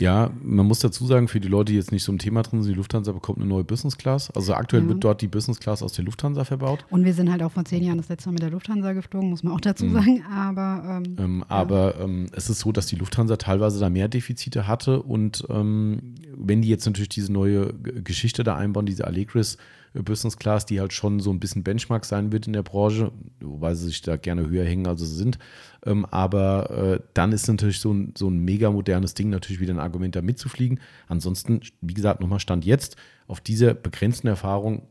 Ja, 0.00 0.30
man 0.42 0.64
muss 0.66 0.78
dazu 0.78 1.04
sagen, 1.06 1.28
für 1.28 1.40
die 1.40 1.48
Leute, 1.48 1.72
die 1.72 1.76
jetzt 1.76 1.92
nicht 1.92 2.02
so 2.02 2.10
im 2.10 2.18
Thema 2.18 2.42
drin 2.42 2.62
sind, 2.62 2.72
die 2.72 2.76
Lufthansa 2.76 3.12
bekommt 3.12 3.36
eine 3.38 3.46
neue 3.46 3.64
Business 3.64 3.98
Class. 3.98 4.30
Also 4.30 4.54
aktuell 4.54 4.84
Ja. 4.84 4.88
wird 4.88 5.04
dort 5.04 5.20
die 5.20 5.28
Business 5.28 5.60
Class 5.60 5.82
aus 5.82 5.92
der 5.92 6.06
Lufthansa 6.06 6.44
verbaut. 6.44 6.86
Und 6.88 7.04
wir 7.04 7.12
sind 7.12 7.30
halt 7.30 7.42
auch 7.42 7.52
vor 7.52 7.66
zehn 7.66 7.82
Jahren 7.84 7.98
das 7.98 8.08
letzte 8.08 8.30
Mal 8.30 8.34
mit 8.34 8.42
der 8.42 8.50
Lufthansa 8.50 8.94
geflogen, 8.94 9.28
muss 9.28 9.42
man 9.42 9.52
auch 9.52 9.60
dazu 9.60 9.86
sagen. 9.90 10.24
Aber 10.32 11.02
ähm, 11.04 11.16
Ähm, 11.18 11.44
Aber 11.48 12.00
ähm, 12.00 12.26
es 12.32 12.48
ist 12.48 12.60
so, 12.60 12.72
dass 12.72 12.86
die 12.86 12.96
Lufthansa 12.96 13.36
teilweise 13.36 13.78
da 13.78 13.90
mehr 13.90 14.08
Defizite 14.08 14.66
hatte. 14.66 15.02
Und 15.02 15.44
ähm, 15.50 16.14
wenn 16.34 16.62
die 16.62 16.68
jetzt 16.68 16.86
natürlich 16.86 17.10
diese 17.10 17.30
neue 17.30 17.74
Geschichte 17.74 18.44
da 18.44 18.56
einbauen, 18.56 18.86
diese 18.86 19.06
Allegris 19.06 19.58
Business 20.04 20.36
Class, 20.36 20.66
die 20.66 20.80
halt 20.80 20.92
schon 20.92 21.20
so 21.20 21.30
ein 21.30 21.40
bisschen 21.40 21.62
Benchmark 21.62 22.04
sein 22.04 22.32
wird 22.32 22.46
in 22.46 22.52
der 22.52 22.62
Branche, 22.62 23.12
wobei 23.40 23.74
sie 23.74 23.86
sich 23.86 24.02
da 24.02 24.16
gerne 24.16 24.48
höher 24.48 24.64
hängen, 24.64 24.86
als 24.86 25.00
sie 25.00 25.06
sind. 25.06 25.38
Ähm, 25.84 26.04
aber 26.06 26.70
äh, 26.70 27.00
dann 27.14 27.32
ist 27.32 27.48
natürlich 27.48 27.80
so 27.80 27.92
ein, 27.92 28.12
so 28.16 28.28
ein 28.28 28.38
mega 28.38 28.70
modernes 28.70 29.14
Ding 29.14 29.30
natürlich 29.30 29.60
wieder 29.60 29.74
ein 29.74 29.80
Argument, 29.80 30.16
da 30.16 30.22
mitzufliegen. 30.22 30.80
Ansonsten, 31.06 31.60
wie 31.80 31.94
gesagt, 31.94 32.20
nochmal 32.20 32.40
Stand 32.40 32.64
jetzt, 32.64 32.96
auf 33.26 33.40
dieser 33.40 33.74
begrenzten 33.74 34.26
Erfahrung 34.28 34.82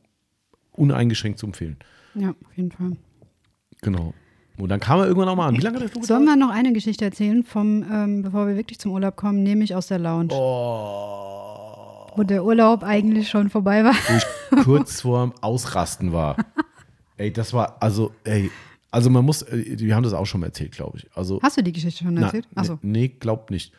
uneingeschränkt 0.74 1.40
zu 1.40 1.48
empfehlen. 1.48 1.78
ja, 2.16 2.30
auf 2.30 2.56
jeden 2.56 2.72
Fall. 2.72 2.92
Genau. 3.82 4.14
Und 4.58 4.70
dann 4.70 4.80
kam 4.80 5.00
er 5.00 5.06
irgendwann 5.06 5.30
auch 5.30 5.36
mal 5.36 5.48
an. 5.50 5.56
Wie 5.58 5.62
lange 5.62 5.76
hat 5.76 5.84
der 5.84 5.90
Flug 5.90 6.06
Sollen 6.06 6.26
wir 6.26 6.36
noch 6.36 6.50
eine 6.50 6.74
Geschichte 6.74 7.06
erzählen, 7.06 7.44
vom, 7.44 7.84
ähm, 7.92 8.24
bevor 8.24 8.48
wir 8.48 8.56
wirklich 8.56 8.80
zum 8.80 8.92
Urlaub 8.92 9.16
kommen, 9.16 9.44
nämlich 9.44 9.76
aus 9.76 9.88
der 9.88 10.00
Lounge, 10.00 10.30
Oh. 10.34 11.27
Wo 12.18 12.24
der 12.24 12.44
Urlaub 12.44 12.84
eigentlich 12.84 13.30
schon 13.30 13.50
vorbei 13.50 13.84
war. 13.84 13.94
Wo 13.94 14.18
ich 14.58 14.64
kurz 14.66 15.02
vorm 15.02 15.34
Ausrasten 15.42 16.12
war. 16.12 16.36
Ey, 17.18 17.32
das 17.32 17.54
war, 17.54 17.78
also, 17.82 18.12
ey, 18.24 18.52
also 18.92 19.10
man 19.10 19.26
muss, 19.26 19.42
äh, 19.44 19.78
wir 19.80 19.96
haben 19.96 20.04
das 20.04 20.14
auch 20.14 20.26
schon 20.26 20.42
mal 20.42 20.48
erzählt, 20.48 20.72
glaube 20.74 20.98
ich. 21.00 21.08
Also, 21.16 21.40
Hast 21.42 21.58
du 21.58 21.64
die 21.64 21.72
Geschichte 21.72 22.04
schon 22.04 22.14
na, 22.14 22.24
erzählt? 22.28 22.48
Achso, 22.56 22.78
nee, 22.82 23.08
glaubt 23.08 23.52
nicht. 23.52 23.74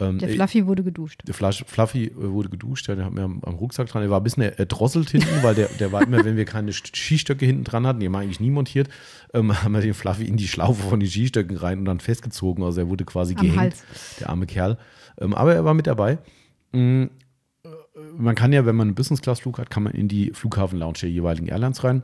Ähm, 0.00 0.18
der 0.18 0.30
Fluffy 0.30 0.66
wurde 0.66 0.82
geduscht. 0.82 1.20
der 1.26 1.34
Flasch, 1.34 1.62
Fluffy 1.66 2.06
äh, 2.06 2.12
wurde 2.16 2.48
geduscht, 2.48 2.88
der 2.88 3.04
hat 3.04 3.12
mir 3.12 3.20
am, 3.22 3.40
am 3.44 3.54
Rucksack 3.56 3.86
dran, 3.88 4.00
der 4.00 4.10
war 4.10 4.18
ein 4.18 4.22
bisschen 4.22 4.44
erdrosselt 4.44 5.10
hinten, 5.10 5.42
weil 5.42 5.54
der, 5.54 5.68
der 5.78 5.92
war 5.92 6.00
immer, 6.02 6.24
wenn 6.24 6.36
wir 6.38 6.46
keine 6.46 6.70
Sk- 6.70 6.96
Skistöcke 6.96 7.44
hinten 7.44 7.64
dran 7.64 7.86
hatten, 7.86 8.00
die 8.00 8.06
haben 8.06 8.12
wir 8.14 8.20
eigentlich 8.20 8.40
nie 8.40 8.48
montiert, 8.50 8.88
ähm, 9.34 9.52
haben 9.62 9.72
wir 9.72 9.82
den 9.82 9.92
Fluffy 9.92 10.24
in 10.24 10.38
die 10.38 10.48
Schlaufe 10.48 10.82
von 10.88 11.00
den 11.00 11.08
Skistöcken 11.10 11.54
rein 11.58 11.80
und 11.80 11.84
dann 11.84 12.00
festgezogen. 12.00 12.64
Also 12.64 12.80
er 12.80 12.88
wurde 12.88 13.04
quasi 13.04 13.34
Am 13.34 13.42
gehängt, 13.42 13.60
Hals. 13.60 13.84
der 14.20 14.30
arme 14.30 14.46
Kerl. 14.46 14.78
Ähm, 15.20 15.34
aber 15.34 15.54
er 15.54 15.64
war 15.66 15.74
mit 15.74 15.86
dabei. 15.86 16.16
Mm, 16.72 17.04
äh, 17.04 17.08
Man 18.16 18.34
kann 18.34 18.52
ja, 18.52 18.66
wenn 18.66 18.76
man 18.76 18.88
einen 18.88 18.94
Business-Class-Flug 18.94 19.58
hat, 19.58 19.70
kann 19.70 19.82
man 19.82 19.92
in 19.92 20.08
die 20.08 20.30
Flughafen-Lounge 20.32 20.98
der 21.02 21.10
jeweiligen 21.10 21.48
Airlines 21.48 21.82
rein. 21.82 22.02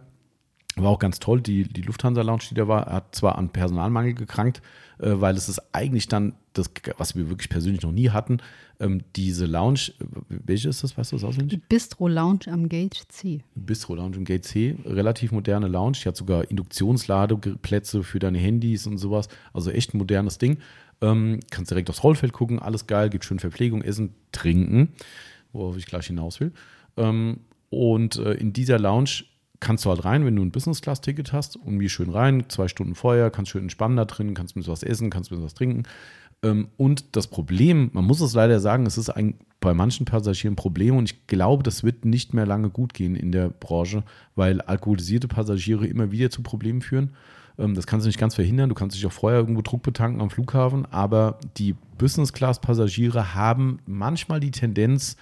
War 0.76 0.90
auch 0.90 0.98
ganz 0.98 1.20
toll, 1.20 1.40
die, 1.40 1.64
die 1.64 1.82
Lufthansa-Lounge, 1.82 2.42
die 2.50 2.54
da 2.54 2.68
war, 2.68 2.86
hat 2.86 3.14
zwar 3.14 3.38
an 3.38 3.48
Personalmangel 3.48 4.12
gekrankt, 4.12 4.60
äh, 4.98 5.12
weil 5.14 5.34
es 5.34 5.48
ist 5.48 5.74
eigentlich 5.74 6.08
dann 6.08 6.34
das, 6.52 6.70
was 6.98 7.16
wir 7.16 7.30
wirklich 7.30 7.48
persönlich 7.48 7.82
noch 7.82 7.92
nie 7.92 8.10
hatten, 8.10 8.38
ähm, 8.78 9.02
diese 9.14 9.46
Lounge, 9.46 9.92
äh, 10.00 10.04
welche 10.28 10.68
ist 10.68 10.82
das, 10.82 10.98
weißt 10.98 11.12
du 11.12 11.16
das 11.16 11.22
Die 11.22 11.26
auswendig? 11.28 11.62
Bistro 11.68 12.08
Lounge 12.08 12.40
am 12.50 12.68
Gate 12.68 13.06
C. 13.08 13.42
Bistro 13.54 13.94
Lounge 13.94 14.16
im 14.16 14.24
Gate 14.24 14.44
C, 14.44 14.76
relativ 14.84 15.32
moderne 15.32 15.68
Lounge, 15.68 15.98
die 16.02 16.08
hat 16.08 16.16
sogar 16.16 16.50
Induktionsladeplätze 16.50 18.02
für 18.02 18.18
deine 18.18 18.38
Handys 18.38 18.86
und 18.86 18.98
sowas, 18.98 19.28
also 19.54 19.70
echt 19.70 19.94
ein 19.94 19.98
modernes 19.98 20.36
Ding. 20.38 20.58
Ähm, 21.00 21.40
kannst 21.50 21.70
direkt 21.70 21.90
aufs 21.90 22.02
Rollfeld 22.02 22.32
gucken, 22.32 22.58
alles 22.58 22.86
geil, 22.86 23.10
gibt 23.10 23.24
schön 23.24 23.38
Verpflegung, 23.38 23.82
Essen, 23.82 24.14
Trinken, 24.32 24.94
worauf 25.56 25.76
ich 25.76 25.86
gleich 25.86 26.06
hinaus 26.06 26.40
will. 26.40 26.52
Ähm, 26.96 27.40
und 27.70 28.16
äh, 28.16 28.34
in 28.34 28.52
dieser 28.52 28.78
Lounge 28.78 29.24
kannst 29.60 29.84
du 29.84 29.90
halt 29.90 30.04
rein, 30.04 30.24
wenn 30.24 30.36
du 30.36 30.42
ein 30.42 30.50
Business-Class-Ticket 30.50 31.32
hast, 31.32 31.56
und 31.56 31.80
wie 31.80 31.88
schön 31.88 32.10
rein, 32.10 32.44
zwei 32.48 32.68
Stunden 32.68 32.94
vorher, 32.94 33.30
kannst 33.30 33.50
schön 33.50 33.62
entspannen 33.62 33.96
da 33.96 34.04
drin, 34.04 34.34
kannst 34.34 34.54
ein 34.56 34.60
bisschen 34.60 34.72
was 34.72 34.82
essen, 34.82 35.10
kannst 35.10 35.30
ein 35.30 35.36
bisschen 35.36 35.44
was 35.44 35.54
trinken. 35.54 35.84
Ähm, 36.42 36.68
und 36.76 37.16
das 37.16 37.26
Problem, 37.26 37.90
man 37.92 38.04
muss 38.04 38.20
es 38.20 38.34
leider 38.34 38.60
sagen, 38.60 38.86
es 38.86 38.98
ist 38.98 39.10
ein, 39.10 39.34
bei 39.60 39.74
manchen 39.74 40.04
Passagieren 40.04 40.52
ein 40.52 40.56
Problem 40.56 40.96
und 40.96 41.10
ich 41.10 41.26
glaube, 41.26 41.62
das 41.62 41.82
wird 41.82 42.04
nicht 42.04 42.34
mehr 42.34 42.46
lange 42.46 42.70
gut 42.70 42.94
gehen 42.94 43.16
in 43.16 43.32
der 43.32 43.48
Branche, 43.48 44.04
weil 44.34 44.60
alkoholisierte 44.60 45.28
Passagiere 45.28 45.86
immer 45.86 46.12
wieder 46.12 46.30
zu 46.30 46.42
Problemen 46.42 46.82
führen. 46.82 47.14
Ähm, 47.58 47.74
das 47.74 47.86
kannst 47.86 48.04
du 48.04 48.08
nicht 48.08 48.20
ganz 48.20 48.34
verhindern. 48.34 48.68
Du 48.68 48.74
kannst 48.74 48.96
dich 48.96 49.06
auch 49.06 49.12
vorher 49.12 49.40
irgendwo 49.40 49.62
Druck 49.62 49.82
betanken 49.82 50.20
am 50.20 50.30
Flughafen, 50.30 50.86
aber 50.86 51.38
die 51.56 51.74
Business-Class-Passagiere 51.98 53.34
haben 53.34 53.78
manchmal 53.86 54.40
die 54.40 54.50
Tendenz 54.50 55.16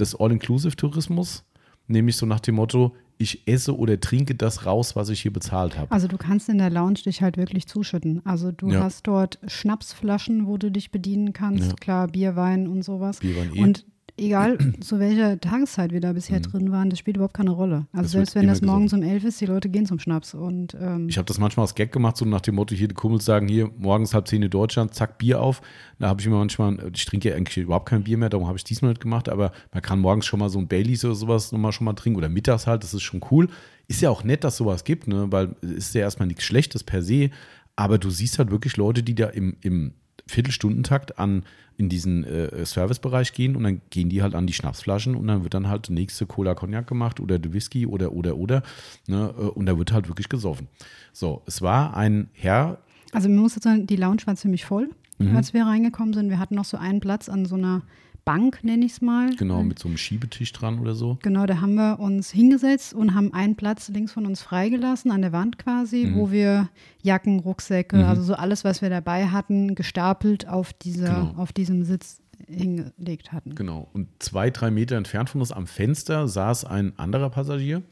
des 0.00 0.14
All-Inclusive-Tourismus, 0.18 1.44
nämlich 1.86 2.16
so 2.16 2.26
nach 2.26 2.40
dem 2.40 2.56
Motto, 2.56 2.94
ich 3.20 3.48
esse 3.48 3.76
oder 3.76 3.98
trinke 3.98 4.34
das 4.36 4.64
raus, 4.64 4.94
was 4.94 5.08
ich 5.08 5.22
hier 5.22 5.32
bezahlt 5.32 5.76
habe. 5.76 5.90
Also 5.90 6.06
du 6.06 6.16
kannst 6.16 6.48
in 6.48 6.58
der 6.58 6.70
Lounge 6.70 7.00
dich 7.04 7.20
halt 7.20 7.36
wirklich 7.36 7.66
zuschütten. 7.66 8.24
Also 8.24 8.52
du 8.52 8.70
Ja. 8.70 8.80
hast 8.84 9.06
dort 9.08 9.38
Schnapsflaschen, 9.46 10.46
wo 10.46 10.56
du 10.56 10.70
dich 10.70 10.90
bedienen 10.92 11.32
kannst. 11.32 11.70
Ja. 11.70 11.74
Klar, 11.74 12.08
Bier, 12.08 12.36
Wein 12.36 12.68
und 12.68 12.82
sowas. 12.82 13.18
Bier, 13.18 13.36
Wein 13.36 13.50
eh. 13.54 13.62
Und 13.62 13.84
egal 14.18 14.58
zu 14.80 14.98
welcher 14.98 15.40
Tageszeit 15.40 15.92
wir 15.92 16.00
da 16.00 16.12
bisher 16.12 16.40
drin 16.40 16.72
waren, 16.72 16.90
das 16.90 16.98
spielt 16.98 17.16
überhaupt 17.16 17.34
keine 17.34 17.50
Rolle. 17.50 17.86
Also 17.92 17.98
Mhm. 17.98 18.02
Das 18.02 18.10
selbst 18.12 18.34
wenn 18.34 18.46
das 18.48 18.62
morgens 18.62 18.92
um 18.92 19.02
elf 19.02 19.24
ist, 19.24 19.40
die 19.40 19.46
Leute 19.46 19.68
gehen 19.68 19.86
zum 19.86 19.98
Schnaps. 19.98 20.34
Und 20.34 20.76
ähm, 20.80 21.08
Ich 21.08 21.18
habe 21.18 21.26
das 21.26 21.38
manchmal 21.38 21.64
als 21.64 21.74
Gag 21.74 21.92
gemacht, 21.92 22.16
so 22.16 22.24
nach 22.24 22.40
dem 22.40 22.56
Motto, 22.56 22.74
hier 22.74 22.88
die 22.88 22.94
Kumpels 22.94 23.24
sagen, 23.24 23.48
hier 23.48 23.70
morgens 23.78 24.14
halb 24.14 24.28
zehn 24.28 24.42
in 24.42 24.50
Deutschland, 24.50 24.94
zack, 24.94 25.18
Bier 25.18 25.40
auf. 25.40 25.62
Da 25.98 26.08
habe 26.08 26.20
ich 26.20 26.26
immer 26.26 26.38
manchmal, 26.38 26.78
ich 26.94 27.04
trinke 27.04 27.28
ja 27.28 27.36
eigentlich 27.36 27.56
überhaupt 27.58 27.88
kein 27.88 28.04
Bier 28.04 28.18
mehr, 28.18 28.28
darum 28.28 28.46
habe 28.46 28.56
ich 28.58 28.64
diesmal 28.64 28.90
nicht 28.90 29.00
gemacht, 29.00 29.28
aber 29.28 29.52
man 29.72 29.82
kann 29.82 29.98
morgens 29.98 30.26
schon 30.26 30.40
mal 30.40 30.48
so 30.48 30.58
ein 30.58 30.68
Baileys 30.68 31.04
oder 31.04 31.14
sowas 31.14 31.52
nochmal 31.52 31.72
schon 31.72 31.84
mal 31.84 31.94
trinken 31.94 32.18
oder 32.18 32.28
mittags 32.28 32.66
halt, 32.66 32.82
das 32.82 32.94
ist 32.94 33.02
schon 33.02 33.20
cool. 33.30 33.48
Ist 33.86 34.00
ja 34.02 34.10
auch 34.10 34.24
nett, 34.24 34.44
dass 34.44 34.56
sowas 34.56 34.84
gibt, 34.84 35.08
ne? 35.08 35.26
weil 35.30 35.56
es 35.62 35.70
ist 35.88 35.94
ja 35.94 36.02
erstmal 36.02 36.28
nichts 36.28 36.44
Schlechtes 36.44 36.84
per 36.84 37.02
se, 37.02 37.30
aber 37.76 37.98
du 37.98 38.10
siehst 38.10 38.38
halt 38.38 38.50
wirklich 38.50 38.76
Leute, 38.76 39.02
die 39.02 39.14
da 39.14 39.28
im, 39.28 39.56
im 39.60 39.94
Viertelstundentakt 40.28 41.18
an 41.18 41.42
in 41.76 41.88
diesen 41.88 42.24
äh, 42.24 42.64
Servicebereich 42.64 43.32
gehen 43.32 43.56
und 43.56 43.64
dann 43.64 43.80
gehen 43.90 44.08
die 44.08 44.22
halt 44.22 44.34
an 44.34 44.46
die 44.46 44.52
Schnapsflaschen 44.52 45.14
und 45.14 45.26
dann 45.26 45.42
wird 45.42 45.54
dann 45.54 45.68
halt 45.68 45.90
nächste 45.90 46.26
Cola 46.26 46.54
Cognac 46.54 46.86
gemacht 46.86 47.20
oder 47.20 47.38
der 47.38 47.52
Whisky 47.52 47.86
oder 47.86 48.12
oder 48.12 48.36
oder 48.36 48.62
ne? 49.06 49.32
äh, 49.38 49.42
und 49.42 49.66
da 49.66 49.78
wird 49.78 49.92
halt 49.92 50.08
wirklich 50.08 50.28
gesoffen. 50.28 50.68
So, 51.12 51.42
es 51.46 51.62
war 51.62 51.96
ein 51.96 52.28
Herr, 52.32 52.78
also 53.12 53.28
man 53.28 53.38
muss 53.38 53.54
jetzt 53.54 53.64
sagen, 53.64 53.86
die 53.86 53.96
Lounge 53.96 54.22
war 54.26 54.36
ziemlich 54.36 54.64
voll, 54.64 54.90
Mhm. 55.20 55.34
als 55.36 55.52
wir 55.52 55.64
reingekommen 55.66 56.14
sind. 56.14 56.30
Wir 56.30 56.38
hatten 56.38 56.54
noch 56.54 56.64
so 56.64 56.76
einen 56.76 57.00
Platz 57.00 57.28
an 57.28 57.44
so 57.44 57.56
einer 57.56 57.82
Bank, 58.28 58.62
nenne 58.62 58.84
ich 58.84 58.92
es 58.92 59.00
mal. 59.00 59.34
genau 59.36 59.62
mit 59.62 59.78
so 59.78 59.88
einem 59.88 59.96
Schiebetisch 59.96 60.52
dran 60.52 60.78
oder 60.80 60.94
so. 60.94 61.18
Genau, 61.22 61.46
da 61.46 61.60
haben 61.62 61.74
wir 61.76 61.98
uns 61.98 62.30
hingesetzt 62.30 62.92
und 62.92 63.14
haben 63.14 63.32
einen 63.32 63.56
Platz 63.56 63.88
links 63.88 64.12
von 64.12 64.26
uns 64.26 64.42
freigelassen, 64.42 65.10
an 65.10 65.22
der 65.22 65.32
Wand 65.32 65.58
quasi, 65.58 66.04
Mhm. 66.06 66.14
wo 66.16 66.30
wir 66.30 66.68
Jacken, 67.02 67.40
Rucksäcke, 67.40 68.06
also 68.06 68.22
so 68.22 68.34
alles, 68.34 68.64
was 68.64 68.82
wir 68.82 68.90
dabei 68.90 69.28
hatten, 69.28 69.74
gestapelt 69.74 70.46
auf, 70.48 70.72
dieser, 70.74 71.14
Genau. 71.30 71.34
auf 71.42 71.52
diesem 71.52 71.84
Sitz 71.84 72.20
hingelegt 72.46 73.32
hatten. 73.32 73.54
Genau. 73.54 73.88
Und 73.92 74.08
zwei, 74.18 74.50
drei 74.50 74.70
Meter 74.70 74.96
entfernt 74.96 75.30
von 75.30 75.40
uns 75.40 75.50
am 75.52 75.66
Fenster 75.66 76.28
saß 76.28 76.64
ein 76.66 76.98
anderer 76.98 77.30
Passagier. 77.30 77.82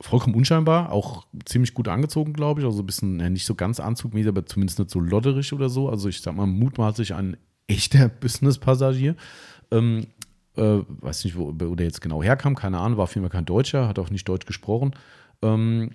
Vollkommen 0.00 0.34
unscheinbar, 0.34 0.90
auch 0.90 1.26
ziemlich 1.44 1.74
gut 1.74 1.86
angezogen, 1.86 2.32
glaube 2.32 2.60
ich. 2.60 2.66
Also 2.66 2.82
ein 2.82 2.86
bisschen, 2.86 3.20
ja, 3.20 3.30
nicht 3.30 3.46
so 3.46 3.54
ganz 3.54 3.78
anzugmäßig, 3.78 4.28
aber 4.28 4.44
zumindest 4.46 4.80
nicht 4.80 4.90
so 4.90 4.98
lotterig 4.98 5.52
oder 5.52 5.68
so. 5.68 5.88
Also 5.88 6.08
ich 6.08 6.20
sag 6.20 6.34
mal, 6.34 6.46
mutmaßlich 6.46 7.14
ein 7.14 7.36
echter 7.72 8.08
Business-Passagier. 8.08 9.16
Ähm, 9.70 10.06
äh, 10.56 10.80
weiß 10.86 11.24
nicht, 11.24 11.36
wo, 11.36 11.54
wo 11.58 11.74
der 11.74 11.86
jetzt 11.86 12.00
genau 12.00 12.22
herkam, 12.22 12.54
keine 12.54 12.78
Ahnung, 12.78 12.98
war 12.98 13.06
Fall 13.06 13.28
kein 13.28 13.44
Deutscher, 13.44 13.88
hat 13.88 13.98
auch 13.98 14.10
nicht 14.10 14.28
Deutsch 14.28 14.46
gesprochen. 14.46 14.92
Ähm, 15.42 15.90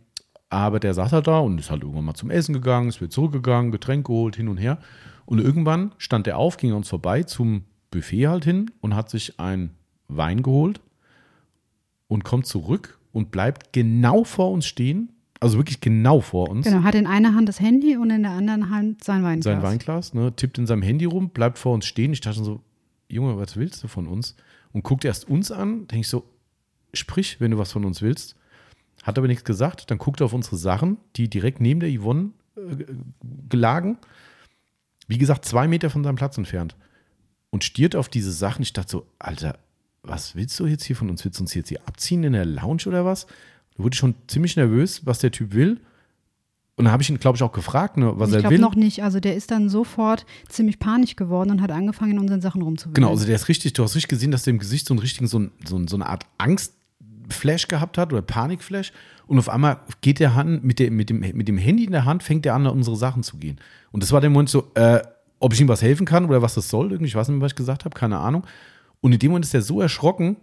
aber 0.50 0.80
der 0.80 0.94
saß 0.94 1.12
halt 1.12 1.28
da 1.28 1.40
und 1.40 1.60
ist 1.60 1.70
halt 1.70 1.84
irgendwann 1.84 2.06
mal 2.06 2.14
zum 2.14 2.32
Essen 2.32 2.54
gegangen, 2.54 2.90
ist 2.90 3.02
wieder 3.02 3.10
zurückgegangen, 3.10 3.72
Getränk 3.72 4.08
geholt, 4.08 4.36
hin 4.36 4.48
und 4.48 4.58
her. 4.58 4.80
Und 5.26 5.40
irgendwann 5.40 5.92
stand 5.98 6.26
er 6.28 6.38
auf, 6.38 6.58
ging 6.58 6.72
an 6.72 6.78
uns 6.78 6.90
vorbei 6.90 7.24
zum 7.24 7.66
Buffet 7.92 8.28
halt 8.28 8.46
hin 8.46 8.72
und 8.80 8.96
hat 8.96 9.10
sich 9.10 9.40
ein 9.40 9.72
Wein 10.08 10.42
geholt 10.42 10.80
und 12.08 12.24
kommt 12.24 12.46
zurück 12.46 12.98
und 13.12 13.32
bleibt 13.32 13.74
genau 13.74 14.24
vor 14.24 14.52
uns 14.52 14.66
stehen. 14.66 15.12
Also 15.40 15.58
wirklich 15.58 15.82
genau 15.82 16.20
vor 16.22 16.50
uns. 16.50 16.66
Genau, 16.66 16.84
hat 16.84 16.96
in 16.96 17.06
einer 17.06 17.36
Hand 17.36 17.48
das 17.48 17.60
Handy 17.60 17.96
und 17.96 18.10
in 18.10 18.24
der 18.24 18.32
anderen 18.32 18.70
Hand 18.70 19.04
sein 19.04 19.24
Weinglas. 19.24 19.44
Sein 19.44 19.62
Weinglas, 19.62 20.14
ne, 20.14 20.36
tippt 20.36 20.58
in 20.58 20.66
seinem 20.66 20.82
Handy 20.82 21.06
rum, 21.06 21.30
bleibt 21.30 21.60
vor 21.60 21.74
uns 21.74 21.86
stehen. 21.86 22.12
Ich 22.14 22.22
dachte 22.22 22.44
so, 22.44 22.62
Junge, 23.08 23.38
was 23.38 23.56
willst 23.56 23.84
du 23.84 23.88
von 23.88 24.08
uns? 24.08 24.36
Und 24.74 24.84
guckt 24.84 25.06
erst 25.06 25.30
uns 25.30 25.52
an, 25.52 25.88
denke 25.88 26.02
ich 26.02 26.08
so, 26.08 26.26
sprich, 26.94 27.40
wenn 27.40 27.52
du 27.52 27.58
was 27.58 27.72
von 27.72 27.86
uns 27.86 28.02
willst. 28.02 28.36
Hat 29.04 29.18
aber 29.18 29.28
nichts 29.28 29.44
gesagt. 29.44 29.92
Dann 29.92 29.98
guckt 29.98 30.22
er 30.22 30.26
auf 30.26 30.34
unsere 30.34 30.58
Sachen, 30.58 30.98
die 31.16 31.30
direkt 31.30 31.62
neben 31.62 31.80
der 31.80 31.90
Yvonne 31.90 32.32
äh, 32.56 32.86
gelagen. 33.50 33.98
Wie 35.08 35.18
gesagt, 35.18 35.46
zwei 35.46 35.68
Meter 35.68 35.90
von 35.90 36.04
seinem 36.04 36.16
Platz 36.16 36.38
entfernt. 36.38 36.76
Und 37.50 37.64
stiert 37.64 37.96
auf 37.96 38.10
diese 38.10 38.32
Sachen. 38.32 38.64
Ich 38.64 38.74
dachte 38.74 38.92
so, 38.92 39.08
Alter, 39.20 39.58
was 40.04 40.36
willst 40.36 40.60
du 40.60 40.66
jetzt 40.66 40.84
hier 40.84 40.96
von 40.96 41.10
uns? 41.10 41.24
Willst 41.24 41.40
du 41.40 41.44
uns 41.44 41.54
jetzt 41.54 41.70
hier 41.70 41.82
abziehen 41.86 42.24
in 42.24 42.34
der 42.34 42.46
Lounge 42.46 42.84
oder 42.88 43.06
was? 43.06 43.28
Da 43.78 43.84
wurde 43.84 43.94
ich 43.94 44.00
schon 44.00 44.16
ziemlich 44.28 44.56
nervös, 44.56 45.06
was 45.06 45.20
der 45.20 45.32
Typ 45.32 45.54
will. 45.54 45.80
Und 46.78 46.86
dann 46.86 46.92
habe 46.92 47.02
ich 47.02 47.10
ihn, 47.10 47.18
glaube 47.18 47.36
ich, 47.36 47.44
auch 47.44 47.52
gefragt, 47.52 47.98
ne, 47.98 48.14
was 48.18 48.30
ich 48.30 48.36
er 48.36 48.42
glaube 48.42 48.54
will. 48.54 48.62
noch 48.62 48.76
nicht. 48.76 49.04
Also 49.04 49.20
der 49.20 49.36
ist 49.36 49.50
dann 49.50 49.68
sofort 49.68 50.28
ziemlich 50.48 50.78
panisch 50.78 51.16
geworden 51.16 51.50
und 51.50 51.62
hat 51.62 51.72
angefangen, 51.72 52.12
in 52.12 52.20
unseren 52.20 52.40
Sachen 52.40 52.62
rumzuwühlen. 52.62 52.94
Genau, 52.94 53.10
also 53.10 53.26
der 53.26 53.36
ist 53.36 53.48
richtig, 53.48 53.74
du 53.74 53.84
hast 53.84 53.96
richtig 53.96 54.10
gesehen, 54.10 54.30
dass 54.30 54.44
der 54.44 54.54
im 54.54 54.60
Gesicht 54.60 54.86
so 54.86 54.94
einen 54.94 55.00
richtigen, 55.00 55.26
so, 55.26 55.40
ein, 55.40 55.52
so, 55.66 55.76
ein, 55.76 55.88
so 55.88 55.96
eine 55.96 56.06
Art 56.06 56.28
Angstflash 56.38 57.68
gehabt 57.68 57.98
hat 57.98 58.14
oder 58.14 58.22
Panikflash. 58.22 58.94
Und 59.26 59.40
auf 59.40 59.50
einmal 59.50 59.80
geht 60.02 60.20
der 60.20 60.36
Hand 60.36 60.64
mit, 60.64 60.78
der, 60.78 60.92
mit, 60.92 61.10
dem, 61.10 61.20
mit 61.20 61.48
dem 61.48 61.58
Handy 61.58 61.84
in 61.84 61.92
der 61.94 62.06
Hand, 62.06 62.22
fängt 62.22 62.46
er 62.46 62.54
an, 62.54 62.68
an 62.68 62.74
unsere 62.74 62.96
Sachen 62.96 63.24
zu 63.24 63.38
gehen. 63.38 63.60
Und 63.92 64.04
das 64.04 64.12
war 64.12 64.22
der 64.22 64.30
Moment 64.30 64.50
so, 64.50 64.72
äh, 64.76 65.02
ob 65.40 65.54
ich 65.54 65.62
ihm 65.62 65.68
was 65.68 65.82
helfen 65.82 66.06
kann 66.06 66.26
oder 66.26 66.44
was 66.44 66.54
das 66.54 66.70
soll. 66.70 66.92
Irgendwie, 66.92 67.08
ich 67.08 67.16
weiß 67.16 67.28
nicht 67.30 67.42
was 67.42 67.54
ich 67.54 67.56
gesagt 67.56 67.86
habe, 67.86 67.98
keine 67.98 68.20
Ahnung. 68.20 68.46
Und 69.02 69.14
in 69.14 69.20
dem 69.20 69.32
Moment 69.32 69.46
ist 69.46 69.54
er 69.56 69.64
so 69.64 69.82
erschrocken. 69.82 70.38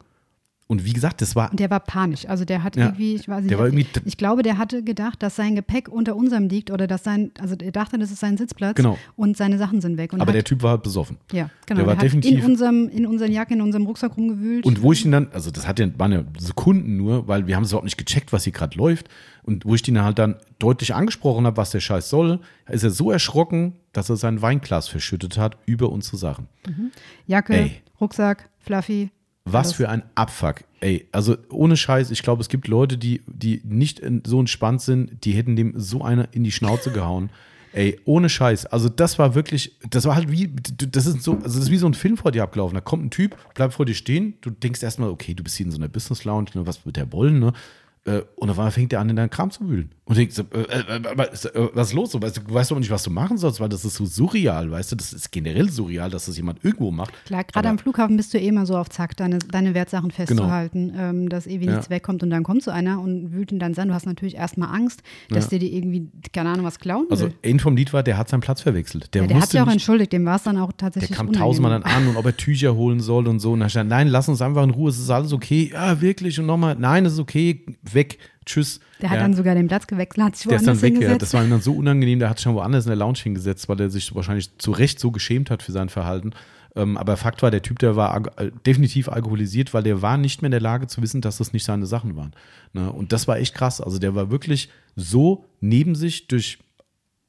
Und 0.67 0.87
wie 0.87 0.95
gesagt, 0.95 1.21
das 1.21 1.37
war 1.37 1.51
der 1.53 1.69
war 1.69 1.81
panisch. 1.81 2.27
Also 2.27 2.47
der 2.47 2.63
hat 2.63 2.75
Ja, 2.77 2.87
irgendwie, 2.87 3.15
ich 3.17 3.29
weiß 3.29 3.43
nicht, 3.43 3.51
der 3.51 3.59
war 3.59 3.67
irgendwie- 3.67 3.87
ich 4.07 4.17
glaube, 4.17 4.43
der 4.43 4.57
hatte 4.57 4.83
gedacht, 4.83 5.23
dass 5.23 5.37
sein 5.37 5.55
Gepäck 5.55 5.89
unter 5.91 6.17
unserem 6.17 6.49
liegt 6.49 6.71
oder 6.71 6.87
dass 6.87 7.05
sein, 7.05 7.33
also 7.39 7.55
er 7.63 7.71
dachte, 7.71 7.99
das 7.99 8.11
ist 8.11 8.21
sein 8.21 8.39
Sitzplatz 8.39 8.75
Genau. 8.77 8.97
und 9.15 9.37
seine 9.37 9.59
Sachen 9.59 9.83
sind 9.83 9.99
weg. 9.99 10.15
Und 10.15 10.23
aber 10.23 10.29
hat, 10.31 10.37
der 10.37 10.45
Typ 10.45 10.63
war 10.63 10.71
halt 10.73 10.83
besoffen. 10.83 11.19
ja, 11.33 11.51
genau, 11.67 11.81
der 11.81 11.87
war 11.87 11.97
hat 11.97 12.03
definitiv- 12.03 12.39
in 12.39 12.45
unserem, 12.51 12.89
in 12.89 13.05
unseren 13.07 13.31
Jacken, 13.31 13.59
in 13.59 13.61
unserem 13.63 13.85
Rucksack 13.85 14.17
rumgewühlt. 14.17 14.65
Und 14.65 14.81
wo 14.81 14.93
ich 14.93 15.05
ihn 15.05 15.13
dann, 15.13 15.29
also 15.33 15.51
das 15.51 15.67
hat 15.69 15.79
ja, 15.79 15.87
waren 15.99 16.13
ja 16.13 16.25
Sekunden 16.39 16.97
nur, 16.97 17.29
weil 17.29 17.47
wir 17.47 17.57
haben 17.57 17.65
es 17.65 17.71
überhaupt 17.71 17.85
nicht 17.85 17.99
gecheckt, 17.99 18.33
was 18.33 18.45
hier 18.45 18.53
gerade 18.55 18.77
läuft. 18.79 19.09
Und 19.43 19.67
wo 19.67 19.75
ich 19.75 19.87
ihn 19.87 20.01
halt 20.03 20.19
dann 20.19 20.37
deutlich 20.59 20.95
angesprochen 20.95 21.45
habe, 21.45 21.59
was 21.59 21.73
der 21.73 21.81
Scheiß 21.81 22.09
soll, 22.09 22.41
ist 22.71 22.83
er 22.85 22.91
so 22.91 23.11
erschrocken, 23.11 23.75
dass 23.93 24.09
er 24.09 24.17
sein 24.17 24.41
Weinglas 24.41 24.89
verschüttet 24.89 25.37
hat 25.37 25.59
über 25.67 25.93
unsere 25.93 26.17
Sachen. 26.17 26.49
Jacke, 27.27 27.53
Ey. 27.55 27.83
Rucksack, 28.01 28.49
Fluffy. 28.61 29.11
Was 29.45 29.75
für 29.75 29.91
ein 29.91 30.03
Abfuck. 30.15 30.65
Ey, 30.81 31.07
also 31.13 31.37
ohne 31.51 31.77
Scheiß, 31.77 32.11
ich 32.11 32.23
glaube, 32.23 32.41
es 32.41 32.49
gibt 32.49 32.67
Leute, 32.67 32.97
die, 32.97 33.23
die 33.27 33.61
nicht 33.65 34.01
so 34.25 34.41
entspannt 34.41 34.81
sind, 34.81 35.25
die 35.25 35.33
hätten 35.33 35.55
dem 35.55 35.75
so 35.77 36.03
eine 36.03 36.29
in 36.33 36.45
die 36.45 36.53
Schnauze 36.53 36.91
gehauen. 36.91 37.31
Ey, 37.75 38.01
ohne 38.05 38.29
Scheiß. 38.29 38.67
Also 38.67 38.89
das 38.89 39.19
war 39.19 39.35
wirklich, 39.35 39.77
das 39.91 40.05
war 40.05 40.15
halt 40.15 40.31
wie, 40.31 40.49
das 40.49 41.07
ist 41.07 41.23
so, 41.23 41.33
also 41.33 41.45
das 41.45 41.57
ist 41.57 41.71
wie 41.73 41.77
so 41.77 41.89
ein 41.89 41.95
Film 41.95 42.17
vor 42.17 42.31
dir 42.31 42.45
abgelaufen. 42.45 42.77
Da 42.77 42.81
kommt 42.81 43.05
ein 43.05 43.11
Typ, 43.11 43.37
bleibt 43.55 43.75
vor 43.75 43.85
dir 43.85 43.95
stehen, 43.95 44.35
du 44.43 44.51
denkst 44.51 44.83
erstmal, 44.83 45.11
okay, 45.11 45.35
du 45.35 45.43
bist 45.43 45.57
hier 45.57 45.67
in 45.67 45.73
so 45.73 45.79
einer 45.79 45.89
Business 45.89 46.25
Lounge, 46.25 46.51
ne, 46.55 46.67
was 46.67 46.87
wird 46.87 46.97
der 46.97 47.13
wollen, 47.13 47.41
ne? 47.41 47.53
Äh, 48.07 48.21
Und 48.37 48.51
auf 48.51 48.59
einmal 48.59 48.71
fängt 48.71 48.93
er 48.93 49.01
an, 49.01 49.09
in 49.09 49.17
deinen 49.17 49.31
Kram 49.31 49.51
zu 49.51 49.67
wühlen. 49.69 49.91
Und 50.05 50.19
denkst, 50.19 50.39
äh, 50.39 50.43
äh, 50.59 50.63
äh, 50.63 50.97
äh, 50.97 51.69
was 51.73 51.89
ist 51.89 51.95
los? 51.95 52.11
So, 52.13 52.21
weißt, 52.21 52.37
du, 52.37 52.41
du 52.43 52.53
weißt 52.53 52.71
doch 52.71 52.79
nicht, 52.79 52.91
was 52.91 53.03
du 53.03 53.11
machen 53.11 53.39
sollst, 53.39 53.61
weil 53.61 53.71
das 53.71 53.87
ist 53.87 53.95
so 53.95 54.05
surreal, 54.05 54.71
weißt 54.71 54.93
du? 54.93 54.97
Das 54.97 55.15
ist 55.15 55.33
generell 55.33 55.71
surreal, 55.71 56.11
dass 56.11 56.27
das 56.27 56.37
jemand 56.37 56.63
irgendwo 56.63 56.91
macht. 56.91 57.15
Klar, 57.25 57.45
gerade 57.45 57.67
am 57.71 57.79
Flughafen 57.79 58.19
bist 58.19 58.35
du 58.35 58.39
eh 58.39 58.47
immer 58.49 58.67
so 58.67 58.77
auf 58.77 58.91
Zack, 58.91 59.17
deine, 59.17 59.39
deine 59.39 59.73
Wertsachen 59.73 60.11
festzuhalten, 60.11 60.93
ähm, 60.95 61.29
dass 61.31 61.47
ewig 61.47 61.61
Genau. 61.61 61.71
Ja. 61.73 61.77
nichts 61.79 61.89
wegkommt 61.89 62.23
und 62.23 62.29
dann 62.29 62.43
kommt 62.43 62.63
so 62.63 62.71
einer 62.71 63.01
und 63.01 63.33
wühlt 63.33 63.51
ihn 63.53 63.59
dann 63.59 63.75
an. 63.79 63.89
Du 63.89 63.95
hast 63.95 64.05
natürlich 64.05 64.35
erstmal 64.37 64.69
Angst, 64.75 65.03
dass 65.31 65.45
Ja. 65.45 65.51
der 65.51 65.59
dir 65.61 65.73
irgendwie, 65.73 66.11
keine 66.35 66.51
Ahnung, 66.51 66.67
was 66.67 66.79
klauen 66.79 67.07
Also 67.11 67.25
will. 67.27 67.35
Ende 67.41 67.63
vom 67.63 67.75
Lied 67.75 67.95
war, 67.95 68.03
der 68.03 68.19
hat 68.19 68.29
seinen 68.29 68.41
Platz 68.41 68.61
verwechselt. 68.61 69.15
Der, 69.15 69.23
ja, 69.23 69.29
der 69.29 69.41
hat 69.41 69.51
sich 69.51 69.61
auch 69.63 69.69
entschuldigt, 69.69 70.13
dem 70.13 70.27
war 70.27 70.37
es 70.37 70.43
dann 70.43 70.59
auch 70.59 70.73
der 70.73 70.77
tatsächlich 70.77 71.13
kam 71.17 71.29
unangenehm. 71.29 71.47
tausendmal 71.47 71.81
dann 71.81 71.83
an 71.91 72.09
und 72.09 72.19
ob 72.19 72.27
er 72.27 72.37
Tücher 72.37 72.75
holen 72.75 73.01
soll 73.01 73.27
und 73.27 73.41
so. 73.41 73.53
Und 73.53 73.61
dann 73.61 73.71
stand, 73.71 73.89
nein, 73.89 74.09
lass 74.09 74.29
uns 74.29 74.43
einfach 74.43 74.63
in 74.65 74.71
Ruhe, 74.71 74.91
es 74.91 74.99
ist 74.99 75.09
alles 75.09 75.33
okay. 75.33 75.71
Ja, 75.73 76.03
wirklich. 76.03 76.39
Und 76.39 76.45
nochmal, 76.45 76.77
nein, 76.79 77.07
es 77.07 77.15
ist 77.15 77.19
okay, 77.21 77.65
weg, 77.95 78.19
tschüss. 78.45 78.81
Der 79.01 79.11
hat 79.11 79.17
ja. 79.17 79.23
dann 79.23 79.35
sogar 79.35 79.55
den 79.55 79.69
Platz 79.69 79.87
gewechselt, 79.87 80.25
hat 80.25 80.37
sich 80.37 80.47
der 80.47 80.57
ist 80.57 80.67
woanders 80.67 80.81
dann 80.81 80.95
weg, 80.95 81.03
ja. 81.03 81.19
Das 81.19 81.35
war 81.35 81.45
ihm 81.45 81.51
dann 81.51 81.61
so 81.61 81.73
unangenehm, 81.73 82.19
der 82.19 82.31
hat 82.31 82.39
sich 82.39 82.45
schon 82.45 82.55
woanders 82.55 82.85
in 82.85 82.91
der 82.91 82.97
Lounge 82.97 83.19
hingesetzt, 83.23 83.69
weil 83.69 83.81
er 83.81 83.91
sich 83.91 84.15
wahrscheinlich 84.15 84.57
zu 84.59 84.73
Recht 84.73 85.01
so 85.01 85.11
geschämt 85.11 85.51
hat 85.51 85.63
für 85.63 85.73
sein 85.73 85.89
Verhalten. 85.89 86.33
Ähm, 86.77 86.97
aber 86.97 87.17
Fakt 87.17 87.43
war, 87.43 87.51
der 87.51 87.63
Typ, 87.63 87.79
der 87.79 87.97
war 87.97 88.39
äh, 88.39 88.51
definitiv 88.67 89.09
alkoholisiert, 89.09 89.73
weil 89.75 89.83
der 89.83 90.03
war 90.03 90.17
nicht 90.17 90.43
mehr 90.43 90.49
in 90.49 90.53
der 90.53 90.61
Lage 90.61 90.87
zu 90.87 91.03
wissen, 91.03 91.21
dass 91.21 91.39
das 91.39 91.53
nicht 91.53 91.65
seine 91.65 91.87
Sachen 91.87 92.17
waren. 92.17 92.33
Ne? 92.73 92.91
Und 92.91 93.13
das 93.13 93.29
war 93.29 93.39
echt 93.39 93.55
krass. 93.55 93.81
Also 93.81 93.99
der 93.99 94.15
war 94.15 94.31
wirklich 94.31 94.71
so 94.97 95.45
neben 95.61 95.95
sich 95.95 96.27
durch 96.27 96.59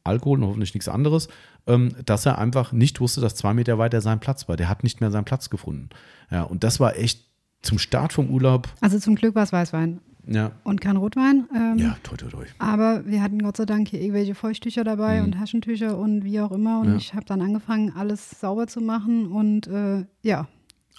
Alkohol 0.04 0.40
und 0.40 0.48
hoffentlich 0.48 0.74
nichts 0.74 0.88
anderes, 0.88 1.28
ähm, 1.68 1.96
dass 2.06 2.26
er 2.26 2.40
einfach 2.40 2.72
nicht 2.72 3.00
wusste, 3.00 3.22
dass 3.22 3.36
zwei 3.36 3.54
Meter 3.54 3.78
weiter 3.78 4.02
sein 4.02 4.20
Platz 4.20 4.48
war. 4.48 4.58
Der 4.58 4.70
hat 4.70 4.84
nicht 4.84 5.02
mehr 5.02 5.12
seinen 5.12 5.26
Platz 5.26 5.50
gefunden. 5.50 5.90
Ja, 6.32 6.44
und 6.44 6.64
das 6.64 6.80
war 6.80 6.96
echt 6.96 7.26
zum 7.62 7.80
Start 7.80 8.14
vom 8.14 8.30
Urlaub. 8.30 8.70
also 8.82 9.00
zum 9.00 9.16
Glück 9.16 9.36
war 9.36 9.44
es 9.44 9.52
Weißwein 9.52 10.00
Ja, 10.28 10.52
und 10.64 10.82
kein 10.82 10.98
Rotwein. 10.98 11.46
Ähm, 11.56 11.78
ja, 11.78 11.98
toi, 12.04 12.16
toi, 12.18 12.28
toi. 12.30 12.46
Aber 12.58 13.06
wir 13.06 13.22
hatten 13.22 13.40
Gott 13.40 13.58
sei 13.58 13.66
Dank 13.66 13.90
hier 13.90 14.02
irgendwelche 14.02 14.34
Feuchttücher 14.36 14.84
dabei 14.84 15.22
und 15.24 15.34
Taschentücher 15.34 15.98
und 15.98 16.24
wie 16.24 16.40
auch 16.40 16.52
immer. 16.52 16.80
Und 16.80 16.88
Mhm. 16.88 16.92
Ja. 16.94 16.98
ich 16.98 17.14
habe 17.14 17.26
dann 17.26 17.42
angefangen, 17.42 17.94
alles 17.96 18.40
sauber 18.40 18.68
zu 18.68 18.82
machen. 18.82 19.28
Und 19.28 19.68
äh, 19.68 20.06
ja, 20.24 20.48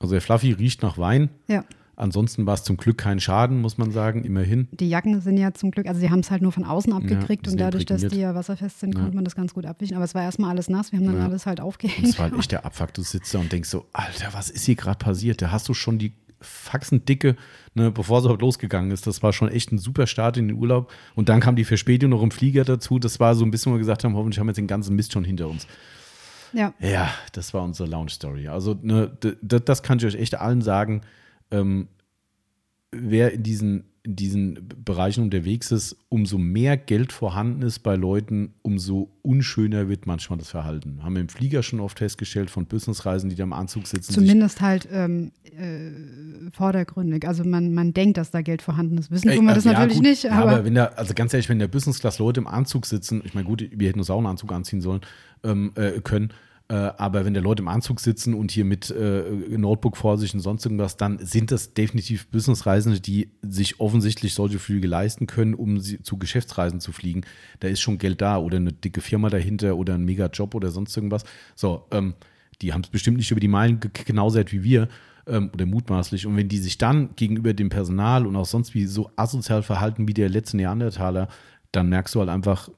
Also 0.01 0.13
der 0.15 0.21
Fluffy 0.21 0.53
riecht 0.53 0.83
nach 0.83 0.99
Wein. 0.99 1.31
ja. 1.49 1.65
Ansonsten 1.99 2.45
war 2.45 2.53
es 2.53 2.63
zum 2.63 2.77
Glück 2.77 2.99
kein 2.99 3.21
Schaden, 3.21 3.63
muss 3.63 3.79
man 3.79 3.91
sagen, 3.91 4.23
immerhin. 4.23 4.69
Die 4.71 4.87
Jacken 4.91 5.19
sind 5.23 5.39
ja 5.39 5.55
zum 5.55 5.71
Glück, 5.71 5.87
also 5.89 5.99
sie 5.99 6.11
haben 6.11 6.19
es 6.21 6.31
halt 6.31 6.43
nur 6.43 6.53
von 6.53 6.65
außen 6.65 6.93
abgekriegt 6.93 7.47
die 7.47 7.51
und 7.53 7.59
dadurch, 7.59 7.87
dass 7.87 8.03
die 8.07 8.19
ja 8.19 8.35
wasserfest 8.35 8.81
sind, 8.81 8.95
Ja. 8.95 9.01
konnte 9.01 9.17
man 9.17 9.25
das 9.25 9.35
ganz 9.35 9.55
gut 9.55 9.65
abwischen. 9.65 9.97
Aber 9.97 10.05
es 10.05 10.15
war 10.15 10.23
erstmal 10.23 10.51
alles 10.51 10.69
nass, 10.69 10.93
wir 10.93 10.99
haben 10.99 11.07
dann 11.07 11.17
Ja. 11.17 11.25
alles 11.25 11.47
halt 11.47 11.59
aufgehängt. 11.59 12.07
es 12.07 12.19
war 12.19 12.25
halt 12.31 12.39
echt 12.39 12.53
der 12.53 12.67
Abfuck. 12.67 12.93
Du 12.93 13.01
sitzt 13.01 13.33
da 13.35 13.39
und 13.39 13.51
denkst 13.51 13.71
so, 13.71 13.87
Alter, 13.95 14.29
was 14.35 14.51
ist 14.51 14.67
hier 14.67 14.75
gerade 14.75 14.99
passiert? 14.99 15.41
Da 15.41 15.51
hast 15.51 15.71
du 15.71 15.73
schon 15.73 15.97
die 15.99 16.13
Faxendicke, 16.41 17.37
ne, 17.75 17.91
bevor 17.91 18.19
es 18.19 18.25
überhaupt 18.25 18.43
losgegangen 18.43 18.91
ist. 18.91 19.07
Das 19.07 19.23
war 19.23 19.33
schon 19.33 19.49
echt 19.49 19.73
ein 19.73 19.79
super 19.79 20.07
Start 20.07 20.37
in 20.37 20.49
den 20.49 20.57
Urlaub. 20.57 20.93
Und 21.15 21.29
dann 21.29 21.41
kam 21.41 21.57
die 21.57 21.65
Verspätung 21.65 22.11
noch 22.11 22.23
im 22.23 22.31
Flieger 22.31 22.65
dazu. 22.65 22.99
Das 22.99 23.21
war 23.21 23.35
so 23.35 23.45
ein 23.45 23.51
bisschen, 23.51 23.73
wo 23.73 23.77
wir 23.77 23.81
gesagt 23.81 24.05
haben, 24.05 24.15
hoffentlich 24.15 24.39
haben 24.39 24.47
wir 24.47 24.51
jetzt 24.51 24.59
den 24.59 24.67
ganzen 24.67 24.97
Mist 24.97 25.13
schon 25.13 25.25
hinter 25.25 25.49
uns. 25.49 25.67
Ja, 26.53 26.73
Ja, 26.81 27.11
das 27.33 27.53
war 27.55 27.63
unsere 27.63 27.89
Lounge-Story. 27.89 28.49
Also, 28.49 28.79
ne, 28.81 29.17
das 29.43 29.83
kann 29.83 29.99
ich 29.99 30.07
euch 30.07 30.15
echt 30.15 30.37
allen 30.37 30.63
sagen. 30.63 31.03
Ähm, 31.51 31.89
wer 32.91 33.33
in 33.33 33.43
diesen, 33.43 33.85
in 34.07 34.17
diesen 34.17 34.69
Bereichen 34.85 35.23
unterwegs 35.23 35.73
ist, 35.73 35.97
umso 36.09 36.39
mehr 36.39 36.77
Geld 36.77 37.13
vorhanden 37.13 37.63
ist 37.63 37.81
bei 37.81 37.97
Leuten, 37.97 38.55
umso 38.63 39.11
unschöner 39.23 39.89
wird 39.89 40.07
manchmal 40.07 40.39
das 40.39 40.49
Verhalten. 40.49 41.03
Haben 41.03 41.15
wir 41.15 41.21
im 41.21 41.29
Flieger 41.29 41.63
schon 41.63 41.81
oft 41.81 41.99
festgestellt 41.99 42.49
von 42.49 42.67
Businessreisen, 42.67 43.29
die 43.29 43.37
da 43.37 43.43
im 43.43 43.53
Anzug 43.53 43.87
sitzen. 43.87 44.13
zumindest 44.13 44.61
halt 44.61 44.89
ähm, 44.93 45.33
äh, 45.45 45.91
vordergründig. 46.53 47.27
Also 47.27 47.45
man, 47.45 47.75
man 47.75 47.93
denkt, 47.93 48.17
dass 48.17 48.31
da 48.31 48.43
Geld 48.43 48.63
vorhanden 48.63 48.97
ist. 48.99 49.11
Wissen 49.11 49.33
tun 49.33 49.45
wir 49.45 49.55
das 49.55 49.65
ja, 49.65 49.73
natürlich 49.73 49.97
gut. 49.97 50.05
nicht, 50.05 50.25
Ja, 50.25 50.33
aber, 50.33 50.53
aber 50.53 50.65
wenn 50.65 50.75
da, 50.75 50.87
also 50.97 51.13
ganz 51.15 51.35
ehrlich, 51.35 51.49
wenn 51.49 51.59
der 51.59 51.69
Business 51.69 51.99
Class 51.99 52.19
Leute 52.19 52.41
im 52.41 52.47
Anzug 52.47 52.87
sitzen, 52.87 53.23
ich 53.25 53.35
meine, 53.35 53.47
gut, 53.47 53.69
wir 53.73 53.89
hätten 53.89 53.99
uns 53.99 54.11
auch 54.11 54.19
einen 54.19 54.29
Anzug 54.29 54.53
anziehen 54.53 54.81
sollen, 54.81 55.01
ähm, 55.43 55.73
äh, 55.75 56.01
können, 56.01 56.33
äh, 56.69 56.75
aber 56.75 57.25
wenn 57.25 57.35
da 57.35 57.41
Leute 57.41 57.63
im 57.63 57.69
Anzug 57.69 58.01
sitzen 58.01 58.35
und 58.35 58.51
hier 58.51 58.65
mit 58.65 58.91
äh, 58.91 59.23
Notebook 59.57 59.97
vor 59.97 60.19
sich 60.19 60.35
und 60.35 60.41
sonst 60.41 60.65
irgendwas, 60.65 60.97
dann 60.97 61.19
sind 61.25 61.53
das 61.53 61.75
definitiv 61.75 62.27
Businessreisende, 62.29 63.01
die 63.01 63.31
sich 63.43 63.79
offensichtlich 63.79 64.35
solche 64.35 64.59
Flüge 64.59 64.89
leisten 64.89 65.27
können, 65.27 65.55
um 65.55 65.79
sie 65.79 66.03
zu 66.03 66.19
Geschäftsreisen 66.19 66.81
zu 66.81 66.91
fliegen. 66.91 67.23
Da 67.61 67.69
ist 67.69 67.81
schon 67.81 67.99
Geld 67.99 68.21
da 68.21 68.39
oder 68.39 68.57
eine 68.57 68.73
dicke 68.73 69.01
Firma 69.01 69.31
dahinter 69.31 69.77
oder 69.77 69.95
ein 69.95 70.05
Mega-Job 70.05 70.55
oder 70.57 70.71
sonst 70.71 70.97
irgendwas. 70.97 71.23
So, 71.55 71.87
ähm, 71.93 72.15
die 72.63 72.73
haben 72.73 72.83
es 72.83 72.91
bestimmt 72.91 73.19
nicht 73.19 73.31
über 73.31 73.41
die 73.41 73.49
Meilen 73.49 73.79
ge- 73.79 73.91
seit 74.31 74.53
wie 74.53 74.65
wir 74.65 74.89
ähm, 75.29 75.51
oder 75.53 75.67
mutmaßlich. 75.67 76.27
Und 76.27 76.37
wenn 76.37 76.49
die 76.49 76.59
sich 76.59 76.79
dann 76.79 77.11
gegenüber 77.15 77.55
dem 77.55 77.69
Personal 77.69 78.27
und 78.27 78.35
auch 78.35 78.47
sonst 78.47 78.75
wie 78.75 78.87
so 78.87 79.11
asozial 79.15 79.63
verhalten 79.63 80.09
wie 80.09 80.15
der 80.15 80.29
letzte 80.29 80.57
Neandertaler, 80.57 81.29
dann 81.71 81.89
merkst 81.89 82.15
du 82.15 82.21
halt 82.21 82.31
einfach, 82.31 82.71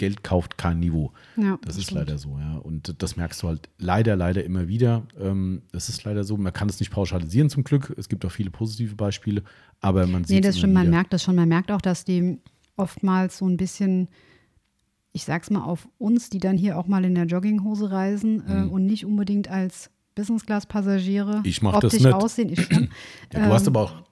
Geld 0.00 0.24
kauft 0.24 0.58
kein 0.58 0.80
Niveau. 0.80 1.12
ja, 1.36 1.58
Das 1.62 1.76
ist 1.76 1.84
stimmt. 1.84 2.00
leider 2.00 2.18
so, 2.18 2.36
ja. 2.38 2.56
Und 2.56 2.94
das 3.02 3.16
merkst 3.16 3.42
du 3.42 3.48
halt 3.48 3.68
leider, 3.78 4.16
leider 4.16 4.42
immer 4.42 4.66
wieder. 4.66 5.04
Ähm, 5.20 5.62
das 5.72 5.88
ist 5.88 6.02
leider 6.04 6.24
so. 6.24 6.36
Man 6.36 6.52
kann 6.52 6.68
es 6.68 6.80
nicht 6.80 6.90
pauschalisieren 6.90 7.48
zum 7.50 7.62
Glück. 7.64 7.94
Es 7.96 8.08
gibt 8.08 8.24
auch 8.24 8.32
viele 8.32 8.50
positive 8.50 8.96
Beispiele, 8.96 9.42
aber 9.80 10.06
man 10.06 10.24
sieht 10.24 10.34
Nee, 10.36 10.40
das 10.40 10.58
stimmt, 10.58 10.72
man 10.74 10.82
wieder. 10.88 10.90
merkt 10.96 11.12
das 11.12 11.22
schon. 11.22 11.36
Man 11.36 11.48
merkt 11.48 11.70
auch, 11.70 11.80
dass 11.80 12.04
die 12.04 12.38
oftmals 12.76 13.38
so 13.38 13.46
ein 13.48 13.56
bisschen, 13.56 14.08
ich 15.12 15.24
sag's 15.24 15.50
mal, 15.50 15.62
auf 15.62 15.86
uns, 15.98 16.30
die 16.30 16.38
dann 16.38 16.56
hier 16.56 16.78
auch 16.78 16.86
mal 16.86 17.04
in 17.04 17.14
der 17.14 17.26
Jogginghose 17.26 17.90
reisen 17.90 18.42
äh, 18.48 18.62
und 18.64 18.86
nicht 18.86 19.04
unbedingt 19.06 19.48
als 19.48 19.90
Business-Class-Passagiere 20.14 21.38
Mhm. 21.38 21.44
Ich 21.44 21.62
mach 21.62 21.74
das 21.80 21.84
optisch 21.94 22.04
nicht. 22.04 22.14
aussehen. 22.14 22.48
Ich 22.50 22.62
schon. 22.62 22.88
Ja, 23.32 23.46
du 23.46 23.52
hast 23.52 23.66
Ähm, 23.66 23.76
aber 23.76 23.80
auch 23.82 24.02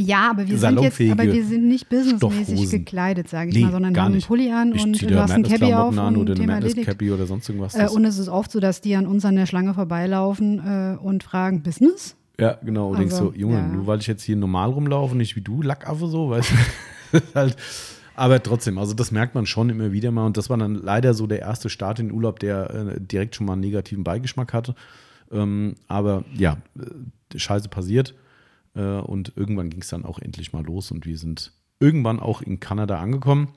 Ja, 0.00 0.30
aber 0.30 0.48
wir 0.48 0.58
sind 0.58 0.80
jetzt, 0.80 1.00
aber 1.00 1.24
wir 1.24 1.44
sind 1.44 1.68
nicht 1.68 1.88
businessmäßig 1.88 2.70
gekleidet, 2.70 3.28
sage 3.28 3.50
ich 3.50 3.56
Nee, 3.56 3.64
mal, 3.64 3.72
sondern 3.72 3.96
haben 3.96 4.12
einen. 4.12 4.22
Pulli 4.22 4.50
an 4.50 4.74
Ich 4.74 4.82
und 4.82 5.02
du 5.02 5.20
hast 5.20 5.30
ein 5.30 5.42
Cappy 5.42 5.74
auf 5.74 5.96
an 5.96 6.16
und 6.16 6.22
oder 6.22 6.34
Thema 6.34 6.54
erledigt. 6.54 6.86
Cappy 6.86 7.12
oder 7.12 7.26
sonst 7.26 7.48
irgendwas. 7.48 7.74
Äh, 7.74 7.88
und 7.92 8.04
es 8.06 8.18
ist 8.18 8.28
oft 8.28 8.50
so, 8.50 8.60
dass 8.60 8.80
die 8.80 8.96
an 8.96 9.06
uns 9.06 9.24
an 9.24 9.36
der 9.36 9.46
Schlange 9.46 9.74
vorbeilaufen 9.74 10.58
äh, 10.58 10.96
und 10.96 11.22
fragen, 11.22 11.62
Business? 11.62 12.16
Ja, 12.38 12.56
genau. 12.64 12.90
Und 12.90 12.98
denkst 12.98 13.14
Also, 13.14 13.32
so, 13.32 13.34
Junge, 13.34 13.56
ja. 13.56 13.66
nur 13.66 13.86
weil 13.86 14.00
ich 14.00 14.06
jetzt 14.06 14.22
hier 14.22 14.36
normal 14.36 14.70
rumlaufe, 14.70 15.14
nicht 15.14 15.36
wie 15.36 15.42
du, 15.42 15.60
Lackaffe 15.60 16.06
so, 16.06 16.30
weißt 16.30 16.52
du? 17.12 17.20
halt, 17.34 17.56
aber 18.14 18.42
trotzdem, 18.42 18.78
also 18.78 18.94
das 18.94 19.10
merkt 19.10 19.34
man 19.34 19.44
schon 19.44 19.68
immer 19.68 19.92
wieder 19.92 20.10
mal. 20.10 20.24
Und 20.24 20.38
das 20.38 20.48
war 20.48 20.56
dann 20.56 20.76
leider 20.76 21.12
so 21.12 21.26
der 21.26 21.40
erste 21.40 21.68
Start 21.68 21.98
in 21.98 22.08
den 22.08 22.14
Urlaub, 22.14 22.38
der 22.38 22.70
äh, 22.70 23.00
direkt 23.00 23.36
schon 23.36 23.46
mal 23.46 23.52
einen 23.52 23.60
negativen 23.62 24.02
Beigeschmack 24.02 24.54
hatte. 24.54 24.74
Ähm, 25.30 25.74
aber 25.88 26.24
ja, 26.34 26.56
äh, 26.78 27.38
Scheiße 27.38 27.68
passiert. 27.68 28.14
Äh, 28.74 28.80
und 29.00 29.32
irgendwann 29.36 29.70
ging 29.70 29.80
es 29.82 29.88
dann 29.88 30.04
auch 30.04 30.18
endlich 30.18 30.52
mal 30.52 30.64
los. 30.64 30.90
Und 30.90 31.06
wir 31.06 31.18
sind 31.18 31.52
irgendwann 31.80 32.20
auch 32.20 32.42
in 32.42 32.60
Kanada 32.60 33.00
angekommen. 33.00 33.48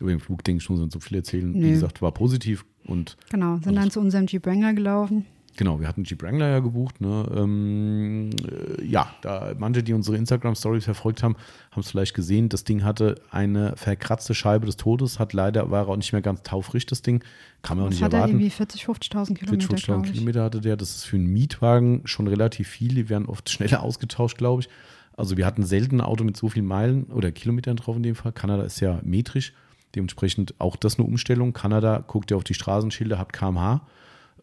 Über 0.00 0.10
den 0.10 0.20
Flug, 0.20 0.44
denke 0.44 0.62
ich, 0.62 0.70
muss 0.70 0.78
man 0.80 0.90
so 0.90 1.00
viel 1.00 1.16
erzählen. 1.16 1.52
Wie 1.54 1.58
Nee. 1.58 1.70
gesagt, 1.72 2.00
war 2.02 2.12
positiv. 2.12 2.64
Und 2.84 3.16
Genau, 3.30 3.58
sind 3.58 3.74
dann 3.76 3.90
zu 3.90 4.00
unserem 4.00 4.26
Jeep 4.26 4.46
Wrangler 4.46 4.72
gelaufen. 4.72 5.26
Genau, 5.58 5.80
wir 5.80 5.88
hatten 5.88 6.04
Jeep 6.04 6.22
Wrangler 6.22 6.48
ja 6.50 6.60
gebucht. 6.60 7.00
Ne? 7.00 7.26
Ähm, 7.34 8.30
äh, 8.48 8.84
ja, 8.84 9.12
da 9.22 9.54
manche, 9.58 9.82
die 9.82 9.92
unsere 9.92 10.16
Instagram-Stories 10.16 10.84
verfolgt 10.84 11.24
haben, 11.24 11.34
haben 11.72 11.80
es 11.80 11.90
vielleicht 11.90 12.14
gesehen. 12.14 12.48
Das 12.48 12.62
Ding 12.62 12.84
hatte 12.84 13.16
eine 13.32 13.74
verkratzte 13.76 14.36
Scheibe 14.36 14.66
des 14.66 14.76
Todes, 14.76 15.18
hat 15.18 15.32
leider, 15.32 15.68
war 15.72 15.88
auch 15.88 15.96
nicht 15.96 16.12
mehr 16.12 16.22
ganz 16.22 16.44
taufrisch, 16.44 16.86
das 16.86 17.02
Ding. 17.02 17.24
Kann 17.62 17.76
man 17.76 17.86
auch 17.86 17.90
Das 17.90 17.96
nicht 17.96 18.04
hat 18.04 18.12
er 18.12 18.18
erwarten. 18.18 18.34
irgendwie 18.34 18.50
40, 18.50 18.84
50.000 18.84 19.34
Kilometer, 19.34 19.66
40, 19.66 19.84
glaube 19.84 20.06
ich. 20.06 20.12
Kilometer 20.12 20.44
hatte 20.44 20.60
der. 20.60 20.76
Das 20.76 20.90
ist 20.94 21.04
für 21.06 21.16
einen 21.16 21.26
Mietwagen 21.26 22.02
schon 22.04 22.28
relativ 22.28 22.68
viel. 22.68 22.94
Die 22.94 23.08
werden 23.08 23.26
oft 23.26 23.50
schneller 23.50 23.82
ausgetauscht, 23.82 24.38
glaube 24.38 24.62
ich. 24.62 24.68
Also 25.16 25.36
wir 25.36 25.44
hatten 25.44 25.64
selten 25.64 25.96
ein 25.96 26.06
Auto 26.06 26.22
mit 26.22 26.36
so 26.36 26.48
vielen 26.48 26.66
Meilen 26.66 27.06
oder 27.06 27.32
Kilometern 27.32 27.74
drauf 27.74 27.96
in 27.96 28.04
dem 28.04 28.14
Fall. 28.14 28.30
Kanada 28.30 28.62
ist 28.62 28.78
ja 28.78 29.00
metrisch. 29.02 29.52
Dementsprechend 29.96 30.54
auch 30.60 30.76
das 30.76 31.00
eine 31.00 31.08
Umstellung. 31.08 31.52
Kanada 31.52 32.04
guckt 32.06 32.30
ja 32.30 32.36
auf 32.36 32.44
die 32.44 32.54
Straßenschilder, 32.54 33.18
hat 33.18 33.32
kmh 33.32 33.80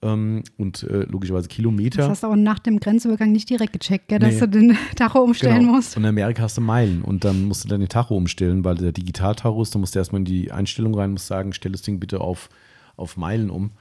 ähm, 0.05 0.43
und 0.57 0.83
äh, 0.83 1.03
logischerweise 1.09 1.47
Kilometer. 1.47 1.97
Das 1.97 2.09
hast 2.09 2.23
du 2.23 2.27
aber 2.27 2.35
nach 2.35 2.59
dem 2.59 2.79
Grenzübergang 2.79 3.31
nicht 3.31 3.49
direkt 3.49 3.73
gecheckt, 3.73 4.07
gell, 4.07 4.19
dass 4.19 4.35
Nee. 4.35 4.39
du 4.41 4.47
den 4.47 4.77
Tacho 4.95 5.19
umstellen 5.21 5.61
Genau. 5.61 5.73
musst. 5.73 5.97
Und 5.97 6.03
in 6.03 6.09
Amerika 6.09 6.43
hast 6.43 6.57
du 6.57 6.61
Meilen 6.61 7.01
und 7.01 7.23
dann 7.23 7.45
musst 7.45 7.63
du 7.63 7.67
dann 7.67 7.79
den 7.79 7.89
Tacho 7.89 8.15
umstellen, 8.15 8.63
weil 8.63 8.75
der 8.75 8.91
Digital-Tacho 8.91 9.61
ist. 9.61 9.73
Da 9.75 9.79
musst 9.79 9.95
du 9.95 9.99
erstmal 9.99 10.19
in 10.21 10.25
die 10.25 10.51
Einstellung 10.51 10.95
rein, 10.95 11.11
musst 11.11 11.27
sagen, 11.27 11.53
stell 11.53 11.71
das 11.71 11.81
Ding 11.81 11.99
bitte 11.99 12.21
auf, 12.21 12.49
auf 12.95 13.17
Meilen 13.17 13.49
um. 13.49 13.71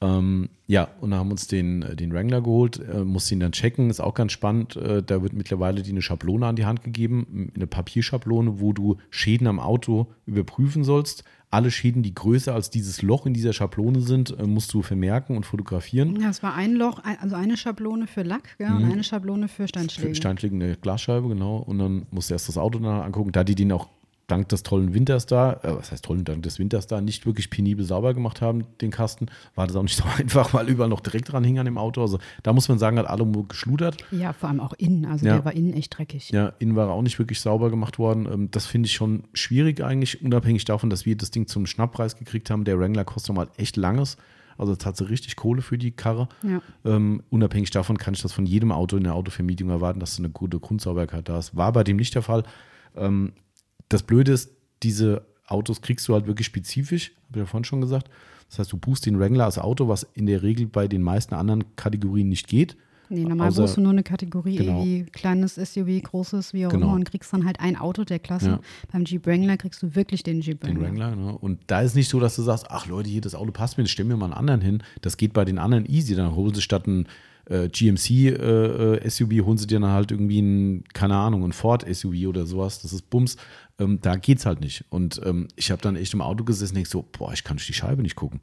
Ähm, 0.00 0.48
ja, 0.66 0.88
und 1.00 1.10
dann 1.12 1.20
haben 1.20 1.28
wir 1.28 1.32
uns 1.32 1.46
den, 1.46 1.82
äh, 1.82 1.94
den 1.94 2.12
Wrangler 2.12 2.40
geholt, 2.40 2.80
äh, 2.80 3.04
musste 3.04 3.34
ihn 3.34 3.40
dann 3.40 3.52
checken, 3.52 3.88
ist 3.88 4.00
auch 4.00 4.14
ganz 4.14 4.32
spannend. 4.32 4.74
Äh, 4.74 5.00
da 5.02 5.22
wird 5.22 5.32
mittlerweile 5.32 5.82
die 5.82 5.90
eine 5.92 6.02
Schablone 6.02 6.44
an 6.46 6.56
die 6.56 6.64
Hand 6.66 6.82
gegeben, 6.82 7.52
eine 7.54 7.68
Papierschablone, 7.68 8.58
wo 8.60 8.72
du 8.72 8.96
Schäden 9.10 9.46
am 9.46 9.60
Auto 9.60 10.08
überprüfen 10.26 10.82
sollst. 10.82 11.22
Alle 11.52 11.70
Schäden, 11.70 12.02
die 12.02 12.14
größer 12.14 12.54
als 12.54 12.70
dieses 12.70 13.02
Loch 13.02 13.26
in 13.26 13.34
dieser 13.34 13.52
Schablone 13.52 14.00
sind, 14.00 14.36
äh, 14.38 14.46
musst 14.46 14.72
du 14.72 14.82
vermerken 14.82 15.36
und 15.36 15.44
fotografieren. 15.44 16.20
Ja, 16.20 16.30
es 16.30 16.42
war 16.42 16.54
ein 16.54 16.72
Loch, 16.74 17.00
also 17.20 17.36
eine 17.36 17.56
Schablone 17.56 18.06
für 18.06 18.22
Lack 18.22 18.56
gell, 18.58 18.72
und 18.72 18.84
eine 18.84 19.04
Schablone 19.04 19.48
für 19.48 19.68
Steinschläge. 19.68 20.14
Steinschläge 20.14 20.54
eine 20.54 20.76
Glasscheibe, 20.76 21.28
genau. 21.28 21.58
Und 21.58 21.78
dann 21.78 22.06
musst 22.10 22.30
du 22.30 22.34
erst 22.34 22.48
das 22.48 22.56
Auto 22.56 22.78
danach 22.78 23.04
angucken. 23.04 23.32
Da 23.32 23.44
die 23.44 23.54
den 23.54 23.70
auch 23.70 23.88
dank 24.32 24.48
des 24.48 24.62
tollen 24.62 24.94
Winters 24.94 25.26
da, 25.26 25.52
äh, 25.62 25.76
was 25.76 25.92
heißt 25.92 26.04
tollen, 26.04 26.24
dank 26.24 26.42
des 26.42 26.58
Winters 26.58 26.86
da, 26.86 27.00
nicht 27.00 27.26
wirklich 27.26 27.50
penibel 27.50 27.84
sauber 27.84 28.14
gemacht 28.14 28.40
haben, 28.40 28.64
den 28.80 28.90
Kasten, 28.90 29.26
war 29.54 29.66
das 29.66 29.76
auch 29.76 29.82
nicht 29.82 29.96
so 29.96 30.04
einfach, 30.18 30.54
weil 30.54 30.68
überall 30.68 30.88
noch 30.88 31.00
direkt 31.00 31.30
dran 31.32 31.44
hing 31.44 31.58
an 31.58 31.66
dem 31.66 31.76
Auto. 31.78 32.00
Also 32.00 32.18
da 32.42 32.52
muss 32.52 32.68
man 32.68 32.78
sagen, 32.78 32.98
hat 32.98 33.06
alle 33.06 33.26
geschludert. 33.48 34.04
ja, 34.10 34.32
vor 34.32 34.48
allem 34.48 34.60
auch 34.60 34.72
innen. 34.78 35.04
Also 35.04 35.26
Ja. 35.26 35.34
der 35.34 35.44
war 35.44 35.52
innen 35.52 35.74
echt 35.74 35.96
dreckig. 35.98 36.30
Ja, 36.30 36.52
innen 36.58 36.74
war 36.76 36.88
er 36.88 36.92
auch 36.94 37.02
nicht 37.02 37.18
wirklich 37.18 37.40
sauber 37.40 37.70
gemacht 37.70 37.98
worden. 37.98 38.26
Ähm, 38.32 38.48
Das 38.50 38.66
finde 38.66 38.86
ich 38.86 38.94
schon 38.94 39.24
schwierig 39.34 39.82
eigentlich, 39.84 40.22
unabhängig 40.22 40.64
davon, 40.64 40.88
dass 40.90 41.04
wir 41.06 41.16
das 41.16 41.30
Ding 41.30 41.46
zum 41.46 41.66
Schnapppreis 41.66 42.16
gekriegt 42.16 42.48
haben. 42.50 42.64
Der 42.64 42.78
Wrangler 42.78 43.04
kostet 43.04 43.34
mal 43.36 43.48
echt 43.58 43.76
langes. 43.76 44.16
Also 44.58 44.74
das 44.74 44.84
hat 44.86 44.96
sie 44.96 45.08
richtig 45.08 45.36
Kohle 45.36 45.62
für 45.62 45.78
die 45.78 45.90
Karre. 45.92 46.28
Ja. 46.42 46.60
Ähm, 46.84 47.22
unabhängig 47.30 47.70
davon 47.70 47.96
kann 47.98 48.14
ich 48.14 48.22
das 48.22 48.32
von 48.32 48.44
jedem 48.46 48.70
Auto 48.70 48.96
in 48.96 49.04
der 49.04 49.14
Autovermietung 49.14 49.70
erwarten, 49.70 49.98
dass 50.00 50.16
du 50.16 50.22
eine 50.22 50.30
gute 50.30 50.60
Grundsauberkeit 50.60 51.28
da 51.28 51.34
hast. 51.34 51.56
War 51.56 51.72
bei 51.72 51.82
dem 51.84 51.96
nicht 51.96 52.14
der 52.14 52.22
Fall. 52.22 52.44
Ähm, 52.94 53.32
das 53.92 54.02
Blöde 54.02 54.32
ist, 54.32 54.50
diese 54.82 55.26
Autos 55.46 55.80
kriegst 55.82 56.08
du 56.08 56.14
halt 56.14 56.26
wirklich 56.26 56.46
spezifisch, 56.46 57.12
habe 57.28 57.38
ich 57.38 57.40
ja 57.40 57.46
vorhin 57.46 57.64
schon 57.64 57.80
gesagt. 57.80 58.08
Das 58.48 58.58
heißt, 58.58 58.72
du 58.72 58.76
buchst 58.76 59.06
den 59.06 59.18
Wrangler 59.18 59.44
als 59.46 59.58
Auto, 59.58 59.88
was 59.88 60.02
in 60.14 60.26
der 60.26 60.42
Regel 60.42 60.66
bei 60.66 60.86
den 60.88 61.02
meisten 61.02 61.34
anderen 61.34 61.64
Kategorien 61.76 62.28
nicht 62.28 62.48
geht. 62.48 62.76
Nee, 63.08 63.24
normal 63.24 63.48
Außer- 63.50 63.60
buchst 63.62 63.76
du 63.76 63.80
nur 63.82 63.92
eine 63.92 64.02
Kategorie, 64.02 64.56
Genau. 64.56 64.80
irgendwie 64.82 65.04
kleines 65.10 65.56
SUV, 65.58 66.00
großes, 66.02 66.54
wie 66.54 66.66
auch 66.66 66.70
Genau. 66.70 66.86
immer, 66.86 66.94
und 66.94 67.04
kriegst 67.04 67.30
dann 67.32 67.44
halt 67.44 67.60
ein 67.60 67.76
Auto 67.76 68.04
der 68.04 68.18
Klasse. 68.18 68.46
Ja. 68.46 68.60
Beim 68.90 69.04
Jeep 69.04 69.26
Wrangler 69.26 69.58
kriegst 69.58 69.82
du 69.82 69.94
wirklich 69.94 70.22
den 70.22 70.40
Jeep 70.40 70.60
Den 70.62 70.80
Wrangler. 70.80 71.10
Wrangler. 71.10 71.16
Ne? 71.32 71.38
Und 71.38 71.60
da 71.66 71.82
ist 71.82 71.94
nicht 71.94 72.08
so, 72.08 72.20
dass 72.20 72.36
du 72.36 72.42
sagst, 72.42 72.66
ach 72.70 72.86
Leute, 72.86 73.10
hier 73.10 73.20
das 73.20 73.34
Auto 73.34 73.52
passt 73.52 73.76
mir, 73.76 73.86
stell 73.86 74.06
mir 74.06 74.16
mal 74.16 74.26
einen 74.26 74.34
anderen 74.34 74.62
hin. 74.62 74.82
Das 75.02 75.18
geht 75.18 75.34
bei 75.34 75.44
den 75.44 75.58
anderen 75.58 75.84
easy. 75.86 76.14
Dann 76.14 76.34
holen 76.34 76.54
sie 76.54 76.62
statt 76.62 76.86
ein 76.86 77.06
äh, 77.46 77.68
GMC 77.68 78.10
äh, 78.10 78.96
äh, 78.96 79.10
SUV, 79.10 79.44
holen 79.44 79.58
sie 79.58 79.66
dir 79.66 79.80
dann 79.80 79.90
halt 79.90 80.10
irgendwie 80.10 80.40
ein, 80.40 80.84
keine 80.92 81.16
Ahnung, 81.16 81.44
ein 81.44 81.52
Ford 81.52 81.84
SUV 81.92 82.28
oder 82.28 82.46
sowas. 82.46 82.80
Das 82.80 82.92
ist 82.92 83.10
Bums. 83.10 83.36
Ähm, 83.78 83.98
da 84.00 84.16
geht's 84.16 84.46
halt 84.46 84.60
nicht. 84.60 84.84
Und 84.90 85.20
ähm, 85.24 85.48
ich 85.56 85.70
habe 85.70 85.82
dann 85.82 85.96
echt 85.96 86.14
im 86.14 86.20
Auto 86.20 86.44
gesessen 86.44 86.72
und 86.72 86.76
denk 86.76 86.86
so, 86.86 87.04
boah, 87.12 87.32
ich 87.32 87.44
kann 87.44 87.56
durch 87.56 87.66
die 87.66 87.72
Scheibe 87.72 88.02
nicht 88.02 88.16
gucken. 88.16 88.40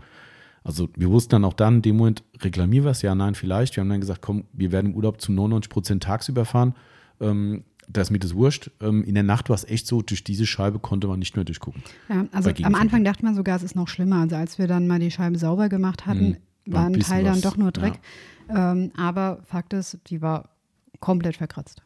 Also 0.64 0.90
wir 0.96 1.10
wussten 1.10 1.32
dann 1.32 1.46
auch 1.46 1.54
dann 1.54 1.78
in 1.78 1.82
dem 1.82 1.98
Moment, 1.98 2.24
reklamieren 2.42 2.86
wir 2.86 2.92
es? 2.92 3.02
Ja, 3.02 3.16
nein, 3.16 3.36
vielleicht. 3.36 3.76
Wir 3.76 3.82
haben 3.82 3.90
dann 3.90 4.02
gesagt, 4.02 4.22
komm, 4.22 4.46
wir 4.54 4.72
werden 4.72 4.92
im 4.92 4.96
Urlaub 4.96 5.22
zu 5.22 5.32
99 5.32 5.70
Prozent 5.70 6.04
tagsüber 6.04 6.46
fahren. 6.46 6.76
Ähm, 7.22 7.64
da 7.88 8.02
ist 8.02 8.12
mir 8.12 8.20
das 8.20 8.36
wurscht. 8.36 8.70
Ähm, 8.82 9.04
in 9.04 9.16
der 9.16 9.24
Nacht 9.24 9.50
war 9.50 9.56
es 9.56 9.64
echt 9.64 9.88
so, 9.88 10.02
durch 10.02 10.24
diese 10.24 10.46
Scheibe 10.46 10.80
konnte 10.80 11.08
man 11.08 11.20
nicht 11.20 11.36
mehr 11.36 11.46
durchgucken. 11.46 11.82
Ja, 12.08 12.26
also 12.32 12.50
am 12.50 12.56
Gegenverkehr. 12.56 12.82
Anfang 12.82 13.04
dachte 13.04 13.26
man 13.26 13.36
sogar, 13.36 13.56
es 13.56 13.64
ist 13.64 13.76
noch 13.76 13.88
schlimmer. 13.88 14.18
Also 14.18 14.36
als 14.36 14.60
wir 14.60 14.68
dann 14.68 14.88
mal 14.88 15.00
die 15.00 15.12
Scheibe 15.12 15.38
sauber 15.38 15.70
gemacht 15.70 16.06
hatten, 16.06 16.38
War 16.66 16.82
war 16.82 16.86
ein 16.88 17.00
Teil 17.00 17.24
dann 17.24 17.36
was, 17.36 17.42
doch 17.42 17.58
nur 17.58 17.72
Dreck. 17.72 17.94
Ähm, 18.50 18.92
aber 18.98 19.40
Fakt 19.46 19.74
ist, 19.74 19.98
die 20.08 20.22
war 20.22 20.50
komplett 21.00 21.38
verkratzt. 21.38 21.82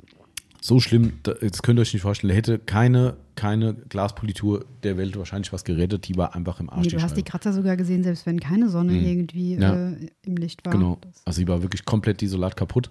so 0.61 0.79
schlimm, 0.79 1.13
da- 1.23 1.33
das 1.33 1.61
könnt 1.61 1.77
ihr 1.77 1.81
euch 1.81 1.91
nicht 1.93 2.03
vorstellen. 2.03 2.29
Da 2.29 2.35
hätte 2.35 2.57
keine, 2.57 3.17
keine 3.35 3.73
Glaspolitur 3.73 4.63
der 4.83 4.95
Welt 4.97 5.17
wahrscheinlich 5.17 5.51
was 5.51 5.65
gerettet. 5.65 6.07
Die 6.07 6.15
war 6.15 6.35
einfach 6.35 6.59
im 6.61 6.69
Arsch. 6.69 6.85
Nee, 6.85 6.91
du 6.97 7.01
hast 7.01 7.17
die. 7.17 7.23
Kratzer 7.23 7.51
sogar 7.51 7.75
gesehen, 7.75 8.03
selbst 8.03 8.25
wenn 8.25 8.39
keine 8.39 8.69
Sonne 8.69 8.93
irgendwie 8.97 9.55
Mhm. 9.57 9.61
Ja. 9.61 9.89
äh, 9.91 10.07
im 10.25 10.37
Licht 10.37 10.65
war. 10.65 10.71
Genau. 10.71 10.97
Also 11.25 11.41
die 11.41 11.47
war 11.49 11.61
wirklich 11.61 11.83
komplett 11.83 12.21
isolat 12.21 12.55
kaputt. 12.55 12.89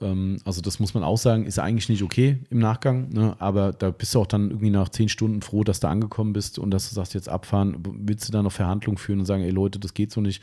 Ähm, 0.00 0.38
also 0.44 0.60
das 0.62 0.80
muss 0.80 0.94
man 0.94 1.04
auch 1.04 1.18
sagen, 1.18 1.46
ist 1.46 1.60
eigentlich 1.60 1.88
nicht 1.88 2.02
okay 2.02 2.38
im 2.50 2.58
Nachgang. 2.58 3.10
Ne? 3.10 3.36
Aber 3.38 3.72
da 3.72 3.90
bist 3.90 4.14
du 4.16 4.20
auch 4.20 4.26
dann 4.26 4.50
irgendwie 4.50 4.70
nach 4.70 4.88
zehn 4.88 5.08
Stunden 5.08 5.42
froh, 5.42 5.62
dass 5.62 5.78
du 5.78 5.86
angekommen 5.86 6.32
bist 6.32 6.58
und 6.58 6.72
dass 6.72 6.88
du 6.88 6.94
sagst, 6.96 7.14
jetzt 7.14 7.28
abfahren. 7.28 7.76
Willst 8.00 8.26
du 8.26 8.32
da 8.32 8.42
noch 8.42 8.50
Verhandlungen 8.52 8.98
führen 8.98 9.20
und 9.20 9.26
sagen, 9.26 9.44
ey 9.44 9.50
Leute, 9.50 9.78
das 9.78 9.94
geht 9.94 10.10
so 10.10 10.20
nicht. 10.20 10.42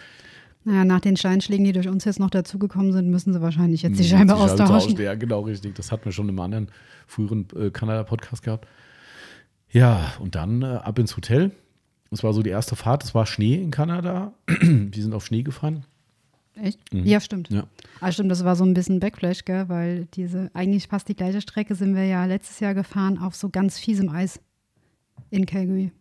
Naja, 0.69 0.85
nach 0.85 0.99
den 0.99 1.17
Steinschlägen, 1.17 1.65
die 1.65 1.71
durch 1.71 1.87
uns 1.87 2.05
jetzt 2.05 2.19
noch 2.19 2.29
dazugekommen 2.29 2.93
sind, 2.93 3.09
müssen 3.09 3.33
sie 3.33 3.41
wahrscheinlich 3.41 3.81
jetzt 3.81 3.99
die 3.99 4.03
Hm, 4.03 4.09
Scheibe 4.09 4.35
austauschen. 4.35 4.95
Ja, 4.97 5.15
genau, 5.15 5.41
richtig. 5.41 5.73
Das 5.73 5.91
hatten 5.91 6.05
wir 6.05 6.11
schon 6.11 6.29
im 6.29 6.39
anderen 6.39 6.67
früheren 7.07 7.47
äh, 7.55 7.71
Kanada-Podcast 7.71 8.43
gehabt. 8.43 8.67
Ja, 9.71 10.13
und 10.19 10.35
dann 10.35 10.61
äh, 10.61 10.65
ab 10.65 10.99
ins 10.99 11.17
Hotel. 11.17 11.51
Das 12.11 12.23
war 12.23 12.33
so 12.33 12.43
die 12.43 12.51
erste 12.51 12.75
Fahrt. 12.75 13.03
Es 13.03 13.15
war 13.15 13.25
Schnee 13.25 13.55
in 13.55 13.71
Kanada. 13.71 14.33
Wir 14.47 15.01
sind 15.01 15.13
auf 15.15 15.25
Schnee 15.25 15.41
gefahren. 15.41 15.85
Echt? 16.61 16.79
Ja, 16.91 17.19
stimmt. 17.19 17.49
Mhm. 17.49 17.57
Ja. 17.57 17.63
Ah, 17.99 18.11
stimmt, 18.11 18.29
das 18.29 18.43
war 18.43 18.55
so 18.55 18.63
ein 18.63 18.75
bisschen 18.75 18.99
Backflash, 18.99 19.45
gell? 19.45 19.69
weil 19.69 20.05
diese, 20.13 20.51
eigentlich 20.53 20.87
fast 20.87 21.07
die 21.07 21.15
gleiche 21.15 21.41
Strecke 21.41 21.73
sind 21.73 21.95
wir 21.95 22.05
ja 22.05 22.25
letztes 22.25 22.59
Jahr 22.59 22.75
gefahren 22.75 23.17
auf 23.17 23.33
so 23.35 23.49
ganz 23.49 23.79
fiesem 23.79 24.09
Eis 24.09 24.39
in 25.31 25.47
Calgary. 25.47 25.91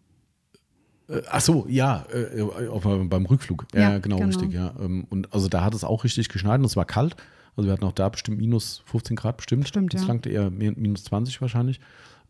Äh, 1.08 1.22
ach 1.30 1.40
so, 1.40 1.66
ja, 1.68 2.06
äh, 2.12 2.42
auf, 2.42 2.84
beim 2.84 3.26
Rückflug. 3.26 3.66
Ja, 3.74 3.80
Ja, 3.80 3.98
genau, 3.98 4.16
genau. 4.16 4.28
richtig. 4.28 4.52
Ja. 4.52 4.74
Ähm, 4.80 5.06
Und 5.08 5.32
also 5.32 5.48
da 5.48 5.64
hat 5.64 5.74
es 5.74 5.84
auch 5.84 6.04
richtig 6.04 6.28
geschneit 6.28 6.58
und 6.58 6.66
es 6.66 6.76
war 6.76 6.84
kalt. 6.84 7.16
Also 7.56 7.66
wir 7.68 7.72
hatten 7.72 7.84
auch 7.84 7.92
da 7.92 8.08
bestimmt 8.08 8.38
minus 8.38 8.82
15 8.86 9.16
Grad 9.16 9.36
bestimmt. 9.38 9.66
Stimmt, 9.66 9.94
das 9.94 10.02
ja. 10.02 10.08
langte 10.08 10.30
eher 10.30 10.50
minus 10.50 11.04
20 11.04 11.40
wahrscheinlich. 11.40 11.80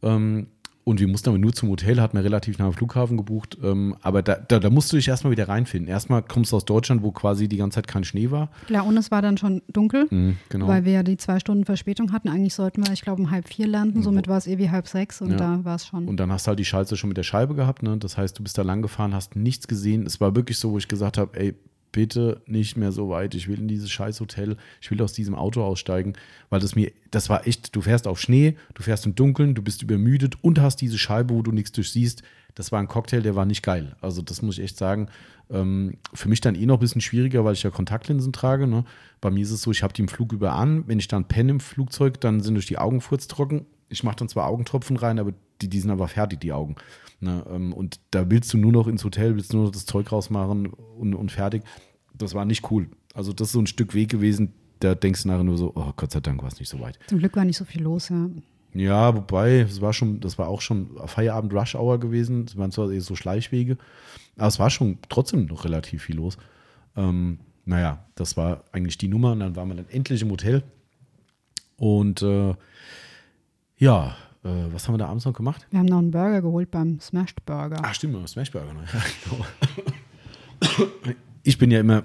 Ähm, 0.03 0.47
Und 0.89 1.01
wir 1.01 1.06
mussten 1.09 1.28
aber 1.28 1.39
nur 1.39 1.52
zum 1.52 1.69
Hotel, 1.69 2.01
hatten 2.01 2.16
wir 2.16 2.24
relativ 2.24 2.59
nah 2.59 2.65
am 2.66 2.73
Flughafen 2.73 3.19
gebucht. 3.19 3.59
Ähm, 3.62 3.94
aber 4.01 4.23
da, 4.23 4.36
da, 4.36 4.59
da 4.59 4.70
musst 4.70 4.90
du 4.90 4.97
dich 4.97 5.06
erstmal 5.09 5.31
wieder 5.31 5.47
reinfinden. 5.48 5.86
Erstmal 5.90 6.23
kommst 6.23 6.51
du 6.52 6.56
aus 6.56 6.65
Deutschland, 6.65 7.02
wo 7.02 7.12
quasi 7.12 7.47
die 7.47 7.59
ganze 7.59 7.74
Zeit 7.77 7.86
kein 7.89 8.05
Schnee 8.05 8.31
war. 8.31 8.48
Klar, 8.66 8.86
und 8.86 8.97
es 8.97 9.10
war 9.10 9.20
dann 9.20 9.36
schon 9.36 9.60
dunkel, 9.70 10.06
Mhm, 10.10 10.36
genau. 10.48 10.66
weil 10.66 10.86
wir 10.86 10.93
ja 10.93 11.02
die 11.02 11.19
zwei 11.19 11.40
Stunden 11.40 11.66
Verspätung 11.66 12.12
hatten. 12.12 12.31
Eigentlich 12.31 12.55
sollten 12.55 12.86
wir, 12.86 12.93
ich 12.94 13.02
glaube, 13.02 13.20
um 13.20 13.31
halb 13.31 13.47
vier 13.48 13.66
landen. 13.66 14.02
Somit 14.02 14.28
war 14.28 14.39
es 14.39 14.47
irgendwie 14.47 14.70
halb 14.70 14.89
sechs 14.89 15.20
und 15.20 15.32
Ja. 15.32 15.36
da 15.36 15.65
war 15.65 15.74
es 15.77 15.86
schon. 15.86 16.09
Und 16.09 16.16
dann 16.19 16.32
hast 16.32 16.47
du 16.47 16.48
halt 16.48 16.59
die 16.59 16.65
Scheiße 16.65 16.97
schon 16.97 17.09
mit 17.09 17.19
der 17.19 17.23
Scheibe 17.23 17.55
gehabt. 17.55 17.82
Ne? 17.82 17.98
Das 17.98 18.16
heißt, 18.16 18.39
du 18.39 18.43
bist 18.43 18.56
da 18.56 18.62
lang 18.62 18.81
gefahren, 18.81 19.12
hast 19.15 19.36
nichts 19.36 19.69
gesehen. 19.69 20.06
Es 20.06 20.20
war 20.23 20.35
wirklich 20.35 20.59
so, 20.59 20.70
wo 20.73 20.78
ich 20.78 20.89
gesagt 20.89 21.19
habe, 21.19 21.39
ey, 21.39 21.55
bitte 21.93 22.43
nicht 22.47 22.77
mehr 22.77 22.93
so 22.93 23.09
weit. 23.09 23.35
Ich 23.35 23.48
will 23.48 23.59
in 23.59 23.69
dieses 23.69 23.90
scheiß 23.90 24.20
Hotel. 24.20 24.56
Ich 24.81 24.90
will 24.90 25.01
aus 25.02 25.12
diesem 25.12 25.35
Auto 25.35 25.62
aussteigen, 25.62 26.15
weil 26.51 26.60
das 26.60 26.74
mir, 26.74 26.93
das 27.10 27.28
war 27.28 27.47
echt, 27.47 27.74
du 27.74 27.81
fährst 27.81 28.06
auf 28.06 28.20
Schnee, 28.20 28.56
du 28.74 28.82
fährst 28.82 29.06
im 29.06 29.15
Dunkeln, 29.15 29.55
du 29.55 29.62
bist 29.62 29.82
übermüdet 29.82 30.36
und 30.43 30.60
hast 30.60 30.81
diese 30.81 30.98
Scheibe, 30.98 31.35
wo 31.35 31.43
du 31.43 31.52
nichts 31.52 31.73
durchsiehst. 31.73 32.23
Das 32.55 32.73
war 32.73 32.81
ein 32.81 32.89
Cocktail, 32.89 33.20
der 33.20 33.36
war 33.36 33.44
nicht 33.47 33.62
geil. 33.62 33.97
Also 34.01 34.20
das 34.20 34.43
muss 34.43 34.59
ich 34.59 34.65
echt 34.65 34.78
sagen. 34.78 35.09
Ähm, 35.51 35.94
für 36.12 36.28
mich 36.28 36.40
dann 36.40 36.55
eh 36.55 36.66
noch 36.66 36.78
ein 36.78 36.81
bisschen 36.81 37.01
schwieriger, 37.01 37.44
weil 37.44 37.55
ich 37.55 37.62
ja 37.62 37.70
Kontaktlinsen 37.70 38.32
trage. 38.32 38.66
Ne? 38.66 38.85
Bei 39.20 39.31
mir 39.31 39.43
ist 39.43 39.51
es 39.51 39.62
so, 39.62 39.70
ich 39.70 39.82
habe 39.82 39.93
die 39.93 40.02
im 40.02 40.09
Flug 40.09 40.32
über 40.32 40.52
an. 40.55 40.85
Wenn 40.86 40.98
ich 40.98 41.09
dann 41.09 41.27
penne 41.27 41.52
im 41.52 41.60
Flugzeug, 41.60 42.20
dann 42.20 42.40
sind 42.40 42.55
durch 42.55 42.66
die 42.66 42.78
Augen 42.78 43.01
furztrocken. 43.01 43.66
Ich 43.89 44.02
mache 44.02 44.16
dann 44.16 44.28
zwar 44.28 44.47
Augentropfen 44.47 44.97
rein, 44.97 45.19
aber 45.19 45.32
die, 45.62 45.69
die 45.69 45.81
sind 45.81 45.90
aber 45.90 46.09
fertig, 46.09 46.40
die 46.40 46.52
Augen. 46.52 46.77
Ne? 47.20 47.45
ähm, 47.51 47.73
Und 47.73 48.01
da 48.11 48.31
willst 48.31 48.53
du 48.53 48.59
nur 48.59 48.73
noch 48.73 48.86
ins 48.86 49.05
Hotel, 49.05 49.36
willst 49.36 49.53
nur 49.53 49.65
noch 49.65 49.73
das 49.73 49.86
Zeug 49.86 50.11
rausmachen 50.12 50.66
und, 50.66 51.15
und 51.15 51.32
fertig. 51.32 51.62
Das 52.15 52.35
war 52.35 52.45
nicht 52.45 52.70
cool. 52.70 52.89
Also 53.15 53.32
das 53.32 53.49
ist 53.49 53.53
so 53.53 53.61
ein 53.61 53.66
Stück 53.66 53.95
Weg 53.95 54.11
gewesen, 54.11 54.53
da 54.81 54.95
denkst 54.95 55.23
du 55.23 55.28
nachher 55.28 55.45
nur 55.45 55.59
so, 55.59 55.73
oh 55.74 55.93
Gott 55.97 56.12
sei 56.12 56.20
Dank 56.20 56.43
war 56.43 56.49
es 56.49 56.59
nicht 56.59 56.69
so 56.69 56.81
weit. 56.81 56.99
Zum 57.09 57.19
Glück 57.19 57.35
war 57.36 57.45
nicht 57.45 57.57
so 57.57 57.65
viel 57.65 57.82
los, 57.82 58.09
ja. 58.09 58.28
Ja, 58.74 59.15
wobei, 59.16 59.61
es 59.61 59.81
war 59.81 59.93
schon, 59.93 60.20
das 60.20 60.39
war 60.39 60.49
auch 60.49 60.61
schon 60.61 60.90
Feierabend 61.07 61.53
Rush 61.55 61.74
Hour 61.74 61.99
gewesen. 61.99 62.45
Es 62.47 62.57
waren 62.57 62.70
zwar 62.70 62.90
eher 62.93 63.01
so 63.01 63.16
Schleichwege, 63.16 63.78
aber 64.36 64.47
es 64.47 64.59
war 64.59 64.70
schon 64.70 64.99
trotzdem 65.09 65.47
noch 65.47 65.65
relativ 65.65 66.05
viel 66.05 66.16
los. 66.16 66.36
Ähm, 66.95 67.40
naja, 67.65 68.05
das 68.15 68.36
war 68.36 68.65
eigentlich 68.73 68.99
die 68.99 69.09
Nummer 69.09 69.32
und 69.32 69.40
dann 69.40 69.57
waren 69.57 69.69
wir 69.69 69.74
dann 69.74 69.89
endlich 69.89 70.23
im 70.23 70.31
Hotel. 70.31 70.62
Und 71.77 72.23
äh, 72.23 72.55
ja, 73.78 74.16
äh, 74.44 74.73
was 74.73 74.86
haben 74.86 74.94
wir 74.94 74.98
da 74.98 75.09
abends 75.09 75.24
noch 75.24 75.32
gemacht? 75.32 75.66
Wir 75.70 75.81
haben 75.81 75.86
noch 75.86 75.98
einen 75.98 76.10
Burger 76.10 76.43
geholt 76.43 76.70
beim 76.70 77.01
Smashed 77.01 77.44
Burger. 77.44 77.78
Ach, 77.82 77.94
stimmt, 77.94 78.28
Smash 78.28 78.51
Burger. 78.52 78.73
Ne? 78.74 78.85
Ich 81.43 81.59
bin 81.59 81.70
ja 81.70 81.81
immer, 81.81 82.05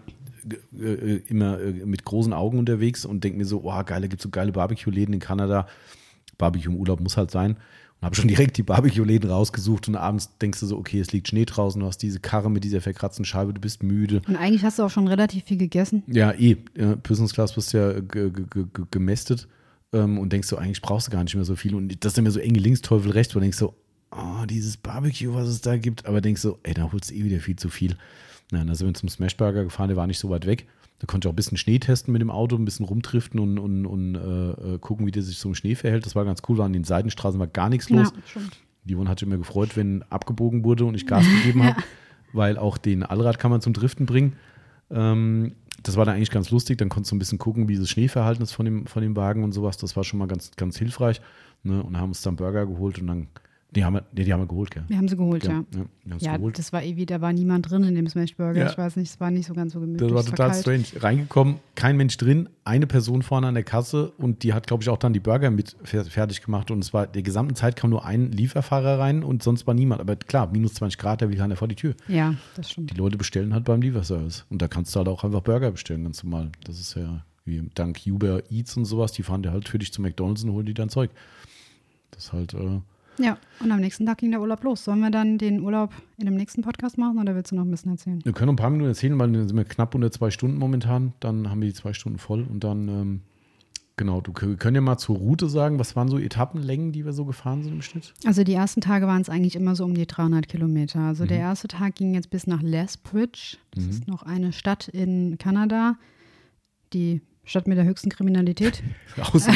äh, 0.79 1.17
immer 1.27 1.59
äh, 1.59 1.71
mit 1.85 2.05
großen 2.05 2.33
Augen 2.33 2.59
unterwegs 2.59 3.05
und 3.05 3.23
denke 3.23 3.37
mir 3.37 3.45
so, 3.45 3.61
oh, 3.63 3.83
geil, 3.83 4.01
da 4.01 4.07
gibt 4.07 4.21
es 4.21 4.23
so 4.23 4.29
geile 4.29 4.51
Barbecue-Läden 4.51 5.13
in 5.13 5.19
Kanada. 5.19 5.67
Barbecue 6.37 6.71
im 6.71 6.77
Urlaub 6.77 6.99
muss 7.01 7.17
halt 7.17 7.29
sein. 7.29 7.57
Und 7.99 8.05
habe 8.05 8.15
schon 8.15 8.27
direkt 8.29 8.57
die 8.57 8.63
Barbecue-Läden 8.63 9.29
rausgesucht 9.29 9.87
und 9.87 9.95
abends 9.95 10.37
denkst 10.39 10.59
du 10.59 10.65
so, 10.65 10.77
okay, 10.77 10.99
es 10.99 11.11
liegt 11.11 11.27
Schnee 11.27 11.45
draußen, 11.45 11.79
du 11.79 11.85
hast 11.85 11.99
diese 11.99 12.19
Karre 12.19 12.49
mit 12.49 12.63
dieser 12.63 12.81
verkratzten 12.81 13.25
Scheibe, 13.25 13.53
du 13.53 13.61
bist 13.61 13.83
müde. 13.83 14.21
Und 14.27 14.37
eigentlich 14.37 14.63
hast 14.63 14.79
du 14.79 14.83
auch 14.83 14.89
schon 14.89 15.07
relativ 15.07 15.43
viel 15.43 15.57
gegessen. 15.57 16.03
Ja, 16.07 16.31
eh. 16.31 16.55
Business 17.03 17.33
Class 17.33 17.53
bist 17.53 17.73
ja 17.73 17.99
ge 17.99 18.31
ge 18.31 18.45
ge 18.51 18.85
gemästet 18.89 19.47
ähm, 19.93 20.17
und 20.17 20.33
denkst 20.33 20.47
so, 20.47 20.57
eigentlich 20.57 20.81
brauchst 20.81 21.07
du 21.07 21.11
gar 21.11 21.23
nicht 21.23 21.35
mehr 21.35 21.45
so 21.45 21.55
viel. 21.55 21.75
Und 21.75 22.03
das 22.03 22.11
ist 22.11 22.17
dann 22.17 22.25
immer 22.25 22.31
so 22.31 22.39
enge 22.39 22.59
links, 22.59 22.81
Teufel 22.81 23.11
rechts, 23.11 23.33
wo 23.33 23.39
du 23.39 23.43
denkst 23.43 23.57
so, 23.57 23.75
oh, 24.11 24.45
dieses 24.47 24.77
Barbecue, 24.77 25.33
was 25.33 25.47
es 25.47 25.61
da 25.61 25.77
gibt. 25.77 26.05
Aber 26.05 26.21
denkst 26.21 26.41
so, 26.41 26.59
ey, 26.63 26.73
da 26.73 26.91
holst 26.91 27.11
du 27.11 27.15
eh 27.15 27.23
wieder 27.23 27.39
viel 27.39 27.55
zu 27.55 27.69
viel. 27.69 27.97
Na, 28.51 28.63
dann 28.63 28.75
sind 28.75 28.87
wir 28.87 28.93
zum 28.93 29.09
Smashburger 29.09 29.63
gefahren, 29.63 29.87
der 29.87 29.97
war 29.97 30.07
nicht 30.07 30.19
so 30.19 30.29
weit 30.29 30.45
weg. 30.45 30.67
Da 30.99 31.07
konnte 31.07 31.27
ich 31.27 31.29
auch 31.29 31.33
ein 31.33 31.35
bisschen 31.35 31.57
Schnee 31.57 31.79
testen 31.79 32.13
mit 32.13 32.21
dem 32.21 32.31
Auto, 32.31 32.55
ein 32.55 32.65
bisschen 32.65 32.85
rumdriften 32.85 33.39
und, 33.39 33.57
und, 33.57 33.85
und 33.85 34.15
äh, 34.15 34.77
gucken, 34.77 35.05
wie 35.05 35.11
der 35.11 35.23
sich 35.23 35.37
so 35.37 35.49
im 35.49 35.55
Schnee 35.55 35.75
verhält. 35.75 36.05
Das 36.05 36.15
war 36.15 36.23
ganz 36.23 36.41
cool, 36.47 36.57
war 36.57 36.65
an 36.65 36.73
den 36.73 36.83
Seitenstraßen 36.83 37.39
war 37.39 37.47
gar 37.47 37.69
nichts 37.69 37.89
los. 37.89 38.13
Ja, 38.15 38.21
stimmt. 38.25 38.57
Die 38.85 38.97
Wohn 38.97 39.09
hat 39.09 39.19
sich 39.19 39.27
immer 39.27 39.37
gefreut, 39.37 39.75
wenn 39.75 40.03
abgebogen 40.03 40.63
wurde 40.63 40.85
und 40.85 40.95
ich 40.95 41.05
Gas 41.07 41.25
gegeben 41.25 41.63
habe, 41.65 41.81
weil 42.31 42.57
auch 42.57 42.77
den 42.77 43.03
Allrad 43.03 43.39
kann 43.39 43.51
man 43.51 43.61
zum 43.61 43.73
Driften 43.73 44.05
bringen. 44.05 44.33
Ähm, 44.91 45.53
das 45.83 45.97
war 45.97 46.05
dann 46.05 46.15
eigentlich 46.15 46.31
ganz 46.31 46.49
lustig. 46.49 46.77
Dann 46.77 46.89
konntest 46.89 47.11
du 47.11 47.15
ein 47.15 47.19
bisschen 47.19 47.37
gucken, 47.37 47.67
wie 47.67 47.77
das 47.77 47.89
Schneeverhalten 47.89 48.43
ist 48.43 48.53
von 48.53 48.65
dem, 48.65 48.87
von 48.87 49.03
dem 49.03 49.15
Wagen 49.15 49.43
und 49.43 49.51
sowas. 49.51 49.77
Das 49.77 49.95
war 49.95 50.03
schon 50.03 50.19
mal 50.19 50.27
ganz, 50.27 50.51
ganz 50.55 50.77
hilfreich. 50.77 51.21
Ne? 51.63 51.83
Und 51.83 51.97
haben 51.97 52.09
uns 52.09 52.21
dann 52.21 52.35
Burger 52.35 52.65
geholt 52.65 52.99
und 52.99 53.07
dann, 53.07 53.27
die 53.75 53.83
haben 53.85 53.99
nee, 54.13 54.23
die 54.23 54.31
haben 54.33 54.41
wir 54.41 54.47
geholt, 54.47 54.71
gell? 54.71 54.83
Wir 54.87 54.97
haben 54.97 55.07
sie 55.07 55.17
geholt, 55.17 55.43
ja. 55.45 55.63
Ja, 56.05 56.15
es 56.17 56.23
Ja, 56.23 56.37
geholt. 56.37 56.57
das 56.59 56.71
war 56.73 56.83
eh 56.83 56.95
wie, 56.95 57.05
da 57.05 57.21
war 57.21 57.33
niemand 57.33 57.69
drin 57.69 57.83
in 57.83 57.95
dem 57.95 58.07
Smash 58.07 58.35
Burger. 58.35 58.59
Ja. 58.61 58.69
Ich 58.71 58.77
weiß 58.77 58.95
nicht, 58.97 59.09
es 59.09 59.19
war 59.19 59.31
nicht 59.31 59.47
so 59.47 59.53
ganz 59.53 59.73
so 59.73 59.79
gemütlich. 59.79 60.07
Das 60.09 60.15
war 60.15 60.23
total 60.25 60.49
kalt. 60.51 60.61
strange. 60.61 61.03
Reingekommen, 61.03 61.55
kein 61.75 61.97
Mensch 61.97 62.15
drin, 62.17 62.49
eine 62.65 62.87
Person 62.87 63.21
vorne 63.23 63.47
an 63.47 63.53
der 63.55 63.63
Kasse 63.63 64.11
und 64.17 64.43
die 64.43 64.53
hat, 64.53 64.67
glaube 64.67 64.83
ich, 64.83 64.89
auch 64.89 64.97
dann 64.97 65.13
die 65.13 65.19
Burger 65.19 65.49
mit 65.51 65.75
fer- 65.83 66.03
fertig 66.05 66.41
gemacht. 66.41 66.71
Und 66.71 66.79
es 66.79 66.93
war, 66.93 67.07
der 67.07 67.23
gesamten 67.23 67.55
Zeit 67.55 67.75
kam 67.75 67.89
nur 67.89 68.05
ein 68.05 68.31
Lieferfahrer 68.31 68.99
rein 68.99 69.23
und 69.23 69.43
sonst 69.43 69.65
war 69.67 69.73
niemand. 69.73 70.01
Aber 70.01 70.15
klar, 70.15 70.49
minus 70.51 70.75
20 70.75 70.97
Grad, 70.99 71.21
da 71.21 71.29
will 71.29 71.37
keiner 71.37 71.55
vor 71.55 71.67
die 71.67 71.75
Tür. 71.75 71.95
Ja, 72.07 72.35
das 72.55 72.71
stimmt. 72.71 72.91
Die 72.91 72.95
Leute 72.97 73.17
bestellen 73.17 73.53
halt 73.53 73.65
beim 73.65 73.81
Lieferservice. 73.81 74.45
Und 74.49 74.61
da 74.61 74.67
kannst 74.67 74.93
du 74.95 74.99
halt 74.99 75.07
auch 75.07 75.23
einfach 75.23 75.41
Burger 75.41 75.71
bestellen, 75.71 76.03
ganz 76.03 76.23
normal. 76.23 76.49
Das 76.63 76.79
ist 76.79 76.95
ja 76.95 77.23
wie 77.45 77.61
dank 77.75 77.99
Uber 78.07 78.43
Eats 78.49 78.77
und 78.77 78.85
sowas, 78.85 79.11
die 79.11 79.23
fahren 79.23 79.43
dir 79.43 79.51
halt 79.51 79.67
für 79.67 79.77
dich 79.77 79.91
zu 79.91 80.01
McDonalds 80.01 80.43
und 80.45 80.51
holen 80.51 80.65
dir 80.65 80.73
dein 80.73 80.87
Zeug. 80.89 81.09
Das 82.11 82.25
ist 82.25 82.33
halt, 82.33 82.53
äh, 82.53 82.79
Ja, 83.19 83.37
und 83.59 83.71
am 83.71 83.79
nächsten 83.79 84.05
Tag 84.05 84.17
ging 84.17 84.31
der 84.31 84.41
Urlaub 84.41 84.63
los. 84.63 84.83
Sollen 84.83 84.99
wir 85.01 85.11
dann 85.11 85.37
den 85.37 85.61
Urlaub 85.61 85.91
in 86.17 86.25
dem 86.25 86.35
nächsten 86.35 86.61
Podcast 86.61 86.97
machen 86.97 87.19
oder 87.19 87.35
willst 87.35 87.51
du 87.51 87.55
noch 87.55 87.63
ein 87.63 87.71
bisschen 87.71 87.91
erzählen? 87.91 88.19
wir 88.23 88.33
können 88.33 88.47
noch 88.47 88.53
ein 88.53 88.57
paar 88.57 88.69
Minuten 88.69 88.89
erzählen, 88.89 89.17
weil 89.19 89.31
dann 89.31 89.47
sind 89.47 89.55
wir 89.57 89.65
knapp 89.65 89.93
unter 89.95 90.11
zwei 90.11 90.31
Stunden 90.31 90.57
momentan. 90.57 91.13
Dann 91.19 91.49
haben 91.49 91.61
wir 91.61 91.67
die 91.69 91.75
zwei 91.75 91.93
Stunden 91.93 92.17
voll 92.17 92.43
und 92.49 92.63
dann, 92.63 92.87
ähm, 92.87 93.21
genau, 93.97 94.19
du, 94.21 94.33
wir 94.39 94.55
können 94.57 94.75
ja 94.75 94.81
mal 94.81 94.97
zur 94.97 95.17
Route 95.17 95.47
sagen, 95.47 95.77
was 95.77 95.95
waren 95.95 96.07
so 96.07 96.17
Etappenlängen, 96.17 96.91
die 96.91 97.05
wir 97.05 97.13
so 97.13 97.25
gefahren 97.25 97.61
sind 97.63 97.73
im 97.73 97.81
Schnitt? 97.83 98.13
Also 98.25 98.43
die 98.43 98.53
ersten 98.53 98.81
Tage 98.81 99.05
waren 99.05 99.21
es 99.21 99.29
eigentlich 99.29 99.55
immer 99.55 99.75
so 99.75 99.85
um 99.85 99.93
die 99.93 100.07
300 100.07 100.47
Kilometer. 100.47 100.99
Also 101.01 101.23
Mhm. 101.25 101.27
der 101.29 101.37
erste 101.37 101.67
Tag 101.67 101.93
ging 101.95 102.15
jetzt 102.15 102.31
bis 102.31 102.47
nach 102.47 102.63
Lethbridge. 102.63 103.57
Das 103.75 103.85
ist 103.85 104.07
noch 104.07 104.23
eine 104.23 104.51
Stadt 104.53 104.87
in 104.87 105.37
Kanada, 105.37 105.97
die 106.93 107.21
Stadt 107.45 107.67
mit 107.67 107.77
der 107.77 107.85
höchsten 107.85 108.09
Kriminalität 108.09 108.81
das 109.15 109.47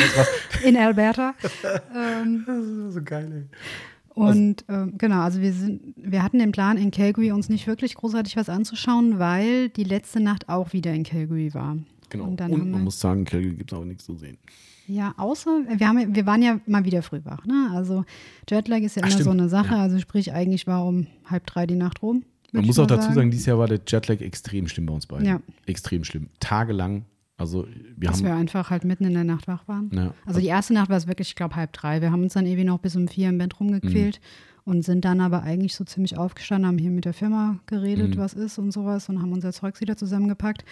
in 0.64 0.76
Alberta. 0.78 1.34
ähm, 1.96 2.46
so 2.92 3.02
geil, 3.04 3.32
ey. 3.34 3.58
Und 4.14 4.66
ähm, 4.68 4.96
genau, 4.98 5.22
also 5.22 5.42
wir 5.42 5.54
sind, 5.54 5.94
wir 5.96 6.24
hatten 6.24 6.40
den 6.40 6.52
Plan, 6.52 6.78
in 6.78 6.90
Calgary 6.90 7.32
uns 7.32 7.50
nicht 7.50 7.68
wirklich 7.68 7.94
großartig 7.94 8.36
was 8.36 8.50
anzuschauen, 8.50 9.20
weil 9.20 9.70
die 9.70 9.84
letzte 9.84 10.20
Nacht 10.20 10.50
auch 10.50 10.74
wieder 10.74 10.92
in 10.92 11.04
Calgary 11.04 11.54
war. 11.54 11.78
Genau. 12.10 12.24
Und 12.24 12.30
Und, 12.32 12.40
dann 12.40 12.52
wir- 12.52 12.58
man 12.58 12.84
muss 12.84 13.00
sagen, 13.00 13.26
Calgary 13.26 13.54
gibt 13.54 13.72
es 13.72 13.78
auch 13.78 13.86
nichts 13.86 14.06
zu 14.06 14.16
sehen. 14.16 14.38
Ja, 14.88 15.14
außer, 15.18 15.64
wir, 15.70 15.88
haben, 15.88 16.16
wir 16.16 16.26
waren 16.26 16.42
ja 16.42 16.60
mal 16.66 16.84
wieder 16.86 17.02
früh 17.04 17.20
wach. 17.26 17.46
Ne? 17.46 17.70
Also 17.74 18.06
Jetlag 18.50 18.80
ist 18.80 18.96
ja 18.96 19.02
Ach, 19.04 19.10
immer 19.10 19.18
so 19.18 19.24
stimmt, 19.24 19.42
eine 19.42 19.50
Sache. 19.50 19.76
ja. 19.76 19.82
Also 19.82 20.00
sprich, 20.00 20.32
eigentlich 20.34 20.66
war 20.66 20.86
um 20.86 21.08
halb 21.26 21.46
drei 21.46 21.68
die 21.68 21.76
Nacht 21.76 22.02
rum. 22.02 22.24
Man 22.54 22.66
muss 22.66 22.80
auch 22.80 22.88
dazu 22.88 23.12
sagen, 23.14 23.30
dieses 23.30 23.46
Jahr 23.46 23.60
war 23.60 23.68
der 23.68 23.82
Jetlag 23.86 24.22
extrem 24.22 24.68
schlimm 24.70 24.86
bei 24.86 24.94
uns 24.94 25.06
beiden. 25.06 25.26
Ja. 25.28 25.42
Extrem 25.66 26.06
schlimm. 26.06 26.30
Tagelang. 26.40 27.04
Also 27.38 27.68
wir 27.96 28.10
dass 28.10 28.18
haben. 28.18 28.26
wir 28.26 28.36
einfach 28.36 28.70
halt 28.72 28.84
mitten 28.84 29.06
in 29.06 29.14
der 29.14 29.24
Nacht 29.24 29.48
wach 29.48 29.68
waren. 29.68 29.90
Ja. 29.94 30.14
Also 30.26 30.40
die 30.40 30.48
erste 30.48 30.74
Nacht 30.74 30.90
war 30.90 30.98
es 30.98 31.08
wirklich, 31.08 31.30
ich 31.30 31.36
glaube, 31.36 31.56
halb 31.56 31.72
drei. 31.74 32.02
Wir 32.02 32.12
haben 32.12 32.24
uns 32.24 32.34
dann 32.34 32.46
irgendwie 32.46 32.64
noch 32.66 32.80
bis 32.80 32.96
um 32.96 33.08
vier 33.08 33.30
im 33.30 33.38
Bett 33.38 33.60
rumgequält 33.60 34.20
Mhm. 34.66 34.72
und 34.72 34.82
sind 34.84 35.06
dann 35.06 35.22
aber 35.22 35.44
eigentlich 35.44 35.76
so 35.76 35.84
ziemlich 35.84 36.18
aufgestanden, 36.18 36.68
haben 36.68 36.78
hier 36.80 36.90
mit 36.92 37.06
der 37.06 37.14
Firma 37.14 37.60
geredet, 37.68 38.16
Mhm. 38.16 38.20
was 38.20 38.34
ist 38.34 38.58
und 38.58 38.72
sowas 38.72 39.08
und 39.10 39.22
haben 39.22 39.32
unser 39.32 39.54
Zeugs 39.54 39.82
wieder 39.82 39.96
zusammengepackt. 39.96 40.66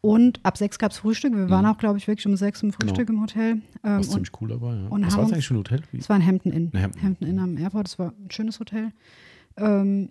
Und 0.00 0.40
ab 0.44 0.56
sechs 0.56 0.78
gab 0.80 0.90
es 0.90 0.98
Frühstück. 0.98 1.32
Wir 1.34 1.48
waren 1.48 1.64
auch, 1.66 1.78
glaube 1.78 1.96
ich, 1.98 2.08
wirklich 2.08 2.26
um 2.26 2.36
sechs 2.36 2.60
im 2.64 2.72
Frühstück 2.72 3.08
im 3.08 3.20
Hotel. 3.20 3.60
Ähm, 3.84 3.96
und 3.98 4.02
ziemlich 4.04 4.30
cool 4.40 4.48
dabei, 4.48 4.74
ja. 4.74 4.88
und 4.88 5.06
Was 5.06 5.14
war 5.16 5.22
das 5.24 5.32
eigentlich 5.32 5.46
für 5.46 5.54
ein 5.54 5.58
Hotel? 5.58 5.82
Es 5.96 6.08
war 6.08 6.16
ein 6.16 6.26
Hampton 6.26 6.50
Inn. 6.52 6.72
Hampton. 6.74 7.02
Hampton 7.02 7.28
Inn 7.28 7.38
am 7.38 7.56
Airport. 7.56 7.86
Das 7.86 7.98
war 8.00 8.08
ein 8.18 8.30
schönes 8.30 8.58
Hotel. 8.58 8.92
Ähm, 9.58 10.08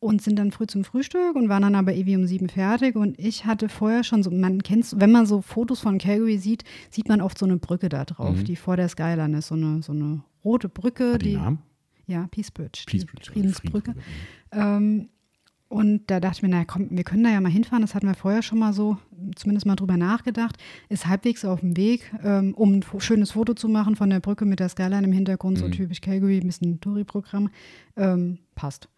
und 0.00 0.20
sind 0.20 0.38
dann 0.38 0.50
früh 0.50 0.66
zum 0.66 0.84
Frühstück 0.84 1.34
und 1.34 1.48
waren 1.48 1.62
dann 1.62 1.74
aber 1.74 1.94
ewig 1.94 2.14
um 2.16 2.26
sieben 2.26 2.48
fertig. 2.48 2.94
Und 2.96 3.18
ich 3.18 3.46
hatte 3.46 3.68
vorher 3.68 4.04
schon 4.04 4.22
so, 4.22 4.30
man 4.30 4.62
kennt, 4.62 4.86
wenn 5.00 5.10
man 5.10 5.24
so 5.26 5.40
Fotos 5.40 5.80
von 5.80 5.98
Calgary 5.98 6.36
sieht, 6.38 6.64
sieht 6.90 7.08
man 7.08 7.20
oft 7.22 7.38
so 7.38 7.46
eine 7.46 7.56
Brücke 7.56 7.88
da 7.88 8.04
drauf, 8.04 8.42
die 8.44 8.56
vor 8.56 8.76
der 8.76 8.88
Skyline 8.88 9.38
ist. 9.38 9.48
So 9.48 9.54
eine, 9.54 9.82
so 9.82 9.92
eine 9.92 10.22
rote 10.44 10.68
Brücke. 10.68 11.04
Mhm. 11.04 11.12
Hat 11.14 11.22
die 11.22 11.36
Namen? 11.36 11.58
Ja, 12.06 12.26
Peace 12.30 12.50
Bridge. 12.50 12.84
Peace 12.86 13.00
die 13.00 13.06
Bridge. 13.06 13.30
Friedensbrücke. 13.32 13.94
Ähm, 14.52 15.08
und 15.68 16.02
da 16.10 16.20
dachte 16.20 16.36
ich 16.36 16.42
mir, 16.42 16.50
naja, 16.50 16.64
komm, 16.66 16.88
wir 16.90 17.02
können 17.02 17.24
da 17.24 17.30
ja 17.30 17.40
mal 17.40 17.50
hinfahren. 17.50 17.80
Das 17.80 17.94
hatten 17.94 18.06
wir 18.06 18.14
vorher 18.14 18.42
schon 18.42 18.58
mal 18.58 18.72
so, 18.74 18.98
zumindest 19.34 19.66
mal 19.66 19.74
drüber 19.74 19.96
nachgedacht. 19.96 20.56
Ist 20.90 21.06
halbwegs 21.06 21.44
auf 21.46 21.60
dem 21.60 21.76
Weg, 21.76 22.12
ähm, 22.22 22.52
um 22.54 22.74
ein 22.74 22.84
schönes 22.98 23.32
Foto 23.32 23.54
zu 23.54 23.68
machen 23.68 23.96
von 23.96 24.10
der 24.10 24.20
Brücke 24.20 24.44
mit 24.44 24.60
der 24.60 24.68
Skyline 24.68 25.04
im 25.06 25.12
Hintergrund, 25.12 25.56
Mhm. 25.56 25.60
so 25.62 25.68
typisch 25.70 26.00
Calgary, 26.02 26.36
ein 26.38 26.46
bisschen 26.46 26.78
Touri-Programm. 26.80 27.48
Ähm, 27.96 28.38
passt. 28.54 28.88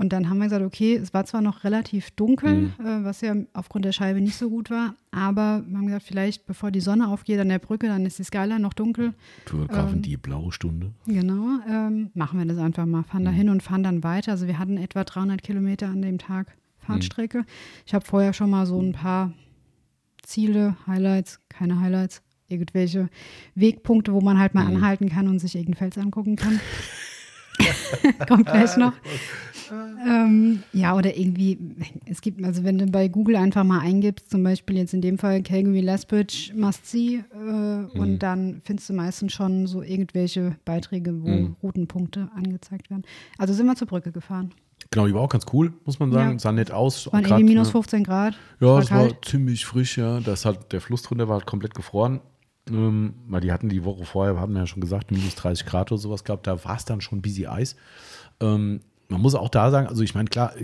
Und 0.00 0.14
dann 0.14 0.30
haben 0.30 0.38
wir 0.38 0.44
gesagt, 0.44 0.64
okay, 0.64 0.94
es 0.96 1.12
war 1.12 1.26
zwar 1.26 1.42
noch 1.42 1.62
relativ 1.62 2.10
dunkel, 2.12 2.54
Mhm. 2.54 2.72
äh, 2.86 3.04
was 3.04 3.20
ja 3.20 3.34
aufgrund 3.52 3.84
der 3.84 3.92
Scheibe 3.92 4.20
nicht 4.22 4.36
so 4.36 4.48
gut 4.48 4.70
war, 4.70 4.94
aber 5.10 5.62
wir 5.68 5.76
haben 5.76 5.86
gesagt, 5.86 6.04
vielleicht 6.06 6.46
bevor 6.46 6.70
die 6.70 6.80
Sonne 6.80 7.08
aufgeht 7.08 7.38
an 7.38 7.50
der 7.50 7.58
Brücke, 7.58 7.86
dann 7.86 8.06
ist 8.06 8.18
die 8.18 8.24
Skyline 8.24 8.60
noch 8.60 8.72
dunkel. 8.72 9.12
Fotografen, 9.44 9.96
Ähm, 9.96 10.02
die 10.02 10.16
blaue 10.16 10.52
Stunde. 10.52 10.92
Genau, 11.06 11.58
ähm, 11.68 12.10
machen 12.14 12.38
wir 12.38 12.46
das 12.46 12.56
einfach 12.56 12.86
mal. 12.86 13.02
Fahren 13.02 13.24
da 13.26 13.30
hin 13.30 13.50
und 13.50 13.62
fahren 13.62 13.82
dann 13.82 14.02
weiter. 14.02 14.32
Also 14.32 14.46
wir 14.46 14.58
hatten 14.58 14.78
etwa 14.78 15.04
300 15.04 15.42
Kilometer 15.42 15.88
an 15.88 16.00
dem 16.00 16.16
Tag 16.16 16.56
Fahrtstrecke. 16.78 17.44
Ich 17.84 17.92
habe 17.92 18.04
vorher 18.06 18.32
schon 18.32 18.48
mal 18.48 18.64
so 18.64 18.80
ein 18.80 18.92
paar 18.92 19.32
Ziele, 20.22 20.76
Highlights, 20.86 21.40
keine 21.50 21.78
Highlights, 21.78 22.22
irgendwelche 22.48 23.10
Wegpunkte, 23.54 24.12
wo 24.14 24.20
man 24.22 24.38
halt 24.38 24.54
mal 24.54 24.66
anhalten 24.66 25.08
kann 25.10 25.28
und 25.28 25.40
sich 25.40 25.54
irgendeinen 25.56 25.76
Fels 25.90 25.98
angucken 25.98 26.36
kann. 26.36 26.58
Kommt 28.28 28.46
gleich 28.46 28.76
noch. 28.76 28.92
Ähm, 29.72 30.64
ja, 30.72 30.96
oder 30.96 31.16
irgendwie, 31.16 31.56
es 32.06 32.20
gibt, 32.20 32.44
also 32.44 32.64
wenn 32.64 32.78
du 32.78 32.86
bei 32.86 33.06
Google 33.06 33.36
einfach 33.36 33.62
mal 33.62 33.78
eingibst, 33.78 34.28
zum 34.28 34.42
Beispiel 34.42 34.78
jetzt 34.78 34.94
in 34.94 35.00
dem 35.00 35.16
Fall 35.16 35.42
Calgary 35.42 35.80
Lethbridge 35.80 36.52
Must 36.56 36.86
See, 36.86 37.22
äh, 37.32 37.98
und 37.98 38.18
dann 38.18 38.62
findest 38.64 38.88
du 38.88 38.94
meistens 38.94 39.32
schon 39.32 39.68
so 39.68 39.82
irgendwelche 39.82 40.56
Beiträge, 40.64 41.22
wo 41.22 41.54
Routenpunkte 41.62 42.30
angezeigt 42.34 42.90
werden. 42.90 43.04
Also 43.38 43.54
sind 43.54 43.66
wir 43.66 43.76
zur 43.76 43.86
Brücke 43.86 44.10
gefahren. 44.10 44.52
Genau, 44.90 45.06
die 45.06 45.14
war 45.14 45.20
auch 45.20 45.28
ganz 45.28 45.46
cool, 45.52 45.72
muss 45.84 46.00
man 46.00 46.10
sagen. 46.10 46.32
Ja. 46.32 46.38
Sah 46.40 46.52
nett 46.52 46.72
aus. 46.72 47.06
Waren 47.12 47.22
Grad, 47.22 47.38
irgendwie 47.38 47.54
minus 47.54 47.68
ne? 47.68 47.72
15 47.72 48.04
Grad. 48.04 48.34
Ja, 48.58 48.66
war 48.66 48.78
es 48.80 48.90
war 48.90 49.22
ziemlich 49.22 49.64
frisch, 49.64 49.98
ja. 49.98 50.18
Da 50.18 50.32
ist 50.32 50.44
halt 50.44 50.72
der 50.72 50.80
Fluss 50.80 51.02
drunter 51.02 51.28
war 51.28 51.36
halt 51.36 51.46
komplett 51.46 51.74
gefroren. 51.74 52.20
Ähm, 52.70 53.14
weil 53.26 53.40
die 53.40 53.52
hatten 53.52 53.68
die 53.68 53.84
Woche 53.84 54.04
vorher, 54.04 54.38
haben 54.38 54.52
wir 54.52 54.60
ja 54.60 54.66
schon 54.66 54.80
gesagt, 54.80 55.10
minus 55.10 55.34
30 55.34 55.66
Grad 55.66 55.90
oder 55.92 56.00
sowas 56.00 56.24
gehabt. 56.24 56.46
Da 56.46 56.64
war 56.64 56.76
es 56.76 56.84
dann 56.84 57.00
schon 57.00 57.22
busy 57.22 57.46
Eis. 57.46 57.76
Ähm, 58.40 58.80
man 59.10 59.20
muss 59.20 59.34
auch 59.34 59.48
da 59.48 59.70
sagen, 59.70 59.88
also 59.88 60.02
ich 60.02 60.14
meine, 60.14 60.28
klar, 60.28 60.54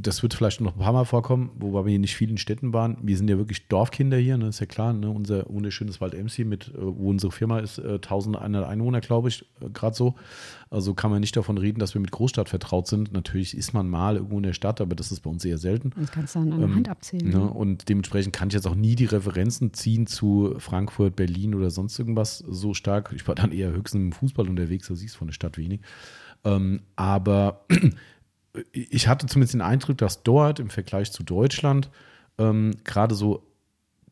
das 0.00 0.22
wird 0.22 0.34
vielleicht 0.34 0.60
noch 0.60 0.74
ein 0.74 0.78
paar 0.78 0.92
Mal 0.92 1.06
vorkommen, 1.06 1.50
wobei 1.58 1.86
wir 1.86 1.90
hier 1.90 1.98
nicht 1.98 2.14
viel 2.14 2.28
in 2.28 2.36
Städten 2.36 2.74
waren. 2.74 2.98
Wir 3.02 3.16
sind 3.16 3.30
ja 3.30 3.38
wirklich 3.38 3.66
Dorfkinder 3.68 4.18
hier, 4.18 4.36
ne? 4.36 4.48
ist 4.48 4.60
ja 4.60 4.66
klar, 4.66 4.92
ne? 4.92 5.08
unser 5.08 5.48
wunderschönes 5.48 6.02
Wald 6.02 6.12
MC 6.12 6.44
mit, 6.44 6.68
äh, 6.68 6.72
wo 6.78 7.08
unsere 7.08 7.32
Firma 7.32 7.60
ist, 7.60 7.78
äh, 7.78 7.98
1100 7.98 8.68
Einwohner, 8.68 9.00
glaube 9.00 9.28
ich, 9.28 9.46
äh, 9.60 9.70
gerade 9.70 9.96
so. 9.96 10.14
Also 10.68 10.92
kann 10.92 11.10
man 11.10 11.20
nicht 11.20 11.36
davon 11.36 11.56
reden, 11.56 11.78
dass 11.78 11.94
wir 11.94 12.00
mit 12.00 12.10
Großstadt 12.10 12.48
vertraut 12.48 12.88
sind. 12.88 13.12
Natürlich 13.12 13.56
ist 13.56 13.72
man 13.72 13.88
mal 13.88 14.16
irgendwo 14.16 14.36
in 14.36 14.42
der 14.42 14.52
Stadt, 14.52 14.80
aber 14.80 14.94
das 14.94 15.10
ist 15.10 15.20
bei 15.20 15.30
uns 15.30 15.44
eher 15.44 15.58
selten. 15.58 15.92
Das 15.96 16.10
kannst 16.10 16.34
du 16.34 16.40
dann 16.40 16.52
an 16.52 16.60
der 16.60 16.68
Ähm, 16.68 16.74
Hand 16.74 16.88
abzählen. 16.88 17.30
Ne? 17.30 17.40
Und 17.40 17.88
dementsprechend 17.88 18.34
kann 18.34 18.48
ich 18.48 18.54
jetzt 18.54 18.66
auch 18.66 18.74
nie 18.74 18.96
die 18.96 19.04
Referenzen 19.06 19.72
ziehen 19.72 20.06
zu 20.06 20.56
Frankfurt, 20.58 21.16
Berlin 21.16 21.54
oder 21.54 21.70
sonst 21.70 21.98
irgendwas 21.98 22.38
so 22.38 22.74
stark. 22.74 23.12
Ich 23.14 23.26
war 23.26 23.34
dann 23.34 23.52
eher 23.52 23.70
höchstens 23.72 24.02
im 24.02 24.12
Fußball 24.12 24.48
unterwegs, 24.48 24.88
da 24.88 24.94
siehst 24.94 25.14
du 25.14 25.18
von 25.18 25.28
der 25.28 25.34
Stadt 25.34 25.56
wenig. 25.56 25.80
Ähm, 26.44 26.82
aber 26.96 27.64
ich 28.72 29.08
hatte 29.08 29.26
zumindest 29.26 29.54
den 29.54 29.60
Eindruck, 29.60 29.98
dass 29.98 30.22
dort 30.22 30.60
im 30.60 30.70
Vergleich 30.70 31.12
zu 31.12 31.22
Deutschland 31.22 31.90
ähm, 32.38 32.72
gerade 32.84 33.14
so 33.14 33.46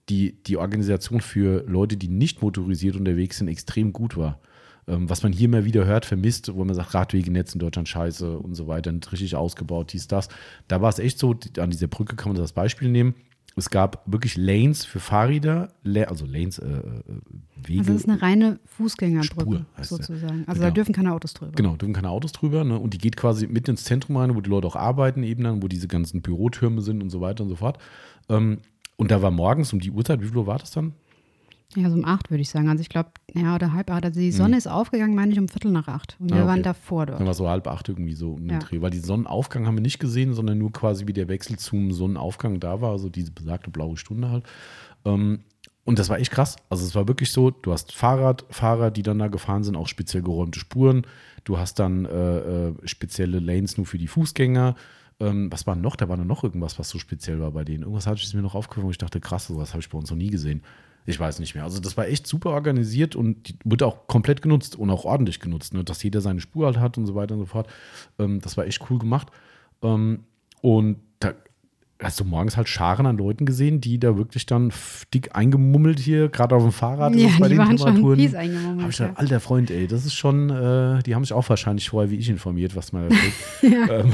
die, 0.08 0.42
die 0.44 0.56
Organisation 0.56 1.20
für 1.20 1.64
Leute, 1.66 1.96
die 1.96 2.08
nicht 2.08 2.42
motorisiert 2.42 2.96
unterwegs 2.96 3.38
sind, 3.38 3.48
extrem 3.48 3.92
gut 3.92 4.16
war. 4.16 4.40
Ähm, 4.88 5.08
was 5.08 5.22
man 5.22 5.32
hier 5.32 5.44
immer 5.44 5.64
wieder 5.64 5.84
hört, 5.84 6.04
vermisst, 6.06 6.52
wo 6.54 6.64
man 6.64 6.74
sagt, 6.74 6.94
Radwegenetz 6.94 7.54
in 7.54 7.60
Deutschland 7.60 7.88
scheiße 7.88 8.38
und 8.38 8.54
so 8.54 8.66
weiter, 8.66 8.90
nicht 8.90 9.10
richtig 9.12 9.36
ausgebaut, 9.36 9.92
dies, 9.92 10.08
das. 10.08 10.28
Da 10.66 10.82
war 10.82 10.88
es 10.88 10.98
echt 10.98 11.18
so, 11.18 11.36
an 11.58 11.70
dieser 11.70 11.86
Brücke 11.86 12.16
kann 12.16 12.32
man 12.32 12.40
das 12.40 12.52
Beispiel 12.52 12.88
nehmen. 12.88 13.14
Es 13.54 13.68
gab 13.70 14.02
wirklich 14.06 14.36
Lanes 14.36 14.84
für 14.84 14.98
Fahrräder, 15.00 15.68
also 16.08 16.24
Lanes, 16.24 16.58
äh, 16.58 16.66
äh, 16.66 16.80
Wege. 17.62 17.80
Also 17.80 17.92
das 17.92 18.02
ist 18.02 18.08
eine 18.08 18.22
reine 18.22 18.58
Fußgängerbrücke 18.64 19.66
sozusagen. 19.82 20.44
Also 20.46 20.60
Genau. 20.60 20.64
da 20.64 20.70
dürfen 20.70 20.94
keine 20.94 21.12
Autos 21.12 21.34
drüber. 21.34 21.52
Genau, 21.52 21.76
dürfen 21.76 21.92
keine 21.92 22.08
Autos 22.10 22.32
drüber. 22.32 22.64
Ne? 22.64 22.78
Und 22.78 22.94
die 22.94 22.98
geht 22.98 23.16
quasi 23.16 23.46
mitten 23.46 23.72
ins 23.72 23.84
Zentrum 23.84 24.16
rein, 24.16 24.34
wo 24.34 24.40
die 24.40 24.50
Leute 24.50 24.66
auch 24.66 24.76
arbeiten, 24.76 25.22
eben 25.22 25.44
dann, 25.44 25.62
wo 25.62 25.68
diese 25.68 25.88
ganzen 25.88 26.22
Bürotürme 26.22 26.80
sind 26.80 27.02
und 27.02 27.10
so 27.10 27.20
weiter 27.20 27.42
und 27.44 27.50
so 27.50 27.56
fort. 27.56 27.78
Ähm, 28.28 28.58
und 28.96 29.10
da 29.10 29.20
war 29.22 29.30
morgens 29.30 29.72
um 29.72 29.80
die 29.80 29.90
Uhrzeit, 29.90 30.20
wie 30.22 30.28
viel 30.28 30.36
Uhr 30.36 30.46
war 30.46 30.58
das 30.58 30.70
dann? 30.70 30.92
Ja, 31.74 31.88
so 31.88 31.96
um 31.96 32.04
acht 32.04 32.30
würde 32.30 32.42
ich 32.42 32.50
sagen. 32.50 32.68
Also 32.68 32.82
ich 32.82 32.88
glaube, 32.88 33.10
ja, 33.34 33.54
oder 33.54 33.72
halb 33.72 33.90
acht. 33.90 34.04
Also 34.04 34.20
die 34.20 34.30
Sonne 34.32 34.56
ist 34.58 34.66
aufgegangen, 34.66 35.14
meine 35.14 35.32
ich, 35.32 35.38
um 35.38 35.48
Viertel 35.48 35.70
nach 35.72 35.88
acht. 35.88 36.16
Und 36.20 36.30
wir 36.30 36.36
Mhm. 36.36 36.40
Ah, 36.40 36.44
okay. 36.44 36.48
waren 36.50 36.62
davor 36.62 37.06
dort. 37.06 37.18
Dann 37.20 37.26
war 37.26 37.34
so 37.34 37.48
halb 37.48 37.66
acht 37.66 37.88
irgendwie 37.88 38.14
so 38.14 38.32
um 38.34 38.40
den 38.42 38.50
Ja. 38.50 38.58
Dreh. 38.58 38.80
Weil 38.82 38.90
die 38.90 38.98
Sonnenaufgang 38.98 39.66
haben 39.66 39.76
wir 39.76 39.80
nicht 39.82 39.98
gesehen, 39.98 40.34
sondern 40.34 40.58
nur 40.58 40.70
quasi 40.72 41.06
wie 41.06 41.12
der 41.14 41.28
Wechsel 41.28 41.58
zum 41.58 41.90
Sonnenaufgang 41.92 42.60
da 42.60 42.80
war, 42.80 42.90
also 42.90 43.08
diese 43.08 43.30
besagte 43.32 43.70
blaue 43.70 43.96
Stunde 43.96 44.30
halt. 44.30 44.44
Ähm, 45.04 45.40
und 45.84 45.98
das 45.98 46.08
war 46.10 46.18
echt 46.18 46.30
krass. 46.30 46.56
Also 46.68 46.84
es 46.84 46.94
war 46.94 47.08
wirklich 47.08 47.32
so, 47.32 47.50
du 47.50 47.72
hast 47.72 47.92
Fahrradfahrer, 47.92 48.90
die 48.90 49.02
dann 49.02 49.18
da 49.18 49.28
gefahren 49.28 49.64
sind, 49.64 49.74
auch 49.76 49.88
speziell 49.88 50.22
geräumte 50.22 50.58
Spuren. 50.60 51.06
Du 51.44 51.58
hast 51.58 51.78
dann 51.78 52.04
äh, 52.04 52.68
äh, 52.68 52.74
spezielle 52.84 53.40
Lanes 53.40 53.76
nur 53.78 53.86
für 53.86 53.98
die 53.98 54.06
Fußgänger. 54.08 54.76
Ähm, 55.20 55.50
was 55.50 55.66
war 55.66 55.74
noch? 55.74 55.96
Da 55.96 56.08
war 56.08 56.16
noch 56.16 56.44
irgendwas, 56.44 56.78
was 56.78 56.88
so 56.88 56.98
speziell 56.98 57.40
war 57.40 57.50
bei 57.50 57.64
denen. 57.64 57.82
Irgendwas 57.82 58.06
hatte 58.06 58.20
ich 58.22 58.32
mir 58.34 58.42
noch 58.42 58.54
aufgefallen, 58.54 58.86
wo 58.86 58.90
ich 58.90 58.98
dachte, 58.98 59.20
krass, 59.20 59.46
sowas 59.48 59.70
habe 59.72 59.80
ich 59.80 59.88
bei 59.88 59.98
uns 59.98 60.10
noch 60.10 60.16
nie 60.18 60.30
gesehen. 60.30 60.62
Ich 61.04 61.18
weiß 61.18 61.40
nicht 61.40 61.54
mehr. 61.54 61.64
Also 61.64 61.80
das 61.80 61.96
war 61.96 62.06
echt 62.06 62.26
super 62.26 62.50
organisiert 62.50 63.16
und 63.16 63.48
die 63.48 63.54
wurde 63.64 63.86
auch 63.86 64.06
komplett 64.06 64.40
genutzt 64.42 64.76
und 64.76 64.90
auch 64.90 65.04
ordentlich 65.04 65.40
genutzt, 65.40 65.74
ne? 65.74 65.82
dass 65.84 66.02
jeder 66.02 66.20
seine 66.20 66.40
Spur 66.40 66.66
halt 66.66 66.78
hat 66.78 66.96
und 66.98 67.06
so 67.06 67.14
weiter 67.14 67.34
und 67.34 67.40
so 67.40 67.46
fort. 67.46 67.68
Ähm, 68.18 68.40
das 68.40 68.56
war 68.56 68.66
echt 68.66 68.88
cool 68.90 68.98
gemacht. 68.98 69.28
Ähm, 69.82 70.20
und 70.60 70.98
da 71.18 71.34
hast 72.00 72.18
du 72.20 72.24
morgens 72.24 72.56
halt 72.56 72.68
Scharen 72.68 73.06
an 73.06 73.16
Leuten 73.16 73.46
gesehen, 73.46 73.80
die 73.80 73.98
da 73.98 74.16
wirklich 74.16 74.46
dann 74.46 74.72
dick 75.14 75.34
eingemummelt 75.36 75.98
hier, 76.00 76.28
gerade 76.28 76.54
auf 76.54 76.62
dem 76.62 76.72
Fahrrad 76.72 77.14
Ja, 77.14 77.28
bei 77.38 77.48
die 77.48 77.54
den 77.54 77.58
waren 77.58 77.78
schon 77.78 77.86
Temperaturen. 77.94 78.18
fies 78.18 78.34
eingemummelt, 78.34 78.82
Hab 78.82 78.90
ich 78.90 78.96
gedacht, 78.96 79.12
ja. 79.14 79.18
alter 79.20 79.40
Freund, 79.40 79.70
ey, 79.70 79.86
das 79.86 80.04
ist 80.04 80.14
schon, 80.14 80.50
äh, 80.50 81.02
die 81.02 81.14
haben 81.14 81.24
sich 81.24 81.32
auch 81.32 81.48
wahrscheinlich 81.48 81.88
vorher 81.90 82.10
wie 82.10 82.16
ich 82.16 82.28
informiert, 82.28 82.74
was 82.76 82.92
man 82.92 83.08
da 83.08 83.14
tut. 83.14 83.72
ähm, 83.90 84.12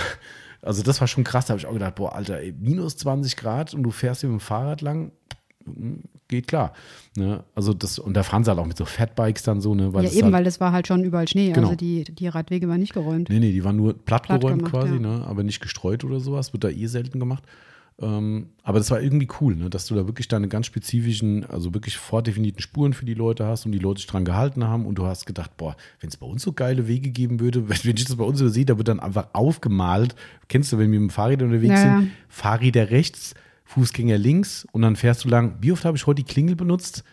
also 0.62 0.82
das 0.82 1.00
war 1.00 1.08
schon 1.08 1.24
krass, 1.24 1.46
da 1.46 1.52
habe 1.52 1.60
ich 1.60 1.66
auch 1.66 1.72
gedacht, 1.72 1.94
boah, 1.94 2.14
Alter, 2.14 2.38
ey, 2.40 2.54
minus 2.58 2.96
20 2.96 3.36
Grad 3.36 3.74
und 3.74 3.82
du 3.82 3.90
fährst 3.90 4.20
hier 4.22 4.30
mit 4.30 4.40
dem 4.40 4.44
Fahrrad 4.44 4.80
lang, 4.82 5.12
mm, 5.64 5.94
geht 6.28 6.46
klar. 6.46 6.72
Ne? 7.16 7.42
Also 7.54 7.74
das, 7.74 7.98
und 7.98 8.14
da 8.14 8.22
fahren 8.22 8.44
sie 8.44 8.50
halt 8.50 8.60
auch 8.60 8.66
mit 8.66 8.76
so 8.76 8.84
Fatbikes 8.84 9.42
dann 9.42 9.60
so, 9.60 9.74
ne? 9.74 9.92
Weil 9.92 10.04
ja, 10.04 10.12
eben, 10.12 10.24
halt, 10.24 10.34
weil 10.34 10.44
das 10.44 10.60
war 10.60 10.72
halt 10.72 10.86
schon 10.86 11.02
überall 11.02 11.26
Schnee. 11.26 11.52
Genau. 11.52 11.68
Also 11.68 11.76
die, 11.76 12.04
die 12.04 12.28
Radwege 12.28 12.68
waren 12.68 12.80
nicht 12.80 12.94
geräumt. 12.94 13.28
Nee, 13.28 13.40
nee, 13.40 13.52
die 13.52 13.64
waren 13.64 13.76
nur 13.76 13.94
platt, 13.94 14.24
Platt 14.24 14.40
geräumt 14.40 14.64
gemacht, 14.64 14.72
quasi, 14.72 14.94
ja. 14.94 15.00
ne? 15.00 15.24
aber 15.26 15.42
nicht 15.42 15.60
gestreut 15.60 16.04
oder 16.04 16.20
sowas. 16.20 16.52
Wird 16.52 16.64
da 16.64 16.68
eh 16.68 16.86
selten 16.86 17.18
gemacht. 17.18 17.42
Ähm, 18.00 18.50
aber 18.62 18.78
das 18.78 18.92
war 18.92 19.02
irgendwie 19.02 19.26
cool, 19.40 19.56
ne? 19.56 19.70
dass 19.70 19.86
du 19.86 19.96
da 19.96 20.06
wirklich 20.06 20.28
deine 20.28 20.46
ganz 20.46 20.66
spezifischen, 20.66 21.44
also 21.44 21.74
wirklich 21.74 21.96
vordefinierten 21.96 22.62
Spuren 22.62 22.92
für 22.92 23.04
die 23.04 23.14
Leute 23.14 23.44
hast 23.44 23.66
und 23.66 23.72
die 23.72 23.80
Leute 23.80 24.00
sich 24.00 24.06
dran 24.06 24.24
gehalten 24.24 24.62
haben 24.62 24.86
und 24.86 24.94
du 24.96 25.06
hast 25.06 25.26
gedacht, 25.26 25.56
boah, 25.56 25.76
wenn 26.00 26.08
es 26.08 26.16
bei 26.16 26.26
uns 26.26 26.42
so 26.42 26.52
geile 26.52 26.86
Wege 26.86 27.10
geben 27.10 27.40
würde, 27.40 27.68
wenn 27.84 27.96
ich 27.96 28.04
das 28.04 28.14
bei 28.14 28.24
uns 28.24 28.38
so 28.38 28.48
sehe, 28.48 28.64
da 28.64 28.78
wird 28.78 28.86
dann 28.86 29.00
einfach 29.00 29.28
aufgemalt. 29.32 30.14
Kennst 30.46 30.72
du, 30.72 30.78
wenn 30.78 30.92
wir 30.92 31.00
mit 31.00 31.10
dem 31.10 31.12
Fahrrad 31.12 31.42
unterwegs 31.42 31.74
ja. 31.74 31.98
sind, 31.98 32.12
Fahrräder 32.28 32.90
rechts, 32.90 33.34
Fußgänger 33.68 34.16
links 34.16 34.66
und 34.72 34.80
dann 34.82 34.96
fährst 34.96 35.24
du 35.24 35.28
lang. 35.28 35.56
Wie 35.60 35.72
oft 35.72 35.84
habe 35.84 35.96
ich 35.96 36.06
heute 36.06 36.22
die 36.22 36.30
Klingel 36.32 36.56
benutzt? 36.56 37.04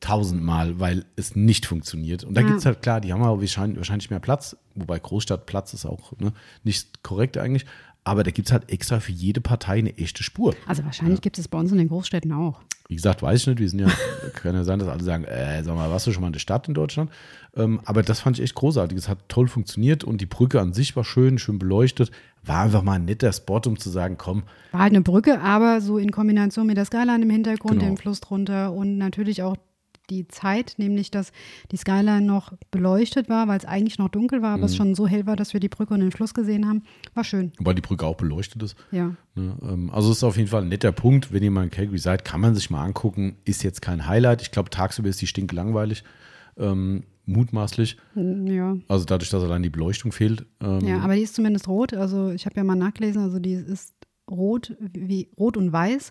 Tausendmal, 0.00 0.80
weil 0.80 1.04
es 1.14 1.36
nicht 1.36 1.66
funktioniert. 1.66 2.24
Und 2.24 2.34
da 2.34 2.40
Ja. 2.40 2.46
gibt 2.48 2.58
es 2.60 2.66
halt 2.66 2.82
klar, 2.82 3.00
die 3.00 3.12
haben 3.12 3.22
aber 3.22 3.40
wahrscheinlich, 3.40 3.76
wahrscheinlich 3.78 4.10
mehr 4.10 4.18
Platz, 4.18 4.56
wobei 4.74 4.98
Großstadt 4.98 5.46
Platz 5.46 5.72
ist 5.72 5.86
auch 5.86 6.12
ne, 6.18 6.32
nicht 6.64 7.02
korrekt 7.04 7.38
eigentlich. 7.38 7.64
Aber 8.04 8.22
da 8.22 8.30
gibt 8.30 8.48
es 8.48 8.52
halt 8.52 8.70
extra 8.70 8.98
für 9.00 9.12
jede 9.12 9.40
Partei 9.40 9.78
eine 9.78 9.96
echte 9.98 10.22
Spur. 10.22 10.54
Also 10.66 10.84
wahrscheinlich 10.84 11.20
gibt 11.20 11.38
es 11.38 11.48
bei 11.48 11.58
uns 11.58 11.70
in 11.70 11.78
den 11.78 11.88
Großstädten 11.88 12.32
auch. 12.32 12.60
Wie 12.88 12.96
gesagt, 12.96 13.22
weiß 13.22 13.42
ich 13.42 13.46
nicht, 13.46 13.60
wir 13.60 13.68
sind 13.68 13.78
ja, 13.80 13.88
kann 14.34 14.54
ja 14.54 14.64
sein, 14.64 14.78
dass 14.78 14.88
alle 14.88 15.04
sagen, 15.04 15.24
äh, 15.24 15.62
sag 15.62 15.74
mal, 15.76 15.90
warst 15.90 16.06
du 16.06 16.12
schon 16.12 16.22
mal 16.22 16.26
in 16.28 16.32
der 16.32 16.40
Stadt 16.40 16.66
in 16.66 16.74
Deutschland? 16.74 17.10
Ähm, 17.54 17.80
aber 17.84 18.02
das 18.02 18.20
fand 18.20 18.38
ich 18.38 18.42
echt 18.42 18.54
großartig. 18.54 18.96
Es 18.98 19.08
hat 19.08 19.28
toll 19.28 19.46
funktioniert 19.48 20.02
und 20.02 20.20
die 20.20 20.26
Brücke 20.26 20.60
an 20.60 20.72
sich 20.72 20.96
war 20.96 21.04
schön, 21.04 21.38
schön 21.38 21.58
beleuchtet. 21.58 22.10
War 22.42 22.62
einfach 22.62 22.82
mal 22.82 22.94
ein 22.94 23.04
netter 23.04 23.32
Spot, 23.32 23.60
um 23.66 23.78
zu 23.78 23.90
sagen, 23.90 24.16
komm, 24.18 24.44
War 24.72 24.80
halt 24.80 24.92
eine 24.92 25.02
Brücke, 25.02 25.40
aber 25.40 25.80
so 25.80 25.98
in 25.98 26.10
Kombination 26.10 26.66
mit 26.66 26.78
der 26.78 26.86
Skyline 26.86 27.22
im 27.22 27.30
Hintergrund, 27.30 27.74
Genau. 27.80 27.92
den 27.92 27.96
Fluss 27.98 28.20
drunter 28.20 28.72
und 28.72 28.96
natürlich 28.98 29.42
auch 29.42 29.56
die 30.10 30.26
Zeit, 30.28 30.74
nämlich 30.76 31.10
dass 31.10 31.32
die 31.70 31.76
Skyline 31.76 32.20
noch 32.22 32.52
beleuchtet 32.70 33.28
war, 33.28 33.48
weil 33.48 33.58
es 33.58 33.64
eigentlich 33.64 33.98
noch 33.98 34.08
dunkel 34.08 34.42
war, 34.42 34.50
aber 34.50 34.58
Mhm. 34.58 34.64
es 34.64 34.76
schon 34.76 34.94
so 34.94 35.06
hell 35.06 35.26
war, 35.26 35.36
dass 35.36 35.52
wir 35.54 35.60
die 35.60 35.68
Brücke 35.68 35.94
und 35.94 36.00
den 36.00 36.10
Fluss 36.12 36.34
gesehen 36.34 36.68
haben. 36.68 36.82
War 37.14 37.24
schön, 37.24 37.52
wobei 37.58 37.72
die 37.74 37.80
Brücke 37.82 38.04
auch 38.06 38.16
beleuchtet 38.16 38.62
ist. 38.62 38.76
ja. 38.90 39.14
Ne, 39.36 39.56
ähm, 39.62 39.90
Also 39.92 40.10
es 40.10 40.18
ist 40.18 40.24
auf 40.24 40.36
jeden 40.36 40.48
Fall 40.48 40.62
ein 40.62 40.68
netter 40.68 40.90
Punkt. 40.92 41.32
Wenn 41.32 41.42
ihr 41.44 41.52
mal 41.52 41.62
in 41.64 41.70
Calgary 41.70 41.98
seid, 41.98 42.24
kann 42.24 42.40
man 42.40 42.54
sich 42.56 42.68
mal 42.68 42.84
angucken. 42.84 43.36
Ist 43.44 43.62
jetzt 43.62 43.80
kein 43.80 44.08
Highlight. 44.08 44.42
Ich 44.42 44.50
glaube, 44.50 44.70
tagsüber 44.70 45.08
ist 45.08 45.20
die 45.22 45.28
stinklangweilig, 45.28 46.02
ähm, 46.58 47.04
mutmaßlich. 47.26 47.96
Ja. 48.16 48.76
Also 48.88 49.04
dadurch, 49.04 49.30
dass 49.30 49.42
allein 49.44 49.62
die 49.62 49.70
Beleuchtung 49.70 50.10
fehlt. 50.10 50.46
Ähm, 50.60 50.80
ja, 50.86 50.98
aber 50.98 51.14
die 51.14 51.22
ist 51.22 51.36
zumindest 51.36 51.68
rot. 51.68 51.94
Also 51.94 52.30
ich 52.30 52.44
habe 52.46 52.56
ja 52.56 52.64
mal 52.64 52.74
nachgelesen, 52.74 53.22
also 53.22 53.38
die 53.38 53.52
ist 53.52 53.94
rot, 54.28 54.76
wie 54.80 55.28
rot 55.38 55.56
und 55.56 55.72
weiß, 55.72 56.10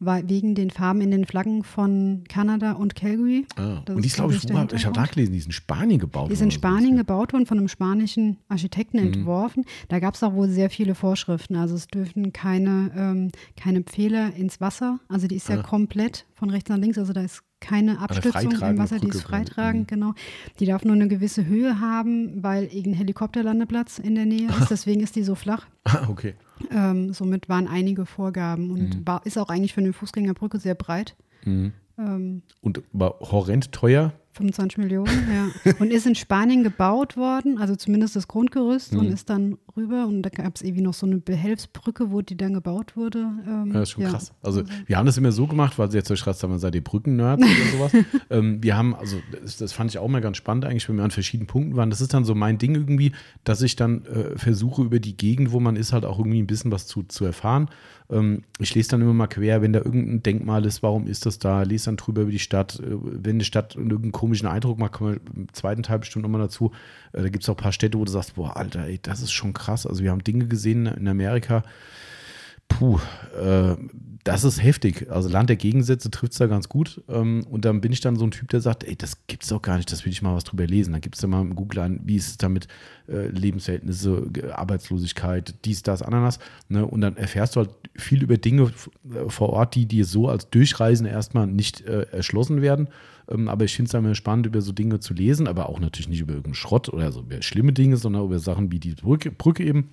wegen 0.00 0.54
den 0.54 0.70
Farben 0.70 1.00
in 1.00 1.10
den 1.10 1.24
Flaggen 1.24 1.64
von 1.64 2.24
Kanada 2.28 2.72
und 2.72 2.94
Calgary. 2.94 3.46
ah, 3.56 3.82
und 3.88 4.02
die 4.02 4.06
ist, 4.08 4.16
glaube 4.16 4.34
ich, 4.34 4.42
wo, 4.44 4.74
ich 4.76 4.86
habe 4.86 4.96
nachgelesen, 4.98 5.32
die 5.32 5.38
ist 5.38 5.46
in 5.46 5.52
Spanien 5.52 5.98
gebaut 5.98 6.28
Die 6.28 6.32
ist 6.34 6.40
in 6.40 6.46
worden 6.46 6.50
Spanien 6.52 6.84
sowas. 6.90 6.98
gebaut 6.98 7.32
worden, 7.32 7.46
von 7.46 7.58
einem 7.58 7.68
spanischen 7.68 8.36
Architekten 8.48 8.98
Mhm. 9.00 9.06
entworfen. 9.12 9.64
Da 9.88 9.98
gab 9.98 10.14
es 10.14 10.22
auch 10.22 10.34
wohl 10.34 10.48
sehr 10.48 10.70
viele 10.70 10.94
Vorschriften. 10.94 11.56
Also 11.56 11.74
es 11.74 11.86
dürfen 11.88 12.32
keine, 12.32 12.90
ähm, 12.96 13.30
keine 13.56 13.82
Pfähle 13.82 14.30
ins 14.36 14.60
Wasser. 14.60 15.00
Also 15.08 15.26
die 15.26 15.36
ist 15.36 15.48
ja 15.48 15.58
Ah. 15.58 15.62
komplett 15.62 16.26
von 16.34 16.50
rechts 16.50 16.68
nach 16.70 16.78
links. 16.78 16.98
Also 16.98 17.12
da 17.12 17.22
ist 17.22 17.42
keine 17.60 17.98
Abstützung 18.00 18.52
im 18.52 18.78
Wasser, 18.78 18.96
die 18.96 19.06
Brücke 19.06 19.18
ist 19.18 19.24
quasi. 19.24 19.44
freitragend, 19.44 19.88
genau. 19.88 20.14
Die 20.60 20.66
darf 20.66 20.84
nur 20.84 20.94
eine 20.94 21.08
gewisse 21.08 21.46
Höhe 21.46 21.80
haben, 21.80 22.42
weil 22.42 22.64
irgendein 22.64 22.94
Helikopterlandeplatz 22.94 23.98
in 23.98 24.14
der 24.14 24.26
Nähe 24.26 24.48
ist. 24.48 24.70
Deswegen 24.70 25.00
ist 25.00 25.16
die 25.16 25.22
so 25.24 25.34
flach. 25.34 25.66
Ah, 25.84 26.06
okay. 26.08 26.34
Ähm, 26.70 27.12
somit 27.12 27.48
waren 27.48 27.68
einige 27.68 28.06
Vorgaben 28.06 28.70
und 28.70 28.96
Mhm. 28.96 29.06
war, 29.06 29.24
ist 29.26 29.38
auch 29.38 29.48
eigentlich 29.48 29.74
für 29.74 29.80
eine 29.80 29.92
Fußgängerbrücke 29.92 30.58
sehr 30.58 30.74
breit. 30.74 31.16
Ähm, 31.46 32.42
Und 32.60 32.82
war 32.92 33.18
horrend 33.20 33.72
teuer. 33.72 34.12
25 34.38 34.78
Millionen, 34.78 35.28
ja. 35.64 35.72
Und 35.78 35.92
ist 35.92 36.06
in 36.06 36.14
Spanien 36.14 36.62
gebaut 36.64 37.16
worden, 37.16 37.58
also 37.58 37.76
zumindest 37.76 38.16
das 38.16 38.26
Grundgerüst 38.28 38.94
Mhm. 38.94 38.98
und 39.00 39.06
ist 39.08 39.28
dann 39.28 39.58
rüber 39.76 40.06
und 40.06 40.22
da 40.22 40.30
gab 40.30 40.56
es 40.56 40.62
irgendwie 40.62 40.82
noch 40.82 40.94
so 40.94 41.04
eine 41.06 41.18
Behelfsbrücke, 41.18 42.10
wo 42.10 42.22
die 42.22 42.36
dann 42.36 42.54
gebaut 42.54 42.96
wurde. 42.96 43.18
Ähm, 43.46 43.66
Ja, 43.68 43.72
das 43.74 43.82
ist 43.82 43.90
schon 43.90 44.02
ja. 44.04 44.10
krass. 44.10 44.32
Also 44.42 44.62
wir 44.86 44.96
haben 44.96 45.06
das 45.06 45.16
immer 45.18 45.32
so 45.32 45.46
gemacht, 45.46 45.78
weil 45.78 45.90
sie 45.90 45.98
jetzt 45.98 46.10
euch 46.10 46.22
gerade 46.22 46.38
sagen, 46.38 46.58
seid 46.58 46.74
ihr 46.74 46.82
Brücken-Nerds 46.84 47.42
oder 47.42 47.50
sowas. 47.90 48.04
ähm, 48.30 48.62
wir 48.62 48.76
haben, 48.76 48.94
also 48.94 49.18
das, 49.42 49.56
das 49.58 49.72
fand 49.72 49.90
ich 49.90 49.98
auch 49.98 50.08
mal 50.08 50.20
ganz 50.20 50.36
spannend 50.38 50.64
eigentlich, 50.64 50.88
wenn 50.88 50.96
wir 50.96 51.04
an 51.04 51.10
verschiedenen 51.10 51.46
Punkten 51.46 51.76
waren. 51.76 51.90
Das 51.90 52.00
ist 52.00 52.14
dann 52.14 52.24
so 52.24 52.34
mein 52.34 52.58
Ding 52.58 52.74
irgendwie, 52.74 53.12
dass 53.44 53.60
ich 53.62 53.76
dann 53.76 54.04
äh, 54.06 54.38
versuche, 54.38 54.82
über 54.82 55.00
die 55.00 55.16
Gegend, 55.16 55.52
wo 55.52 55.60
man 55.60 55.76
ist, 55.76 55.92
halt 55.92 56.04
auch 56.04 56.18
irgendwie 56.18 56.40
ein 56.40 56.46
bisschen 56.46 56.72
was 56.72 56.86
zu, 56.86 57.02
zu 57.02 57.24
erfahren. 57.24 57.68
Ähm, 58.10 58.42
ich 58.58 58.74
lese 58.74 58.90
dann 58.90 59.02
immer 59.02 59.14
mal 59.14 59.26
quer, 59.26 59.62
wenn 59.62 59.72
da 59.72 59.80
irgendein 59.80 60.22
Denkmal 60.22 60.64
ist, 60.64 60.82
warum 60.82 61.06
ist 61.06 61.26
das 61.26 61.38
da? 61.38 61.62
Lese 61.62 61.86
dann 61.86 61.96
drüber 61.96 62.22
über 62.22 62.30
die 62.30 62.38
Stadt. 62.38 62.80
Äh, 62.80 62.96
wenn 63.00 63.36
eine 63.36 63.44
Stadt 63.44 63.76
irgendeinen 63.76 64.12
komischen 64.12 64.48
Eindruck 64.48 64.78
macht, 64.78 64.92
kommen 64.92 65.14
wir 65.14 65.20
im 65.36 65.52
zweiten 65.52 65.82
Teil 65.82 65.98
bestimmt 65.98 66.22
nochmal 66.22 66.40
dazu. 66.40 66.72
Äh, 67.12 67.22
da 67.22 67.28
gibt 67.28 67.44
es 67.44 67.48
auch 67.48 67.54
ein 67.54 67.62
paar 67.62 67.72
Städte, 67.72 67.98
wo 67.98 68.04
du 68.04 68.12
sagst, 68.12 68.36
boah, 68.36 68.56
Alter, 68.56 68.84
ey, 68.86 68.98
das 69.02 69.20
ist 69.20 69.32
schon 69.32 69.52
krass. 69.52 69.86
Also 69.86 70.02
wir 70.02 70.10
haben 70.10 70.24
Dinge 70.24 70.46
gesehen 70.46 70.86
in 70.86 71.08
Amerika, 71.08 71.62
Puh, 72.68 72.98
äh, 73.40 73.76
das 74.28 74.44
ist 74.44 74.62
heftig. 74.62 75.10
Also 75.10 75.28
Land 75.30 75.48
der 75.48 75.56
Gegensätze 75.56 76.10
trifft 76.10 76.32
es 76.32 76.38
da 76.38 76.46
ganz 76.46 76.68
gut. 76.68 77.02
Ähm, 77.08 77.46
und 77.48 77.64
dann 77.64 77.80
bin 77.80 77.92
ich 77.92 78.00
dann 78.00 78.16
so 78.16 78.26
ein 78.26 78.30
Typ, 78.30 78.48
der 78.50 78.60
sagt, 78.60 78.84
ey, 78.84 78.94
das 78.94 79.26
gibt's 79.26 79.48
doch 79.48 79.62
gar 79.62 79.78
nicht, 79.78 79.90
das 79.90 80.04
will 80.04 80.12
ich 80.12 80.20
mal 80.20 80.34
was 80.34 80.44
drüber 80.44 80.66
lesen. 80.66 80.92
Dann 80.92 81.00
gibt 81.00 81.14
es 81.14 81.22
da 81.22 81.28
mal 81.28 81.40
im 81.40 81.54
Google 81.54 81.80
ein, 81.80 82.00
wie 82.04 82.16
ist 82.16 82.28
es 82.28 82.36
damit, 82.36 82.68
äh, 83.08 83.28
Lebensverhältnisse, 83.28 84.30
Arbeitslosigkeit, 84.52 85.54
dies, 85.64 85.82
das, 85.82 86.02
Ananas. 86.02 86.40
Ne? 86.68 86.84
Und 86.84 87.00
dann 87.00 87.16
erfährst 87.16 87.56
du 87.56 87.60
halt 87.60 87.70
viel 87.96 88.22
über 88.22 88.36
Dinge 88.36 88.70
äh, 89.10 89.30
vor 89.30 89.48
Ort, 89.50 89.74
die 89.74 89.86
dir 89.86 90.04
so 90.04 90.28
als 90.28 90.50
Durchreisen 90.50 91.06
erstmal 91.06 91.46
nicht 91.46 91.80
äh, 91.82 92.02
erschlossen 92.10 92.60
werden. 92.60 92.88
Ähm, 93.30 93.48
aber 93.48 93.64
ich 93.64 93.74
finde 93.74 93.88
es 93.88 93.94
immer 93.94 94.14
spannend, 94.14 94.44
über 94.44 94.60
so 94.60 94.72
Dinge 94.72 95.00
zu 95.00 95.14
lesen, 95.14 95.48
aber 95.48 95.70
auch 95.70 95.80
natürlich 95.80 96.08
nicht 96.08 96.20
über 96.20 96.32
irgendeinen 96.32 96.54
Schrott 96.54 96.90
oder 96.90 97.12
so 97.12 97.20
über 97.20 97.40
schlimme 97.40 97.72
Dinge, 97.72 97.96
sondern 97.96 98.24
über 98.24 98.38
Sachen 98.38 98.70
wie 98.72 98.78
die 98.78 98.94
Brücke, 98.94 99.30
Brücke 99.30 99.64
eben 99.64 99.88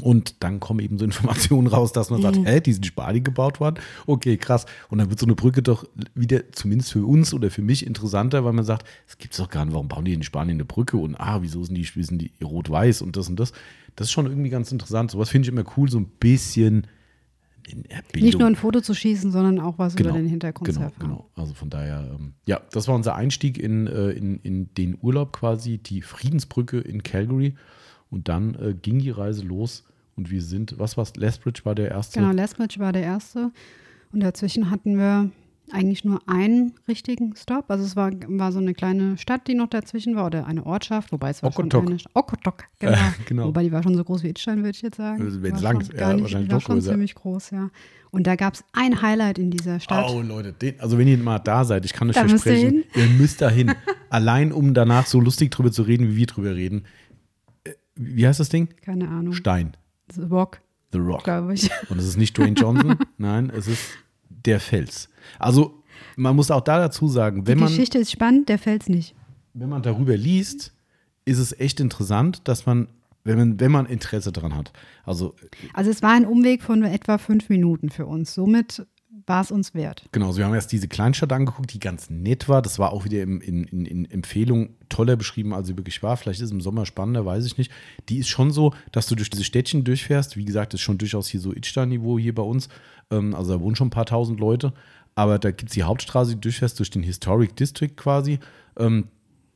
und 0.00 0.42
dann 0.42 0.58
kommen 0.58 0.80
eben 0.80 0.98
so 0.98 1.04
Informationen 1.06 1.66
raus, 1.66 1.92
dass 1.92 2.10
man 2.10 2.22
sagt, 2.22 2.38
mhm. 2.38 2.46
hä, 2.46 2.60
die 2.60 2.72
sind 2.72 2.84
in 2.84 2.88
Spanien 2.88 3.24
gebaut 3.24 3.60
worden. 3.60 3.76
Okay, 4.06 4.36
krass. 4.36 4.66
Und 4.88 4.98
dann 4.98 5.10
wird 5.10 5.20
so 5.20 5.26
eine 5.26 5.34
Brücke 5.34 5.62
doch 5.62 5.84
wieder, 6.14 6.50
zumindest 6.52 6.92
für 6.92 7.04
uns 7.04 7.34
oder 7.34 7.50
für 7.50 7.62
mich, 7.62 7.86
interessanter, 7.86 8.44
weil 8.44 8.52
man 8.52 8.64
sagt, 8.64 8.86
es 9.06 9.18
gibt 9.18 9.34
es 9.34 9.38
doch 9.38 9.50
gar 9.50 9.64
nicht, 9.64 9.74
warum 9.74 9.88
bauen 9.88 10.04
die 10.04 10.14
in 10.14 10.22
Spanien 10.22 10.56
eine 10.56 10.64
Brücke? 10.64 10.96
Und 10.96 11.16
ah, 11.16 11.42
wieso 11.42 11.62
sind 11.62 11.74
die, 11.74 11.84
sind 11.84 12.20
die 12.20 12.32
rot-weiß 12.42 13.02
und 13.02 13.16
das 13.16 13.28
und 13.28 13.38
das? 13.38 13.52
Das 13.96 14.06
ist 14.06 14.12
schon 14.12 14.26
irgendwie 14.26 14.50
ganz 14.50 14.72
interessant. 14.72 15.10
Sowas 15.10 15.28
finde 15.28 15.46
ich 15.46 15.52
immer 15.52 15.64
cool, 15.76 15.90
so 15.90 15.98
ein 15.98 16.06
bisschen 16.06 16.86
Nicht 18.14 18.38
nur 18.38 18.48
ein 18.48 18.56
Foto 18.56 18.80
zu 18.80 18.94
schießen, 18.94 19.30
sondern 19.30 19.60
auch 19.60 19.78
was 19.78 19.94
genau, 19.94 20.10
über 20.10 20.18
den 20.18 20.28
Hintergrund 20.28 20.68
genau, 20.68 20.78
zu 20.78 20.84
erfahren. 20.84 21.08
Genau, 21.10 21.30
also 21.36 21.52
von 21.52 21.68
daher, 21.68 22.10
ähm, 22.14 22.32
ja, 22.46 22.62
das 22.72 22.88
war 22.88 22.94
unser 22.94 23.14
Einstieg 23.14 23.58
in, 23.58 23.86
äh, 23.86 24.10
in, 24.12 24.38
in 24.38 24.72
den 24.74 24.96
Urlaub 25.02 25.32
quasi, 25.32 25.76
die 25.76 26.00
Friedensbrücke 26.00 26.80
in 26.80 27.02
Calgary. 27.02 27.54
Und 28.12 28.28
dann 28.28 28.54
äh, 28.56 28.74
ging 28.74 28.98
die 28.98 29.10
Reise 29.10 29.42
los 29.42 29.84
und 30.16 30.30
wir 30.30 30.42
sind, 30.42 30.78
was 30.78 30.98
war 30.98 31.02
es? 31.02 31.16
Lethbridge 31.16 31.62
war 31.64 31.74
der 31.74 31.90
erste? 31.90 32.20
Genau, 32.20 32.32
Lethbridge 32.32 32.78
war 32.78 32.92
der 32.92 33.02
erste. 33.02 33.50
Und 34.12 34.20
dazwischen 34.20 34.70
hatten 34.70 34.98
wir 34.98 35.30
eigentlich 35.70 36.04
nur 36.04 36.20
einen 36.26 36.74
richtigen 36.86 37.34
Stop. 37.36 37.70
Also 37.70 37.84
es 37.84 37.96
war, 37.96 38.10
war 38.26 38.52
so 38.52 38.58
eine 38.58 38.74
kleine 38.74 39.16
Stadt, 39.16 39.48
die 39.48 39.54
noch 39.54 39.68
dazwischen 39.68 40.14
war, 40.14 40.26
oder 40.26 40.46
eine 40.46 40.66
Ortschaft, 40.66 41.10
wobei 41.12 41.30
es 41.30 41.42
war 41.42 41.48
Okotok. 41.48 41.84
schon 41.84 41.92
eine 41.92 41.98
Okotok, 42.12 42.64
genau. 42.78 42.98
genau. 43.26 43.46
Wobei 43.46 43.62
die 43.62 43.72
war 43.72 43.82
schon 43.82 43.96
so 43.96 44.04
groß 44.04 44.22
wie 44.24 44.28
Itstein, 44.28 44.58
würde 44.58 44.76
ich 44.76 44.82
jetzt 44.82 44.98
sagen. 44.98 45.22
Also 45.22 45.42
wenn 45.42 45.54
es 45.54 45.62
lang, 45.62 45.80
ja, 45.80 45.96
gar 45.96 46.12
nicht, 46.12 46.22
wahrscheinlich 46.24 46.52
war 46.52 46.60
schon 46.60 46.74
größer. 46.74 46.90
ziemlich 46.90 47.14
groß, 47.14 47.50
ja. 47.52 47.70
Und 48.10 48.26
da 48.26 48.36
gab 48.36 48.52
es 48.52 48.64
ein 48.74 49.00
Highlight 49.00 49.38
in 49.38 49.50
dieser 49.50 49.80
Stadt. 49.80 50.04
Oh, 50.10 50.20
Leute, 50.20 50.52
den, 50.52 50.78
also 50.80 50.98
wenn 50.98 51.08
ihr 51.08 51.16
mal 51.16 51.38
da 51.38 51.64
seid, 51.64 51.86
ich 51.86 51.94
kann 51.94 52.10
euch 52.10 52.16
da 52.16 52.28
versprechen, 52.28 52.84
ihr 52.94 53.06
müsst 53.06 53.40
da 53.40 53.48
hin. 53.48 53.72
Allein 54.10 54.52
um 54.52 54.74
danach 54.74 55.06
so 55.06 55.18
lustig 55.18 55.50
drüber 55.50 55.72
zu 55.72 55.82
reden, 55.82 56.08
wie 56.08 56.16
wir 56.16 56.26
drüber 56.26 56.54
reden. 56.54 56.84
Wie 57.94 58.26
heißt 58.26 58.40
das 58.40 58.48
Ding? 58.48 58.68
Keine 58.82 59.08
Ahnung. 59.08 59.32
Stein. 59.34 59.76
The 60.12 60.22
Rock. 60.22 60.60
The 60.92 60.98
Rock. 60.98 61.24
Glaube 61.24 61.54
ich. 61.54 61.70
Und 61.88 61.98
es 61.98 62.06
ist 62.06 62.16
nicht 62.16 62.36
Dwayne 62.36 62.54
Johnson, 62.54 62.96
nein, 63.18 63.50
es 63.54 63.66
ist 63.66 63.82
der 64.28 64.60
Fels. 64.60 65.08
Also, 65.38 65.82
man 66.16 66.36
muss 66.36 66.50
auch 66.50 66.60
da 66.60 66.78
dazu 66.78 67.08
sagen, 67.08 67.46
wenn 67.46 67.58
man. 67.58 67.68
Die 67.68 67.74
Geschichte 67.74 67.98
ist 67.98 68.10
spannend, 68.10 68.48
der 68.48 68.58
Fels 68.58 68.88
nicht. 68.88 69.14
Wenn 69.54 69.68
man 69.68 69.82
darüber 69.82 70.16
liest, 70.16 70.72
ist 71.24 71.38
es 71.38 71.58
echt 71.58 71.80
interessant, 71.80 72.46
dass 72.48 72.66
man, 72.66 72.88
wenn 73.24 73.38
man, 73.38 73.60
wenn 73.60 73.70
man 73.70 73.86
Interesse 73.86 74.32
daran 74.32 74.54
hat. 74.56 74.72
Also, 75.04 75.34
also 75.72 75.90
es 75.90 76.02
war 76.02 76.12
ein 76.12 76.26
Umweg 76.26 76.62
von 76.62 76.82
etwa 76.82 77.18
fünf 77.18 77.48
Minuten 77.48 77.90
für 77.90 78.06
uns. 78.06 78.34
Somit 78.34 78.86
war 79.26 79.42
es 79.42 79.50
uns 79.50 79.74
wert. 79.74 80.04
Genau, 80.12 80.26
also 80.26 80.38
wir 80.38 80.46
haben 80.46 80.54
erst 80.54 80.72
diese 80.72 80.88
Kleinstadt 80.88 81.32
angeguckt, 81.32 81.72
die 81.72 81.80
ganz 81.80 82.10
nett 82.10 82.48
war. 82.48 82.62
Das 82.62 82.78
war 82.78 82.92
auch 82.92 83.04
wieder 83.04 83.22
in, 83.22 83.40
in, 83.40 83.86
in 83.86 84.10
Empfehlung 84.10 84.70
toller 84.88 85.16
beschrieben, 85.16 85.54
als 85.54 85.68
sie 85.68 85.76
wirklich 85.76 86.02
war. 86.02 86.16
Vielleicht 86.16 86.40
ist 86.40 86.46
es 86.46 86.52
im 86.52 86.60
Sommer 86.60 86.86
spannender, 86.86 87.24
weiß 87.24 87.44
ich 87.46 87.58
nicht. 87.58 87.70
Die 88.08 88.18
ist 88.18 88.28
schon 88.28 88.50
so, 88.50 88.74
dass 88.90 89.06
du 89.06 89.14
durch 89.14 89.30
diese 89.30 89.44
Städtchen 89.44 89.84
durchfährst. 89.84 90.36
Wie 90.36 90.44
gesagt, 90.44 90.72
das 90.72 90.80
ist 90.80 90.84
schon 90.84 90.98
durchaus 90.98 91.28
hier 91.28 91.40
so 91.40 91.52
Itstein-Niveau 91.52 92.18
hier 92.18 92.34
bei 92.34 92.42
uns. 92.42 92.68
Ähm, 93.10 93.34
also 93.34 93.54
da 93.54 93.60
wohnen 93.60 93.76
schon 93.76 93.88
ein 93.88 93.90
paar 93.90 94.06
tausend 94.06 94.40
Leute. 94.40 94.72
Aber 95.14 95.38
da 95.38 95.50
gibt 95.50 95.70
es 95.70 95.74
die 95.74 95.82
Hauptstraße, 95.82 96.30
die 96.30 96.36
du 96.36 96.40
durchfährst, 96.42 96.78
durch 96.78 96.90
den 96.90 97.02
Historic 97.02 97.56
District 97.56 97.94
quasi. 97.96 98.38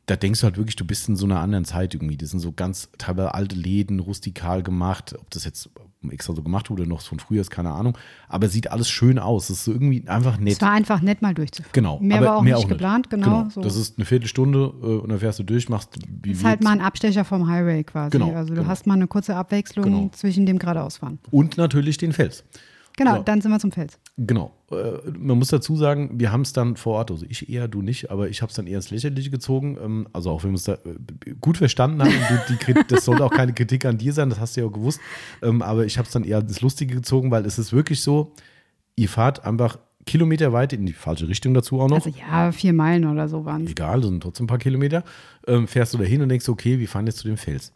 Da 0.07 0.15
denkst 0.15 0.41
du 0.41 0.45
halt 0.45 0.57
wirklich, 0.57 0.77
du 0.77 0.85
bist 0.85 1.09
in 1.09 1.17
so 1.17 1.27
einer 1.27 1.41
anderen 1.41 1.65
Zeit 1.65 1.93
irgendwie. 1.95 2.17
Das 2.17 2.31
sind 2.31 2.39
so 2.39 2.53
ganz 2.53 2.89
teilweise 2.97 3.35
alte 3.35 3.57
Läden, 3.57 3.99
rustikal 3.99 4.63
gemacht. 4.63 5.17
Ob 5.19 5.29
das 5.31 5.45
jetzt 5.45 5.69
extra 6.11 6.33
so 6.33 6.43
gemacht 6.43 6.71
wurde, 6.71 6.87
noch 6.87 7.01
von 7.01 7.19
früher 7.19 7.41
ist 7.41 7.51
keine 7.51 7.73
Ahnung. 7.73 7.99
Aber 8.29 8.49
sieht 8.49 8.71
alles 8.71 8.89
schön 8.89 9.19
aus. 9.19 9.51
Es 9.51 9.59
ist 9.59 9.65
so 9.65 9.73
irgendwie 9.73 10.07
einfach 10.07 10.39
nett. 10.39 10.55
Es 10.55 10.61
war 10.61 10.71
einfach 10.71 11.01
nett 11.03 11.23
mal 11.23 11.35
durchzufahren. 11.35 11.73
Genau. 11.73 11.99
Mehr 11.99 12.19
aber 12.19 12.27
war 12.27 12.37
auch 12.37 12.43
mehr 12.43 12.55
nicht 12.55 12.65
auch 12.65 12.69
geplant, 12.69 13.07
nicht. 13.07 13.11
genau. 13.11 13.41
genau. 13.41 13.51
So. 13.51 13.61
Das 13.63 13.75
ist 13.75 13.99
eine 13.99 14.05
Viertelstunde 14.05 14.59
äh, 14.59 14.87
und 14.87 15.09
dann 15.09 15.19
fährst 15.19 15.41
du 15.41 15.43
durch, 15.43 15.69
machst 15.69 15.99
wie 16.23 16.31
Das 16.31 16.39
ist 16.39 16.45
halt 16.45 16.63
mal 16.63 16.71
ein 16.71 16.81
Abstecher 16.81 17.25
vom 17.25 17.49
Highway 17.49 17.83
quasi. 17.83 18.11
Genau, 18.13 18.33
also 18.33 18.51
du 18.51 18.61
genau. 18.61 18.69
hast 18.69 18.87
mal 18.87 18.95
eine 18.95 19.09
kurze 19.09 19.35
Abwechslung 19.35 19.85
Genau. 19.85 20.11
zwischen 20.13 20.47
dem 20.47 20.61
geradeausfahren. 20.61 21.19
Und 21.33 21.57
natürlich 21.57 21.99
den 21.99 22.13
Fels. 22.13 22.45
Genau, 22.97 23.17
So. 23.17 23.23
dann 23.23 23.41
sind 23.41 23.51
wir 23.51 23.59
zum 23.59 23.73
Fels. 23.73 23.99
Genau. 24.19 24.53
Äh, 24.71 25.11
man 25.19 25.39
muss 25.39 25.49
dazu 25.49 25.77
sagen, 25.77 26.19
wir 26.19 26.33
haben 26.33 26.41
es 26.41 26.55
dann 26.55 26.77
vor 26.77 26.95
Ort, 26.95 27.11
also 27.11 27.27
ich 27.29 27.51
eher, 27.51 27.69
du 27.69 27.83
nicht, 27.83 28.11
aber 28.11 28.31
ich 28.31 28.41
habe 28.41 28.49
es 28.49 28.57
dann 28.57 28.67
eher 28.67 28.77
ins 28.77 28.91
Lächerliche 28.91 29.31
gezogen. 29.31 29.77
Ähm, 29.83 30.09
also 30.15 30.31
auch 30.31 30.43
wenn 30.43 30.53
wir 30.53 30.57
es 30.57 30.65
da 30.65 30.75
äh, 30.75 31.35
gut 31.41 31.59
verstanden 31.59 32.01
haben. 32.01 32.13
Du, 32.49 32.73
die, 32.73 32.75
das 32.89 33.05
sollte 33.05 33.25
auch 33.25 33.31
keine 33.31 33.53
Kritik 33.53 33.85
an 33.85 33.99
dir 33.99 34.15
sein, 34.15 34.31
das 34.31 34.41
hast 34.41 34.57
du 34.57 34.63
ja 34.63 34.67
auch 34.67 34.73
gewusst. 34.73 35.01
Ähm, 35.43 35.61
aber 35.61 35.85
ich 35.85 35.99
habe 35.99 36.07
es 36.07 36.13
dann 36.13 36.25
eher 36.25 36.39
ins 36.39 36.63
Lustige 36.63 36.95
gezogen, 36.95 37.31
weil 37.31 37.45
es 37.45 37.59
ist 37.59 37.75
wirklich 37.75 38.01
so, 38.01 38.33
ihr 38.97 39.11
fahrt 39.11 39.45
einfach 39.45 39.79
kilometerweit 40.07 40.73
in 40.73 40.87
die 40.87 40.95
falsche 40.95 41.29
Richtung 41.29 41.53
dazu 41.53 41.81
auch 41.81 41.89
noch. 41.89 42.07
Also 42.07 42.11
ja, 42.19 42.53
vier 42.53 42.73
Meilen 42.73 43.05
oder 43.05 43.29
so 43.29 43.45
waren 43.45 43.65
es. 43.65 43.73
Egal, 43.73 44.01
das 44.01 44.09
sind 44.09 44.23
trotzdem 44.23 44.45
ein 44.45 44.49
paar 44.49 44.59
Kilometer. 44.59 45.05
Ähm, 45.47 45.69
fährst 45.69 45.93
du 45.93 45.99
da 45.99 46.05
hin 46.05 46.23
und 46.23 46.31
denkst, 46.31 46.49
okay, 46.49 46.79
wir 46.79 46.89
fahren 46.89 47.07
jetzt 47.07 47.19
zu 47.19 47.29
dem 47.29 47.37
Fels. 47.37 47.73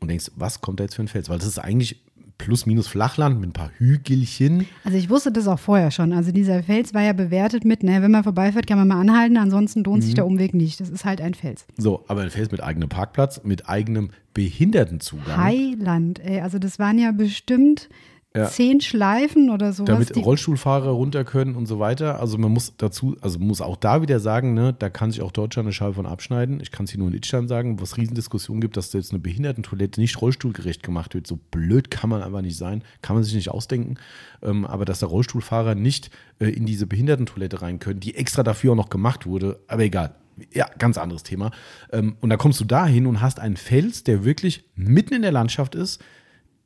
Und 0.00 0.08
denkst, 0.08 0.32
was 0.34 0.60
kommt 0.60 0.80
da 0.80 0.84
jetzt 0.84 0.96
für 0.96 1.02
ein 1.02 1.08
Fels? 1.08 1.28
Weil 1.28 1.38
das 1.38 1.46
ist 1.46 1.58
eigentlich 1.58 2.05
plus 2.38 2.66
minus 2.66 2.86
Flachland 2.86 3.40
mit 3.40 3.50
ein 3.50 3.52
paar 3.52 3.70
Hügelchen. 3.78 4.66
Also 4.84 4.98
ich 4.98 5.08
wusste 5.10 5.32
das 5.32 5.48
auch 5.48 5.58
vorher 5.58 5.90
schon. 5.90 6.12
Also 6.12 6.32
dieser 6.32 6.62
Fels 6.62 6.92
war 6.94 7.02
ja 7.02 7.12
bewertet 7.12 7.64
mit, 7.64 7.82
ne, 7.82 8.02
wenn 8.02 8.10
man 8.10 8.24
vorbeifährt, 8.24 8.66
kann 8.66 8.78
man 8.78 8.88
mal 8.88 9.00
anhalten, 9.00 9.36
ansonsten 9.36 9.82
lohnt 9.84 10.02
Mhm. 10.02 10.06
sich 10.06 10.14
der 10.14 10.26
Umweg 10.26 10.52
nicht. 10.54 10.78
Das 10.80 10.88
ist 10.90 11.04
halt 11.04 11.20
ein 11.20 11.34
Fels. 11.34 11.66
So, 11.78 12.04
aber 12.08 12.22
ein 12.22 12.30
Fels 12.30 12.50
mit 12.50 12.62
eigenem 12.62 12.88
Parkplatz, 12.88 13.40
mit 13.44 13.68
eigenem 13.68 14.10
Behindertenzugang. 14.34 15.36
Heiland, 15.36 16.18
ey. 16.24 16.40
Also 16.40 16.58
das 16.58 16.78
waren 16.78 16.98
ja 16.98 17.12
bestimmt 17.12 17.88
Ja. 18.36 18.48
zehn 18.48 18.80
Schleifen 18.80 19.50
oder 19.50 19.72
sowas. 19.72 19.86
damit 19.86 20.16
Rollstuhlfahrer 20.16 20.90
runter 20.90 21.24
können 21.24 21.54
und 21.54 21.66
so 21.66 21.78
weiter. 21.78 22.20
Also 22.20 22.38
man 22.38 22.52
muss 22.52 22.74
dazu, 22.76 23.16
also 23.20 23.38
muss 23.38 23.60
auch 23.60 23.76
da 23.76 24.02
wieder 24.02 24.20
sagen, 24.20 24.54
ne, 24.54 24.74
da 24.78 24.90
kann 24.90 25.10
sich 25.10 25.22
auch 25.22 25.32
Deutschland 25.32 25.66
eine 25.66 25.72
Scheibe 25.72 25.94
von 25.94 26.06
abschneiden. 26.06 26.60
Ich 26.60 26.70
kann 26.70 26.84
es 26.84 26.90
hier 26.90 26.98
nur 26.98 27.08
in 27.08 27.14
Itstein 27.14 27.48
sagen, 27.48 27.80
wo 27.80 27.84
es 27.84 27.96
Riesendiskussionen 27.96 28.60
gibt, 28.60 28.76
dass 28.76 28.92
jetzt 28.92 29.12
eine 29.12 29.20
Behindertentoilette 29.20 30.00
nicht 30.00 30.20
rollstuhlgerecht 30.20 30.82
gemacht 30.82 31.14
wird. 31.14 31.26
So 31.26 31.38
blöd 31.50 31.90
kann 31.90 32.10
man 32.10 32.22
einfach 32.22 32.42
nicht 32.42 32.56
sein, 32.56 32.82
kann 33.02 33.16
man 33.16 33.24
sich 33.24 33.34
nicht 33.34 33.50
ausdenken. 33.50 33.96
Ähm, 34.42 34.64
aber 34.66 34.84
dass 34.84 35.00
der 35.00 35.08
Rollstuhlfahrer 35.08 35.74
nicht 35.74 36.10
äh, 36.38 36.48
in 36.48 36.66
diese 36.66 36.86
Behindertentoilette 36.86 37.62
rein 37.62 37.78
können, 37.78 38.00
die 38.00 38.14
extra 38.14 38.42
dafür 38.42 38.72
auch 38.72 38.76
noch 38.76 38.90
gemacht 38.90 39.26
wurde, 39.26 39.58
aber 39.68 39.82
egal. 39.82 40.14
Ja, 40.52 40.68
ganz 40.78 40.98
anderes 40.98 41.22
Thema. 41.22 41.50
Ähm, 41.92 42.16
und 42.20 42.28
da 42.28 42.36
kommst 42.36 42.60
du 42.60 42.64
dahin 42.64 43.06
und 43.06 43.22
hast 43.22 43.40
einen 43.40 43.56
Fels, 43.56 44.04
der 44.04 44.24
wirklich 44.24 44.64
mitten 44.74 45.14
in 45.14 45.22
der 45.22 45.32
Landschaft 45.32 45.74
ist. 45.74 46.02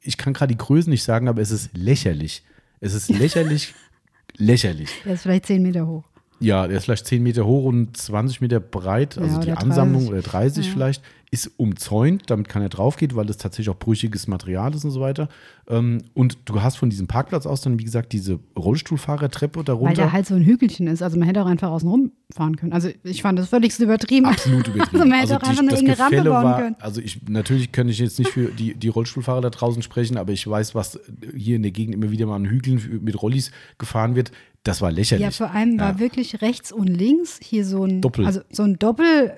Ich 0.03 0.17
kann 0.17 0.33
gerade 0.33 0.55
die 0.55 0.59
Größen 0.59 0.91
nicht 0.91 1.03
sagen, 1.03 1.29
aber 1.29 1.43
es 1.43 1.51
ist 1.51 1.71
lächerlich. 1.77 2.43
Es 2.81 2.95
ist 2.95 3.09
lächerlich, 3.11 3.75
lächerlich. 4.37 4.91
der 5.05 5.15
ist 5.15 5.23
vielleicht 5.23 5.47
zehn 5.47 5.63
Meter 5.63 5.87
hoch. 5.87 6.05
Ja, 6.43 6.67
der 6.67 6.79
ist 6.79 6.85
vielleicht 6.85 7.07
10 7.07 7.23
Meter 7.23 7.45
hoch 7.45 7.65
und 7.65 7.95
20 7.99 8.41
Meter 8.41 8.61
breit, 8.61 9.19
also 9.19 9.35
Ja, 9.37 9.45
die 9.45 9.51
oder 9.53 9.61
Ansammlung 9.61 10.07
30. 10.07 10.11
oder 10.11 10.23
30 10.23 10.67
Ja. 10.67 10.73
vielleicht, 10.73 11.03
ist 11.33 11.47
umzäunt, 11.59 12.25
damit 12.27 12.49
keiner 12.49 12.69
drauf 12.69 12.97
geht, 12.97 13.15
weil 13.15 13.25
das 13.27 13.37
tatsächlich 13.37 13.69
auch 13.71 13.79
brüchiges 13.79 14.27
Material 14.27 14.75
ist 14.75 14.85
und 14.85 14.91
so 14.91 15.01
weiter. 15.01 15.29
Ähm, 15.69 16.03
Und 16.13 16.39
du 16.47 16.61
hast 16.61 16.77
von 16.77 16.91
diesem 16.91 17.07
Parkplatz 17.07 17.47
aus 17.47 17.61
dann, 17.61 17.79
wie 17.79 17.85
gesagt, 17.85 18.13
diese 18.13 18.41
Rollstuhlfahrertreppe 18.59 19.59
Weil 19.61 19.65
darunter. 19.65 19.95
der 19.95 20.13
halt 20.13 20.27
so 20.27 20.35
ein 20.35 20.43
Hügelchen 20.45 20.87
ist. 20.89 21.03
Also 21.03 21.19
man 21.19 21.29
hätte 21.29 21.43
auch 21.43 21.47
einfach 21.47 21.71
außen 21.71 21.89
rumfahren 21.89 22.57
können. 22.57 22.73
Also 22.73 22.89
ich 23.05 23.23
fand 23.23 23.39
das 23.39 23.49
völlig 23.49 23.79
übertrieben. 23.79 24.27
Absolut 24.27 24.67
übertrieben. 24.75 25.01
Also 25.03 25.09
man 25.09 25.21
hätte 25.21 25.37
auch 25.37 25.43
einfach 25.43 25.59
eine 25.63 25.71
das 25.71 25.81
enge 25.81 25.99
Rampe 25.99 26.17
bauen 26.25 26.31
war, 26.45 26.61
können. 26.63 26.77
also 26.81 27.01
ich, 27.01 27.21
natürlich 27.29 27.71
kann 27.73 27.89
ich 27.89 27.99
jetzt 27.99 28.19
nicht 28.19 28.31
für 28.33 28.47
die, 28.51 28.75
die 28.75 28.89
Rollstuhlfahrer 28.89 29.41
da 29.41 29.51
draußen 29.51 29.83
sprechen, 29.83 30.17
aber 30.17 30.33
ich 30.33 30.47
weiß, 30.47 30.75
was 30.75 30.99
hier 31.37 31.57
in 31.57 31.63
der 31.63 31.71
Gegend 31.73 31.95
immer 31.95 32.11
wieder 32.11 32.27
mal 32.27 32.37
an 32.37 32.47
Hügeln 32.47 33.01
mit 33.03 33.21
Rollis 33.23 33.51
gefahren 33.79 34.17
wird. 34.17 34.33
Das 34.65 34.83
war 34.83 34.91
lächerlich. 34.91 35.23
Ja, 35.25 35.31
vor 35.31 35.53
allem 35.53 35.79
war 35.79 35.93
Ja. 35.93 35.99
wirklich 36.01 36.43
rechts 36.43 36.73
und 36.73 36.87
links 36.89 37.39
hier 37.43 37.65
so 37.65 37.85
ein 37.85 38.01
Doppel. 38.01 38.27
Also 38.27 38.41
so 38.51 38.63
ein 38.65 38.79
Doppelrolli. 38.79 39.31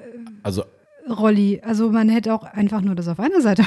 Also 0.43 0.65
Also 1.63 1.91
man 1.91 2.09
hätte 2.09 2.33
auch 2.35 2.45
einfach 2.45 2.81
nur 2.81 2.95
das 2.95 3.09
auf 3.09 3.19
einer 3.21 3.41
Seite. 3.41 3.65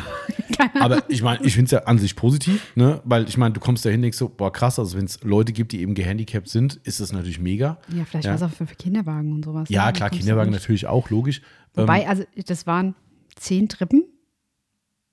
Aber 0.80 1.04
ich 1.10 1.22
meine, 1.22 1.44
ich 1.46 1.54
finde 1.54 1.66
es 1.66 1.72
ja 1.72 1.80
an 1.84 1.98
sich 1.98 2.16
positiv, 2.16 2.72
ne? 2.76 3.02
Weil 3.04 3.28
ich 3.28 3.38
meine, 3.38 3.54
du 3.54 3.60
kommst 3.60 3.86
da 3.86 3.90
hin, 3.90 4.02
denkst 4.02 4.18
so, 4.18 4.30
boah, 4.30 4.52
krass, 4.52 4.80
also 4.80 4.98
wenn 4.98 5.06
es 5.06 5.22
Leute 5.24 5.52
gibt, 5.54 5.72
die 5.74 5.82
eben 5.82 5.94
gehandicapt 5.96 6.48
sind, 6.48 6.76
ist 6.84 7.00
das 7.00 7.12
natürlich 7.12 7.40
mega. 7.40 7.78
Ja, 7.94 8.06
vielleicht 8.06 8.26
Ja. 8.26 8.32
war 8.32 8.36
es 8.38 8.44
auch 8.44 8.52
für, 8.56 8.66
für 8.66 8.76
Kinderwagen 8.76 9.34
und 9.34 9.44
sowas. 9.46 9.70
Ja, 9.70 9.88
ne? 9.88 9.94
klar, 9.94 10.10
Kinderwagen 10.10 10.52
natürlich 10.52 10.88
auch, 10.88 11.10
logisch. 11.10 11.42
Wobei, 11.74 12.08
also 12.08 12.24
das 12.46 12.66
waren 12.68 12.96
zehn 13.36 13.68
Treppen, 13.68 14.06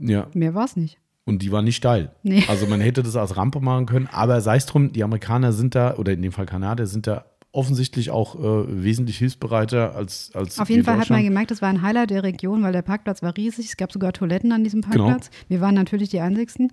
Ähm, 0.01 0.09
ja, 0.09 0.27
mehr 0.33 0.55
war 0.55 0.65
es 0.65 0.77
nicht. 0.77 0.99
und 1.25 1.43
die 1.43 1.51
waren 1.53 1.65
nicht 1.65 1.77
steil. 1.77 2.15
Nee. 2.23 2.45
Also 2.49 2.67
man 2.67 2.81
hätte 2.81 3.03
das 3.03 3.17
als 3.17 3.37
Rampe 3.37 3.61
machen 3.61 3.87
können, 3.87 4.09
aber 4.13 4.41
sei 4.41 4.57
es 4.57 4.67
drum, 4.67 4.93
die 4.93 5.03
Amerikaner 5.03 5.53
sind 5.53 5.75
da, 5.75 5.97
oder 5.97 6.13
in 6.13 6.23
dem 6.23 6.33
Fall 6.33 6.47
Kanadier, 6.47 6.87
sind 6.87 7.07
da 7.09 7.25
offensichtlich 7.53 8.11
auch 8.11 8.35
äh, 8.35 8.83
wesentlich 8.83 9.19
hilfsbereiter 9.19 9.95
als, 9.95 10.31
als 10.35 10.59
Auf 10.59 10.71
jeden 10.71 10.85
Fall 10.85 10.99
hat 10.99 11.11
man 11.11 11.23
gemerkt, 11.23 11.51
das 11.51 11.61
war 11.63 11.69
ein 11.69 11.83
Highlight 11.83 12.11
der 12.11 12.23
Region, 12.23 12.63
weil 12.63 12.73
der 12.73 12.83
Parkplatz 12.83 13.23
war 13.23 13.37
riesig. 13.37 13.67
Es 13.67 13.77
gab 13.77 13.93
sogar 13.93 14.13
Toiletten 14.13 14.53
an 14.53 14.65
diesem 14.65 14.81
Genau. 14.81 15.05
Parkplatz. 15.09 15.31
Wir 15.49 15.61
waren 15.61 15.75
natürlich 15.75 16.09
die 16.09 16.21
Einzigsten. 16.21 16.71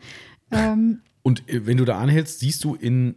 Ähm, 0.51 1.01
Und 1.22 1.47
äh, 1.49 1.65
wenn 1.65 1.77
du 1.77 1.85
da 1.85 1.99
anhältst, 1.99 2.39
siehst 2.39 2.64
du 2.64 2.76
in 2.76 3.15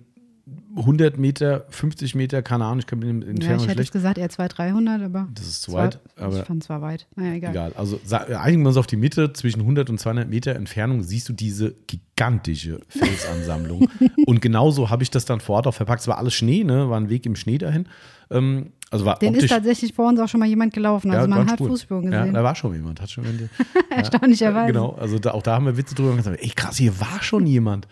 100 0.77 1.19
Meter, 1.19 1.67
50 1.69 2.15
Meter, 2.17 2.43
keine 2.43 2.65
Ahnung, 2.65 2.81
ich 2.81 2.87
kann 2.87 2.99
mit 2.99 3.09
dem 3.09 3.23
Ja, 3.23 3.29
Entfernung 3.29 3.57
ich 3.59 3.65
hätte 3.69 3.75
schlecht. 3.75 3.93
gesagt 3.93 4.19
eher 4.19 4.29
200, 4.29 4.59
300, 4.59 5.03
aber. 5.03 5.29
Das 5.35 5.47
ist 5.47 5.63
zu 5.63 5.73
war- 5.73 5.85
weit, 5.85 6.01
aber- 6.17 6.39
ich 6.41 6.45
fand 6.45 6.63
es 6.65 6.69
war 6.69 6.83
weit. 6.83 7.07
Naja, 7.15 7.35
egal. 7.35 7.51
Egal. 7.53 7.73
Also 7.77 8.01
einigen 8.37 8.63
wir 8.63 8.69
uns 8.69 8.77
auf 8.77 8.87
die 8.89 8.97
Mitte. 8.97 9.33
Zwischen 9.33 9.61
100 9.61 9.89
und 9.91 9.99
200 10.01 10.29
Meter 10.29 10.57
Entfernung 10.57 11.03
siehst 11.05 11.29
du 11.29 11.33
diese 11.33 11.75
gigantische 11.87 12.81
Felsansammlung. 12.89 13.89
und 14.27 14.43
genauso 14.43 14.91
habe 14.91 15.03
ich 15.03 15.11
das 15.11 15.25
dann 15.25 15.41
vor 15.41 15.57
Ort 15.57 15.67
auch 15.69 15.75
verpackt. 15.75 16.01
Es 16.01 16.09
war 16.09 16.19
alles 16.19 16.35
Schnee, 16.35 16.65
ne? 16.65 16.91
War 16.91 16.99
ein 16.99 17.09
Weg 17.09 17.25
im 17.27 17.37
Schnee 17.37 17.59
dahin. 17.59 17.87
Ähm, 18.31 18.73
also 18.91 19.05
war 19.05 19.19
Den 19.19 19.29
optisch, 19.31 19.45
ist 19.45 19.51
tatsächlich 19.51 19.95
vor 19.95 20.09
uns 20.09 20.19
auch 20.21 20.29
schon 20.29 20.41
mal 20.41 20.47
jemand 20.49 20.75
gelaufen. 20.75 21.11
Also 21.13 21.23
ja, 21.23 21.35
man 21.37 21.47
hat 21.47 21.55
Spuren. 21.59 21.71
Fußspuren 21.71 22.13
Ja, 22.13 22.21
gesehen. 22.21 22.35
da 22.35 22.43
war 22.45 22.55
schon 22.55 22.75
jemand. 22.75 23.01
Hat 23.01 23.11
schon 23.11 23.25
jemand 23.27 23.49
Erstaunlicherweise. 23.91 24.73
Genau, 24.73 24.91
also 24.93 25.19
da, 25.19 25.31
auch 25.33 25.43
da 25.43 25.55
haben 25.55 25.67
wir 25.67 25.77
Witze 25.77 25.95
drüber 25.95 26.17
gesagt. 26.17 26.39
Ey, 26.43 26.49
krass, 26.51 26.77
hier 26.79 26.99
war 27.01 27.23
schon 27.23 27.47
jemand. 27.47 27.87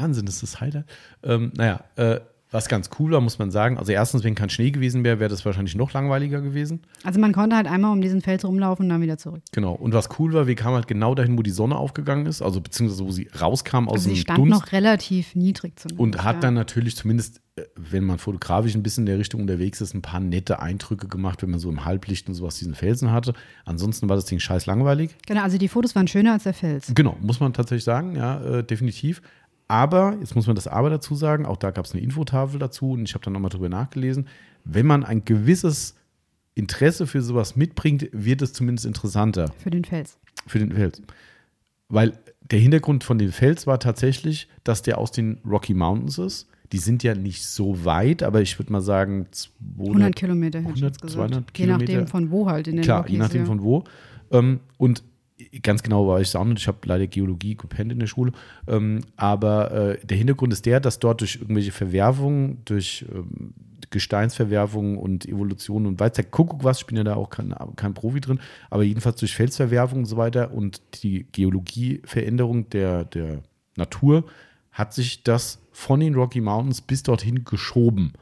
Wahnsinn, 0.00 0.26
das 0.26 0.36
ist 0.36 0.42
das 0.42 0.60
Highlight. 0.60 0.86
Ähm, 1.22 1.52
naja, 1.56 1.80
äh, 1.96 2.20
was 2.50 2.68
ganz 2.68 2.88
cool 3.00 3.10
war, 3.10 3.20
muss 3.20 3.40
man 3.40 3.50
sagen. 3.50 3.78
Also 3.78 3.90
erstens, 3.90 4.22
wenn 4.22 4.36
kein 4.36 4.48
Schnee 4.48 4.70
gewesen 4.70 5.02
wäre, 5.02 5.18
wäre 5.18 5.28
das 5.28 5.44
wahrscheinlich 5.44 5.74
noch 5.74 5.92
langweiliger 5.92 6.40
gewesen. 6.40 6.82
Also 7.02 7.18
man 7.18 7.32
konnte 7.32 7.56
halt 7.56 7.66
einmal 7.66 7.90
um 7.90 8.00
diesen 8.00 8.20
Fels 8.20 8.44
rumlaufen 8.44 8.84
und 8.84 8.90
dann 8.90 9.02
wieder 9.02 9.18
zurück. 9.18 9.42
Genau. 9.50 9.72
Und 9.72 9.92
was 9.92 10.08
cool 10.20 10.32
war, 10.34 10.46
wir 10.46 10.54
kamen 10.54 10.76
halt 10.76 10.86
genau 10.86 11.16
dahin, 11.16 11.36
wo 11.36 11.42
die 11.42 11.50
Sonne 11.50 11.76
aufgegangen 11.76 12.26
ist, 12.26 12.42
also 12.42 12.60
beziehungsweise 12.60 13.04
wo 13.04 13.10
sie 13.10 13.28
rauskam 13.40 13.88
aus 13.88 13.94
Also 13.94 14.10
sie 14.10 14.14
dem 14.14 14.20
stand 14.20 14.38
Dunst 14.38 14.52
noch 14.52 14.70
relativ 14.72 15.34
niedrig 15.34 15.80
zumindest. 15.80 16.00
und 16.00 16.22
hat 16.24 16.36
ja. 16.36 16.40
dann 16.42 16.54
natürlich 16.54 16.94
zumindest, 16.94 17.40
äh, 17.56 17.62
wenn 17.74 18.04
man 18.04 18.18
fotografisch 18.18 18.76
ein 18.76 18.84
bisschen 18.84 19.02
in 19.02 19.06
der 19.06 19.18
Richtung 19.18 19.40
unterwegs 19.40 19.80
ist, 19.80 19.92
ein 19.92 20.02
paar 20.02 20.20
nette 20.20 20.60
Eindrücke 20.62 21.08
gemacht, 21.08 21.42
wenn 21.42 21.50
man 21.50 21.58
so 21.58 21.68
im 21.70 21.84
Halblicht 21.84 22.28
und 22.28 22.34
sowas 22.34 22.56
diesen 22.56 22.76
Felsen 22.76 23.10
hatte. 23.10 23.34
Ansonsten 23.64 24.08
war 24.08 24.14
das 24.14 24.26
Ding 24.26 24.38
scheiß 24.38 24.66
langweilig. 24.66 25.16
Genau, 25.26 25.42
also 25.42 25.58
die 25.58 25.66
Fotos 25.66 25.96
waren 25.96 26.06
schöner 26.06 26.34
als 26.34 26.44
der 26.44 26.54
Fels. 26.54 26.92
Genau, 26.94 27.16
muss 27.20 27.40
man 27.40 27.52
tatsächlich 27.52 27.82
sagen, 27.82 28.14
ja, 28.14 28.40
äh, 28.44 28.62
definitiv. 28.62 29.22
Aber, 29.74 30.16
jetzt 30.20 30.36
muss 30.36 30.46
man 30.46 30.54
das 30.54 30.68
Aber 30.68 30.88
dazu 30.88 31.16
sagen, 31.16 31.46
auch 31.46 31.56
da 31.56 31.72
gab 31.72 31.84
es 31.84 31.92
eine 31.92 32.00
Infotafel 32.00 32.60
dazu 32.60 32.92
und 32.92 33.08
ich 33.08 33.14
habe 33.14 33.24
dann 33.24 33.32
nochmal 33.32 33.50
drüber 33.50 33.68
nachgelesen. 33.68 34.28
Wenn 34.64 34.86
man 34.86 35.02
ein 35.02 35.24
gewisses 35.24 35.96
Interesse 36.54 37.08
für 37.08 37.22
sowas 37.22 37.56
mitbringt, 37.56 38.08
wird 38.12 38.40
es 38.40 38.52
zumindest 38.52 38.86
interessanter. 38.86 39.50
Für 39.58 39.70
den 39.70 39.84
Fels. 39.84 40.16
Für 40.46 40.60
den 40.60 40.70
Fels. 40.70 41.02
Weil 41.88 42.12
der 42.40 42.60
Hintergrund 42.60 43.02
von 43.02 43.18
dem 43.18 43.32
Fels 43.32 43.66
war 43.66 43.80
tatsächlich, 43.80 44.48
dass 44.62 44.82
der 44.82 44.98
aus 44.98 45.10
den 45.10 45.40
Rocky 45.44 45.74
Mountains 45.74 46.18
ist. 46.18 46.46
Die 46.70 46.78
sind 46.78 47.02
ja 47.02 47.16
nicht 47.16 47.44
so 47.44 47.84
weit, 47.84 48.22
aber 48.22 48.42
ich 48.42 48.56
würde 48.60 48.72
mal 48.72 48.80
sagen 48.80 49.26
200, 49.32 49.88
100 49.88 50.16
Kilometer, 50.16 50.58
hätte 50.60 50.70
ich 50.70 50.82
100, 50.82 50.90
jetzt 50.92 51.02
gesagt. 51.02 51.30
200 51.32 51.58
Je 51.58 51.66
nachdem 51.66 51.86
Kilometer. 51.86 52.06
von 52.06 52.30
wo 52.30 52.48
halt 52.48 52.68
in 52.68 52.76
den 52.76 52.84
Klar, 52.84 52.98
Rockies, 52.98 53.12
je 53.12 53.18
nachdem 53.18 53.40
ja. 53.40 53.46
von 53.46 53.62
wo. 53.62 53.82
Ähm, 54.30 54.60
und 54.78 55.02
ganz 55.62 55.82
genau 55.82 56.06
war 56.08 56.20
ich 56.20 56.28
es 56.28 56.36
auch 56.36 56.44
nicht. 56.44 56.58
Ich 56.58 56.68
habe 56.68 56.78
leider 56.84 57.06
Geologie 57.06 57.56
gepennt 57.56 57.92
in 57.92 57.98
der 57.98 58.06
Schule. 58.06 58.32
Ähm, 58.66 59.00
aber 59.16 59.70
äh, 59.70 60.06
der 60.06 60.16
Hintergrund 60.16 60.52
ist 60.52 60.66
der, 60.66 60.80
dass 60.80 60.98
dort 60.98 61.20
durch 61.20 61.36
irgendwelche 61.36 61.72
Verwerfungen, 61.72 62.58
durch 62.64 63.04
ähm, 63.12 63.54
Gesteinsverwerfungen 63.90 64.98
und 64.98 65.26
Evolution 65.26 65.86
und 65.86 66.00
weiß 66.00 66.12
der 66.12 66.24
Kuckuck 66.24 66.64
was, 66.64 66.80
ich 66.80 66.86
bin 66.86 66.96
ja 66.96 67.04
da 67.04 67.14
auch 67.14 67.30
kein, 67.30 67.54
kein 67.76 67.94
Profi 67.94 68.20
drin, 68.20 68.40
aber 68.68 68.82
jedenfalls 68.82 69.20
durch 69.20 69.34
Felsverwerfungen 69.34 70.04
und 70.04 70.08
so 70.08 70.16
weiter 70.16 70.52
und 70.52 70.82
die 71.02 71.26
Geologieveränderung 71.30 72.68
der, 72.70 73.04
der 73.04 73.42
Natur 73.76 74.24
hat 74.72 74.92
sich 74.92 75.22
das 75.22 75.60
von 75.70 76.00
den 76.00 76.14
Rocky 76.14 76.40
Mountains 76.40 76.80
bis 76.80 77.04
dorthin 77.04 77.44
geschoben. 77.44 78.12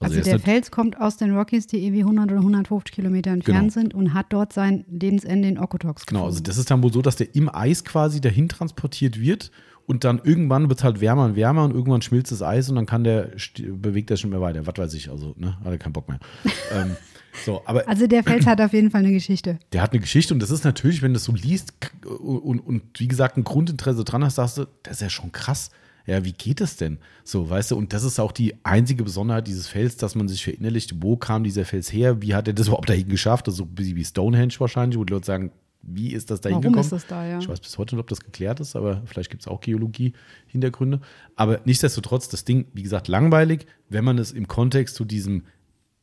Also, 0.00 0.16
ist 0.16 0.26
der 0.26 0.38
Fels 0.40 0.70
kommt 0.70 1.00
aus 1.00 1.16
den 1.16 1.34
Rockies, 1.36 1.66
die 1.66 1.84
irgendwie 1.84 2.02
100 2.02 2.30
oder 2.32 2.40
150 2.40 2.94
Kilometer 2.94 3.30
entfernt 3.30 3.60
Genau. 3.60 3.72
sind 3.72 3.94
und 3.94 4.12
hat 4.14 4.26
dort 4.30 4.52
sein 4.52 4.84
Lebensende 4.90 5.48
in 5.48 5.58
Okotoks 5.58 6.04
Genau, 6.06 6.20
also 6.24 6.30
gefunden. 6.34 6.44
das 6.48 6.58
ist 6.58 6.70
dann 6.70 6.82
wohl 6.82 6.92
so, 6.92 7.00
dass 7.00 7.16
der 7.16 7.34
im 7.34 7.48
Eis 7.54 7.84
quasi 7.84 8.20
dahin 8.20 8.48
transportiert 8.48 9.20
wird 9.20 9.50
und 9.86 10.02
dann 10.04 10.20
irgendwann 10.24 10.68
wird 10.68 10.80
es 10.80 10.84
halt 10.84 11.00
wärmer 11.00 11.24
und 11.26 11.36
wärmer 11.36 11.64
und 11.64 11.72
irgendwann 11.72 12.02
schmilzt 12.02 12.32
das 12.32 12.42
Eis 12.42 12.68
und 12.70 12.76
dann 12.76 12.86
kann 12.86 13.04
der, 13.04 13.30
bewegt 13.58 14.10
er 14.10 14.16
schon 14.16 14.30
mehr 14.30 14.40
weiter. 14.40 14.66
Was 14.66 14.74
weiß 14.76 14.94
ich, 14.94 15.10
also, 15.10 15.34
ne, 15.38 15.56
hat 15.60 15.66
er 15.72 15.78
keinen 15.78 15.92
Bock 15.92 16.08
mehr. 16.08 16.18
ähm, 16.74 16.96
so, 17.44 17.62
aber 17.66 17.86
Also 17.88 18.06
der 18.06 18.22
Fels 18.24 18.46
hat 18.46 18.60
auf 18.60 18.72
jeden 18.72 18.90
Fall 18.90 19.00
eine 19.02 19.12
Geschichte. 19.12 19.58
der 19.72 19.82
hat 19.82 19.92
eine 19.92 20.00
Geschichte 20.00 20.34
und 20.34 20.40
das 20.40 20.50
ist 20.50 20.64
natürlich, 20.64 21.02
wenn 21.02 21.12
du 21.12 21.14
das 21.18 21.24
so 21.24 21.32
liest 21.32 21.80
k- 21.80 21.90
und, 22.08 22.60
und 22.60 22.82
wie 22.98 23.08
gesagt 23.08 23.36
ein 23.36 23.44
Grundinteresse 23.44 24.04
dran 24.04 24.24
hast, 24.24 24.36
sagst 24.36 24.58
du, 24.58 24.66
das 24.82 24.94
ist 24.94 25.02
ja 25.02 25.10
schon 25.10 25.32
krass. 25.32 25.70
Ja, 26.06 26.24
wie 26.24 26.32
geht 26.32 26.60
das 26.60 26.76
denn? 26.76 26.98
So, 27.24 27.48
weißt 27.48 27.70
du, 27.70 27.76
und 27.76 27.92
das 27.92 28.04
ist 28.04 28.20
auch 28.20 28.32
die 28.32 28.54
einzige 28.62 29.04
Besonderheit 29.04 29.46
dieses 29.46 29.68
Fels, 29.68 29.96
dass 29.96 30.14
man 30.14 30.28
sich 30.28 30.44
verinnerlicht, 30.44 31.02
wo 31.02 31.16
kam 31.16 31.44
dieser 31.44 31.64
Fels 31.64 31.92
her, 31.92 32.20
wie 32.20 32.34
hat 32.34 32.46
er 32.46 32.54
das 32.54 32.66
überhaupt 32.66 32.90
dahin 32.90 33.08
geschafft? 33.08 33.48
Ist 33.48 33.56
so 33.56 33.64
ein 33.64 33.74
bisschen 33.74 33.96
wie 33.96 34.04
Stonehenge 34.04 34.54
wahrscheinlich, 34.58 34.98
wo 34.98 35.04
die 35.04 35.14
Leute 35.14 35.26
sagen, 35.26 35.50
wie 35.86 36.12
ist 36.12 36.30
das 36.30 36.40
da 36.40 36.50
Warum 36.50 36.62
hingekommen? 36.62 36.84
ist 36.84 36.92
das 36.92 37.06
da, 37.06 37.26
ja? 37.26 37.38
Ich 37.38 37.48
weiß 37.48 37.60
bis 37.60 37.78
heute 37.78 37.94
nicht, 37.94 38.00
ob 38.00 38.08
das 38.08 38.20
geklärt 38.20 38.60
ist, 38.60 38.76
aber 38.76 39.02
vielleicht 39.06 39.30
gibt 39.30 39.42
es 39.42 39.48
auch 39.48 39.60
Geologie-Hintergründe. 39.60 41.00
Aber 41.36 41.60
nichtsdestotrotz, 41.64 42.28
das 42.28 42.44
Ding, 42.44 42.66
wie 42.72 42.82
gesagt, 42.82 43.08
langweilig, 43.08 43.66
wenn 43.88 44.04
man 44.04 44.18
es 44.18 44.32
im 44.32 44.48
Kontext 44.48 44.94
zu 44.94 45.04
diesem 45.04 45.44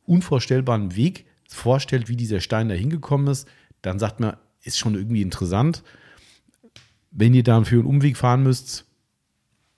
unvorstellbaren 0.04 0.96
Weg 0.96 1.26
vorstellt, 1.48 2.08
wie 2.08 2.16
dieser 2.16 2.40
Stein 2.40 2.68
da 2.68 2.74
hingekommen 2.74 3.28
ist, 3.28 3.48
dann 3.82 3.98
sagt 3.98 4.20
man, 4.20 4.36
ist 4.62 4.78
schon 4.78 4.94
irgendwie 4.94 5.22
interessant. 5.22 5.82
Wenn 7.10 7.34
ihr 7.34 7.42
da 7.42 7.62
für 7.64 7.76
einen 7.76 7.86
Umweg 7.86 8.16
fahren 8.16 8.42
müsst, 8.42 8.86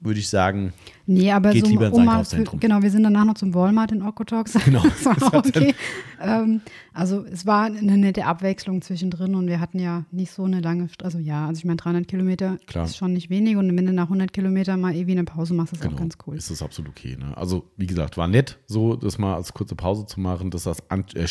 würde 0.01 0.21
ich 0.21 0.29
sagen, 0.29 0.73
Nee, 1.07 1.31
aber 1.33 1.51
Geht 1.51 1.67
so, 1.67 1.71
lieber 1.71 1.89
ins 1.89 1.97
für, 1.97 2.03
Einkaufszentrum. 2.03 2.61
genau, 2.61 2.81
wir 2.83 2.91
sind 2.91 3.03
danach 3.03 3.27
noch 3.27 3.35
zum 3.35 3.53
Walmart 3.53 3.93
in 3.93 4.03
Okotoks. 4.03 4.55
Genau. 4.65 4.83
Das 5.05 5.21
war 5.21 5.35
okay. 5.35 5.75
ähm, 6.21 6.63
also 6.95 7.25
es 7.25 7.45
war 7.45 7.65
eine 7.65 7.99
nette 7.99 8.25
Abwechslung 8.25 8.81
zwischendrin 8.81 9.35
und 9.35 9.47
wir 9.47 9.61
hatten 9.61 9.79
ja 9.79 10.05
nicht 10.11 10.33
so 10.33 10.45
eine 10.45 10.61
lange, 10.61 10.89
also 11.03 11.19
ja, 11.19 11.47
also 11.47 11.59
ich 11.59 11.65
meine 11.65 11.77
300 11.77 12.09
Kilometer 12.09 12.57
Klar. 12.67 12.87
ist 12.87 12.97
schon 12.97 13.13
nicht 13.13 13.29
wenig 13.29 13.57
und 13.57 13.77
wenn 13.77 13.85
du 13.85 13.93
nach 13.93 14.05
100 14.05 14.33
Kilometern 14.33 14.81
mal 14.81 14.95
irgendwie 14.95 15.13
eine 15.13 15.25
Pause 15.25 15.53
machst, 15.53 15.75
ist 15.75 15.83
genau, 15.83 15.95
auch 15.95 15.99
ganz 15.99 16.17
cool. 16.27 16.37
ist 16.37 16.51
das 16.51 16.63
absolut 16.63 16.91
okay. 16.91 17.17
Ne? 17.19 17.37
Also, 17.37 17.71
wie 17.77 17.87
gesagt, 17.87 18.17
war 18.17 18.29
nett, 18.29 18.59
so 18.67 18.97
das 18.97 19.19
mal 19.19 19.35
als 19.35 19.53
kurze 19.53 19.75
Pause 19.75 20.07
zu 20.07 20.21
machen. 20.21 20.51
Das 20.51 20.63
ist 20.63 20.67
das 20.67 20.91
an, 20.91 21.05
äh, 21.15 21.27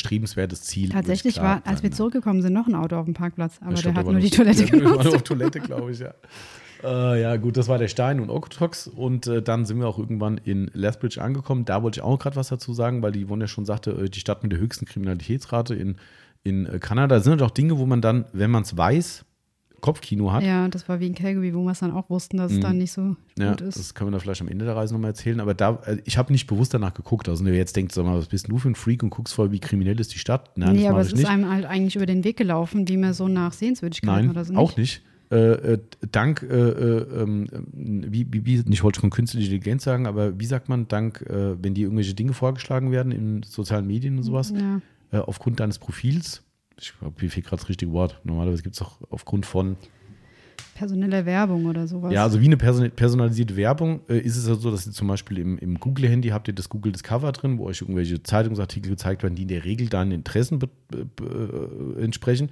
Ziel. 0.53 0.89
Tatsächlich 0.89 1.37
war, 1.37 1.65
als 1.65 1.81
wir 1.81 1.89
ne? 1.89 1.95
zurückgekommen 1.95 2.41
sind, 2.41 2.53
noch 2.53 2.67
ein 2.67 2.75
Auto 2.75 2.95
auf 2.97 3.05
dem 3.05 3.15
Parkplatz, 3.15 3.57
aber 3.61 3.73
Ich 3.73 3.81
der 3.81 3.95
hat 3.95 4.05
nur 4.05 4.19
die 4.19 4.29
Toilette 4.29 4.65
genutzt. 4.65 5.25
Toilette, 5.25 5.59
glaube 5.59 5.91
ich, 5.91 5.99
ja. 5.99 6.13
Äh, 6.83 7.21
ja, 7.21 7.35
gut, 7.37 7.57
das 7.57 7.67
war 7.67 7.77
der 7.77 7.87
Stein 7.87 8.19
und 8.19 8.29
Okotox. 8.29 8.87
Und 8.87 9.27
äh, 9.27 9.41
dann 9.41 9.65
sind 9.65 9.79
wir 9.79 9.87
auch 9.87 9.99
irgendwann 9.99 10.37
in 10.37 10.69
Lethbridge 10.73 11.21
angekommen. 11.21 11.65
Da 11.65 11.81
wollte 11.83 11.99
ich 11.99 12.03
auch 12.03 12.19
gerade 12.19 12.35
was 12.35 12.49
dazu 12.49 12.73
sagen, 12.73 13.01
weil 13.01 13.11
die 13.11 13.25
Yvonne 13.25 13.45
ja 13.45 13.47
schon 13.47 13.65
sagte, 13.65 13.91
äh, 13.91 14.09
die 14.09 14.19
Stadt 14.19 14.43
mit 14.43 14.51
der 14.51 14.59
höchsten 14.59 14.85
Kriminalitätsrate 14.85 15.75
in, 15.75 15.95
in 16.43 16.65
äh, 16.65 16.79
Kanada. 16.79 17.15
Das 17.15 17.23
sind 17.23 17.31
natürlich 17.31 17.49
auch 17.49 17.53
Dinge, 17.53 17.77
wo 17.77 17.85
man 17.85 18.01
dann, 18.01 18.25
wenn 18.33 18.51
man 18.51 18.63
es 18.63 18.75
weiß, 18.75 19.25
Kopfkino 19.83 20.31
hat. 20.31 20.43
Ja, 20.43 20.69
das 20.69 20.87
war 20.87 21.01
wie 21.01 21.07
in 21.07 21.13
Calgary, 21.13 21.53
wo 21.53 21.61
wir 21.63 21.71
es 21.71 21.79
dann 21.79 21.91
auch 21.91 22.09
wussten, 22.09 22.37
dass 22.37 22.53
es 22.53 22.61
dann 22.61 22.77
nicht 22.77 22.93
so 22.93 23.01
Mhm. 23.01 23.17
Ja, 23.37 23.49
gut 23.51 23.61
ist. 23.61 23.77
das 23.77 23.93
können 23.93 24.11
wir 24.11 24.17
da 24.17 24.19
vielleicht 24.19 24.39
am 24.39 24.47
Ende 24.47 24.63
der 24.63 24.77
Reise 24.77 24.93
nochmal 24.93 25.09
erzählen. 25.09 25.41
Aber 25.41 25.53
da, 25.53 25.81
äh, 25.85 25.97
ich 26.05 26.17
habe 26.17 26.31
nicht 26.31 26.47
bewusst 26.47 26.73
danach 26.73 26.93
geguckt. 26.93 27.27
Also, 27.27 27.43
wenn 27.43 27.51
ihr 27.51 27.59
jetzt 27.59 27.75
denkt, 27.75 27.91
sag 27.91 28.05
mal, 28.05 28.17
was 28.17 28.27
bist 28.27 28.47
du 28.49 28.57
für 28.59 28.69
ein 28.69 28.75
Freak 28.75 29.03
und 29.03 29.09
guckst 29.09 29.33
voll, 29.33 29.51
wie 29.51 29.59
kriminell 29.59 29.99
ist 29.99 30.13
die 30.13 30.19
Stadt? 30.19 30.57
Nein, 30.57 30.77
nee, 30.77 30.87
aber 30.87 31.01
es 31.01 31.07
ist 31.07 31.17
nicht. 31.17 31.27
einem 31.27 31.49
halt 31.49 31.65
eigentlich 31.65 31.97
über 31.97 32.05
den 32.05 32.23
Weg 32.23 32.37
gelaufen, 32.37 32.87
wie 32.87 32.95
man 32.95 33.13
so 33.13 33.27
nach 33.27 33.51
Sehenswürdigkeiten 33.51 34.27
Nein, 34.27 34.29
oder 34.29 34.45
so 34.45 34.55
auch 34.55 34.77
nicht. 34.77 35.01
Äh, 35.33 35.73
äh, 35.73 35.79
dank, 36.11 36.43
äh, 36.43 36.55
äh, 36.55 37.21
ähm, 37.23 37.47
wie, 37.73 38.27
wie, 38.31 38.45
wie, 38.45 38.57
nicht 38.67 38.83
wollte 38.83 38.97
ich 38.97 39.01
schon 39.01 39.09
künstliche 39.09 39.47
Intelligenz 39.47 39.83
sagen, 39.83 40.05
aber 40.05 40.39
wie 40.39 40.45
sagt 40.45 40.69
man, 40.69 40.87
dank, 40.87 41.21
äh, 41.21 41.55
wenn 41.59 41.73
dir 41.73 41.85
irgendwelche 41.85 42.13
Dinge 42.13 42.33
vorgeschlagen 42.33 42.91
werden 42.91 43.11
in 43.11 43.41
sozialen 43.41 43.87
Medien 43.87 44.17
und 44.17 44.23
sowas, 44.23 44.53
Ja. 44.55 44.79
äh, 45.11 45.17
aufgrund 45.17 45.59
deines 45.59 45.79
Profils, 45.79 46.43
ich 46.79 46.93
glaube, 46.99 47.15
mir 47.19 47.31
fehlt 47.31 47.47
gerade 47.47 47.61
das 47.61 47.69
richtige 47.69 47.91
Wort, 47.93 48.21
normalerweise 48.23 48.61
gibt 48.61 48.75
es 48.75 48.81
auch 48.83 48.99
aufgrund 49.09 49.47
von, 49.47 49.75
Personelle 50.75 51.25
Werbung 51.25 51.65
oder 51.65 51.87
sowas. 51.87 52.13
ja, 52.13 52.23
also 52.23 52.39
wie 52.41 52.45
eine 52.45 52.57
person 52.57 52.89
personalisierte 52.91 53.55
Werbung, 53.55 54.01
äh, 54.09 54.19
ist 54.19 54.37
es 54.37 54.47
ja 54.47 54.55
so, 54.55 54.69
dass 54.69 54.85
ihr 54.85 54.91
zum 54.91 55.07
Beispiel 55.07 55.39
im, 55.39 55.57
im 55.57 55.79
Google-Handy 55.79 56.29
habt 56.29 56.47
ihr 56.47 56.53
das 56.53 56.69
Google 56.69 56.91
Discover 56.91 57.31
drin, 57.31 57.57
wo 57.57 57.65
euch 57.65 57.81
irgendwelche 57.81 58.21
Zeitungsartikel 58.21 58.91
gezeigt 58.91 59.23
werden, 59.23 59.35
die 59.35 59.43
in 59.43 59.47
der 59.47 59.65
Regel 59.65 59.87
deinen 59.87 60.11
Interessen 60.11 60.59
äh, 60.91 62.01
entsprechen. 62.03 62.49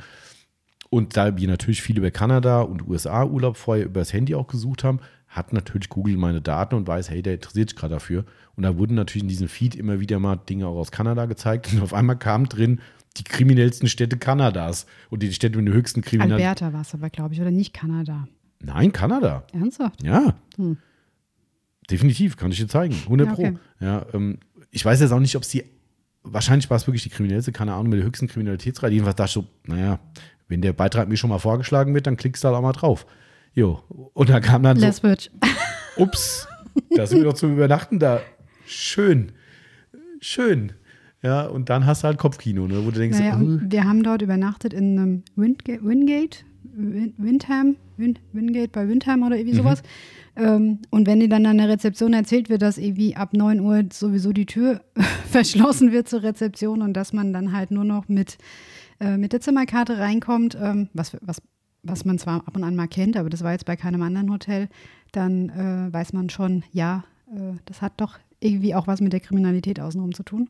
Und 0.94 1.16
da 1.16 1.38
wir 1.38 1.48
natürlich 1.48 1.82
viel 1.82 1.98
über 1.98 2.12
Kanada 2.12 2.62
und 2.62 2.86
USA 2.86 3.24
Urlaub 3.24 3.56
vorher 3.56 3.86
über 3.86 4.02
das 4.02 4.12
Handy 4.12 4.36
auch 4.36 4.48
gesucht 4.48 4.84
haben, 4.84 5.00
hat 5.30 5.54
natürlich 5.54 5.88
Google 5.88 6.18
meine 6.18 6.42
Daten 6.42 6.76
und 6.76 6.86
weiß, 6.86 7.10
hey, 7.10 7.22
der 7.22 7.36
interessiert 7.36 7.70
sich 7.70 7.78
gerade 7.78 7.94
dafür. 7.94 8.26
Und 8.58 8.64
da 8.64 8.78
wurden 8.78 8.96
natürlich 8.96 9.24
in 9.24 9.30
diesem 9.30 9.48
Feed 9.48 9.74
immer 9.76 10.02
wieder 10.02 10.20
mal 10.20 10.36
Dinge 10.36 10.68
auch 10.68 10.76
aus 10.76 10.92
Kanada 10.92 11.28
gezeigt. 11.28 11.72
Und 11.72 11.82
auf 11.82 11.94
einmal 11.94 12.20
kam 12.20 12.50
drin 12.50 12.82
die 13.16 13.24
kriminellsten 13.24 13.88
Städte 13.88 14.18
Kanadas 14.18 14.86
und 15.10 15.24
die 15.24 15.32
Städte 15.32 15.58
mit 15.58 15.68
der 15.68 15.76
höchsten 15.76 16.02
Kriminalität. 16.02 16.46
Alberta 16.46 16.74
war 16.74 16.82
es 16.82 16.94
aber, 16.94 17.10
glaube 17.10 17.34
ich, 17.36 17.40
oder 17.40 17.52
nicht 17.52 17.74
Kanada. 17.74 18.28
Nein, 18.60 18.92
Kanada. 18.92 19.46
Ernsthaft? 19.54 20.04
Ja. 20.04 20.36
Definitiv, 21.90 22.36
kann 22.36 22.52
ich 22.52 22.58
dir 22.58 22.68
zeigen. 22.68 22.96
100 22.96 23.28
Ja, 23.28 23.34
okay. 23.34 23.52
Pro. 23.52 23.86
Ja, 23.86 24.06
ähm, 24.14 24.40
ich 24.70 24.84
weiß 24.84 25.00
jetzt 25.00 25.12
auch 25.12 25.20
nicht, 25.20 25.38
ob 25.38 25.44
es 25.44 25.50
die, 25.50 25.64
wahrscheinlich 26.24 26.70
war 26.70 26.78
es 26.78 26.88
wirklich 26.88 27.04
die 27.04 27.10
kriminellste, 27.10 27.52
keine 27.52 27.74
Ahnung, 27.74 27.90
mit 27.90 28.00
der 28.00 28.06
höchsten 28.06 28.28
Kriminalitätsrate. 28.28 28.94
Jedenfalls 28.94 29.16
dachte 29.16 29.30
ich 29.30 29.34
so, 29.34 29.46
naja, 29.66 30.00
wenn 30.52 30.62
der 30.62 30.74
Beitrag 30.74 31.08
mir 31.08 31.18
schon 31.18 31.30
mal 31.30 31.40
vorgeschlagen 31.40 31.96
wird, 31.96 32.06
dann 32.06 32.18
klickst 32.18 32.44
du 32.44 32.50
halt 32.50 32.58
auch 32.58 32.62
mal 32.62 32.74
drauf. 32.74 33.06
Jo. 33.54 33.82
Und 34.14 34.30
da 34.30 34.40
kam 34.40 34.64
dann 34.64 34.78
so, 34.78 34.86
Lethbridge. 34.86 35.30
ups, 35.98 36.48
da 36.96 37.08
sind 37.08 37.20
wir 37.20 37.26
doch 37.26 37.34
zum 37.34 37.54
Übernachten 37.54 38.00
da. 38.00 38.22
Schön. 38.66 39.32
Schön. 40.20 40.74
Ja, 41.24 41.46
und 41.46 41.70
dann 41.70 41.86
hast 41.86 42.04
du 42.04 42.08
halt 42.08 42.18
Kopfkino, 42.18 42.68
ne, 42.68 42.86
wo 42.86 42.92
du 42.92 43.00
denkst, 43.00 43.18
Naja, 43.18 43.40
äh, 43.40 43.60
wir 43.62 43.84
haben 43.86 44.04
dort 44.04 44.22
übernachtet 44.22 44.74
in 44.74 45.00
einem 45.00 45.24
Wingate, 45.36 45.84
Wingate 45.84 46.40
Win 46.74 47.14
Windham, 47.18 47.76
Win 47.98 48.18
Wingate 48.34 48.70
bei 48.70 48.88
Windham 48.88 49.24
oder 49.24 49.38
irgendwie 49.38 49.58
sowas. 49.58 49.84
Ähm, 50.36 50.80
und 50.90 51.08
wenn 51.08 51.20
dir 51.20 51.30
dann 51.30 51.46
an 51.46 51.58
der 51.58 51.68
Rezeption 51.70 52.14
erzählt 52.14 52.50
wird, 52.50 52.62
dass 52.62 52.78
irgendwie 52.78 53.16
ab 53.16 53.34
9 53.34 53.60
Uhr 53.60 53.84
sowieso 53.92 54.32
die 54.32 54.46
Tür 54.46 54.82
verschlossen 55.30 55.92
wird 55.92 56.08
zur 56.08 56.24
Rezeption 56.24 56.82
und 56.82 56.94
dass 56.94 57.14
man 57.14 57.34
dann 57.34 57.52
halt 57.52 57.72
nur 57.72 57.84
noch 57.84 58.08
mit, 58.08 58.38
äh, 59.02 59.18
mit 59.18 59.34
der 59.34 59.42
Zimmerkarte 59.42 59.98
reinkommt, 59.98 60.56
ähm, 60.62 60.90
was, 60.94 61.18
was, 61.22 61.42
was 61.84 62.06
man 62.06 62.20
zwar 62.20 62.48
ab 62.48 62.56
und 62.56 62.64
an 62.64 62.76
mal 62.76 62.88
kennt, 62.88 63.18
aber 63.18 63.30
das 63.30 63.44
war 63.44 63.52
jetzt 63.52 63.66
bei 63.66 63.76
keinem 63.76 64.04
anderen 64.04 64.32
Hotel, 64.32 64.70
dann 65.12 65.50
äh, 65.50 65.92
weiß 65.92 66.14
man 66.14 66.30
schon, 66.30 66.64
ja, 66.72 67.04
äh, 67.28 67.58
das 67.66 67.82
hat 67.82 67.94
doch 67.98 68.20
irgendwie 68.40 68.76
auch 68.76 68.88
was 68.88 69.02
mit 69.02 69.12
der 69.12 69.20
Kriminalität 69.20 69.80
außenrum 69.80 70.14
zu 70.14 70.24
tun. 70.24 70.50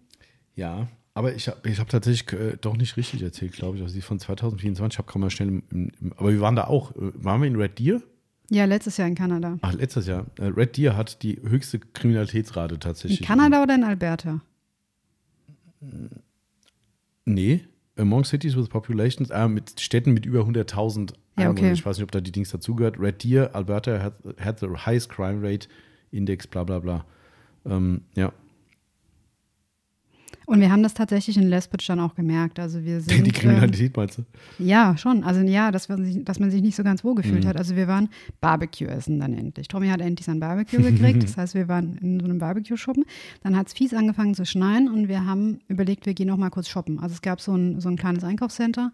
Ja, 0.55 0.87
aber 1.13 1.33
ich 1.33 1.47
habe 1.47 1.69
ich 1.69 1.79
hab 1.79 1.89
tatsächlich 1.89 2.39
äh, 2.39 2.57
doch 2.59 2.77
nicht 2.77 2.97
richtig 2.97 3.21
erzählt, 3.21 3.53
glaube 3.53 3.77
ich. 3.77 3.83
Also 3.83 3.95
die 3.95 4.01
von 4.01 4.19
2024, 4.19 4.95
ich 4.95 4.97
habe 4.97 5.11
kaum 5.11 5.21
mal 5.21 5.29
schnell 5.29 5.49
im, 5.49 5.63
im, 5.71 5.91
im, 6.01 6.13
Aber 6.13 6.31
wir 6.31 6.41
waren 6.41 6.55
da 6.55 6.65
auch. 6.65 6.91
Äh, 6.95 7.11
waren 7.15 7.41
wir 7.41 7.47
in 7.47 7.55
Red 7.55 7.79
Deer? 7.79 8.01
Ja, 8.49 8.65
letztes 8.65 8.97
Jahr 8.97 9.07
in 9.07 9.15
Kanada. 9.15 9.57
Ach, 9.61 9.73
letztes 9.73 10.07
Jahr. 10.07 10.25
Äh, 10.37 10.47
Red 10.47 10.77
Deer 10.77 10.95
hat 10.95 11.23
die 11.23 11.41
höchste 11.41 11.79
Kriminalitätsrate 11.79 12.79
tatsächlich. 12.79 13.21
In 13.21 13.27
Kanada 13.27 13.63
oder 13.63 13.75
in 13.75 13.83
Alberta? 13.83 14.41
Nee, 17.25 17.65
Among 17.97 18.23
Cities 18.23 18.55
with 18.55 18.69
Populations, 18.69 19.29
äh, 19.29 19.47
mit 19.47 19.79
Städten 19.79 20.13
mit 20.13 20.25
über 20.25 20.41
100.000 20.41 21.13
Ja, 21.37 21.49
okay. 21.49 21.71
Ich 21.73 21.85
weiß 21.85 21.97
nicht, 21.97 22.03
ob 22.03 22.11
da 22.11 22.21
die 22.21 22.31
Dings 22.31 22.51
dazugehört. 22.51 22.99
Red 22.99 23.23
Deer, 23.23 23.55
Alberta 23.55 23.99
hat, 24.01 24.15
hat 24.39 24.59
the 24.59 24.67
highest 24.67 25.09
crime 25.09 25.41
rate 25.41 25.67
index, 26.11 26.47
bla 26.47 26.63
bla 26.63 26.79
bla. 26.79 27.05
Ähm, 27.65 28.01
ja, 28.15 28.31
Und 30.47 30.59
wir 30.59 30.71
haben 30.71 30.83
das 30.83 30.93
tatsächlich 30.93 31.37
in 31.37 31.47
Lesbos 31.47 31.85
dann 31.85 31.99
auch 31.99 32.15
gemerkt. 32.15 32.59
Also 32.59 32.83
wir 32.83 32.99
sind. 33.01 33.25
die 33.25 33.29
ähm, 33.29 33.35
Kriminalität 33.35 33.95
meinst 33.95 34.17
du? 34.17 34.23
Ja, 34.59 34.97
schon. 34.97 35.23
Also 35.23 35.41
ja, 35.41 35.71
dass, 35.71 35.83
sich, 35.85 36.23
dass 36.25 36.39
man 36.39 36.51
sich 36.51 36.61
nicht 36.61 36.75
so 36.75 36.83
ganz 36.83 37.03
wohl 37.03 37.15
gefühlt 37.15 37.43
Mhm. 37.43 37.47
hat. 37.49 37.57
Also 37.57 37.75
wir 37.75 37.87
waren 37.87 38.09
Barbecue 38.41 38.87
essen 38.87 39.19
dann 39.19 39.33
endlich. 39.33 39.67
Tommy 39.67 39.87
hat 39.87 40.01
endlich 40.01 40.25
sein 40.25 40.39
Barbecue 40.39 40.81
gekriegt. 40.81 41.21
Das 41.31 41.37
heißt, 41.37 41.53
wir 41.55 41.67
waren 41.67 41.97
in 41.97 42.19
so 42.19 42.25
einem 42.25 42.39
Barbecue-Schuppen. 42.39 43.05
Dann 43.43 43.55
hat 43.55 43.67
es 43.67 43.73
fies 43.73 43.93
angefangen 43.93 44.33
zu 44.35 44.45
schneien 44.45 44.89
und 44.89 45.07
wir 45.07 45.25
haben 45.25 45.59
überlegt, 45.67 46.05
wir 46.05 46.13
gehen 46.13 46.27
noch 46.27 46.37
mal 46.37 46.49
kurz 46.49 46.67
shoppen. 46.67 46.99
Also 46.99 47.13
es 47.13 47.21
gab 47.21 47.39
so 47.39 47.55
ein, 47.55 47.79
so 47.79 47.87
ein 47.89 47.95
kleines 47.97 48.23
Einkaufscenter, 48.23 48.91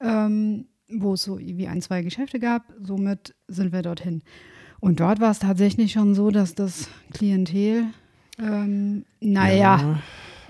ähm, 0.00 0.66
wo 0.92 1.14
es 1.14 1.22
so 1.22 1.38
wie 1.38 1.68
ein, 1.68 1.80
zwei 1.80 2.02
Geschäfte 2.02 2.40
gab. 2.40 2.64
Somit 2.82 3.34
sind 3.48 3.72
wir 3.72 3.82
dorthin. 3.82 4.22
Und 4.80 5.00
dort 5.00 5.20
war 5.20 5.30
es 5.30 5.38
tatsächlich 5.38 5.92
schon 5.92 6.14
so, 6.14 6.30
dass 6.30 6.54
das 6.54 6.88
Klientel, 7.12 7.84
ähm, 8.38 9.04
naja, 9.20 10.00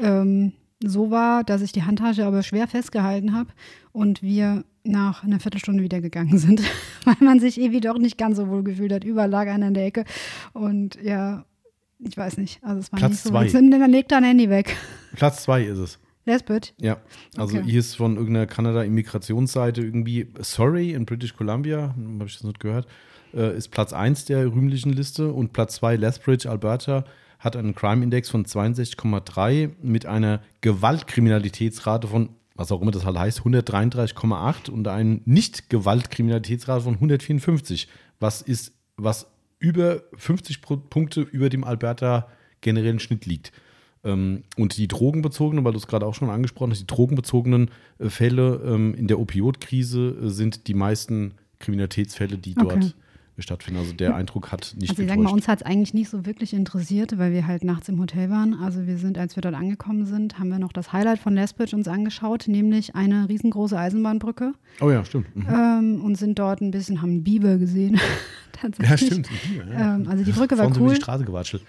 ähm, 0.00 0.52
so 0.82 1.10
war, 1.10 1.44
dass 1.44 1.60
ich 1.62 1.72
die 1.72 1.82
Handtasche 1.82 2.24
aber 2.24 2.42
schwer 2.42 2.66
festgehalten 2.66 3.34
habe 3.34 3.50
und 3.92 4.22
wir 4.22 4.64
nach 4.82 5.22
einer 5.24 5.40
Viertelstunde 5.40 5.82
wieder 5.82 6.00
gegangen 6.00 6.38
sind, 6.38 6.62
weil 7.04 7.16
man 7.20 7.38
sich 7.40 7.60
irgendwie 7.60 7.80
doch 7.80 7.98
nicht 7.98 8.16
ganz 8.18 8.36
so 8.36 8.48
wohl 8.48 8.62
gefühlt 8.62 8.92
hat. 8.92 9.04
Überall 9.04 9.28
lag 9.30 9.46
einer 9.48 9.68
in 9.68 9.74
der 9.74 9.86
Ecke 9.86 10.04
und 10.52 10.98
ja, 11.02 11.44
ich 11.98 12.16
weiß 12.16 12.38
nicht. 12.38 12.64
Also 12.64 12.80
es 12.80 12.92
war 12.92 12.98
Platz 12.98 13.10
nicht 13.12 13.22
so. 13.22 13.30
zwei. 13.30 13.46
Dann 13.48 13.90
leg 13.90 14.08
dein 14.08 14.24
Handy 14.24 14.48
weg. 14.48 14.74
Platz 15.14 15.42
zwei 15.42 15.64
ist 15.64 15.78
es. 15.78 15.98
Lesbit. 16.26 16.74
Ja, 16.78 16.98
also 17.36 17.58
Okay. 17.58 17.66
hier 17.68 17.80
ist 17.80 17.96
von 17.96 18.16
irgendeiner 18.16 18.46
Kanada-Immigrationsseite 18.46 19.80
irgendwie 19.82 20.28
Surrey 20.40 20.92
in 20.92 21.04
British 21.06 21.34
Columbia, 21.34 21.94
habe 21.96 22.24
ich 22.26 22.34
das 22.34 22.44
nicht 22.44 22.60
gehört, 22.60 22.86
äh, 23.34 23.56
ist 23.56 23.68
Platz 23.68 23.92
1 23.92 24.26
der 24.26 24.46
rühmlichen 24.46 24.92
Liste 24.92 25.32
und 25.32 25.52
Platz 25.52 25.76
2 25.76 25.96
Lethbridge, 25.96 26.48
Alberta, 26.48 27.04
hat 27.40 27.56
einen 27.56 27.74
Crime-Index 27.74 28.28
von 28.28 28.44
62,3 28.44 29.70
mit 29.82 30.06
einer 30.06 30.40
Gewaltkriminalitätsrate 30.60 32.06
von, 32.06 32.28
was 32.54 32.70
auch 32.70 32.82
immer 32.82 32.90
das 32.90 33.04
halt 33.04 33.18
heißt, 33.18 33.40
133,8 33.40 34.70
und 34.70 34.86
einen 34.86 35.22
Nicht-Gewaltkriminalitätsrate 35.24 36.84
von 36.84 36.94
154, 36.94 37.88
was 38.20 38.42
ist, 38.42 38.74
was 38.96 39.26
über 39.58 40.02
50 40.16 40.60
Pro 40.60 40.76
Punkte 40.76 41.22
über 41.22 41.48
dem 41.48 41.64
Alberta 41.64 42.28
generellen 42.60 43.00
Schnitt 43.00 43.24
liegt. 43.24 43.52
Ähm, 44.04 44.44
und 44.56 44.76
die 44.76 44.88
drogenbezogenen, 44.88 45.64
weil 45.64 45.72
du 45.72 45.78
es 45.78 45.86
gerade 45.86 46.06
auch 46.06 46.14
schon 46.14 46.30
angesprochen 46.30 46.70
hast, 46.70 46.80
die 46.80 46.86
drogenbezogenen 46.86 47.70
äh, 47.98 48.10
Fälle 48.10 48.60
ähm, 48.66 48.94
in 48.94 49.06
der 49.08 49.18
Opioidkrise 49.18 50.16
äh, 50.24 50.28
sind 50.28 50.66
die 50.68 50.74
meisten 50.74 51.34
Kriminalitätsfälle, 51.58 52.38
die 52.38 52.54
Okay. 52.58 52.68
dort 52.68 52.94
stattfinden. 53.42 53.80
Also 53.80 53.92
der 53.92 54.14
Eindruck 54.14 54.52
hat 54.52 54.74
nicht 54.78 54.90
Also 54.90 55.02
ich 55.02 55.08
sag 55.08 55.18
mal, 55.18 55.32
uns 55.32 55.48
hat 55.48 55.60
es 55.60 55.66
eigentlich 55.66 55.94
nicht 55.94 56.08
so 56.08 56.26
wirklich 56.26 56.52
interessiert, 56.52 57.18
weil 57.18 57.32
wir 57.32 57.46
halt 57.46 57.64
nachts 57.64 57.88
im 57.88 58.00
Hotel 58.00 58.30
waren. 58.30 58.54
Also 58.54 58.86
wir 58.86 58.98
sind, 58.98 59.18
als 59.18 59.36
wir 59.36 59.40
dort 59.40 59.54
angekommen 59.54 60.06
sind, 60.06 60.38
haben 60.38 60.48
wir 60.48 60.58
noch 60.58 60.72
das 60.72 60.92
Highlight 60.92 61.18
von 61.18 61.34
Lesbos 61.34 61.72
uns 61.72 61.88
angeschaut, 61.88 62.48
nämlich 62.48 62.94
eine 62.94 63.28
riesengroße 63.28 63.78
Eisenbahnbrücke 63.78 64.52
oh 64.80 64.90
ja, 64.90 65.04
stimmt. 65.04 65.34
Mhm. 65.34 65.46
ähm, 65.48 66.00
und 66.04 66.16
sind 66.16 66.38
dort 66.38 66.60
ein 66.60 66.70
bisschen, 66.70 67.02
haben 67.02 67.22
Biber 67.22 67.58
gesehen. 67.58 68.00
Ja, 68.78 68.98
stimmt. 68.98 69.26
Ja. 69.56 69.94
Ähm, 69.94 70.06
also 70.06 70.22
die 70.22 70.32
Brücke 70.32 70.58
war 70.58 70.66
über 70.68 70.80
cool 70.80 70.90
die 70.90 70.96
Straße 70.96 71.24
gewatschelt. 71.24 71.62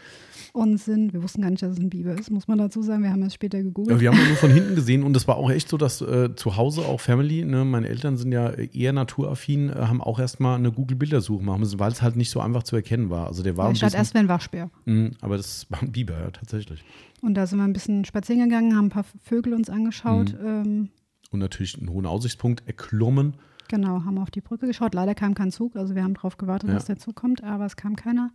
Und 0.54 0.78
sind, 0.78 1.14
wir 1.14 1.24
wussten 1.24 1.42
gar 1.42 1.50
nicht, 1.50 1.62
dass 1.64 1.72
es 1.74 1.80
ein 1.80 1.90
Biber 1.90 2.14
ist, 2.14 2.30
muss 2.30 2.48
man 2.48 2.58
dazu 2.58 2.82
sagen. 2.82 3.04
Wir 3.04 3.12
haben 3.12 3.22
es 3.24 3.34
später 3.34 3.62
gegoogelt. 3.64 3.98
Ja, 3.98 4.02
wir 4.02 4.12
haben 4.12 4.20
ihn 4.20 4.28
nur 4.28 4.38
von 4.38 4.52
hinten 4.52 4.76
gesehen 4.76 5.04
und 5.04 5.16
es 5.16 5.28
war 5.28 5.38
auch 5.38 5.50
echt 5.50 5.70
so, 5.70 5.78
dass 5.78 6.02
äh, 6.02 6.36
zu 6.36 6.58
Hause 6.58 6.82
auch 6.82 7.00
Family, 7.00 7.46
ne, 7.46 7.64
meine 7.66 7.88
Eltern 7.88 8.18
sind 8.18 8.32
ja 8.32 8.50
eher 8.52 8.94
naturaffin, 8.94 9.70
äh, 9.70 9.74
haben 9.74 10.02
auch 10.02 10.20
erstmal 10.20 10.58
eine 10.58 10.72
Google-Bildersuche 10.72 11.44
machen 11.44 11.62
müssen, 11.62 11.80
weil 11.80 11.92
es 11.92 12.02
halt 12.02 12.16
nicht 12.16 12.30
so 12.32 12.40
einfach 12.42 12.64
zu 12.64 12.76
erkennen 12.76 13.10
war. 13.10 13.28
Also 13.28 13.44
der 13.44 13.56
war 13.58 13.72
Ich 13.72 13.78
statt 13.78 13.94
erst 13.94 14.16
ein 14.16 14.28
Waschbär. 14.28 14.70
Mhm, 14.86 15.12
aber 15.22 15.38
das 15.38 15.68
war 15.70 15.82
ein 15.82 15.92
Biber, 15.92 16.20
ja, 16.20 16.32
tatsächlich. 16.32 16.84
Und 17.22 17.36
da 17.36 17.46
sind 17.48 17.60
wir 17.60 17.66
ein 17.66 17.74
bisschen 17.74 18.04
spazieren 18.06 18.44
gegangen, 18.50 18.76
haben 18.76 18.86
ein 18.88 18.90
paar 18.90 19.06
Vögel 19.24 19.54
uns 19.54 19.70
angeschaut. 19.70 20.34
Mhm. 20.34 20.48
Ähm, 20.48 20.90
Und 21.32 21.40
natürlich 21.40 21.78
einen 21.80 21.90
hohen 21.90 22.06
Aussichtspunkt 22.06 22.64
erklommen. 22.68 23.36
Genau, 23.70 24.04
haben 24.04 24.18
auf 24.18 24.32
die 24.32 24.42
Brücke 24.42 24.68
geschaut. 24.68 24.94
Leider 24.94 25.16
kam 25.16 25.34
kein 25.34 25.50
Zug, 25.52 25.78
also 25.78 25.96
wir 25.96 26.04
haben 26.04 26.14
darauf 26.16 26.38
gewartet, 26.38 26.68
Ja. 26.70 26.76
dass 26.76 26.86
der 26.86 26.98
Zug 26.98 27.16
kommt, 27.16 27.42
aber 27.44 27.66
es 27.66 27.78
kam 27.78 27.96
keiner. 27.96 28.32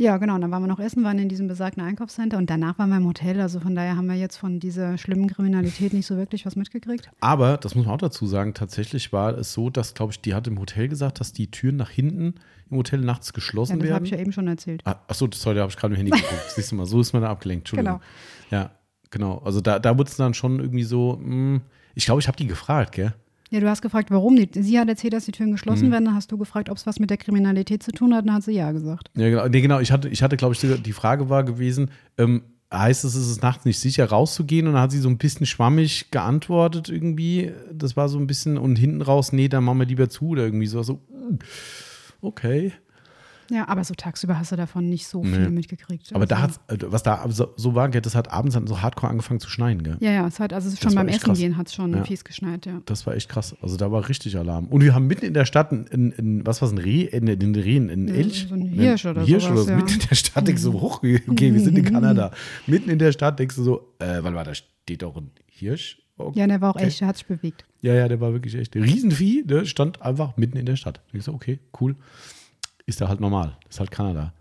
Ja, 0.00 0.16
genau, 0.18 0.36
und 0.36 0.42
dann 0.42 0.52
waren 0.52 0.62
wir 0.62 0.68
noch 0.68 0.78
essen, 0.78 1.02
waren 1.02 1.18
in 1.18 1.28
diesem 1.28 1.48
besagten 1.48 1.82
Einkaufscenter 1.82 2.38
und 2.38 2.48
danach 2.48 2.78
waren 2.78 2.88
wir 2.88 2.98
im 2.98 3.06
Hotel. 3.06 3.40
Also 3.40 3.58
von 3.58 3.74
daher 3.74 3.96
haben 3.96 4.06
wir 4.06 4.14
jetzt 4.14 4.36
von 4.36 4.60
dieser 4.60 4.96
schlimmen 4.96 5.26
Kriminalität 5.28 5.92
nicht 5.92 6.06
so 6.06 6.16
wirklich 6.16 6.46
was 6.46 6.54
mitgekriegt. 6.54 7.10
Aber, 7.18 7.56
das 7.56 7.74
muss 7.74 7.84
man 7.84 7.94
auch 7.96 7.98
dazu 7.98 8.24
sagen, 8.28 8.54
tatsächlich 8.54 9.12
war 9.12 9.36
es 9.36 9.52
so, 9.52 9.70
dass, 9.70 9.94
glaube 9.94 10.12
ich, 10.12 10.20
die 10.20 10.34
hat 10.34 10.46
im 10.46 10.60
Hotel 10.60 10.86
gesagt, 10.86 11.18
dass 11.18 11.32
die 11.32 11.50
Türen 11.50 11.74
nach 11.76 11.90
hinten 11.90 12.36
im 12.70 12.76
Hotel 12.76 13.00
nachts 13.00 13.28
Ja, 13.28 13.32
geschlossen 13.34 13.80
das 13.80 13.86
habe 13.88 13.92
werden. 13.94 14.04
ich 14.04 14.10
ja 14.12 14.18
eben 14.18 14.30
schon 14.30 14.46
erzählt. 14.46 14.82
Ah, 14.84 15.00
Achso, 15.08 15.28
sorry, 15.34 15.56
da 15.56 15.62
habe 15.62 15.70
ich 15.72 15.76
gerade 15.76 15.94
im 15.94 15.96
Handy 15.98 16.12
geguckt. 16.12 16.44
Siehst 16.54 16.70
du 16.70 16.76
mal, 16.76 16.86
so 16.86 17.00
ist 17.00 17.12
man 17.12 17.22
da 17.22 17.30
abgelenkt. 17.30 17.62
Entschuldigung. 17.62 18.00
Genau. 18.50 18.62
Ja, 18.62 18.70
genau. 19.10 19.38
Also 19.38 19.60
da, 19.60 19.80
da 19.80 19.98
wurde 19.98 20.10
es 20.10 20.16
dann 20.16 20.32
schon 20.32 20.60
irgendwie 20.60 20.84
so, 20.84 21.18
mh, 21.20 21.60
ich 21.96 22.04
glaube, 22.04 22.20
ich 22.20 22.28
habe 22.28 22.36
die 22.36 22.46
gefragt, 22.46 22.92
gell? 22.92 23.14
Ja, 23.50 23.60
du 23.60 23.68
hast 23.68 23.80
gefragt, 23.82 24.10
warum 24.10 24.36
die. 24.36 24.48
Sie 24.52 24.78
hat 24.78 24.88
erzählt, 24.88 25.12
dass 25.14 25.24
die 25.24 25.32
Türen 25.32 25.52
geschlossen 25.52 25.88
Mhm. 25.88 25.92
werden. 25.92 26.04
Dann 26.06 26.14
hast 26.14 26.30
du 26.32 26.36
gefragt, 26.38 26.68
ob 26.70 26.76
es 26.76 26.86
was 26.86 26.98
mit 27.00 27.08
der 27.10 27.16
Kriminalität 27.16 27.82
zu 27.82 27.92
tun 27.92 28.14
hat. 28.14 28.26
Dann 28.26 28.34
hat 28.34 28.42
sie 28.42 28.52
ja 28.52 28.72
gesagt. 28.72 29.10
Ja, 29.16 29.28
genau. 29.30 29.48
Nee, 29.48 29.60
genau. 29.62 29.80
Ich 29.80 29.90
hatte, 29.90 30.08
ich 30.08 30.22
hatte 30.22 30.36
glaube 30.36 30.54
ich, 30.54 30.60
die, 30.60 30.78
die 30.82 30.92
Frage 30.92 31.28
war 31.30 31.44
gewesen, 31.44 31.90
ähm, 32.18 32.42
heißt 32.72 33.04
es, 33.06 33.14
ist 33.14 33.28
es 33.28 33.40
nachts 33.40 33.64
nicht 33.64 33.78
sicher 33.78 34.04
rauszugehen? 34.04 34.66
Und 34.66 34.74
dann 34.74 34.82
hat 34.82 34.90
sie 34.92 34.98
so 34.98 35.08
ein 35.08 35.16
bisschen 35.16 35.46
schwammig 35.46 36.10
geantwortet 36.10 36.90
irgendwie. 36.90 37.52
Das 37.72 37.96
war 37.96 38.10
so 38.10 38.18
ein 38.18 38.26
bisschen, 38.26 38.58
und 38.58 38.76
hinten 38.76 39.00
raus, 39.00 39.32
nee, 39.32 39.48
dann 39.48 39.64
machen 39.64 39.78
wir 39.78 39.86
lieber 39.86 40.10
zu 40.10 40.28
oder 40.28 40.44
irgendwie 40.44 40.66
so. 40.66 40.82
so 40.82 40.94
mm, 40.94 41.38
okay. 42.20 42.72
Ja, 43.50 43.66
aber 43.68 43.82
so 43.84 43.94
tagsüber 43.94 44.38
hast 44.38 44.52
du 44.52 44.56
davon 44.56 44.88
nicht 44.88 45.06
so 45.06 45.22
Nee. 45.24 45.32
viel 45.34 45.50
mitgekriegt. 45.50 46.14
Aber 46.14 46.26
da 46.26 46.36
Also- 46.36 46.58
hat's, 46.68 46.82
äh, 46.82 46.86
was 46.92 47.02
da 47.02 47.24
so, 47.30 47.48
so 47.56 47.74
war, 47.74 47.88
das 47.88 48.14
hat 48.14 48.30
abends 48.30 48.54
dann 48.54 48.66
so 48.66 48.82
hardcore 48.82 49.10
angefangen 49.10 49.40
zu 49.40 49.48
schneien, 49.48 49.82
gell? 49.82 49.96
Ja, 50.00 50.10
ja, 50.12 50.26
es 50.26 50.38
hat, 50.38 50.52
also 50.52 50.74
schon 50.76 50.94
beim 50.94 51.08
Essen 51.08 51.20
krass. 51.20 51.38
gehen 51.38 51.56
hat 51.56 51.68
es 51.68 51.74
schon 51.74 51.94
Ja. 51.94 52.04
fies 52.04 52.24
geschneit, 52.24 52.66
ja. 52.66 52.80
Das 52.84 53.06
war 53.06 53.14
echt 53.14 53.28
krass. 53.28 53.56
Also 53.62 53.76
da 53.76 53.90
war 53.90 54.08
richtig 54.08 54.36
Alarm. 54.36 54.66
Und 54.66 54.82
wir 54.82 54.94
haben 54.94 55.06
mitten 55.06 55.24
in 55.24 55.34
der 55.34 55.44
Stadt 55.46 55.72
ein 55.72 56.42
was 56.44 56.60
war 56.62 56.68
ein 56.70 56.78
Reh, 56.78 57.02
in 57.04 57.26
den 57.26 57.54
Rehen, 57.54 57.88
ein 57.90 58.08
Ja, 58.08 58.14
Elch? 58.14 58.46
so 58.48 58.54
ein 58.54 58.62
Hirsch 58.62 59.06
oder 59.06 59.22
Hirsch 59.24 59.44
sowas, 59.44 59.52
oder 59.56 59.64
so. 59.64 59.70
ja. 59.70 59.76
Mitten 59.76 59.92
in 60.00 60.08
der 60.08 60.14
Stadt 60.14 60.46
denkst 60.48 60.62
du, 60.62 60.72
hoch, 60.74 60.96
okay, 60.98 61.54
wir 61.54 61.60
sind 61.60 61.78
in 61.78 61.84
Kanada. 61.92 62.30
Mitten 62.66 62.90
in 62.90 62.98
der 62.98 63.12
Stadt 63.12 63.38
denkst 63.38 63.56
du 63.56 63.62
so, 63.62 63.94
äh, 63.98 64.22
warte 64.22 64.30
mal, 64.32 64.44
da 64.44 64.54
steht 64.54 65.02
doch 65.02 65.16
ein 65.16 65.30
Hirsch. 65.46 65.98
Okay. 66.18 66.40
Ja, 66.40 66.46
der 66.48 66.60
war 66.60 66.74
auch 66.74 66.80
echt, 66.80 67.00
der 67.00 67.08
hat 67.08 67.16
sich 67.16 67.26
bewegt. 67.26 67.64
Ja, 67.80 67.94
ja, 67.94 68.08
der 68.08 68.20
war 68.20 68.32
wirklich 68.32 68.54
echt. 68.56 68.74
Riesenvieh, 68.74 69.44
der 69.46 69.64
stand 69.64 70.02
einfach 70.02 70.36
mitten 70.36 70.56
in 70.58 70.66
der 70.66 70.74
Stadt. 70.76 71.00
Ich 71.12 71.22
so, 71.22 71.32
okay, 71.32 71.60
cool. 71.80 71.94
Ist 72.88 73.00
da 73.00 73.08
halt 73.08 73.20
normal. 73.20 73.56
Ist 73.68 73.78
halt 73.80 73.90
Kanada. 73.90 74.32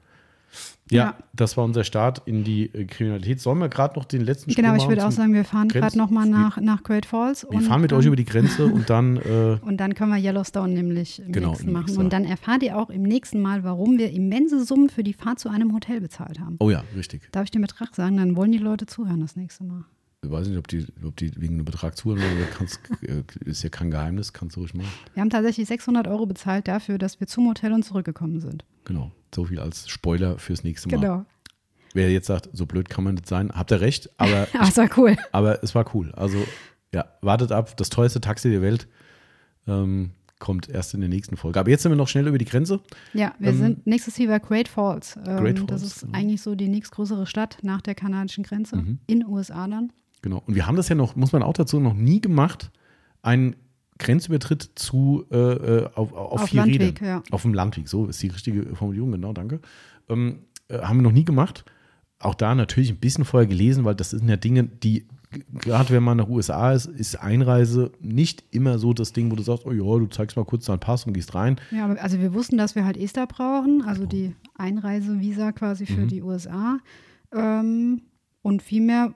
Ja, 0.90 1.03
Ja. 1.03 1.15
das 1.34 1.57
war 1.57 1.65
unser 1.65 1.84
Start 1.84 2.22
in 2.26 2.45
die 2.45 2.74
äh, 2.74 2.86
Kriminalität. 2.86 3.41
Sollen 3.41 3.60
wir 3.60 3.68
gerade 3.68 3.99
noch 3.99 4.06
den 4.06 4.22
letzten 4.22 4.53
Genau, 4.53 4.69
Sprung 4.69 4.80
ich 4.84 4.88
würde 4.88 5.06
auch 5.06 5.11
sagen, 5.11 5.34
wir 5.34 5.44
fahren 5.44 5.68
gerade 5.68 5.98
nochmal 5.98 6.26
nach, 6.26 6.57
nach 6.61 6.82
Great 6.82 7.06
Falls. 7.06 7.45
Wir 7.52 7.60
fahren 7.60 7.82
mit 7.82 7.91
euch 7.91 8.06
über 8.06 8.15
die 8.15 8.24
Grenze 8.24 8.65
und 8.65 8.90
dann 8.90 9.18
äh, 9.18 9.57
Und 9.61 9.78
dann 9.78 9.94
können 9.95 10.11
wir 10.14 10.18
Yellowstone 10.18 10.72
nämlich 10.74 11.19
im 11.19 11.34
Genau, 11.34 11.49
nächsten 11.49 11.74
machen. 11.74 11.98
Und 11.98 12.14
dann 12.14 12.24
erfahrt 12.24 12.64
ihr 12.64 12.78
auch 12.78 12.90
im 12.90 13.03
nächsten 13.03 13.41
Mal, 13.41 13.65
warum 13.65 13.98
wir 13.98 14.11
immense 14.11 14.64
Summen 14.64 14.88
für 14.90 15.03
die 15.03 15.14
Fahrt 15.14 15.40
zu 15.40 15.49
einem 15.49 15.74
Hotel 15.74 15.99
bezahlt 15.99 16.40
haben. 16.40 16.56
Oh 16.60 16.69
ja, 16.69 16.84
richtig. 16.95 17.30
Darf 17.34 17.44
ich 17.44 17.52
den 17.52 17.61
Betrag 17.61 17.94
sagen? 17.94 18.15
Dann 18.15 18.38
wollen 18.38 18.53
die 18.53 18.57
Leute 18.57 18.86
zuhören 18.86 19.19
das 19.19 19.36
nächste 19.36 19.65
Mal. 19.65 19.84
Ich 20.23 20.31
weiß 20.31 20.48
nicht, 20.48 20.57
ob 20.57 20.68
die, 20.68 20.85
ob 21.06 21.15
die 21.15 21.31
wegen 21.39 21.56
einem 21.56 21.65
Betrag 21.65 21.95
zuhören, 21.95 22.19
aber 22.22 23.07
äh, 23.07 23.23
ist 23.45 23.61
ja 23.64 23.69
kein 23.69 23.91
Geheimnis, 23.91 24.34
kannst 24.34 24.56
du 24.56 24.61
ruhig 24.61 24.73
machen. 24.73 24.89
Wir 25.14 25.22
haben 25.22 25.30
tatsächlich 25.30 25.68
600 25.68 26.07
Euro 26.07 26.26
bezahlt 26.26 26.68
dafür, 26.68 26.98
dass 26.98 27.19
wir 27.19 27.27
zum 27.27 27.48
Hotel 27.48 27.72
und 27.72 27.84
zurückgekommen 27.84 28.39
sind. 28.39 28.65
Genau. 28.85 29.11
So 29.34 29.45
viel 29.45 29.60
als 29.60 29.88
Spoiler 29.88 30.39
fürs 30.39 30.64
nächste 30.64 30.89
Mal. 30.89 30.99
Genau. 30.99 31.26
Wer 31.94 32.11
jetzt 32.11 32.27
sagt, 32.27 32.49
so 32.52 32.65
blöd 32.65 32.89
kann 32.89 33.03
man 33.03 33.14
nicht 33.15 33.27
sein, 33.27 33.52
habt 33.53 33.72
ihr 33.72 33.80
recht, 33.81 34.10
aber, 34.18 34.48
Ah, 34.53 34.65
das 34.65 34.77
war 34.77 34.89
cool. 34.98 35.15
aber 35.31 35.64
es 35.64 35.76
war 35.76 35.85
cool. 35.95 36.11
Also, 36.14 36.44
ja, 36.94 37.06
wartet 37.22 37.52
ab, 37.52 37.77
das 37.77 37.89
teuerste 37.89 38.19
Taxi 38.19 38.49
der 38.49 38.61
Welt. 38.64 38.88
Ähm, 39.68 40.11
kommt 40.39 40.69
erst 40.69 40.94
in 40.94 40.99
der 41.02 41.10
nächsten 41.10 41.35
Folge. 41.38 41.60
Aber 41.60 41.69
jetzt 41.69 41.84
sind 41.84 41.91
wir 41.91 41.95
noch 41.95 42.07
schnell 42.07 42.27
über 42.27 42.38
die 42.38 42.45
Grenze. 42.45 42.80
Ja, 43.14 43.34
wir 43.39 43.49
Ähm, 43.49 43.57
sind 43.57 43.88
nächstes 43.88 44.15
Ziel 44.15 44.30
war 44.30 44.39
Great 44.39 44.68
Falls. 44.68 45.15
Ähm, 45.18 45.38
Great 45.38 45.57
das 45.69 45.81
Falls, 45.81 45.84
ist 45.84 46.02
genau. 46.02 46.18
eigentlich 46.18 46.41
so 46.41 46.56
die 46.56 46.68
nächstgrößere 46.69 47.26
Stadt 47.27 47.57
nach 47.64 47.81
der 47.81 47.95
kanadischen 47.95 48.44
Grenze 48.44 48.77
Mhm. 48.77 48.99
in 49.07 49.26
USA 49.26 49.68
dann. 49.68 49.91
Genau. 50.28 50.44
Und 50.45 50.56
wir 50.56 50.68
haben 50.68 50.76
das 50.76 50.90
ja 50.90 50.95
noch, 50.95 51.16
muss 51.16 51.32
man 51.32 51.41
auch 51.44 51.54
dazu 51.54 51.80
noch 51.80 51.94
nie 51.94 52.20
gemacht, 52.22 52.72
einen 53.22 53.56
Grenzübertritt 53.99 54.72
zu 54.76 55.26
äh, 55.32 55.36
äh, 55.38 55.86
auf, 55.95 56.14
auf, 56.14 56.41
Auf 56.41 56.49
vier 56.49 56.62
Landweg, 56.62 57.02
Rädern. 57.02 57.06
ja. 57.08 57.24
Auf 57.32 57.41
dem 57.44 57.54
Landweg, 57.54 57.88
so 57.88 58.06
ist 58.08 58.22
die 58.22 58.28
richtige 58.28 58.76
Formulierung, 58.76 59.12
genau, 59.12 59.34
danke. 59.34 59.60
Ähm, 60.10 60.40
äh, 60.68 60.80
haben 60.80 60.98
wir 60.98 61.04
noch 61.04 61.12
nie 61.12 61.26
gemacht. 61.26 61.66
Auch 62.20 62.36
da 62.36 62.54
natürlich 62.56 62.90
ein 62.91 62.98
bisschen 62.98 63.26
vorher 63.26 63.48
gelesen, 63.48 63.86
weil 63.86 63.95
das 63.95 64.10
sind 64.12 64.28
ja 64.28 64.38
Dinge, 64.38 64.64
die, 64.66 65.08
gerade 65.54 65.91
wenn 65.91 66.04
man 66.04 66.18
nach 66.18 66.28
USA 66.28 66.72
ist, 66.74 66.88
ist 66.88 67.16
Einreise 67.16 67.91
nicht 67.99 68.44
immer 68.52 68.80
so 68.80 68.94
das 68.94 69.14
Ding, 69.14 69.32
wo 69.32 69.36
du 69.36 69.44
sagst, 69.44 69.66
oh 69.66 69.72
ja, 69.72 69.84
du 69.99 70.08
zeigst 70.08 70.36
mal 70.36 70.45
kurz 70.45 70.66
deinen 70.66 70.80
Pass 70.80 71.06
und 71.06 71.14
gehst 71.14 71.36
rein. 71.36 71.58
Ja, 71.72 71.88
also 71.94 72.20
wir 72.20 72.34
wussten, 72.34 72.58
dass 72.58 72.76
wir 72.76 72.86
halt 72.86 72.98
ESTA 72.98 73.26
brauchen, 73.26 73.84
also 73.86 74.06
die 74.06 74.36
Einreisevisa 74.58 75.52
quasi 75.52 75.86
für 75.86 76.02
Mhm. 76.02 76.08
die 76.08 76.22
USA. 76.24 76.80
Ähm, 77.34 78.02
und 78.42 78.62
viel 78.62 78.82
mehr, 78.82 79.14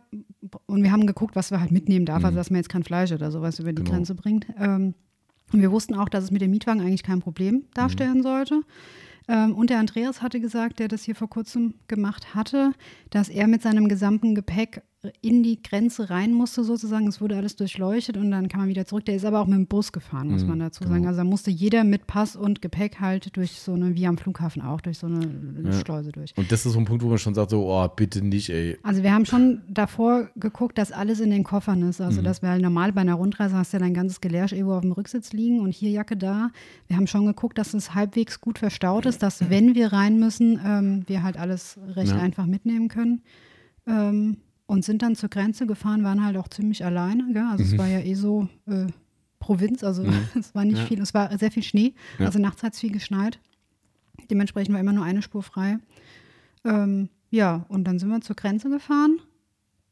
und 0.66 0.84
wir 0.84 0.92
haben 0.92 1.06
geguckt, 1.08 1.36
was 1.36 1.52
wir 1.52 1.60
halt 1.62 1.72
mitnehmen 1.72 2.06
darf, 2.06 2.24
also 2.26 2.38
dass 2.38 2.50
man 2.50 2.58
jetzt 2.58 2.70
kein 2.70 2.84
Fleisch 2.84 3.12
oder 3.12 3.32
sowas 3.32 3.60
über 3.60 3.72
die 3.74 3.82
Mhm. 3.82 3.86
Genau. 3.86 3.96
Grenze 3.98 4.16
bringt. 4.16 4.48
Ähm, 4.58 4.94
und 5.54 5.62
wir 5.62 5.72
wussten 5.72 5.96
auch, 5.96 6.10
dass 6.10 6.24
es 6.24 6.32
mit 6.32 6.42
dem 6.42 6.52
Mietwagen 6.52 6.82
eigentlich 6.82 7.04
kein 7.04 7.20
Problem 7.20 7.66
darstellen 7.74 8.20
Mhm. 8.20 8.24
sollte. 8.24 8.62
Ähm, 9.28 9.54
und 9.56 9.70
der 9.70 9.80
Andreas 9.80 10.22
hatte 10.22 10.40
gesagt, 10.40 10.80
der 10.80 10.88
das 10.88 11.04
hier 11.04 11.16
vor 11.16 11.30
kurzem 11.30 11.76
gemacht 11.88 12.34
hatte, 12.34 12.72
dass 13.12 13.30
er 13.30 13.48
mit 13.48 13.62
seinem 13.62 13.88
gesamten 13.88 14.34
Gepäck 14.36 14.82
in 15.22 15.42
die 15.42 15.64
Grenze 15.64 16.12
rein 16.12 16.32
musste 16.32 16.64
sozusagen. 16.64 17.08
Es 17.08 17.20
wurde 17.22 17.36
alles 17.36 17.56
durchleuchtet 17.56 18.18
und 18.18 18.30
dann 18.30 18.48
kam 18.50 18.60
man 18.62 18.70
wieder 18.70 18.86
zurück. 18.86 19.04
Der 19.06 19.16
ist 19.16 19.26
aber 19.26 19.40
auch 19.40 19.48
mit 19.48 19.58
dem 19.58 19.66
Bus 19.66 19.92
gefahren, 19.92 20.30
muss 20.30 20.44
Mhm, 20.44 20.50
man 20.50 20.60
dazu 20.60 20.82
genau. 20.82 20.92
sagen. 20.94 21.08
Also 21.08 21.18
da 21.18 21.24
musste 21.24 21.50
jeder 21.50 21.84
mit 21.84 22.06
Pass 22.06 22.36
und 22.36 22.62
Gepäck 22.62 23.00
halt 23.00 23.36
durch 23.36 23.54
so 23.54 23.74
eine, 23.74 23.96
wie 23.96 24.06
am 24.06 24.20
Flughafen 24.20 24.62
auch, 24.62 24.80
durch 24.80 25.00
so 25.00 25.08
eine 25.08 25.28
Ja. 25.66 25.74
Schleuse 25.74 26.12
durch. 26.12 26.34
Und 26.38 26.52
das 26.52 26.68
ist 26.68 26.74
so 26.74 26.80
ein 26.80 26.86
Punkt, 26.86 27.04
wo 27.04 27.08
man 27.10 27.18
schon 27.18 27.34
sagt, 27.34 27.50
so, 27.50 27.66
oh, 27.68 27.88
bitte 27.88 28.24
nicht, 28.24 28.50
ey. 28.52 28.78
Also 28.84 29.02
wir 29.02 29.12
haben 29.12 29.26
schon 29.26 29.62
davor 29.68 30.30
geguckt, 30.36 30.78
dass 30.78 30.92
alles 30.92 31.20
in 31.20 31.32
den 31.32 31.44
Koffern 31.44 31.82
ist. 31.82 32.00
Mhm. 32.00 32.06
Also 32.06 32.22
dass 32.22 32.44
wir 32.44 32.50
halt 32.50 32.62
normal 32.62 32.94
bei 32.94 33.02
einer 33.02 33.16
Rundreise 33.16 33.56
hast 33.56 33.74
ja 33.74 33.80
dein 33.80 33.96
ganzes 33.96 34.22
Gelärsch 34.22 34.52
irgendwo 34.52 34.76
auf 34.76 34.82
dem 34.82 34.92
Rücksitz 34.92 35.34
liegen 35.34 35.62
und 35.62 35.72
hier 35.74 35.90
Jacke 35.90 36.16
da. 36.16 36.52
Wir 36.88 36.96
haben 36.98 37.08
schon 37.08 37.26
geguckt, 37.26 37.58
dass 37.58 37.74
es 37.74 37.96
halbwegs 37.96 38.40
gut 38.40 38.60
verstaut 38.60 39.08
ist, 39.08 39.24
dass 39.24 39.50
wenn 39.50 39.74
wir 39.74 39.94
rein 39.94 40.20
müssen, 40.20 40.60
ähm, 40.64 41.04
wir 41.08 41.24
halt 41.24 41.38
alles 41.38 41.80
recht 41.96 42.12
Ja. 42.12 42.20
einfach 42.20 42.46
mitnehmen 42.46 42.88
können. 42.88 43.24
Ähm, 43.88 44.38
und 44.72 44.86
sind 44.86 45.02
dann 45.02 45.16
zur 45.16 45.28
Grenze 45.30 45.68
gefahren, 45.68 46.04
waren 46.06 46.24
halt 46.24 46.38
auch 46.38 46.48
ziemlich 46.48 46.86
alleine. 46.86 47.28
Gell? 47.34 47.44
Also 47.52 47.64
es 47.66 47.78
war 47.78 47.88
ja 47.88 48.00
eh 48.00 48.14
so 48.14 48.48
äh, 48.68 48.88
Provinz, 49.40 49.84
also 49.84 50.06
es 50.40 50.56
war 50.56 50.64
nicht 50.64 50.76
Mhm. 50.76 50.82
Ja. 50.82 50.86
viel, 50.86 51.02
es 51.02 51.14
war 51.14 51.38
sehr 51.38 51.52
viel 51.52 51.64
Schnee. 51.64 51.94
Ja. 52.20 52.28
Also 52.28 52.40
nachts 52.40 52.64
hat 52.64 52.74
es 52.74 52.80
viel 52.80 52.92
geschneit. 52.94 53.40
Dementsprechend 54.30 54.74
war 54.74 54.80
immer 54.80 54.94
nur 54.94 55.04
eine 55.04 55.22
Spur 55.22 55.44
frei. 55.44 55.78
Ähm, 56.64 57.10
ja, 57.32 57.66
und 57.68 57.84
dann 57.84 58.00
sind 58.00 58.10
wir 58.10 58.22
zur 58.22 58.36
Grenze 58.38 58.70
gefahren. 58.70 59.18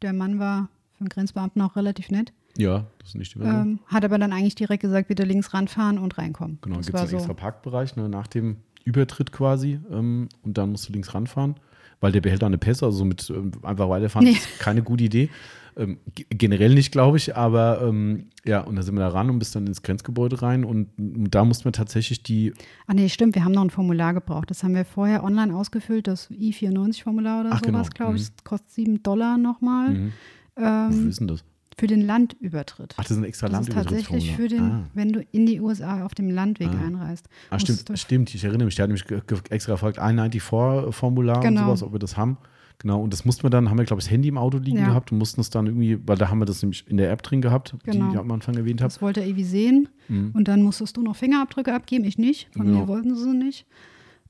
Der 0.01 0.13
Mann 0.13 0.39
war 0.39 0.69
für 0.93 1.01
einen 1.01 1.09
Grenzbeamten 1.09 1.61
auch 1.61 1.75
relativ 1.75 2.09
nett. 2.09 2.31
Ja, 2.57 2.85
das 2.99 3.09
ist 3.09 3.15
nicht 3.15 3.33
so. 3.33 3.41
Ähm, 3.41 3.79
hat 3.87 4.05
aber 4.05 4.17
dann 4.17 4.31
eigentlich 4.31 4.55
direkt 4.55 4.81
gesagt, 4.81 5.07
bitte 5.09 5.23
links 5.23 5.53
ranfahren 5.53 5.97
und 5.97 6.17
reinkommen. 6.17 6.57
Genau, 6.61 6.77
gibt 6.77 6.89
es 6.89 6.95
einen 6.95 7.07
so. 7.09 7.17
extra 7.17 7.33
Parkbereich 7.33 7.95
ne, 7.95 8.07
nach 8.07 8.27
dem 8.27 8.57
Übertritt 8.85 9.31
quasi 9.33 9.79
ähm, 9.91 10.29
und 10.41 10.57
dann 10.57 10.71
musst 10.71 10.87
du 10.87 10.93
links 10.93 11.13
ranfahren, 11.13 11.55
weil 12.01 12.11
der 12.11 12.21
behält 12.21 12.41
deine 12.41 12.57
Pässe, 12.57 12.85
also 12.85 13.05
mit 13.05 13.29
ähm, 13.29 13.51
einfach 13.63 13.89
weiterfahren 13.89 14.25
Nee. 14.27 14.33
ist 14.33 14.59
keine 14.59 14.81
gute 14.83 15.03
Idee. 15.03 15.29
Ähm, 15.77 15.97
ge- 16.15 16.25
generell 16.29 16.73
nicht, 16.73 16.91
glaube 16.91 17.17
ich, 17.17 17.37
aber 17.37 17.81
ähm, 17.81 18.25
ja, 18.43 18.61
und 18.61 18.75
da 18.75 18.81
sind 18.81 18.95
wir 18.95 19.01
da 19.01 19.09
ran 19.09 19.29
und 19.29 19.39
bis 19.39 19.51
dann 19.51 19.65
ins 19.67 19.81
Grenzgebäude 19.81 20.41
rein 20.41 20.63
und, 20.65 20.89
und 20.97 21.29
da 21.33 21.45
mussten 21.45 21.65
wir 21.65 21.71
tatsächlich 21.71 22.21
die, 22.23 22.53
Ach 22.87 22.93
nee, 22.93 23.07
stimmt, 23.07 23.35
wir 23.35 23.45
haben 23.45 23.51
noch 23.53 23.63
ein 23.63 23.69
Formular 23.69 24.13
gebraucht. 24.13 24.49
Das 24.49 24.63
haben 24.63 24.75
wir 24.75 24.83
vorher 24.83 25.23
online 25.23 25.55
ausgefüllt, 25.55 26.07
das 26.07 26.29
I94-Formular 26.31 27.41
oder 27.41 27.49
Ach, 27.53 27.61
genau. 27.61 27.77
sowas, 27.79 27.91
glaube 27.91 28.15
ich. 28.17 28.23
Mhm. 28.23 28.27
Das 28.35 28.43
kostet 28.43 28.71
7 28.71 29.03
Dollar 29.03 29.37
nochmal 29.37 29.89
mhm, 29.93 30.11
wofür 30.55 30.89
ähm, 30.91 31.09
ist 31.09 31.19
denn 31.19 31.27
das? 31.27 31.43
Für 31.79 31.87
den 31.87 32.01
Landübertritt. 32.05 32.93
Ach, 32.97 33.03
das 33.03 33.11
ist 33.11 33.17
ein 33.17 33.23
extra 33.23 33.49
das 33.49 33.67
ist 33.67 33.73
tatsächlich 33.73 34.35
für 34.35 34.47
den, 34.47 34.61
Ah. 34.61 34.83
wenn 34.93 35.11
du 35.13 35.21
in 35.31 35.45
die 35.45 35.59
USA 35.59 36.03
auf 36.05 36.13
dem 36.13 36.29
Landweg 36.29 36.69
Ah. 36.69 36.85
einreist. 36.85 37.27
Ah, 37.49 37.59
stimmt, 37.59 37.83
stimmt, 37.97 38.35
ich 38.35 38.43
erinnere 38.43 38.65
mich, 38.65 38.75
der 38.75 38.83
hat 38.83 38.89
nämlich 38.89 39.05
extra 39.49 39.73
gefragt, 39.73 39.97
I94-Formular 39.99 41.37
und 41.37 41.43
Genau. 41.43 41.65
sowas, 41.67 41.83
ob 41.83 41.93
wir 41.93 41.99
das 41.99 42.17
haben. 42.17 42.37
Genau, 42.81 43.01
und 43.03 43.11
das 43.11 43.25
mussten 43.25 43.43
wir 43.43 43.49
dann, 43.49 43.69
haben 43.69 43.77
wir, 43.77 43.83
glaube 43.83 43.99
ich, 43.99 44.05
das 44.05 44.11
Handy 44.11 44.29
im 44.29 44.37
Auto 44.37 44.57
liegen 44.57 44.77
Ja. 44.77 44.85
gehabt 44.87 45.11
und 45.11 45.17
mussten 45.17 45.41
es 45.41 45.49
dann 45.49 45.65
irgendwie, 45.67 45.97
weil 46.07 46.17
da 46.17 46.29
haben 46.29 46.39
wir 46.39 46.45
das 46.45 46.61
nämlich 46.61 46.87
in 46.87 46.95
der 46.95 47.11
App 47.11 47.21
drin 47.23 47.41
gehabt, 47.41 47.75
die 47.85 47.91
Genau. 47.91 48.11
ich 48.11 48.17
am 48.17 48.31
Anfang 48.31 48.55
erwähnt 48.55 48.79
habe. 48.79 48.87
Das 48.87 49.01
wollte 49.01 49.19
er 49.19 49.25
irgendwie 49.27 49.43
sehen. 49.43 49.89
Mhm. 50.07 50.31
Und 50.33 50.47
dann 50.47 50.61
musstest 50.63 50.95
du 50.95 51.01
noch 51.01 51.17
Fingerabdrücke 51.17 51.73
abgeben, 51.73 52.05
ich 52.05 52.17
nicht. 52.17 52.47
Von 52.55 52.67
Genau. 52.67 52.79
mir 52.81 52.87
wollten 52.87 53.15
sie 53.15 53.23
sie 53.23 53.33
nicht. 53.35 53.65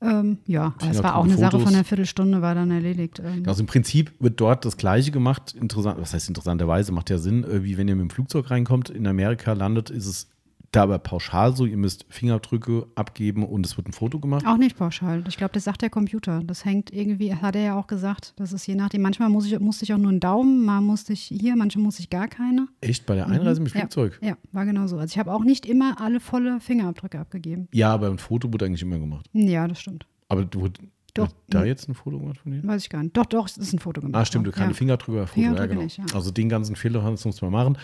Ähm, 0.01 0.37
ja, 0.45 0.73
aber 0.79 0.91
es 0.91 1.03
war 1.03 1.15
auch 1.17 1.25
eine 1.25 1.35
Sache 1.37 1.51
Fotos. 1.51 1.63
von 1.67 1.75
einer 1.75 1.83
Viertelstunde, 1.83 2.41
war 2.41 2.55
dann 2.55 2.71
erledigt. 2.71 3.19
Ähm, 3.23 3.43
Also 3.45 3.61
im 3.63 3.67
Prinzip 3.67 4.13
wird 4.19 4.39
dort 4.39 4.63
das 4.63 4.77
Gleiche 4.77 5.11
gemacht. 5.11 5.53
Interessant, 5.59 5.99
was 5.99 6.13
heißt 6.13 6.29
interessanterweise, 6.29 6.91
macht 6.93 7.09
ja 7.09 7.17
Sinn, 7.17 7.43
äh, 7.43 7.63
wie 7.63 7.77
wenn 7.77 7.87
ihr 7.87 7.95
mit 7.95 8.03
dem 8.03 8.09
Flugzeug 8.09 8.49
reinkommt, 8.49 8.89
in 8.89 9.05
Amerika 9.07 9.51
landet, 9.53 9.89
ist 9.89 10.05
es 10.05 10.27
da 10.71 10.83
aber 10.83 10.99
pauschal 10.99 11.55
so, 11.55 11.65
ihr 11.65 11.77
müsst 11.77 12.05
Fingerabdrücke 12.09 12.87
abgeben 12.95 13.43
und 13.43 13.65
es 13.65 13.77
wird 13.77 13.87
ein 13.87 13.93
Foto 13.93 14.19
gemacht. 14.19 14.45
Auch 14.45 14.57
nicht 14.57 14.77
pauschal. 14.77 15.23
Ich 15.27 15.37
glaube, 15.37 15.53
das 15.53 15.63
sagt 15.63 15.81
der 15.81 15.89
Computer. 15.89 16.41
Das 16.45 16.63
hängt 16.65 16.93
irgendwie, 16.93 17.33
hat 17.33 17.55
er 17.55 17.61
ja 17.63 17.79
auch 17.79 17.87
gesagt, 17.87 18.33
das 18.37 18.53
ist 18.53 18.67
je 18.67 18.75
nachdem. 18.75 19.01
Manchmal 19.01 19.29
muss 19.29 19.45
ich, 19.45 19.59
musste 19.59 19.85
ich 19.85 19.93
auch 19.93 19.97
nur 19.97 20.09
einen 20.09 20.19
Daumen, 20.19 20.63
mal 20.63 20.81
musste 20.81 21.13
ich 21.13 21.21
hier, 21.21 21.55
manchmal 21.55 21.85
musste 21.85 22.01
ich 22.01 22.09
gar 22.09 22.27
keine. 22.27 22.67
Echt 22.81 23.05
bei 23.05 23.15
der 23.15 23.27
Einreise 23.27 23.61
mit 23.61 23.73
Ja. 23.73 23.81
Flugzeug? 23.81 24.19
Ja, 24.21 24.37
war 24.51 24.65
genau 24.65 24.87
so. 24.87 24.97
Also 24.97 25.11
ich 25.11 25.17
habe 25.17 25.33
auch 25.33 25.43
nicht 25.43 25.65
immer 25.65 25.99
alle 25.99 26.19
volle 26.19 26.59
Fingerabdrücke 26.59 27.19
abgegeben. 27.19 27.67
Ja, 27.73 27.93
aber 27.93 28.07
ein 28.07 28.19
Foto 28.19 28.51
wurde 28.51 28.65
eigentlich 28.65 28.83
immer 28.83 28.99
gemacht. 28.99 29.27
Ja, 29.33 29.67
das 29.67 29.81
stimmt. 29.81 30.05
Aber 30.27 30.45
du 30.45 30.61
wurde 30.61 30.79
Doch. 31.15 31.29
da 31.47 31.65
jetzt 31.65 31.89
ein 31.89 31.95
Foto 31.95 32.19
gemacht 32.19 32.37
von 32.37 32.51
dir? 32.51 32.61
Weiß 32.63 32.83
ich 32.83 32.89
gar 32.89 33.01
nicht. 33.01 33.17
Doch, 33.17 33.25
doch, 33.25 33.47
es 33.47 33.57
ist 33.57 33.73
ein 33.73 33.79
Foto 33.79 34.01
gemacht. 34.01 34.21
Ah, 34.21 34.25
stimmt, 34.25 34.45
du 34.45 34.51
ja. 34.51 34.55
keine 34.55 34.75
Fingerabdrücke, 34.75 35.17
aber 35.17 35.27
Foto, 35.27 35.41
ja, 35.41 35.47
Fingerabdrücke 35.47 35.73
genau. 35.73 35.83
nicht, 35.83 35.97
ja. 35.97 36.05
Also 36.13 36.29
den 36.29 36.49
ganzen 36.49 36.75
Fehler 36.75 37.01
das 37.01 37.25
muss 37.25 37.41
man 37.41 37.51
machen. 37.51 37.77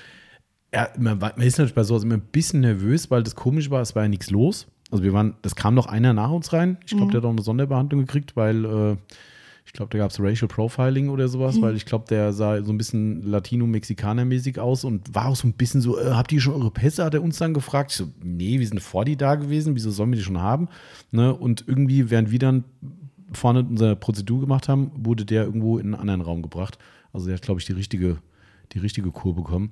Ja, 0.75 0.89
man, 0.99 1.17
man 1.17 1.31
ist 1.37 1.57
natürlich 1.57 1.73
bei 1.73 1.83
sowas 1.83 2.03
immer 2.03 2.15
ein 2.15 2.21
bisschen 2.31 2.59
nervös, 2.59 3.09
weil 3.09 3.23
das 3.23 3.33
komisch 3.35 3.69
war, 3.69 3.81
es 3.81 3.95
war 3.95 4.03
ja 4.03 4.09
nichts 4.09 4.29
los. 4.29 4.67
Also 4.91 5.03
wir 5.03 5.13
waren, 5.13 5.35
das 5.41 5.55
kam 5.55 5.73
noch 5.73 5.87
einer 5.87 6.13
nach 6.13 6.29
uns 6.29 6.51
rein. 6.53 6.77
Ich 6.85 6.93
Mhm. 6.93 6.97
glaube, 6.97 7.11
der 7.13 7.21
hat 7.21 7.25
auch 7.25 7.31
eine 7.31 7.41
Sonderbehandlung 7.41 8.01
gekriegt, 8.01 8.35
weil 8.35 8.65
äh, 8.65 8.97
ich 9.65 9.73
glaube, 9.73 9.89
da 9.91 9.97
gab 9.97 10.11
es 10.11 10.19
Racial 10.19 10.47
Profiling 10.47 11.09
oder 11.09 11.23
Mhm. 11.25 11.29
sowas, 11.29 11.59
weil 11.61 11.75
ich 11.75 11.85
glaube, 11.85 12.05
der 12.09 12.33
sah 12.33 12.61
so 12.61 12.71
ein 12.71 12.77
bisschen 12.77 13.23
Latino-Mexikaner-mäßig 13.23 14.59
aus 14.59 14.83
und 14.83 15.13
war 15.15 15.27
auch 15.27 15.35
so 15.35 15.47
ein 15.47 15.53
bisschen 15.53 15.81
so, 15.81 15.97
äh, 15.99 16.11
habt 16.11 16.31
ihr 16.31 16.41
schon 16.41 16.53
eure 16.53 16.71
Pässe? 16.71 17.03
Hat 17.03 17.13
er 17.13 17.23
uns 17.23 17.37
dann 17.37 17.53
gefragt. 17.53 17.91
Ich 17.91 17.97
so, 17.97 18.07
nee, 18.23 18.59
wir 18.59 18.67
sind 18.67 18.79
vor 18.81 19.05
die 19.05 19.15
da 19.17 19.35
gewesen, 19.35 19.75
wieso 19.75 19.91
sollen 19.91 20.11
wir 20.11 20.17
die 20.17 20.23
schon 20.23 20.41
haben? 20.41 20.67
Ne? 21.11 21.33
Und 21.33 21.63
irgendwie, 21.67 22.09
während 22.09 22.31
wir 22.31 22.39
dann 22.39 22.63
vorne 23.31 23.61
unsere 23.67 23.95
Prozedur 23.95 24.41
gemacht 24.41 24.69
haben, 24.69 24.91
wurde 24.97 25.25
der 25.25 25.45
irgendwo 25.45 25.77
in 25.79 25.87
einen 25.87 25.95
anderen 25.95 26.21
Raum 26.21 26.41
gebracht. 26.41 26.77
Also 27.11 27.25
der 27.27 27.35
hat, 27.35 27.41
glaube 27.41 27.59
ich, 27.59 27.65
die 27.65 27.73
richtige, 27.73 28.17
die 28.73 28.79
richtige 28.79 29.09
Kur 29.11 29.35
bekommen. 29.35 29.71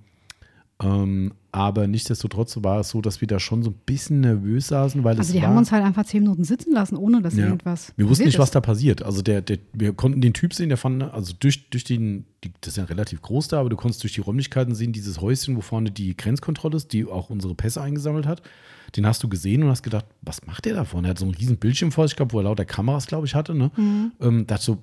Ähm, 0.82 1.34
aber 1.52 1.86
nichtsdestotrotz 1.86 2.58
war 2.64 2.80
es 2.80 2.90
so, 2.90 3.00
dass 3.00 3.22
wir 3.22 3.28
da 3.28 3.40
schon 3.40 3.62
so 3.62 3.70
ein 3.70 3.76
bisschen 3.86 4.22
nervös 4.22 4.70
saßen, 4.70 5.04
weil 5.04 5.18
Also 5.18 5.22
es 5.22 5.32
die 5.34 5.42
war, 5.42 5.50
haben 5.50 5.58
uns 5.58 5.72
halt 5.72 5.84
einfach 5.84 6.04
zehn 6.04 6.24
Minuten 6.24 6.44
sitzen 6.44 6.74
lassen, 6.74 6.98
ohne 6.98 7.22
dass 7.22 7.36
ja. 7.36 7.46
irgendwas. 7.46 7.94
Wir 7.96 8.10
wussten 8.10 8.26
nicht, 8.26 8.40
was 8.40 8.50
ist. 8.50 8.56
da 8.56 8.62
passiert. 8.62 9.04
Also 9.04 9.22
der, 9.22 9.42
der, 9.42 9.60
wir 9.72 9.94
konnten 9.94 10.20
den 10.20 10.34
Typ 10.34 10.54
sehen, 10.56 10.70
der 10.70 10.80
fand, 10.80 11.04
also 11.04 11.34
durch, 11.40 11.70
durch 11.70 11.84
den, 11.84 12.26
die, 12.44 12.52
das 12.60 12.70
ist 12.70 12.78
ja 12.78 12.86
relativ 12.86 13.22
groß 13.22 13.50
da, 13.50 13.60
aber 13.60 13.70
du 13.70 13.76
konntest 13.76 14.02
durch 14.02 14.14
die 14.14 14.22
Räumlichkeiten 14.22 14.74
sehen, 14.74 14.94
dieses 14.94 15.22
Häuschen, 15.22 15.56
wo 15.56 15.62
vorne 15.62 15.92
die 15.92 16.18
Grenzkontrolle 16.18 16.78
ist, 16.78 16.92
die 16.92 17.06
auch 17.06 17.30
unsere 17.30 17.54
Pässe 17.54 17.82
eingesammelt 17.82 18.26
hat. 18.26 18.42
Den 18.96 19.06
hast 19.06 19.22
du 19.22 19.30
gesehen 19.30 19.64
und 19.64 19.70
hast 19.70 19.84
gedacht, 19.84 20.06
was 20.22 20.46
macht 20.48 20.66
der 20.66 20.74
da 20.74 20.86
vorne? 20.86 21.08
Er 21.08 21.12
hat 21.12 21.20
so 21.20 21.26
einen 21.26 21.36
riesen 21.36 21.58
Bildschirm 21.58 21.92
vor 21.92 22.08
sich 22.08 22.18
gehabt, 22.18 22.34
wo 22.34 22.40
er 22.40 22.46
lauter 22.46 22.66
Kameras, 22.66 23.06
glaube 23.06 23.28
ich, 23.28 23.36
hatte. 23.36 23.54
Ne? 23.54 23.72
Mhm. 23.78 24.12
Ähm, 24.20 24.48
dachte 24.48 24.66
so, 24.66 24.78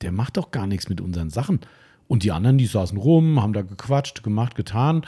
der 0.00 0.12
macht 0.12 0.38
doch 0.38 0.50
gar 0.50 0.66
nichts 0.66 0.88
mit 0.88 1.00
unseren 1.02 1.28
Sachen. 1.28 1.60
Und 2.08 2.24
die 2.24 2.32
anderen, 2.32 2.58
die 2.58 2.66
saßen 2.66 2.98
rum, 2.98 3.40
haben 3.40 3.52
da 3.52 3.62
gequatscht, 3.62 4.22
gemacht, 4.24 4.54
getan. 4.56 5.02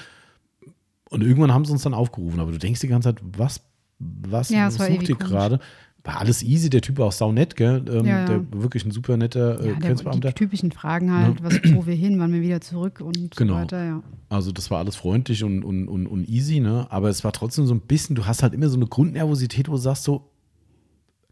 Und 1.08 1.22
irgendwann 1.22 1.52
haben 1.52 1.64
sie 1.64 1.72
uns 1.72 1.82
dann 1.82 1.94
aufgerufen. 1.94 2.38
Aber 2.40 2.52
du 2.52 2.58
denkst 2.58 2.80
die 2.80 2.88
ganze 2.88 3.08
Zeit, 3.14 3.22
was, 3.36 3.62
was, 3.98 4.50
Ja, 4.50 4.70
sucht 4.70 5.08
ihr 5.08 5.16
gerade? 5.16 5.58
War 6.04 6.18
alles 6.18 6.42
easy, 6.42 6.70
der 6.70 6.80
Typ 6.80 6.96
war 6.96 7.06
auch 7.08 7.12
saunett, 7.12 7.56
gell? 7.56 7.84
Ähm, 7.88 8.06
Ja, 8.06 8.20
ja. 8.20 8.24
Der 8.26 8.62
wirklich 8.62 8.86
ein 8.86 8.90
super 8.90 9.16
netter 9.18 9.60
äh, 9.60 9.64
Ja, 9.64 9.64
der, 9.64 9.74
die 9.74 9.80
Grenzbeamter. 9.80 10.34
typischen 10.34 10.72
Fragen 10.72 11.12
halt, 11.12 11.42
was, 11.42 11.60
wo 11.74 11.84
wir 11.84 11.94
hin, 11.94 12.18
wann 12.18 12.32
wir 12.32 12.40
wieder 12.40 12.60
zurück 12.62 13.00
und 13.02 13.36
Genau. 13.36 13.54
so 13.54 13.58
weiter, 13.60 13.84
ja. 13.84 14.02
Also 14.30 14.50
das 14.52 14.70
war 14.70 14.78
alles 14.78 14.96
freundlich 14.96 15.44
und, 15.44 15.62
und, 15.62 15.88
und, 15.88 16.06
und 16.06 16.26
easy, 16.28 16.60
ne? 16.60 16.86
Aber 16.90 17.10
es 17.10 17.22
war 17.24 17.32
trotzdem 17.32 17.66
so 17.66 17.74
ein 17.74 17.80
bisschen, 17.80 18.16
du 18.16 18.24
hast 18.24 18.42
halt 18.42 18.54
immer 18.54 18.68
so 18.70 18.76
eine 18.76 18.86
Grundnervosität, 18.86 19.68
wo 19.68 19.72
du 19.72 19.78
sagst 19.78 20.04
so, 20.04 20.30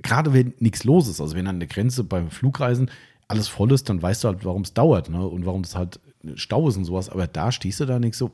gerade 0.03 0.33
wenn 0.35 0.53
nichts 0.59 0.85
los 0.85 1.09
ist, 1.09 1.21
also 1.21 1.35
wenn 1.35 1.47
an 1.47 1.61
der 1.61 1.69
Grenze 1.69 2.05
beim 2.05 2.31
Flugreisen 2.31 2.91
alles 3.28 3.48
voll 3.48 3.70
ist, 3.73 3.89
dann 3.89 4.00
weißt 4.02 4.24
du 4.24 4.28
halt, 4.28 4.44
warum 4.44 4.62
es 4.62 4.73
dauert, 4.74 5.10
ne? 5.10 5.26
Und 5.26 5.44
warum 5.47 5.60
es 5.62 5.76
halt 5.76 6.00
Stau 6.34 6.68
ist 6.68 6.76
und 6.76 6.84
sowas. 6.84 7.08
Aber 7.10 7.26
da 7.26 7.52
stehst 7.52 7.81
du 7.81 7.84
da 7.86 7.98
nicht 7.98 8.16
so, 8.16 8.31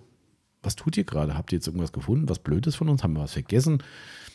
was 0.63 0.77
tut 0.77 0.97
ihr 0.97 1.05
gerade? 1.05 1.37
Habt 1.37 1.53
ihr 1.53 1.57
jetzt 1.59 1.67
irgendwas 1.67 1.93
gefunden? 1.93 2.29
Was 2.29 2.39
Blödes 2.39 2.75
von 2.77 2.89
uns? 2.89 3.03
Haben 3.03 3.13
wir 3.15 3.23
was 3.23 3.33
vergessen? 3.35 3.83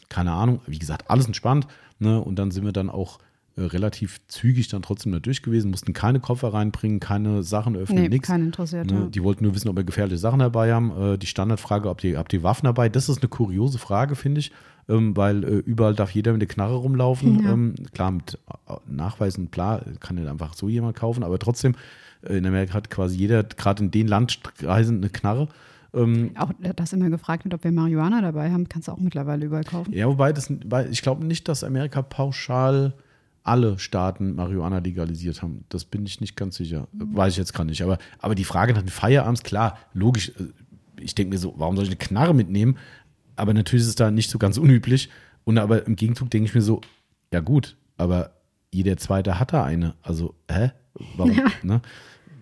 Keine 0.10 0.32
Ahnung. 0.32 0.60
Wie 0.68 0.78
gesagt, 0.80 1.10
alles 1.10 1.26
entspannt. 1.26 1.66
Ne? 1.98 2.22
Und 2.22 2.38
dann 2.38 2.52
sind 2.52 2.66
wir 2.66 2.72
dann 2.72 2.90
auch 2.90 3.18
äh, 3.56 3.62
relativ 3.64 4.20
zügig 4.28 4.68
dann 4.68 4.82
trotzdem 4.84 5.12
da 5.12 5.20
durch 5.20 5.42
gewesen, 5.42 5.72
mussten 5.72 5.94
keine 5.94 6.20
Koffer 6.20 6.54
reinbringen, 6.54 7.00
keine 7.00 7.42
Sachen 7.42 7.76
öffnen, 7.76 8.04
Nee, 8.04 8.10
nichts. 8.10 8.28
kein 8.28 8.44
interessiert. 8.44 8.92
Ne, 8.92 9.10
die 9.10 9.24
wollten 9.24 9.44
nur 9.44 9.56
wissen, 9.56 9.70
ob 9.70 9.76
wir 9.76 9.84
gefährliche 9.84 10.20
Sachen 10.20 10.40
dabei 10.40 10.74
haben. 10.74 10.92
Äh, 11.14 11.18
die 11.18 11.28
Standardfrage, 11.28 11.90
ob 11.90 12.00
die, 12.00 12.16
habt 12.18 12.32
ihr 12.34 12.44
Waffen 12.44 12.66
dabei? 12.66 12.90
Das 12.90 13.10
ist 13.10 13.22
eine 13.22 13.30
kuriose 13.30 13.80
Frage, 13.80 14.16
finde 14.16 14.40
ich, 14.40 14.52
ähm, 14.90 15.16
weil 15.16 15.44
äh, 15.44 15.48
überall 15.60 15.96
darf 15.96 16.12
jeder 16.12 16.34
mit 16.34 16.42
der 16.42 16.48
Knarre 16.50 16.76
rumlaufen. 16.76 17.44
Ja. 17.44 17.54
Ähm, 17.54 17.76
klar, 17.94 18.12
mit 18.12 18.38
äh, 18.68 18.74
Nachweisen, 18.88 19.52
klar, 19.52 19.82
kann 20.00 20.16
nicht 20.18 20.28
einfach 20.28 20.54
so 20.56 20.68
jemand 20.68 20.98
kaufen, 20.98 21.24
aber 21.24 21.40
trotzdem, 21.40 21.76
äh, 22.24 22.38
in 22.38 22.46
Amerika 22.46 22.74
hat 22.74 22.90
quasi 22.90 23.18
jeder, 23.18 23.44
gerade 23.44 23.84
in 23.84 23.92
den 23.92 24.08
Landkreisen, 24.08 24.98
eine 24.98 25.10
Knarre. 25.10 25.48
Ähm, 25.94 26.32
Auch, 26.38 26.52
dass 26.76 26.94
immer 26.94 27.10
gefragt 27.10 27.46
wird, 27.46 27.54
ob 27.54 27.64
wir 27.64 27.72
Marihuana 27.72 28.22
dabei 28.22 28.52
haben, 28.52 28.68
kannst 28.70 28.88
du 28.88 28.92
auch 28.92 29.00
mittlerweile 29.00 29.46
überall 29.46 29.64
kaufen. 29.64 29.94
ja, 29.94 30.08
wobei, 30.08 30.34
das, 30.34 30.52
ich 30.92 31.02
glaube 31.02 31.26
nicht, 31.26 31.48
dass 31.48 31.64
Amerika 31.64 32.02
pauschal 32.02 32.94
alle 33.44 33.80
Staaten 33.80 34.36
Marihuana 34.36 34.80
legalisiert 34.80 35.42
haben. 35.42 35.64
Das 35.70 35.86
bin 35.86 36.06
ich 36.06 36.22
nicht 36.22 36.36
ganz 36.36 36.58
sicher. 36.58 36.88
Weiß 36.94 37.32
ich 37.34 37.38
jetzt 37.38 37.54
gar 37.54 37.64
nicht. 37.64 37.82
Aber, 37.82 37.98
aber 38.20 38.36
die 38.36 38.44
Frage 38.44 38.74
nach 38.74 38.82
den 38.84 38.90
Feierabends, 38.90 39.42
klar, 39.44 39.78
logisch. 39.94 40.30
äh, 40.30 40.44
Ich 41.02 41.16
denke 41.16 41.32
mir 41.34 41.40
so, 41.40 41.54
warum 41.58 41.76
soll 41.76 41.86
ich 41.86 41.90
eine 41.90 41.98
Knarre 41.98 42.36
mitnehmen? 42.36 42.76
Aber 43.40 43.54
natürlich 43.54 43.84
ist 43.84 43.90
es 43.90 43.96
da 43.96 44.12
nicht 44.12 44.30
so 44.30 44.38
ganz 44.38 44.58
unüblich. 44.58 45.10
Und 45.46 45.58
aber 45.58 45.86
im 45.88 45.96
Gegenzug 45.96 46.30
denke 46.30 46.48
ich 46.50 46.56
mir 46.56 46.62
so, 46.62 46.82
ja 47.34 47.40
gut, 47.40 47.76
aber 47.98 48.32
jeder 48.72 48.98
Zweite 48.98 49.40
hat 49.40 49.54
da 49.54 49.64
eine. 49.64 49.96
Also, 50.04 50.36
hä? 50.52 50.72
Warum, 51.16 51.32
Ja. 51.32 51.46
ne? 51.64 51.82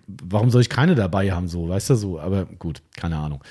Warum 0.08 0.50
soll 0.50 0.62
ich 0.62 0.70
keine 0.70 0.96
dabei 0.96 1.32
haben, 1.32 1.48
so, 1.48 1.68
weißt 1.70 1.90
du 1.92 1.96
so? 1.96 2.20
Aber 2.20 2.46
gut, 2.46 2.82
keine 2.96 3.18
Ahnung. 3.18 3.44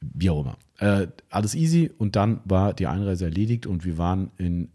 Wie 0.00 0.28
auch 0.30 0.42
immer. 0.42 0.56
Äh, 0.78 1.08
alles 1.30 1.54
easy 1.54 1.90
und 1.98 2.16
dann 2.16 2.40
war 2.44 2.74
die 2.74 2.86
Einreise 2.86 3.24
erledigt 3.24 3.66
und 3.66 3.84
wir 3.84 3.96
waren 3.98 4.30
in 4.36 4.68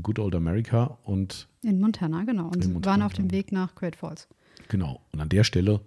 Good 0.00 0.20
Old 0.20 0.34
America 0.36 0.96
und 1.02 1.48
In 1.62 1.80
Montana, 1.80 2.22
genau. 2.22 2.46
Und 2.46 2.72
Montana, 2.72 2.86
waren 2.86 3.02
auf 3.02 3.12
dem 3.12 3.26
genau. 3.28 3.38
Weg 3.38 3.50
nach 3.52 3.74
Great 3.74 3.96
Falls. 3.96 4.28
genau. 4.68 5.00
Und 5.12 5.20
an 5.20 5.28
der 5.28 5.42
Stelle, 5.42 5.80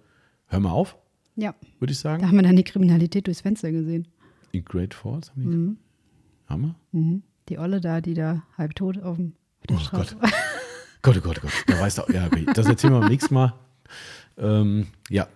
hör 0.48 0.60
mal 0.60 0.70
auf, 0.70 0.96
Ja, 1.34 1.54
würde 1.78 1.92
ich 1.92 1.98
da 2.02 2.10
sagen. 2.10 2.28
haben 2.28 2.36
wir 2.36 2.42
dann 2.42 2.56
die 2.56 2.62
Kriminalität 2.64 3.26
durchs 3.26 3.40
Fenster 3.40 3.72
gesehen. 3.72 4.06
In 4.54 4.64
Great 4.64 4.94
Falls 4.94 5.30
haben 5.30 5.50
die. 5.50 6.50
Haben 6.50 6.62
wir? 6.62 6.74
Mhm. 6.92 7.22
Die 7.48 7.58
Olle 7.58 7.80
da, 7.80 8.00
die 8.00 8.14
da 8.14 8.42
halb 8.56 8.74
tot 8.74 9.02
auf, 9.02 9.16
dem, 9.16 9.32
auf 9.60 9.66
der 9.66 9.76
Oh 9.76 9.80
Straße 9.80 10.16
Gott. 10.16 10.30
Gott, 11.02 11.16
oh 11.18 11.20
Gott, 11.20 11.38
oh 11.38 11.42
Gott. 11.42 11.52
Da 11.66 11.80
weißt 11.80 11.98
du, 11.98 12.12
ja, 12.12 12.26
okay. 12.26 12.46
Das 12.54 12.66
erzählen 12.66 12.94
wir 12.94 13.00
beim 13.00 13.10
nächsten 13.10 13.34
Mal. 13.34 13.54
Ähm, 14.38 14.86
ja, 15.10 15.28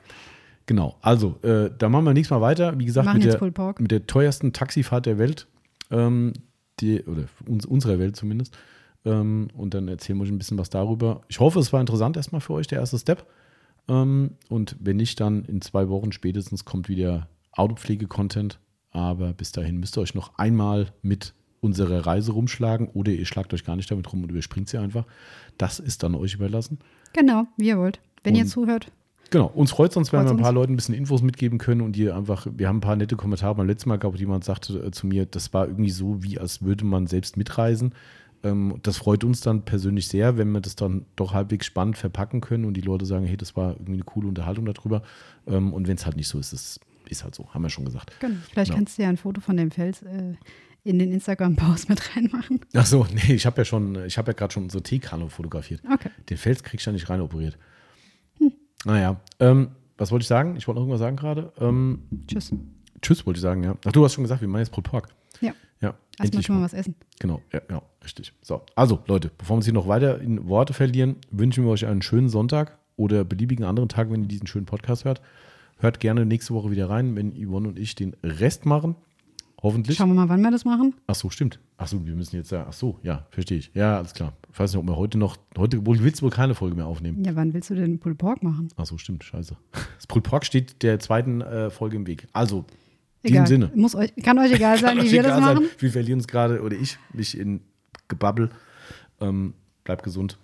genau. 0.65 0.97
Also, 1.03 1.39
äh, 1.43 1.71
da 1.77 1.89
machen 1.89 2.05
wir 2.05 2.15
nächstes 2.15 2.31
Mal 2.31 2.41
weiter. 2.41 2.79
Wie 2.79 2.87
gesagt, 2.87 3.13
mit 3.13 3.25
der, 3.25 3.75
mit 3.79 3.91
der 3.91 4.07
teuersten 4.07 4.53
Taxifahrt 4.53 5.05
der 5.05 5.19
Welt. 5.19 5.47
Ähm, 5.91 6.33
die, 6.81 7.03
oder 7.03 7.25
uns, 7.47 7.67
unserer 7.67 7.99
Welt 7.99 8.17
zumindest. 8.17 8.57
Ähm, 9.05 9.49
und 9.55 9.75
dann 9.75 9.89
erzählen 9.89 10.19
wir 10.19 10.25
euch 10.25 10.31
ein 10.31 10.39
bisschen 10.39 10.59
was 10.59 10.71
darüber. 10.71 11.23
Ich 11.29 11.41
hoffe, 11.41 11.59
es 11.59 11.73
war 11.73 11.81
interessant 11.81 12.17
erstmal 12.17 12.41
für 12.41 12.55
euch, 12.55 12.67
der 12.67 12.79
erste 12.79 12.99
Step. 12.99 13.27
Ähm, 13.89 14.37
und 14.49 14.77
wenn 14.81 14.97
nicht, 14.97 15.21
dann 15.21 15.45
in 15.45 15.61
zwei 15.61 15.89
Wochen 15.89 16.13
spätestens 16.13 16.65
kommt 16.65 16.89
wieder 16.89 17.29
Autopflege-Content. 17.53 18.59
Aber 18.91 19.33
bis 19.33 19.53
dahin 19.53 19.79
müsst 19.79 19.97
ihr 19.99 20.01
euch 20.01 20.15
noch 20.15 20.39
einmal 20.39 20.89
mit 21.03 21.35
unserer 21.61 22.07
Reise 22.07 22.33
rumschlagen 22.33 22.89
oder 22.89 23.11
ihr 23.13 23.27
schlagt 23.27 23.53
euch 23.53 23.65
gar 23.65 23.77
nicht 23.77 23.91
damit 23.91 24.11
rum 24.13 24.23
und 24.23 24.31
überspringt 24.31 24.69
sie 24.69 24.79
einfach. 24.79 25.05
Das 25.59 25.81
ist 25.81 26.03
dann 26.03 26.15
euch 26.15 26.35
überlassen. 26.35 26.79
Genau, 27.13 27.47
wie 27.57 27.69
ihr 27.69 27.79
wollt. 27.79 28.01
Wenn 28.23 28.35
ihr 28.35 28.43
Und- 28.43 28.49
zuhört. 28.49 28.93
Genau, 29.31 29.47
uns 29.47 29.73
freut 29.73 29.91
es 29.91 29.97
uns, 29.99 30.11
wenn 30.11 30.25
wir 30.25 30.31
ein 30.31 30.39
paar. 30.39 30.53
Leuten 30.53 30.73
ein 30.73 30.77
bisschen 30.77 30.95
Infos 30.95 31.21
mitgeben 31.21 31.59
können 31.59 31.83
und 31.83 31.99
ihr 31.99 32.17
einfach, 32.17 32.47
wir 32.51 32.67
haben 32.67 32.79
ein 32.79 32.81
paar 32.81 32.97
nette 32.97 33.15
Kommentare 33.17 33.55
beim 33.57 33.67
letzten 33.67 33.91
Mal 33.91 33.99
gehabt, 33.99 34.15
wo 34.17 34.19
jemand 34.19 34.43
sagte 34.43 34.79
äh, 34.83 34.91
zu 34.91 35.07
mir, 35.07 35.27
das 35.27 35.53
war 35.53 35.67
irgendwie 35.67 35.91
so, 35.91 36.23
wie 36.23 36.39
als 36.39 36.63
würde 36.63 36.87
man 36.87 37.07
selbst 37.07 37.37
mitreisen. 37.37 37.93
Ähm, 38.43 38.77
das 38.83 38.97
freut 38.97 39.25
uns 39.25 39.43
dann 39.43 39.67
persönlich 39.67 40.09
sehr, 40.09 40.39
wenn 40.39 40.51
wir 40.53 40.63
das 40.63 40.77
dann 40.77 41.05
doch 41.15 41.35
halbwegs 41.35 41.67
spannend 41.67 41.99
verpacken 41.99 42.41
können 42.41 42.65
und 42.65 42.73
die 42.75 42.81
Leute 42.81 43.05
sagen, 43.05 43.27
hey, 43.27 43.37
das 43.37 43.55
war 43.55 43.73
irgendwie 43.73 43.95
eine 43.95 44.05
coole 44.05 44.29
Unterhaltung 44.29 44.65
darüber. 44.65 45.03
Ähm, 45.47 45.75
und 45.75 45.89
wenn 45.89 45.97
es 45.97 46.07
halt 46.07 46.17
nicht 46.17 46.29
so 46.29 46.39
ist, 46.39 46.55
das 46.55 46.81
ist 47.09 47.25
halt 47.25 47.35
so, 47.35 47.49
haben 47.53 47.63
wir 47.63 47.71
schon 47.71 47.85
gesagt. 47.85 48.13
Genau. 48.21 48.37
Vielleicht 48.51 48.71
Ja. 48.71 48.77
kannst 48.77 48.99
du 48.99 49.03
ja 49.03 49.09
ein 49.09 49.17
Foto 49.17 49.41
von 49.41 49.57
dem 49.57 49.71
Fels 49.71 50.03
äh, 50.03 50.35
in 50.85 50.99
den 50.99 51.13
Instagram-Post 51.13 51.89
mit 51.89 52.17
reinmachen. 52.17 52.61
Ach 52.75 52.87
so, 52.87 53.07
nee, 53.13 53.35
ich 53.35 53.47
habe 53.47 53.59
ja 53.61 53.65
schon, 53.65 54.05
ich 54.07 54.17
habe 54.19 54.31
ja 54.31 54.33
gerade 54.35 54.53
schon 54.53 54.65
unsere 54.65 54.83
Teekanne 54.83 55.29
fotografiert. 55.29 55.83
Okay. 55.93 56.11
Den 56.29 56.37
Fels 56.37 56.63
kriegst 56.63 56.87
du 56.87 56.91
ja 56.91 56.93
nicht 56.95 57.09
rein 57.11 57.21
operiert. 57.21 57.59
Hm. 58.39 58.53
Naja, 58.85 59.21
ähm, 59.41 59.71
was 59.97 60.11
wollte 60.13 60.23
ich 60.23 60.29
sagen? 60.29 60.57
Ich 60.57 60.67
wollte 60.69 60.77
noch 60.81 60.83
irgendwas 60.87 61.01
sagen 61.01 61.17
gerade. 61.17 61.53
Ähm, 61.61 62.03
Tschüss. 62.27 62.53
Tschüss, 63.03 63.27
wollte 63.27 63.39
ich 63.39 63.43
sagen, 63.43 63.63
ja. 63.65 63.77
Ach, 63.85 63.93
du 63.93 64.05
hast 64.05 64.15
schon 64.15 64.25
gesagt, 64.25 64.41
wir 64.41 64.49
machen 64.49 64.61
jetzt 64.61 64.71
Pulled 64.73 64.87
Pork. 64.89 65.09
Ja. 65.41 65.53
Ja, 65.81 65.91
Erstmal 65.91 66.27
endlich 66.27 66.47
schon 66.47 66.57
mal 66.57 66.63
was 66.65 66.73
essen. 66.73 66.97
Genau, 67.21 67.41
ja, 67.53 67.61
ja, 67.71 67.83
richtig. 68.03 68.33
So, 68.43 68.63
also 68.75 69.01
Leute, 69.07 69.31
bevor 69.39 69.55
wir 69.55 69.59
uns 69.59 69.65
hier 69.67 69.75
noch 69.75 69.87
weiter 69.87 70.21
in 70.21 70.49
Worte 70.49 70.73
verlieren, 70.73 71.17
wünschen 71.31 71.65
wir 71.65 71.71
euch 71.71 71.87
einen 71.87 72.03
schönen 72.03 72.29
Sonntag 72.29 72.79
oder 72.97 73.25
beliebigen 73.25 73.65
anderen 73.65 73.89
Tag, 73.89 74.11
wenn 74.11 74.23
ihr 74.23 74.29
diesen 74.29 74.49
schönen 74.49 74.67
Podcast 74.67 75.05
hört. 75.05 75.21
Hört 75.79 76.01
gerne 76.01 76.27
nächste 76.27 76.55
Woche 76.55 76.71
wieder 76.71 76.91
rein, 76.91 77.15
wenn 77.17 77.33
Yvonne 77.33 77.69
und 77.69 77.79
ich 77.79 77.95
den 77.95 78.15
Rest 78.23 78.67
machen. 78.67 78.97
Hoffentlich. 79.63 79.97
Schauen 79.97 80.09
wir 80.11 80.15
mal, 80.15 80.29
wann 80.29 80.41
wir 80.41 80.51
das 80.51 80.65
machen. 80.65 80.95
Ach 81.07 81.15
so, 81.15 81.31
stimmt. 81.31 81.59
Ach 81.79 81.89
so, 81.89 82.05
wir 82.07 82.15
müssen 82.15 82.37
jetzt 82.37 82.53
ja. 82.53 82.67
Ach 82.69 82.73
so, 82.73 82.99
ja, 83.03 83.27
verstehe 83.31 83.59
ich. 83.59 83.71
Ja, 83.75 83.97
alles 83.97 84.15
klar. 84.15 84.33
Ich 84.53 84.59
weiß 84.59 84.73
nicht, 84.73 84.81
ob 84.81 84.87
wir 84.87 84.97
heute 84.97 85.19
noch. 85.19 85.37
Heute 85.57 85.85
willst 85.85 86.21
du 86.21 86.25
wohl 86.25 86.31
keine 86.31 86.55
Folge 86.55 86.77
mehr 86.77 86.87
aufnehmen. 86.87 87.25
Ja, 87.25 87.35
wann 87.35 87.53
willst 87.55 87.71
du 87.71 87.75
denn 87.75 87.99
Pulled 87.99 88.19
Pork 88.19 88.43
machen? 88.43 88.69
Ach 88.77 88.87
so, 88.87 88.99
stimmt. 88.99 89.25
Scheiße. 89.25 89.57
Das 89.97 90.07
Pulled 90.07 90.25
Pork 90.25 90.47
steht 90.47 90.83
der 90.83 91.01
zweiten 91.01 91.41
äh, 91.41 91.71
Folge 91.71 91.97
im 91.97 92.07
Weg. 92.07 92.29
Also, 92.33 92.65
in 93.23 93.33
diesem 93.33 93.47
Sinne. 93.47 93.71
Muss 93.75 93.97
euch, 93.97 94.15
kann 94.23 94.39
euch 94.39 94.53
egal 94.53 94.79
sein, 94.79 94.97
wie 94.99 95.11
wir 95.11 95.23
das 95.23 95.33
egal 95.33 95.43
sein. 95.43 95.55
machen. 95.57 95.69
Wir 95.79 95.91
verlieren 95.91 96.21
uns 96.21 96.29
gerade, 96.29 96.63
oder 96.63 96.77
ich, 96.77 96.99
mich 97.13 97.37
in 97.37 97.61
Gebabbel. 98.07 98.51
Ähm, 99.21 99.55
bleibt 99.83 100.05
gesund. 100.05 100.39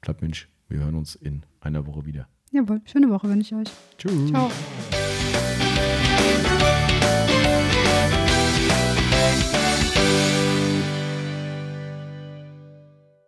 Bleibt 0.00 0.22
Mensch. 0.22 0.48
Wir 0.68 0.80
hören 0.80 0.94
uns 0.94 1.14
in 1.14 1.42
einer 1.60 1.86
Woche 1.86 2.06
wieder. 2.06 2.26
Jawohl, 2.52 2.80
schöne 2.84 3.08
Woche 3.10 3.28
wünsche 3.28 3.54
ich 3.54 3.60
euch. 3.60 3.74
Tschüss. 3.96 4.28
Ciao. 4.30 4.50